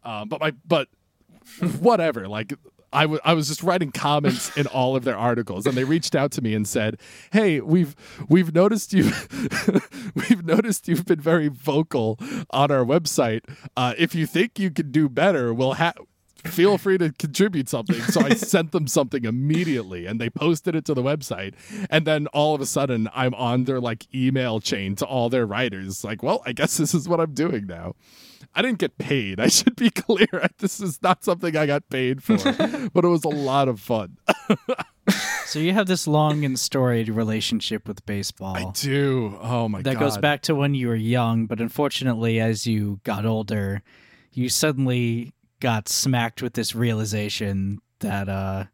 Um, 0.02 0.28
but 0.28 0.40
my, 0.40 0.50
but 0.66 0.88
whatever. 1.78 2.26
Like 2.26 2.54
I, 2.94 3.02
w- 3.02 3.20
I 3.24 3.34
was 3.34 3.48
just 3.48 3.62
writing 3.62 3.90
comments 3.90 4.56
in 4.56 4.66
all 4.68 4.96
of 4.96 5.04
their 5.04 5.18
articles, 5.18 5.66
and 5.66 5.76
they 5.76 5.84
reached 5.84 6.14
out 6.14 6.30
to 6.32 6.42
me 6.42 6.54
and 6.54 6.66
said, 6.66 6.98
"Hey, 7.32 7.60
we've 7.60 7.94
we've 8.28 8.54
noticed 8.54 8.92
you, 8.92 9.10
we've 10.14 10.44
noticed 10.44 10.88
you've 10.88 11.04
been 11.04 11.20
very 11.20 11.48
vocal 11.48 12.18
on 12.50 12.70
our 12.70 12.84
website. 12.84 13.40
Uh, 13.76 13.94
if 13.98 14.14
you 14.14 14.26
think 14.26 14.58
you 14.58 14.70
can 14.70 14.90
do 14.90 15.08
better, 15.08 15.52
we'll 15.52 15.74
have." 15.74 15.96
Feel 16.46 16.78
free 16.78 16.98
to 16.98 17.12
contribute 17.12 17.68
something. 17.68 18.00
So 18.02 18.20
I 18.20 18.30
sent 18.34 18.72
them 18.72 18.86
something 18.86 19.24
immediately 19.24 20.06
and 20.06 20.20
they 20.20 20.30
posted 20.30 20.74
it 20.74 20.84
to 20.86 20.94
the 20.94 21.02
website. 21.02 21.54
And 21.90 22.06
then 22.06 22.26
all 22.28 22.54
of 22.54 22.60
a 22.60 22.66
sudden 22.66 23.08
I'm 23.14 23.34
on 23.34 23.64
their 23.64 23.80
like 23.80 24.12
email 24.14 24.60
chain 24.60 24.94
to 24.96 25.06
all 25.06 25.28
their 25.28 25.46
writers. 25.46 26.04
Like, 26.04 26.22
well, 26.22 26.42
I 26.46 26.52
guess 26.52 26.76
this 26.76 26.94
is 26.94 27.08
what 27.08 27.20
I'm 27.20 27.34
doing 27.34 27.66
now. 27.66 27.94
I 28.54 28.62
didn't 28.62 28.78
get 28.78 28.98
paid. 28.98 29.40
I 29.40 29.48
should 29.48 29.74
be 29.76 29.90
clear. 29.90 30.48
This 30.58 30.80
is 30.80 31.02
not 31.02 31.24
something 31.24 31.56
I 31.56 31.66
got 31.66 31.88
paid 31.88 32.22
for, 32.22 32.36
but 32.92 33.04
it 33.04 33.08
was 33.08 33.24
a 33.24 33.28
lot 33.28 33.68
of 33.68 33.80
fun. 33.80 34.18
So 35.46 35.58
you 35.58 35.72
have 35.72 35.86
this 35.86 36.06
long 36.06 36.44
and 36.44 36.58
storied 36.58 37.08
relationship 37.08 37.86
with 37.86 38.04
baseball. 38.06 38.56
I 38.56 38.70
do. 38.72 39.38
Oh 39.40 39.68
my 39.68 39.82
that 39.82 39.84
god. 39.84 39.94
That 39.94 40.00
goes 40.00 40.18
back 40.18 40.42
to 40.42 40.54
when 40.54 40.74
you 40.74 40.88
were 40.88 40.94
young, 40.94 41.46
but 41.46 41.60
unfortunately, 41.60 42.40
as 42.40 42.66
you 42.66 43.00
got 43.04 43.26
older, 43.26 43.82
you 44.32 44.48
suddenly 44.48 45.32
got 45.60 45.88
smacked 45.88 46.42
with 46.42 46.54
this 46.54 46.74
realization 46.74 47.80
that 48.00 48.28
uh, 48.28 48.64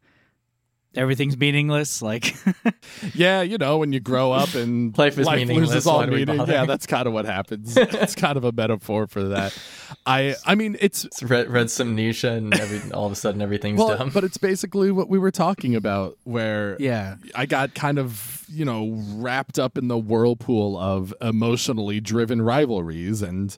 everything's 0.95 1.37
meaningless. 1.37 2.01
Like, 2.01 2.35
Yeah, 3.13 3.41
you 3.41 3.57
know, 3.57 3.77
when 3.77 3.93
you 3.93 3.99
grow 3.99 4.31
up 4.31 4.53
and 4.55 4.97
Life 4.97 5.17
is 5.17 5.27
meaningless, 5.27 5.69
loses 5.69 5.87
all 5.87 6.05
meaning. 6.05 6.37
Yeah, 6.47 6.65
that's 6.65 6.85
kind 6.85 7.07
of 7.07 7.13
what 7.13 7.25
happens. 7.25 7.75
it's 7.77 8.15
kind 8.15 8.37
of 8.37 8.43
a 8.43 8.51
metaphor 8.51 9.07
for 9.07 9.23
that. 9.29 9.57
I 10.05 10.35
I 10.45 10.55
mean, 10.55 10.77
it's 10.79 11.05
It's 11.05 11.23
read, 11.23 11.49
read 11.49 11.69
some 11.69 11.95
Nietzsche 11.95 12.27
and 12.27 12.53
every, 12.53 12.91
all 12.91 13.05
of 13.05 13.11
a 13.11 13.15
sudden 13.15 13.41
everything's 13.41 13.79
well, 13.79 13.97
dumb. 13.97 14.09
but 14.13 14.23
it's 14.23 14.37
basically 14.37 14.91
what 14.91 15.09
we 15.09 15.17
were 15.17 15.31
talking 15.31 15.75
about 15.75 16.17
where 16.23 16.75
yeah, 16.79 17.15
I 17.35 17.45
got 17.45 17.73
kind 17.73 17.97
of, 17.99 18.45
you 18.49 18.65
know, 18.65 18.97
wrapped 19.15 19.59
up 19.59 19.77
in 19.77 19.87
the 19.87 19.97
whirlpool 19.97 20.77
of 20.77 21.13
emotionally 21.21 21.99
driven 21.99 22.41
rivalries 22.41 23.21
and 23.21 23.55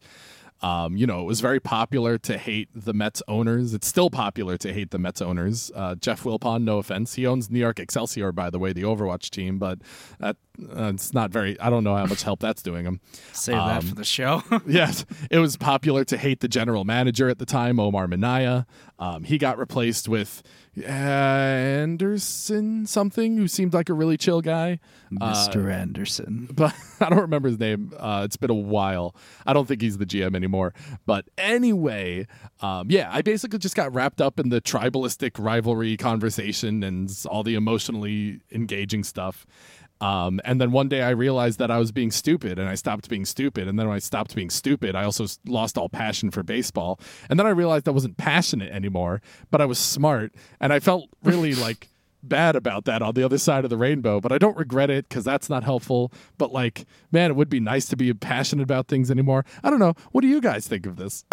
um, 0.64 0.95
you 0.95 1.06
know, 1.06 1.19
it 1.19 1.26
was 1.26 1.41
very 1.41 1.60
popular 1.60 2.18
to 2.19 2.38
hate 2.38 2.69
the 2.73 2.94
Mets 2.94 3.22
owners. 3.27 3.73
It's 3.73 3.85
still 3.85 4.10
popular 4.10 4.57
to 4.57 4.73
hate 4.73 4.91
the 4.91 4.98
Mets 4.98 5.22
owners. 5.22 5.72
Uh, 5.76 5.95
Jeff 5.95 6.23
Wilpon, 6.23 6.64
no 6.64 6.77
offense, 6.77 7.15
he 7.15 7.27
owns 7.27 7.49
New 7.49 7.60
York 7.60 7.80
Excelsior, 7.80 8.31
by 8.31 8.49
the 8.49 8.57
way, 8.57 8.72
the 8.72 8.84
Overwatch 8.84 9.30
team, 9.30 9.60
but 9.60 9.80
that 10.19 10.38
uh, 10.61 10.91
it's 10.93 11.13
not 11.13 11.31
very. 11.31 11.59
I 11.59 11.69
don't 11.69 11.84
know 11.84 11.95
how 11.95 12.05
much 12.05 12.23
help 12.23 12.39
that's 12.39 12.61
doing 12.61 12.85
him. 12.85 12.99
save 13.31 13.55
that 13.55 13.80
Um, 13.80 13.88
for 13.88 13.95
the 13.95 14.03
show. 14.03 14.43
yes, 14.67 15.05
it 15.31 15.39
was 15.39 15.57
popular 15.57 16.03
to 16.05 16.17
hate 16.17 16.39
the 16.41 16.47
general 16.47 16.85
manager 16.85 17.30
at 17.30 17.39
the 17.39 17.45
time, 17.45 17.80
Omar 17.80 18.07
Minaya. 18.07 18.65
Um, 18.99 19.23
he 19.23 19.38
got 19.38 19.57
replaced 19.57 20.07
with 20.07 20.43
uh, 20.77 20.84
Anderson 21.84 22.85
something, 22.85 23.38
who 23.38 23.47
seemed 23.47 23.73
like 23.73 23.89
a 23.89 23.93
really 23.93 24.17
chill 24.17 24.41
guy. 24.41 24.80
Uh, 25.19 25.34
Mr. 25.34 25.71
Anderson. 25.71 26.47
but 26.53 26.73
I 26.99 27.09
don't 27.09 27.19
remember 27.19 27.49
his 27.49 27.59
name. 27.59 27.93
Uh, 27.97 28.21
it's 28.25 28.38
been 28.38 28.49
a 28.49 28.55
while. 28.55 29.15
I 29.45 29.53
don't 29.53 29.67
think 29.67 29.81
he's 29.81 29.97
the 29.97 30.05
GM 30.05 30.35
anymore. 30.35 30.73
But 31.05 31.25
anyway, 31.38 32.27
um, 32.61 32.89
yeah, 32.89 33.09
I 33.11 33.21
basically 33.21 33.59
just 33.59 33.75
got 33.75 33.93
wrapped 33.93 34.21
up 34.21 34.39
in 34.39 34.49
the 34.49 34.61
tribalistic 34.61 35.31
rivalry 35.43 35.97
conversation 35.97 36.84
and 36.84 37.11
all 37.30 37.43
the 37.43 37.55
emotionally 37.55 38.41
engaging 38.51 39.03
stuff. 39.03 39.45
Um, 40.03 40.41
and 40.43 40.59
then 40.59 40.71
one 40.71 40.89
day 40.89 41.01
I 41.01 41.11
realized 41.11 41.59
that 41.59 41.71
I 41.71 41.77
was 41.77 41.93
being 41.93 42.11
stupid 42.11 42.59
and 42.59 42.67
I 42.67 42.75
stopped 42.75 43.07
being 43.07 43.23
stupid. 43.23 43.69
And 43.69 43.80
then 43.80 43.88
when 43.88 43.95
I 43.95 43.99
stopped 43.99 44.35
being 44.35 44.49
stupid, 44.49 44.97
I 44.97 45.05
also 45.05 45.25
lost 45.45 45.77
all 45.77 45.88
passion 45.88 46.30
for 46.30 46.43
baseball. 46.43 46.99
And 47.30 47.39
then 47.39 47.47
I 47.47 47.51
realized 47.51 47.88
I 47.88 47.91
wasn't 47.91 48.17
passionate 48.17 48.73
anymore, 48.73 49.21
but 49.49 49.61
I 49.61 49.65
was 49.65 49.80
smart. 49.80 50.34
And 50.59 50.73
I 50.73 50.81
felt 50.81 51.07
really 51.23 51.55
like 51.55 51.88
bad 52.21 52.57
about 52.57 52.84
that 52.84 53.01
on 53.01 53.13
the 53.13 53.23
other 53.23 53.38
side 53.38 53.63
of 53.63 53.69
the 53.69 53.77
rainbow, 53.77 54.19
but 54.19 54.34
I 54.34 54.38
don't 54.38 54.57
regret 54.57 54.89
it 54.89 55.07
because 55.07 55.23
that's 55.23 55.49
not 55.49 55.63
helpful. 55.63 56.11
But 56.38 56.51
like, 56.51 56.85
man, 57.13 57.31
it 57.31 57.38
would 57.38 57.49
be 57.49 57.61
nice 57.61 57.85
to 57.85 57.95
be 57.95 58.13
passionate 58.13 58.63
about 58.63 58.89
things 58.89 59.09
anymore. 59.09 59.45
I 59.63 59.69
don't 59.69 59.80
know. 59.80 59.93
What 60.11 60.19
do 60.19 60.27
you 60.27 60.41
guys 60.41 60.67
think 60.67 60.85
of 60.85 60.97
this? 60.97 61.23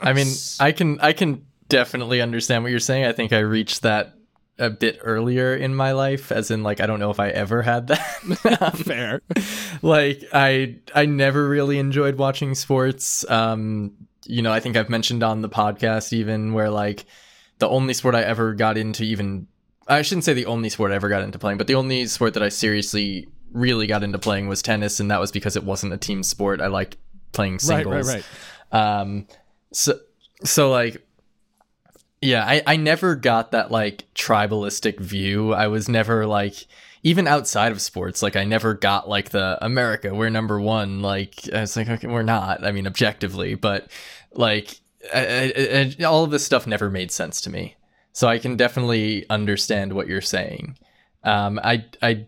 I 0.00 0.12
mean, 0.12 0.28
I 0.60 0.70
can 0.70 1.00
I 1.00 1.12
can 1.12 1.44
definitely 1.68 2.20
understand 2.20 2.62
what 2.62 2.70
you're 2.70 2.78
saying. 2.78 3.04
I 3.04 3.12
think 3.12 3.32
I 3.32 3.40
reached 3.40 3.82
that 3.82 4.14
a 4.60 4.70
bit 4.70 4.98
earlier 5.02 5.54
in 5.56 5.74
my 5.74 5.92
life 5.92 6.30
as 6.30 6.50
in 6.50 6.62
like 6.62 6.80
I 6.80 6.86
don't 6.86 7.00
know 7.00 7.10
if 7.10 7.18
I 7.18 7.30
ever 7.30 7.62
had 7.62 7.88
that. 7.88 8.76
Fair. 8.84 9.22
like 9.82 10.22
I 10.32 10.76
I 10.94 11.06
never 11.06 11.48
really 11.48 11.78
enjoyed 11.78 12.16
watching 12.16 12.54
sports. 12.54 13.28
Um 13.28 13.92
you 14.26 14.42
know, 14.42 14.52
I 14.52 14.60
think 14.60 14.76
I've 14.76 14.90
mentioned 14.90 15.22
on 15.22 15.40
the 15.40 15.48
podcast 15.48 16.12
even 16.12 16.52
where 16.52 16.70
like 16.70 17.06
the 17.58 17.68
only 17.68 17.94
sport 17.94 18.14
I 18.14 18.22
ever 18.22 18.54
got 18.54 18.76
into 18.76 19.02
even 19.02 19.46
I 19.88 20.02
shouldn't 20.02 20.24
say 20.24 20.34
the 20.34 20.46
only 20.46 20.68
sport 20.68 20.92
I 20.92 20.94
ever 20.94 21.08
got 21.08 21.22
into 21.22 21.38
playing, 21.38 21.58
but 21.58 21.66
the 21.66 21.74
only 21.74 22.06
sport 22.06 22.34
that 22.34 22.42
I 22.42 22.50
seriously 22.50 23.28
really 23.52 23.86
got 23.86 24.02
into 24.02 24.18
playing 24.18 24.46
was 24.46 24.62
tennis 24.62 25.00
and 25.00 25.10
that 25.10 25.18
was 25.18 25.32
because 25.32 25.56
it 25.56 25.64
wasn't 25.64 25.94
a 25.94 25.98
team 25.98 26.22
sport. 26.22 26.60
I 26.60 26.66
liked 26.66 26.96
playing 27.32 27.58
singles 27.58 28.06
right, 28.06 28.14
right, 28.14 28.24
right. 28.72 29.00
Um, 29.00 29.26
so, 29.72 29.98
so 30.44 30.70
like, 30.70 31.02
yeah, 32.20 32.44
I, 32.44 32.62
I 32.66 32.76
never 32.76 33.14
got 33.14 33.52
that 33.52 33.70
like 33.70 34.04
tribalistic 34.14 35.00
view. 35.00 35.52
I 35.52 35.68
was 35.68 35.88
never 35.88 36.26
like, 36.26 36.66
even 37.02 37.26
outside 37.26 37.72
of 37.72 37.80
sports, 37.80 38.22
like 38.22 38.36
I 38.36 38.44
never 38.44 38.74
got 38.74 39.08
like 39.08 39.30
the 39.30 39.58
America, 39.64 40.14
we're 40.14 40.28
number 40.28 40.60
one. 40.60 41.00
Like, 41.00 41.46
it's 41.48 41.76
like, 41.76 41.88
okay, 41.88 42.08
we're 42.08 42.22
not. 42.22 42.62
I 42.64 42.72
mean, 42.72 42.86
objectively, 42.86 43.54
but 43.54 43.90
like, 44.32 44.80
I, 45.14 45.52
I, 45.56 45.94
I, 45.98 46.04
all 46.04 46.24
of 46.24 46.30
this 46.30 46.44
stuff 46.44 46.66
never 46.66 46.90
made 46.90 47.10
sense 47.10 47.40
to 47.42 47.50
me. 47.50 47.76
So 48.12 48.28
I 48.28 48.38
can 48.38 48.56
definitely 48.56 49.24
understand 49.30 49.94
what 49.94 50.08
you're 50.08 50.20
saying. 50.20 50.78
Um, 51.24 51.58
I, 51.62 51.86
I 52.02 52.26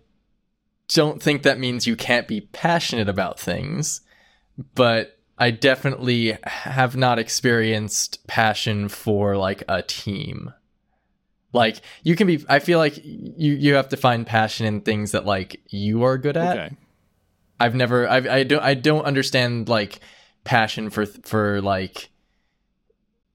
don't 0.89 1.23
think 1.23 1.43
that 1.43 1.59
means 1.59 1.86
you 1.86 1.97
can't 1.97 2.28
be 2.28 2.40
passionate 2.40 3.09
about 3.09 3.39
things, 3.39 4.01
but 4.74 5.11
I 5.39 5.51
definitely 5.51 6.37
have 6.45 6.97
not 6.97 7.19
experienced 7.19 8.27
passion 8.27 8.89
for 8.89 9.37
like 9.37 9.65
a 9.69 9.83
team. 9.83 10.53
Like 11.53 11.81
you 12.03 12.17
can 12.17 12.27
be 12.27 12.45
I 12.49 12.59
feel 12.59 12.79
like 12.79 13.01
you 13.05 13.53
you 13.55 13.75
have 13.75 13.89
to 13.91 13.97
find 13.97 14.27
passion 14.27 14.67
in 14.67 14.81
things 14.81 15.13
that 15.13 15.27
like 15.27 15.61
you 15.69 16.05
are 16.05 16.17
good 16.19 16.37
at. 16.37 16.59
Okay. 16.59 16.77
I've 17.61 17.75
never 17.75 18.09
I 18.09 18.17
I 18.17 18.43
don't 18.45 18.63
I 18.63 18.75
don't 18.75 19.05
understand 19.05 19.69
like 19.69 20.01
passion 20.45 20.91
for 20.91 21.07
for 21.07 21.61
like 21.61 22.11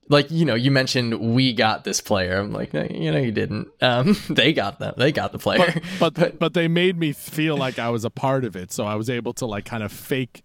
like 0.10 0.32
you 0.32 0.46
know 0.46 0.56
you 0.56 0.72
mentioned 0.72 1.20
we 1.36 1.54
got 1.54 1.84
this 1.84 2.00
player 2.02 2.40
i'm 2.40 2.52
like 2.52 2.74
no, 2.74 2.86
you 2.90 3.12
know 3.12 3.18
you 3.18 3.32
didn't 3.32 3.68
um 3.82 4.16
they 4.30 4.54
got 4.54 4.80
them 4.80 4.94
they 4.98 5.12
got 5.12 5.32
the 5.32 5.38
player 5.38 5.82
But, 6.00 6.14
but 6.16 6.40
but 6.40 6.54
they 6.54 6.68
made 6.68 6.98
me 6.98 7.12
feel 7.12 7.58
like 7.58 7.78
I 7.80 7.90
was 7.90 8.06
a 8.06 8.10
part 8.10 8.46
of 8.46 8.56
it, 8.56 8.72
so 8.72 8.86
I 8.86 8.96
was 8.96 9.10
able 9.10 9.34
to 9.34 9.46
like 9.46 9.66
kind 9.66 9.84
of 9.84 9.92
fake 9.92 10.44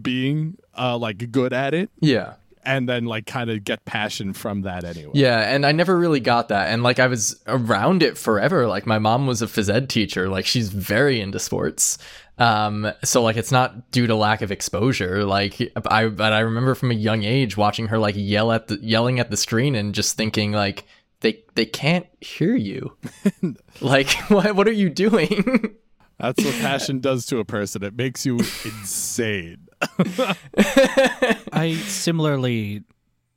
being 0.00 0.56
uh 0.76 0.96
like 0.96 1.30
good 1.30 1.52
at 1.52 1.74
it 1.74 1.90
yeah 2.00 2.34
and 2.66 2.88
then 2.88 3.04
like 3.04 3.26
kind 3.26 3.50
of 3.50 3.64
get 3.64 3.84
passion 3.84 4.32
from 4.32 4.62
that 4.62 4.84
anyway. 4.84 5.12
Yeah, 5.14 5.38
and 5.38 5.66
I 5.66 5.72
never 5.72 5.96
really 5.96 6.20
got 6.20 6.48
that. 6.48 6.70
And 6.70 6.82
like 6.82 6.98
I 6.98 7.06
was 7.06 7.40
around 7.46 8.02
it 8.02 8.16
forever. 8.16 8.66
Like 8.66 8.86
my 8.86 8.98
mom 8.98 9.26
was 9.26 9.42
a 9.42 9.46
phys 9.46 9.72
ed 9.72 9.88
teacher. 9.88 10.28
Like 10.28 10.46
she's 10.46 10.70
very 10.70 11.20
into 11.20 11.38
sports. 11.38 11.98
Um, 12.38 12.90
so 13.04 13.22
like 13.22 13.36
it's 13.36 13.52
not 13.52 13.90
due 13.90 14.06
to 14.06 14.14
lack 14.14 14.42
of 14.42 14.50
exposure. 14.50 15.24
Like 15.24 15.60
I 15.86 16.06
but 16.08 16.32
I 16.32 16.40
remember 16.40 16.74
from 16.74 16.90
a 16.90 16.94
young 16.94 17.22
age 17.24 17.56
watching 17.56 17.88
her 17.88 17.98
like 17.98 18.14
yell 18.16 18.50
at 18.52 18.68
the 18.68 18.78
yelling 18.80 19.20
at 19.20 19.30
the 19.30 19.36
screen 19.36 19.74
and 19.74 19.94
just 19.94 20.16
thinking 20.16 20.52
like 20.52 20.84
they 21.20 21.42
they 21.54 21.66
can't 21.66 22.06
hear 22.20 22.54
you. 22.54 22.96
like 23.80 24.10
what 24.28 24.54
what 24.56 24.68
are 24.68 24.72
you 24.72 24.90
doing? 24.90 25.76
That's 26.18 26.44
what 26.44 26.54
passion 26.60 27.00
does 27.00 27.26
to 27.26 27.38
a 27.38 27.44
person. 27.44 27.82
It 27.82 27.96
makes 27.96 28.24
you 28.24 28.38
insane. 28.38 29.63
I 31.52 31.74
similarly 31.86 32.84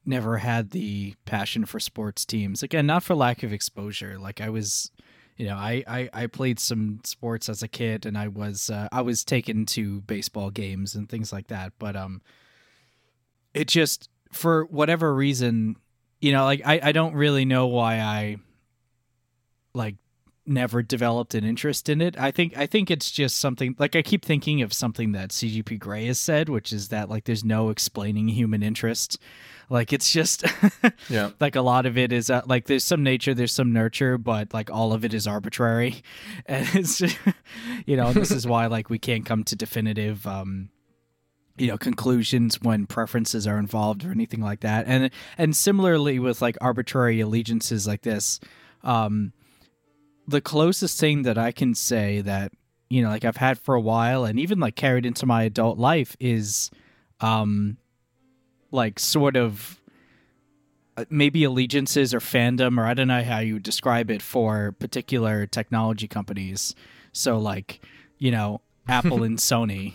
never 0.06 0.38
had 0.38 0.72
the 0.72 1.16
passion 1.26 1.66
for 1.66 1.80
sports 1.80 2.26
teams. 2.26 2.64
Again, 2.64 2.86
not 2.86 3.04
for 3.04 3.16
lack 3.16 3.44
of 3.44 3.52
exposure. 3.52 4.18
Like 4.18 4.42
I 4.42 4.50
was, 4.50 4.92
you 5.36 5.46
know, 5.46 5.56
I 5.56 5.84
I, 5.88 6.10
I 6.14 6.28
played 6.28 6.60
some 6.60 7.02
sports 7.04 7.50
as 7.50 7.62
a 7.62 7.68
kid, 7.68 8.06
and 8.06 8.18
I 8.18 8.30
was 8.30 8.70
uh, 8.70 8.88
I 8.92 9.02
was 9.02 9.24
taken 9.24 9.66
to 9.68 10.02
baseball 10.02 10.50
games 10.50 10.96
and 10.96 11.08
things 11.10 11.32
like 11.32 11.48
that. 11.48 11.74
But 11.78 11.96
um, 11.96 12.22
it 13.54 13.68
just 13.68 14.10
for 14.32 14.66
whatever 14.66 15.14
reason, 15.14 15.76
you 16.22 16.32
know, 16.32 16.46
like 16.46 16.62
I 16.66 16.80
I 16.82 16.92
don't 16.92 17.14
really 17.14 17.46
know 17.46 17.68
why 17.68 18.00
I 18.00 18.38
like 19.74 19.96
never 20.48 20.82
developed 20.82 21.36
an 21.36 21.44
interest 21.44 21.90
in 21.90 22.02
it. 22.02 22.18
I 22.20 22.32
think 22.32 22.58
I 22.58 22.66
think 22.66 22.90
it's 22.90 23.12
just 23.12 23.38
something 23.38 23.76
like 23.78 23.96
I 23.96 24.02
keep 24.02 24.24
thinking 24.24 24.62
of 24.62 24.74
something 24.74 25.12
that 25.14 25.30
CGP 25.30 25.80
Grey 25.80 26.06
has 26.06 26.20
said, 26.20 26.50
which 26.50 26.72
is 26.74 26.90
that 26.90 27.10
like 27.10 27.26
there's 27.26 27.44
no 27.46 27.70
explaining 27.70 28.28
human 28.30 28.64
interest. 28.64 29.18
Like 29.70 29.92
it's 29.92 30.12
just 30.12 30.46
Yeah. 31.10 31.32
like 31.40 31.56
a 31.56 31.62
lot 31.62 31.86
of 31.86 31.98
it 31.98 32.14
is 32.14 32.30
uh, 32.30 32.42
like 32.46 32.68
there's 32.68 32.84
some 32.86 33.04
nature, 33.04 33.34
there's 33.34 33.52
some 33.54 33.74
nurture, 33.74 34.18
but 34.18 34.54
like 34.54 34.72
all 34.72 34.94
of 34.94 35.04
it 35.04 35.14
is 35.14 35.28
arbitrary, 35.28 36.02
and 36.46 36.68
it's 36.74 36.98
just, 37.00 37.18
you 37.86 37.98
know 37.98 38.14
this 38.14 38.32
is 38.32 38.48
why 38.48 38.68
like 38.68 38.90
we 38.90 38.98
can't 39.00 39.26
come 39.26 39.44
to 39.44 39.56
definitive 39.56 40.26
um 40.26 40.70
you 41.58 41.68
know 41.68 41.78
conclusions 41.78 42.62
when 42.62 42.86
preferences 42.86 43.48
are 43.48 43.58
involved 43.58 44.06
or 44.06 44.12
anything 44.12 44.42
like 44.42 44.60
that 44.60 44.86
and 44.88 45.10
and 45.40 45.56
similarly 45.56 46.20
with 46.20 46.40
like 46.40 46.56
arbitrary 46.62 47.20
allegiances 47.20 47.88
like 47.88 48.04
this 48.04 48.40
um 48.84 49.34
the 50.28 50.42
closest 50.42 51.00
thing 51.00 51.24
that 51.24 51.38
I 51.38 51.52
can 51.52 51.74
say 51.74 52.22
that 52.22 52.52
you 52.90 53.02
know 53.02 53.10
like 53.10 53.26
I've 53.26 53.38
had 53.38 53.58
for 53.60 53.76
a 53.76 53.82
while 53.82 54.26
and 54.26 54.40
even 54.40 54.60
like 54.60 54.76
carried 54.76 55.06
into 55.06 55.26
my 55.26 55.44
adult 55.44 55.78
life 55.78 56.16
is 56.20 56.70
um 57.22 57.78
like 58.72 59.00
sort 59.00 59.36
of 59.38 59.80
uh, 60.98 61.06
maybe 61.10 61.44
allegiances 61.44 62.14
or 62.14 62.20
fandom 62.20 62.78
or 62.78 62.86
I 62.86 62.94
don't 62.94 63.08
know 63.08 63.24
how 63.24 63.40
you 63.40 63.60
describe 63.60 64.10
it 64.10 64.22
for 64.22 64.74
particular 64.80 65.46
technology 65.46 66.08
companies 66.08 66.76
so 67.14 67.38
like 67.38 67.80
you 68.18 68.32
know 68.32 68.62
Apple 68.88 69.24
and 69.24 69.38
Sony 69.50 69.94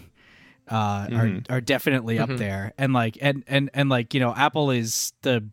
uh 0.68 1.06
Mhm. 1.08 1.50
are 1.50 1.56
are 1.56 1.60
definitely 1.60 2.18
up 2.18 2.30
Mhm. 2.30 2.38
there 2.38 2.72
and 2.78 2.92
like 2.92 3.18
and 3.20 3.42
and 3.46 3.68
and 3.74 3.88
like 3.88 4.14
you 4.14 4.20
know 4.20 4.34
Apple 4.34 4.70
is 4.70 5.12
the 5.22 5.44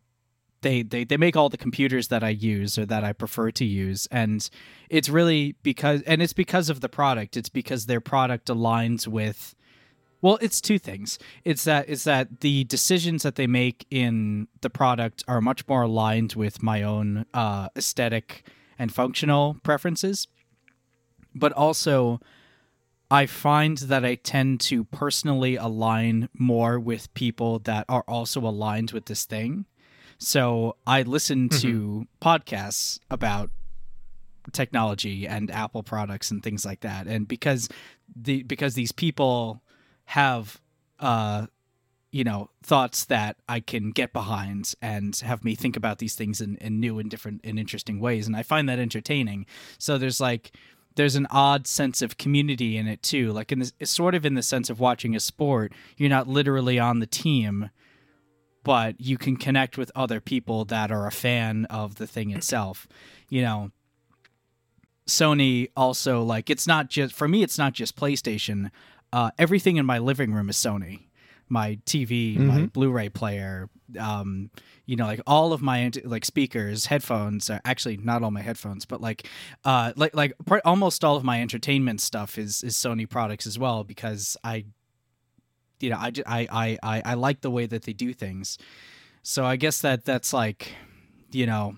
they, 0.62 0.82
they 0.82 1.04
they 1.04 1.16
make 1.16 1.36
all 1.36 1.48
the 1.48 1.56
computers 1.56 2.08
that 2.08 2.22
I 2.22 2.30
use 2.30 2.78
or 2.78 2.86
that 2.86 3.04
I 3.04 3.12
prefer 3.12 3.50
to 3.52 3.64
use. 3.64 4.06
And 4.10 4.48
it's 4.88 5.08
really 5.08 5.56
because 5.62 6.02
and 6.02 6.22
it's 6.22 6.32
because 6.32 6.68
of 6.68 6.80
the 6.80 6.88
product. 6.88 7.36
It's 7.36 7.48
because 7.48 7.86
their 7.86 8.00
product 8.00 8.48
aligns 8.48 9.06
with 9.06 9.54
well 10.20 10.38
it's 10.40 10.60
two 10.60 10.78
things. 10.78 11.18
It's 11.44 11.64
that 11.64 11.88
it's 11.88 12.04
that 12.04 12.40
the 12.40 12.64
decisions 12.64 13.22
that 13.22 13.36
they 13.36 13.46
make 13.46 13.86
in 13.90 14.48
the 14.60 14.70
product 14.70 15.24
are 15.26 15.40
much 15.40 15.66
more 15.66 15.82
aligned 15.82 16.34
with 16.34 16.62
my 16.62 16.82
own 16.82 17.26
uh, 17.32 17.68
aesthetic 17.76 18.46
and 18.78 18.92
functional 18.92 19.56
preferences. 19.62 20.28
But 21.34 21.52
also 21.52 22.20
I 23.10 23.26
find 23.26 23.76
that 23.78 24.04
I 24.04 24.14
tend 24.14 24.60
to 24.60 24.84
personally 24.84 25.56
align 25.56 26.28
more 26.32 26.78
with 26.78 27.12
people 27.12 27.58
that 27.60 27.84
are 27.88 28.04
also 28.06 28.40
aligned 28.40 28.92
with 28.92 29.06
this 29.06 29.24
thing. 29.24 29.66
So 30.20 30.76
I 30.86 31.02
listen 31.02 31.48
to 31.48 32.06
podcasts 32.20 33.00
about 33.10 33.50
technology 34.52 35.26
and 35.26 35.50
Apple 35.50 35.82
products 35.82 36.30
and 36.30 36.42
things 36.42 36.64
like 36.64 36.80
that. 36.80 37.06
And 37.06 37.26
because 37.26 37.68
the 38.14 38.42
because 38.42 38.74
these 38.74 38.92
people 38.92 39.62
have 40.04 40.60
uh 40.98 41.46
you 42.12 42.24
know 42.24 42.50
thoughts 42.62 43.06
that 43.06 43.36
I 43.48 43.60
can 43.60 43.92
get 43.92 44.12
behind 44.12 44.74
and 44.82 45.16
have 45.16 45.42
me 45.42 45.54
think 45.54 45.76
about 45.76 45.98
these 45.98 46.16
things 46.16 46.40
in, 46.40 46.56
in 46.56 46.80
new 46.80 46.98
and 46.98 47.08
different 47.08 47.40
and 47.44 47.58
interesting 47.58 47.98
ways 47.98 48.26
and 48.26 48.36
I 48.36 48.42
find 48.42 48.68
that 48.68 48.78
entertaining. 48.78 49.46
So 49.78 49.96
there's 49.96 50.20
like 50.20 50.52
there's 50.96 51.16
an 51.16 51.28
odd 51.30 51.66
sense 51.66 52.02
of 52.02 52.18
community 52.18 52.76
in 52.76 52.86
it 52.86 53.02
too. 53.02 53.32
Like 53.32 53.52
in 53.52 53.60
this 53.60 53.72
it's 53.80 53.90
sort 53.90 54.14
of 54.14 54.26
in 54.26 54.34
the 54.34 54.42
sense 54.42 54.68
of 54.68 54.80
watching 54.80 55.16
a 55.16 55.20
sport, 55.20 55.72
you're 55.96 56.10
not 56.10 56.28
literally 56.28 56.78
on 56.78 56.98
the 56.98 57.06
team, 57.06 57.70
but 58.62 59.00
you 59.00 59.18
can 59.18 59.36
connect 59.36 59.78
with 59.78 59.90
other 59.94 60.20
people 60.20 60.64
that 60.66 60.90
are 60.90 61.06
a 61.06 61.12
fan 61.12 61.64
of 61.66 61.96
the 61.96 62.06
thing 62.06 62.30
itself. 62.30 62.86
You 63.28 63.42
know, 63.42 63.70
Sony 65.06 65.70
also 65.76 66.22
like 66.22 66.50
it's 66.50 66.66
not 66.66 66.88
just 66.88 67.14
for 67.14 67.28
me 67.28 67.42
it's 67.42 67.58
not 67.58 67.72
just 67.72 67.96
PlayStation. 67.96 68.70
Uh, 69.12 69.30
everything 69.38 69.76
in 69.76 69.86
my 69.86 69.98
living 69.98 70.32
room 70.32 70.48
is 70.48 70.56
Sony 70.56 71.00
my 71.50 71.78
TV, 71.84 72.38
my 72.38 72.66
Blu-ray 72.66 73.08
player, 73.08 73.68
um, 73.98 74.50
you 74.86 74.96
know, 74.96 75.04
like 75.04 75.20
all 75.26 75.52
of 75.52 75.60
my 75.60 75.90
like 76.04 76.24
speakers, 76.24 76.86
headphones. 76.86 77.50
Are 77.50 77.60
actually, 77.64 77.96
not 77.96 78.22
all 78.22 78.30
my 78.30 78.40
headphones, 78.40 78.86
but 78.86 79.00
like, 79.00 79.28
uh, 79.64 79.92
like 79.96 80.14
like 80.14 80.32
almost 80.64 81.04
all 81.04 81.16
of 81.16 81.24
my 81.24 81.42
entertainment 81.42 82.00
stuff 82.00 82.38
is 82.38 82.62
is 82.62 82.76
Sony 82.76 83.08
products 83.08 83.46
as 83.46 83.58
well 83.58 83.82
because 83.82 84.36
I, 84.44 84.66
you 85.80 85.90
know, 85.90 85.96
I 85.96 86.12
I 86.26 86.48
I 86.50 86.78
I, 86.82 87.02
I 87.04 87.14
like 87.14 87.40
the 87.40 87.50
way 87.50 87.66
that 87.66 87.82
they 87.82 87.92
do 87.92 88.12
things. 88.12 88.58
So 89.22 89.44
I 89.44 89.56
guess 89.56 89.80
that 89.82 90.04
that's 90.04 90.32
like, 90.32 90.72
you 91.30 91.46
know, 91.46 91.76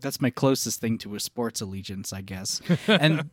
that's 0.00 0.20
my 0.20 0.30
closest 0.30 0.80
thing 0.80 0.98
to 0.98 1.14
a 1.14 1.20
sports 1.20 1.60
allegiance, 1.60 2.12
I 2.12 2.20
guess. 2.20 2.60
And 2.88 3.30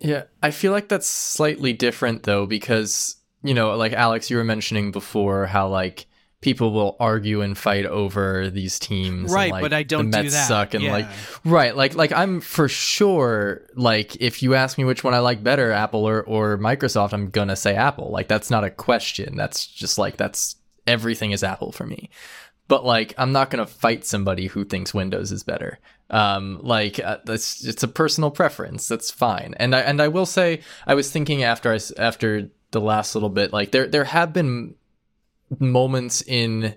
Yeah, 0.00 0.24
I 0.42 0.50
feel 0.50 0.72
like 0.72 0.88
that's 0.88 1.08
slightly 1.08 1.72
different 1.72 2.22
though 2.22 2.46
because 2.46 3.16
you 3.42 3.54
know, 3.54 3.76
like 3.76 3.92
Alex, 3.92 4.30
you 4.30 4.36
were 4.36 4.44
mentioning 4.44 4.90
before 4.90 5.46
how 5.46 5.68
like 5.68 6.06
people 6.40 6.72
will 6.72 6.96
argue 7.00 7.40
and 7.40 7.58
fight 7.58 7.84
over 7.84 8.48
these 8.50 8.78
teams, 8.78 9.32
Right, 9.32 9.50
like, 9.50 9.62
but 9.62 9.72
I 9.72 9.82
don't 9.82 10.10
the 10.10 10.18
do 10.18 10.22
Mets 10.22 10.34
that, 10.34 10.48
suck, 10.48 10.74
and 10.74 10.84
like 10.84 11.06
right, 11.44 11.76
like 11.76 11.94
like 11.94 12.12
I'm 12.12 12.40
for 12.40 12.68
sure 12.68 13.62
like 13.74 14.16
if 14.16 14.42
you 14.42 14.54
ask 14.54 14.78
me 14.78 14.84
which 14.84 15.02
one 15.02 15.14
I 15.14 15.18
like 15.18 15.42
better, 15.42 15.72
Apple 15.72 16.08
or 16.08 16.22
or 16.22 16.58
Microsoft, 16.58 17.12
I'm 17.12 17.30
gonna 17.30 17.56
say 17.56 17.74
Apple. 17.74 18.10
Like 18.10 18.28
that's 18.28 18.50
not 18.50 18.64
a 18.64 18.70
question. 18.70 19.36
That's 19.36 19.66
just 19.66 19.98
like 19.98 20.16
that's 20.16 20.56
everything 20.86 21.32
is 21.32 21.42
Apple 21.42 21.72
for 21.72 21.86
me. 21.86 22.10
But 22.68 22.84
like 22.84 23.14
I'm 23.18 23.32
not 23.32 23.50
gonna 23.50 23.66
fight 23.66 24.04
somebody 24.04 24.46
who 24.46 24.64
thinks 24.64 24.94
Windows 24.94 25.32
is 25.32 25.42
better. 25.42 25.78
Um, 26.10 26.60
like 26.62 27.00
uh, 27.00 27.18
that's 27.24 27.64
it's 27.66 27.82
a 27.82 27.88
personal 27.88 28.30
preference. 28.30 28.86
That's 28.88 29.10
fine. 29.10 29.54
And 29.58 29.74
I 29.74 29.80
and 29.80 30.00
I 30.00 30.08
will 30.08 30.26
say 30.26 30.60
I 30.86 30.94
was 30.94 31.10
thinking 31.10 31.42
after 31.42 31.72
I 31.72 31.80
after 31.98 32.50
the 32.70 32.80
last 32.80 33.14
little 33.14 33.30
bit 33.30 33.52
like 33.52 33.72
there 33.72 33.86
there 33.86 34.04
have 34.04 34.32
been 34.32 34.74
moments 35.58 36.22
in 36.22 36.74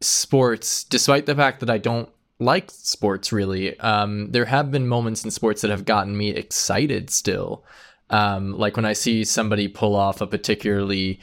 sports, 0.00 0.84
despite 0.84 1.26
the 1.26 1.34
fact 1.34 1.60
that 1.60 1.70
I 1.70 1.78
don't 1.78 2.08
like 2.38 2.70
sports 2.70 3.32
really, 3.32 3.78
um, 3.80 4.30
there 4.30 4.44
have 4.44 4.70
been 4.70 4.86
moments 4.86 5.24
in 5.24 5.30
sports 5.30 5.62
that 5.62 5.70
have 5.70 5.84
gotten 5.84 6.16
me 6.16 6.30
excited 6.30 7.10
still. 7.10 7.64
Um, 8.10 8.52
like 8.52 8.76
when 8.76 8.84
I 8.84 8.92
see 8.92 9.24
somebody 9.24 9.68
pull 9.68 9.96
off 9.96 10.20
a 10.20 10.26
particularly 10.26 11.20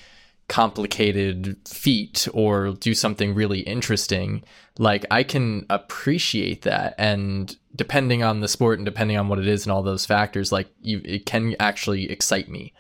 complicated 0.50 1.58
feat 1.68 2.28
or 2.34 2.74
do 2.74 2.94
something 2.94 3.34
really 3.34 3.62
interesting, 3.62 4.44
like 4.78 5.06
I 5.10 5.24
can 5.24 5.66
appreciate 5.70 6.64
that. 6.64 6.96
And 6.98 7.56
depending 7.76 8.24
on 8.24 8.42
the 8.42 8.48
sport 8.48 8.80
and 8.80 8.86
depending 8.86 9.18
on 9.18 9.30
what 9.30 9.40
it 9.40 9.48
is 9.48 9.66
and 9.66 9.72
all 9.72 9.84
those 9.84 10.06
factors, 10.06 10.52
like 10.52 10.68
you, 10.82 11.02
it 11.06 11.26
can 11.26 11.56
actually 11.60 12.12
excite 12.12 12.50
me. 12.50 12.74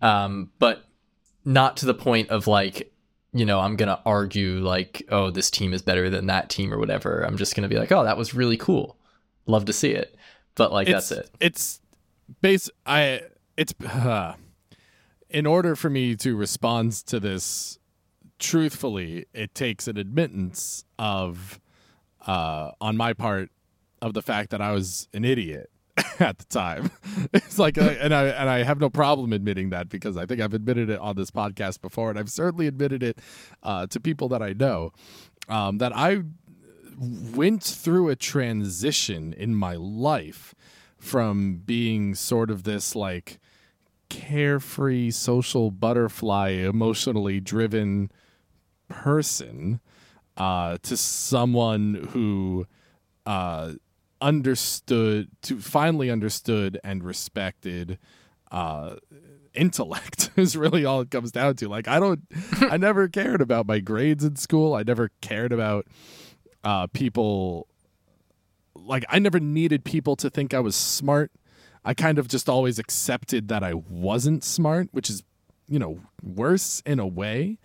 Um, 0.00 0.50
but 0.58 0.84
not 1.44 1.76
to 1.78 1.86
the 1.86 1.94
point 1.94 2.30
of 2.30 2.46
like 2.46 2.92
you 3.32 3.44
know 3.44 3.60
i'm 3.60 3.76
gonna 3.76 4.00
argue 4.04 4.58
like 4.60 5.02
oh 5.10 5.30
this 5.30 5.50
team 5.50 5.72
is 5.72 5.82
better 5.82 6.10
than 6.10 6.26
that 6.26 6.48
team 6.48 6.72
or 6.72 6.78
whatever 6.78 7.22
i'm 7.22 7.36
just 7.36 7.54
gonna 7.54 7.68
be 7.68 7.78
like 7.78 7.92
oh 7.92 8.04
that 8.04 8.16
was 8.16 8.34
really 8.34 8.56
cool 8.56 8.96
love 9.46 9.64
to 9.64 9.72
see 9.72 9.90
it 9.90 10.16
but 10.54 10.72
like 10.72 10.88
that's 10.88 11.10
it 11.12 11.30
It's 11.40 11.80
base. 12.40 12.70
I. 12.86 13.22
It's. 13.56 13.74
Uh, 13.84 14.34
in 15.30 15.46
order 15.46 15.76
for 15.76 15.88
me 15.88 16.16
to 16.16 16.34
respond 16.36 16.92
to 16.92 17.20
this 17.20 17.78
truthfully, 18.38 19.26
it 19.32 19.54
takes 19.54 19.86
an 19.86 19.96
admittance 19.96 20.84
of, 20.98 21.60
uh, 22.26 22.72
on 22.80 22.96
my 22.96 23.12
part, 23.12 23.50
of 24.02 24.12
the 24.12 24.22
fact 24.22 24.50
that 24.50 24.60
I 24.60 24.72
was 24.72 25.08
an 25.12 25.24
idiot 25.24 25.70
at 26.20 26.38
the 26.38 26.44
time. 26.46 26.90
It's 27.32 27.58
like, 27.58 27.78
uh, 27.78 27.82
and 28.00 28.14
I 28.14 28.26
and 28.26 28.48
I 28.48 28.62
have 28.62 28.80
no 28.80 28.88
problem 28.90 29.32
admitting 29.32 29.70
that 29.70 29.88
because 29.88 30.16
I 30.16 30.26
think 30.26 30.40
I've 30.40 30.54
admitted 30.54 30.90
it 30.90 30.98
on 30.98 31.16
this 31.16 31.30
podcast 31.30 31.80
before, 31.80 32.10
and 32.10 32.18
I've 32.18 32.30
certainly 32.30 32.66
admitted 32.66 33.02
it 33.02 33.18
uh, 33.62 33.86
to 33.88 34.00
people 34.00 34.28
that 34.28 34.42
I 34.42 34.52
know 34.52 34.92
um, 35.48 35.78
that 35.78 35.96
I 35.96 36.22
went 36.98 37.62
through 37.62 38.08
a 38.08 38.16
transition 38.16 39.32
in 39.32 39.54
my 39.54 39.74
life 39.74 40.54
from 40.96 41.56
being 41.64 42.14
sort 42.14 42.50
of 42.50 42.62
this 42.64 42.94
like 42.94 43.38
carefree 44.08 45.10
social 45.10 45.70
butterfly 45.70 46.50
emotionally 46.50 47.40
driven 47.40 48.10
person 48.88 49.80
uh, 50.36 50.78
to 50.82 50.96
someone 50.96 52.08
who 52.12 52.66
uh, 53.26 53.72
understood 54.20 55.28
to 55.42 55.58
finally 55.58 56.10
understood 56.10 56.78
and 56.84 57.02
respected 57.02 57.98
uh, 58.50 58.96
intellect 59.54 60.30
is 60.36 60.56
really 60.56 60.84
all 60.84 61.00
it 61.00 61.10
comes 61.10 61.32
down 61.32 61.54
to 61.56 61.68
like 61.68 61.88
i 61.88 61.98
don't 61.98 62.20
i 62.60 62.76
never 62.78 63.08
cared 63.08 63.40
about 63.40 63.66
my 63.66 63.80
grades 63.80 64.22
in 64.22 64.36
school 64.36 64.74
i 64.74 64.82
never 64.82 65.10
cared 65.20 65.52
about 65.52 65.86
uh, 66.62 66.86
people 66.88 67.66
like 68.74 69.04
I 69.08 69.18
never 69.18 69.40
needed 69.40 69.84
people 69.84 70.16
to 70.16 70.30
think 70.30 70.54
I 70.54 70.60
was 70.60 70.76
smart. 70.76 71.30
I 71.84 71.94
kind 71.94 72.18
of 72.18 72.28
just 72.28 72.48
always 72.48 72.78
accepted 72.78 73.48
that 73.48 73.62
I 73.62 73.74
wasn't 73.74 74.44
smart, 74.44 74.88
which 74.92 75.08
is, 75.08 75.22
you 75.70 75.78
know, 75.78 76.00
worse 76.22 76.82
in 76.84 76.98
a 76.98 77.06
way. 77.06 77.58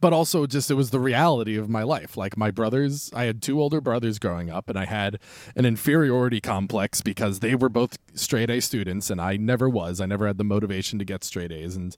But 0.00 0.12
also 0.12 0.46
just 0.46 0.68
it 0.68 0.74
was 0.74 0.90
the 0.90 0.98
reality 0.98 1.56
of 1.56 1.68
my 1.68 1.84
life. 1.84 2.16
Like 2.16 2.36
my 2.36 2.50
brothers, 2.50 3.08
I 3.14 3.24
had 3.24 3.40
two 3.40 3.60
older 3.60 3.80
brothers 3.80 4.18
growing 4.18 4.50
up 4.50 4.68
and 4.68 4.76
I 4.76 4.84
had 4.84 5.20
an 5.54 5.64
inferiority 5.64 6.40
complex 6.40 7.02
because 7.02 7.38
they 7.38 7.54
were 7.54 7.68
both 7.68 7.98
straight 8.14 8.50
A 8.50 8.58
students 8.60 9.10
and 9.10 9.20
I 9.20 9.36
never 9.36 9.68
was. 9.68 10.00
I 10.00 10.06
never 10.06 10.26
had 10.26 10.38
the 10.38 10.44
motivation 10.44 10.98
to 10.98 11.04
get 11.04 11.22
straight 11.22 11.52
A's 11.52 11.76
and 11.76 11.96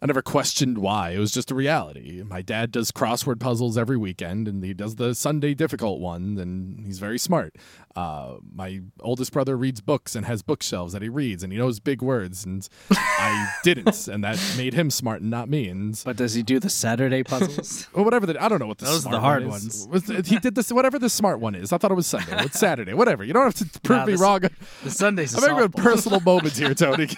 I 0.00 0.06
never 0.06 0.22
questioned 0.22 0.78
why. 0.78 1.10
It 1.10 1.18
was 1.18 1.32
just 1.32 1.50
a 1.50 1.56
reality. 1.56 2.22
My 2.22 2.40
dad 2.40 2.70
does 2.70 2.92
crossword 2.92 3.40
puzzles 3.40 3.76
every 3.76 3.96
weekend, 3.96 4.46
and 4.46 4.62
he 4.62 4.72
does 4.72 4.94
the 4.94 5.12
Sunday 5.14 5.54
difficult 5.54 5.98
one, 6.00 6.38
and 6.38 6.86
he's 6.86 7.00
very 7.00 7.18
smart. 7.18 7.56
Uh, 7.96 8.36
my 8.54 8.80
oldest 9.00 9.32
brother 9.32 9.56
reads 9.56 9.80
books 9.80 10.14
and 10.14 10.24
has 10.24 10.40
bookshelves 10.42 10.92
that 10.92 11.02
he 11.02 11.08
reads, 11.08 11.42
and 11.42 11.52
he 11.52 11.58
knows 11.58 11.80
big 11.80 12.00
words, 12.00 12.44
and 12.44 12.68
I 12.92 13.52
didn't, 13.64 14.06
and 14.06 14.22
that 14.22 14.38
made 14.56 14.74
him 14.74 14.88
smart 14.88 15.20
and 15.20 15.30
not 15.32 15.48
me. 15.48 15.68
And 15.68 16.00
but 16.04 16.14
does 16.16 16.34
he 16.34 16.44
do 16.44 16.60
the 16.60 16.70
Saturday 16.70 17.24
puzzles? 17.24 17.88
well, 17.94 18.04
whatever 18.04 18.24
the 18.26 18.40
I 18.40 18.48
don't 18.48 18.60
know 18.60 18.68
what 18.68 18.78
the 18.78 18.84
Those 18.84 19.04
are 19.04 19.10
the 19.10 19.18
hard 19.18 19.42
one 19.42 19.50
ones. 19.50 19.88
He 20.28 20.38
did 20.38 20.54
this 20.54 20.70
whatever 20.70 21.00
the 21.00 21.10
smart 21.10 21.40
one 21.40 21.56
is. 21.56 21.72
I 21.72 21.78
thought 21.78 21.90
it 21.90 21.94
was 21.94 22.06
Sunday. 22.06 22.44
It's 22.44 22.60
Saturday. 22.60 22.94
Whatever. 22.94 23.24
You 23.24 23.32
don't 23.32 23.42
have 23.52 23.72
to 23.72 23.80
prove 23.82 23.98
Nah, 23.98 24.06
me 24.06 24.12
this- 24.12 24.20
wrong. 24.20 24.40
the 24.84 24.90
Sundays. 24.92 25.34
I'm 25.34 25.42
having 25.42 25.64
a 25.64 25.68
personal 25.68 26.20
moment 26.20 26.56
here, 26.56 26.74
Tony. 26.74 27.08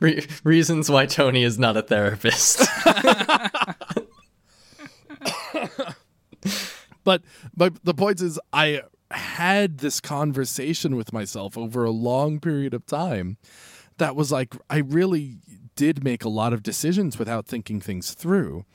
Re- 0.00 0.26
reasons 0.44 0.90
why 0.90 1.06
tony 1.06 1.42
is 1.42 1.58
not 1.58 1.76
a 1.76 1.82
therapist. 1.82 2.62
But 7.02 7.22
but 7.56 7.82
the 7.82 7.94
point 7.94 8.20
is 8.20 8.38
i 8.52 8.82
had 9.10 9.78
this 9.78 10.00
conversation 10.00 10.96
with 10.96 11.12
myself 11.12 11.58
over 11.58 11.84
a 11.84 11.90
long 11.90 12.38
period 12.38 12.74
of 12.74 12.86
time 12.86 13.38
that 13.98 14.14
was 14.14 14.30
like 14.30 14.54
i 14.68 14.78
really 14.78 15.38
did 15.76 16.04
make 16.04 16.24
a 16.24 16.28
lot 16.28 16.52
of 16.52 16.62
decisions 16.62 17.18
without 17.18 17.46
thinking 17.46 17.80
things 17.80 18.12
through. 18.12 18.66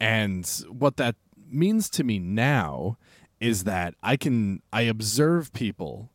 And 0.00 0.46
what 0.70 0.96
that 0.96 1.14
means 1.46 1.90
to 1.90 2.02
me 2.04 2.18
now 2.18 2.96
is 3.38 3.64
that 3.64 3.94
i 4.02 4.16
can 4.16 4.62
i 4.72 4.82
observe 4.82 5.52
people 5.52 6.10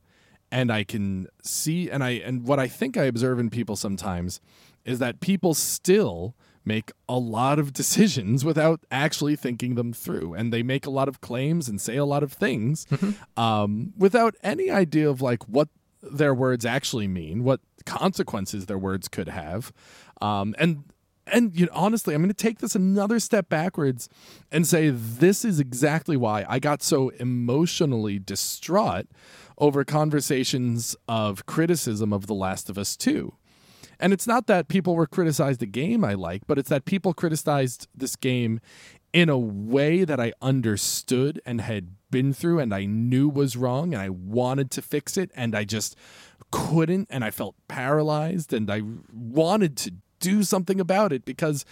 and 0.54 0.72
I 0.72 0.84
can 0.84 1.28
see 1.42 1.90
and 1.90 2.04
I 2.04 2.12
and 2.12 2.46
what 2.48 2.60
I 2.60 2.68
think 2.68 2.96
I 2.96 3.06
observe 3.06 3.40
in 3.40 3.50
people 3.50 3.76
sometimes 3.76 4.40
is 4.86 5.00
that 5.00 5.20
people 5.20 5.56
still 5.56 6.36
make 6.64 6.92
a 7.10 7.18
lot 7.18 7.58
of 7.58 7.74
decisions 7.82 8.46
without 8.46 8.86
actually 8.92 9.36
thinking 9.36 9.74
them 9.76 9.92
through. 9.92 10.36
And 10.36 10.54
they 10.54 10.62
make 10.62 10.86
a 10.86 10.92
lot 10.92 11.08
of 11.08 11.22
claims 11.22 11.68
and 11.68 11.82
say 11.82 11.98
a 11.98 12.06
lot 12.06 12.22
of 12.22 12.32
things 12.32 12.86
um, 13.36 13.94
without 13.98 14.36
any 14.44 14.70
idea 14.70 15.10
of 15.10 15.22
like 15.22 15.44
what 15.50 15.70
their 16.04 16.34
words 16.34 16.66
actually 16.66 17.08
mean 17.08 17.44
what 17.44 17.62
consequences 17.86 18.68
their 18.68 18.78
words 18.78 19.08
could 19.08 19.30
have. 19.30 19.74
Um, 20.22 20.54
and 20.60 20.84
and 21.26 21.58
you 21.58 21.66
know, 21.66 21.72
honestly, 21.74 22.14
I'm 22.14 22.22
going 22.22 22.30
to 22.30 22.34
take 22.34 22.60
this 22.60 22.76
another 22.76 23.20
step 23.20 23.50
backwards 23.50 24.10
and 24.52 24.68
say 24.68 24.90
this 24.90 25.44
is 25.46 25.60
exactly 25.60 26.18
why 26.18 26.46
I 26.48 26.60
got 26.60 26.84
so 26.84 27.10
emotionally 27.10 28.20
distraught 28.20 29.08
over 29.64 29.86
conversations 29.86 30.94
of 31.08 31.46
criticism 31.46 32.12
of 32.12 32.28
The 32.28 32.34
Last 32.34 32.70
of 32.70 32.78
Us 32.78 32.98
2. 32.98 33.34
And 33.98 34.12
it's 34.12 34.28
not 34.28 34.48
that 34.48 34.68
people 34.68 34.94
were 34.94 35.08
criticized 35.08 35.64
a 35.64 35.66
game 35.66 36.04
I 36.04 36.16
like, 36.16 36.42
but 36.48 36.58
it's 36.58 36.68
that 36.68 36.84
people 36.84 37.14
criticized 37.14 37.88
this 37.96 38.18
game 38.18 38.60
in 39.14 39.30
a 39.30 39.38
way 39.38 40.04
that 40.04 40.20
I 40.20 40.34
understood 40.42 41.42
and 41.46 41.62
had 41.62 41.96
been 42.12 42.34
through 42.34 42.60
and 42.60 42.74
I 42.74 42.84
knew 42.84 43.30
was 43.30 43.56
wrong 43.56 43.94
and 43.94 44.04
I 44.04 44.10
wanted 44.10 44.70
to 44.72 44.82
fix 44.82 45.16
it 45.16 45.32
and 45.34 45.56
I 45.56 45.64
just 45.64 45.96
couldn't 46.52 47.08
and 47.10 47.24
I 47.24 47.32
felt 47.32 47.56
paralyzed 47.70 48.52
and 48.52 48.70
I 48.70 48.82
wanted 49.14 49.78
to 49.78 49.94
do 50.20 50.44
something 50.44 50.82
about 50.82 51.14
it 51.14 51.24
because 51.24 51.64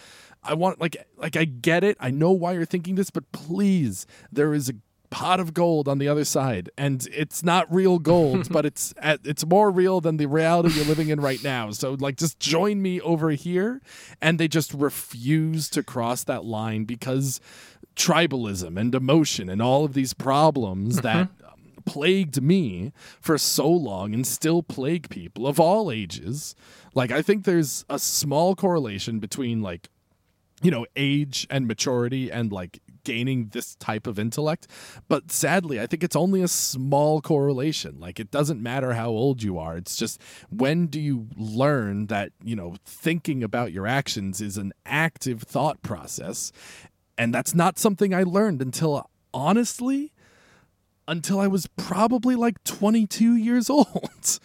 I 0.41 0.53
want 0.53 0.79
like 0.79 0.95
like 1.17 1.35
I 1.35 1.43
get 1.43 1.83
it. 1.83 1.97
I 1.99 2.09
know 2.09 2.31
why 2.31 2.53
you're 2.53 2.63
thinking 2.63 2.95
this, 2.95 3.11
but 3.11 3.29
please, 3.33 4.05
there 4.31 4.53
is 4.53 4.69
a 4.69 4.75
pot 5.11 5.41
of 5.41 5.53
gold 5.53 5.87
on 5.87 5.99
the 5.99 6.07
other 6.07 6.23
side 6.23 6.71
and 6.77 7.07
it's 7.11 7.43
not 7.43 7.71
real 7.71 7.99
gold 7.99 8.49
but 8.51 8.65
it's 8.65 8.93
at, 8.97 9.19
it's 9.23 9.45
more 9.45 9.69
real 9.69 10.01
than 10.01 10.17
the 10.17 10.25
reality 10.25 10.73
you're 10.75 10.85
living 10.85 11.09
in 11.09 11.19
right 11.19 11.43
now. 11.43 11.69
So 11.71 11.93
like 11.99 12.15
just 12.15 12.39
join 12.39 12.81
me 12.81 12.99
over 13.01 13.29
here. 13.31 13.81
And 14.21 14.39
they 14.39 14.47
just 14.47 14.73
refuse 14.73 15.69
to 15.71 15.83
cross 15.83 16.23
that 16.23 16.45
line 16.45 16.85
because 16.85 17.39
tribalism 17.95 18.79
and 18.79 18.95
emotion 18.95 19.49
and 19.49 19.61
all 19.61 19.83
of 19.83 19.93
these 19.93 20.13
problems 20.13 20.97
mm-hmm. 20.97 21.03
that 21.03 21.29
plagued 21.85 22.41
me 22.41 22.93
for 23.19 23.37
so 23.37 23.69
long 23.69 24.13
and 24.13 24.25
still 24.25 24.63
plague 24.63 25.09
people 25.09 25.45
of 25.45 25.59
all 25.59 25.91
ages. 25.91 26.55
Like 26.93 27.11
i 27.11 27.21
think 27.21 27.43
there's 27.43 27.85
a 27.89 27.99
small 27.99 28.55
correlation 28.55 29.19
between 29.19 29.61
like 29.61 29.89
you 30.61 30.71
know 30.71 30.85
age 30.95 31.47
and 31.49 31.67
maturity 31.67 32.31
and 32.31 32.51
like 32.51 32.81
gaining 33.03 33.49
this 33.49 33.75
type 33.75 34.07
of 34.07 34.19
intellect. 34.19 34.67
But 35.07 35.31
sadly 35.31 35.79
i 35.79 35.87
think 35.87 36.03
it's 36.03 36.15
only 36.15 36.41
a 36.41 36.47
small 36.47 37.21
correlation. 37.21 37.99
Like 37.99 38.19
it 38.19 38.31
doesn't 38.31 38.61
matter 38.61 38.93
how 38.93 39.09
old 39.09 39.43
you 39.43 39.57
are. 39.57 39.77
It's 39.77 39.95
just 39.95 40.21
when 40.49 40.87
do 40.87 40.99
you 40.99 41.27
learn 41.35 42.07
that 42.07 42.31
you 42.43 42.55
know 42.55 42.75
thinking 42.85 43.43
about 43.43 43.71
your 43.71 43.87
actions 43.87 44.41
is 44.41 44.57
an 44.57 44.73
active 44.85 45.43
thought 45.43 45.81
process? 45.81 46.51
And 47.17 47.33
that's 47.33 47.53
not 47.53 47.77
something 47.77 48.13
i 48.13 48.23
learned 48.23 48.61
until 48.61 49.09
honestly 49.33 50.11
until 51.07 51.39
i 51.39 51.47
was 51.47 51.67
probably 51.77 52.35
like 52.35 52.63
22 52.63 53.35
years 53.35 53.69
old 53.77 54.39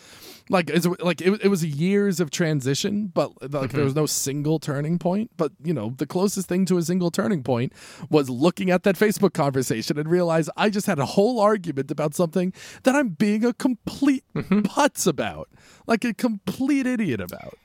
like 0.49 0.71
it's 0.71 0.87
like 1.01 1.21
it, 1.21 1.45
it 1.45 1.49
was 1.49 1.65
years 1.65 2.21
of 2.21 2.31
transition 2.31 3.09
but 3.09 3.31
like 3.41 3.51
there 3.51 3.69
mm-hmm. 3.69 3.85
was 3.85 3.95
no 3.95 4.07
single 4.07 4.59
turning 4.59 4.99
point. 4.99 5.31
But 5.37 5.53
you 5.63 5.75
know 5.75 5.95
the 5.97 6.07
closest 6.07 6.49
thing 6.49 6.65
to 6.67 6.79
a 6.79 6.83
single 6.83 7.11
turning 7.11 7.43
point 7.43 7.73
was 8.11 8.31
looking 8.31 8.71
at 8.71 8.83
that 8.85 8.97
facebook 8.97 9.35
conversation 9.35 9.99
and 9.99 10.09
realize 10.09 10.49
i 10.57 10.71
just 10.71 10.87
had 10.87 10.99
a 10.99 11.07
whole 11.07 11.41
argument 11.41 11.91
about 11.91 12.15
something 12.15 12.53
that 12.85 12.95
i'm 12.95 13.11
being 13.11 13.45
a 13.45 13.53
complete 13.53 14.25
mm-hmm. 14.35 14.61
putz 14.61 15.07
about. 15.07 15.49
Like 15.87 16.05
a 16.05 16.15
complete 16.15 16.87
idiot 16.87 17.21
about. 17.21 17.59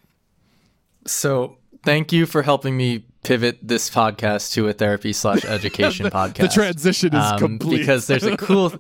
So 1.06 1.58
thank 1.84 2.12
you 2.12 2.26
for 2.26 2.42
helping 2.44 2.76
me 2.78 3.06
pivot 3.24 3.60
this 3.62 3.90
podcast 3.90 4.52
to 4.54 4.68
a 4.68 4.74
therapy 4.74 5.14
slash 5.14 5.46
education 5.58 6.08
podcast. 6.10 6.38
the 6.38 6.48
transition 6.48 7.14
is 7.16 7.24
Um, 7.32 7.38
complete 7.38 7.80
because 7.80 8.08
there's 8.08 8.24
a 8.24 8.36
cool 8.38 8.74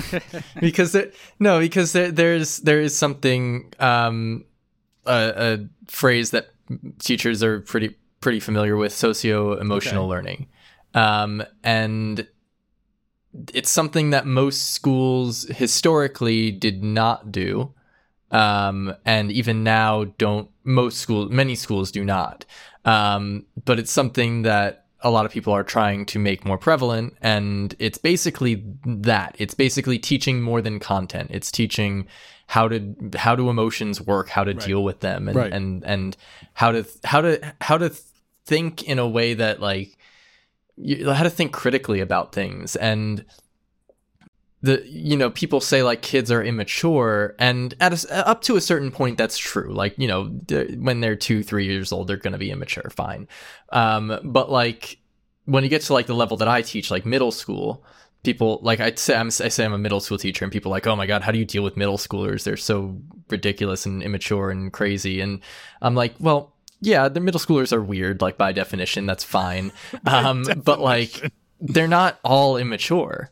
because 0.60 0.92
there, 0.92 1.10
no 1.38 1.58
because 1.60 1.92
there, 1.92 2.10
there's 2.10 2.58
there 2.58 2.80
is 2.80 2.96
something 2.96 3.72
um 3.80 4.44
a, 5.06 5.58
a 5.58 5.90
phrase 5.90 6.32
that 6.32 6.50
teachers 6.98 7.42
are 7.42 7.60
pretty 7.60 7.96
pretty 8.20 8.40
familiar 8.40 8.76
with 8.76 8.92
socio 8.92 9.58
emotional 9.58 10.04
Okay. 10.04 10.10
learning 10.10 10.46
um 10.94 11.42
and 11.64 12.26
it's 13.54 13.70
something 13.70 14.10
that 14.10 14.26
most 14.26 14.72
schools 14.74 15.44
historically 15.44 16.50
did 16.50 16.82
not 16.82 17.30
do 17.30 17.72
um, 18.30 18.94
and 19.04 19.32
even 19.32 19.64
now 19.64 20.04
don't 20.18 20.48
most 20.64 20.98
schools 20.98 21.30
many 21.30 21.54
schools 21.54 21.90
do 21.90 22.04
not. 22.04 22.44
Um, 22.84 23.46
but 23.64 23.78
it's 23.78 23.92
something 23.92 24.42
that 24.42 24.84
a 25.00 25.10
lot 25.10 25.24
of 25.24 25.30
people 25.30 25.52
are 25.52 25.62
trying 25.62 26.04
to 26.06 26.18
make 26.18 26.44
more 26.44 26.58
prevalent 26.58 27.16
and 27.22 27.74
it's 27.78 27.98
basically 27.98 28.64
that. 28.84 29.36
It's 29.38 29.54
basically 29.54 29.98
teaching 29.98 30.42
more 30.42 30.60
than 30.60 30.80
content. 30.80 31.30
It's 31.32 31.50
teaching 31.50 32.06
how 32.48 32.66
to 32.68 32.94
how 33.16 33.36
do 33.36 33.50
emotions 33.50 34.00
work 34.00 34.28
how 34.30 34.42
to 34.42 34.54
deal 34.54 34.82
with 34.82 35.00
them 35.00 35.28
and 35.28 35.36
Right. 35.36 35.52
and 35.52 35.84
and 35.84 36.16
how 36.54 36.72
to 36.72 36.84
how 37.04 37.20
to 37.20 37.54
how 37.60 37.78
to 37.78 37.90
think 38.46 38.82
in 38.84 38.98
a 38.98 39.06
way 39.06 39.34
that 39.34 39.60
like 39.60 39.96
you, 40.76 41.10
how 41.10 41.22
to 41.24 41.30
think 41.30 41.52
critically 41.52 42.00
about 42.00 42.32
things. 42.32 42.74
And 42.76 43.24
the 44.62 44.84
you 44.88 45.16
know 45.16 45.30
people 45.30 45.60
say 45.60 45.82
like 45.82 46.02
kids 46.02 46.30
are 46.30 46.42
immature 46.42 47.36
and 47.38 47.74
at 47.80 47.92
a 47.92 47.94
s 47.94 48.06
up 48.10 48.42
to 48.42 48.56
a 48.56 48.60
certain 48.60 48.90
point 48.90 49.16
that's 49.16 49.38
true. 49.38 49.72
Like 49.72 49.96
you 49.98 50.08
know 50.08 50.24
when 50.78 51.00
they're 51.00 51.16
two 51.16 51.42
three 51.42 51.66
years 51.66 51.92
old 51.92 52.08
they're 52.08 52.16
going 52.16 52.32
to 52.32 52.38
be 52.38 52.50
immature 52.50 52.90
fine. 52.90 53.28
Um, 53.70 54.18
but 54.24 54.50
like 54.50 54.98
when 55.48 55.64
you 55.64 55.70
get 55.70 55.82
to 55.82 55.94
like 55.94 56.06
the 56.06 56.14
level 56.14 56.36
that 56.36 56.48
i 56.48 56.60
teach 56.60 56.90
like 56.90 57.06
middle 57.06 57.30
school 57.30 57.82
people 58.22 58.60
like 58.62 58.80
i 58.80 58.92
say 58.94 59.16
I'm, 59.16 59.28
i 59.28 59.30
say 59.30 59.64
i'm 59.64 59.72
a 59.72 59.78
middle 59.78 60.00
school 60.00 60.18
teacher 60.18 60.44
and 60.44 60.52
people 60.52 60.70
are 60.70 60.76
like 60.76 60.86
oh 60.86 60.94
my 60.94 61.06
god 61.06 61.22
how 61.22 61.32
do 61.32 61.38
you 61.38 61.46
deal 61.46 61.62
with 61.62 61.76
middle 61.76 61.96
schoolers? 61.96 62.44
They're 62.44 62.58
so 62.58 63.00
ridiculous 63.30 63.86
and 63.86 64.02
immature 64.02 64.50
and 64.50 64.72
crazy. 64.72 65.20
And 65.20 65.40
i'm 65.80 65.94
like 65.94 66.14
well 66.20 66.52
yeah 66.80 67.08
the 67.08 67.20
middle 67.20 67.40
schoolers 67.40 67.72
are 67.72 67.82
weird 67.82 68.20
like 68.20 68.36
by 68.36 68.52
definition 68.52 69.06
that's 69.06 69.24
fine. 69.24 69.72
Um, 70.06 70.44
but 70.64 70.80
like 70.80 71.32
they're 71.60 71.88
not 71.88 72.18
all 72.22 72.56
immature 72.56 73.30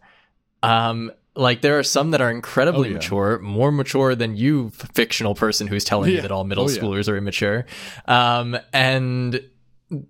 um, 0.66 1.12
like 1.34 1.60
there 1.60 1.78
are 1.78 1.82
some 1.82 2.10
that 2.12 2.20
are 2.20 2.30
incredibly 2.30 2.88
Oh, 2.88 2.90
yeah. 2.90 2.94
mature, 2.94 3.38
more 3.40 3.70
mature 3.70 4.14
than 4.14 4.36
you, 4.36 4.70
fictional 4.94 5.34
person 5.34 5.66
who's 5.66 5.84
telling 5.84 6.10
Yeah. 6.10 6.16
you 6.16 6.22
that 6.22 6.30
all 6.32 6.44
middle 6.44 6.64
Oh, 6.64 6.68
yeah. 6.68 6.80
schoolers 6.80 7.08
are 7.08 7.16
immature. 7.16 7.66
Um, 8.06 8.56
and 8.72 9.40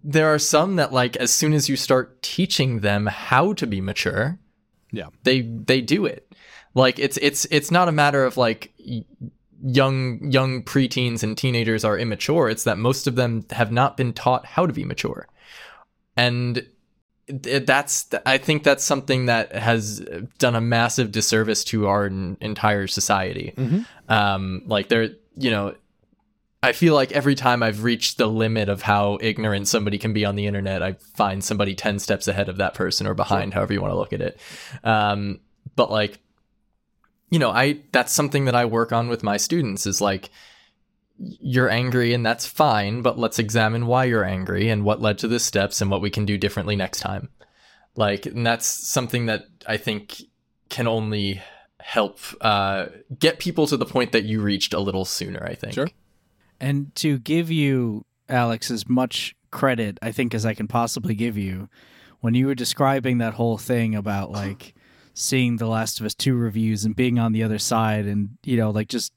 there 0.04 0.32
are 0.32 0.38
some 0.38 0.76
that 0.76 0.92
like 0.92 1.16
as 1.16 1.32
soon 1.32 1.52
as 1.52 1.68
you 1.68 1.76
start 1.76 2.22
teaching 2.22 2.80
them 2.80 3.06
how 3.06 3.52
to 3.54 3.66
be 3.66 3.80
mature, 3.80 4.38
yeah 4.92 5.08
they 5.24 5.42
they 5.42 5.80
do 5.80 6.06
it. 6.06 6.32
Like 6.74 6.98
it's 6.98 7.16
it's 7.18 7.44
it's 7.50 7.70
not 7.70 7.88
a 7.88 7.92
matter 7.92 8.24
of 8.24 8.36
like 8.36 8.72
young 9.62 10.30
young 10.30 10.62
preteens 10.62 11.22
and 11.22 11.36
teenagers 11.36 11.84
are 11.84 11.98
immature. 11.98 12.48
It's 12.48 12.64
that 12.64 12.78
most 12.78 13.06
of 13.06 13.16
them 13.16 13.44
have 13.50 13.72
not 13.72 13.96
been 13.96 14.12
taught 14.12 14.46
how 14.46 14.66
to 14.66 14.72
be 14.72 14.84
mature, 14.84 15.26
and 16.16 16.66
that's 17.28 18.08
I 18.24 18.38
think 18.38 18.62
that's 18.62 18.84
something 18.84 19.26
that 19.26 19.52
has 19.54 20.00
done 20.38 20.54
a 20.54 20.60
massive 20.60 21.10
disservice 21.12 21.64
to 21.64 21.88
our 21.88 22.06
en- 22.06 22.36
entire 22.40 22.86
society. 22.86 23.54
Um, 24.08 24.62
like 24.66 24.88
there, 24.88 25.10
you 25.36 25.50
know. 25.50 25.74
I 26.62 26.72
feel 26.72 26.94
like 26.94 27.12
every 27.12 27.36
time 27.36 27.62
I've 27.62 27.84
reached 27.84 28.18
the 28.18 28.26
limit 28.26 28.68
of 28.68 28.82
how 28.82 29.18
ignorant 29.20 29.68
somebody 29.68 29.98
can 29.98 30.12
be 30.12 30.24
on 30.24 30.34
the 30.34 30.46
internet, 30.46 30.82
I 30.82 30.94
find 31.14 31.44
somebody 31.44 31.76
10 31.76 32.00
steps 32.00 32.26
ahead 32.26 32.48
of 32.48 32.56
that 32.56 32.74
person 32.74 33.06
or 33.06 33.14
behind, 33.14 33.54
however 33.54 33.72
you 33.72 33.80
want 33.80 33.92
to 33.92 33.96
look 33.96 34.12
at 34.12 34.20
it. 34.20 34.40
Um, 34.82 35.38
but 35.76 35.92
like, 35.92 36.18
you 37.30 37.38
know, 37.38 37.50
I, 37.50 37.82
that's 37.92 38.12
something 38.12 38.46
that 38.46 38.56
I 38.56 38.64
work 38.64 38.90
on 38.90 39.06
with 39.06 39.22
my 39.22 39.36
students 39.36 39.86
is 39.86 40.00
like, 40.00 40.30
you're 41.18 41.70
angry 41.70 42.12
and 42.12 42.24
that's 42.24 42.46
fine, 42.46 43.02
but 43.02 43.18
let's 43.18 43.38
examine 43.38 43.86
why 43.86 44.04
you're 44.04 44.24
angry 44.24 44.68
and 44.68 44.84
what 44.84 45.00
led 45.00 45.18
to 45.18 45.28
the 45.28 45.40
steps 45.40 45.80
and 45.80 45.90
what 45.90 46.02
we 46.02 46.10
can 46.10 46.24
do 46.24 46.36
differently 46.36 46.76
next 46.76 47.00
time. 47.00 47.30
Like, 47.94 48.26
and 48.26 48.46
that's 48.46 48.66
something 48.66 49.26
that 49.26 49.46
I 49.66 49.78
think 49.78 50.22
can 50.68 50.86
only 50.86 51.42
help 51.78 52.18
uh, 52.40 52.86
get 53.18 53.38
people 53.38 53.66
to 53.68 53.76
the 53.76 53.86
point 53.86 54.12
that 54.12 54.24
you 54.24 54.42
reached 54.42 54.74
a 54.74 54.80
little 54.80 55.04
sooner, 55.04 55.42
I 55.44 55.54
think. 55.54 55.74
Sure. 55.74 55.88
And 56.60 56.94
to 56.96 57.18
give 57.18 57.50
you, 57.50 58.04
Alex, 58.28 58.70
as 58.70 58.88
much 58.88 59.34
credit, 59.50 59.98
I 60.02 60.12
think, 60.12 60.34
as 60.34 60.44
I 60.44 60.52
can 60.52 60.68
possibly 60.68 61.14
give 61.14 61.38
you, 61.38 61.68
when 62.20 62.34
you 62.34 62.46
were 62.46 62.54
describing 62.54 63.18
that 63.18 63.34
whole 63.34 63.56
thing 63.56 63.94
about 63.94 64.30
like 64.30 64.74
seeing 65.14 65.56
The 65.56 65.66
Last 65.66 66.00
of 66.00 66.06
Us 66.06 66.14
2 66.14 66.34
reviews 66.34 66.84
and 66.84 66.96
being 66.96 67.18
on 67.18 67.32
the 67.32 67.42
other 67.42 67.58
side 67.58 68.06
and, 68.06 68.36
you 68.44 68.56
know, 68.56 68.70
like 68.70 68.88
just 68.88 69.12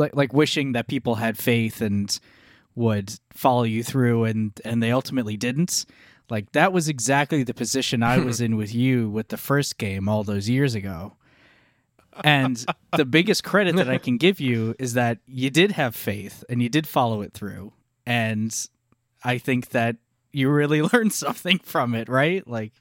like 0.00 0.16
like 0.16 0.32
wishing 0.32 0.72
that 0.72 0.88
people 0.88 1.16
had 1.16 1.38
faith 1.38 1.80
and 1.80 2.18
would 2.74 3.14
follow 3.32 3.62
you 3.62 3.84
through 3.84 4.24
and 4.24 4.58
and 4.64 4.82
they 4.82 4.90
ultimately 4.90 5.36
didn't. 5.36 5.86
Like 6.28 6.52
that 6.52 6.72
was 6.72 6.88
exactly 6.88 7.42
the 7.42 7.54
position 7.54 8.02
I 8.02 8.18
was 8.18 8.40
in 8.46 8.56
with 8.56 8.74
you 8.74 9.08
with 9.08 9.28
the 9.28 9.36
first 9.36 9.78
game 9.78 10.08
all 10.08 10.24
those 10.24 10.48
years 10.48 10.74
ago. 10.74 11.14
And 12.24 12.64
the 12.96 13.04
biggest 13.04 13.44
credit 13.44 13.76
that 13.76 13.88
I 13.88 13.98
can 13.98 14.16
give 14.16 14.40
you 14.40 14.74
is 14.78 14.94
that 14.94 15.18
you 15.26 15.48
did 15.48 15.72
have 15.72 15.94
faith 15.94 16.44
and 16.48 16.60
you 16.60 16.68
did 16.68 16.86
follow 16.86 17.22
it 17.22 17.32
through. 17.32 17.72
And 18.04 18.54
I 19.24 19.38
think 19.38 19.70
that 19.70 19.96
you 20.32 20.50
really 20.50 20.82
learned 20.92 21.12
something 21.12 21.58
from 21.60 21.94
it, 21.94 22.08
right? 22.08 22.46
Like, 22.46 22.72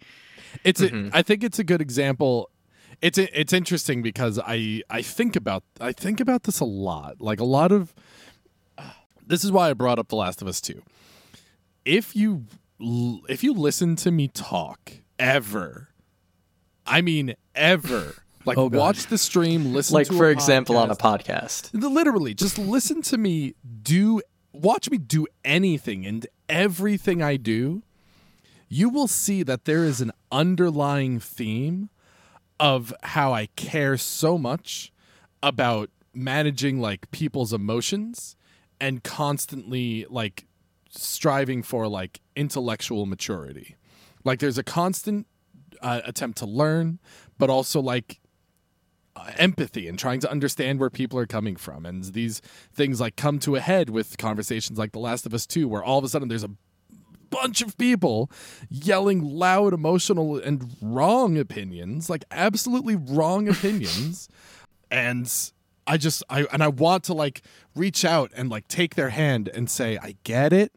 It's 0.64 0.82
a, 0.82 0.90
mm-hmm. 0.90 1.10
I 1.14 1.22
think 1.22 1.44
it's 1.44 1.60
a 1.60 1.64
good 1.64 1.82
example. 1.82 2.50
It's 3.01 3.17
it's 3.17 3.53
interesting 3.53 4.01
because 4.01 4.39
I 4.39 4.81
I 4.89 5.01
think 5.01 5.35
about 5.35 5.63
I 5.80 5.91
think 5.91 6.19
about 6.19 6.43
this 6.43 6.59
a 6.59 6.65
lot. 6.65 7.21
Like 7.21 7.39
a 7.39 7.45
lot 7.45 7.71
of 7.71 7.93
this 9.26 9.43
is 9.43 9.51
why 9.51 9.69
I 9.69 9.73
brought 9.73 9.99
up 9.99 10.09
The 10.09 10.15
Last 10.15 10.41
of 10.41 10.47
Us 10.47 10.59
2. 10.59 10.81
If 11.85 12.15
you 12.15 12.45
if 13.30 13.43
you 13.43 13.53
listen 13.53 13.95
to 13.97 14.11
me 14.11 14.27
talk 14.27 14.93
ever, 15.17 15.89
I 16.85 17.01
mean 17.01 17.35
ever, 17.55 18.15
like 18.45 18.57
Oh, 18.57 18.67
watch 18.67 19.07
the 19.07 19.17
stream, 19.17 19.73
listen 19.73 19.93
Like, 19.95 20.07
for 20.07 20.30
example, 20.30 20.77
on 20.77 20.89
a 20.89 20.95
podcast. 20.95 21.71
podcast. 21.71 21.93
literally 21.93 22.34
just 22.34 22.57
listen 22.57 23.01
to 23.03 23.17
me 23.17 23.53
do 23.81 24.21
watch 24.51 24.89
me 24.89 24.97
do 24.97 25.27
anything 25.45 26.05
and 26.05 26.26
everything 26.49 27.21
I 27.21 27.38
do 27.38 27.84
you 28.67 28.89
will 28.89 29.07
see 29.07 29.41
that 29.43 29.65
there 29.65 29.84
is 29.84 30.01
an 30.01 30.11
underlying 30.31 31.19
theme 31.19 31.89
of 32.60 32.94
how 33.03 33.34
I 33.34 33.48
care 33.56 33.98
so 33.98 34.38
much 34.38 34.91
about 35.41 35.90
managing 36.14 36.81
like 36.81 37.10
people's 37.11 37.53
emotions 37.53 38.36
and 38.81 39.03
constantly 39.03 40.06
like 40.10 40.45
striving 40.90 41.64
for 41.64 41.88
like 41.88 42.19
intellectual 42.36 43.06
maturity. 43.06 43.76
Like 44.23 44.40
there's 44.40 44.57
a 44.57 44.64
constant 44.64 45.27
uh, 45.81 46.02
attempt 46.06 46.38
to 46.40 46.45
learn, 46.45 46.99
but 47.38 47.49
also 47.49 47.80
like 47.80 48.19
uh, 49.15 49.31
empathy 49.38 49.88
and 49.88 49.98
trying 49.98 50.19
to 50.22 50.31
understand 50.31 50.80
where 50.80 50.90
people 50.90 51.18
are 51.19 51.27
coming 51.27 51.56
from. 51.56 51.86
And 51.86 52.03
these 52.03 52.41
things 52.73 52.99
like 52.99 53.15
come 53.15 53.40
to 53.40 53.56
a 53.56 53.60
head 53.60 53.90
with 53.90 54.18
conversations 54.18 54.77
like 54.77 54.91
The 54.91 54.99
Last 54.99 55.26
of 55.26 55.34
Us 55.34 55.45
2, 55.45 55.68
where 55.68 55.84
all 55.84 55.99
of 55.99 56.03
a 56.03 56.10
sudden 56.10 56.27
there's 56.27 56.44
a 56.44 56.52
bunch 57.30 57.61
of 57.61 57.77
people 57.77 58.31
yelling 58.69 59.23
loud, 59.23 59.73
emotional, 59.73 60.38
and 60.38 60.76
wrong 60.81 61.38
opinions, 61.38 62.10
like 62.10 62.26
absolutely 62.31 62.95
wrong 62.95 63.47
opinions. 63.56 64.30
and 64.91 65.51
I 65.88 65.97
just 65.97 66.23
I 66.30 66.45
and 66.51 66.61
I 66.64 66.68
want 66.68 67.03
to 67.06 67.14
like 67.14 67.41
reach 67.76 68.06
out 68.06 68.31
and 68.35 68.49
like 68.49 68.68
take 68.68 68.95
their 68.95 69.10
hand 69.10 69.49
and 69.53 69.69
say, 69.69 69.97
I 69.97 70.15
get 70.23 70.53
it. 70.53 70.72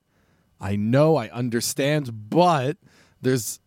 I 0.61 0.77
know, 0.77 1.17
I 1.17 1.29
understand, 1.29 2.31
but 2.31 2.77
there's 3.21 3.61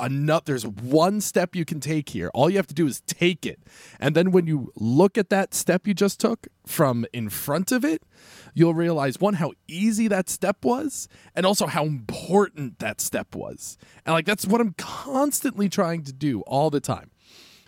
enough 0.00 0.44
there's 0.44 0.66
one 0.66 1.20
step 1.20 1.54
you 1.54 1.64
can 1.64 1.80
take 1.80 2.10
here. 2.10 2.30
All 2.34 2.50
you 2.50 2.56
have 2.56 2.66
to 2.68 2.74
do 2.74 2.86
is 2.86 3.00
take 3.02 3.46
it. 3.46 3.60
And 4.00 4.14
then 4.14 4.30
when 4.30 4.46
you 4.46 4.72
look 4.76 5.18
at 5.18 5.30
that 5.30 5.54
step 5.54 5.86
you 5.86 5.94
just 5.94 6.20
took 6.20 6.48
from 6.66 7.06
in 7.12 7.28
front 7.28 7.72
of 7.72 7.84
it 7.84 8.02
you'll 8.54 8.74
realize 8.74 9.18
one 9.18 9.34
how 9.34 9.52
easy 9.66 10.08
that 10.08 10.28
step 10.28 10.64
was 10.64 11.08
and 11.34 11.46
also 11.46 11.66
how 11.66 11.84
important 11.84 12.78
that 12.78 13.00
step 13.00 13.34
was. 13.34 13.76
And 14.04 14.12
like 14.14 14.26
that's 14.26 14.46
what 14.46 14.60
i'm 14.60 14.74
constantly 14.78 15.68
trying 15.68 16.02
to 16.04 16.12
do 16.12 16.40
all 16.42 16.70
the 16.70 16.80
time. 16.80 17.10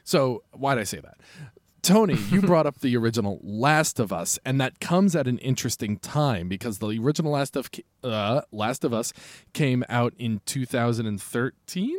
So 0.05 0.45
why 0.53 0.75
did 0.75 0.83
i 0.83 0.85
say 0.85 1.01
that 1.01 1.19
Tony, 1.85 2.15
you 2.31 2.41
brought 2.43 2.67
up 2.67 2.81
the 2.81 2.97
original 2.97 3.39
Last 3.43 4.01
of 4.01 4.13
Us, 4.13 4.39
and 4.45 4.59
that 4.61 4.81
comes 4.81 5.15
at 5.15 5.29
an 5.29 5.39
interesting 5.39 5.99
time 5.99 6.49
because 6.49 6.79
the 6.79 6.99
original 6.99 7.33
Last 7.33 7.57
of 7.57 7.69
uh, 8.03 8.41
Last 8.51 8.85
of 8.85 8.95
Us 8.95 9.13
came 9.53 9.85
out 9.91 10.15
in 10.17 10.41
2013. 10.47 11.97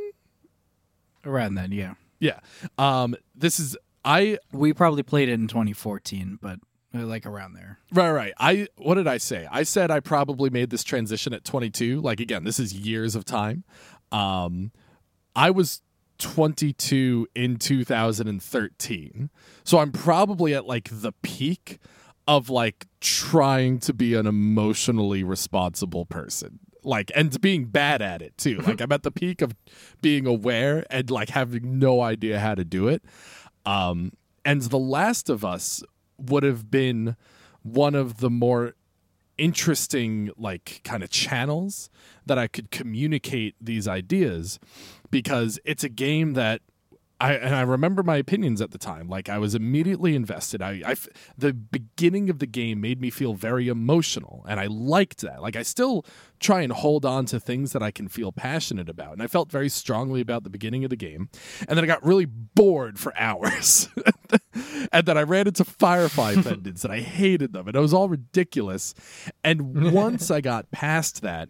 Around 1.24 1.56
then, 1.56 1.72
yeah. 1.72 1.94
Yeah. 2.20 2.40
Um, 2.78 3.16
this 3.36 3.60
is 3.60 3.78
I 4.04 4.40
We 4.52 4.74
probably 4.74 5.04
played 5.04 5.30
it 5.30 5.34
in 5.34 5.48
2014, 5.48 6.40
but 6.42 6.60
uh, 6.96 7.06
like 7.06 7.26
around 7.26 7.54
there. 7.54 7.80
right 7.92 8.12
right. 8.12 8.34
I 8.40 8.68
what 8.78 8.96
did 8.96 9.08
I 9.08 9.18
say? 9.18 9.48
I 9.52 9.64
said 9.64 9.92
I 9.92 10.00
probably 10.00 10.50
made 10.50 10.72
this 10.72 10.84
transition 10.84 11.34
at 11.34 11.44
22. 11.44 12.02
Like 12.02 12.20
again, 12.20 12.44
this 12.44 12.60
is 12.60 12.74
years 12.74 13.16
of 13.16 13.24
time. 13.24 13.64
Um, 14.12 14.72
I 15.36 15.52
was 15.52 15.82
22 16.18 17.28
in 17.36 17.58
2013. 17.58 19.30
So 19.64 19.80
I'm 19.80 19.92
probably 19.92 20.54
at 20.54 20.66
like 20.66 20.90
the 20.92 21.12
peak 21.22 21.80
of 22.28 22.50
like 22.50 22.88
trying 23.02 23.80
to 23.80 23.94
be 23.94 24.16
an 24.16 24.26
emotionally 24.26 25.24
responsible 25.24 26.06
person. 26.06 26.60
Like 26.84 27.12
and 27.16 27.40
being 27.42 27.66
bad 27.66 28.02
at 28.02 28.22
it 28.22 28.38
too. 28.38 28.58
Like 28.60 28.82
I'm 28.82 28.92
at 28.92 29.04
the 29.04 29.12
peak 29.12 29.42
of 29.42 29.56
being 30.02 30.28
aware 30.28 30.86
and 30.90 31.10
like 31.10 31.30
having 31.30 31.80
no 31.80 32.02
idea 32.02 32.40
how 32.40 32.56
to 32.56 32.64
do 32.64 32.88
it. 32.88 33.04
Um 33.66 34.14
and 34.44 34.62
The 34.62 34.80
Last 34.80 35.30
of 35.30 35.44
Us 35.44 35.84
would 36.18 36.44
have 36.44 36.70
been 36.70 37.16
one 37.64 37.96
of 37.96 38.18
the 38.18 38.30
more 38.30 38.76
interesting 39.38 40.30
like 40.38 40.82
kind 40.84 41.04
of 41.04 41.10
channels 41.10 41.90
that 42.26 42.38
I 42.38 42.48
could 42.48 42.72
communicate 42.72 43.56
these 43.60 43.88
ideas 43.88 44.60
because 45.16 45.58
it's 45.64 45.86
a 45.86 45.88
game 45.88 46.34
that 46.34 46.60
I 47.22 47.36
and 47.36 47.56
I 47.56 47.62
remember 47.62 48.04
my 48.04 48.18
opinions 48.18 48.60
at 48.60 48.72
the 48.72 48.78
time. 48.78 49.08
Like 49.08 49.30
I 49.30 49.38
was 49.38 49.56
immediately 49.56 50.14
invested. 50.14 50.62
I 50.62 50.96
the 51.38 51.54
beginning 51.54 52.30
of 52.30 52.40
the 52.40 52.46
game 52.46 52.82
made 52.82 53.00
me 53.00 53.10
feel 53.10 53.34
very 53.34 53.70
emotional, 53.70 54.46
and 54.46 54.60
I 54.60 54.66
liked 54.66 55.22
that. 55.22 55.42
Like 55.42 55.56
I 55.56 55.64
still 55.64 56.06
try 56.42 56.64
and 56.64 56.74
hold 56.74 57.06
on 57.06 57.26
to 57.28 57.40
things 57.40 57.72
that 57.72 57.82
I 57.82 57.92
can 57.92 58.10
feel 58.10 58.34
passionate 58.34 58.90
about, 58.90 59.14
and 59.14 59.24
I 59.24 59.28
felt 59.28 59.50
very 59.50 59.70
strongly 59.70 60.20
about 60.20 60.44
the 60.44 60.50
beginning 60.50 60.84
of 60.84 60.90
the 60.90 60.98
game. 60.98 61.30
And 61.70 61.78
then 61.78 61.86
I 61.86 61.88
got 61.88 62.06
really 62.06 62.26
bored 62.26 63.00
for 63.00 63.14
hours, 63.18 63.88
and 64.92 65.06
then 65.06 65.18
I 65.18 65.24
ran 65.24 65.48
into 65.48 65.64
Firefly 65.64 66.36
pendants, 66.44 66.84
and 66.84 66.92
I 66.92 67.00
hated 67.00 67.54
them, 67.54 67.70
and 67.70 67.78
it 67.78 67.80
was 67.80 67.94
all 67.94 68.10
ridiculous. 68.10 68.94
And 69.46 69.94
once 69.94 70.30
I 70.30 70.42
got 70.42 70.72
past 70.72 71.22
that, 71.22 71.48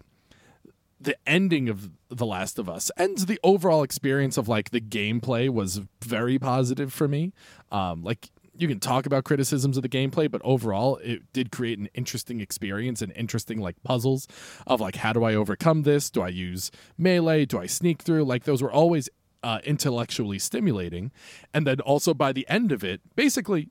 the 1.06 1.16
ending 1.28 1.70
of 1.70 1.92
The 2.10 2.26
Last 2.26 2.60
of 2.60 2.68
Us 2.68 2.92
and 2.98 3.18
the 3.18 3.40
overall 3.44 3.84
experience 3.84 4.38
of 4.38 4.48
like 4.48 4.72
the 4.72 4.82
gameplay 4.82 5.50
was 5.50 5.82
very 6.04 6.38
positive 6.38 6.92
for 6.92 7.08
me. 7.08 7.32
Um, 7.72 8.04
like 8.04 8.32
you 8.58 8.68
can 8.68 8.80
talk 8.80 9.06
about 9.06 9.24
criticisms 9.24 9.78
of 9.78 9.84
the 9.84 9.90
gameplay, 9.90 10.30
but 10.30 10.42
overall 10.44 10.98
it 10.98 11.22
did 11.32 11.52
create 11.52 11.78
an 11.78 11.90
interesting 11.94 12.42
experience 12.42 13.02
and 13.02 13.12
interesting 13.14 13.60
like 13.60 13.82
puzzles 13.84 14.28
of 14.66 14.82
like 14.82 14.96
how 14.96 15.14
do 15.14 15.24
I 15.24 15.36
overcome 15.36 15.84
this? 15.84 16.10
Do 16.10 16.22
I 16.22 16.30
use 16.30 16.72
melee? 16.98 17.46
Do 17.46 17.60
I 17.60 17.68
sneak 17.68 18.02
through? 18.02 18.24
Like 18.26 18.44
those 18.44 18.62
were 18.62 18.72
always 18.72 19.10
uh, 19.44 19.60
intellectually 19.64 20.40
stimulating. 20.40 21.12
And 21.54 21.68
then 21.68 21.80
also 21.82 22.16
by 22.16 22.34
the 22.34 22.48
end 22.50 22.72
of 22.72 22.84
it, 22.84 23.02
basically 23.16 23.70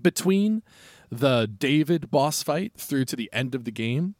between 0.00 0.62
the 1.10 1.46
David 1.46 2.10
boss 2.10 2.42
fight 2.42 2.74
through 2.76 3.06
to 3.06 3.16
the 3.16 3.28
end 3.32 3.54
of 3.54 3.64
the 3.64 3.72
game 3.72 4.14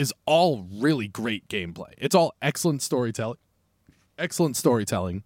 is 0.00 0.14
all 0.24 0.66
really 0.72 1.08
great 1.08 1.46
gameplay. 1.48 1.92
It's 1.98 2.14
all 2.14 2.32
excellent 2.40 2.80
storytelling. 2.80 3.36
Excellent 4.16 4.56
storytelling. 4.56 5.24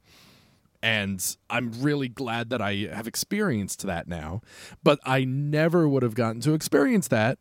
And 0.82 1.36
I'm 1.48 1.70
really 1.80 2.08
glad 2.08 2.50
that 2.50 2.60
I 2.60 2.88
have 2.92 3.06
experienced 3.06 3.86
that 3.86 4.08
now. 4.08 4.40
But 4.82 4.98
I 5.04 5.22
never 5.22 5.88
would 5.88 6.02
have 6.02 6.16
gotten 6.16 6.40
to 6.40 6.54
experience 6.54 7.06
that 7.06 7.38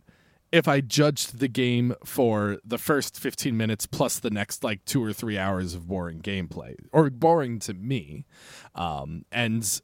if 0.52 0.68
I 0.68 0.80
judged 0.80 1.40
the 1.40 1.48
game 1.48 1.96
for 2.06 2.60
the 2.64 2.78
first 2.78 3.20
15 3.20 3.58
minutes 3.58 3.88
plus 3.88 4.20
the 4.20 4.30
next 4.30 4.64
like 4.64 4.86
two 4.86 5.04
or 5.04 5.12
three 5.12 5.40
hours 5.40 5.74
of 5.74 5.88
boring 5.88 6.22
gameplay, 6.22 6.76
or 6.92 7.10
boring 7.10 7.58
to 7.62 7.74
me. 7.74 8.28
Um, 8.76 9.26
and 9.32 9.82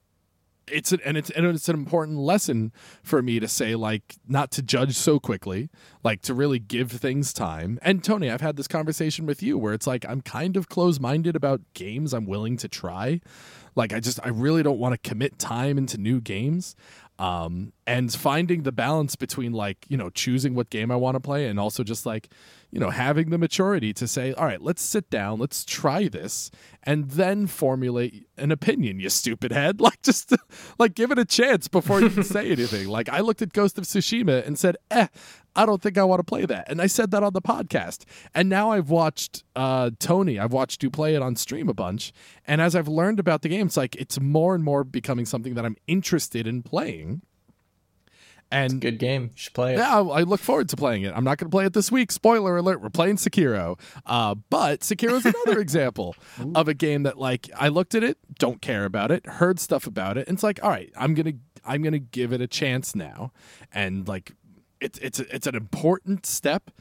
it's 0.72 0.92
an, 0.92 1.00
and 1.06 1.18
it's 1.18 1.30
and 1.32 1.46
it's 1.46 1.70
an 1.70 1.76
important 1.76 2.18
lesson 2.20 2.72
for 3.04 3.22
me 3.22 3.40
to 3.40 3.48
say 3.48 3.76
like 3.76 4.16
not 4.28 4.52
to 4.52 4.62
judge 4.62 4.96
so 4.96 5.20
quickly 5.20 5.70
like 6.04 6.22
to 6.22 6.34
really 6.34 6.60
give 6.60 6.92
things 6.92 7.34
time. 7.34 7.80
And 7.82 8.04
tony 8.04 8.30
i've 8.30 8.42
had 8.42 8.56
this 8.56 8.68
conversation 8.68 9.26
with 9.26 9.42
you 9.44 9.58
where 9.58 9.74
it's 9.74 9.88
like 9.88 10.06
i'm 10.08 10.22
kind 10.22 10.58
of 10.58 10.70
close-minded 10.70 11.36
about 11.36 11.62
games 11.74 12.14
i'm 12.14 12.26
willing 12.26 12.58
to 12.58 12.68
try. 12.68 13.22
Like 13.76 13.94
i 13.94 14.00
just 14.00 14.20
i 14.24 14.30
really 14.30 14.64
don't 14.64 14.80
want 14.80 14.94
to 14.94 15.10
commit 15.10 15.40
time 15.40 15.78
into 15.78 15.98
new 15.98 16.22
games. 16.22 16.76
Um 17.18 17.74
and 17.86 18.12
finding 18.14 18.64
the 18.64 18.72
balance 18.72 19.16
between 19.16 19.52
like 19.52 19.86
you 19.90 19.98
know 19.98 20.10
choosing 20.10 20.56
what 20.56 20.70
game 20.70 20.92
i 20.92 20.96
want 20.96 21.16
to 21.16 21.20
play 21.20 21.48
and 21.48 21.60
also 21.60 21.84
just 21.84 22.06
like 22.06 22.30
you 22.72 22.80
know 22.80 22.90
having 22.90 23.30
the 23.30 23.38
maturity 23.38 23.94
to 23.94 24.08
say 24.08 24.34
all 24.34 24.46
right 24.46 24.62
let's 24.62 24.82
sit 24.82 25.10
down 25.10 25.40
let's 25.40 25.66
try 25.66 26.08
this 26.08 26.52
and 26.84 27.12
then 27.12 27.46
formulate 27.48 28.28
an 28.38 28.52
opinion 28.52 29.00
you 29.00 29.10
stupid 29.10 29.52
head. 29.52 29.80
Like 29.90 30.02
just 30.04 30.36
like 30.78 30.94
give 30.94 31.12
it 31.12 31.18
a 31.18 31.26
chance 31.26 31.68
before 31.68 32.00
you 32.00 32.10
can 32.10 32.24
say 32.24 32.52
anything. 32.52 32.88
Like 32.88 33.10
i 33.10 33.20
looked 33.22 33.42
at 33.42 33.54
ghost 33.54 33.78
of 33.78 33.86
tsushima 33.86 34.46
and 34.46 34.58
said 34.58 34.78
eh 34.92 35.08
i 35.56 35.66
don't 35.66 35.82
think 35.82 35.98
i 35.98 36.04
want 36.04 36.20
to 36.20 36.24
play 36.24 36.46
that 36.46 36.70
and 36.70 36.82
i 36.82 36.86
said 36.86 37.12
that 37.12 37.24
on 37.24 37.34
the 37.34 37.42
podcast. 37.42 38.04
And 38.36 38.50
now 38.50 38.72
i've 38.72 38.90
watched 38.90 39.44
uh 39.56 39.92
tony 40.00 40.38
i've 40.40 40.54
watched 40.54 40.84
you 40.84 40.90
play 40.90 41.16
it 41.16 41.22
on 41.22 41.36
stream 41.36 41.70
a 41.70 41.74
bunch 41.74 42.14
and 42.46 42.62
as 42.62 42.76
i've 42.76 42.88
learned 42.88 43.20
about 43.20 43.42
the 43.42 43.50
game 43.50 43.66
it's 43.68 43.78
like 43.78 43.96
it's 43.96 44.20
more 44.20 44.54
and 44.54 44.64
more 44.64 44.84
becoming 44.84 45.26
something 45.26 45.56
that 45.56 45.66
i'm 45.66 45.76
interested 45.88 46.46
in 46.46 46.62
playing 46.62 47.22
and 48.52 48.82
Good 48.82 48.98
game. 49.00 49.24
You 49.24 49.30
should 49.36 49.54
play 49.54 49.74
it. 49.76 49.78
yeah, 49.78 49.98
I 49.98 50.02
I 50.02 50.22
look 50.24 50.40
forward 50.40 50.70
to 50.70 50.76
playing 50.76 51.04
it. 51.04 51.14
I'm 51.16 51.24
not 51.24 51.38
going 51.38 51.50
to 51.50 51.56
play 51.56 51.66
it 51.66 51.74
this 51.74 51.92
week. 51.92 52.12
Spoiler 52.12 52.58
alert: 52.58 52.82
we're 52.82 52.90
playing 52.90 53.18
Sekiro. 53.18 53.80
Uh, 54.06 54.36
but 54.50 54.82
Sekiro 54.82 55.14
is 55.14 55.26
another 55.26 55.60
example 55.68 56.16
of 56.56 56.68
a 56.68 56.74
game 56.74 57.04
that, 57.04 57.18
like, 57.18 57.50
I 57.56 57.68
looked 57.68 57.96
at 57.96 58.04
it, 58.04 58.18
don't 58.38 58.62
care 58.62 58.86
about 58.86 59.12
it, 59.12 59.26
heard 59.26 59.60
stuff 59.60 59.86
about 59.86 60.18
it, 60.18 60.28
and 60.28 60.36
it's 60.36 60.44
like, 60.44 60.64
all 60.64 60.70
right, 60.70 60.92
I'm 60.98 61.14
gonna, 61.14 61.34
I'm 61.66 61.82
gonna 61.84 62.00
give 62.00 62.34
it 62.34 62.42
a 62.42 62.48
chance 62.48 62.96
now, 62.96 63.32
and 63.74 64.08
like, 64.08 64.34
it's 64.82 64.98
it's 65.00 65.20
it's 65.20 65.48
an 65.48 65.56
important 65.56 66.26
step. 66.26 66.72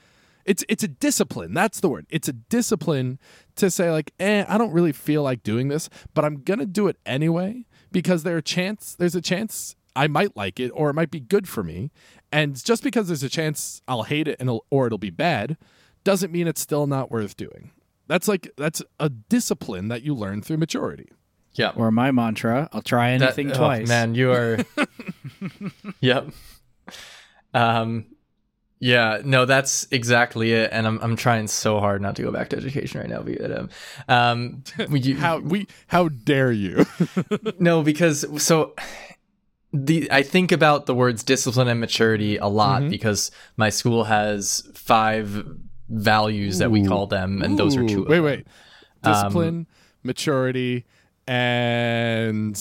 It's 0.44 0.64
it's 0.68 0.82
a 0.82 0.88
discipline. 0.88 1.52
That's 1.52 1.80
the 1.80 1.90
word. 1.90 2.06
It's 2.08 2.28
a 2.28 2.32
discipline 2.32 3.18
to 3.56 3.70
say 3.70 3.90
like, 3.90 4.14
eh, 4.18 4.46
I 4.48 4.56
don't 4.56 4.72
really 4.72 4.92
feel 4.92 5.22
like 5.22 5.42
doing 5.42 5.68
this, 5.68 5.90
but 6.14 6.24
I'm 6.24 6.36
gonna 6.42 6.64
do 6.64 6.88
it 6.88 6.96
anyway 7.04 7.66
because 7.92 8.22
there 8.22 8.38
a 8.38 8.42
chance. 8.42 8.94
There's 8.94 9.14
a 9.14 9.20
chance 9.20 9.76
I 9.98 10.06
might 10.06 10.36
like 10.36 10.60
it 10.60 10.70
or 10.74 10.90
it 10.90 10.94
might 10.94 11.10
be 11.10 11.18
good 11.18 11.48
for 11.48 11.64
me. 11.64 11.90
And 12.30 12.62
just 12.64 12.84
because 12.84 13.08
there's 13.08 13.24
a 13.24 13.28
chance 13.28 13.82
I'll 13.88 14.04
hate 14.04 14.28
it 14.28 14.36
and 14.38 14.48
it'll, 14.48 14.64
or 14.70 14.86
it'll 14.86 14.96
be 14.98 15.10
bad 15.10 15.56
doesn't 16.04 16.30
mean 16.32 16.46
it's 16.46 16.60
still 16.60 16.86
not 16.86 17.10
worth 17.10 17.36
doing. 17.36 17.72
That's 18.06 18.28
like 18.28 18.50
that's 18.56 18.80
a 19.00 19.08
discipline 19.08 19.88
that 19.88 20.02
you 20.02 20.14
learn 20.14 20.40
through 20.40 20.58
maturity. 20.58 21.08
Yeah. 21.54 21.72
Or 21.74 21.90
my 21.90 22.12
mantra, 22.12 22.68
I'll 22.72 22.80
try 22.80 23.18
That- 23.18 23.24
anything 23.24 23.50
oh, 23.50 23.56
twice. 23.56 23.88
man, 23.88 24.14
you 24.14 24.30
are. 24.30 24.58
yep. 26.00 26.28
Um. 27.52 28.06
Yeah, 28.80 29.22
no, 29.24 29.44
that's 29.44 29.88
exactly 29.90 30.52
it, 30.52 30.70
and 30.72 30.86
I'm 30.86 31.00
I'm 31.00 31.16
trying 31.16 31.48
so 31.48 31.80
hard 31.80 32.00
not 32.00 32.14
to 32.16 32.22
go 32.22 32.30
back 32.30 32.50
to 32.50 32.56
education 32.56 33.00
right 33.00 33.10
now. 33.10 33.22
But 33.22 33.50
um, 33.50 33.68
um, 34.08 34.62
we, 34.88 35.00
you, 35.00 35.16
How 35.26 35.38
we 35.40 35.66
how 35.88 36.08
dare 36.08 36.52
you? 36.52 36.86
no, 37.58 37.82
because 37.82 38.24
so 38.40 38.76
the 39.72 40.08
I 40.10 40.22
think 40.22 40.50
about 40.52 40.86
the 40.86 40.94
words 40.94 41.22
discipline 41.22 41.68
and 41.68 41.78
maturity 41.80 42.36
a 42.38 42.46
lot 42.46 42.82
Mhm. 42.82 42.90
because 42.90 43.30
my 43.56 43.68
school 43.70 44.04
has 44.04 44.68
five 44.74 45.46
values 45.90 46.58
that 46.58 46.70
we 46.70 46.84
call 46.86 47.06
them, 47.06 47.42
and 47.42 47.58
those 47.58 47.76
are 47.76 47.86
two. 47.86 48.02
Of 48.02 48.08
Wait, 48.08 48.16
them. 48.16 48.24
wait. 48.24 48.46
Discipline, 49.02 49.66
maturity, 50.02 50.84
and 51.26 52.58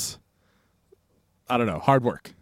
I 1.49 1.57
don't 1.57 1.67
know, 1.67 1.79
hard 1.79 2.03
work. 2.03 2.33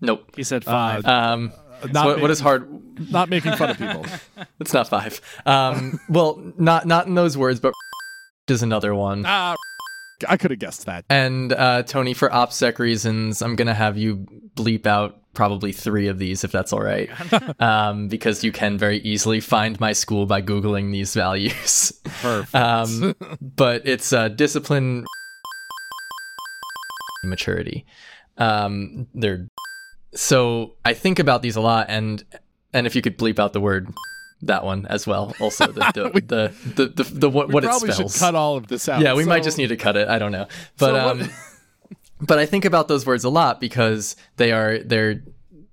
Nope. 0.00 0.30
He 0.36 0.42
said 0.42 0.64
five. 0.64 1.04
Um, 1.06 1.52
so 1.82 1.88
Not 1.88 2.06
what, 2.06 2.20
what 2.20 2.30
is 2.30 2.40
hard? 2.40 2.68
Not 3.10 3.28
making 3.28 3.52
fun 3.56 3.70
of 3.70 3.78
people. 3.78 4.04
It's 4.60 4.72
not 4.72 4.88
five. 4.88 5.20
Um, 5.46 5.98
well, 6.08 6.40
not 6.56 6.86
not 6.86 7.06
in 7.06 7.14
those 7.14 7.36
words, 7.36 7.60
but 7.60 7.72
is 8.48 8.62
another 8.62 8.94
one. 8.94 9.24
ah, 9.26 9.54
I 10.28 10.36
could 10.36 10.50
have 10.50 10.60
guessed 10.60 10.86
that. 10.86 11.04
And 11.08 11.52
uh, 11.52 11.82
Tony, 11.82 12.14
for 12.14 12.28
OPSEC 12.28 12.78
reasons, 12.78 13.42
I'm 13.42 13.56
gonna 13.56 13.74
have 13.74 13.96
you 13.96 14.26
bleep 14.54 14.86
out 14.86 15.20
probably 15.34 15.72
three 15.72 16.06
of 16.08 16.18
these, 16.18 16.44
if 16.44 16.52
that's 16.52 16.72
all 16.72 16.80
right, 16.80 17.10
um, 17.60 18.08
because 18.08 18.44
you 18.44 18.52
can 18.52 18.78
very 18.78 18.98
easily 18.98 19.40
find 19.40 19.78
my 19.80 19.92
school 19.92 20.26
by 20.26 20.40
googling 20.40 20.92
these 20.92 21.14
values. 21.14 21.92
Perfect. 22.04 22.54
Um, 22.54 23.14
but 23.40 23.86
it's 23.86 24.12
uh, 24.12 24.28
discipline, 24.28 25.04
maturity. 27.24 27.84
Um, 28.38 29.06
they're 29.14 29.48
so 30.14 30.76
I 30.84 30.94
think 30.94 31.18
about 31.18 31.42
these 31.42 31.56
a 31.56 31.60
lot, 31.60 31.86
and 31.88 32.24
and 32.72 32.86
if 32.86 32.94
you 32.94 33.02
could 33.02 33.18
bleep 33.18 33.38
out 33.38 33.52
the 33.52 33.60
word 33.60 33.92
that 34.46 34.64
one 34.64 34.86
as 34.86 35.06
well, 35.06 35.34
also 35.40 35.66
the 35.66 35.80
the 35.94 36.20
the, 36.26 36.54
the, 36.74 36.86
the, 36.88 37.04
the 37.04 37.30
what, 37.30 37.50
what 37.50 37.64
it 37.64 37.68
Probably 37.68 37.92
spells. 37.92 38.12
should 38.12 38.20
cut 38.20 38.34
all 38.34 38.56
of 38.56 38.66
this 38.66 38.88
out. 38.88 39.00
Yeah, 39.00 39.14
we 39.14 39.24
might 39.24 39.42
just 39.42 39.58
need 39.58 39.68
to 39.68 39.76
cut 39.76 39.96
it. 39.96 40.08
I 40.08 40.18
don't 40.18 40.32
know, 40.32 40.46
but 40.78 40.92
So 40.92 41.08
um, 41.08 41.30
but 42.20 42.38
I 42.38 42.46
think 42.46 42.64
about 42.64 42.88
those 42.88 43.06
words 43.06 43.24
a 43.24 43.30
lot 43.30 43.60
because 43.60 44.16
they 44.36 44.52
are 44.52 44.78
they're 44.78 45.22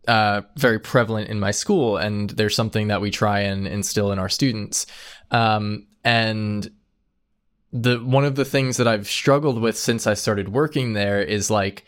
uh, 0.07 0.41
very 0.55 0.79
prevalent 0.79 1.29
in 1.29 1.39
my 1.39 1.51
school, 1.51 1.97
and 1.97 2.29
they're 2.31 2.49
something 2.49 2.87
that 2.87 3.01
we 3.01 3.11
try 3.11 3.41
and 3.41 3.67
instill 3.67 4.11
in 4.11 4.19
our 4.19 4.29
students. 4.29 4.85
Um, 5.29 5.87
and 6.03 6.71
the 7.71 7.99
one 7.99 8.25
of 8.25 8.35
the 8.35 8.45
things 8.45 8.77
that 8.77 8.87
I've 8.87 9.07
struggled 9.07 9.61
with 9.61 9.77
since 9.77 10.07
I 10.07 10.13
started 10.13 10.49
working 10.49 10.93
there 10.93 11.21
is 11.21 11.49
like, 11.49 11.85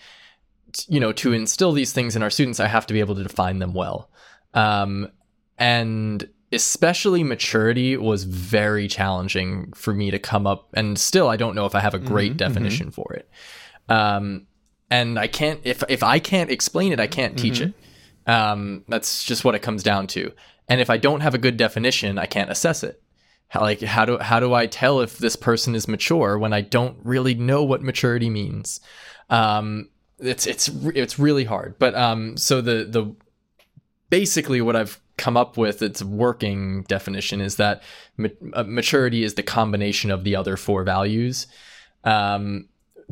you 0.88 1.00
know, 1.00 1.12
to 1.14 1.34
instill 1.34 1.72
these 1.72 1.92
things 1.92 2.16
in 2.16 2.24
our 2.24 2.30
students, 2.30 2.60
I 2.60 2.68
have 2.68 2.86
to 2.88 2.94
be 2.94 3.00
able 3.00 3.16
to 3.16 3.24
define 3.24 3.60
them 3.60 3.74
well. 3.74 4.10
Um, 4.54 5.12
and 5.58 6.28
especially 6.54 7.24
maturity 7.24 7.98
was 7.98 8.24
very 8.24 8.88
challenging 8.88 9.74
for 9.74 9.94
me 9.94 10.12
to 10.12 10.20
come 10.20 10.48
up 10.48 10.70
and 10.74 10.98
still 10.98 11.28
I 11.28 11.36
don't 11.36 11.56
know 11.56 11.66
if 11.66 11.76
I 11.76 11.80
have 11.80 11.94
a 11.94 12.00
great 12.00 12.38
definition 12.38 12.92
for 12.92 13.14
it. 13.14 13.30
Um, 13.90 14.48
and 14.90 15.18
I 15.18 15.28
can't 15.28 15.60
if 15.64 15.84
if 15.90 16.04
I 16.04 16.20
can't 16.20 16.52
explain 16.52 16.94
it, 16.94 17.00
I 17.00 17.08
can't 17.08 17.38
teach 17.38 17.60
it. 17.60 17.74
Um, 18.26 18.86
that's 18.88 19.24
just 19.24 19.44
what 19.44 19.56
it 19.56 19.62
comes 19.62 19.84
down 19.84 20.08
to. 20.08 20.32
And 20.70 20.80
if 20.80 20.90
I 20.90 20.98
don't 20.98 21.22
have 21.22 21.34
a 21.34 21.40
good 21.40 21.58
definition, 21.58 22.18
I 22.18 22.26
can't 22.26 22.50
assess 22.50 22.84
it. 22.84 23.02
How, 23.50 23.62
like 23.62 23.82
how 23.82 24.06
do 24.06 24.18
how 24.18 24.40
do 24.40 24.54
I 24.54 24.68
tell 24.68 25.02
if 25.02 25.18
this 25.18 25.36
person 25.36 25.76
is 25.76 25.88
mature 25.88 26.38
when 26.38 26.54
I 26.54 26.62
don't 26.62 26.98
really 27.04 27.34
know 27.34 27.64
what 27.64 27.82
maturity 27.82 28.30
means? 28.30 28.80
Um, 29.30 29.90
it's 30.20 30.48
it's 30.48 30.70
it's 30.70 31.20
really 31.20 31.44
hard. 31.44 31.78
But 31.80 31.96
um, 31.96 32.38
so 32.38 32.62
the 32.62 32.86
the 32.86 33.16
basically 34.10 34.62
what 34.62 34.76
I've 34.76 35.00
come 35.18 35.38
up 35.38 35.58
with 35.58 35.82
its 35.82 36.04
working 36.04 36.84
definition 36.84 37.40
is 37.42 37.58
that 37.58 37.84
ma- 38.18 38.30
uh, 38.54 38.64
maturity 38.64 39.24
is 39.24 39.36
the 39.36 39.44
combination 39.44 40.10
of 40.12 40.24
the 40.24 40.36
other 40.36 40.58
four 40.58 40.84
values. 40.84 41.48
Um, 42.04 42.68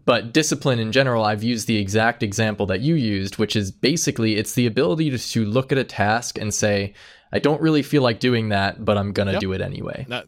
but 0.06 0.34
discipline 0.34 0.80
in 0.80 0.92
general, 0.92 1.24
I've 1.24 1.44
used 1.44 1.68
the 1.68 1.78
exact 1.78 2.24
example 2.24 2.66
that 2.68 2.80
you 2.82 2.96
used, 2.96 3.38
which 3.38 3.56
is 3.56 3.72
basically 3.72 4.36
it's 4.38 4.54
the 4.54 4.66
ability 4.66 5.12
to, 5.12 5.18
to 5.18 5.46
look 5.46 5.72
at 5.72 5.78
a 5.78 5.84
task 5.84 6.38
and 6.40 6.54
say, 6.54 6.94
I 7.32 7.40
don't 7.40 7.62
really 7.62 7.84
feel 7.84 8.02
like 8.02 8.20
doing 8.20 8.50
that, 8.50 8.84
but 8.84 8.98
I'm 8.98 9.12
gonna 9.14 9.34
Yep. 9.34 9.42
do 9.42 9.54
it 9.54 9.62
anyway. 9.62 10.06
That- 10.10 10.28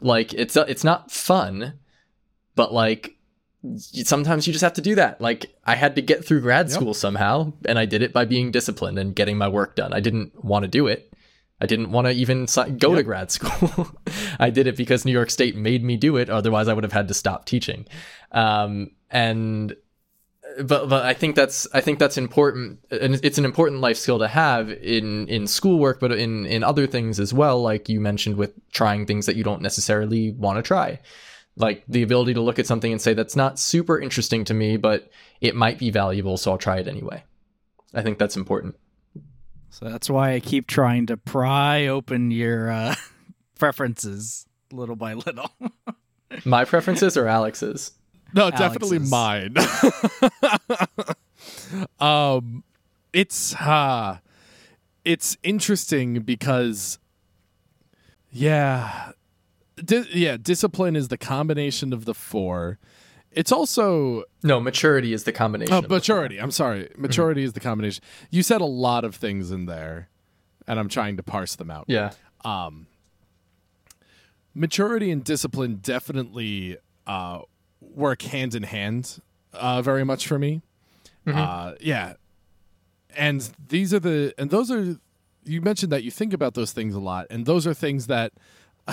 Like 0.00 0.32
it's 0.34 0.56
it's 0.56 0.84
not 0.84 1.10
fun, 1.10 1.74
but 2.54 2.72
like 2.72 3.16
sometimes 3.76 4.46
you 4.46 4.52
just 4.52 4.62
have 4.62 4.72
to 4.74 4.80
do 4.80 4.94
that. 4.94 5.20
Like 5.20 5.46
I 5.64 5.74
had 5.74 5.94
to 5.96 6.02
get 6.02 6.24
through 6.24 6.40
grad 6.40 6.68
Yep. 6.68 6.74
school 6.74 6.94
somehow, 6.94 7.52
and 7.66 7.78
I 7.78 7.84
did 7.86 8.02
it 8.02 8.12
by 8.12 8.24
being 8.24 8.50
disciplined 8.50 8.98
and 8.98 9.14
getting 9.14 9.36
my 9.38 9.48
work 9.48 9.76
done. 9.76 9.92
I 9.92 10.00
didn't 10.00 10.44
want 10.44 10.62
to 10.64 10.68
do 10.68 10.86
it. 10.86 11.12
I 11.62 11.66
didn't 11.66 11.92
want 11.92 12.06
to 12.06 12.12
even 12.12 12.46
go 12.78 12.94
to 12.94 13.02
grad 13.02 13.30
school. 13.36 13.88
I 14.38 14.48
did 14.50 14.66
it 14.66 14.76
because 14.76 15.04
New 15.04 15.12
York 15.12 15.28
State 15.30 15.56
made 15.56 15.84
me 15.84 15.96
do 15.96 16.16
it. 16.16 16.30
Otherwise, 16.30 16.68
I 16.68 16.72
would 16.72 16.84
have 16.84 16.92
had 16.92 17.08
to 17.08 17.14
stop 17.14 17.44
teaching. 17.44 17.84
Um, 18.32 18.92
and 19.10 19.76
but 20.62 20.88
but 20.88 21.04
I 21.04 21.12
think 21.12 21.36
that's 21.36 21.68
I 21.74 21.82
think 21.82 21.98
that's 21.98 22.16
important, 22.16 22.80
and 22.90 23.20
it's 23.22 23.36
an 23.38 23.44
important 23.44 23.82
life 23.82 23.98
skill 23.98 24.18
to 24.20 24.26
have 24.28 24.70
in 24.70 25.28
in 25.28 25.46
schoolwork, 25.46 26.00
but 26.00 26.12
in 26.12 26.46
in 26.46 26.64
other 26.64 26.86
things 26.86 27.20
as 27.20 27.34
well. 27.34 27.60
Like 27.60 27.88
you 27.90 28.00
mentioned 28.00 28.36
with 28.36 28.52
trying 28.72 29.04
things 29.04 29.26
that 29.26 29.36
you 29.36 29.44
don't 29.44 29.60
necessarily 29.62 30.32
want 30.32 30.56
to 30.56 30.62
try, 30.62 30.98
like 31.60 31.84
the 31.88 32.02
ability 32.02 32.34
to 32.34 32.40
look 32.40 32.58
at 32.58 32.66
something 32.66 32.92
and 32.92 33.00
say 33.00 33.14
that's 33.14 33.36
not 33.36 33.58
super 33.58 33.98
interesting 33.98 34.44
to 34.44 34.54
me, 34.54 34.76
but 34.76 35.10
it 35.40 35.54
might 35.54 35.78
be 35.78 35.90
valuable, 35.90 36.36
so 36.36 36.52
I'll 36.52 36.58
try 36.58 36.78
it 36.78 36.88
anyway. 36.88 37.24
I 37.94 38.02
think 38.02 38.18
that's 38.18 38.36
important. 38.36 38.76
So 39.70 39.86
that's 39.86 40.10
why 40.10 40.32
I 40.32 40.40
keep 40.40 40.66
trying 40.66 41.06
to 41.06 41.16
pry 41.16 41.86
open 41.86 42.30
your 42.30 42.70
uh, 42.70 42.94
preferences 43.58 44.46
little 44.72 44.96
by 44.96 45.14
little. 45.14 45.50
My 46.44 46.64
preferences 46.64 47.16
or 47.16 47.26
Alex's? 47.26 47.92
No, 48.32 48.50
definitely 48.50 49.00
mine. 49.00 49.56
um, 52.00 52.62
it's 53.12 53.54
uh, 53.56 54.18
it's 55.04 55.36
interesting 55.42 56.20
because, 56.20 57.00
yeah, 58.30 59.12
di- 59.84 60.08
yeah, 60.12 60.36
discipline 60.36 60.96
is 60.96 61.08
the 61.08 61.18
combination 61.18 61.92
of 61.92 62.04
the 62.04 62.14
four. 62.14 62.78
It's 63.32 63.52
also 63.52 64.24
No, 64.42 64.58
maturity 64.60 65.12
is 65.12 65.24
the 65.24 65.32
combination. 65.32 65.72
oh, 65.74 65.82
maturity. 65.88 66.38
I'm 66.38 66.50
sorry, 66.50 66.90
maturity 66.96 67.44
is 67.44 67.52
the 67.52 67.60
combination. 67.60 68.02
You 68.30 68.42
said 68.42 68.60
a 68.60 68.64
lot 68.66 69.04
of 69.04 69.14
things 69.14 69.50
in 69.52 69.66
there, 69.66 70.08
and 70.66 70.78
I'm 70.80 70.88
trying 70.88 71.16
to 71.16 71.22
parse 71.22 71.54
them 71.56 71.70
out. 71.70 71.84
Yeah. 71.88 72.10
maturity 74.54 75.10
and 75.10 75.22
discipline 75.24 75.76
definitely 75.76 76.76
uh, 77.06 77.40
work 77.80 78.22
hand 78.22 78.54
in 78.54 78.64
hand 78.64 79.20
uh, 79.52 79.82
very 79.82 80.04
much 80.04 80.26
for 80.26 80.38
me. 80.38 80.62
Uh, 81.26 81.74
yeah, 81.80 82.14
and 83.16 83.50
these 83.68 83.94
are 83.94 84.00
the 84.00 84.34
and 84.36 84.50
those 84.50 84.68
are 84.70 84.96
you 85.44 85.60
mentioned 85.60 85.92
that 85.92 86.02
you 86.02 86.10
think 86.10 86.32
about 86.32 86.54
those 86.54 86.72
things 86.72 86.94
a 86.94 86.98
lot, 87.00 87.26
and 87.30 87.46
those 87.46 87.66
are 87.68 87.74
things 87.74 88.08
that 88.08 88.32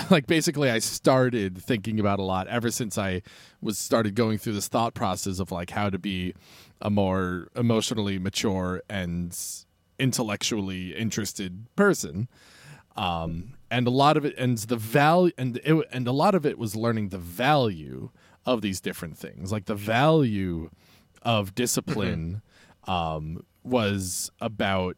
like 0.10 0.26
basically 0.26 0.70
I 0.70 0.78
started 0.78 1.58
thinking 1.58 2.00
about 2.00 2.18
a 2.18 2.22
lot 2.22 2.46
ever 2.48 2.70
since 2.70 2.98
I 2.98 3.22
was 3.60 3.78
started 3.78 4.14
going 4.14 4.38
through 4.38 4.54
this 4.54 4.68
thought 4.68 4.94
process 4.94 5.38
of 5.38 5.50
like 5.50 5.70
how 5.70 5.90
to 5.90 5.98
be 5.98 6.34
a 6.80 6.90
more 6.90 7.48
emotionally 7.56 8.18
mature 8.18 8.82
and 8.88 9.36
intellectually 9.98 10.94
interested 10.94 11.66
person. 11.76 12.28
Um, 12.96 13.54
and 13.70 13.86
a 13.86 13.90
lot 13.90 14.16
of 14.16 14.24
it 14.24 14.34
and 14.38 14.58
the 14.58 14.76
value 14.76 15.32
and 15.38 15.58
it, 15.62 15.88
and 15.92 16.08
a 16.08 16.12
lot 16.12 16.34
of 16.34 16.44
it 16.44 16.58
was 16.58 16.74
learning 16.74 17.10
the 17.10 17.18
value 17.18 18.10
of 18.44 18.62
these 18.62 18.80
different 18.80 19.16
things. 19.16 19.52
Like 19.52 19.66
the 19.66 19.74
value 19.74 20.70
of 21.22 21.54
discipline 21.54 22.42
um, 22.86 23.44
was 23.62 24.30
about 24.40 24.96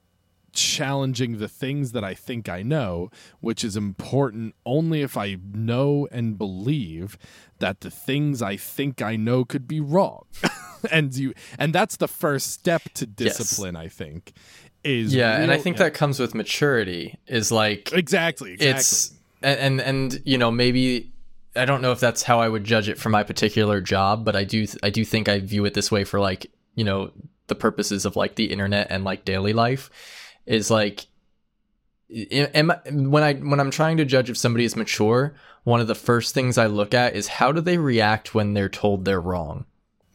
challenging 0.53 1.39
the 1.39 1.49
things 1.49 1.93
that 1.93 2.05
I 2.05 2.15
think 2.15 2.49
I 2.49 2.63
know, 2.63 3.11
which 3.41 3.65
is 3.65 3.77
important 3.77 4.55
only 4.67 5.03
if 5.03 5.17
I 5.17 5.37
know 5.53 6.09
and 6.11 6.37
believe 6.39 7.17
that 7.59 7.81
the 7.81 7.91
things 7.91 8.41
I 8.43 8.57
think 8.57 9.03
I 9.03 9.17
know 9.17 9.45
could 9.45 9.67
be 9.69 9.81
wrong. 9.81 10.25
and 10.91 11.15
you 11.15 11.35
and 11.59 11.73
that's 11.75 11.97
the 11.97 12.09
first 12.09 12.51
step 12.51 12.83
to 12.95 13.07
Yes. 13.19 13.37
discipline, 13.39 13.77
I 13.77 13.89
think. 13.89 14.33
Is 14.83 15.15
Yeah, 15.15 15.37
and 15.41 15.51
I 15.51 15.55
real- 15.55 15.63
think 15.63 15.77
that 15.77 15.93
comes 15.95 16.19
with 16.19 16.35
maturity. 16.35 17.19
Is 17.27 17.53
like 17.53 17.93
exactly, 17.93 18.53
exactly. 18.55 18.79
it's 18.81 19.13
and, 19.43 19.61
and 19.61 19.81
and 19.81 20.23
you 20.25 20.39
know 20.39 20.51
maybe 20.51 21.13
I 21.57 21.65
don't 21.65 21.83
know 21.83 21.93
if 21.93 22.01
that's 22.01 22.23
how 22.23 22.41
I 22.41 22.49
would 22.49 22.65
judge 22.65 22.89
it 22.89 22.97
for 22.99 23.09
my 23.11 23.23
particular 23.23 23.81
job, 23.83 24.25
but 24.25 24.37
I 24.37 24.45
do 24.45 24.67
I 24.83 24.89
do 24.91 25.05
think 25.05 25.29
I 25.29 25.41
view 25.41 25.65
it 25.67 25.75
this 25.75 25.91
way 25.93 26.05
for 26.05 26.19
like 26.19 26.47
you 26.77 26.85
know 26.85 27.11
the 27.49 27.55
purposes 27.57 28.07
of 28.07 28.17
like 28.17 28.37
the 28.37 28.47
internet 28.47 28.87
and 28.91 29.05
like 29.05 29.25
daily 29.25 29.53
life 29.53 29.91
is 30.51 30.71
like 30.71 31.07
am 32.33 32.71
I- 32.73 32.81
when 32.91 33.23
I 33.23 33.35
when 33.35 33.61
I'm 33.61 33.71
trying 33.71 33.97
to 33.99 34.05
judge 34.05 34.31
if 34.31 34.37
somebody 34.37 34.65
is 34.65 34.77
mature, 34.77 35.35
one 35.65 35.81
of 35.81 35.87
the 35.87 35.95
first 35.95 36.35
things 36.35 36.59
I 36.59 36.67
look 36.67 36.93
at 36.93 37.15
is 37.15 37.29
how 37.29 37.53
do 37.53 37.61
they 37.61 37.79
react 37.79 38.35
when 38.35 38.55
they're 38.55 38.69
told 38.69 39.05
they're 39.05 39.21
wrong? 39.21 39.65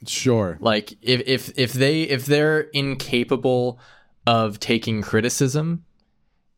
Sure. 0.05 0.57
like 0.59 0.93
if 1.01 1.21
if 1.25 1.57
if 1.57 1.73
they 1.73 2.03
if 2.03 2.25
they're 2.25 2.61
incapable 2.73 3.79
of 4.27 4.59
taking 4.59 5.01
criticism 5.01 5.83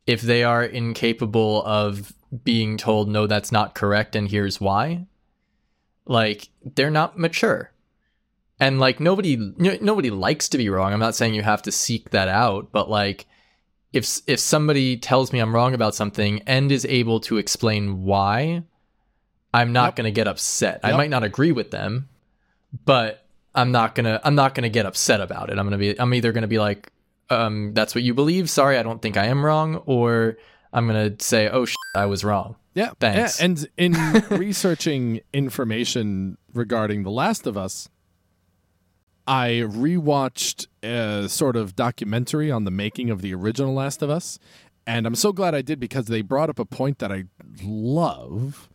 if 0.05 0.21
they 0.21 0.43
are 0.43 0.63
incapable 0.63 1.63
of 1.63 2.13
being 2.43 2.75
told 2.77 3.07
no 3.07 3.25
that's 3.25 3.51
not 3.51 3.75
correct 3.75 4.15
and 4.17 4.29
here's 4.29 4.59
why 4.59 5.05
like 6.05 6.49
they're 6.75 6.89
not 6.89 7.17
mature. 7.17 7.71
And 8.59 8.79
like 8.79 8.99
nobody 8.99 9.37
know, 9.37 9.77
nobody 9.81 10.09
likes 10.09 10.49
to 10.49 10.57
be 10.57 10.67
wrong. 10.67 10.91
I'm 10.91 10.99
not 10.99 11.15
saying 11.15 11.33
you 11.35 11.43
have 11.43 11.61
to 11.63 11.71
seek 11.71 12.09
that 12.09 12.27
out 12.27 12.71
but 12.71 12.89
like 12.89 13.27
if 13.97 14.21
if 14.27 14.39
somebody 14.39 14.95
tells 14.97 15.33
me 15.33 15.39
i'm 15.39 15.53
wrong 15.53 15.73
about 15.73 15.93
something 15.93 16.41
and 16.47 16.71
is 16.71 16.85
able 16.85 17.19
to 17.19 17.37
explain 17.37 18.03
why 18.03 18.63
I'm 19.53 19.73
not 19.73 19.95
going 19.95 20.05
to 20.05 20.11
get 20.11 20.27
upset. 20.27 20.81
I 20.83 20.95
might 20.95 21.09
not 21.09 21.23
agree 21.23 21.51
with 21.51 21.71
them, 21.71 22.09
but 22.85 23.25
I'm 23.55 23.71
not 23.71 23.95
going 23.95 24.05
to 24.05 24.21
I'm 24.23 24.35
not 24.35 24.53
going 24.53 24.63
to 24.63 24.69
get 24.69 24.85
upset 24.85 25.21
about 25.21 25.49
it. 25.49 25.57
I'm 25.57 25.67
going 25.67 25.71
to 25.71 25.77
be 25.77 25.99
I'm 25.99 26.13
either 26.13 26.31
going 26.31 26.43
to 26.43 26.47
be 26.47 26.59
like 26.59 26.91
um 27.29 27.73
that's 27.73 27.95
what 27.95 28.03
you 28.03 28.13
believe. 28.13 28.49
Sorry, 28.49 28.77
I 28.77 28.83
don't 28.83 29.01
think 29.01 29.17
I 29.17 29.25
am 29.25 29.43
wrong 29.43 29.77
or 29.85 30.37
I'm 30.73 30.87
going 30.87 31.17
to 31.17 31.23
say, 31.23 31.49
"Oh 31.49 31.65
shit, 31.65 31.77
I 31.95 32.05
was 32.05 32.23
wrong." 32.23 32.55
Yeah. 32.75 32.91
Thanks. 32.99 33.39
Yeah, 33.39 33.45
And 33.45 33.67
in 33.77 33.93
researching 34.29 35.21
information 35.33 36.37
regarding 36.53 37.03
The 37.03 37.09
Last 37.09 37.47
of 37.47 37.57
Us, 37.57 37.89
I 39.27 39.63
rewatched 39.65 40.67
a 40.81 41.27
sort 41.27 41.57
of 41.57 41.75
documentary 41.75 42.49
on 42.49 42.63
the 42.63 42.71
making 42.71 43.09
of 43.09 43.21
the 43.21 43.33
original 43.33 43.73
Last 43.73 44.01
of 44.01 44.09
Us. 44.09 44.39
And 44.87 45.05
I'm 45.05 45.15
so 45.15 45.33
glad 45.33 45.53
I 45.53 45.61
did 45.61 45.81
because 45.81 46.05
they 46.05 46.21
brought 46.21 46.49
up 46.49 46.59
a 46.59 46.65
point 46.65 46.99
that 46.99 47.11
I 47.11 47.25
love, 47.61 48.69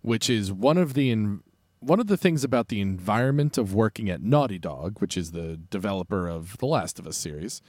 which 0.00 0.30
is 0.30 0.52
one 0.52 0.78
of 0.78 0.94
the 0.94 1.10
in, 1.10 1.42
one 1.80 1.98
of 1.98 2.06
the 2.06 2.16
things 2.16 2.44
about 2.44 2.68
the 2.68 2.80
environment 2.80 3.58
of 3.58 3.74
working 3.74 4.08
at 4.08 4.22
Naughty 4.22 4.58
Dog, 4.58 5.00
which 5.00 5.16
is 5.16 5.32
the 5.32 5.56
developer 5.56 6.28
of 6.28 6.56
the 6.58 6.66
Last 6.66 7.00
of 7.00 7.06
Us 7.08 7.16
series. 7.16 7.60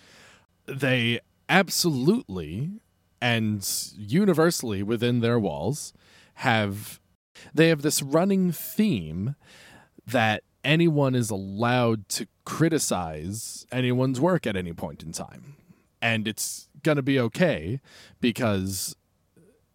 They 0.68 1.20
absolutely 1.50 2.80
and 3.20 3.68
universally 3.98 4.84
within 4.84 5.22
their 5.22 5.40
walls 5.40 5.94
have 6.36 7.00
they 7.56 7.70
have 7.70 7.82
this 7.82 8.04
running 8.04 8.52
theme 8.52 9.36
that 10.06 10.44
anyone 10.64 11.16
is 11.16 11.30
allowed 11.30 12.08
to 12.10 12.28
criticize 12.46 13.66
anyone's 13.72 14.20
work 14.20 14.48
at 14.48 14.56
any 14.56 14.74
point 14.74 15.04
in 15.04 15.12
time. 15.12 15.56
And 16.02 16.28
it's 16.28 16.70
going 16.84 16.98
to 16.98 17.02
be 17.02 17.20
okay 17.20 17.80
because 18.20 18.96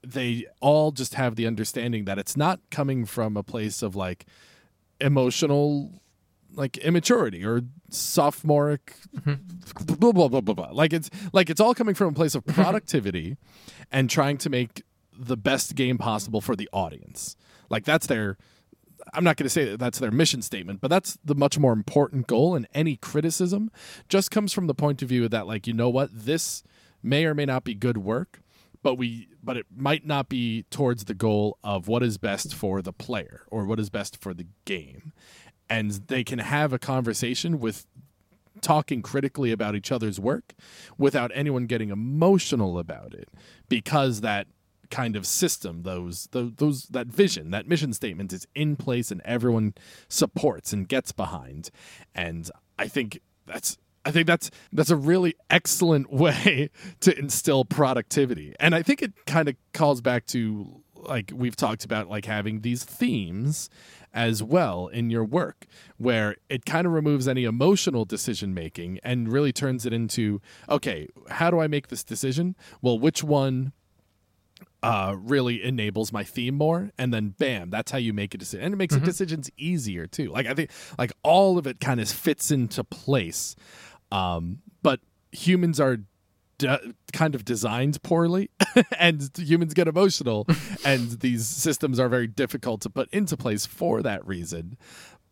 they 0.03 0.47
all 0.61 0.93
just 0.93 1.15
have 1.15 1.37
the 1.37 1.47
understanding 1.47 2.05
that 2.05 2.19
it's 2.19 2.37
not 2.37 2.61
coming 2.71 3.05
from 3.05 3.37
a 3.37 3.43
place 3.43 3.83
of 3.83 3.97
like 3.97 4.27
emotional 5.01 6.01
like 6.55 6.79
immaturity 6.79 7.45
or 7.45 7.63
sophomoric 7.91 8.97
mm-hmm. 9.15 9.35
blah, 9.95 10.13
blah 10.13 10.29
blah 10.29 10.41
blah 10.41 10.55
blah. 10.55 10.71
Like 10.73 10.93
it's 10.93 11.11
like 11.33 11.51
it's 11.51 11.61
all 11.61 11.75
coming 11.75 11.95
from 11.95 12.09
a 12.09 12.13
place 12.13 12.35
of 12.35 12.45
mm-hmm. 12.45 12.61
productivity 12.63 13.37
and 13.93 14.09
trying 14.09 14.39
to 14.39 14.51
make 14.51 14.83
the 15.17 15.37
best 15.37 15.75
game 15.75 15.99
possible 15.99 16.41
for 16.41 16.57
the 16.57 16.69
audience. 16.73 17.37
Like 17.69 17.85
that's 17.85 18.07
their 18.07 18.39
i'm 19.15 19.25
not 19.25 19.37
going 19.37 19.45
to 19.45 19.51
say 19.51 19.65
that 19.65 19.79
that's 19.79 19.99
their 19.99 20.11
mission 20.11 20.43
statement 20.43 20.81
but 20.81 20.89
that's 20.89 21.19
the 21.25 21.35
much 21.35 21.59
more 21.59 21.73
important 21.73 22.27
goal 22.27 22.55
and 22.55 22.67
any 22.75 22.97
criticism 22.97 23.71
just 24.09 24.31
comes 24.31 24.53
from 24.53 24.67
the 24.67 24.75
point 24.75 25.03
of 25.03 25.09
view 25.09 25.29
that 25.29 25.47
like 25.47 25.67
you 25.67 25.73
know 25.73 25.89
what? 25.89 26.11
This 26.13 26.63
may 27.03 27.25
or 27.25 27.35
may 27.35 27.45
not 27.45 27.65
be 27.65 27.75
good 27.75 27.99
work 27.99 28.41
but 28.83 28.95
we 28.95 29.29
but 29.43 29.57
it 29.57 29.67
might 29.75 30.07
not 30.07 30.29
be 30.29 30.65
towards 30.71 31.05
the 31.05 31.15
goal 31.15 31.59
of 31.63 31.89
what 31.89 32.03
is 32.03 32.19
best 32.19 32.55
for 32.55 32.83
the 32.83 32.93
player 32.93 33.43
or 33.51 33.65
what 33.65 33.81
is 33.81 33.91
best 33.91 34.21
for 34.21 34.35
the 34.35 34.47
game. 34.65 35.13
And 35.71 35.91
they 35.91 36.25
can 36.25 36.39
have 36.39 36.73
a 36.73 36.79
conversation 36.79 37.59
with 37.61 37.87
talking 38.61 39.03
critically 39.03 39.53
about 39.53 39.75
each 39.75 39.93
other's 39.93 40.19
work 40.19 40.55
without 40.97 41.31
anyone 41.35 41.67
getting 41.67 41.91
emotional 41.91 42.79
about 42.79 43.15
it 43.15 43.29
because 43.69 44.21
that 44.21 44.49
kind 44.91 45.17
of 45.17 45.27
system 45.27 45.83
those 45.83 46.29
those, 46.33 46.53
those 46.57 46.83
that 46.85 47.07
vision 47.07 47.51
that 47.51 47.69
mission 47.69 47.93
statement 47.93 48.33
is 48.33 48.47
in 48.55 48.77
place 48.77 49.11
and 49.11 49.21
everyone 49.25 49.75
supports 50.09 50.73
and 50.73 50.89
gets 50.89 51.13
behind 51.13 51.71
and 52.15 52.51
i 52.79 52.89
think 52.89 53.21
that's 53.47 53.77
I 54.05 54.11
think 54.11 54.27
that's 54.27 54.51
that's 54.73 54.89
a 54.89 54.97
really 54.97 55.35
excellent 55.51 56.11
way 56.13 56.71
to 57.01 57.19
instill 57.19 57.67
productivity. 57.67 58.55
And 58.59 58.75
I 58.75 58.83
think 58.83 59.03
it 59.03 59.13
kind 59.27 59.49
of 59.51 59.57
calls 59.75 60.01
back 60.01 60.25
to 60.29 60.83
like 60.95 61.31
we've 61.35 61.57
talked 61.57 61.85
about 61.85 62.09
like 62.09 62.25
having 62.25 62.61
these 62.61 62.85
themes 62.85 63.69
as 64.15 64.43
well 64.43 64.89
in 64.89 65.11
your 65.11 65.25
work 65.25 65.67
where 65.97 66.37
it 66.49 66.65
kind 66.65 66.87
of 66.87 66.93
removes 66.93 67.29
any 67.29 67.45
emotional 67.45 68.05
decision 68.05 68.55
making 68.55 68.99
and 69.05 69.31
really 69.31 69.53
turns 69.53 69.85
it 69.85 69.93
into 69.93 70.41
okay, 70.69 71.09
how 71.29 71.51
do 71.51 71.61
I 71.61 71.67
make 71.67 71.89
this 71.89 72.03
decision? 72.03 72.57
Well, 72.81 72.99
which 72.99 73.23
one 73.23 73.73
uh, 74.83 75.17
really 75.19 75.63
enables 75.63 76.13
my 76.13 76.25
theme 76.25 76.55
more, 76.55 76.91
and 76.99 77.13
then 77.13 77.35
bam, 77.39 77.71
that's 77.71 77.91
how 77.91 77.99
you 77.99 78.13
make 78.13 78.35
a 78.35 78.39
decision, 78.39 78.65
and 78.65 78.75
it 78.75 78.77
makes 78.77 78.95
the 78.95 79.01
decisions 79.01 79.51
easier 79.57 80.07
too. 80.07 80.31
Like 80.31 80.47
I 80.47 80.55
think, 80.55 80.71
like 80.99 81.13
all 81.23 81.59
of 81.59 81.67
it 81.67 81.81
kind 81.81 82.01
of 82.01 82.09
fits 82.09 82.51
into 82.51 82.85
place, 82.85 83.57
um, 84.13 84.59
but 84.83 85.01
humans 85.33 85.81
are 85.81 85.99
de- 86.59 86.95
kind 87.13 87.35
of 87.35 87.45
designed 87.45 88.03
poorly, 88.03 88.51
and 88.99 89.31
humans 89.37 89.75
get 89.75 89.89
emotional, 89.89 90.47
and 90.85 91.21
these 91.21 91.47
systems 91.47 91.99
are 91.99 92.09
very 92.09 92.27
difficult 92.27 92.81
to 92.83 92.91
put 92.91 93.09
into 93.13 93.37
place 93.37 93.67
for 93.67 94.03
that 94.03 94.25
reason. 94.27 94.77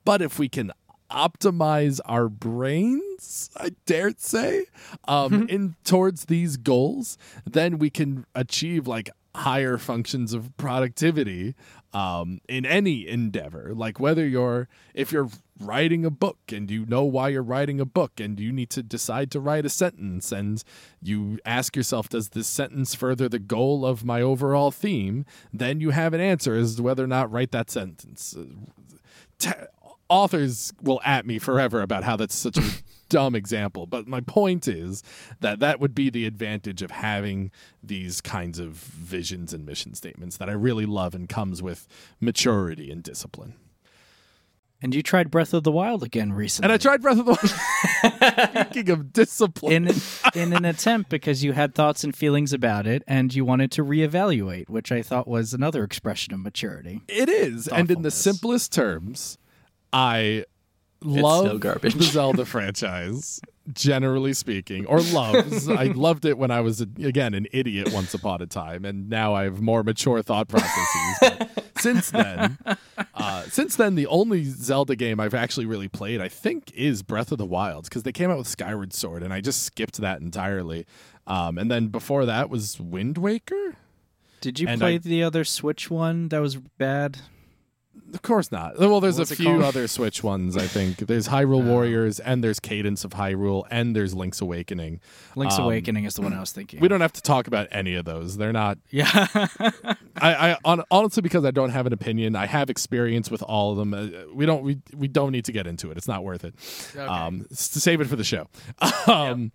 But 0.04 0.22
if 0.22 0.38
we 0.38 0.48
can 0.48 0.72
optimize 1.10 2.00
our 2.04 2.28
brains, 2.28 3.50
I 3.56 3.70
dare 3.86 4.12
say, 4.16 4.66
um, 5.06 5.48
in 5.48 5.76
towards 5.84 6.24
these 6.24 6.56
goals, 6.56 7.16
then 7.44 7.78
we 7.78 7.90
can 7.90 8.26
achieve 8.34 8.86
like 8.86 9.10
higher 9.36 9.76
functions 9.76 10.32
of 10.32 10.56
productivity 10.56 11.54
um, 11.92 12.40
in 12.48 12.64
any 12.64 13.06
endeavor. 13.06 13.72
Like 13.74 14.00
whether 14.00 14.26
you're 14.26 14.68
if 14.94 15.12
you're 15.12 15.28
writing 15.60 16.04
a 16.04 16.10
book 16.10 16.38
and 16.52 16.70
you 16.70 16.86
know 16.86 17.04
why 17.04 17.28
you're 17.28 17.42
writing 17.42 17.78
a 17.80 17.84
book 17.84 18.18
and 18.18 18.40
you 18.40 18.50
need 18.50 18.70
to 18.70 18.82
decide 18.82 19.30
to 19.30 19.40
write 19.40 19.66
a 19.66 19.70
sentence 19.70 20.32
and 20.32 20.62
you 21.02 21.38
ask 21.44 21.76
yourself 21.76 22.08
does 22.08 22.30
this 22.30 22.46
sentence 22.46 22.94
further 22.94 23.26
the 23.28 23.38
goal 23.38 23.86
of 23.86 24.04
my 24.04 24.20
overall 24.20 24.70
theme 24.70 25.24
then 25.54 25.80
you 25.80 25.90
have 25.90 26.12
an 26.12 26.20
answer 26.20 26.54
as 26.54 26.76
to 26.76 26.82
whether 26.82 27.02
or 27.02 27.06
not 27.06 27.32
write 27.32 27.52
that 27.52 27.70
sentence 27.70 28.36
T- 29.38 29.50
authors 30.10 30.74
will 30.82 31.00
at 31.06 31.24
me 31.24 31.38
forever 31.38 31.80
about 31.80 32.04
how 32.04 32.16
that's 32.16 32.34
such 32.34 32.58
a 32.58 32.70
dumb 33.08 33.34
example 33.34 33.86
but 33.86 34.06
my 34.06 34.20
point 34.20 34.66
is 34.68 35.02
that 35.40 35.60
that 35.60 35.80
would 35.80 35.94
be 35.94 36.10
the 36.10 36.26
advantage 36.26 36.82
of 36.82 36.90
having 36.90 37.50
these 37.82 38.20
kinds 38.20 38.58
of 38.58 38.72
visions 38.72 39.52
and 39.52 39.64
mission 39.64 39.94
statements 39.94 40.36
that 40.36 40.48
i 40.48 40.52
really 40.52 40.86
love 40.86 41.14
and 41.14 41.28
comes 41.28 41.62
with 41.62 41.86
maturity 42.20 42.90
and 42.90 43.02
discipline. 43.02 43.54
And 44.82 44.94
you 44.94 45.02
tried 45.02 45.30
Breath 45.30 45.54
of 45.54 45.64
the 45.64 45.72
Wild 45.72 46.02
again 46.02 46.34
recently. 46.34 46.66
and 46.66 46.72
i 46.72 46.76
tried 46.76 47.00
breath 47.00 47.18
of 47.18 47.24
the 47.24 47.32
wild. 47.32 48.66
Speaking 48.70 48.90
of 48.90 49.10
discipline. 49.12 49.88
In 49.88 49.94
in 50.34 50.52
an 50.52 50.64
attempt 50.66 51.08
because 51.08 51.42
you 51.42 51.52
had 51.52 51.74
thoughts 51.74 52.04
and 52.04 52.14
feelings 52.14 52.52
about 52.52 52.86
it 52.86 53.02
and 53.06 53.34
you 53.34 53.44
wanted 53.44 53.70
to 53.72 53.82
reevaluate, 53.84 54.68
which 54.68 54.92
I 54.92 55.00
thought 55.00 55.26
was 55.26 55.54
another 55.54 55.82
expression 55.82 56.34
of 56.34 56.40
maturity. 56.40 57.00
It 57.08 57.30
is, 57.30 57.68
and 57.68 57.90
in 57.90 58.02
the 58.02 58.10
simplest 58.10 58.72
terms, 58.72 59.38
I 59.94 60.44
still 61.10 61.22
love 61.22 61.60
garbage. 61.60 61.94
the 61.94 62.02
Zelda 62.04 62.44
franchise. 62.44 63.40
Generally 63.72 64.34
speaking, 64.34 64.86
or 64.86 65.00
loves. 65.00 65.68
I 65.68 65.84
loved 65.94 66.24
it 66.24 66.38
when 66.38 66.52
I 66.52 66.60
was 66.60 66.80
again 66.80 67.34
an 67.34 67.48
idiot 67.52 67.92
once 67.92 68.14
upon 68.14 68.40
a 68.40 68.46
time, 68.46 68.84
and 68.84 69.08
now 69.10 69.34
I 69.34 69.42
have 69.42 69.60
more 69.60 69.82
mature 69.82 70.22
thought 70.22 70.46
processes. 70.46 71.16
But 71.20 71.64
since 71.76 72.10
then, 72.12 72.58
uh, 73.16 73.42
since 73.50 73.74
then, 73.74 73.96
the 73.96 74.06
only 74.06 74.44
Zelda 74.44 74.94
game 74.94 75.18
I've 75.18 75.34
actually 75.34 75.66
really 75.66 75.88
played, 75.88 76.20
I 76.20 76.28
think, 76.28 76.70
is 76.76 77.02
Breath 77.02 77.32
of 77.32 77.38
the 77.38 77.44
Wild 77.44 77.84
because 77.84 78.04
they 78.04 78.12
came 78.12 78.30
out 78.30 78.38
with 78.38 78.46
Skyward 78.46 78.92
Sword, 78.92 79.24
and 79.24 79.32
I 79.32 79.40
just 79.40 79.64
skipped 79.64 79.96
that 79.96 80.20
entirely. 80.20 80.86
Um, 81.26 81.58
and 81.58 81.68
then 81.68 81.88
before 81.88 82.24
that 82.24 82.48
was 82.48 82.78
Wind 82.80 83.18
Waker. 83.18 83.74
Did 84.40 84.60
you 84.60 84.68
And 84.68 84.80
play 84.80 84.94
I- 84.94 84.98
the 84.98 85.24
other 85.24 85.42
Switch 85.42 85.90
one 85.90 86.28
that 86.28 86.38
was 86.38 86.54
bad? 86.54 87.18
Of 88.14 88.22
course 88.22 88.52
not. 88.52 88.78
Well, 88.78 89.00
there's 89.00 89.18
What's 89.18 89.32
a 89.32 89.36
few 89.36 89.46
called? 89.46 89.62
other 89.62 89.88
Switch 89.88 90.22
ones. 90.22 90.56
I 90.56 90.66
think 90.66 90.98
there's 90.98 91.28
Hyrule 91.28 91.64
Warriors, 91.64 92.20
and 92.20 92.42
there's 92.42 92.60
Cadence 92.60 93.04
of 93.04 93.10
Hyrule, 93.12 93.64
and 93.70 93.96
there's 93.96 94.14
Link's 94.14 94.40
Awakening. 94.40 95.00
Link's 95.34 95.58
Um, 95.58 95.64
Awakening 95.64 96.04
is 96.04 96.14
the 96.14 96.22
one 96.22 96.32
I 96.32 96.40
was 96.40 96.52
thinking. 96.52 96.80
We 96.80 96.88
don't 96.88 97.00
have 97.00 97.12
to 97.14 97.22
talk 97.22 97.46
about 97.48 97.66
any 97.72 97.94
of 97.94 98.04
those. 98.04 98.36
They're 98.36 98.52
not. 98.52 98.78
Yeah. 98.90 99.08
I, 100.16 100.50
I 100.52 100.56
on, 100.64 100.82
honestly 100.90 101.20
because 101.20 101.44
I 101.44 101.50
don't 101.50 101.70
have 101.70 101.86
an 101.86 101.92
opinion. 101.92 102.36
I 102.36 102.46
have 102.46 102.70
experience 102.70 103.30
with 103.30 103.42
all 103.42 103.72
of 103.72 103.76
them. 103.78 103.92
Uh, 103.92 104.32
we 104.32 104.46
don't. 104.46 104.62
We 104.62 104.78
we 104.96 105.08
don't 105.08 105.32
need 105.32 105.44
to 105.46 105.52
get 105.52 105.66
into 105.66 105.90
it. 105.90 105.96
It's 105.96 106.08
not 106.08 106.22
worth 106.24 106.44
it. 106.44 106.54
Um, 106.98 107.46
to 107.50 107.80
save 107.80 108.00
it 108.00 108.06
for 108.06 108.16
the 108.16 108.24
show. 108.24 108.46
um, 109.06 109.52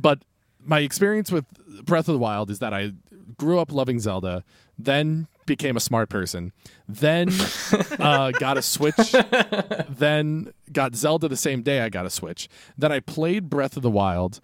but 0.00 0.22
my 0.64 0.80
experience 0.80 1.32
with 1.32 1.46
Breath 1.84 2.08
of 2.08 2.12
the 2.12 2.18
Wild 2.18 2.50
is 2.50 2.58
that 2.58 2.74
I 2.74 2.92
grew 3.38 3.58
up 3.58 3.72
loving 3.72 3.98
Zelda, 3.98 4.44
then 4.78 5.26
became 5.48 5.76
a 5.76 5.80
smart 5.80 6.08
person, 6.08 6.52
then 6.86 7.28
uh, 7.98 8.30
got 8.38 8.56
a 8.56 8.62
Switch, 8.62 9.12
then 9.88 10.52
got 10.70 10.94
Zelda 10.94 11.26
the 11.26 11.36
same 11.36 11.62
day 11.62 11.80
I 11.80 11.88
got 11.88 12.06
a 12.06 12.10
Switch. 12.10 12.48
Then 12.76 12.92
I 12.92 13.00
played 13.00 13.50
Breath 13.50 13.76
of 13.76 13.82
the 13.82 13.90
Wild. 13.90 14.40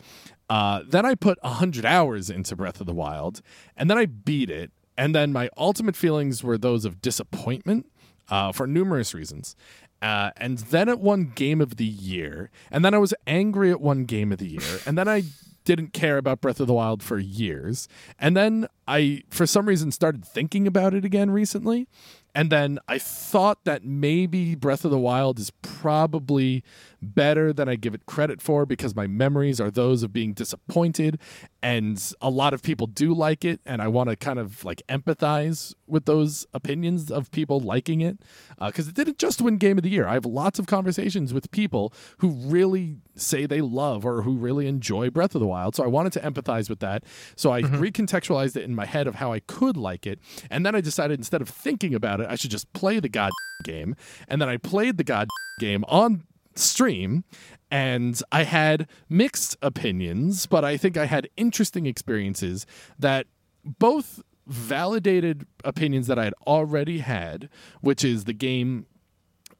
Uh, 0.50 0.82
then 0.88 1.06
I 1.06 1.14
put 1.14 1.38
100 1.42 1.84
hours 1.86 2.28
into 2.28 2.56
Breath 2.56 2.80
of 2.80 2.86
the 2.86 2.94
Wild, 2.94 3.40
and 3.76 3.88
then 3.88 3.96
I 3.96 4.06
beat 4.06 4.50
it. 4.50 4.72
And 4.96 5.14
then 5.14 5.32
my 5.32 5.48
ultimate 5.56 5.96
feelings 5.96 6.42
were 6.42 6.58
those 6.58 6.84
of 6.84 7.00
disappointment 7.00 7.86
uh, 8.28 8.52
for 8.52 8.66
numerous 8.66 9.14
reasons. 9.14 9.56
Uh, 10.02 10.30
and 10.36 10.58
then 10.58 10.88
it 10.88 11.00
won 11.00 11.32
Game 11.34 11.60
of 11.60 11.76
the 11.76 11.84
Year. 11.84 12.50
And 12.70 12.84
then 12.84 12.94
I 12.94 12.98
was 12.98 13.14
angry 13.26 13.70
at 13.70 13.80
one 13.80 14.04
Game 14.04 14.32
of 14.32 14.38
the 14.38 14.48
Year. 14.48 14.80
And 14.86 14.98
then 14.98 15.08
I 15.08 15.22
didn't 15.64 15.92
care 15.92 16.18
about 16.18 16.40
Breath 16.40 16.60
of 16.60 16.66
the 16.66 16.74
Wild 16.74 17.02
for 17.02 17.18
years. 17.18 17.88
And 18.18 18.36
then 18.36 18.68
I, 18.86 19.22
for 19.30 19.46
some 19.46 19.66
reason, 19.66 19.90
started 19.92 20.24
thinking 20.24 20.66
about 20.66 20.94
it 20.94 21.04
again 21.04 21.30
recently. 21.30 21.88
and 22.34 22.50
then 22.50 22.78
I 22.88 22.98
thought 22.98 23.64
that 23.64 23.84
maybe 23.84 24.54
Breath 24.56 24.84
of 24.84 24.90
the 24.90 24.98
Wild 24.98 25.38
is 25.38 25.50
probably 25.62 26.64
better 27.04 27.52
than 27.52 27.68
I 27.68 27.76
give 27.76 27.94
it 27.94 28.06
credit 28.06 28.40
for 28.40 28.66
because 28.66 28.94
my 28.94 29.06
memories 29.06 29.60
are 29.60 29.70
those 29.70 30.02
of 30.02 30.12
being 30.12 30.32
disappointed 30.32 31.18
and 31.62 32.12
a 32.20 32.30
lot 32.30 32.52
of 32.54 32.62
people 32.62 32.86
do 32.86 33.14
like 33.14 33.44
it 33.44 33.60
and 33.64 33.80
I 33.80 33.88
want 33.88 34.10
to 34.10 34.16
kind 34.16 34.38
of 34.38 34.64
like 34.64 34.82
empathize 34.88 35.74
with 35.86 36.04
those 36.04 36.46
opinions 36.52 37.10
of 37.10 37.30
people 37.30 37.60
liking 37.60 38.00
it 38.00 38.18
because 38.60 38.86
uh, 38.86 38.90
it 38.90 38.94
didn't 38.94 39.18
just 39.18 39.40
win 39.40 39.56
game 39.56 39.78
of 39.78 39.84
the 39.84 39.90
year. 39.90 40.06
I 40.06 40.14
have 40.14 40.26
lots 40.26 40.58
of 40.58 40.66
conversations 40.66 41.32
with 41.32 41.50
people 41.50 41.92
who 42.18 42.30
really 42.30 42.96
say 43.16 43.46
they 43.46 43.60
love 43.60 44.04
or 44.04 44.22
who 44.22 44.36
really 44.36 44.66
enjoy 44.66 45.10
Breath 45.10 45.34
of 45.34 45.40
the 45.40 45.46
Wild. 45.46 45.74
So 45.74 45.84
I 45.84 45.86
wanted 45.86 46.12
to 46.14 46.20
empathize 46.20 46.68
with 46.68 46.80
that. 46.80 47.04
So 47.36 47.52
I 47.52 47.62
mm-hmm. 47.62 47.76
recontextualized 47.76 48.56
it 48.56 48.64
in 48.64 48.74
my 48.74 48.86
head 48.86 49.06
of 49.06 49.16
how 49.16 49.32
I 49.32 49.40
could 49.40 49.76
like 49.76 50.06
it. 50.06 50.18
And 50.50 50.64
then 50.64 50.74
I 50.74 50.80
decided 50.80 51.18
instead 51.18 51.40
of 51.40 51.48
thinking 51.48 51.94
about 51.94 52.20
it, 52.20 52.26
I 52.28 52.34
should 52.36 52.50
just 52.50 52.72
play 52.72 53.00
the 53.00 53.08
god 53.08 53.30
game. 53.62 53.96
And 54.28 54.40
then 54.40 54.48
I 54.48 54.56
played 54.56 54.96
the 54.96 55.04
god 55.04 55.28
game 55.60 55.84
on 55.88 56.24
stream 56.58 57.24
and 57.70 58.20
I 58.30 58.44
had 58.44 58.88
mixed 59.08 59.56
opinions, 59.62 60.46
but 60.46 60.64
I 60.64 60.76
think 60.76 60.96
I 60.96 61.06
had 61.06 61.28
interesting 61.36 61.86
experiences 61.86 62.66
that 62.98 63.26
both 63.64 64.22
validated 64.46 65.46
opinions 65.64 66.06
that 66.06 66.18
I 66.18 66.24
had 66.24 66.34
already 66.46 66.98
had, 66.98 67.48
which 67.80 68.04
is 68.04 68.24
the 68.24 68.32
game 68.32 68.86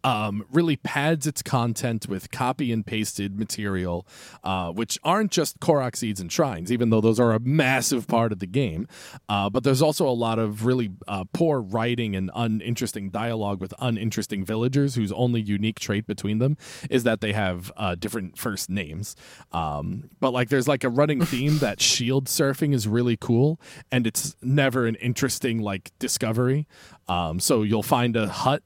um, 0.05 0.45
really 0.53 0.77
pads 0.77 1.27
its 1.27 1.43
content 1.43 2.07
with 2.09 2.31
copy 2.31 2.71
and 2.71 2.87
pasted 2.87 3.39
material, 3.39 4.07
uh, 4.45 4.71
which 4.71 4.99
aren't 5.03 5.33
just 5.33 5.59
Korok 5.61 5.97
seeds 5.97 6.21
and 6.21 6.31
shrines, 6.31 6.71
even 6.71 6.91
though 6.91 7.01
those 7.01 7.19
are 7.19 7.33
a 7.33 7.41
massive 7.41 8.07
part 8.07 8.31
of 8.31 8.39
the 8.39 8.47
game. 8.47 8.87
Uh, 9.29 9.49
but 9.49 9.65
there's 9.65 9.81
also 9.83 10.07
a 10.07 10.13
lot 10.13 10.39
of 10.39 10.67
really 10.67 10.91
uh, 11.09 11.25
poor 11.33 11.61
writing 11.61 12.15
and 12.15 12.31
uninteresting 12.35 13.09
dialogue 13.11 13.61
with 13.61 13.73
uninteresting 13.79 14.45
villagers 14.45 14.95
whose 14.95 15.11
only 15.13 15.41
unique 15.41 15.81
trait 15.81 16.07
between 16.07 16.39
them 16.39 16.57
is 16.91 17.05
that 17.05 17.23
they 17.23 17.33
have 17.33 17.73
uh, 17.77 17.95
different 17.95 18.37
first 18.37 18.69
names. 18.69 19.17
Um, 19.53 20.11
but 20.21 20.33
like 20.33 20.51
there's 20.51 20.69
like 20.69 20.85
a 20.85 20.91
running 20.91 21.25
theme 21.25 21.59
that 21.59 21.81
shield 21.81 22.27
surfing 22.27 22.75
is 22.75 22.87
really 22.87 23.17
cool, 23.17 23.59
and 23.91 24.07
it's 24.07 24.37
never 24.43 24.87
an 24.87 24.97
interesting 24.97 25.61
like 25.61 25.93
discovery. 25.99 26.67
Um, 27.09 27.41
so 27.41 27.63
you'll 27.63 27.83
find 27.83 28.17
a 28.17 28.29
hut 28.29 28.63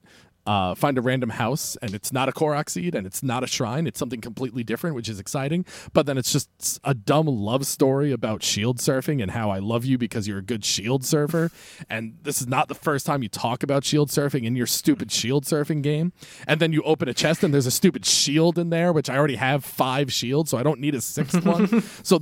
uh, 0.49 0.75
find 0.75 0.97
a 0.97 1.03
random 1.03 1.29
house 1.29 1.77
and 1.83 1.95
it's 1.95 2.11
not 2.11 2.27
a 2.27 2.33
Korok 2.33 2.71
seed 2.71 2.95
and 2.95 3.07
it's 3.07 3.23
not 3.23 3.45
a 3.45 3.47
shrine. 3.47 3.87
It's 3.87 3.99
something 3.99 4.23
completely 4.23 4.65
different, 4.65 4.97
which 4.97 5.07
is 5.07 5.21
exciting. 5.21 5.67
But 5.93 6.07
then 6.07 6.17
it's 6.17 6.33
just 6.33 6.81
a 6.85 6.95
dumb 6.95 7.27
love 7.27 7.67
story 7.67 8.13
about 8.13 8.43
shield 8.43 8.79
surfing 8.79 9.21
and 9.21 9.33
how 9.33 9.51
I 9.51 9.59
love 9.59 9.85
you 9.85 9.99
because 9.99 10.27
you're 10.27 10.39
a 10.39 10.43
good 10.43 10.65
shield 10.65 11.05
surfer. 11.05 11.51
And 11.91 12.19
this 12.23 12.41
is 12.41 12.47
not 12.47 12.69
the 12.69 12.75
first 12.75 13.07
time 13.07 13.23
you 13.23 13.29
talk 13.29 13.63
about 13.63 13.85
shield 13.85 14.09
surfing 14.09 14.45
in 14.45 14.57
your 14.57 14.67
stupid 14.67 15.11
shield 15.13 15.45
surfing 15.45 15.83
game. 15.83 16.13
And 16.47 16.61
then 16.61 16.73
you 16.73 16.83
open 16.83 17.09
a 17.09 17.15
chest 17.15 17.45
and 17.45 17.53
there's 17.53 17.67
a 17.67 17.71
stupid 17.71 18.05
shield 18.07 18.59
in 18.59 18.71
there, 18.71 18.93
which 18.93 19.09
I 19.11 19.17
already 19.17 19.37
have 19.37 19.65
five 19.65 20.13
shields, 20.13 20.51
so 20.51 20.59
I 20.59 20.63
don't 20.63 20.81
need 20.81 20.95
a 20.95 21.01
sixth 21.01 21.45
one. 21.45 21.83
So 22.03 22.21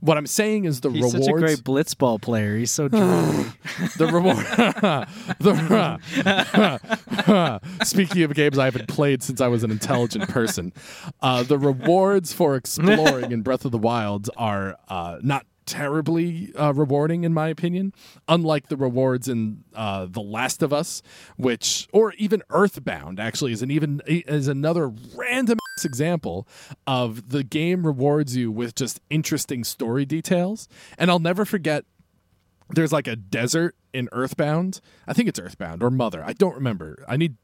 what 0.00 0.16
I'm 0.16 0.26
saying 0.26 0.64
is 0.64 0.80
the 0.80 0.90
He's 0.90 1.02
rewards. 1.02 1.26
such 1.26 1.34
a 1.34 1.38
great 1.38 1.58
blitzball 1.58 2.20
player. 2.20 2.56
He's 2.56 2.70
so 2.70 2.88
drunk. 2.88 3.56
the 3.96 4.06
reward. 4.06 4.36
the, 5.40 6.80
speaking 7.84 8.22
of 8.22 8.34
games 8.34 8.58
I 8.58 8.64
haven't 8.64 8.88
played 8.88 9.22
since 9.22 9.40
I 9.40 9.48
was 9.48 9.64
an 9.64 9.70
intelligent 9.70 10.28
person, 10.28 10.72
uh, 11.22 11.42
the 11.42 11.58
rewards 11.58 12.32
for 12.32 12.56
exploring 12.56 13.32
in 13.32 13.42
Breath 13.42 13.64
of 13.64 13.72
the 13.72 13.78
Wild 13.78 14.30
are 14.36 14.76
uh, 14.88 15.18
not 15.22 15.46
terribly 15.70 16.52
uh, 16.56 16.72
rewarding 16.72 17.22
in 17.22 17.32
my 17.32 17.46
opinion. 17.48 17.94
Unlike 18.28 18.68
the 18.68 18.76
rewards 18.76 19.28
in 19.28 19.62
uh, 19.74 20.06
the 20.10 20.20
last 20.20 20.62
of 20.62 20.72
us 20.72 21.00
which 21.36 21.88
or 21.92 22.12
even 22.14 22.42
earthbound 22.50 23.20
actually 23.20 23.52
is 23.52 23.62
an 23.62 23.70
even 23.70 24.02
is 24.06 24.48
another 24.48 24.92
random 25.14 25.58
example 25.84 26.46
of 26.86 27.30
the 27.30 27.44
game 27.44 27.86
rewards 27.86 28.36
you 28.36 28.50
with 28.50 28.74
just 28.74 29.00
interesting 29.08 29.62
story 29.64 30.04
details. 30.04 30.68
And 30.98 31.10
i'll 31.10 31.20
never 31.20 31.44
forget 31.44 31.84
there's 32.70 32.92
like 32.92 33.06
a 33.06 33.16
desert 33.16 33.76
in 33.92 34.08
earthbound. 34.12 34.80
I 35.06 35.12
think 35.12 35.28
it's 35.28 35.40
earthbound 35.40 35.82
or 35.82 35.90
mother. 35.90 36.22
I 36.24 36.32
don't 36.32 36.54
remember. 36.54 37.04
I 37.08 37.16
need 37.16 37.36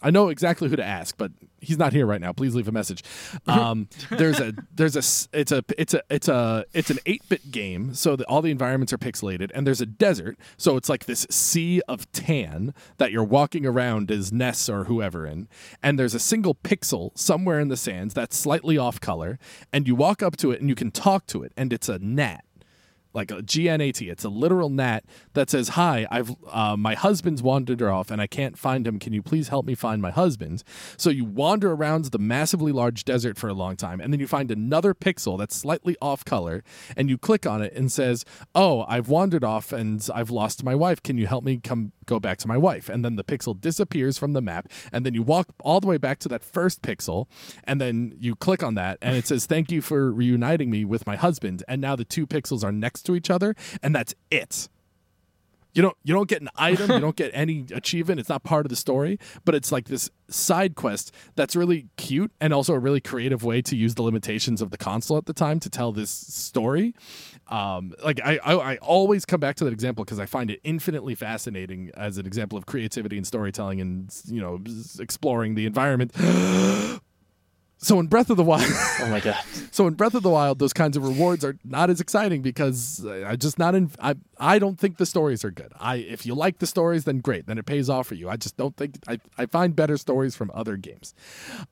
I 0.00 0.10
know 0.10 0.28
exactly 0.28 0.68
who 0.68 0.76
to 0.76 0.84
ask, 0.84 1.16
but 1.16 1.32
he's 1.60 1.78
not 1.78 1.92
here 1.92 2.06
right 2.06 2.20
now. 2.20 2.32
Please 2.32 2.54
leave 2.54 2.68
a 2.68 2.72
message. 2.72 3.02
Um, 3.46 3.88
there's 4.10 4.38
a 4.38 4.54
there's 4.74 4.94
a 4.94 5.02
it's 5.36 5.50
a 5.52 5.64
it's 5.76 5.94
a 5.94 6.02
it's 6.08 6.28
a 6.28 6.64
it's 6.72 6.90
an 6.90 6.98
eight 7.06 7.22
bit 7.28 7.50
game, 7.50 7.94
so 7.94 8.14
that 8.14 8.26
all 8.26 8.40
the 8.40 8.50
environments 8.50 8.92
are 8.92 8.98
pixelated, 8.98 9.50
and 9.54 9.66
there's 9.66 9.80
a 9.80 9.86
desert, 9.86 10.38
so 10.56 10.76
it's 10.76 10.88
like 10.88 11.06
this 11.06 11.26
sea 11.30 11.80
of 11.88 12.10
tan 12.12 12.74
that 12.98 13.10
you're 13.10 13.24
walking 13.24 13.66
around 13.66 14.10
as 14.10 14.32
Ness 14.32 14.68
or 14.68 14.84
whoever 14.84 15.26
in, 15.26 15.48
and 15.82 15.98
there's 15.98 16.14
a 16.14 16.20
single 16.20 16.54
pixel 16.54 17.16
somewhere 17.18 17.58
in 17.58 17.68
the 17.68 17.76
sands 17.76 18.14
that's 18.14 18.36
slightly 18.36 18.78
off 18.78 19.00
color, 19.00 19.38
and 19.72 19.88
you 19.88 19.94
walk 19.94 20.22
up 20.22 20.36
to 20.36 20.52
it 20.52 20.60
and 20.60 20.68
you 20.68 20.74
can 20.74 20.90
talk 20.90 21.26
to 21.26 21.42
it, 21.42 21.52
and 21.56 21.72
it's 21.72 21.88
a 21.88 21.98
gnat 21.98 22.44
like 23.18 23.32
a 23.32 23.42
GNAT. 23.42 24.00
It's 24.00 24.24
a 24.24 24.28
literal 24.28 24.70
gnat 24.70 25.04
that 25.34 25.50
says, 25.50 25.70
"Hi, 25.70 26.06
I've 26.10 26.30
uh, 26.50 26.76
my 26.76 26.94
husband's 26.94 27.42
wandered 27.42 27.82
off 27.82 28.10
and 28.10 28.22
I 28.22 28.28
can't 28.28 28.56
find 28.56 28.86
him. 28.86 28.98
Can 28.98 29.12
you 29.12 29.22
please 29.22 29.48
help 29.48 29.66
me 29.66 29.74
find 29.74 30.00
my 30.00 30.12
husband?" 30.12 30.62
So 30.96 31.10
you 31.10 31.24
wander 31.24 31.72
around 31.72 32.06
the 32.06 32.18
massively 32.18 32.72
large 32.72 33.04
desert 33.04 33.36
for 33.36 33.48
a 33.48 33.54
long 33.54 33.76
time, 33.76 34.00
and 34.00 34.12
then 34.12 34.20
you 34.20 34.28
find 34.28 34.50
another 34.50 34.94
pixel 34.94 35.36
that's 35.36 35.56
slightly 35.56 35.96
off 36.00 36.24
color, 36.24 36.62
and 36.96 37.10
you 37.10 37.18
click 37.18 37.44
on 37.44 37.60
it 37.60 37.72
and 37.74 37.90
says, 37.90 38.24
"Oh, 38.54 38.84
I've 38.88 39.08
wandered 39.08 39.44
off 39.44 39.72
and 39.72 40.06
I've 40.14 40.30
lost 40.30 40.62
my 40.62 40.76
wife. 40.76 41.02
Can 41.02 41.18
you 41.18 41.26
help 41.26 41.44
me 41.44 41.58
come 41.58 41.92
go 42.06 42.20
back 42.20 42.38
to 42.38 42.48
my 42.48 42.56
wife?" 42.56 42.88
And 42.88 43.04
then 43.04 43.16
the 43.16 43.24
pixel 43.24 43.60
disappears 43.60 44.16
from 44.16 44.32
the 44.32 44.40
map, 44.40 44.68
and 44.92 45.04
then 45.04 45.14
you 45.14 45.24
walk 45.24 45.48
all 45.64 45.80
the 45.80 45.88
way 45.88 45.98
back 45.98 46.20
to 46.20 46.28
that 46.28 46.44
first 46.44 46.82
pixel, 46.82 47.26
and 47.64 47.80
then 47.80 48.14
you 48.20 48.36
click 48.36 48.62
on 48.62 48.74
that, 48.74 48.98
and 49.02 49.16
it 49.16 49.26
says, 49.26 49.46
"Thank 49.46 49.72
you 49.72 49.82
for 49.82 50.12
reuniting 50.12 50.70
me 50.70 50.84
with 50.84 51.04
my 51.04 51.16
husband." 51.16 51.64
And 51.66 51.80
now 51.80 51.96
the 51.96 52.04
two 52.04 52.26
pixels 52.26 52.62
are 52.62 52.72
next 52.72 53.02
to 53.08 53.16
each 53.16 53.30
other, 53.30 53.54
and 53.82 53.94
that's 53.94 54.14
it. 54.30 54.68
You 55.74 55.82
don't 55.82 55.96
you 56.02 56.14
don't 56.14 56.28
get 56.28 56.42
an 56.42 56.48
item, 56.56 56.90
you 56.90 56.98
don't 57.06 57.16
get 57.16 57.30
any 57.34 57.64
achievement. 57.72 58.18
It's 58.20 58.28
not 58.28 58.42
part 58.42 58.66
of 58.66 58.70
the 58.70 58.76
story, 58.76 59.18
but 59.44 59.54
it's 59.54 59.70
like 59.70 59.86
this 59.86 60.10
side 60.28 60.74
quest 60.74 61.14
that's 61.36 61.54
really 61.54 61.86
cute 61.96 62.32
and 62.40 62.52
also 62.52 62.74
a 62.74 62.78
really 62.78 63.00
creative 63.00 63.44
way 63.44 63.62
to 63.62 63.76
use 63.76 63.94
the 63.94 64.02
limitations 64.02 64.60
of 64.60 64.70
the 64.70 64.76
console 64.76 65.16
at 65.18 65.26
the 65.26 65.32
time 65.32 65.60
to 65.60 65.70
tell 65.70 65.92
this 65.92 66.10
story. 66.10 66.94
Um, 67.48 67.94
like 68.04 68.20
I, 68.24 68.38
I, 68.44 68.54
I 68.72 68.76
always 68.78 69.24
come 69.24 69.40
back 69.40 69.56
to 69.56 69.64
that 69.64 69.72
example 69.72 70.04
because 70.04 70.18
I 70.18 70.26
find 70.26 70.50
it 70.50 70.60
infinitely 70.64 71.14
fascinating 71.14 71.90
as 71.94 72.18
an 72.18 72.26
example 72.26 72.58
of 72.58 72.66
creativity 72.66 73.16
and 73.16 73.26
storytelling 73.26 73.80
and 73.80 74.14
you 74.26 74.40
know 74.40 74.60
exploring 74.98 75.54
the 75.54 75.66
environment. 75.66 76.12
So 77.78 78.00
in 78.00 78.08
Breath 78.08 78.28
of 78.28 78.36
the 78.36 78.44
Wild, 78.44 78.64
oh 79.00 79.08
my 79.08 79.20
god! 79.20 79.36
So 79.70 79.86
in 79.86 79.94
Breath 79.94 80.14
of 80.14 80.24
the 80.24 80.30
Wild, 80.30 80.58
those 80.58 80.72
kinds 80.72 80.96
of 80.96 81.06
rewards 81.06 81.44
are 81.44 81.56
not 81.64 81.88
as 81.88 82.00
exciting 82.00 82.42
because 82.42 83.06
I 83.06 83.36
just 83.36 83.60
not 83.60 83.76
in. 83.76 83.92
I 84.00 84.16
I 84.38 84.58
don't 84.58 84.76
think 84.78 84.96
the 84.96 85.06
stories 85.06 85.44
are 85.44 85.52
good. 85.52 85.72
I 85.78 85.96
if 85.96 86.26
you 86.26 86.34
like 86.34 86.58
the 86.58 86.66
stories, 86.66 87.04
then 87.04 87.18
great, 87.18 87.46
then 87.46 87.58
it 87.58 87.66
pays 87.66 87.88
off 87.88 88.08
for 88.08 88.16
you. 88.16 88.28
I 88.28 88.36
just 88.36 88.56
don't 88.56 88.76
think 88.76 88.96
I 89.06 89.20
I 89.36 89.46
find 89.46 89.76
better 89.76 89.96
stories 89.96 90.34
from 90.34 90.50
other 90.52 90.76
games. 90.76 91.14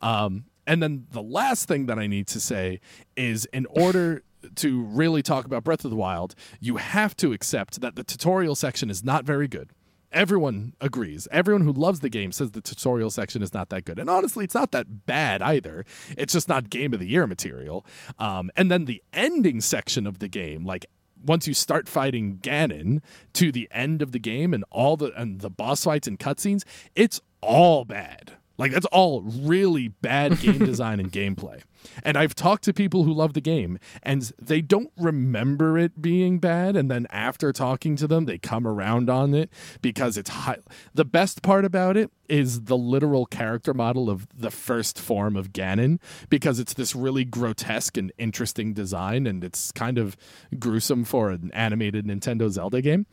Um, 0.00 0.44
and 0.68 0.80
then 0.80 1.06
the 1.10 1.22
last 1.22 1.66
thing 1.66 1.86
that 1.86 1.98
I 1.98 2.06
need 2.06 2.28
to 2.28 2.38
say 2.38 2.80
is 3.16 3.46
in 3.46 3.66
order 3.66 4.22
to 4.56 4.82
really 4.82 5.22
talk 5.22 5.44
about 5.44 5.64
Breath 5.64 5.84
of 5.84 5.90
the 5.90 5.96
Wild, 5.96 6.36
you 6.60 6.76
have 6.76 7.16
to 7.16 7.32
accept 7.32 7.80
that 7.80 7.96
the 7.96 8.04
tutorial 8.04 8.54
section 8.54 8.88
is 8.90 9.02
not 9.02 9.24
very 9.24 9.48
good 9.48 9.70
everyone 10.12 10.74
agrees. 10.80 11.28
Everyone 11.30 11.62
who 11.62 11.72
loves 11.72 12.00
the 12.00 12.08
game 12.08 12.32
says 12.32 12.52
the 12.52 12.60
tutorial 12.60 13.10
section 13.10 13.42
is 13.42 13.52
not 13.52 13.68
that 13.70 13.84
good. 13.84 13.98
And 13.98 14.10
honestly, 14.10 14.44
it's 14.44 14.54
not 14.54 14.72
that 14.72 15.06
bad 15.06 15.42
either. 15.42 15.84
It's 16.16 16.32
just 16.32 16.48
not 16.48 16.70
game 16.70 16.92
of 16.92 17.00
the 17.00 17.08
year 17.08 17.26
material. 17.26 17.84
Um, 18.18 18.50
and 18.56 18.70
then 18.70 18.84
the 18.84 19.02
ending 19.12 19.60
section 19.60 20.06
of 20.06 20.18
the 20.18 20.28
game, 20.28 20.64
like 20.64 20.86
once 21.24 21.48
you 21.48 21.54
start 21.54 21.88
fighting 21.88 22.38
Ganon 22.38 23.00
to 23.34 23.50
the 23.50 23.68
end 23.70 24.02
of 24.02 24.12
the 24.12 24.18
game 24.18 24.54
and 24.54 24.64
all 24.70 24.96
the 24.96 25.12
and 25.20 25.40
the 25.40 25.50
boss 25.50 25.84
fights 25.84 26.06
and 26.06 26.18
cutscenes, 26.18 26.62
it's 26.94 27.20
all 27.40 27.84
bad. 27.84 28.32
Like 28.58 28.72
that's 28.72 28.86
all 28.86 29.22
really 29.22 29.88
bad 29.88 30.38
game 30.40 30.58
design 30.58 31.00
and 31.00 31.12
gameplay. 31.12 31.62
And 32.02 32.16
I've 32.16 32.34
talked 32.34 32.64
to 32.64 32.72
people 32.72 33.04
who 33.04 33.12
love 33.12 33.34
the 33.34 33.40
game 33.40 33.78
and 34.02 34.32
they 34.40 34.60
don't 34.60 34.90
remember 34.96 35.78
it 35.78 36.00
being 36.00 36.38
bad 36.38 36.76
and 36.76 36.90
then 36.90 37.06
after 37.10 37.52
talking 37.52 37.96
to 37.96 38.06
them 38.06 38.24
they 38.24 38.38
come 38.38 38.66
around 38.66 39.08
on 39.08 39.34
it 39.34 39.50
because 39.82 40.16
it's 40.16 40.30
high. 40.30 40.58
The 40.94 41.04
best 41.04 41.42
part 41.42 41.64
about 41.64 41.96
it 41.96 42.10
is 42.28 42.62
the 42.62 42.76
literal 42.76 43.26
character 43.26 43.72
model 43.72 44.10
of 44.10 44.26
the 44.36 44.50
first 44.50 44.98
form 44.98 45.36
of 45.36 45.52
Ganon 45.52 46.00
because 46.28 46.58
it's 46.58 46.74
this 46.74 46.94
really 46.94 47.24
grotesque 47.24 47.96
and 47.96 48.12
interesting 48.18 48.72
design 48.72 49.26
and 49.26 49.44
it's 49.44 49.70
kind 49.72 49.98
of 49.98 50.16
gruesome 50.58 51.04
for 51.04 51.30
an 51.30 51.50
animated 51.52 52.06
Nintendo 52.06 52.50
Zelda 52.50 52.82
game. 52.82 53.06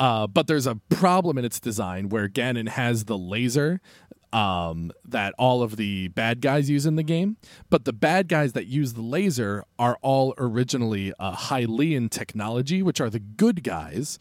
Uh, 0.00 0.26
but 0.26 0.48
there's 0.48 0.66
a 0.66 0.76
problem 0.88 1.38
in 1.38 1.44
its 1.44 1.60
design 1.60 2.08
where 2.08 2.28
Ganon 2.28 2.68
has 2.70 3.04
the 3.04 3.18
laser 3.18 3.80
um, 4.32 4.92
that 5.04 5.34
all 5.38 5.62
of 5.62 5.76
the 5.76 6.08
bad 6.08 6.40
guys 6.40 6.70
use 6.70 6.86
in 6.86 6.96
the 6.96 7.02
game. 7.02 7.36
But 7.68 7.84
the 7.84 7.92
bad 7.92 8.26
guys 8.28 8.52
that 8.54 8.66
use 8.66 8.94
the 8.94 9.02
laser 9.02 9.64
are 9.78 9.98
all 10.02 10.34
originally 10.38 11.12
uh, 11.18 11.34
Hylian 11.36 12.10
technology, 12.10 12.82
which 12.82 13.00
are 13.00 13.10
the 13.10 13.20
good 13.20 13.62
guys. 13.62 14.18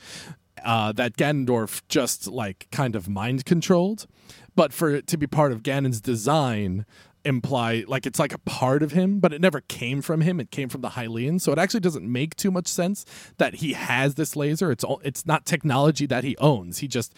uh, 0.64 0.92
that 0.94 1.18
Ganondorf 1.18 1.82
just 1.88 2.28
like 2.28 2.68
kind 2.72 2.96
of 2.96 3.08
mind 3.10 3.46
controlled. 3.46 4.06
But 4.56 4.74
for 4.74 4.90
it 4.90 5.08
to 5.08 5.18
be 5.18 5.28
part 5.28 5.52
of 5.52 5.64
Ganon's 5.64 6.02
design, 6.02 6.86
imply 7.26 7.84
like 7.88 8.06
it's 8.06 8.20
like 8.20 8.34
a 8.34 8.38
part 8.40 8.82
of 8.84 8.91
him, 8.91 9.20
but 9.20 9.34
it 9.34 9.41
never 9.41 9.62
came 9.62 10.02
from 10.02 10.22
him. 10.22 10.40
It 10.40 10.52
came 10.52 10.70
from 10.70 10.82
the 10.82 10.90
Hylian, 10.90 11.41
so 11.41 11.52
it 11.52 11.60
actually 11.60 11.82
doesn't 11.82 12.10
make 12.10 12.36
too 12.36 12.52
much 12.52 12.68
sense 12.68 13.06
that 13.38 13.56
he 13.56 13.74
has 13.74 14.16
this 14.16 14.36
laser. 14.36 14.72
It's 14.72 14.84
all, 14.84 15.02
it's 15.04 15.26
not 15.26 15.46
technology 15.46 16.06
that 16.06 16.24
he 16.24 16.38
owns. 16.38 16.80
He 16.80 16.88
just 16.88 17.14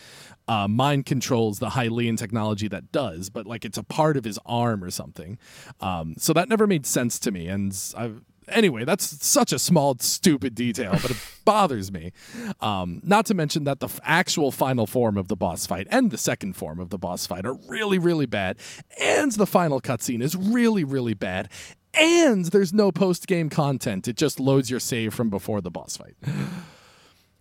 uh, 0.48 0.68
mind 0.68 1.06
controls 1.06 1.60
the 1.60 1.70
Hylian 1.70 2.18
technology 2.18 2.68
that 2.68 2.92
does, 2.92 3.30
but 3.30 3.46
like 3.46 3.66
it's 3.66 3.78
a 3.78 3.84
part 3.84 4.18
of 4.18 4.24
his 4.24 4.40
arm 4.46 4.84
or 4.84 4.92
something. 4.92 5.38
Um, 5.80 6.16
so 6.18 6.34
that 6.34 6.50
never 6.50 6.68
made 6.68 6.86
sense 6.86 7.20
to 7.20 7.32
me, 7.32 7.48
and 7.48 7.78
I've 7.96 8.22
anyway, 8.52 8.86
that's 8.86 9.26
such 9.26 9.52
a 9.52 9.60
small, 9.60 9.98
stupid 10.00 10.56
detail, 10.56 10.92
but 11.02 11.12
it 11.12 11.18
bothers 11.46 11.92
me. 11.92 12.12
Um, 12.60 13.02
not 13.04 13.26
to 13.28 13.34
mention 13.34 13.64
that 13.66 13.80
the 13.80 13.88
f- 13.88 14.00
actual 14.04 14.52
final 14.52 14.88
form 14.88 15.18
of 15.18 15.28
the 15.28 15.36
boss 15.36 15.66
fight 15.66 15.88
and 15.90 16.12
the 16.12 16.18
second 16.18 16.56
form 16.56 16.80
of 16.80 16.90
the 16.90 16.98
boss 16.98 17.26
fight 17.26 17.46
are 17.46 17.56
really, 17.68 18.00
really 18.00 18.26
bad, 18.26 18.58
and 19.00 19.32
the 19.34 19.48
final 19.48 19.82
cutscene 19.82 20.22
is 20.22 20.36
really, 20.36 20.84
really 20.84 21.14
bad. 21.14 21.50
And 21.94 22.46
there's 22.46 22.72
no 22.72 22.92
post 22.92 23.28
game 23.28 23.50
content. 23.50 24.08
It 24.08 24.16
just 24.16 24.40
loads 24.40 24.70
your 24.70 24.80
save 24.80 25.14
from 25.14 25.30
before 25.30 25.62
the 25.62 25.72
boss 25.72 25.98
fight. 25.98 26.16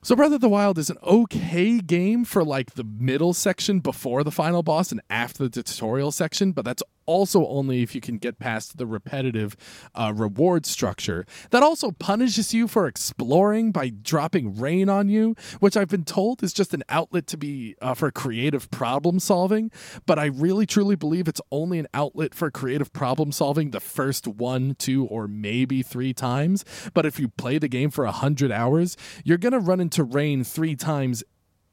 So 0.03 0.16
Breath 0.16 0.32
of 0.32 0.41
the 0.41 0.49
Wild 0.49 0.78
is 0.78 0.89
an 0.89 0.97
okay 1.03 1.78
game 1.78 2.24
for 2.24 2.43
like 2.43 2.73
the 2.73 2.85
middle 2.85 3.35
section 3.35 3.81
before 3.81 4.24
the 4.24 4.31
final 4.31 4.62
boss 4.62 4.91
and 4.91 5.03
after 5.11 5.47
the 5.47 5.62
tutorial 5.62 6.11
section, 6.11 6.53
but 6.53 6.65
that's 6.65 6.82
also 7.06 7.47
only 7.47 7.82
if 7.82 7.94
you 7.94 8.01
can 8.01 8.18
get 8.18 8.39
past 8.39 8.78
the 8.78 8.86
repetitive 8.86 9.56
uh, 9.94 10.12
reward 10.14 10.66
structure 10.66 11.27
that 11.51 11.62
also 11.62 11.90
punishes 11.90 12.55
you 12.55 12.68
for 12.68 12.86
exploring 12.86 13.72
by 13.72 13.89
dropping 13.89 14.56
rain 14.59 14.89
on 14.89 15.09
you, 15.09 15.35
which 15.60 15.77
I've 15.77 15.89
been 15.89 16.05
told 16.05 16.43
is 16.43 16.52
just 16.52 16.74
an 16.74 16.82
outlet 16.89 17.27
to 17.28 17.36
be 17.36 17.77
uh, 17.81 17.94
for 17.94 18.10
creative 18.10 18.70
problem 18.70 19.18
solving. 19.18 19.70
But 20.06 20.18
I 20.18 20.27
really 20.27 20.66
truly 20.66 20.97
believe 20.97 21.28
it's 21.28 21.40
only 21.51 21.78
an 21.78 21.89
outlet 21.94 22.35
for 22.35 22.51
creative 22.51 22.93
problem 22.93 23.32
solving 23.32 23.70
the 23.70 23.81
first 23.81 24.27
one, 24.27 24.74
two, 24.78 25.06
or 25.06 25.27
maybe 25.28 25.82
three 25.82 26.12
times. 26.12 26.64
But 26.94 27.06
if 27.06 27.18
you 27.18 27.28
play 27.28 27.59
the 27.59 27.68
game 27.68 27.90
for 27.90 28.05
a 28.05 28.12
hundred 28.12 28.52
hours, 28.52 28.97
you're 29.24 29.39
gonna 29.39 29.59
run 29.59 29.81
into 29.81 30.05
rain 30.05 30.44
three 30.44 30.77
times 30.77 31.24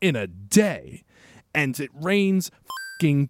in 0.02 0.16
a 0.16 0.28
day, 0.28 1.04
and 1.54 1.80
it 1.80 1.90
rains 1.94 2.52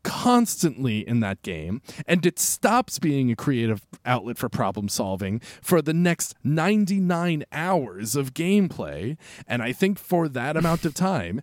constantly 0.03 1.07
in 1.07 1.19
that 1.21 1.41
game, 1.41 1.81
and 2.05 2.25
it 2.25 2.39
stops 2.39 2.99
being 2.99 3.31
a 3.31 3.35
creative 3.35 3.85
outlet 4.05 4.37
for 4.37 4.49
problem 4.49 4.89
solving 4.89 5.39
for 5.61 5.81
the 5.81 5.93
next 5.93 6.35
99 6.43 7.43
hours 7.51 8.15
of 8.15 8.33
gameplay. 8.33 9.17
And 9.47 9.61
I 9.61 9.71
think 9.73 9.99
for 9.99 10.27
that 10.29 10.57
amount 10.57 10.85
of 10.85 10.93
time, 10.93 11.41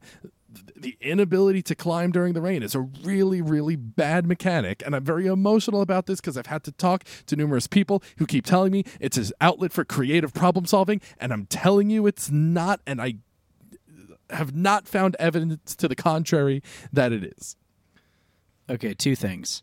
the 0.76 0.96
inability 1.00 1.62
to 1.62 1.74
climb 1.74 2.12
during 2.12 2.32
the 2.32 2.40
rain 2.40 2.62
is 2.62 2.74
a 2.74 2.80
really, 2.80 3.40
really 3.40 3.76
bad 3.76 4.26
mechanic. 4.26 4.82
And 4.84 4.94
I'm 4.94 5.04
very 5.04 5.26
emotional 5.26 5.80
about 5.80 6.06
this 6.06 6.20
because 6.20 6.36
I've 6.36 6.46
had 6.46 6.64
to 6.64 6.72
talk 6.72 7.04
to 7.26 7.36
numerous 7.36 7.66
people 7.66 8.02
who 8.18 8.26
keep 8.26 8.44
telling 8.44 8.72
me 8.72 8.84
it's 9.00 9.16
an 9.16 9.26
outlet 9.40 9.72
for 9.72 9.84
creative 9.84 10.32
problem 10.32 10.66
solving. 10.66 11.00
And 11.18 11.32
I'm 11.32 11.46
telling 11.46 11.90
you 11.90 12.06
it's 12.06 12.30
not. 12.30 12.80
And 12.86 13.00
I 13.00 13.16
have 14.30 14.54
not 14.54 14.88
found 14.88 15.16
evidence 15.18 15.74
to 15.76 15.88
the 15.88 15.96
contrary 15.96 16.62
that 16.92 17.12
it 17.12 17.24
is. 17.24 17.56
Okay, 18.68 18.94
two 18.94 19.14
things. 19.14 19.62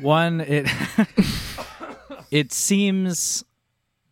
One, 0.00 0.40
it 0.40 0.66
it 2.30 2.52
seems 2.52 3.44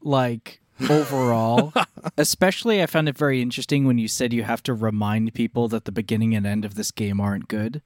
like 0.01 0.61
overall, 0.89 1.73
especially 2.19 2.83
I 2.83 2.87
found 2.87 3.09
it 3.09 3.17
very 3.19 3.43
interesting 3.43 3.87
when 3.87 3.99
you 3.99 4.09
said 4.09 4.33
you 4.33 4.45
have 4.45 4.63
to 4.65 4.75
remind 4.75 5.35
people 5.35 5.69
that 5.69 5.85
the 5.85 5.93
beginning 5.93 6.35
and 6.35 6.47
end 6.47 6.65
of 6.65 6.75
this 6.75 6.91
game 6.91 7.21
aren't 7.21 7.49
good. 7.49 7.83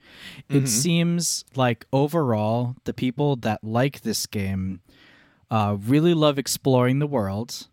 It 0.49 0.65
Mhm. 0.65 0.69
seems 0.69 1.45
like 1.57 1.87
overall, 1.93 2.77
the 2.85 2.95
people 2.95 3.37
that 3.37 3.63
like 3.65 4.03
this 4.03 4.27
game 4.27 4.81
uh, 5.51 5.77
really 5.81 6.13
love 6.15 6.39
exploring 6.39 6.99
the 6.99 7.07
world. 7.07 7.69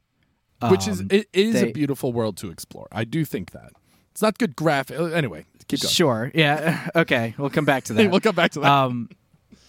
which 0.69 0.88
is 0.88 1.02
Um, 1.02 1.07
it 1.11 1.27
is 1.34 1.61
a 1.61 1.72
beautiful 1.73 2.14
world 2.14 2.38
to 2.38 2.49
explore. 2.49 2.88
I 2.91 3.03
do 3.03 3.26
think 3.26 3.52
that 3.52 3.73
it's 4.11 4.22
not 4.22 4.38
good 4.38 4.56
graphic. 4.56 4.98
Anyway, 4.98 5.45
keep 5.68 5.82
going. 5.82 5.92
Sure. 5.92 6.32
Yeah. 6.34 6.90
Okay. 6.96 7.36
We'll 7.38 7.50
come 7.50 7.66
back 7.66 7.86
to 7.86 7.94
that. 7.96 8.10
we'll 8.12 8.20
come 8.20 8.36
back 8.36 8.52
to 8.52 8.60
that. 8.62 8.72
um, 8.72 9.10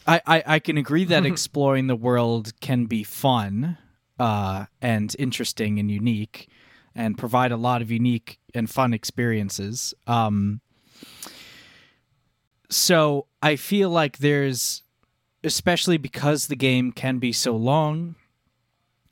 I, 0.07 0.21
I, 0.27 0.43
I 0.47 0.59
can 0.61 0.77
agree 0.79 1.05
that 1.07 1.27
exploring 1.33 1.87
the 1.89 1.97
world 1.97 2.53
can 2.61 2.87
be 2.87 3.03
fun 3.03 3.79
uh, 4.19 4.67
and 4.81 5.15
interesting 5.19 5.79
and 5.79 5.91
unique 5.91 6.49
and 6.95 7.19
provide 7.19 7.53
a 7.53 7.57
lot 7.57 7.83
of 7.83 7.91
unique 7.91 8.39
and 8.55 8.71
fun 8.71 8.95
experiences. 8.95 9.93
Um, 10.07 10.61
so 12.71 13.27
I 13.43 13.57
feel 13.57 13.91
like 13.91 14.19
there's, 14.19 14.83
especially 15.45 15.99
because 15.99 16.47
the 16.47 16.57
game 16.57 16.93
can 16.93 17.19
be 17.19 17.33
so 17.33 17.55
long 17.57 18.15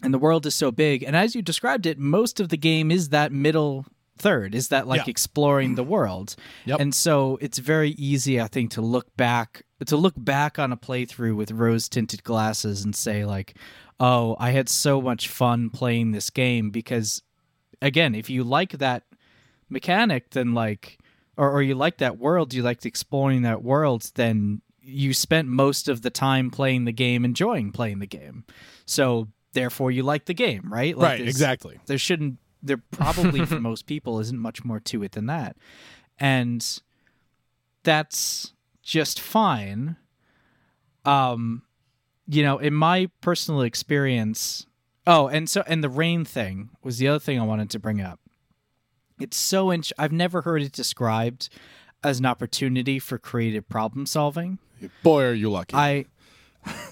and 0.02 0.12
the 0.12 0.18
world 0.18 0.44
is 0.44 0.54
so 0.54 0.70
big, 0.70 1.02
and 1.02 1.16
as 1.16 1.34
you 1.34 1.40
described 1.40 1.86
it, 1.86 1.98
most 1.98 2.38
of 2.38 2.50
the 2.50 2.58
game 2.58 2.90
is 2.90 3.08
that 3.08 3.32
middle 3.32 3.86
third, 4.18 4.54
is 4.54 4.68
that 4.68 4.86
like 4.86 5.06
Yeah. 5.06 5.10
exploring 5.10 5.74
the 5.74 5.84
world. 5.84 6.36
Yep. 6.66 6.80
And 6.80 6.94
so 6.94 7.38
it's 7.40 7.58
very 7.58 7.90
easy, 7.90 8.40
I 8.40 8.48
think, 8.48 8.70
to 8.72 8.80
look 8.80 9.14
back 9.16 9.62
to 9.84 9.96
look 9.98 10.14
back 10.16 10.58
on 10.58 10.72
a 10.72 10.76
playthrough 10.78 11.36
with 11.36 11.50
rose 11.50 11.88
tinted 11.90 12.24
glasses 12.24 12.84
and 12.84 12.96
say 12.96 13.24
like, 13.26 13.54
"Oh, 14.00 14.34
I 14.40 14.50
had 14.52 14.68
so 14.70 15.02
much 15.02 15.28
fun 15.28 15.68
playing 15.68 16.12
this 16.12 16.30
game." 16.30 16.70
Because 16.70 17.20
again, 17.82 18.14
if 18.14 18.30
you 18.30 18.44
like 18.44 18.72
that 18.78 19.02
mechanic, 19.68 20.30
then 20.30 20.54
like, 20.54 20.98
or, 21.36 21.50
or 21.50 21.62
you 21.62 21.74
like 21.74 21.98
that 21.98 22.18
world, 22.18 22.54
you 22.54 22.62
liked 22.62 22.86
exploring 22.86 23.42
that 23.42 23.62
world, 23.62 24.10
then 24.14 24.62
you 24.80 25.12
spent 25.12 25.48
most 25.48 25.88
of 25.88 26.02
the 26.02 26.10
time 26.10 26.50
playing 26.50 26.84
the 26.84 26.92
game, 26.92 27.24
enjoying 27.24 27.72
playing 27.72 27.98
the 27.98 28.06
game. 28.06 28.44
So 28.86 29.28
therefore, 29.52 29.90
you 29.90 30.02
like 30.02 30.26
the 30.26 30.34
game, 30.34 30.72
right? 30.72 30.96
Like 30.96 31.18
right, 31.18 31.20
exactly. 31.28 31.78
there 31.86 31.98
shouldn't 31.98 32.38
there 32.64 32.82
probably 32.90 33.44
for 33.44 33.60
most 33.60 33.86
people 33.86 34.18
isn't 34.20 34.38
much 34.38 34.64
more 34.64 34.80
to 34.80 35.02
it 35.02 35.12
than 35.12 35.26
that. 35.26 35.56
And 36.18 36.80
that's 37.82 38.52
just 38.82 39.20
fine. 39.20 39.96
Um 41.04 41.62
you 42.26 42.42
know 42.42 42.56
in 42.58 42.72
my 42.72 43.10
personal 43.20 43.60
experience 43.60 44.66
oh 45.06 45.28
and 45.28 45.48
so 45.50 45.62
and 45.66 45.84
the 45.84 45.90
rain 45.90 46.24
thing 46.24 46.70
was 46.82 46.96
the 46.96 47.06
other 47.06 47.18
thing 47.18 47.38
i 47.38 47.44
wanted 47.44 47.68
to 47.70 47.78
bring 47.78 48.00
up. 48.00 48.18
It's 49.20 49.36
so 49.36 49.70
int- 49.70 49.92
i've 49.98 50.12
never 50.12 50.40
heard 50.42 50.62
it 50.62 50.72
described 50.72 51.50
as 52.02 52.18
an 52.18 52.26
opportunity 52.26 52.98
for 52.98 53.18
creative 53.18 53.68
problem 53.68 54.06
solving. 54.06 54.58
Boy, 55.02 55.24
are 55.24 55.32
you 55.34 55.50
lucky. 55.50 55.74
i 55.74 56.06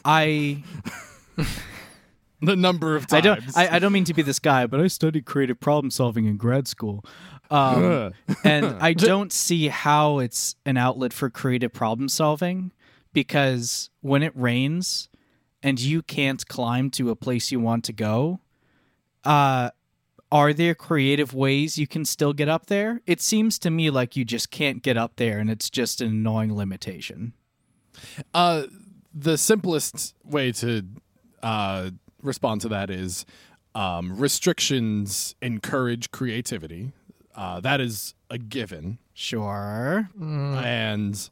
i 0.05 0.63
the 2.47 2.57
number 2.57 2.97
of 2.97 3.07
times 3.07 3.19
I 3.19 3.21
don't. 3.21 3.57
I, 3.57 3.77
I 3.77 3.79
don't 3.79 3.93
mean 3.93 4.05
to 4.05 4.15
be 4.15 4.23
this 4.23 4.39
guy, 4.39 4.67
but 4.67 4.81
I 4.81 4.89
studied 4.89 5.25
creative 5.27 5.61
problem 5.61 5.91
solving 5.91 6.27
in 6.27 6.37
grad 6.37 6.67
school, 6.67 7.05
um, 7.51 8.13
and 8.45 8.67
I 8.81 8.95
don't 8.95 9.33
see 9.33 9.69
how 9.69 10.19
it's 10.19 10.57
an 10.67 10.77
outlet 10.77 11.13
for 11.13 11.31
creative 11.31 11.73
problem 11.73 12.09
solving 12.09 12.73
because 13.13 13.91
when 14.01 14.23
it 14.23 14.33
rains 14.35 15.09
and 15.63 15.81
you 15.81 16.03
can't 16.03 16.47
climb 16.49 16.91
to 16.91 17.11
a 17.11 17.17
place 17.17 17.53
you 17.53 17.61
want 17.61 17.85
to 17.85 17.93
go, 17.93 18.41
uh, 19.25 19.71
are 20.33 20.53
there 20.53 20.75
creative 20.75 21.35
ways 21.35 21.79
you 21.79 21.87
can 21.87 22.05
still 22.05 22.33
get 22.33 22.49
up 22.49 22.67
there? 22.67 23.03
It 23.07 23.21
seems 23.21 23.59
to 23.61 23.71
me 23.71 23.91
like 23.91 24.17
you 24.17 24.25
just 24.25 24.51
can't 24.51 24.83
get 24.83 24.97
up 24.97 25.17
there, 25.17 25.39
and 25.39 25.49
it's 25.49 25.71
just 25.71 26.01
an 26.01 26.09
annoying 26.09 26.57
limitation. 26.57 27.35
Uh, 28.35 28.65
the 29.15 29.39
simplest 29.39 30.15
way 30.25 30.51
to 30.53 30.85
uh, 31.43 31.91
respond 32.23 32.61
to 32.63 32.69
that 32.69 32.91
is 32.91 33.27
um, 33.75 34.17
restrictions 34.17 35.35
encourage 35.43 36.11
creativity. 36.11 36.93
Uh, 37.35 37.61
that 37.61 37.81
is 37.81 38.15
a 38.31 38.39
given. 38.39 38.99
Sure. 39.15 40.11
And 40.21 41.31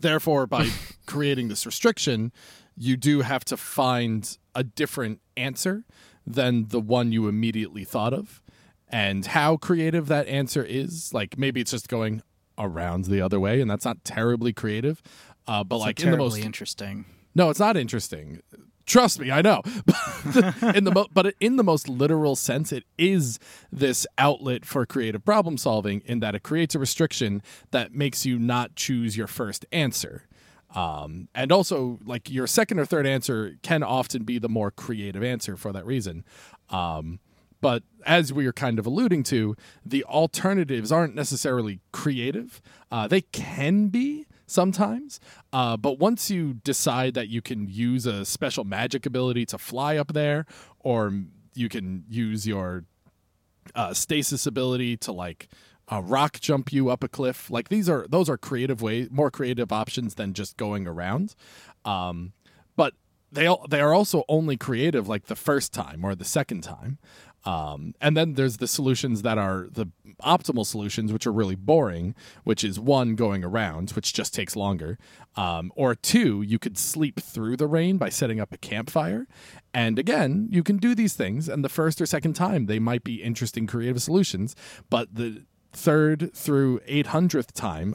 therefore, 0.00 0.46
by 0.46 0.70
creating 1.06 1.48
this 1.48 1.66
restriction, 1.66 2.32
you 2.76 2.96
do 2.96 3.20
have 3.20 3.44
to 3.46 3.56
find 3.56 4.36
a 4.54 4.64
different 4.64 5.20
answer 5.36 5.84
than 6.26 6.68
the 6.68 6.80
one 6.80 7.12
you 7.12 7.28
immediately 7.28 7.84
thought 7.84 8.12
of. 8.12 8.40
And 8.88 9.26
how 9.26 9.56
creative 9.56 10.06
that 10.08 10.26
answer 10.28 10.64
is, 10.64 11.12
like 11.12 11.36
maybe 11.38 11.60
it's 11.60 11.72
just 11.72 11.88
going 11.88 12.22
around 12.56 13.06
the 13.06 13.20
other 13.20 13.40
way, 13.40 13.60
and 13.60 13.70
that's 13.70 13.84
not 13.84 14.04
terribly 14.04 14.52
creative. 14.52 15.02
Uh, 15.46 15.64
but 15.64 15.78
like 15.78 16.00
in 16.00 16.10
the 16.10 16.16
most 16.16 16.38
interesting. 16.38 17.04
no, 17.34 17.50
it's 17.50 17.60
not 17.60 17.76
interesting. 17.76 18.40
Trust 18.86 19.18
me, 19.18 19.30
I 19.30 19.40
know. 19.40 19.62
in 20.74 20.84
the 20.84 20.92
mo- 20.94 21.06
but 21.12 21.34
in 21.40 21.56
the 21.56 21.64
most 21.64 21.88
literal 21.88 22.36
sense, 22.36 22.70
it 22.72 22.84
is 22.98 23.38
this 23.72 24.06
outlet 24.18 24.64
for 24.64 24.84
creative 24.84 25.24
problem 25.24 25.56
solving 25.56 26.02
in 26.04 26.20
that 26.20 26.34
it 26.34 26.42
creates 26.42 26.74
a 26.74 26.78
restriction 26.78 27.42
that 27.70 27.94
makes 27.94 28.26
you 28.26 28.38
not 28.38 28.74
choose 28.76 29.16
your 29.16 29.26
first 29.26 29.64
answer. 29.72 30.24
Um, 30.74 31.28
and 31.34 31.50
also, 31.52 31.98
like 32.04 32.28
your 32.30 32.46
second 32.46 32.78
or 32.78 32.84
third 32.84 33.06
answer 33.06 33.56
can 33.62 33.82
often 33.82 34.24
be 34.24 34.38
the 34.38 34.48
more 34.48 34.70
creative 34.70 35.22
answer 35.22 35.56
for 35.56 35.72
that 35.72 35.86
reason. 35.86 36.24
Um, 36.68 37.20
But 37.60 37.82
as 38.04 38.32
we 38.32 38.44
are 38.46 38.52
kind 38.52 38.78
of 38.78 38.84
alluding 38.86 39.22
to, 39.24 39.56
the 39.86 40.04
alternatives 40.04 40.92
aren't 40.92 41.14
necessarily 41.14 41.80
creative. 41.92 42.60
Uh, 42.90 43.08
they 43.08 43.22
can 43.22 43.88
be 43.88 44.26
sometimes, 44.46 45.20
uh, 45.52 45.76
but 45.76 45.98
once 45.98 46.30
you 46.30 46.54
decide 46.54 47.14
that 47.14 47.28
you 47.28 47.42
can 47.42 47.68
use 47.68 48.06
a 48.06 48.24
special 48.24 48.64
magic 48.64 49.06
ability 49.06 49.46
to 49.46 49.58
fly 49.58 49.96
up 49.96 50.12
there, 50.12 50.46
or 50.80 51.12
you 51.54 51.68
can 51.68 52.04
use 52.08 52.46
your 52.46 52.84
uh, 53.74 53.94
stasis 53.94 54.46
ability 54.46 54.96
to 54.98 55.12
like 55.12 55.48
uh, 55.90 56.02
rock 56.02 56.40
jump 56.40 56.72
you 56.72 56.88
up 56.88 57.04
a 57.04 57.08
cliff. 57.08 57.50
Like 57.50 57.68
these 57.68 57.88
are 57.88 58.06
those 58.08 58.28
are 58.28 58.36
creative 58.36 58.82
way 58.82 59.08
more 59.10 59.30
creative 59.30 59.72
options 59.72 60.14
than 60.14 60.32
just 60.32 60.56
going 60.56 60.86
around. 60.86 61.34
Um, 61.84 62.32
but 62.76 62.94
they 63.30 63.48
they 63.68 63.80
are 63.80 63.94
also 63.94 64.24
only 64.28 64.56
creative 64.56 65.08
like 65.08 65.26
the 65.26 65.36
first 65.36 65.72
time 65.72 66.04
or 66.04 66.14
the 66.14 66.24
second 66.24 66.62
time. 66.62 66.98
Um, 67.44 67.94
and 68.00 68.16
then 68.16 68.34
there's 68.34 68.56
the 68.56 68.66
solutions 68.66 69.22
that 69.22 69.36
are 69.36 69.68
the 69.70 69.86
optimal 70.22 70.64
solutions, 70.64 71.12
which 71.12 71.26
are 71.26 71.32
really 71.32 71.54
boring, 71.54 72.14
which 72.44 72.64
is 72.64 72.80
one, 72.80 73.14
going 73.14 73.44
around, 73.44 73.90
which 73.90 74.12
just 74.12 74.34
takes 74.34 74.56
longer. 74.56 74.98
Um, 75.36 75.72
or 75.76 75.94
two, 75.94 76.42
you 76.42 76.58
could 76.58 76.78
sleep 76.78 77.20
through 77.20 77.56
the 77.56 77.66
rain 77.66 77.98
by 77.98 78.08
setting 78.08 78.40
up 78.40 78.52
a 78.52 78.56
campfire. 78.58 79.26
And 79.72 79.98
again, 79.98 80.48
you 80.50 80.62
can 80.62 80.78
do 80.78 80.94
these 80.94 81.14
things. 81.14 81.48
And 81.48 81.64
the 81.64 81.68
first 81.68 82.00
or 82.00 82.06
second 82.06 82.34
time, 82.34 82.66
they 82.66 82.78
might 82.78 83.04
be 83.04 83.22
interesting 83.22 83.66
creative 83.66 84.02
solutions. 84.02 84.56
But 84.88 85.14
the 85.14 85.44
third 85.72 86.32
through 86.34 86.80
800th 86.80 87.52
time, 87.52 87.94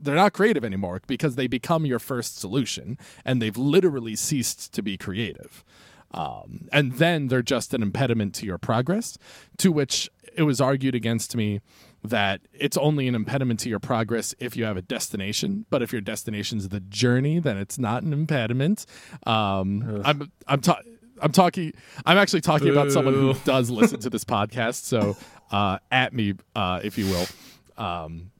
they're 0.00 0.14
not 0.14 0.32
creative 0.32 0.64
anymore 0.64 1.00
because 1.06 1.34
they 1.34 1.46
become 1.46 1.86
your 1.86 1.98
first 1.98 2.38
solution 2.38 2.98
and 3.24 3.40
they've 3.40 3.56
literally 3.56 4.14
ceased 4.14 4.72
to 4.74 4.82
be 4.82 4.96
creative. 4.96 5.64
Um, 6.12 6.68
and 6.72 6.92
then 6.92 7.28
they're 7.28 7.42
just 7.42 7.74
an 7.74 7.82
impediment 7.82 8.34
to 8.36 8.46
your 8.46 8.58
progress, 8.58 9.18
to 9.58 9.70
which 9.70 10.10
it 10.36 10.42
was 10.42 10.60
argued 10.60 10.94
against 10.94 11.36
me 11.36 11.60
that 12.04 12.40
it's 12.52 12.76
only 12.76 13.08
an 13.08 13.14
impediment 13.14 13.60
to 13.60 13.68
your 13.68 13.80
progress 13.80 14.34
if 14.38 14.56
you 14.56 14.64
have 14.64 14.76
a 14.76 14.82
destination. 14.82 15.66
But 15.68 15.82
if 15.82 15.92
your 15.92 16.00
destination 16.00 16.58
is 16.58 16.68
the 16.68 16.80
journey, 16.80 17.40
then 17.40 17.58
it's 17.58 17.78
not 17.78 18.02
an 18.02 18.12
impediment. 18.12 18.86
Um, 19.26 20.02
I'm 20.04 20.30
I'm 20.46 20.60
ta- 20.60 20.80
I'm 21.20 21.32
talking. 21.32 21.72
I'm 22.06 22.16
actually 22.16 22.40
talking 22.40 22.68
about 22.68 22.92
someone 22.92 23.14
who 23.14 23.34
does 23.44 23.70
listen 23.70 24.00
to 24.00 24.10
this 24.10 24.24
podcast. 24.24 24.84
So 24.84 25.16
uh, 25.50 25.78
at 25.90 26.12
me, 26.12 26.34
uh, 26.54 26.80
if 26.82 26.96
you 26.98 27.06
will. 27.06 27.26
Um, 27.76 28.30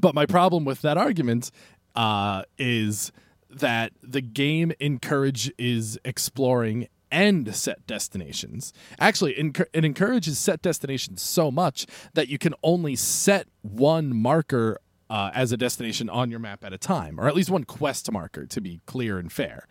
but 0.00 0.14
my 0.14 0.26
problem 0.26 0.64
with 0.64 0.82
that 0.82 0.96
argument 0.96 1.50
uh, 1.94 2.42
is 2.58 3.12
that 3.50 3.92
the 4.02 4.20
game 4.20 4.72
encourage 4.80 5.52
is 5.58 5.98
exploring 6.04 6.88
and 7.14 7.54
set 7.54 7.86
destinations. 7.86 8.72
Actually, 8.98 9.34
it 9.72 9.84
encourages 9.84 10.36
set 10.36 10.60
destinations 10.60 11.22
so 11.22 11.48
much 11.48 11.86
that 12.14 12.26
you 12.26 12.38
can 12.38 12.54
only 12.64 12.96
set 12.96 13.46
one 13.62 14.14
marker 14.14 14.80
uh, 15.08 15.30
as 15.32 15.52
a 15.52 15.56
destination 15.56 16.10
on 16.10 16.28
your 16.28 16.40
map 16.40 16.64
at 16.64 16.72
a 16.72 16.78
time, 16.78 17.20
or 17.20 17.28
at 17.28 17.36
least 17.36 17.50
one 17.50 17.62
quest 17.62 18.10
marker 18.10 18.46
to 18.46 18.60
be 18.60 18.80
clear 18.86 19.18
and 19.18 19.30
fair. 19.30 19.68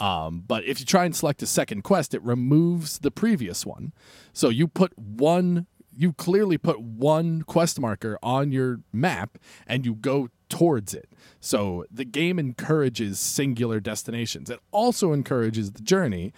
Um, 0.00 0.42
but 0.46 0.64
if 0.64 0.80
you 0.80 0.86
try 0.86 1.04
and 1.04 1.14
select 1.14 1.42
a 1.42 1.46
second 1.46 1.82
quest, 1.82 2.14
it 2.14 2.22
removes 2.22 3.00
the 3.00 3.10
previous 3.10 3.66
one. 3.66 3.92
So 4.32 4.48
you 4.48 4.66
put 4.66 4.96
one 4.98 5.66
you 5.96 6.12
clearly 6.12 6.58
put 6.58 6.80
one 6.80 7.42
quest 7.42 7.80
marker 7.80 8.18
on 8.22 8.52
your 8.52 8.80
map 8.92 9.38
and 9.66 9.86
you 9.86 9.94
go 9.94 10.28
towards 10.48 10.94
it. 10.94 11.08
So 11.40 11.84
the 11.90 12.04
game 12.04 12.38
encourages 12.38 13.18
singular 13.18 13.80
destinations. 13.80 14.50
It 14.50 14.60
also 14.70 15.12
encourages 15.12 15.72
the 15.72 15.82
journey, 15.82 16.32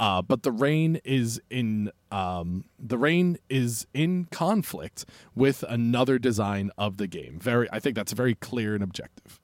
uh, 0.00 0.22
but 0.22 0.42
the 0.42 0.50
rain 0.50 1.00
is 1.04 1.40
in 1.50 1.92
um, 2.10 2.64
the 2.78 2.98
rain 2.98 3.38
is 3.48 3.86
in 3.94 4.26
conflict 4.26 5.04
with 5.34 5.62
another 5.68 6.18
design 6.18 6.70
of 6.76 6.96
the 6.96 7.06
game. 7.06 7.38
Very, 7.38 7.68
I 7.72 7.80
think 7.80 7.94
that's 7.94 8.12
very 8.12 8.34
clear 8.34 8.74
and 8.74 8.82
objective. 8.82 9.40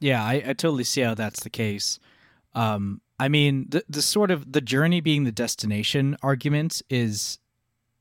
Yeah, 0.00 0.24
I, 0.24 0.34
I 0.34 0.52
totally 0.54 0.84
see 0.84 1.02
how 1.02 1.14
that's 1.14 1.42
the 1.42 1.50
case. 1.50 1.98
Um, 2.54 3.00
I 3.18 3.28
mean, 3.28 3.66
the 3.68 3.84
the 3.88 4.02
sort 4.02 4.30
of 4.30 4.52
the 4.52 4.60
journey 4.60 5.00
being 5.00 5.24
the 5.24 5.32
destination 5.32 6.16
argument 6.22 6.82
is 6.90 7.38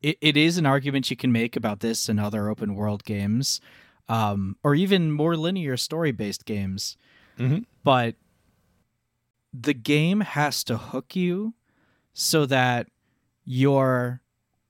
it, 0.01 0.17
it 0.21 0.37
is 0.37 0.57
an 0.57 0.65
argument 0.65 1.09
you 1.09 1.17
can 1.17 1.31
make 1.31 1.55
about 1.55 1.79
this 1.79 2.09
and 2.09 2.19
other 2.19 2.49
open 2.49 2.75
world 2.75 3.03
games, 3.03 3.61
um, 4.09 4.55
or 4.63 4.75
even 4.75 5.11
more 5.11 5.35
linear 5.35 5.77
story 5.77 6.11
based 6.11 6.45
games. 6.45 6.97
Mhm. 7.37 7.65
But 7.83 8.15
the 9.53 9.73
game 9.73 10.21
has 10.21 10.63
to 10.65 10.77
hook 10.77 11.15
you 11.15 11.53
so 12.13 12.45
that 12.45 12.87
you're 13.45 14.21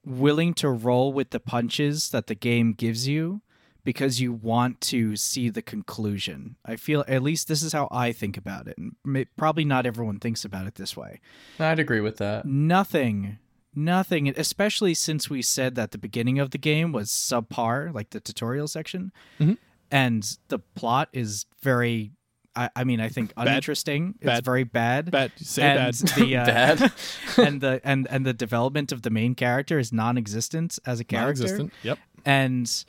willing 0.05 0.53
to 0.55 0.69
roll 0.69 1.13
with 1.13 1.29
the 1.29 1.39
punches 1.39 2.09
that 2.09 2.27
the 2.27 2.35
game 2.35 2.73
gives 2.73 3.07
you 3.07 3.41
because 3.83 4.21
you 4.21 4.31
want 4.31 4.79
to 4.81 5.15
see 5.15 5.49
the 5.49 5.61
conclusion. 5.61 6.55
I 6.65 6.75
feel 6.75 7.03
at 7.07 7.23
least 7.23 7.47
this 7.47 7.63
is 7.63 7.73
how 7.73 7.87
I 7.91 8.11
think 8.11 8.37
about 8.37 8.67
it. 8.67 8.77
And 8.77 8.95
probably 9.37 9.65
not 9.65 9.85
everyone 9.85 10.19
thinks 10.19 10.45
about 10.45 10.67
it 10.67 10.75
this 10.75 10.95
way. 10.95 11.19
I'd 11.59 11.79
agree 11.79 11.99
with 12.01 12.17
that. 12.17 12.45
Nothing, 12.45 13.37
nothing, 13.75 14.27
especially 14.29 14.93
since 14.93 15.29
we 15.29 15.41
said 15.41 15.75
that 15.75 15.91
the 15.91 15.97
beginning 15.97 16.39
of 16.39 16.51
the 16.51 16.57
game 16.57 16.91
was 16.91 17.09
subpar, 17.09 17.93
like 17.93 18.09
the 18.11 18.19
tutorial 18.19 18.67
section, 18.67 19.11
Mhm. 19.39 19.57
and 19.89 20.37
the 20.49 20.59
plot 20.59 21.09
is 21.13 21.45
very. 21.61 22.11
I, 22.53 22.69
I 22.75 22.83
mean, 22.83 22.99
I 22.99 23.07
think 23.07 23.31
uninteresting. 23.37 24.15
It's 24.19 24.25
Bad. 24.25 24.43
very 24.43 24.65
bad. 24.65 25.09
Bad, 25.09 25.31
say 25.37 25.63
and 25.63 25.77
bad. 25.77 25.93
the 26.17 26.35
uh, 26.37 26.45
Bad. 26.77 26.91
and 27.37 27.61
the 27.61 27.79
and 27.85 28.07
and 28.09 28.25
the 28.25 28.33
development 28.33 28.91
of 28.91 29.03
the 29.03 29.09
main 29.09 29.35
character 29.35 29.79
is 29.79 29.93
non-existent 29.93 30.77
as 30.85 30.99
a 30.99 31.05
character 31.05 31.43
Non-existent. 31.43 31.73
Yep. 31.83 31.99
and 32.25 32.85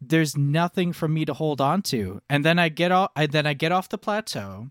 there's 0.00 0.36
nothing 0.36 0.92
for 0.92 1.06
me 1.06 1.24
to 1.24 1.34
hold 1.34 1.60
on 1.60 1.82
to 1.82 2.22
and 2.30 2.42
then 2.44 2.58
i 2.58 2.70
get 2.70 2.90
off 2.90 3.10
I, 3.14 3.26
then 3.26 3.46
i 3.46 3.52
get 3.52 3.70
off 3.70 3.90
the 3.90 3.98
plateau 3.98 4.70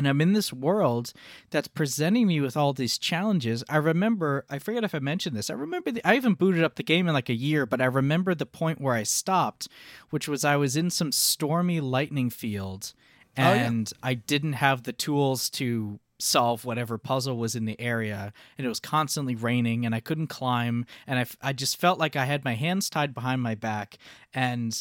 and 0.00 0.08
i'm 0.08 0.20
in 0.22 0.32
this 0.32 0.50
world 0.50 1.12
that's 1.50 1.68
presenting 1.68 2.26
me 2.26 2.40
with 2.40 2.56
all 2.56 2.72
these 2.72 2.96
challenges 2.96 3.62
i 3.68 3.76
remember 3.76 4.46
i 4.48 4.58
forget 4.58 4.82
if 4.82 4.94
i 4.94 4.98
mentioned 4.98 5.36
this 5.36 5.50
i 5.50 5.52
remember 5.54 5.90
the, 5.90 6.00
i 6.08 6.14
haven't 6.14 6.38
booted 6.38 6.64
up 6.64 6.76
the 6.76 6.82
game 6.82 7.06
in 7.06 7.12
like 7.12 7.28
a 7.28 7.34
year 7.34 7.66
but 7.66 7.82
i 7.82 7.84
remember 7.84 8.34
the 8.34 8.46
point 8.46 8.80
where 8.80 8.94
i 8.94 9.02
stopped 9.02 9.68
which 10.08 10.26
was 10.26 10.42
i 10.42 10.56
was 10.56 10.74
in 10.74 10.88
some 10.88 11.12
stormy 11.12 11.80
lightning 11.80 12.30
field 12.30 12.94
Oh, 13.38 13.42
yeah. 13.42 13.66
and 13.66 13.92
i 14.02 14.14
didn't 14.14 14.54
have 14.54 14.84
the 14.84 14.92
tools 14.92 15.50
to 15.50 16.00
solve 16.18 16.64
whatever 16.64 16.98
puzzle 16.98 17.36
was 17.36 17.54
in 17.54 17.64
the 17.66 17.78
area 17.80 18.32
and 18.58 18.64
it 18.64 18.68
was 18.68 18.80
constantly 18.80 19.34
raining 19.34 19.84
and 19.86 19.94
i 19.94 20.00
couldn't 20.00 20.26
climb 20.28 20.84
and 21.06 21.18
I, 21.18 21.22
f- 21.22 21.36
I 21.42 21.52
just 21.52 21.76
felt 21.76 21.98
like 21.98 22.16
i 22.16 22.24
had 22.24 22.44
my 22.44 22.54
hands 22.54 22.88
tied 22.90 23.12
behind 23.14 23.40
my 23.42 23.54
back 23.54 23.98
and 24.34 24.74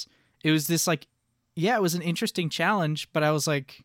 it 0.44 0.52
was 0.52 0.68
this 0.68 0.88
like 0.88 1.08
yeah 1.56 1.76
it 1.76 1.82
was 1.82 1.94
an 1.96 2.02
interesting 2.02 2.50
challenge 2.50 3.08
but 3.14 3.24
i 3.24 3.32
was 3.32 3.48
like 3.48 3.84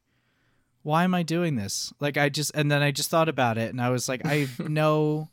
why 0.84 1.02
am 1.02 1.12
i 1.14 1.22
doing 1.24 1.56
this 1.56 1.92
like 1.98 2.16
i 2.16 2.28
just 2.28 2.52
and 2.54 2.70
then 2.70 2.80
i 2.82 2.92
just 2.92 3.10
thought 3.10 3.28
about 3.28 3.58
it 3.58 3.70
and 3.70 3.80
i 3.80 3.90
was 3.90 4.08
like 4.08 4.24
i 4.24 4.36
have 4.36 4.68
no 4.70 5.28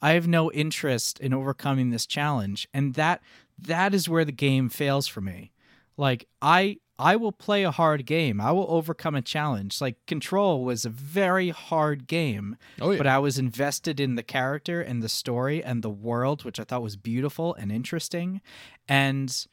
i 0.00 0.12
have 0.12 0.28
no 0.28 0.52
interest 0.52 1.18
in 1.18 1.34
overcoming 1.34 1.90
this 1.90 2.06
challenge 2.06 2.68
and 2.72 2.94
that 2.94 3.20
that 3.58 3.92
is 3.92 4.08
where 4.08 4.24
the 4.24 4.30
game 4.32 4.68
fails 4.68 5.08
for 5.08 5.20
me 5.20 5.50
like 5.96 6.28
i 6.40 6.76
i 6.98 7.16
will 7.16 7.32
play 7.32 7.62
a 7.64 7.70
hard 7.70 8.04
game 8.06 8.40
i 8.40 8.52
will 8.52 8.66
overcome 8.68 9.14
a 9.14 9.22
challenge 9.22 9.80
like 9.80 9.96
control 10.06 10.62
was 10.64 10.84
a 10.84 10.90
very 10.90 11.48
hard 11.50 12.06
game 12.06 12.56
Oh 12.80 12.90
yeah. 12.92 12.98
but 12.98 13.06
I 13.06 13.18
was 13.18 13.38
invested 13.38 13.98
in 13.98 14.14
the 14.16 14.22
character 14.22 14.80
and 14.82 15.02
the 15.02 15.08
story 15.08 15.62
and 15.64 15.82
the 15.82 15.90
world, 15.90 16.44
which 16.44 16.60
I 16.60 16.64
thought 16.64 16.82
was 16.82 16.96
beautiful 16.96 17.54
and 17.54 17.70
interesting. 17.72 18.40
And 18.88 19.46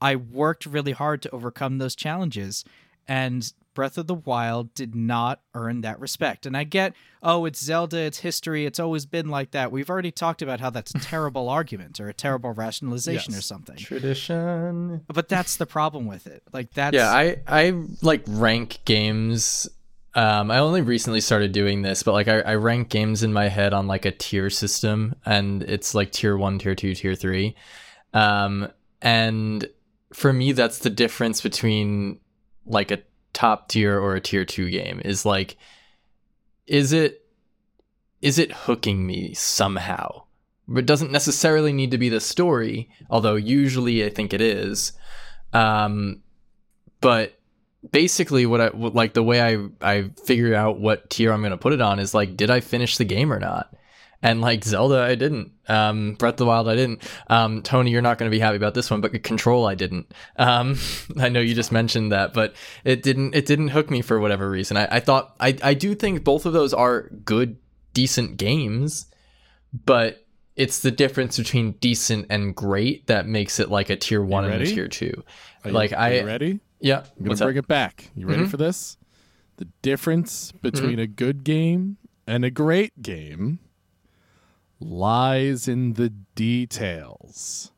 I 0.00 0.16
worked 0.16 0.66
really 0.66 0.92
hard 0.92 1.22
to 1.22 1.30
overcome 1.30 1.78
those 1.78 1.94
challenges. 1.94 2.64
And 3.06 3.52
Breath 3.74 3.98
of 3.98 4.06
the 4.06 4.14
Wild 4.14 4.74
did 4.74 4.94
not 4.94 5.40
earn 5.54 5.80
that 5.82 5.98
respect. 6.00 6.46
And 6.46 6.56
I 6.56 6.64
get, 6.64 6.94
oh, 7.22 7.44
it's 7.44 7.62
Zelda, 7.62 7.98
it's 7.98 8.18
history, 8.18 8.66
it's 8.66 8.78
always 8.78 9.06
been 9.06 9.28
like 9.28 9.52
that. 9.52 9.72
We've 9.72 9.88
already 9.88 10.10
talked 10.10 10.42
about 10.42 10.60
how 10.60 10.70
that's 10.70 10.94
a 10.94 10.98
terrible 10.98 11.48
argument 11.48 12.00
or 12.00 12.08
a 12.08 12.14
terrible 12.14 12.52
rationalization 12.52 13.34
or 13.34 13.40
something. 13.40 13.76
Tradition. 13.76 15.02
But 15.08 15.28
that's 15.28 15.56
the 15.56 15.66
problem 15.66 16.06
with 16.06 16.26
it. 16.26 16.42
Like 16.52 16.72
that's 16.74 16.94
Yeah, 16.94 17.10
I 17.10 17.38
I 17.46 17.82
like 18.02 18.24
rank 18.26 18.80
games. 18.84 19.68
Um, 20.14 20.50
I 20.50 20.58
only 20.58 20.82
recently 20.82 21.22
started 21.22 21.52
doing 21.52 21.80
this, 21.80 22.02
but 22.02 22.12
like 22.12 22.28
I, 22.28 22.40
I 22.40 22.54
rank 22.56 22.90
games 22.90 23.22
in 23.22 23.32
my 23.32 23.48
head 23.48 23.72
on 23.72 23.86
like 23.86 24.04
a 24.04 24.10
tier 24.10 24.50
system, 24.50 25.14
and 25.24 25.62
it's 25.62 25.94
like 25.94 26.12
tier 26.12 26.36
one, 26.36 26.58
tier 26.58 26.74
two, 26.74 26.94
tier 26.94 27.14
three. 27.14 27.56
Um, 28.12 28.70
and 29.00 29.66
for 30.12 30.32
me, 30.32 30.52
that's 30.52 30.80
the 30.80 30.90
difference 30.90 31.40
between 31.40 32.20
like 32.66 32.90
a 32.90 32.98
top 33.32 33.68
tier 33.68 33.98
or 33.98 34.14
a 34.14 34.20
tier 34.20 34.44
two 34.44 34.70
game. 34.70 35.00
Is 35.04 35.24
like, 35.24 35.56
is 36.66 36.92
it 36.92 37.24
is 38.20 38.38
it 38.38 38.52
hooking 38.52 39.06
me 39.06 39.34
somehow? 39.34 40.22
It 40.74 40.86
doesn't 40.86 41.10
necessarily 41.10 41.72
need 41.72 41.90
to 41.90 41.98
be 41.98 42.08
the 42.08 42.20
story, 42.20 42.88
although 43.10 43.34
usually 43.34 44.04
I 44.04 44.10
think 44.10 44.32
it 44.32 44.40
is. 44.40 44.92
Um, 45.52 46.22
but 47.00 47.38
basically 47.90 48.46
what 48.46 48.60
I 48.60 48.68
like 48.68 49.12
the 49.14 49.22
way 49.22 49.42
I 49.42 49.66
I 49.80 50.10
figure 50.24 50.54
out 50.54 50.78
what 50.78 51.10
tier 51.10 51.32
I'm 51.32 51.40
going 51.40 51.50
to 51.50 51.56
put 51.56 51.72
it 51.72 51.80
on 51.80 51.98
is 51.98 52.14
like 52.14 52.36
did 52.36 52.50
I 52.50 52.60
finish 52.60 52.96
the 52.96 53.04
game 53.04 53.32
or 53.32 53.40
not? 53.40 53.74
And 54.24 54.40
like 54.40 54.64
Zelda, 54.64 55.00
I 55.02 55.16
didn't. 55.16 55.50
Um, 55.68 56.14
Breath 56.14 56.34
of 56.34 56.38
the 56.38 56.46
Wild, 56.46 56.68
I 56.68 56.76
didn't. 56.76 57.02
Um, 57.28 57.60
Tony, 57.62 57.90
you're 57.90 58.02
not 58.02 58.18
going 58.18 58.30
to 58.30 58.34
be 58.34 58.38
happy 58.38 58.56
about 58.56 58.72
this 58.74 58.88
one, 58.88 59.00
but 59.00 59.20
Control, 59.24 59.66
I 59.66 59.74
didn't. 59.74 60.12
Um, 60.36 60.76
I 61.18 61.28
know 61.28 61.40
you 61.40 61.54
just 61.56 61.72
mentioned 61.72 62.12
that, 62.12 62.32
but 62.32 62.54
it 62.84 63.02
didn't. 63.02 63.34
It 63.34 63.46
didn't 63.46 63.68
hook 63.68 63.90
me 63.90 64.00
for 64.00 64.20
whatever 64.20 64.48
reason. 64.48 64.76
I, 64.76 64.86
I 64.96 65.00
thought 65.00 65.34
I 65.40 65.56
I 65.62 65.74
do 65.74 65.94
think 65.96 66.22
both 66.22 66.46
of 66.46 66.52
those 66.52 66.72
are 66.72 67.08
good, 67.24 67.56
decent 67.94 68.36
games, 68.36 69.06
but 69.72 70.24
it's 70.54 70.80
the 70.80 70.90
difference 70.90 71.38
between 71.38 71.72
decent 71.72 72.26
and 72.30 72.54
great 72.54 73.06
that 73.08 73.26
makes 73.26 73.58
it 73.58 73.70
like 73.70 73.90
a 73.90 73.96
tier 73.96 74.22
one 74.22 74.44
and 74.44 74.62
a 74.62 74.66
tier 74.66 74.86
two. 74.86 75.24
Are 75.64 75.70
you- 75.70 75.74
like 75.74 75.92
are 75.92 75.98
I 75.98 76.12
you 76.20 76.26
ready? 76.26 76.60
yeah. 76.78 77.04
I'm 77.18 77.24
gonna 77.24 77.36
bring 77.36 77.58
up? 77.58 77.64
it 77.64 77.68
back. 77.68 78.10
You 78.14 78.26
ready 78.26 78.42
Mhm. 78.44 78.50
for 78.50 78.56
this? 78.58 78.98
The 79.56 79.66
difference 79.82 80.52
between 80.52 80.98
a 80.98 81.06
good 81.06 81.42
game 81.42 81.96
and 82.26 82.44
a 82.44 82.50
great 82.50 83.00
game 83.02 83.60
lies 84.82 85.68
in 85.68 85.94
the 85.94 86.10
details. 86.34 87.72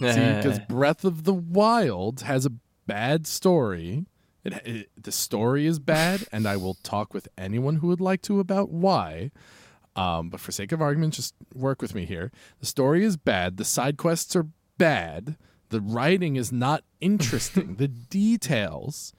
See, 0.00 0.06
because. 0.36 0.58
Breath 0.60 1.04
of 1.04 1.24
the 1.24 1.34
Wild 1.34 2.22
has 2.22 2.46
a 2.46 2.52
bad 2.86 3.26
story. 3.26 4.06
It, 4.44 4.54
it, 4.66 4.90
the 5.00 5.12
story 5.12 5.66
is 5.66 5.78
bad, 5.78 6.24
and 6.32 6.46
I 6.46 6.56
will 6.56 6.74
talk 6.82 7.12
with 7.12 7.28
anyone 7.36 7.76
who 7.76 7.88
would 7.88 8.00
like 8.00 8.22
to 8.22 8.40
about 8.40 8.70
why. 8.70 9.30
Um, 9.96 10.30
but 10.30 10.40
for 10.40 10.52
sake 10.52 10.72
of 10.72 10.80
argument, 10.80 11.14
just 11.14 11.34
work 11.54 11.82
with 11.82 11.94
me 11.94 12.04
here. 12.06 12.30
The 12.60 12.66
story 12.66 13.04
is 13.04 13.16
bad. 13.16 13.56
The 13.56 13.64
side 13.64 13.96
quests 13.96 14.34
are 14.36 14.46
bad. 14.78 15.36
The 15.68 15.80
writing 15.80 16.36
is 16.36 16.52
not 16.52 16.84
interesting. 17.00 17.74
the 17.78 17.88
details 17.88 19.12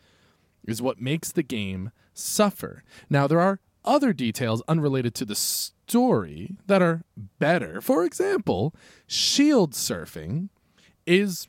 is 0.68 0.82
what 0.82 1.02
makes 1.02 1.32
the 1.32 1.44
game 1.44 1.92
suffer. 2.14 2.84
Now, 3.10 3.28
there 3.28 3.40
are 3.40 3.60
other 3.84 4.14
details 4.14 4.62
unrelated 4.68 5.14
to 5.16 5.26
the 5.26 5.36
story 5.36 6.58
that 6.68 6.82
are 6.82 7.04
better. 7.40 7.82
For 7.82 8.04
example, 8.04 8.74
shield 9.08 9.74
surfing 9.74 10.50
is 11.06 11.48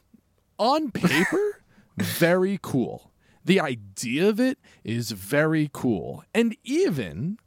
on 0.58 0.90
paper 0.90 1.62
very 1.96 2.58
cool. 2.62 3.12
The 3.44 3.60
idea 3.60 4.28
of 4.28 4.38
it 4.40 4.58
is 4.84 5.10
very 5.10 5.68
cool. 5.72 6.24
And 6.32 6.56
even 6.64 7.38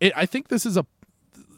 it, 0.00 0.12
I 0.16 0.26
think 0.26 0.48
this 0.48 0.66
is 0.66 0.76
a 0.76 0.86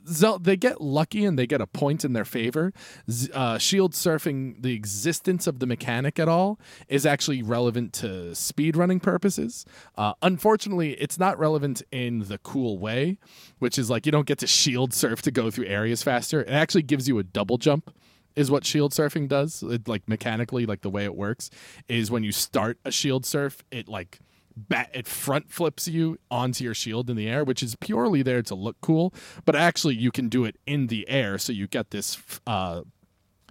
Zel- 0.08 0.38
they 0.38 0.56
get 0.56 0.80
lucky 0.80 1.24
and 1.24 1.38
they 1.38 1.46
get 1.46 1.60
a 1.60 1.66
point 1.66 2.04
in 2.04 2.12
their 2.12 2.24
favor. 2.24 2.72
Z- 3.10 3.30
uh, 3.32 3.58
shield 3.58 3.92
surfing, 3.92 4.62
the 4.62 4.74
existence 4.74 5.46
of 5.46 5.58
the 5.58 5.66
mechanic 5.66 6.18
at 6.18 6.28
all, 6.28 6.58
is 6.88 7.04
actually 7.06 7.42
relevant 7.42 7.92
to 7.94 8.06
speedrunning 8.32 9.02
purposes. 9.02 9.64
Uh, 9.96 10.14
unfortunately, 10.22 10.92
it's 10.94 11.18
not 11.18 11.38
relevant 11.38 11.82
in 11.90 12.20
the 12.20 12.38
cool 12.38 12.78
way, 12.78 13.18
which 13.58 13.78
is 13.78 13.90
like 13.90 14.06
you 14.06 14.12
don't 14.12 14.26
get 14.26 14.38
to 14.38 14.46
shield 14.46 14.92
surf 14.94 15.22
to 15.22 15.30
go 15.30 15.50
through 15.50 15.66
areas 15.66 16.02
faster. 16.02 16.42
It 16.42 16.50
actually 16.50 16.82
gives 16.82 17.08
you 17.08 17.18
a 17.18 17.22
double 17.22 17.58
jump 17.58 17.92
is 18.34 18.50
what 18.50 18.66
shield 18.66 18.92
surfing 18.92 19.26
does 19.26 19.62
it, 19.62 19.88
like 19.88 20.06
mechanically 20.06 20.66
like 20.66 20.82
the 20.82 20.90
way 20.90 21.04
it 21.04 21.16
works 21.16 21.50
is 21.88 22.10
when 22.10 22.22
you 22.22 22.30
start 22.30 22.78
a 22.84 22.90
shield 22.92 23.24
surf 23.24 23.64
it 23.70 23.88
like 23.88 24.18
bat 24.56 24.90
it 24.94 25.06
front 25.06 25.50
flips 25.50 25.86
you 25.86 26.18
onto 26.30 26.64
your 26.64 26.74
shield 26.74 27.10
in 27.10 27.16
the 27.16 27.28
air 27.28 27.44
which 27.44 27.62
is 27.62 27.76
purely 27.76 28.22
there 28.22 28.42
to 28.42 28.54
look 28.54 28.76
cool 28.80 29.12
but 29.44 29.54
actually 29.54 29.94
you 29.94 30.10
can 30.10 30.28
do 30.28 30.44
it 30.44 30.56
in 30.66 30.86
the 30.86 31.06
air 31.08 31.36
so 31.36 31.52
you 31.52 31.66
get 31.66 31.90
this 31.90 32.18
uh 32.46 32.80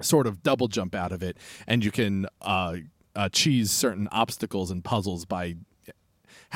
sort 0.01 0.25
of 0.25 0.41
double 0.41 0.67
jump 0.67 0.95
out 0.95 1.11
of 1.11 1.21
it 1.21 1.37
and 1.67 1.85
you 1.85 1.91
can 1.91 2.25
uh, 2.41 2.75
uh 3.15 3.29
cheese 3.29 3.71
certain 3.71 4.09
obstacles 4.11 4.71
and 4.71 4.83
puzzles 4.83 5.25
by 5.25 5.55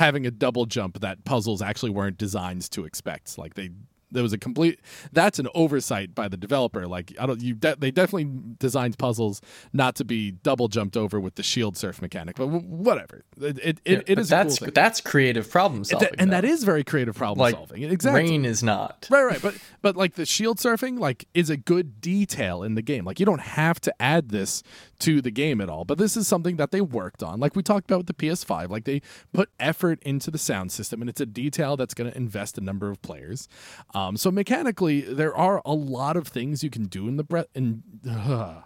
having 0.00 0.26
a 0.26 0.30
double 0.30 0.66
jump 0.66 1.00
that 1.00 1.24
puzzles 1.24 1.60
actually 1.60 1.90
weren't 1.90 2.16
designed 2.18 2.70
to 2.70 2.84
expect. 2.84 3.36
Like 3.36 3.54
they 3.54 3.70
there 4.12 4.22
was 4.22 4.32
a 4.32 4.38
complete 4.38 4.80
that's 5.12 5.38
an 5.38 5.48
oversight 5.54 6.14
by 6.14 6.28
the 6.28 6.36
developer 6.36 6.86
like 6.86 7.12
i 7.18 7.26
don't 7.26 7.40
you 7.40 7.54
de- 7.54 7.76
they 7.78 7.90
definitely 7.90 8.30
designed 8.58 8.96
puzzles 8.98 9.40
not 9.72 9.94
to 9.94 10.04
be 10.04 10.30
double 10.32 10.68
jumped 10.68 10.96
over 10.96 11.18
with 11.20 11.34
the 11.36 11.42
shield 11.42 11.76
surf 11.76 12.00
mechanic 12.02 12.36
but 12.36 12.46
w- 12.46 12.64
whatever 12.66 13.24
it 13.40 13.58
it, 13.58 13.78
it, 13.84 13.98
it 13.98 14.06
But 14.08 14.18
is 14.18 14.28
that's 14.28 14.56
a 14.56 14.64
cool 14.66 14.72
that's 14.74 15.00
creative 15.00 15.50
problem 15.50 15.84
solving. 15.84 16.08
and 16.18 16.32
that 16.32 16.42
though. 16.42 16.48
is 16.48 16.64
very 16.64 16.84
creative 16.84 17.14
problem 17.14 17.38
like 17.44 17.54
solving 17.54 17.82
exactly 17.84 18.20
Rain 18.22 18.44
is 18.44 18.62
not. 18.62 19.06
Right, 19.10 19.24
right, 19.24 19.40
but 19.42 19.54
but 19.82 19.96
like 19.96 20.14
the 20.14 20.26
shield 20.26 20.58
surfing, 20.58 20.98
like 20.98 21.26
is 21.34 21.48
a 21.50 21.56
good 21.56 22.00
detail 22.00 22.62
in 22.62 22.74
the 22.74 22.82
game. 22.82 23.04
Like 23.04 23.18
you 23.20 23.26
don't 23.26 23.40
have 23.40 23.80
to 23.82 23.94
add 24.02 24.28
this 24.30 24.62
to 25.00 25.22
the 25.22 25.30
game 25.30 25.60
at 25.60 25.68
all. 25.70 25.84
But 25.84 25.96
this 25.98 26.16
is 26.16 26.26
something 26.28 26.56
that 26.56 26.70
they 26.70 26.80
worked 26.80 27.22
on, 27.22 27.40
like 27.40 27.56
we 27.56 27.62
talked 27.62 27.90
about 27.90 27.98
with 27.98 28.06
the 28.08 28.14
PS5. 28.14 28.68
Like 28.68 28.84
they 28.84 29.00
put 29.32 29.48
effort 29.58 29.98
into 30.02 30.30
the 30.30 30.38
sound 30.38 30.72
system, 30.72 31.00
and 31.00 31.08
it's 31.08 31.20
a 31.20 31.26
detail 31.26 31.76
that's 31.76 31.94
going 31.94 32.10
to 32.10 32.16
invest 32.16 32.58
a 32.58 32.60
number 32.60 32.90
of 32.90 33.00
players. 33.02 33.48
Um, 33.94 33.99
so 34.16 34.30
mechanically, 34.30 35.00
there 35.00 35.34
are 35.34 35.62
a 35.64 35.74
lot 35.74 36.16
of 36.16 36.28
things 36.28 36.62
you 36.62 36.70
can 36.70 36.84
do 36.84 37.08
in 37.08 37.16
the 37.16 37.24
breath. 37.24 37.46
And 37.54 37.82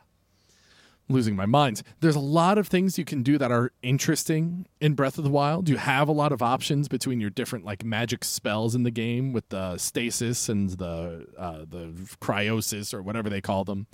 losing 1.08 1.36
my 1.36 1.46
mind. 1.46 1.82
There's 2.00 2.16
a 2.16 2.20
lot 2.20 2.58
of 2.58 2.68
things 2.68 2.98
you 2.98 3.04
can 3.04 3.22
do 3.22 3.36
that 3.38 3.52
are 3.52 3.72
interesting 3.82 4.66
in 4.80 4.94
Breath 4.94 5.18
of 5.18 5.24
the 5.24 5.30
Wild. 5.30 5.68
You 5.68 5.76
have 5.76 6.08
a 6.08 6.12
lot 6.12 6.32
of 6.32 6.42
options 6.42 6.88
between 6.88 7.20
your 7.20 7.30
different 7.30 7.64
like 7.64 7.84
magic 7.84 8.24
spells 8.24 8.74
in 8.74 8.84
the 8.84 8.90
game 8.90 9.32
with 9.32 9.48
the 9.50 9.76
stasis 9.76 10.48
and 10.48 10.70
the 10.70 11.26
uh, 11.38 11.64
the 11.68 11.92
cryosis 12.20 12.94
or 12.94 13.02
whatever 13.02 13.28
they 13.28 13.40
call 13.40 13.64
them. 13.64 13.86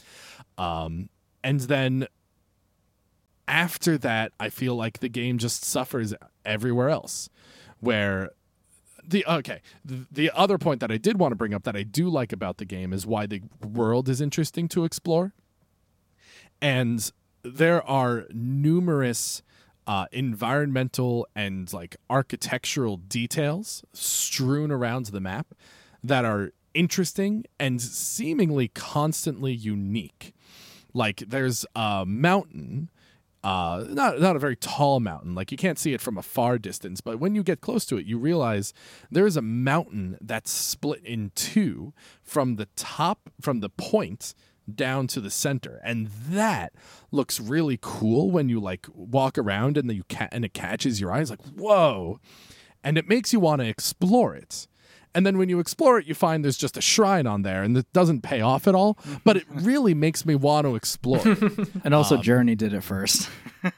Um, 0.57 1.09
and 1.43 1.61
then 1.61 2.07
after 3.49 3.99
that, 3.99 4.33
I 4.39 4.49
feel 4.49 4.77
like 4.77 5.01
the 5.01 5.09
game 5.09 5.39
just 5.39 5.65
suffers 5.65 6.15
everywhere 6.45 6.91
else, 6.91 7.29
where 7.81 8.31
the 9.07 9.25
okay 9.27 9.61
the, 9.85 10.07
the 10.11 10.31
other 10.35 10.59
point 10.59 10.81
that 10.81 10.91
i 10.91 10.97
did 10.97 11.19
want 11.19 11.33
to 11.33 11.37
bring 11.37 11.55
up 11.55 11.65
that 11.65 11.77
i 11.77 11.83
do 11.83 12.09
like 12.09 12.33
about 12.33 12.59
the 12.59 12.65
game 12.65 12.93
is 12.93 13.07
why 13.07 13.27
the 13.27 13.43
world 13.65 14.09
is 14.09 14.21
interesting 14.21 14.69
to 14.69 14.85
explore. 14.85 15.33
And 16.63 17.11
there 17.43 17.83
are 17.89 18.27
numerous 18.33 19.43
uh, 19.87 20.07
environmental 20.13 21.27
and 21.35 21.73
like 21.73 21.97
architectural 22.09 22.97
details 22.99 23.83
strewn 23.93 24.71
around 24.71 25.07
the 25.07 25.21
map 25.21 25.55
that 26.05 26.25
are 26.25 26.53
interesting 26.75 27.45
and 27.59 27.81
seemingly 27.81 28.69
constantly 28.69 29.53
unique. 29.53 30.35
Like 30.93 31.25
there's 31.27 31.65
a 31.75 32.05
mountain 32.07 32.91
uh 33.43 33.85
not 33.89 34.21
not 34.21 34.37
a 34.37 34.39
very 34.39 34.57
tall 34.57 35.01
mountain. 35.01 35.35
Like 35.35 35.51
you 35.51 35.57
can't 35.57 35.79
see 35.79 35.95
it 35.95 36.01
from 36.01 36.19
a 36.19 36.23
far 36.23 36.59
distance 36.59 37.01
but 37.01 37.19
when 37.19 37.35
you 37.35 37.43
get 37.43 37.61
close 37.61 37.85
to 37.87 37.97
it 37.97 38.07
you 38.07 38.19
realize 38.19 38.73
there 39.11 39.27
is 39.27 39.37
a 39.37 39.43
mountain 39.43 40.19
that's 40.21 40.51
split 40.51 41.03
in 41.05 41.33
two 41.35 41.93
from 42.23 42.57
the 42.57 42.67
top 42.77 43.31
from 43.41 43.61
the 43.61 43.71
point 43.71 44.35
down 44.75 45.07
to 45.09 45.21
the 45.21 45.31
center. 45.31 45.81
And 45.85 46.09
that 46.29 46.73
looks 47.11 47.41
really 47.41 47.79
cool 47.81 48.31
when 48.31 48.49
you 48.49 48.61
like 48.61 48.87
walk 48.95 49.39
around 49.39 49.77
and 49.77 49.91
you 49.93 50.05
ca- 50.09 50.29
and 50.33 50.45
it 50.45 50.55
catches 50.55 51.01
your 51.01 51.13
eyes 51.13 51.31
like 51.31 51.43
whoa. 51.57 52.21
And 52.83 52.97
it 52.97 53.09
makes 53.09 53.33
you 53.33 53.41
want 53.41 53.61
to 53.61 53.69
explore 53.69 54.35
it 54.35 54.67
and 55.15 55.27
then 55.27 55.39
when 55.39 55.49
you 55.49 55.59
explore 55.59 55.99
it 55.99 56.07
you 56.07 56.15
find 56.15 56.45
there's 56.45 56.57
just 56.57 56.77
a 56.77 56.81
shrine 56.81 57.27
on 57.27 57.43
there 57.43 57.63
and 57.63 57.77
it 57.77 57.93
doesn't 57.93 58.23
pay 58.23 58.41
off 58.41 58.67
at 58.69 58.75
all 58.75 58.99
but 59.25 59.37
it 59.37 59.45
really 59.51 59.95
makes 59.95 60.25
me 60.25 60.35
want 60.35 60.67
to 60.67 60.77
explore 60.77 61.21
And 61.85 61.95
also, 61.95 62.17
Journey 62.17 62.55
did 62.55 62.73
it 62.73 62.83
first. 62.83 63.29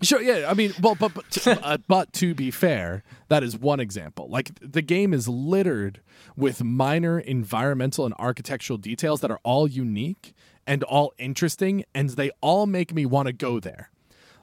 Sure, 0.00 0.22
yeah. 0.22 0.48
I 0.48 0.54
mean, 0.54 0.72
well, 0.80 0.94
but 0.94 1.12
but 1.12 1.28
to, 1.32 1.60
uh, 1.60 1.76
but 1.88 2.12
to 2.14 2.32
be 2.32 2.52
fair, 2.52 3.02
that 3.26 3.42
is 3.42 3.58
one 3.58 3.80
example. 3.80 4.28
Like 4.28 4.52
the 4.60 4.80
game 4.80 5.12
is 5.12 5.26
littered 5.26 6.00
with 6.36 6.62
minor 6.62 7.18
environmental 7.18 8.04
and 8.04 8.14
architectural 8.16 8.76
details 8.76 9.22
that 9.22 9.30
are 9.32 9.40
all 9.42 9.66
unique 9.66 10.34
and 10.68 10.84
all 10.84 11.12
interesting, 11.18 11.84
and 11.96 12.10
they 12.10 12.30
all 12.40 12.66
make 12.66 12.94
me 12.94 13.06
want 13.06 13.26
to 13.26 13.32
go 13.32 13.58
there. 13.58 13.90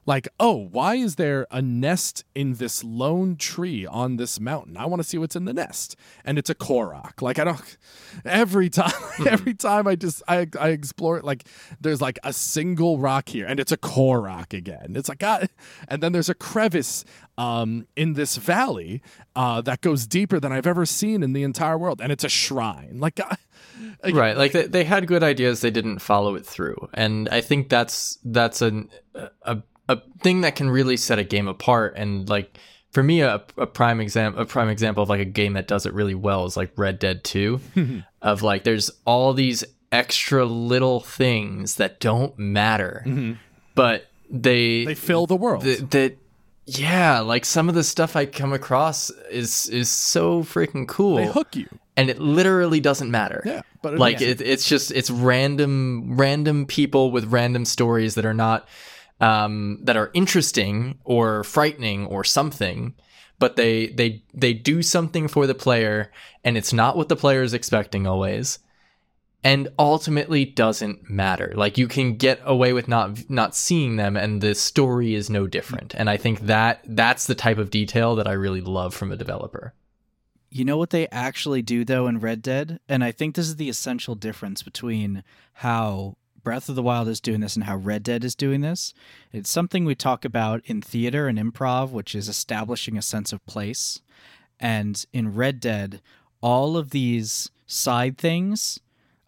Like, 0.06 0.28
oh, 0.38 0.68
why 0.70 0.94
is 0.94 1.16
there 1.16 1.48
a 1.50 1.60
nest 1.60 2.24
in 2.34 2.54
this 2.54 2.84
lone 2.84 3.36
tree 3.36 3.84
on 3.84 4.16
this 4.16 4.38
mountain? 4.38 4.76
I 4.76 4.86
want 4.86 5.02
to 5.02 5.08
see 5.08 5.18
what's 5.18 5.34
in 5.34 5.46
the 5.46 5.52
nest, 5.52 5.96
and 6.24 6.38
it's 6.38 6.48
a 6.48 6.54
korok. 6.54 7.20
Like, 7.20 7.40
I 7.40 7.44
don't. 7.44 7.76
Every 8.24 8.70
time, 8.70 8.92
every 9.26 9.54
time 9.54 9.86
I 9.88 9.96
just 9.96 10.22
I 10.28 10.46
I 10.58 10.68
explore 10.68 11.18
it, 11.18 11.24
like 11.24 11.44
there's 11.80 12.00
like 12.00 12.18
a 12.22 12.32
single 12.32 12.98
rock 12.98 13.28
here, 13.28 13.46
and 13.46 13.58
it's 13.58 13.72
a 13.72 13.76
korok 13.76 14.54
again. 14.54 14.92
It's 14.94 15.08
like, 15.08 15.18
God. 15.18 15.48
and 15.88 16.02
then 16.02 16.12
there's 16.12 16.28
a 16.28 16.34
crevice 16.34 17.04
um 17.38 17.86
in 17.96 18.14
this 18.14 18.36
valley 18.36 19.02
uh 19.34 19.60
that 19.60 19.82
goes 19.82 20.06
deeper 20.06 20.40
than 20.40 20.52
I've 20.52 20.66
ever 20.66 20.86
seen 20.86 21.22
in 21.22 21.32
the 21.32 21.42
entire 21.42 21.76
world, 21.76 22.00
and 22.00 22.12
it's 22.12 22.24
a 22.24 22.28
shrine. 22.28 22.98
Like, 23.00 23.16
God, 23.16 23.36
like, 24.02 24.14
right 24.14 24.36
like 24.36 24.52
they, 24.52 24.66
they 24.66 24.84
had 24.84 25.06
good 25.06 25.22
ideas 25.22 25.60
they 25.60 25.70
didn't 25.70 25.98
follow 25.98 26.34
it 26.34 26.46
through 26.46 26.88
and 26.94 27.28
i 27.30 27.40
think 27.40 27.68
that's 27.68 28.18
that's 28.24 28.62
an, 28.62 28.88
a, 29.42 29.58
a 29.88 30.00
thing 30.20 30.42
that 30.42 30.56
can 30.56 30.70
really 30.70 30.96
set 30.96 31.18
a 31.18 31.24
game 31.24 31.48
apart 31.48 31.94
and 31.96 32.28
like 32.28 32.58
for 32.90 33.02
me 33.02 33.20
a, 33.20 33.42
a 33.56 33.66
prime 33.66 34.00
example 34.00 34.40
a 34.42 34.46
prime 34.46 34.68
example 34.68 35.02
of 35.02 35.08
like 35.08 35.20
a 35.20 35.24
game 35.24 35.52
that 35.54 35.68
does 35.68 35.86
it 35.86 35.94
really 35.94 36.14
well 36.14 36.44
is 36.44 36.56
like 36.56 36.72
red 36.76 36.98
dead 36.98 37.24
2 37.24 37.60
of 38.22 38.42
like 38.42 38.64
there's 38.64 38.90
all 39.04 39.32
these 39.32 39.64
extra 39.92 40.44
little 40.44 41.00
things 41.00 41.76
that 41.76 42.00
don't 42.00 42.36
matter 42.38 43.02
mm-hmm. 43.06 43.32
but 43.74 44.06
they 44.30 44.84
they 44.84 44.94
fill 44.94 45.26
the 45.26 45.36
world. 45.36 45.62
th- 45.62 45.80
that 45.90 46.16
yeah, 46.66 47.20
like 47.20 47.44
some 47.44 47.68
of 47.68 47.76
the 47.76 47.84
stuff 47.84 48.16
I 48.16 48.26
come 48.26 48.52
across 48.52 49.10
is 49.30 49.68
is 49.68 49.88
so 49.88 50.42
freaking 50.42 50.88
cool. 50.88 51.16
They 51.16 51.26
hook 51.26 51.54
you. 51.54 51.68
and 51.96 52.10
it 52.10 52.18
literally 52.18 52.80
doesn't 52.80 53.10
matter. 53.10 53.42
Yeah, 53.44 53.62
but 53.82 53.94
it 53.94 54.00
like 54.00 54.20
it, 54.20 54.40
it's 54.40 54.68
just 54.68 54.90
it's 54.90 55.10
random 55.10 56.16
random 56.16 56.66
people 56.66 57.12
with 57.12 57.26
random 57.26 57.64
stories 57.64 58.16
that 58.16 58.26
are 58.26 58.34
not 58.34 58.68
um 59.20 59.78
that 59.82 59.96
are 59.96 60.10
interesting 60.14 60.98
or 61.04 61.42
frightening 61.44 62.06
or 62.06 62.22
something 62.24 62.94
but 63.38 63.56
they 63.56 63.88
they 63.88 64.22
they 64.34 64.52
do 64.52 64.82
something 64.82 65.28
for 65.28 65.46
the 65.46 65.54
player 65.54 66.10
and 66.44 66.56
it's 66.56 66.72
not 66.72 66.96
what 66.96 67.08
the 67.08 67.16
player 67.16 67.42
is 67.42 67.54
expecting 67.54 68.06
always 68.06 68.58
and 69.46 69.68
ultimately 69.78 70.44
doesn't 70.44 71.08
matter. 71.08 71.52
Like 71.54 71.78
you 71.78 71.86
can 71.86 72.16
get 72.16 72.40
away 72.44 72.72
with 72.72 72.88
not 72.88 73.30
not 73.30 73.54
seeing 73.54 73.94
them 73.94 74.16
and 74.16 74.40
the 74.40 74.56
story 74.56 75.14
is 75.14 75.30
no 75.30 75.46
different. 75.46 75.94
And 75.94 76.10
i 76.10 76.16
think 76.16 76.40
that 76.40 76.80
that's 76.84 77.26
the 77.26 77.36
type 77.36 77.58
of 77.58 77.70
detail 77.70 78.16
that 78.16 78.26
i 78.26 78.32
really 78.32 78.60
love 78.60 78.92
from 78.92 79.12
a 79.12 79.16
developer. 79.16 79.72
You 80.50 80.64
know 80.64 80.76
what 80.76 80.90
they 80.90 81.06
actually 81.08 81.62
do 81.62 81.84
though 81.84 82.08
in 82.08 82.18
Red 82.18 82.42
Dead? 82.42 82.80
And 82.88 83.04
I 83.04 83.12
think 83.12 83.34
this 83.36 83.46
is 83.46 83.56
the 83.56 83.68
essential 83.68 84.16
difference 84.16 84.64
between 84.64 85.22
how 85.54 86.16
Breath 86.46 86.68
of 86.68 86.76
the 86.76 86.82
Wild 86.82 87.08
is 87.08 87.20
doing 87.20 87.40
this 87.40 87.56
and 87.56 87.64
how 87.64 87.74
Red 87.76 88.04
Dead 88.04 88.22
is 88.22 88.36
doing 88.36 88.60
this. 88.60 88.94
It's 89.32 89.50
something 89.50 89.84
we 89.84 89.96
talk 89.96 90.24
about 90.24 90.62
in 90.66 90.80
theater 90.80 91.26
and 91.26 91.40
improv, 91.40 91.90
which 91.90 92.14
is 92.14 92.28
establishing 92.28 92.96
a 92.96 93.02
sense 93.02 93.32
of 93.32 93.44
place. 93.46 94.00
And 94.60 95.04
in 95.12 95.34
Red 95.34 95.58
Dead, 95.58 96.00
all 96.40 96.76
of 96.76 96.90
these 96.90 97.50
side 97.66 98.16
things, 98.16 98.78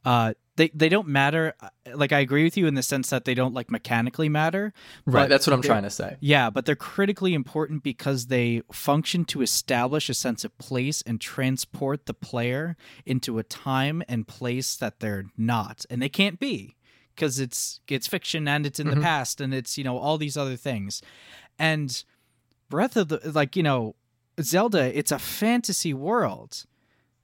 uh, 0.05 0.35
they, 0.55 0.69
they 0.73 0.89
don't 0.89 1.09
matter. 1.09 1.55
Like 1.93 2.13
I 2.13 2.21
agree 2.21 2.45
with 2.45 2.57
you 2.57 2.69
in 2.69 2.75
the 2.75 2.85
sense 2.85 3.11
that 3.11 3.25
they 3.25 3.35
don't 3.35 3.53
like 3.53 3.69
mechanically 3.69 4.29
matter. 4.29 4.73
right 5.05 5.29
that's 5.29 5.45
what 5.45 5.55
i'm 5.55 5.63
trying 5.63 5.83
to 5.83 5.91
say 5.91 6.19
yeah, 6.21 6.51
but 6.51 6.67
they're 6.67 6.77
critically 6.77 7.35
important 7.35 7.83
because 7.83 8.27
they 8.27 8.63
function 8.71 9.25
to 9.25 9.43
establish 9.43 10.09
a 10.09 10.15
sense 10.15 10.45
of 10.45 10.57
place 10.59 11.03
and 11.03 11.21
transport 11.21 12.07
the 12.07 12.15
player 12.15 12.77
into 13.05 13.41
a 13.41 13.43
time 13.43 14.05
and 14.09 14.29
place 14.29 14.77
that 14.77 15.01
they're 15.01 15.25
not, 15.37 15.85
and 15.91 16.01
they 16.01 16.09
can't 16.09 16.39
be 16.39 16.77
because 17.19 17.41
it's 17.41 17.81
it's 17.89 18.07
fiction 18.07 18.47
and 18.47 18.65
it's 18.65 18.79
in 18.79 18.87
Mhm. 18.87 18.95
the 18.95 19.01
past 19.01 19.41
and 19.41 19.53
it's 19.53 19.77
you 19.77 19.83
know 19.83 19.99
all 19.99 20.19
these 20.19 20.37
other 20.37 20.57
things, 20.57 21.03
and 21.59 22.05
Breath 22.71 22.97
of 22.97 23.09
the 23.09 23.21
like 23.33 23.57
you 23.57 23.63
know 23.63 23.97
Zelda, 24.41 24.97
it's 24.97 25.11
a 25.11 25.19
fantasy 25.19 25.93
world. 25.93 26.65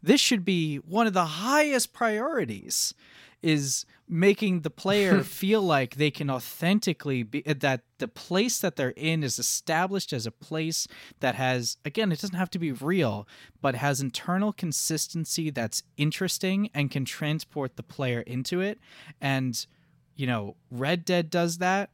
This 0.02 0.20
should 0.20 0.44
be 0.44 0.76
one 0.78 1.06
of 1.06 1.12
the 1.14 1.24
highest 1.48 1.92
priorities 1.92 2.92
is 3.40 3.84
making 4.08 4.60
the 4.62 4.70
player 4.70 5.22
feel 5.40 5.60
like 5.62 5.96
they 5.96 6.10
can 6.10 6.30
authentically 6.30 7.22
be 7.22 7.42
that 7.42 7.82
the 7.98 8.08
place 8.08 8.58
that 8.58 8.76
they're 8.76 8.94
in 8.96 9.22
is 9.22 9.38
established 9.38 10.12
as 10.14 10.26
a 10.26 10.30
place 10.30 10.88
that 11.20 11.34
has 11.34 11.76
again 11.84 12.10
it 12.10 12.20
doesn't 12.20 12.36
have 12.36 12.50
to 12.50 12.58
be 12.58 12.72
real 12.72 13.26
but 13.62 13.74
has 13.74 14.00
internal 14.00 14.52
consistency 14.52 15.50
that's 15.50 15.82
interesting 15.98 16.68
and 16.74 16.90
can 16.90 17.04
transport 17.04 17.76
the 17.76 17.82
player 17.82 18.20
into 18.22 18.60
it 18.62 18.78
and 19.20 19.66
you 20.16 20.26
know 20.26 20.56
red 20.70 21.04
dead 21.04 21.30
does 21.30 21.58
that 21.58 21.90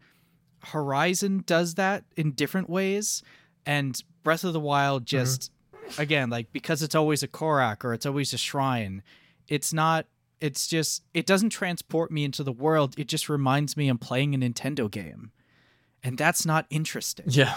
horizon 0.65 1.43
does 1.47 1.75
that 1.75 2.05
in 2.17 2.33
different 2.33 2.69
ways 2.69 3.23
and 3.67 4.03
breath 4.23 4.45
of 4.45 4.53
the 4.53 4.61
wild 4.61 5.03
mm-hmm. 5.03 5.19
just 5.19 5.51
again 5.99 6.31
like 6.31 6.53
because 6.53 6.83
it's 6.83 6.95
always 6.95 7.23
a 7.23 7.29
korok 7.29 7.85
or 7.85 7.93
it's 7.93 8.07
always 8.07 8.33
a 8.33 8.39
shrine 8.39 9.03
it's 9.49 9.73
not 9.73 10.07
it's 10.41 10.67
just 10.67 11.03
it 11.15 11.27
doesn't 11.27 11.51
transport 11.51 12.11
me 12.11 12.25
into 12.25 12.43
the 12.45 12.53
world 12.53 12.95
it 12.99 13.09
just 13.09 13.29
reminds 13.29 13.77
me 13.77 13.89
i'm 13.89 13.99
playing 13.99 14.35
a 14.35 14.39
nintendo 14.39 14.91
game 14.91 15.33
and 16.03 16.17
that's 16.17 16.47
not 16.47 16.67
interesting 16.71 17.27
yeah 17.29 17.57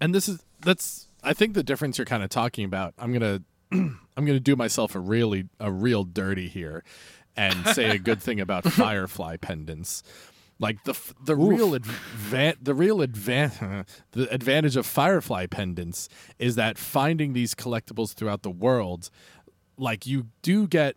and 0.00 0.14
this 0.14 0.28
is 0.28 0.44
that's 0.60 1.08
I 1.22 1.32
think 1.32 1.54
the 1.54 1.62
difference 1.62 1.98
you're 1.98 2.04
kind 2.04 2.22
of 2.22 2.30
talking 2.30 2.64
about. 2.64 2.94
I'm 2.98 3.12
gonna 3.12 3.42
I'm 3.72 4.00
gonna 4.16 4.40
do 4.40 4.56
myself 4.56 4.94
a 4.94 5.00
really 5.00 5.48
a 5.60 5.70
real 5.70 6.04
dirty 6.04 6.48
here, 6.48 6.84
and 7.36 7.66
say 7.68 7.90
a 7.90 7.98
good 7.98 8.22
thing 8.22 8.40
about 8.40 8.64
Firefly 8.72 9.36
pendants. 9.38 10.02
Like 10.58 10.84
the 10.84 10.94
the 11.24 11.34
real 11.34 11.72
advan- 11.72 12.56
the 12.62 12.74
real 12.74 12.98
advan- 12.98 13.84
the 14.12 14.32
advantage 14.32 14.76
of 14.76 14.86
Firefly 14.86 15.46
pendants 15.46 16.08
is 16.38 16.54
that 16.54 16.78
finding 16.78 17.32
these 17.32 17.54
collectibles 17.54 18.14
throughout 18.14 18.42
the 18.42 18.50
world, 18.50 19.10
like 19.76 20.06
you 20.06 20.28
do 20.42 20.68
get, 20.68 20.96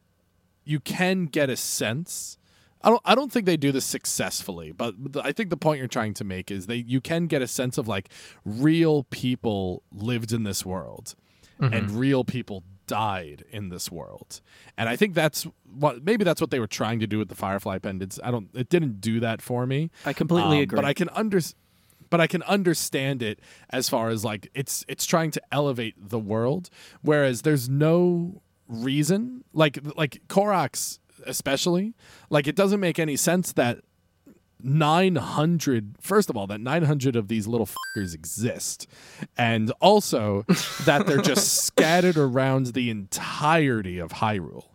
you 0.65 0.79
can 0.79 1.25
get 1.25 1.49
a 1.49 1.55
sense. 1.55 2.37
I 2.83 2.89
don't. 2.89 3.01
I 3.05 3.15
don't 3.15 3.31
think 3.31 3.47
they 3.47 3.57
do 3.57 3.71
this 3.71 3.85
successfully, 3.85 4.71
but 4.71 4.93
I 5.23 5.31
think 5.31 5.49
the 5.49 5.57
point 5.57 5.79
you're 5.79 5.87
trying 5.87 6.13
to 6.15 6.23
make 6.23 6.51
is 6.51 6.67
they 6.67 6.75
you 6.75 7.01
can 7.01 7.25
get 7.25 7.41
a 7.41 7.47
sense 7.47 7.79
of 7.79 7.87
like 7.87 8.09
real 8.45 9.05
people 9.05 9.81
lived 9.91 10.31
in 10.31 10.43
this 10.43 10.63
world, 10.63 11.15
mm-hmm. 11.59 11.73
and 11.73 11.89
real 11.89 12.23
people 12.23 12.63
died 12.87 13.43
in 13.51 13.69
this 13.69 13.91
world, 13.91 14.41
and 14.77 14.87
I 14.89 14.95
think 14.95 15.13
that's 15.13 15.45
what 15.77 16.03
maybe 16.03 16.23
that's 16.23 16.41
what 16.41 16.51
they 16.51 16.59
were 16.59 16.67
trying 16.67 16.99
to 16.99 17.07
do 17.07 17.17
with 17.17 17.29
the 17.29 17.35
Firefly 17.35 17.79
pendants. 17.79 18.19
I 18.23 18.31
don't. 18.31 18.49
It 18.53 18.69
didn't 18.69 19.01
do 19.01 19.19
that 19.19 19.41
for 19.41 19.65
me. 19.65 19.91
i 20.05 20.13
completely 20.13 20.57
Um, 20.57 20.63
agree 20.63 20.75
But 20.77 20.85
I 20.85 20.93
can 20.93 21.09
under, 21.09 21.39
but 22.09 22.21
I 22.21 22.27
can 22.27 22.43
understand 22.43 23.21
it 23.21 23.39
as 23.69 23.89
far 23.89 24.09
as 24.09 24.23
like 24.23 24.49
it's 24.53 24.85
it's 24.87 25.05
trying 25.05 25.31
to 25.31 25.41
elevate 25.51 25.95
the 25.97 26.19
world, 26.19 26.69
whereas 27.01 27.41
there's 27.41 27.67
no 27.69 28.41
reason 28.67 29.43
like 29.53 29.79
like 29.95 30.21
Koroks 30.27 30.99
especially 31.25 31.93
like 32.29 32.47
it 32.47 32.55
doesn't 32.55 32.79
make 32.79 32.99
any 32.99 33.15
sense 33.15 33.53
that 33.53 33.79
900 34.61 35.95
first 35.99 36.29
of 36.29 36.37
all 36.37 36.47
that 36.47 36.59
900 36.61 37.15
of 37.15 37.27
these 37.27 37.47
little 37.47 37.67
fuckers 37.67 38.13
exist. 38.13 38.87
And 39.37 39.71
also 39.81 40.43
that 40.85 41.05
they're 41.05 41.21
just 41.21 41.63
scattered 41.65 42.17
around 42.17 42.67
the 42.67 42.89
entirety 42.89 43.99
of 43.99 44.13
Hyrule 44.13 44.65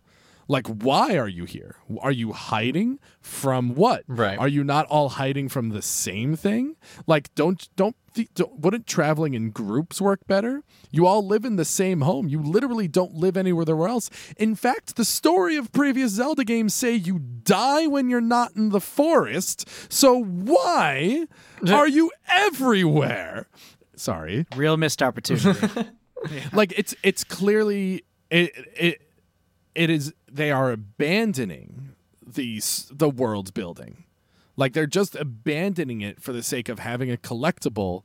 like 0.51 0.66
why 0.66 1.16
are 1.16 1.28
you 1.28 1.44
here? 1.44 1.77
Are 2.01 2.10
you 2.10 2.32
hiding 2.32 2.98
from 3.20 3.77
what? 3.77 4.02
Right. 4.09 4.36
are 4.36 4.48
you 4.48 4.64
not 4.64 4.86
all 4.86 5.10
hiding 5.10 5.48
from 5.48 5.68
the 5.68 5.81
same 5.81 6.35
thing? 6.35 6.74
Like 7.06 7.32
don't 7.36 7.68
don't, 7.77 7.94
don't 8.35 8.60
wouldn't 8.60 8.89
traveling 8.89 9.35
in 9.35 9.51
groups 9.51 10.01
work 10.01 10.27
better? 10.27 10.64
You 10.90 11.06
all 11.06 11.24
live 11.24 11.44
in 11.44 11.55
the 11.55 11.64
same 11.64 12.01
home. 12.01 12.27
You 12.27 12.43
literally 12.43 12.89
don't 12.89 13.14
live 13.14 13.36
anywhere 13.36 13.86
else. 13.86 14.10
In 14.36 14.56
fact 14.56 14.97
the 14.97 15.05
story 15.05 15.55
of 15.56 15.70
previous 15.70 16.10
zelda 16.12 16.44
games 16.44 16.74
say 16.74 16.97
you 16.97 17.20
die 17.20 17.86
when 17.86 18.10
you're 18.10 18.20
not 18.20 18.56
in 18.56 18.70
the 18.70 18.81
forest. 18.81 19.68
So 19.89 20.20
why 20.20 21.27
are 21.68 21.89
you 21.89 22.10
everywhere? 22.28 23.47
Sorry. 23.94 24.47
Real 24.56 24.77
missed 24.77 25.01
opportunity. 25.01 25.86
Like 26.52 26.74
it's 26.77 26.94
it's 27.02 27.24
clearly 27.24 28.05
it 28.31 28.52
it 28.77 29.01
it 29.74 29.90
is 29.90 30.12
they 30.33 30.51
are 30.51 30.71
abandoning 30.71 31.91
these 32.27 32.91
the 32.93 33.11
world 33.11 33.53
building. 33.55 34.05
Like 34.57 34.73
they're 34.73 34.87
just 34.87 35.17
abandoning 35.17 36.01
it 36.01 36.21
for 36.23 36.33
the 36.33 36.43
sake 36.43 36.69
of 36.69 36.79
having 36.79 37.11
a 37.11 37.17
collectible 37.17 38.03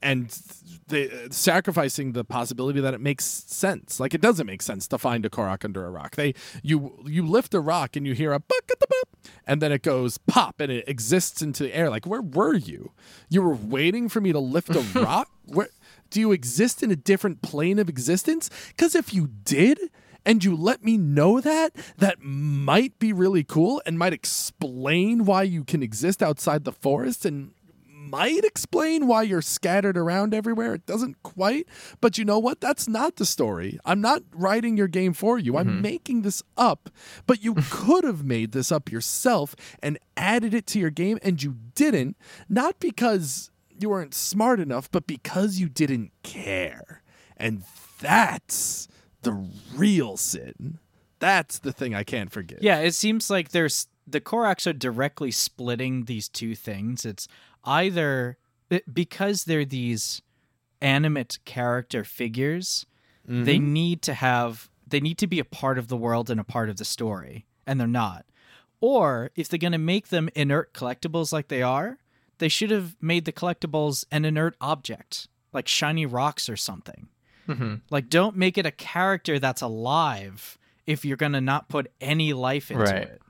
and 0.00 0.30
they 0.86 1.10
sacrificing 1.30 2.12
the 2.12 2.24
possibility 2.24 2.80
that 2.80 2.94
it 2.94 3.00
makes 3.00 3.24
sense. 3.24 3.98
Like 3.98 4.14
it 4.14 4.20
doesn't 4.20 4.46
make 4.46 4.62
sense 4.62 4.86
to 4.88 4.98
find 4.98 5.26
a 5.26 5.30
korok 5.30 5.64
under 5.64 5.84
a 5.84 5.90
rock. 5.90 6.14
They 6.14 6.34
you 6.62 7.02
you 7.06 7.26
lift 7.26 7.54
a 7.54 7.60
rock 7.60 7.96
and 7.96 8.06
you 8.06 8.14
hear 8.14 8.32
a 8.32 8.38
buck 8.38 8.64
at 8.70 8.78
the 8.78 8.86
bup 8.88 9.18
and 9.46 9.60
then 9.60 9.72
it 9.72 9.82
goes 9.82 10.18
pop 10.18 10.60
and 10.60 10.70
it 10.70 10.88
exists 10.88 11.42
into 11.42 11.64
the 11.64 11.74
air. 11.74 11.90
Like 11.90 12.06
where 12.06 12.22
were 12.22 12.54
you? 12.54 12.92
You 13.28 13.42
were 13.42 13.54
waiting 13.54 14.08
for 14.08 14.20
me 14.20 14.32
to 14.32 14.38
lift 14.38 14.70
a 14.70 14.80
rock? 14.94 15.28
Where 15.44 15.68
do 16.10 16.20
you 16.20 16.32
exist 16.32 16.82
in 16.82 16.90
a 16.90 16.96
different 16.96 17.42
plane 17.42 17.78
of 17.78 17.88
existence? 17.88 18.48
Because 18.68 18.94
if 18.94 19.12
you 19.12 19.28
did 19.44 19.78
and 20.28 20.44
you 20.44 20.54
let 20.54 20.84
me 20.84 20.98
know 20.98 21.40
that, 21.40 21.74
that 21.96 22.20
might 22.20 22.98
be 22.98 23.14
really 23.14 23.42
cool 23.42 23.80
and 23.86 23.98
might 23.98 24.12
explain 24.12 25.24
why 25.24 25.42
you 25.42 25.64
can 25.64 25.82
exist 25.82 26.22
outside 26.22 26.64
the 26.64 26.72
forest 26.72 27.24
and 27.24 27.52
might 27.88 28.44
explain 28.44 29.06
why 29.06 29.22
you're 29.22 29.40
scattered 29.40 29.96
around 29.96 30.34
everywhere. 30.34 30.74
It 30.74 30.84
doesn't 30.84 31.22
quite, 31.22 31.66
but 32.02 32.18
you 32.18 32.26
know 32.26 32.38
what? 32.38 32.60
That's 32.60 32.86
not 32.86 33.16
the 33.16 33.24
story. 33.24 33.78
I'm 33.86 34.02
not 34.02 34.22
writing 34.34 34.76
your 34.76 34.86
game 34.86 35.14
for 35.14 35.38
you. 35.38 35.56
I'm 35.56 35.66
mm-hmm. 35.66 35.80
making 35.80 36.22
this 36.22 36.42
up, 36.58 36.90
but 37.26 37.42
you 37.42 37.54
could 37.70 38.04
have 38.04 38.22
made 38.22 38.52
this 38.52 38.70
up 38.70 38.92
yourself 38.92 39.56
and 39.82 39.98
added 40.14 40.52
it 40.52 40.66
to 40.68 40.78
your 40.78 40.90
game, 40.90 41.18
and 41.22 41.42
you 41.42 41.56
didn't, 41.74 42.18
not 42.50 42.78
because 42.80 43.50
you 43.78 43.88
weren't 43.88 44.12
smart 44.12 44.60
enough, 44.60 44.90
but 44.90 45.06
because 45.06 45.58
you 45.58 45.70
didn't 45.70 46.12
care. 46.22 47.02
And 47.38 47.62
that's 48.00 48.88
the 49.22 49.46
real 49.74 50.16
sin. 50.16 50.78
That's 51.18 51.58
the 51.58 51.72
thing 51.72 51.94
I 51.94 52.04
can't 52.04 52.30
forget. 52.30 52.62
Yeah, 52.62 52.78
it 52.78 52.94
seems 52.94 53.28
like 53.30 53.50
there's 53.50 53.88
the 54.06 54.20
Koroks 54.20 54.66
are 54.66 54.72
directly 54.72 55.30
splitting 55.30 56.04
these 56.04 56.28
two 56.28 56.54
things. 56.54 57.04
It's 57.04 57.28
either 57.64 58.38
because 58.92 59.44
they're 59.44 59.64
these 59.64 60.22
animate 60.80 61.38
character 61.44 62.04
figures, 62.04 62.86
they 63.26 63.56
mm-hmm. 63.56 63.72
need 63.72 64.02
to 64.02 64.14
have 64.14 64.70
they 64.86 65.00
need 65.00 65.18
to 65.18 65.26
be 65.26 65.38
a 65.38 65.44
part 65.44 65.78
of 65.78 65.88
the 65.88 65.96
world 65.96 66.30
and 66.30 66.40
a 66.40 66.44
part 66.44 66.70
of 66.70 66.76
the 66.78 66.84
story, 66.84 67.46
and 67.66 67.78
they're 67.78 67.86
not. 67.86 68.24
Or 68.80 69.30
if 69.34 69.48
they're 69.48 69.58
going 69.58 69.72
to 69.72 69.78
make 69.78 70.08
them 70.08 70.30
inert 70.34 70.72
collectibles 70.72 71.32
like 71.32 71.48
they 71.48 71.62
are, 71.62 71.98
they 72.38 72.48
should 72.48 72.70
have 72.70 72.96
made 73.00 73.24
the 73.24 73.32
collectibles 73.32 74.04
an 74.10 74.24
inert 74.24 74.56
object, 74.60 75.28
like 75.52 75.68
shiny 75.68 76.06
rocks 76.06 76.48
or 76.48 76.56
something. 76.56 77.08
Mm-hmm. 77.48 77.74
Like, 77.90 78.08
don't 78.08 78.36
make 78.36 78.58
it 78.58 78.66
a 78.66 78.70
character 78.70 79.38
that's 79.38 79.62
alive 79.62 80.58
if 80.86 81.04
you're 81.04 81.16
gonna 81.16 81.40
not 81.40 81.68
put 81.68 81.90
any 82.00 82.32
life 82.32 82.70
into 82.70 82.82
Right. 82.84 83.02
it. 83.02 83.22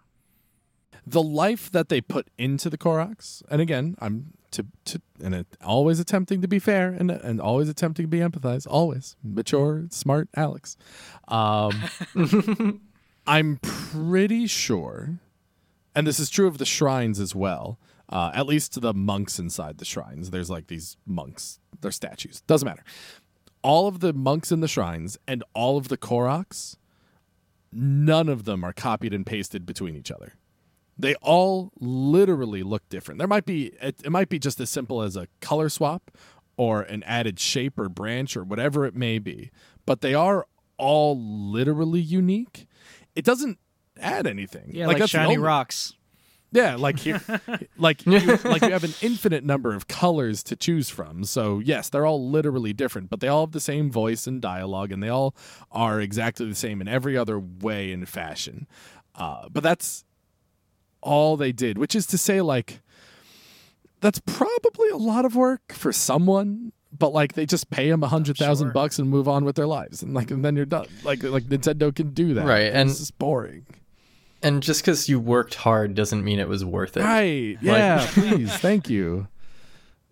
the 1.06 1.22
life 1.22 1.70
that 1.72 1.88
they 1.88 2.00
put 2.00 2.28
into 2.36 2.68
the 2.68 2.76
Koroks, 2.78 3.42
and 3.50 3.60
again, 3.62 3.96
I'm 4.00 4.32
to, 4.50 4.66
to 4.86 5.00
and 5.22 5.34
it, 5.34 5.46
always 5.64 6.00
attempting 6.00 6.40
to 6.42 6.48
be 6.48 6.58
fair 6.58 6.88
and 6.90 7.10
and 7.10 7.40
always 7.40 7.68
attempting 7.68 8.04
to 8.04 8.08
be 8.08 8.18
empathized, 8.18 8.66
always 8.68 9.16
mature, 9.22 9.86
smart 9.90 10.28
Alex. 10.36 10.76
Um, 11.28 11.72
I'm 13.26 13.58
pretty 13.62 14.46
sure, 14.46 15.18
and 15.94 16.06
this 16.06 16.18
is 16.20 16.30
true 16.30 16.46
of 16.46 16.58
the 16.58 16.64
shrines 16.66 17.20
as 17.20 17.34
well. 17.34 17.78
Uh, 18.10 18.30
at 18.34 18.46
least 18.46 18.80
the 18.80 18.94
monks 18.94 19.38
inside 19.38 19.76
the 19.76 19.84
shrines. 19.84 20.30
There's 20.30 20.48
like 20.48 20.68
these 20.68 20.96
monks. 21.06 21.60
They're 21.82 21.90
statues. 21.90 22.40
Doesn't 22.46 22.64
matter. 22.66 22.82
All 23.62 23.88
of 23.88 24.00
the 24.00 24.12
monks 24.12 24.52
in 24.52 24.60
the 24.60 24.68
shrines 24.68 25.18
and 25.26 25.42
all 25.54 25.76
of 25.76 25.88
the 25.88 25.96
Koroks, 25.96 26.76
none 27.72 28.28
of 28.28 28.44
them 28.44 28.64
are 28.64 28.72
copied 28.72 29.12
and 29.12 29.26
pasted 29.26 29.66
between 29.66 29.96
each 29.96 30.10
other. 30.10 30.34
They 30.98 31.14
all 31.16 31.72
literally 31.78 32.62
look 32.62 32.88
different. 32.88 33.18
There 33.18 33.28
might 33.28 33.44
be 33.44 33.72
it, 33.80 34.00
it 34.04 34.10
might 34.10 34.28
be 34.28 34.38
just 34.38 34.58
as 34.60 34.70
simple 34.70 35.02
as 35.02 35.16
a 35.16 35.28
color 35.40 35.68
swap 35.68 36.10
or 36.56 36.82
an 36.82 37.02
added 37.04 37.38
shape 37.38 37.78
or 37.78 37.88
branch 37.88 38.36
or 38.36 38.42
whatever 38.42 38.84
it 38.84 38.94
may 38.96 39.18
be, 39.18 39.50
but 39.86 40.00
they 40.00 40.14
are 40.14 40.46
all 40.76 41.20
literally 41.20 42.00
unique. 42.00 42.66
It 43.14 43.24
doesn't 43.24 43.58
add 44.00 44.26
anything. 44.26 44.70
Yeah, 44.72 44.86
like, 44.86 44.98
the 44.98 45.06
shiny 45.06 45.36
only- 45.36 45.38
rocks. 45.38 45.94
Yeah, 46.52 46.76
like 46.76 46.98
here, 46.98 47.20
like 47.76 48.04
you, 48.06 48.18
like 48.44 48.62
you 48.62 48.70
have 48.70 48.84
an 48.84 48.94
infinite 49.02 49.44
number 49.44 49.74
of 49.74 49.86
colors 49.88 50.42
to 50.44 50.56
choose 50.56 50.88
from. 50.88 51.24
So 51.24 51.58
yes, 51.58 51.88
they're 51.88 52.06
all 52.06 52.28
literally 52.30 52.72
different, 52.72 53.10
but 53.10 53.20
they 53.20 53.28
all 53.28 53.46
have 53.46 53.52
the 53.52 53.60
same 53.60 53.90
voice 53.90 54.26
and 54.26 54.40
dialogue, 54.40 54.90
and 54.92 55.02
they 55.02 55.08
all 55.10 55.34
are 55.70 56.00
exactly 56.00 56.48
the 56.48 56.54
same 56.54 56.80
in 56.80 56.88
every 56.88 57.16
other 57.16 57.38
way 57.38 57.92
and 57.92 58.08
fashion. 58.08 58.66
Uh, 59.14 59.48
but 59.50 59.62
that's 59.62 60.04
all 61.00 61.36
they 61.36 61.52
did, 61.52 61.76
which 61.78 61.94
is 61.94 62.06
to 62.06 62.18
say, 62.18 62.40
like 62.40 62.80
that's 64.00 64.20
probably 64.20 64.88
a 64.90 64.96
lot 64.96 65.24
of 65.24 65.34
work 65.36 65.72
for 65.72 65.92
someone. 65.92 66.72
But 66.96 67.12
like 67.12 67.34
they 67.34 67.44
just 67.44 67.68
pay 67.68 67.90
them 67.90 68.02
a 68.02 68.08
hundred 68.08 68.38
thousand 68.38 68.68
Sure. 68.68 68.72
bucks 68.72 68.98
and 68.98 69.10
move 69.10 69.28
on 69.28 69.44
with 69.44 69.56
their 69.56 69.66
lives, 69.66 70.02
and 70.02 70.14
like 70.14 70.30
and 70.30 70.42
then 70.42 70.56
you're 70.56 70.64
done. 70.64 70.86
Like 71.04 71.22
like 71.22 71.44
Nintendo 71.44 71.94
can 71.94 72.10
do 72.14 72.32
that, 72.34 72.46
Right, 72.46 72.72
and- 72.72 72.88
it's 72.88 72.98
just 72.98 73.18
boring. 73.18 73.66
And 74.42 74.62
just 74.62 74.82
because 74.82 75.08
you 75.08 75.18
worked 75.18 75.54
hard 75.54 75.94
doesn't 75.94 76.22
mean 76.24 76.38
it 76.38 76.48
was 76.48 76.64
worth 76.64 76.96
it. 76.96 77.02
Right? 77.02 77.58
Yeah, 77.60 78.06
please, 78.10 78.54
thank 78.56 78.88
you. 78.88 79.26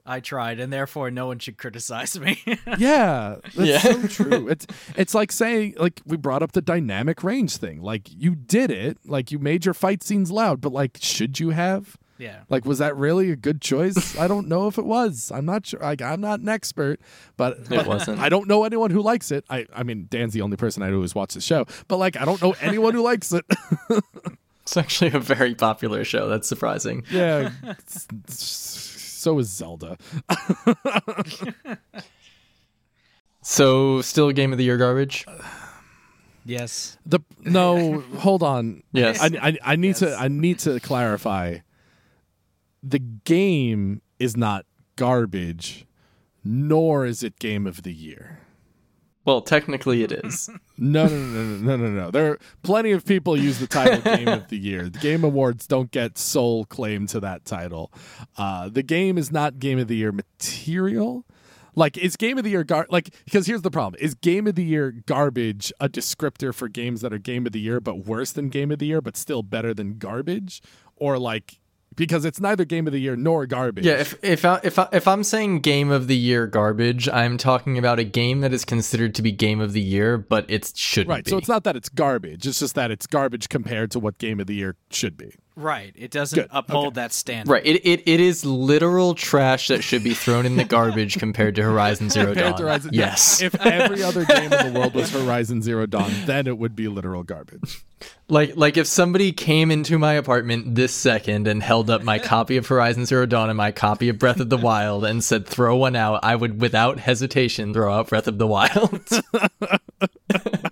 I 0.08 0.20
tried, 0.20 0.60
and 0.60 0.72
therefore 0.72 1.10
no 1.10 1.26
one 1.26 1.38
should 1.40 1.58
criticize 1.58 2.18
me. 2.18 2.40
Yeah, 2.78 3.36
that's 3.42 3.56
Yeah. 3.56 3.78
so 3.80 4.06
true. 4.06 4.48
It's 4.48 4.66
it's 4.96 5.14
like 5.14 5.32
saying 5.32 5.74
like 5.78 6.00
we 6.06 6.16
brought 6.16 6.42
up 6.42 6.52
the 6.52 6.62
dynamic 6.62 7.24
range 7.24 7.56
thing. 7.56 7.82
Like 7.82 8.08
you 8.12 8.34
did 8.36 8.70
it, 8.70 8.98
like 9.06 9.32
you 9.32 9.38
made 9.40 9.64
your 9.64 9.74
fight 9.74 10.02
scenes 10.04 10.30
loud, 10.30 10.60
but 10.60 10.72
like 10.72 10.98
should 11.00 11.40
you 11.40 11.50
have? 11.50 11.96
Yeah. 12.18 12.40
Like 12.48 12.64
was 12.64 12.78
that 12.78 12.96
really 12.96 13.30
a 13.30 13.36
good 13.36 13.60
choice? 13.60 14.18
I 14.18 14.26
don't 14.28 14.48
know 14.48 14.66
if 14.68 14.78
it 14.78 14.84
was. 14.86 15.30
I'm 15.34 15.44
not 15.44 15.66
sure. 15.66 15.80
Like 15.80 16.00
I'm 16.02 16.20
not 16.20 16.40
an 16.40 16.48
expert, 16.48 17.00
but, 17.36 17.68
but 17.68 17.86
wasn't. 17.86 18.18
I 18.20 18.28
don't 18.28 18.48
know 18.48 18.64
anyone 18.64 18.90
who 18.90 19.00
likes 19.02 19.30
it. 19.30 19.44
I 19.50 19.66
I 19.74 19.82
mean 19.82 20.06
Dan's 20.10 20.32
the 20.32 20.42
only 20.42 20.56
person 20.56 20.82
I 20.82 20.90
know 20.90 21.00
who's 21.00 21.14
watched 21.14 21.34
the 21.34 21.40
show, 21.40 21.66
but 21.88 21.96
like 21.98 22.16
I 22.16 22.24
don't 22.24 22.40
know 22.42 22.54
anyone 22.60 22.94
who 22.94 23.02
likes 23.02 23.32
it. 23.32 23.44
It's 24.62 24.76
actually 24.76 25.12
a 25.12 25.20
very 25.20 25.54
popular 25.54 26.02
show. 26.02 26.28
That's 26.28 26.48
surprising. 26.48 27.04
yeah. 27.08 27.52
s- 27.86 28.08
s- 28.28 28.96
So 28.98 29.38
is 29.38 29.48
Zelda. 29.48 29.96
So, 33.42 34.02
still 34.02 34.32
game 34.32 34.50
of 34.50 34.58
the 34.58 34.64
year 34.64 34.76
garbage? 34.76 35.24
Yes. 36.48 36.96
The 37.04 37.18
no, 37.40 38.00
hold 38.18 38.44
on. 38.44 38.84
Yes. 38.92 39.20
I, 39.20 39.26
I, 39.42 39.58
I 39.72 39.74
need 39.76 39.96
to 39.96 40.14
I 40.16 40.28
need 40.28 40.60
to 40.60 40.78
clarify. 40.78 41.58
The 42.88 43.00
game 43.00 44.00
is 44.18 44.36
not 44.36 44.64
garbage, 44.94 45.86
nor 46.44 47.04
is 47.04 47.22
it 47.22 47.38
game 47.38 47.66
of 47.66 47.82
the 47.82 47.92
year. 47.92 48.40
Well, 49.24 49.40
technically 49.40 50.04
it 50.04 50.12
is. 50.12 50.48
No, 50.78 51.06
no, 51.06 51.16
no, 51.16 51.42
no, 51.42 51.56
no, 51.56 51.76
no, 51.76 51.88
no. 51.88 52.10
There 52.10 52.32
are 52.32 52.38
plenty 52.62 52.92
of 52.92 53.06
people 53.06 53.34
use 53.34 53.58
the 53.58 53.66
title 53.66 54.02
Game 54.02 54.28
of 54.28 54.48
the 54.48 54.58
Year. 54.58 54.90
The 54.90 54.98
Game 54.98 55.24
Awards 55.24 55.66
don't 55.66 55.90
get 55.90 56.18
sole 56.18 56.66
claim 56.66 57.06
to 57.06 57.20
that 57.20 57.46
title. 57.46 57.90
Uh, 58.36 58.68
the 58.68 58.82
game 58.82 59.16
is 59.16 59.32
not 59.32 59.58
Game 59.58 59.78
of 59.78 59.88
the 59.88 59.96
Year 59.96 60.12
material. 60.12 61.24
Like, 61.74 61.96
is 61.96 62.14
Game 62.16 62.36
of 62.36 62.44
the 62.44 62.50
Year 62.50 62.62
gar- 62.62 62.86
like? 62.90 63.08
Because 63.24 63.46
here's 63.46 63.62
the 63.62 63.70
problem: 63.70 63.98
is 64.02 64.14
Game 64.14 64.46
of 64.46 64.54
the 64.54 64.64
Year 64.64 64.96
garbage 65.06 65.72
a 65.80 65.88
descriptor 65.88 66.54
for 66.54 66.68
games 66.68 67.00
that 67.00 67.10
are 67.14 67.18
Game 67.18 67.46
of 67.46 67.52
the 67.52 67.60
Year 67.60 67.80
but 67.80 68.04
worse 68.04 68.32
than 68.32 68.50
Game 68.50 68.70
of 68.70 68.78
the 68.78 68.86
Year 68.86 69.00
but 69.00 69.16
still 69.16 69.42
better 69.42 69.72
than 69.72 69.96
garbage, 69.96 70.60
or 70.94 71.18
like 71.18 71.58
because 71.96 72.24
it's 72.24 72.40
neither 72.40 72.64
Game 72.64 72.86
of 72.86 72.92
the 72.92 73.00
Year 73.00 73.16
nor 73.16 73.46
garbage? 73.46 73.84
Yeah, 73.84 73.94
if 73.94 74.22
if 74.22 74.44
I, 74.44 74.60
if 74.62 74.78
I, 74.78 74.88
if 74.92 75.08
I'm 75.08 75.24
saying 75.24 75.60
game 75.60 75.90
of 75.90 76.06
the 76.06 76.16
year 76.16 76.46
garbage, 76.46 77.08
I'm 77.08 77.38
talking 77.38 77.78
about 77.78 77.98
a 77.98 78.04
game 78.04 78.40
that 78.40 78.52
is 78.52 78.64
considered 78.64 79.14
to 79.16 79.22
be 79.22 79.32
game 79.32 79.60
of 79.60 79.72
the 79.72 79.80
year, 79.80 80.18
but 80.18 80.48
it 80.48 80.72
shouldn't 80.76 81.10
right. 81.10 81.24
be. 81.24 81.30
So 81.30 81.38
it's 81.38 81.48
not 81.48 81.64
that 81.64 81.76
it's 81.76 81.88
garbage; 81.88 82.46
it's 82.46 82.60
just 82.60 82.74
that 82.74 82.90
it's 82.90 83.06
garbage 83.06 83.48
compared 83.48 83.90
to 83.92 84.00
what 84.00 84.18
Game 84.18 84.38
of 84.40 84.46
the 84.46 84.54
Year 84.54 84.76
should 84.90 85.16
be. 85.16 85.34
Right. 85.58 85.94
It 85.96 86.10
doesn't 86.10 86.38
Good. 86.38 86.48
uphold 86.50 86.96
that 86.96 87.14
standard. 87.14 87.50
Right. 87.50 87.64
It, 87.64 87.76
it 87.86 88.02
it 88.06 88.20
is 88.20 88.44
literal 88.44 89.14
trash 89.14 89.68
that 89.68 89.82
should 89.82 90.04
be 90.04 90.12
thrown 90.12 90.44
in 90.44 90.56
the 90.56 90.64
garbage 90.76 91.18
compared 91.18 91.54
to 91.54 91.62
Horizon 91.62 92.10
Zero 92.10 92.34
Dawn. 92.34 92.54
to 92.58 92.62
Horizon- 92.62 92.90
yes. 92.92 93.40
If 93.40 93.54
every 93.64 94.02
other 94.02 94.24
game 94.26 94.52
in 94.52 94.72
the 94.74 94.78
world 94.78 94.94
was 94.94 95.10
Horizon 95.10 95.62
Zero 95.62 95.86
Dawn, 95.86 96.12
then 96.26 96.46
it 96.46 96.58
would 96.58 96.76
be 96.76 96.88
literal 96.88 97.22
garbage. 97.22 97.82
Like 98.28 98.54
like 98.56 98.76
if 98.76 98.86
somebody 98.86 99.32
came 99.32 99.70
into 99.70 99.98
my 99.98 100.12
apartment 100.12 100.74
this 100.74 100.92
second 100.92 101.48
and 101.48 101.62
held 101.62 101.88
up 101.88 102.02
my 102.02 102.18
copy 102.18 102.58
of 102.58 102.66
Horizon 102.66 103.06
Zero 103.06 103.24
Dawn 103.24 103.48
and 103.48 103.56
my 103.56 103.72
copy 103.72 104.10
of 104.10 104.18
Breath 104.18 104.40
of 104.40 104.50
the 104.50 104.58
Wild 104.58 105.06
and 105.06 105.24
said 105.24 105.46
throw 105.46 105.76
one 105.76 105.96
out, 105.96 106.20
I 106.22 106.36
would 106.36 106.60
without 106.60 106.98
hesitation 106.98 107.72
throw 107.72 107.90
out 107.94 108.10
Breath 108.10 108.28
of 108.28 108.36
the 108.36 108.46
Wild. 108.46 109.08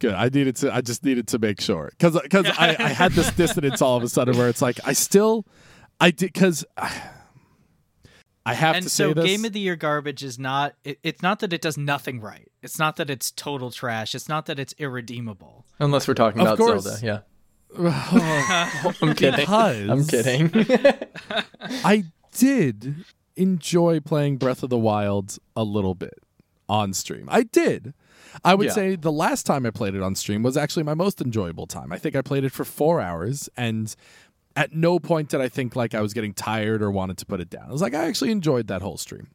Good. 0.00 0.14
I 0.14 0.24
needed 0.30 0.56
to. 0.56 0.74
I 0.74 0.80
just 0.80 1.04
needed 1.04 1.28
to 1.28 1.38
make 1.38 1.60
sure 1.60 1.90
because 1.90 2.20
because 2.20 2.46
I, 2.58 2.74
I 2.78 2.88
had 2.88 3.12
this 3.12 3.30
dissonance 3.32 3.80
all 3.80 3.96
of 3.96 4.02
a 4.02 4.08
sudden 4.08 4.36
where 4.36 4.48
it's 4.48 4.62
like 4.62 4.80
I 4.84 4.92
still 4.94 5.46
I 6.00 6.10
did 6.10 6.32
because 6.32 6.64
I 8.46 8.54
have 8.54 8.76
And 8.76 8.84
to 8.84 8.88
so, 8.90 9.08
say 9.08 9.12
this. 9.14 9.24
game 9.26 9.44
of 9.44 9.52
the 9.52 9.60
year 9.60 9.76
garbage 9.76 10.24
is 10.24 10.38
not. 10.38 10.74
It, 10.84 10.98
it's 11.02 11.22
not 11.22 11.40
that 11.40 11.52
it 11.52 11.60
does 11.60 11.76
nothing 11.76 12.20
right. 12.20 12.50
It's 12.62 12.78
not 12.78 12.96
that 12.96 13.10
it's 13.10 13.30
total 13.30 13.70
trash. 13.70 14.14
It's 14.14 14.28
not 14.28 14.46
that 14.46 14.58
it's 14.58 14.74
irredeemable. 14.78 15.66
Unless 15.78 16.08
we're 16.08 16.14
talking 16.14 16.40
Of 16.40 16.46
about 16.46 16.58
course. 16.58 16.82
Zelda, 16.84 17.06
yeah. 17.06 17.20
I'm 19.02 19.14
kidding. 19.14 19.36
Because 19.36 19.88
I'm 19.88 20.04
kidding. 20.06 20.50
I 21.84 22.04
did 22.32 23.04
enjoy 23.36 24.00
playing 24.00 24.38
Breath 24.38 24.62
of 24.62 24.70
the 24.70 24.78
Wild 24.78 25.38
a 25.54 25.62
little 25.62 25.94
bit 25.94 26.18
on 26.68 26.92
stream. 26.94 27.28
I 27.30 27.42
did. 27.44 27.92
I 28.44 28.54
would 28.54 28.66
Yeah. 28.68 28.72
say 28.72 28.96
the 28.96 29.12
last 29.12 29.44
time 29.46 29.66
I 29.66 29.70
played 29.70 29.94
it 29.94 30.02
on 30.02 30.14
stream 30.14 30.42
was 30.42 30.56
actually 30.56 30.82
my 30.84 30.94
most 30.94 31.20
enjoyable 31.20 31.66
time. 31.66 31.92
I 31.92 31.98
think 31.98 32.14
I 32.16 32.22
played 32.22 32.44
it 32.44 32.52
for 32.52 32.64
four 32.64 33.00
hours, 33.00 33.48
and 33.56 33.94
at 34.56 34.72
no 34.74 34.98
point 34.98 35.28
did 35.30 35.40
I 35.40 35.48
think 35.48 35.76
like 35.76 35.94
I 35.94 36.00
was 36.00 36.12
getting 36.12 36.34
tired 36.34 36.82
or 36.82 36.90
wanted 36.90 37.18
to 37.18 37.26
put 37.26 37.40
it 37.40 37.50
down. 37.50 37.64
I 37.68 37.72
was 37.72 37.82
like, 37.82 37.94
I 37.94 38.04
actually 38.06 38.30
enjoyed 38.32 38.66
that 38.68 38.82
whole 38.82 38.96
stream. 38.96 39.28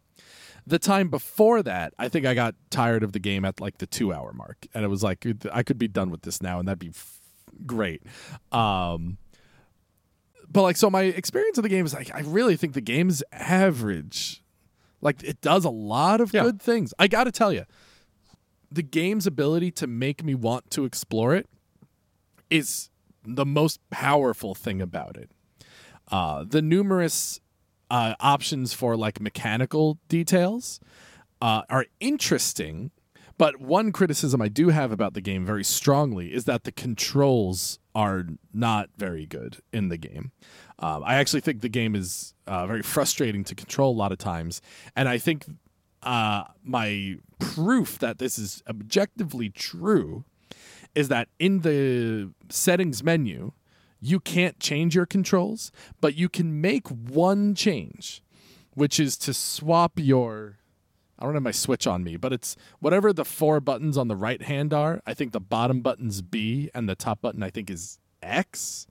The 0.68 0.80
time 0.80 1.10
before 1.10 1.62
that, 1.64 1.94
I 2.00 2.10
think 2.10 2.26
I 2.26 2.34
got 2.34 2.56
tired 2.72 3.04
of 3.04 3.12
the 3.12 3.20
game 3.20 3.46
at 3.46 3.60
like 3.62 3.78
the 3.78 3.86
two 3.86 4.12
hour 4.14 4.34
mark, 4.34 4.66
and 4.74 4.84
it 4.84 4.88
was 4.88 5.04
like 5.04 5.26
I 5.54 5.62
could 5.64 5.78
be 5.78 5.88
done 5.88 6.10
with 6.10 6.24
this 6.24 6.42
now, 6.42 6.60
and 6.60 6.68
that'd 6.68 6.80
be 6.80 6.90
f- 6.90 7.20
great. 7.66 8.02
Um, 8.52 9.18
but 10.52 10.62
like, 10.64 10.78
so 10.78 10.90
my 10.90 11.02
experience 11.04 11.58
of 11.58 11.64
the 11.64 11.70
game 11.70 11.86
is 11.86 11.94
like, 11.94 12.14
I 12.14 12.22
really 12.22 12.56
think 12.56 12.74
the 12.74 12.82
game's 12.82 13.22
average. 13.32 14.42
Like, 15.02 15.24
it 15.24 15.42
does 15.42 15.66
a 15.66 15.70
lot 15.70 16.22
of 16.22 16.34
Yeah. 16.34 16.44
good 16.44 16.62
things. 16.62 16.94
I 16.98 17.08
got 17.08 17.26
to 17.26 17.32
tell 17.32 17.52
you, 17.54 17.66
the 18.72 18.84
game's 18.84 19.28
ability 19.28 19.72
to 19.72 19.88
make 19.88 20.24
me 20.24 20.36
want 20.36 20.70
to 20.72 20.86
explore 20.86 21.36
it 21.36 21.48
is 22.50 22.90
the 23.24 23.46
most 23.46 23.80
powerful 23.90 24.54
thing 24.56 24.82
about 24.82 25.18
it. 25.18 25.32
Uh, 26.12 26.46
the 26.48 26.62
numerous 26.62 27.40
uh, 27.90 28.16
options 28.20 28.74
for 28.74 28.96
like 28.96 29.20
mechanical 29.20 29.98
details 30.08 30.80
uh, 31.42 31.64
are 31.70 31.86
interesting, 32.00 32.92
but 33.38 33.60
one 33.60 33.92
criticism 33.92 34.42
I 34.42 34.48
do 34.48 34.70
have 34.70 34.92
about 34.92 35.14
the 35.14 35.22
game 35.22 35.46
very 35.46 35.64
strongly 35.64 36.34
is 36.34 36.46
that 36.46 36.64
the 36.64 36.72
controls 36.72 37.80
are 37.94 38.26
not 38.54 38.90
very 38.98 39.26
good 39.26 39.58
in 39.72 39.90
the 39.90 39.98
game. 39.98 40.32
Um, 40.80 41.04
I 41.06 41.16
actually 41.16 41.42
think 41.42 41.62
the 41.62 41.70
game 41.70 41.96
is 41.96 42.34
uh, 42.48 42.68
very 42.68 42.82
frustrating 42.82 43.44
to 43.46 43.56
control 43.56 43.92
a 43.92 43.98
lot 43.98 44.12
of 44.12 44.18
times, 44.18 44.62
and 44.96 45.08
I 45.08 45.18
think 45.18 45.46
uh, 46.06 46.46
my 46.64 47.18
proof 47.40 48.00
that 48.00 48.20
this 48.20 48.38
is 48.38 48.64
objectively 48.70 49.50
true 49.50 50.24
is 50.94 51.10
that 51.10 51.28
in 51.40 51.60
the 51.62 52.32
settings 52.50 53.04
menu, 53.04 53.52
you 54.00 54.20
can't 54.20 54.60
change 54.60 54.96
your 54.96 55.06
controls, 55.06 55.72
but 56.00 56.16
you 56.16 56.30
can 56.30 56.62
make 56.62 56.88
one 56.88 57.56
change, 57.56 58.24
which 58.74 59.00
is 59.00 59.18
to 59.18 59.34
swap 59.34 59.94
your 59.96 60.60
I 61.18 61.24
don't 61.24 61.34
have 61.34 61.44
my 61.44 61.52
switch 61.52 61.88
on 61.88 62.04
me, 62.04 62.18
but 62.18 62.34
it's 62.34 62.58
whatever 62.80 63.14
the 63.14 63.24
four 63.24 63.62
buttons 63.62 63.98
on 63.98 64.10
the 64.10 64.18
right 64.18 64.42
hand 64.42 64.74
are. 64.74 65.02
I 65.06 65.14
think 65.14 65.32
the 65.32 65.40
bottom 65.40 65.80
button's 65.80 66.22
B 66.22 66.70
and 66.76 66.90
the 66.90 66.96
top 66.96 67.22
button 67.22 67.42
I 67.42 67.50
think 67.50 67.70
is 67.70 68.00
X. 68.22 68.86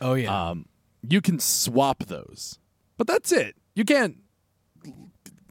Oh 0.00 0.14
yeah. 0.14 0.50
Um, 0.50 0.66
you 1.08 1.20
can 1.20 1.38
swap 1.38 2.04
those, 2.06 2.58
but 2.96 3.06
that's 3.06 3.30
it. 3.30 3.54
You 3.74 3.84
can't. 3.84 4.16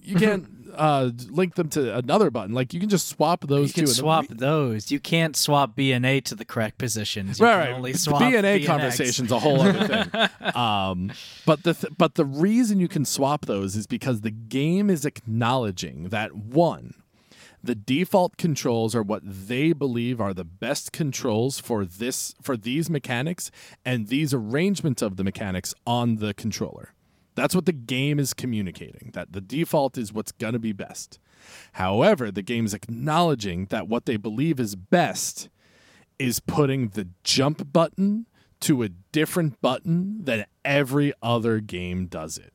You 0.09 0.15
can't 0.15 0.47
uh, 0.75 1.11
link 1.29 1.55
them 1.55 1.69
to 1.69 1.95
another 1.97 2.29
button. 2.29 2.53
Like 2.53 2.73
you 2.73 2.79
can 2.79 2.89
just 2.89 3.07
swap 3.07 3.45
those 3.47 3.69
you 3.69 3.73
two. 3.73 3.73
can 3.73 3.83
and 3.83 3.89
swap 3.89 4.27
those. 4.29 4.91
You 4.91 4.99
can't 4.99 5.35
swap 5.35 5.75
B 5.75 5.91
and 5.91 6.05
A 6.05 6.21
to 6.21 6.35
the 6.35 6.45
correct 6.45 6.77
positions. 6.77 7.39
You 7.39 7.45
right, 7.45 7.51
can 7.51 7.59
right. 7.59 7.75
only 7.75 7.93
swap 7.93 8.19
B 8.19 8.35
and 8.35 8.45
A 8.45 8.63
conversation's 8.65 9.31
a 9.31 9.39
whole 9.39 9.61
other 9.61 9.85
thing. 9.85 10.29
Um, 10.59 11.11
but 11.45 11.63
the 11.63 11.73
th- 11.73 11.93
but 11.97 12.15
the 12.15 12.25
reason 12.25 12.79
you 12.79 12.88
can 12.88 13.05
swap 13.05 13.45
those 13.45 13.75
is 13.75 13.88
because 13.88 14.21
the 14.21 14.31
game 14.31 14.89
is 14.89 15.05
acknowledging 15.05 16.09
that 16.09 16.35
one, 16.35 16.95
the 17.63 17.75
default 17.75 18.38
controls 18.38 18.95
are 18.95 19.03
what 19.03 19.21
they 19.23 19.73
believe 19.73 20.19
are 20.19 20.33
the 20.33 20.43
best 20.43 20.91
controls 20.91 21.59
for 21.59 21.85
this 21.85 22.35
for 22.41 22.57
these 22.57 22.89
mechanics 22.89 23.51
and 23.85 24.07
these 24.07 24.33
arrangements 24.33 25.01
of 25.01 25.17
the 25.17 25.23
mechanics 25.23 25.73
on 25.85 26.17
the 26.17 26.33
controller. 26.33 26.93
That's 27.39 27.55
what 27.55 27.65
the 27.65 27.71
game 27.71 28.19
is 28.19 28.33
communicating. 28.33 29.11
That 29.13 29.31
the 29.31 29.39
default 29.39 29.97
is 29.97 30.11
what's 30.11 30.33
going 30.33 30.53
to 30.53 30.59
be 30.59 30.73
best. 30.73 31.19
However, 31.73 32.31
the 32.31 32.41
game's 32.41 32.73
acknowledging 32.73 33.67
that 33.67 33.87
what 33.87 34.05
they 34.05 34.17
believe 34.17 34.59
is 34.59 34.75
best 34.75 35.47
is 36.19 36.41
putting 36.41 36.89
the 36.89 37.07
jump 37.23 37.71
button 37.71 38.25
to 38.59 38.83
a 38.83 38.89
different 38.89 39.61
button 39.61 40.25
than 40.25 40.45
every 40.65 41.13
other 41.23 41.61
game 41.61 42.07
does 42.07 42.37
it. 42.37 42.51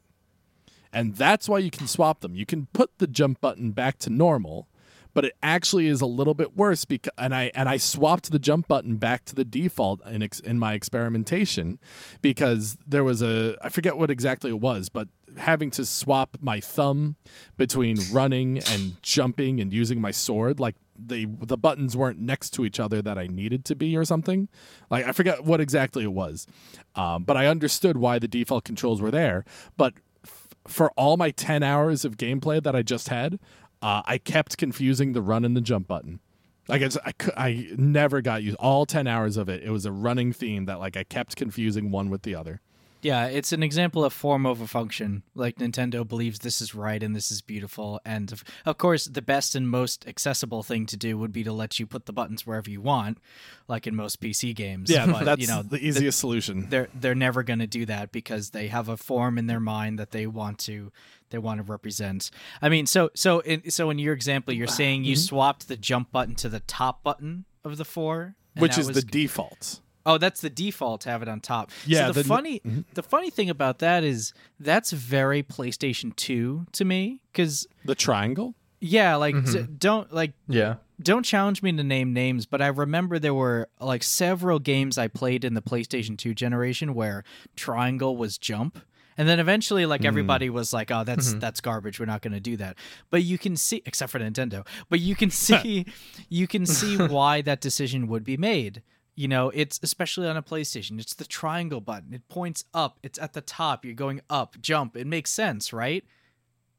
And 0.93 1.17
that's 1.17 1.49
why 1.49 1.61
you 1.61 1.71
can 1.71 1.87
swap 1.87 2.21
them. 2.21 2.37
You 2.37 2.45
can 2.45 2.67
put 2.75 2.99
the 2.99 3.07
jump 3.07 3.41
button 3.41 3.71
back 3.71 3.97
to 4.01 4.11
normal, 4.11 4.69
but 5.15 5.25
it 5.25 5.37
actually 5.43 5.87
is 5.87 6.01
a 6.01 6.07
little 6.07 6.35
bit 6.35 6.57
worse 6.57 6.85
because 6.85 7.13
and 7.17 7.35
I 7.35 7.51
and 7.55 7.69
I 7.69 7.77
swapped 7.79 8.31
the 8.31 8.39
jump 8.39 8.69
button 8.69 8.97
back 8.97 9.25
to 9.27 9.35
the 9.35 9.45
default 9.45 10.05
in 10.07 10.23
ex, 10.23 10.41
in 10.41 10.59
my 10.59 10.75
experimentation 10.75 11.79
because 12.21 12.77
there 12.87 13.05
was 13.05 13.23
a 13.23 13.57
I 13.63 13.69
forget 13.69 13.97
what 13.97 14.11
exactly 14.11 14.51
it 14.51 14.61
was, 14.61 14.89
but 14.89 15.09
having 15.39 15.71
to 15.71 15.85
swap 15.85 16.37
my 16.41 16.61
thumb 16.61 17.17
between 17.57 17.97
running 18.13 18.59
and 18.71 19.01
jumping 19.03 19.61
and 19.61 19.73
using 19.73 20.01
my 20.01 20.11
sword 20.11 20.61
like 20.61 20.77
the 20.97 21.27
the 21.41 21.57
buttons 21.57 21.97
weren't 21.97 22.19
next 22.19 22.51
to 22.51 22.65
each 22.65 22.79
other 22.79 23.03
that 23.03 23.19
I 23.19 23.27
needed 23.27 23.65
to 23.67 23.75
be 23.75 23.97
or 23.97 24.05
something. 24.05 24.49
Like 24.91 25.07
I 25.07 25.13
forget 25.13 25.45
what 25.45 25.61
exactly 25.61 26.05
it 26.05 26.13
was, 26.13 26.47
um, 26.95 27.25
but 27.25 27.37
I 27.37 27.47
understood 27.47 27.97
why 27.97 28.19
the 28.19 28.29
default 28.29 28.65
controls 28.65 29.01
were 29.01 29.11
there. 29.11 29.45
But 29.77 29.95
f- 30.25 30.49
for 30.67 30.91
all 30.93 31.17
my 31.17 31.31
ten 31.31 31.63
hours 31.63 32.05
of 32.05 32.17
gameplay 32.17 32.63
that 32.63 32.77
I 32.77 32.83
just 32.83 33.09
had, 33.09 33.39
uh, 33.85 34.03
I 34.07 34.17
kept 34.17 34.57
confusing 34.57 35.13
the 35.13 35.21
run 35.21 35.45
and 35.45 35.55
the 35.55 35.61
jump 35.61 35.87
button. 35.87 36.21
Like 36.69 36.81
it's, 36.81 36.97
I, 37.05 37.13
I 37.37 37.69
never 37.77 38.23
got 38.23 38.43
used 38.43 38.57
all 38.57 38.87
ten 38.87 39.07
hours 39.07 39.37
of 39.37 39.51
it. 39.51 39.63
It 39.63 39.69
was 39.69 39.85
a 39.85 39.93
running 39.93 40.33
theme 40.33 40.65
that 40.65 40.81
like 40.81 40.97
I 40.97 41.05
kept 41.05 41.37
confusing 41.37 41.91
one 41.91 42.09
with 42.09 42.23
the 42.23 42.35
other. 42.35 42.63
Yeah, 43.05 43.27
it's 43.27 43.53
an 43.53 43.63
example 43.63 44.03
of 44.05 44.13
form 44.15 44.47
over 44.47 44.67
function. 44.67 45.23
Like 45.35 45.57
Nintendo 45.59 46.09
believes 46.09 46.39
this 46.39 46.63
is 46.63 46.75
right 46.75 47.03
and 47.03 47.15
this 47.15 47.31
is 47.31 47.43
beautiful, 47.43 48.01
and 48.05 48.33
of, 48.33 48.43
of 48.65 48.79
course, 48.79 49.05
the 49.05 49.21
best 49.23 49.55
and 49.55 49.69
most 49.69 50.09
accessible 50.09 50.63
thing 50.63 50.87
to 50.87 50.97
do 50.97 51.19
would 51.19 51.31
be 51.33 51.45
to 51.45 51.53
let 51.53 51.79
you 51.79 51.87
put 51.87 52.07
the 52.07 52.13
buttons 52.15 52.47
wherever 52.47 52.71
you 52.71 52.81
want, 52.81 53.19
like 53.69 53.87
in 53.87 53.95
most 53.95 54.21
PC 54.23 54.55
games. 54.55 54.91
Yeah, 54.91 55.05
but 55.07 55.25
that's 55.25 55.41
you 55.41 55.47
know 55.47 55.63
the 55.63 55.79
easiest 55.87 56.19
solution. 56.19 56.69
they're 56.71 56.89
they're 56.95 57.15
never 57.15 57.43
going 57.43 57.59
to 57.59 57.67
do 57.67 57.85
that 57.87 58.11
because 58.11 58.51
they 58.51 58.69
have 58.69 58.89
a 58.89 58.97
form 58.97 59.37
in 59.37 59.47
their 59.49 59.61
mind 59.61 59.99
that 59.99 60.11
they 60.13 60.27
want 60.27 60.59
to 60.61 60.91
they 61.31 61.39
want 61.39 61.59
to 61.59 61.63
represent. 61.71 62.31
I 62.63 62.71
mean, 62.71 62.87
so 62.87 63.11
so 63.15 63.41
in, 63.41 63.71
so 63.71 63.91
in 63.91 63.99
your 63.99 64.15
example, 64.15 64.55
you're 64.55 64.67
saying 64.67 65.03
Mm-hmm. 65.03 65.11
you 65.11 65.17
swapped 65.17 65.69
the 65.69 65.77
jump 65.77 66.11
button 66.11 66.35
to 66.37 66.49
the 66.49 66.61
top 66.61 67.03
button 67.03 67.45
of 67.65 67.77
the 67.77 67.85
four, 67.85 68.37
Which 68.57 68.79
is 68.79 68.87
was- 68.87 68.97
the 68.97 69.03
default. 69.03 69.81
Oh, 70.07 70.19
that's 70.19 70.41
the 70.43 70.51
default 70.51 71.01
to 71.03 71.09
have 71.11 71.23
it 71.23 71.29
on 71.29 71.41
top. 71.41 71.71
Yeah, 71.87 72.07
So 72.09 72.13
the, 72.13 72.23
the- 72.23 72.29
funny 72.29 72.61
Mm-hmm. 72.61 72.81
the 72.95 73.03
funny 73.03 73.31
thing 73.31 73.49
about 73.51 73.79
that 73.79 74.05
is 74.05 74.33
that's 74.61 74.91
very 74.93 75.43
PlayStation 75.43 76.15
2 76.17 76.67
to 76.73 76.85
me 76.85 77.21
cuz 77.33 77.67
The 77.85 77.95
triangle. 77.95 78.55
yeah, 78.81 79.17
like 79.17 79.35
Mm-hmm. 79.35 79.53
d- 79.67 79.73
don't 79.79 80.13
like 80.13 80.33
Yeah. 80.49 80.75
don't 81.03 81.25
challenge 81.25 81.63
me 81.63 81.73
to 81.73 81.83
name 81.83 82.13
names, 82.13 82.45
but 82.47 82.61
I 82.61 82.67
remember 82.69 83.19
there 83.19 83.35
were 83.35 83.69
like 83.81 84.03
several 84.03 84.59
games 84.59 84.99
I 84.99 85.09
played 85.09 85.45
in 85.45 85.55
the 85.55 85.63
PlayStation 85.63 86.17
2 86.19 86.35
generation 86.35 86.95
where 86.95 87.25
triangle 87.57 88.17
was 88.17 88.37
jump. 88.39 88.79
And 89.17 89.29
then 89.29 89.39
eventually 89.39 89.87
like 89.87 90.05
everybody 90.05 90.51
was 90.51 90.73
like, 90.73 90.91
"Oh, 90.91 91.05
that's 91.05 91.35
that's 91.35 91.61
garbage. 91.61 92.01
We're 92.01 92.07
not 92.07 92.21
going 92.21 92.33
to 92.33 92.41
do 92.41 92.57
that." 92.57 92.77
But 93.11 93.23
you 93.23 93.39
can 93.39 93.57
see 93.57 93.81
except 93.87 94.11
for 94.11 94.19
Nintendo, 94.19 94.67
but 94.89 94.99
you 94.99 95.15
can 95.15 95.31
see 95.47 95.87
you 96.29 96.49
can 96.49 96.67
see 96.67 96.97
why 96.97 97.41
that 97.43 97.61
decision 97.61 98.09
would 98.09 98.25
be 98.25 98.37
made. 98.37 98.83
You 99.17 99.29
know, 99.29 99.51
it's 99.51 99.79
especially 99.83 100.27
on 100.29 100.37
a 100.37 100.43
PlayStation. 100.43 100.99
It's 100.99 101.15
the 101.15 101.25
triangle 101.25 101.81
button. 101.81 102.13
It 102.15 102.29
points 102.29 102.65
up. 102.75 102.99
It's 103.03 103.19
at 103.19 103.33
the 103.33 103.41
top. 103.41 103.85
You're 103.85 103.95
going 103.95 104.21
up, 104.29 104.57
jump. 104.61 104.97
It 104.97 105.07
makes 105.07 105.31
sense, 105.31 105.73
right? 105.73 106.05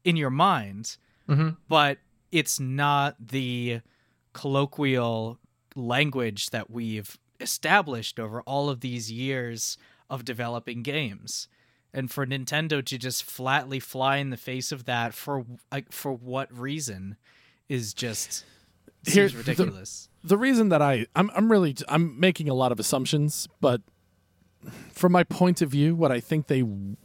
In 0.04 0.16
your 0.16 0.30
mind 0.30 0.98
mm-hmm. 1.28 1.50
but 1.68 1.98
it's 2.32 2.58
not 2.58 3.16
the 3.28 3.80
colloquial 4.32 5.38
language 5.74 6.50
that 6.50 6.70
we've 6.70 7.18
established 7.40 8.18
over 8.18 8.40
all 8.42 8.68
of 8.68 8.80
these 8.80 9.10
years 9.10 9.76
of 10.08 10.24
developing 10.24 10.82
games. 10.82 11.48
And 11.92 12.10
for 12.10 12.26
Nintendo 12.26 12.84
to 12.84 12.98
just 12.98 13.24
flatly 13.24 13.80
fly 13.80 14.18
in 14.18 14.30
the 14.30 14.36
face 14.36 14.70
of 14.70 14.84
that 14.84 15.14
for 15.14 15.46
like 15.72 15.92
for 15.92 16.12
what 16.12 16.56
reason 16.56 17.16
is 17.68 17.94
just 17.94 18.44
seems 19.04 19.32
the- 19.32 19.38
ridiculous. 19.38 20.08
The 20.26 20.36
reason 20.36 20.68
that 20.70 20.82
I 20.82 21.06
I'm 21.14 21.30
I'm 21.34 21.50
really 21.50 21.76
I'm 21.88 22.18
making 22.18 22.48
a 22.48 22.54
lot 22.54 22.72
of 22.72 22.80
assumptions, 22.80 23.48
but 23.60 23.80
from 24.92 25.12
my 25.12 25.24
point 25.24 25.62
of 25.62 25.70
view, 25.70 25.94
what 25.94 26.10
I 26.10 26.20
think 26.20 26.48
they 26.48 26.60
w- 26.60 26.96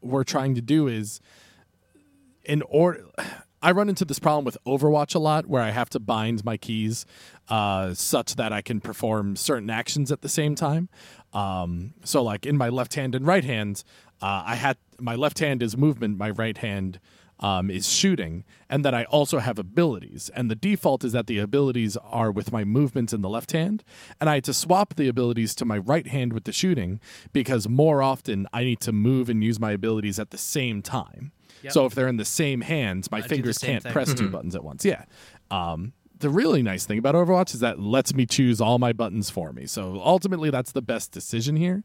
were 0.00 0.24
trying 0.24 0.54
to 0.54 0.62
do 0.62 0.88
is 0.88 1.20
in 2.44 2.62
order. 2.62 3.04
I 3.64 3.70
run 3.70 3.88
into 3.88 4.04
this 4.04 4.18
problem 4.18 4.44
with 4.44 4.58
Overwatch 4.66 5.14
a 5.14 5.20
lot, 5.20 5.46
where 5.46 5.62
I 5.62 5.70
have 5.70 5.88
to 5.90 6.00
bind 6.00 6.44
my 6.44 6.56
keys 6.56 7.06
uh, 7.48 7.94
such 7.94 8.34
that 8.34 8.52
I 8.52 8.60
can 8.60 8.80
perform 8.80 9.36
certain 9.36 9.70
actions 9.70 10.10
at 10.10 10.20
the 10.20 10.28
same 10.28 10.56
time. 10.56 10.88
Um, 11.32 11.94
so, 12.02 12.24
like 12.24 12.44
in 12.44 12.56
my 12.56 12.70
left 12.70 12.94
hand 12.94 13.14
and 13.14 13.24
right 13.24 13.44
hand, 13.44 13.84
uh, 14.20 14.42
I 14.44 14.56
had 14.56 14.78
my 14.98 15.14
left 15.14 15.38
hand 15.38 15.62
is 15.62 15.76
movement, 15.76 16.18
my 16.18 16.30
right 16.30 16.58
hand 16.58 16.98
um, 17.42 17.70
is 17.70 17.92
shooting, 17.92 18.44
and 18.70 18.84
that 18.84 18.94
I 18.94 19.04
also 19.04 19.40
have 19.40 19.58
abilities. 19.58 20.30
And 20.34 20.50
the 20.50 20.54
default 20.54 21.04
is 21.04 21.12
that 21.12 21.26
the 21.26 21.38
abilities 21.38 21.96
are 21.96 22.30
with 22.30 22.52
my 22.52 22.64
movements 22.64 23.12
in 23.12 23.20
the 23.20 23.28
left 23.28 23.52
hand, 23.52 23.82
and 24.20 24.30
I 24.30 24.34
had 24.34 24.44
to 24.44 24.54
swap 24.54 24.94
the 24.94 25.08
abilities 25.08 25.54
to 25.56 25.64
my 25.64 25.78
right 25.78 26.06
hand 26.06 26.32
with 26.32 26.44
the 26.44 26.52
shooting 26.52 27.00
because 27.32 27.68
more 27.68 28.02
often 28.02 28.46
I 28.52 28.64
need 28.64 28.80
to 28.80 28.92
move 28.92 29.28
and 29.28 29.42
use 29.42 29.58
my 29.58 29.72
abilities 29.72 30.18
at 30.18 30.30
the 30.30 30.38
same 30.38 30.80
time. 30.80 31.32
So 31.68 31.86
if 31.86 31.94
they're 31.94 32.08
in 32.08 32.16
the 32.16 32.24
same 32.24 32.60
hands, 32.62 33.10
my 33.10 33.18
do 33.18 33.22
the 33.22 33.28
fingers 33.28 33.58
can't 33.58 33.82
thing. 33.82 33.92
press 33.92 34.14
two 34.14 34.28
buttons 34.28 34.56
at 34.56 34.64
once. 34.64 34.84
Yeah. 34.84 35.04
Um, 35.50 35.92
the 36.18 36.28
really 36.28 36.62
nice 36.62 36.86
thing 36.86 36.98
about 36.98 37.14
Overwatch 37.14 37.54
is 37.54 37.60
that 37.60 37.74
it 37.74 37.80
lets 37.80 38.14
me 38.14 38.26
choose 38.26 38.60
all 38.60 38.78
my 38.78 38.92
buttons 38.92 39.30
for 39.30 39.52
me. 39.52 39.66
So 39.66 40.00
ultimately, 40.04 40.50
that's 40.50 40.72
the 40.72 40.82
best 40.82 41.12
decision 41.12 41.56
here. 41.56 41.84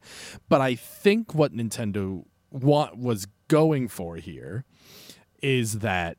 But 0.49 0.61
I 0.61 0.75
think 0.75 1.35
what 1.35 1.53
Nintendo 1.53 2.25
want 2.49 2.97
was 2.97 3.27
going 3.47 3.87
for 3.87 4.15
here 4.17 4.65
is 5.41 5.79
that 5.79 6.17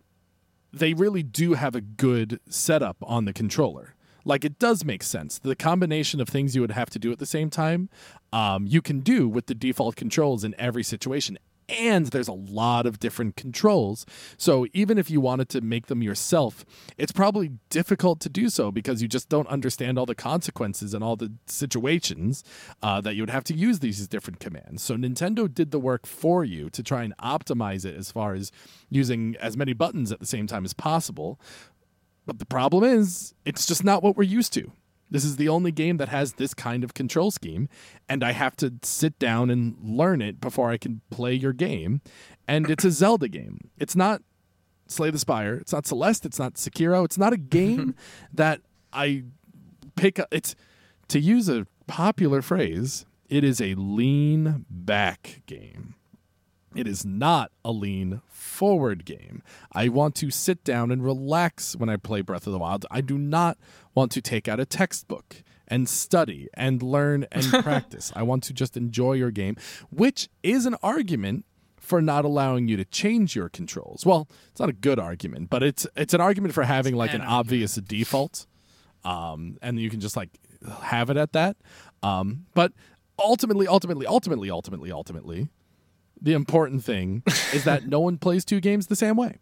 they 0.72 0.94
really 0.94 1.22
do 1.22 1.54
have 1.54 1.74
a 1.74 1.80
good 1.80 2.40
setup 2.48 2.96
on 3.02 3.24
the 3.24 3.32
controller. 3.32 3.94
Like 4.24 4.44
it 4.44 4.58
does 4.58 4.84
make 4.84 5.02
sense. 5.02 5.38
The 5.38 5.56
combination 5.56 6.20
of 6.20 6.28
things 6.28 6.54
you 6.54 6.60
would 6.60 6.72
have 6.72 6.90
to 6.90 6.98
do 6.98 7.10
at 7.10 7.18
the 7.18 7.26
same 7.26 7.48
time, 7.48 7.88
um, 8.32 8.66
you 8.66 8.82
can 8.82 9.00
do 9.00 9.28
with 9.28 9.46
the 9.46 9.54
default 9.54 9.96
controls 9.96 10.44
in 10.44 10.54
every 10.58 10.82
situation. 10.82 11.38
And 11.68 12.06
there's 12.06 12.28
a 12.28 12.32
lot 12.32 12.86
of 12.86 12.98
different 12.98 13.36
controls. 13.36 14.06
So 14.38 14.66
even 14.72 14.96
if 14.96 15.10
you 15.10 15.20
wanted 15.20 15.50
to 15.50 15.60
make 15.60 15.86
them 15.86 16.02
yourself, 16.02 16.64
it's 16.96 17.12
probably 17.12 17.52
difficult 17.68 18.20
to 18.20 18.30
do 18.30 18.48
so 18.48 18.70
because 18.70 19.02
you 19.02 19.08
just 19.08 19.28
don't 19.28 19.46
understand 19.48 19.98
all 19.98 20.06
the 20.06 20.14
consequences 20.14 20.94
and 20.94 21.04
all 21.04 21.16
the 21.16 21.32
situations 21.46 22.42
uh, 22.82 23.00
that 23.02 23.16
you 23.16 23.22
would 23.22 23.30
have 23.30 23.44
to 23.44 23.54
use 23.54 23.80
these 23.80 24.08
different 24.08 24.40
commands. 24.40 24.82
So 24.82 24.96
Nintendo 24.96 25.52
did 25.52 25.70
the 25.70 25.78
work 25.78 26.06
for 26.06 26.42
you 26.42 26.70
to 26.70 26.82
try 26.82 27.02
and 27.02 27.14
optimize 27.18 27.84
it 27.84 27.96
as 27.96 28.10
far 28.10 28.34
as 28.34 28.50
using 28.88 29.36
as 29.38 29.56
many 29.56 29.74
buttons 29.74 30.10
at 30.10 30.20
the 30.20 30.26
same 30.26 30.46
time 30.46 30.64
as 30.64 30.72
possible. 30.72 31.38
But 32.24 32.38
the 32.38 32.46
problem 32.46 32.84
is, 32.84 33.34
it's 33.44 33.66
just 33.66 33.84
not 33.84 34.02
what 34.02 34.16
we're 34.16 34.22
used 34.22 34.52
to. 34.54 34.72
This 35.10 35.24
is 35.24 35.36
the 35.36 35.48
only 35.48 35.72
game 35.72 35.96
that 35.96 36.08
has 36.08 36.34
this 36.34 36.54
kind 36.54 36.84
of 36.84 36.94
control 36.94 37.30
scheme, 37.30 37.68
and 38.08 38.22
I 38.22 38.32
have 38.32 38.56
to 38.56 38.74
sit 38.82 39.18
down 39.18 39.50
and 39.50 39.76
learn 39.82 40.20
it 40.20 40.40
before 40.40 40.70
I 40.70 40.76
can 40.76 41.00
play 41.10 41.34
your 41.34 41.52
game. 41.52 42.00
And 42.46 42.70
it's 42.70 42.84
a 42.84 42.90
Zelda 42.90 43.28
game. 43.28 43.70
It's 43.78 43.96
not 43.96 44.22
Slay 44.86 45.10
the 45.10 45.18
Spire. 45.18 45.54
It's 45.54 45.72
not 45.72 45.86
Celeste. 45.86 46.26
It's 46.26 46.38
not 46.38 46.54
Sekiro. 46.54 47.04
It's 47.04 47.18
not 47.18 47.32
a 47.32 47.36
game 47.38 47.94
that 48.32 48.60
I 48.92 49.24
pick 49.96 50.18
up. 50.18 50.28
It's 50.30 50.54
to 51.08 51.20
use 51.20 51.48
a 51.48 51.66
popular 51.86 52.42
phrase. 52.42 53.04
It 53.28 53.44
is 53.44 53.60
a 53.60 53.74
lean 53.74 54.64
back 54.70 55.42
game. 55.46 55.94
It 56.78 56.86
is 56.86 57.04
not 57.04 57.50
a 57.64 57.72
lean 57.72 58.22
forward 58.28 59.04
game. 59.04 59.42
I 59.72 59.88
want 59.88 60.14
to 60.16 60.30
sit 60.30 60.62
down 60.62 60.92
and 60.92 61.04
relax 61.04 61.74
when 61.74 61.88
I 61.88 61.96
play 61.96 62.20
Breath 62.20 62.46
of 62.46 62.52
the 62.52 62.58
Wild. 62.58 62.86
I 62.88 63.00
do 63.00 63.18
not 63.18 63.58
want 63.96 64.12
to 64.12 64.22
take 64.22 64.46
out 64.46 64.60
a 64.60 64.64
textbook 64.64 65.42
and 65.66 65.88
study 65.88 66.48
and 66.54 66.80
learn 66.80 67.26
and 67.32 67.44
practice. 67.64 68.12
I 68.14 68.22
want 68.22 68.44
to 68.44 68.52
just 68.52 68.76
enjoy 68.76 69.14
your 69.14 69.32
game, 69.32 69.56
which 69.90 70.28
is 70.44 70.66
an 70.66 70.76
argument 70.80 71.44
for 71.80 72.00
not 72.00 72.24
allowing 72.24 72.68
you 72.68 72.76
to 72.76 72.84
change 72.84 73.34
your 73.34 73.48
controls. 73.48 74.06
Well, 74.06 74.28
it's 74.50 74.60
not 74.60 74.68
a 74.68 74.74
good 74.74 75.00
argument, 75.00 75.50
but 75.50 75.64
it's 75.64 75.84
it's 75.96 76.14
an 76.14 76.20
argument 76.20 76.54
for 76.54 76.62
having 76.62 76.94
like 76.94 77.12
an, 77.12 77.22
obvious 77.22 77.74
default. 77.74 78.46
Um, 79.04 79.58
and 79.62 79.80
you 79.80 79.90
can 79.90 79.98
just 79.98 80.16
like 80.16 80.30
have 80.80 81.10
it 81.10 81.16
at 81.16 81.32
that. 81.32 81.56
Um, 82.04 82.46
but 82.54 82.72
ultimately, 83.18 83.66
ultimately, 83.66 84.06
ultimately, 84.06 84.48
ultimately, 84.48 84.92
ultimately, 84.92 85.48
the 86.20 86.34
important 86.34 86.84
thing 86.84 87.22
is 87.52 87.64
that 87.64 87.86
no 87.86 88.00
one 88.00 88.18
plays 88.18 88.44
two 88.44 88.60
games 88.60 88.86
the 88.86 88.96
same 88.96 89.16
way. 89.16 89.38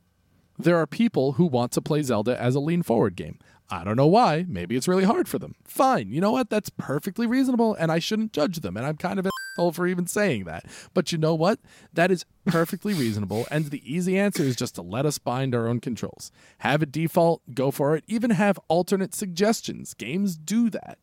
There 0.59 0.77
are 0.77 0.87
people 0.87 1.33
who 1.33 1.47
want 1.47 1.73
to 1.73 1.83
play 1.83 2.03
Zelda 2.03 2.41
as 2.41 2.55
a 2.55 2.61
lean 2.61 2.83
forward 2.83 3.17
game. 3.17 3.39
I 3.69 3.85
don't 3.85 3.97
know 3.97 4.07
why. 4.07 4.45
Maybe 4.49 4.77
it's 4.77 4.89
really 4.89 5.05
hard 5.05 5.29
for 5.29 5.39
them. 5.39 5.57
Fine. 5.65 6.13
You 6.13 6.21
know 6.21 6.31
what? 6.31 6.51
That's 6.51 6.71
perfectly 6.71 7.27
reasonable, 7.27 7.75
and 7.75 7.91
I 7.91 7.99
shouldn't 7.99 8.33
judge 8.33 8.61
them. 8.61 8.77
And 8.77 8.87
I'm 8.87 8.97
kind 8.97 9.19
of 9.19 9.27
an 9.27 9.33
asshole 9.53 9.73
for 9.73 9.87
even 9.87 10.07
saying 10.07 10.45
that. 10.45 10.65
But 10.95 11.11
you 11.11 11.19
know 11.19 11.35
what? 11.35 11.59
That 11.93 12.11
is 12.11 12.25
perfectly 12.45 12.95
reasonable. 12.95 13.47
And 13.51 13.67
the 13.67 13.83
easy 13.85 14.17
answer 14.19 14.45
is 14.45 14.55
just 14.55 14.77
to 14.77 14.83
let 14.83 15.05
us 15.05 15.19
bind 15.19 15.55
our 15.55 15.67
own 15.67 15.81
controls. 15.81 16.31
Have 16.59 16.81
a 16.81 16.87
default, 16.87 17.43
go 17.55 17.73
for 17.73 17.97
it. 17.97 18.05
Even 18.07 18.31
have 18.31 18.61
alternate 18.69 19.15
suggestions. 19.15 19.95
Games 19.95 20.37
do 20.37 20.71
that. 20.71 20.99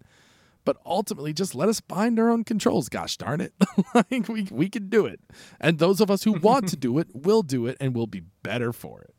But 0.66 0.78
ultimately, 0.86 1.34
just 1.34 1.56
let 1.56 1.70
us 1.70 1.82
bind 1.82 2.20
our 2.20 2.30
own 2.30 2.44
controls. 2.44 2.90
Gosh 2.90 3.18
darn 3.18 3.42
it. 3.42 3.54
like 3.94 4.28
we, 4.28 4.48
we 4.52 4.70
can 4.70 4.90
do 4.90 5.06
it. 5.06 5.20
And 5.60 5.80
those 5.80 6.00
of 6.00 6.10
us 6.10 6.24
who 6.24 6.34
want 6.34 6.70
to 6.70 6.78
do 6.78 6.98
it 7.00 7.08
will 7.14 7.44
do 7.44 7.68
it 7.68 7.78
and 7.80 7.96
we'll 7.96 8.08
be 8.08 8.24
better 8.44 8.72
for 8.72 9.02
it. 9.02 9.14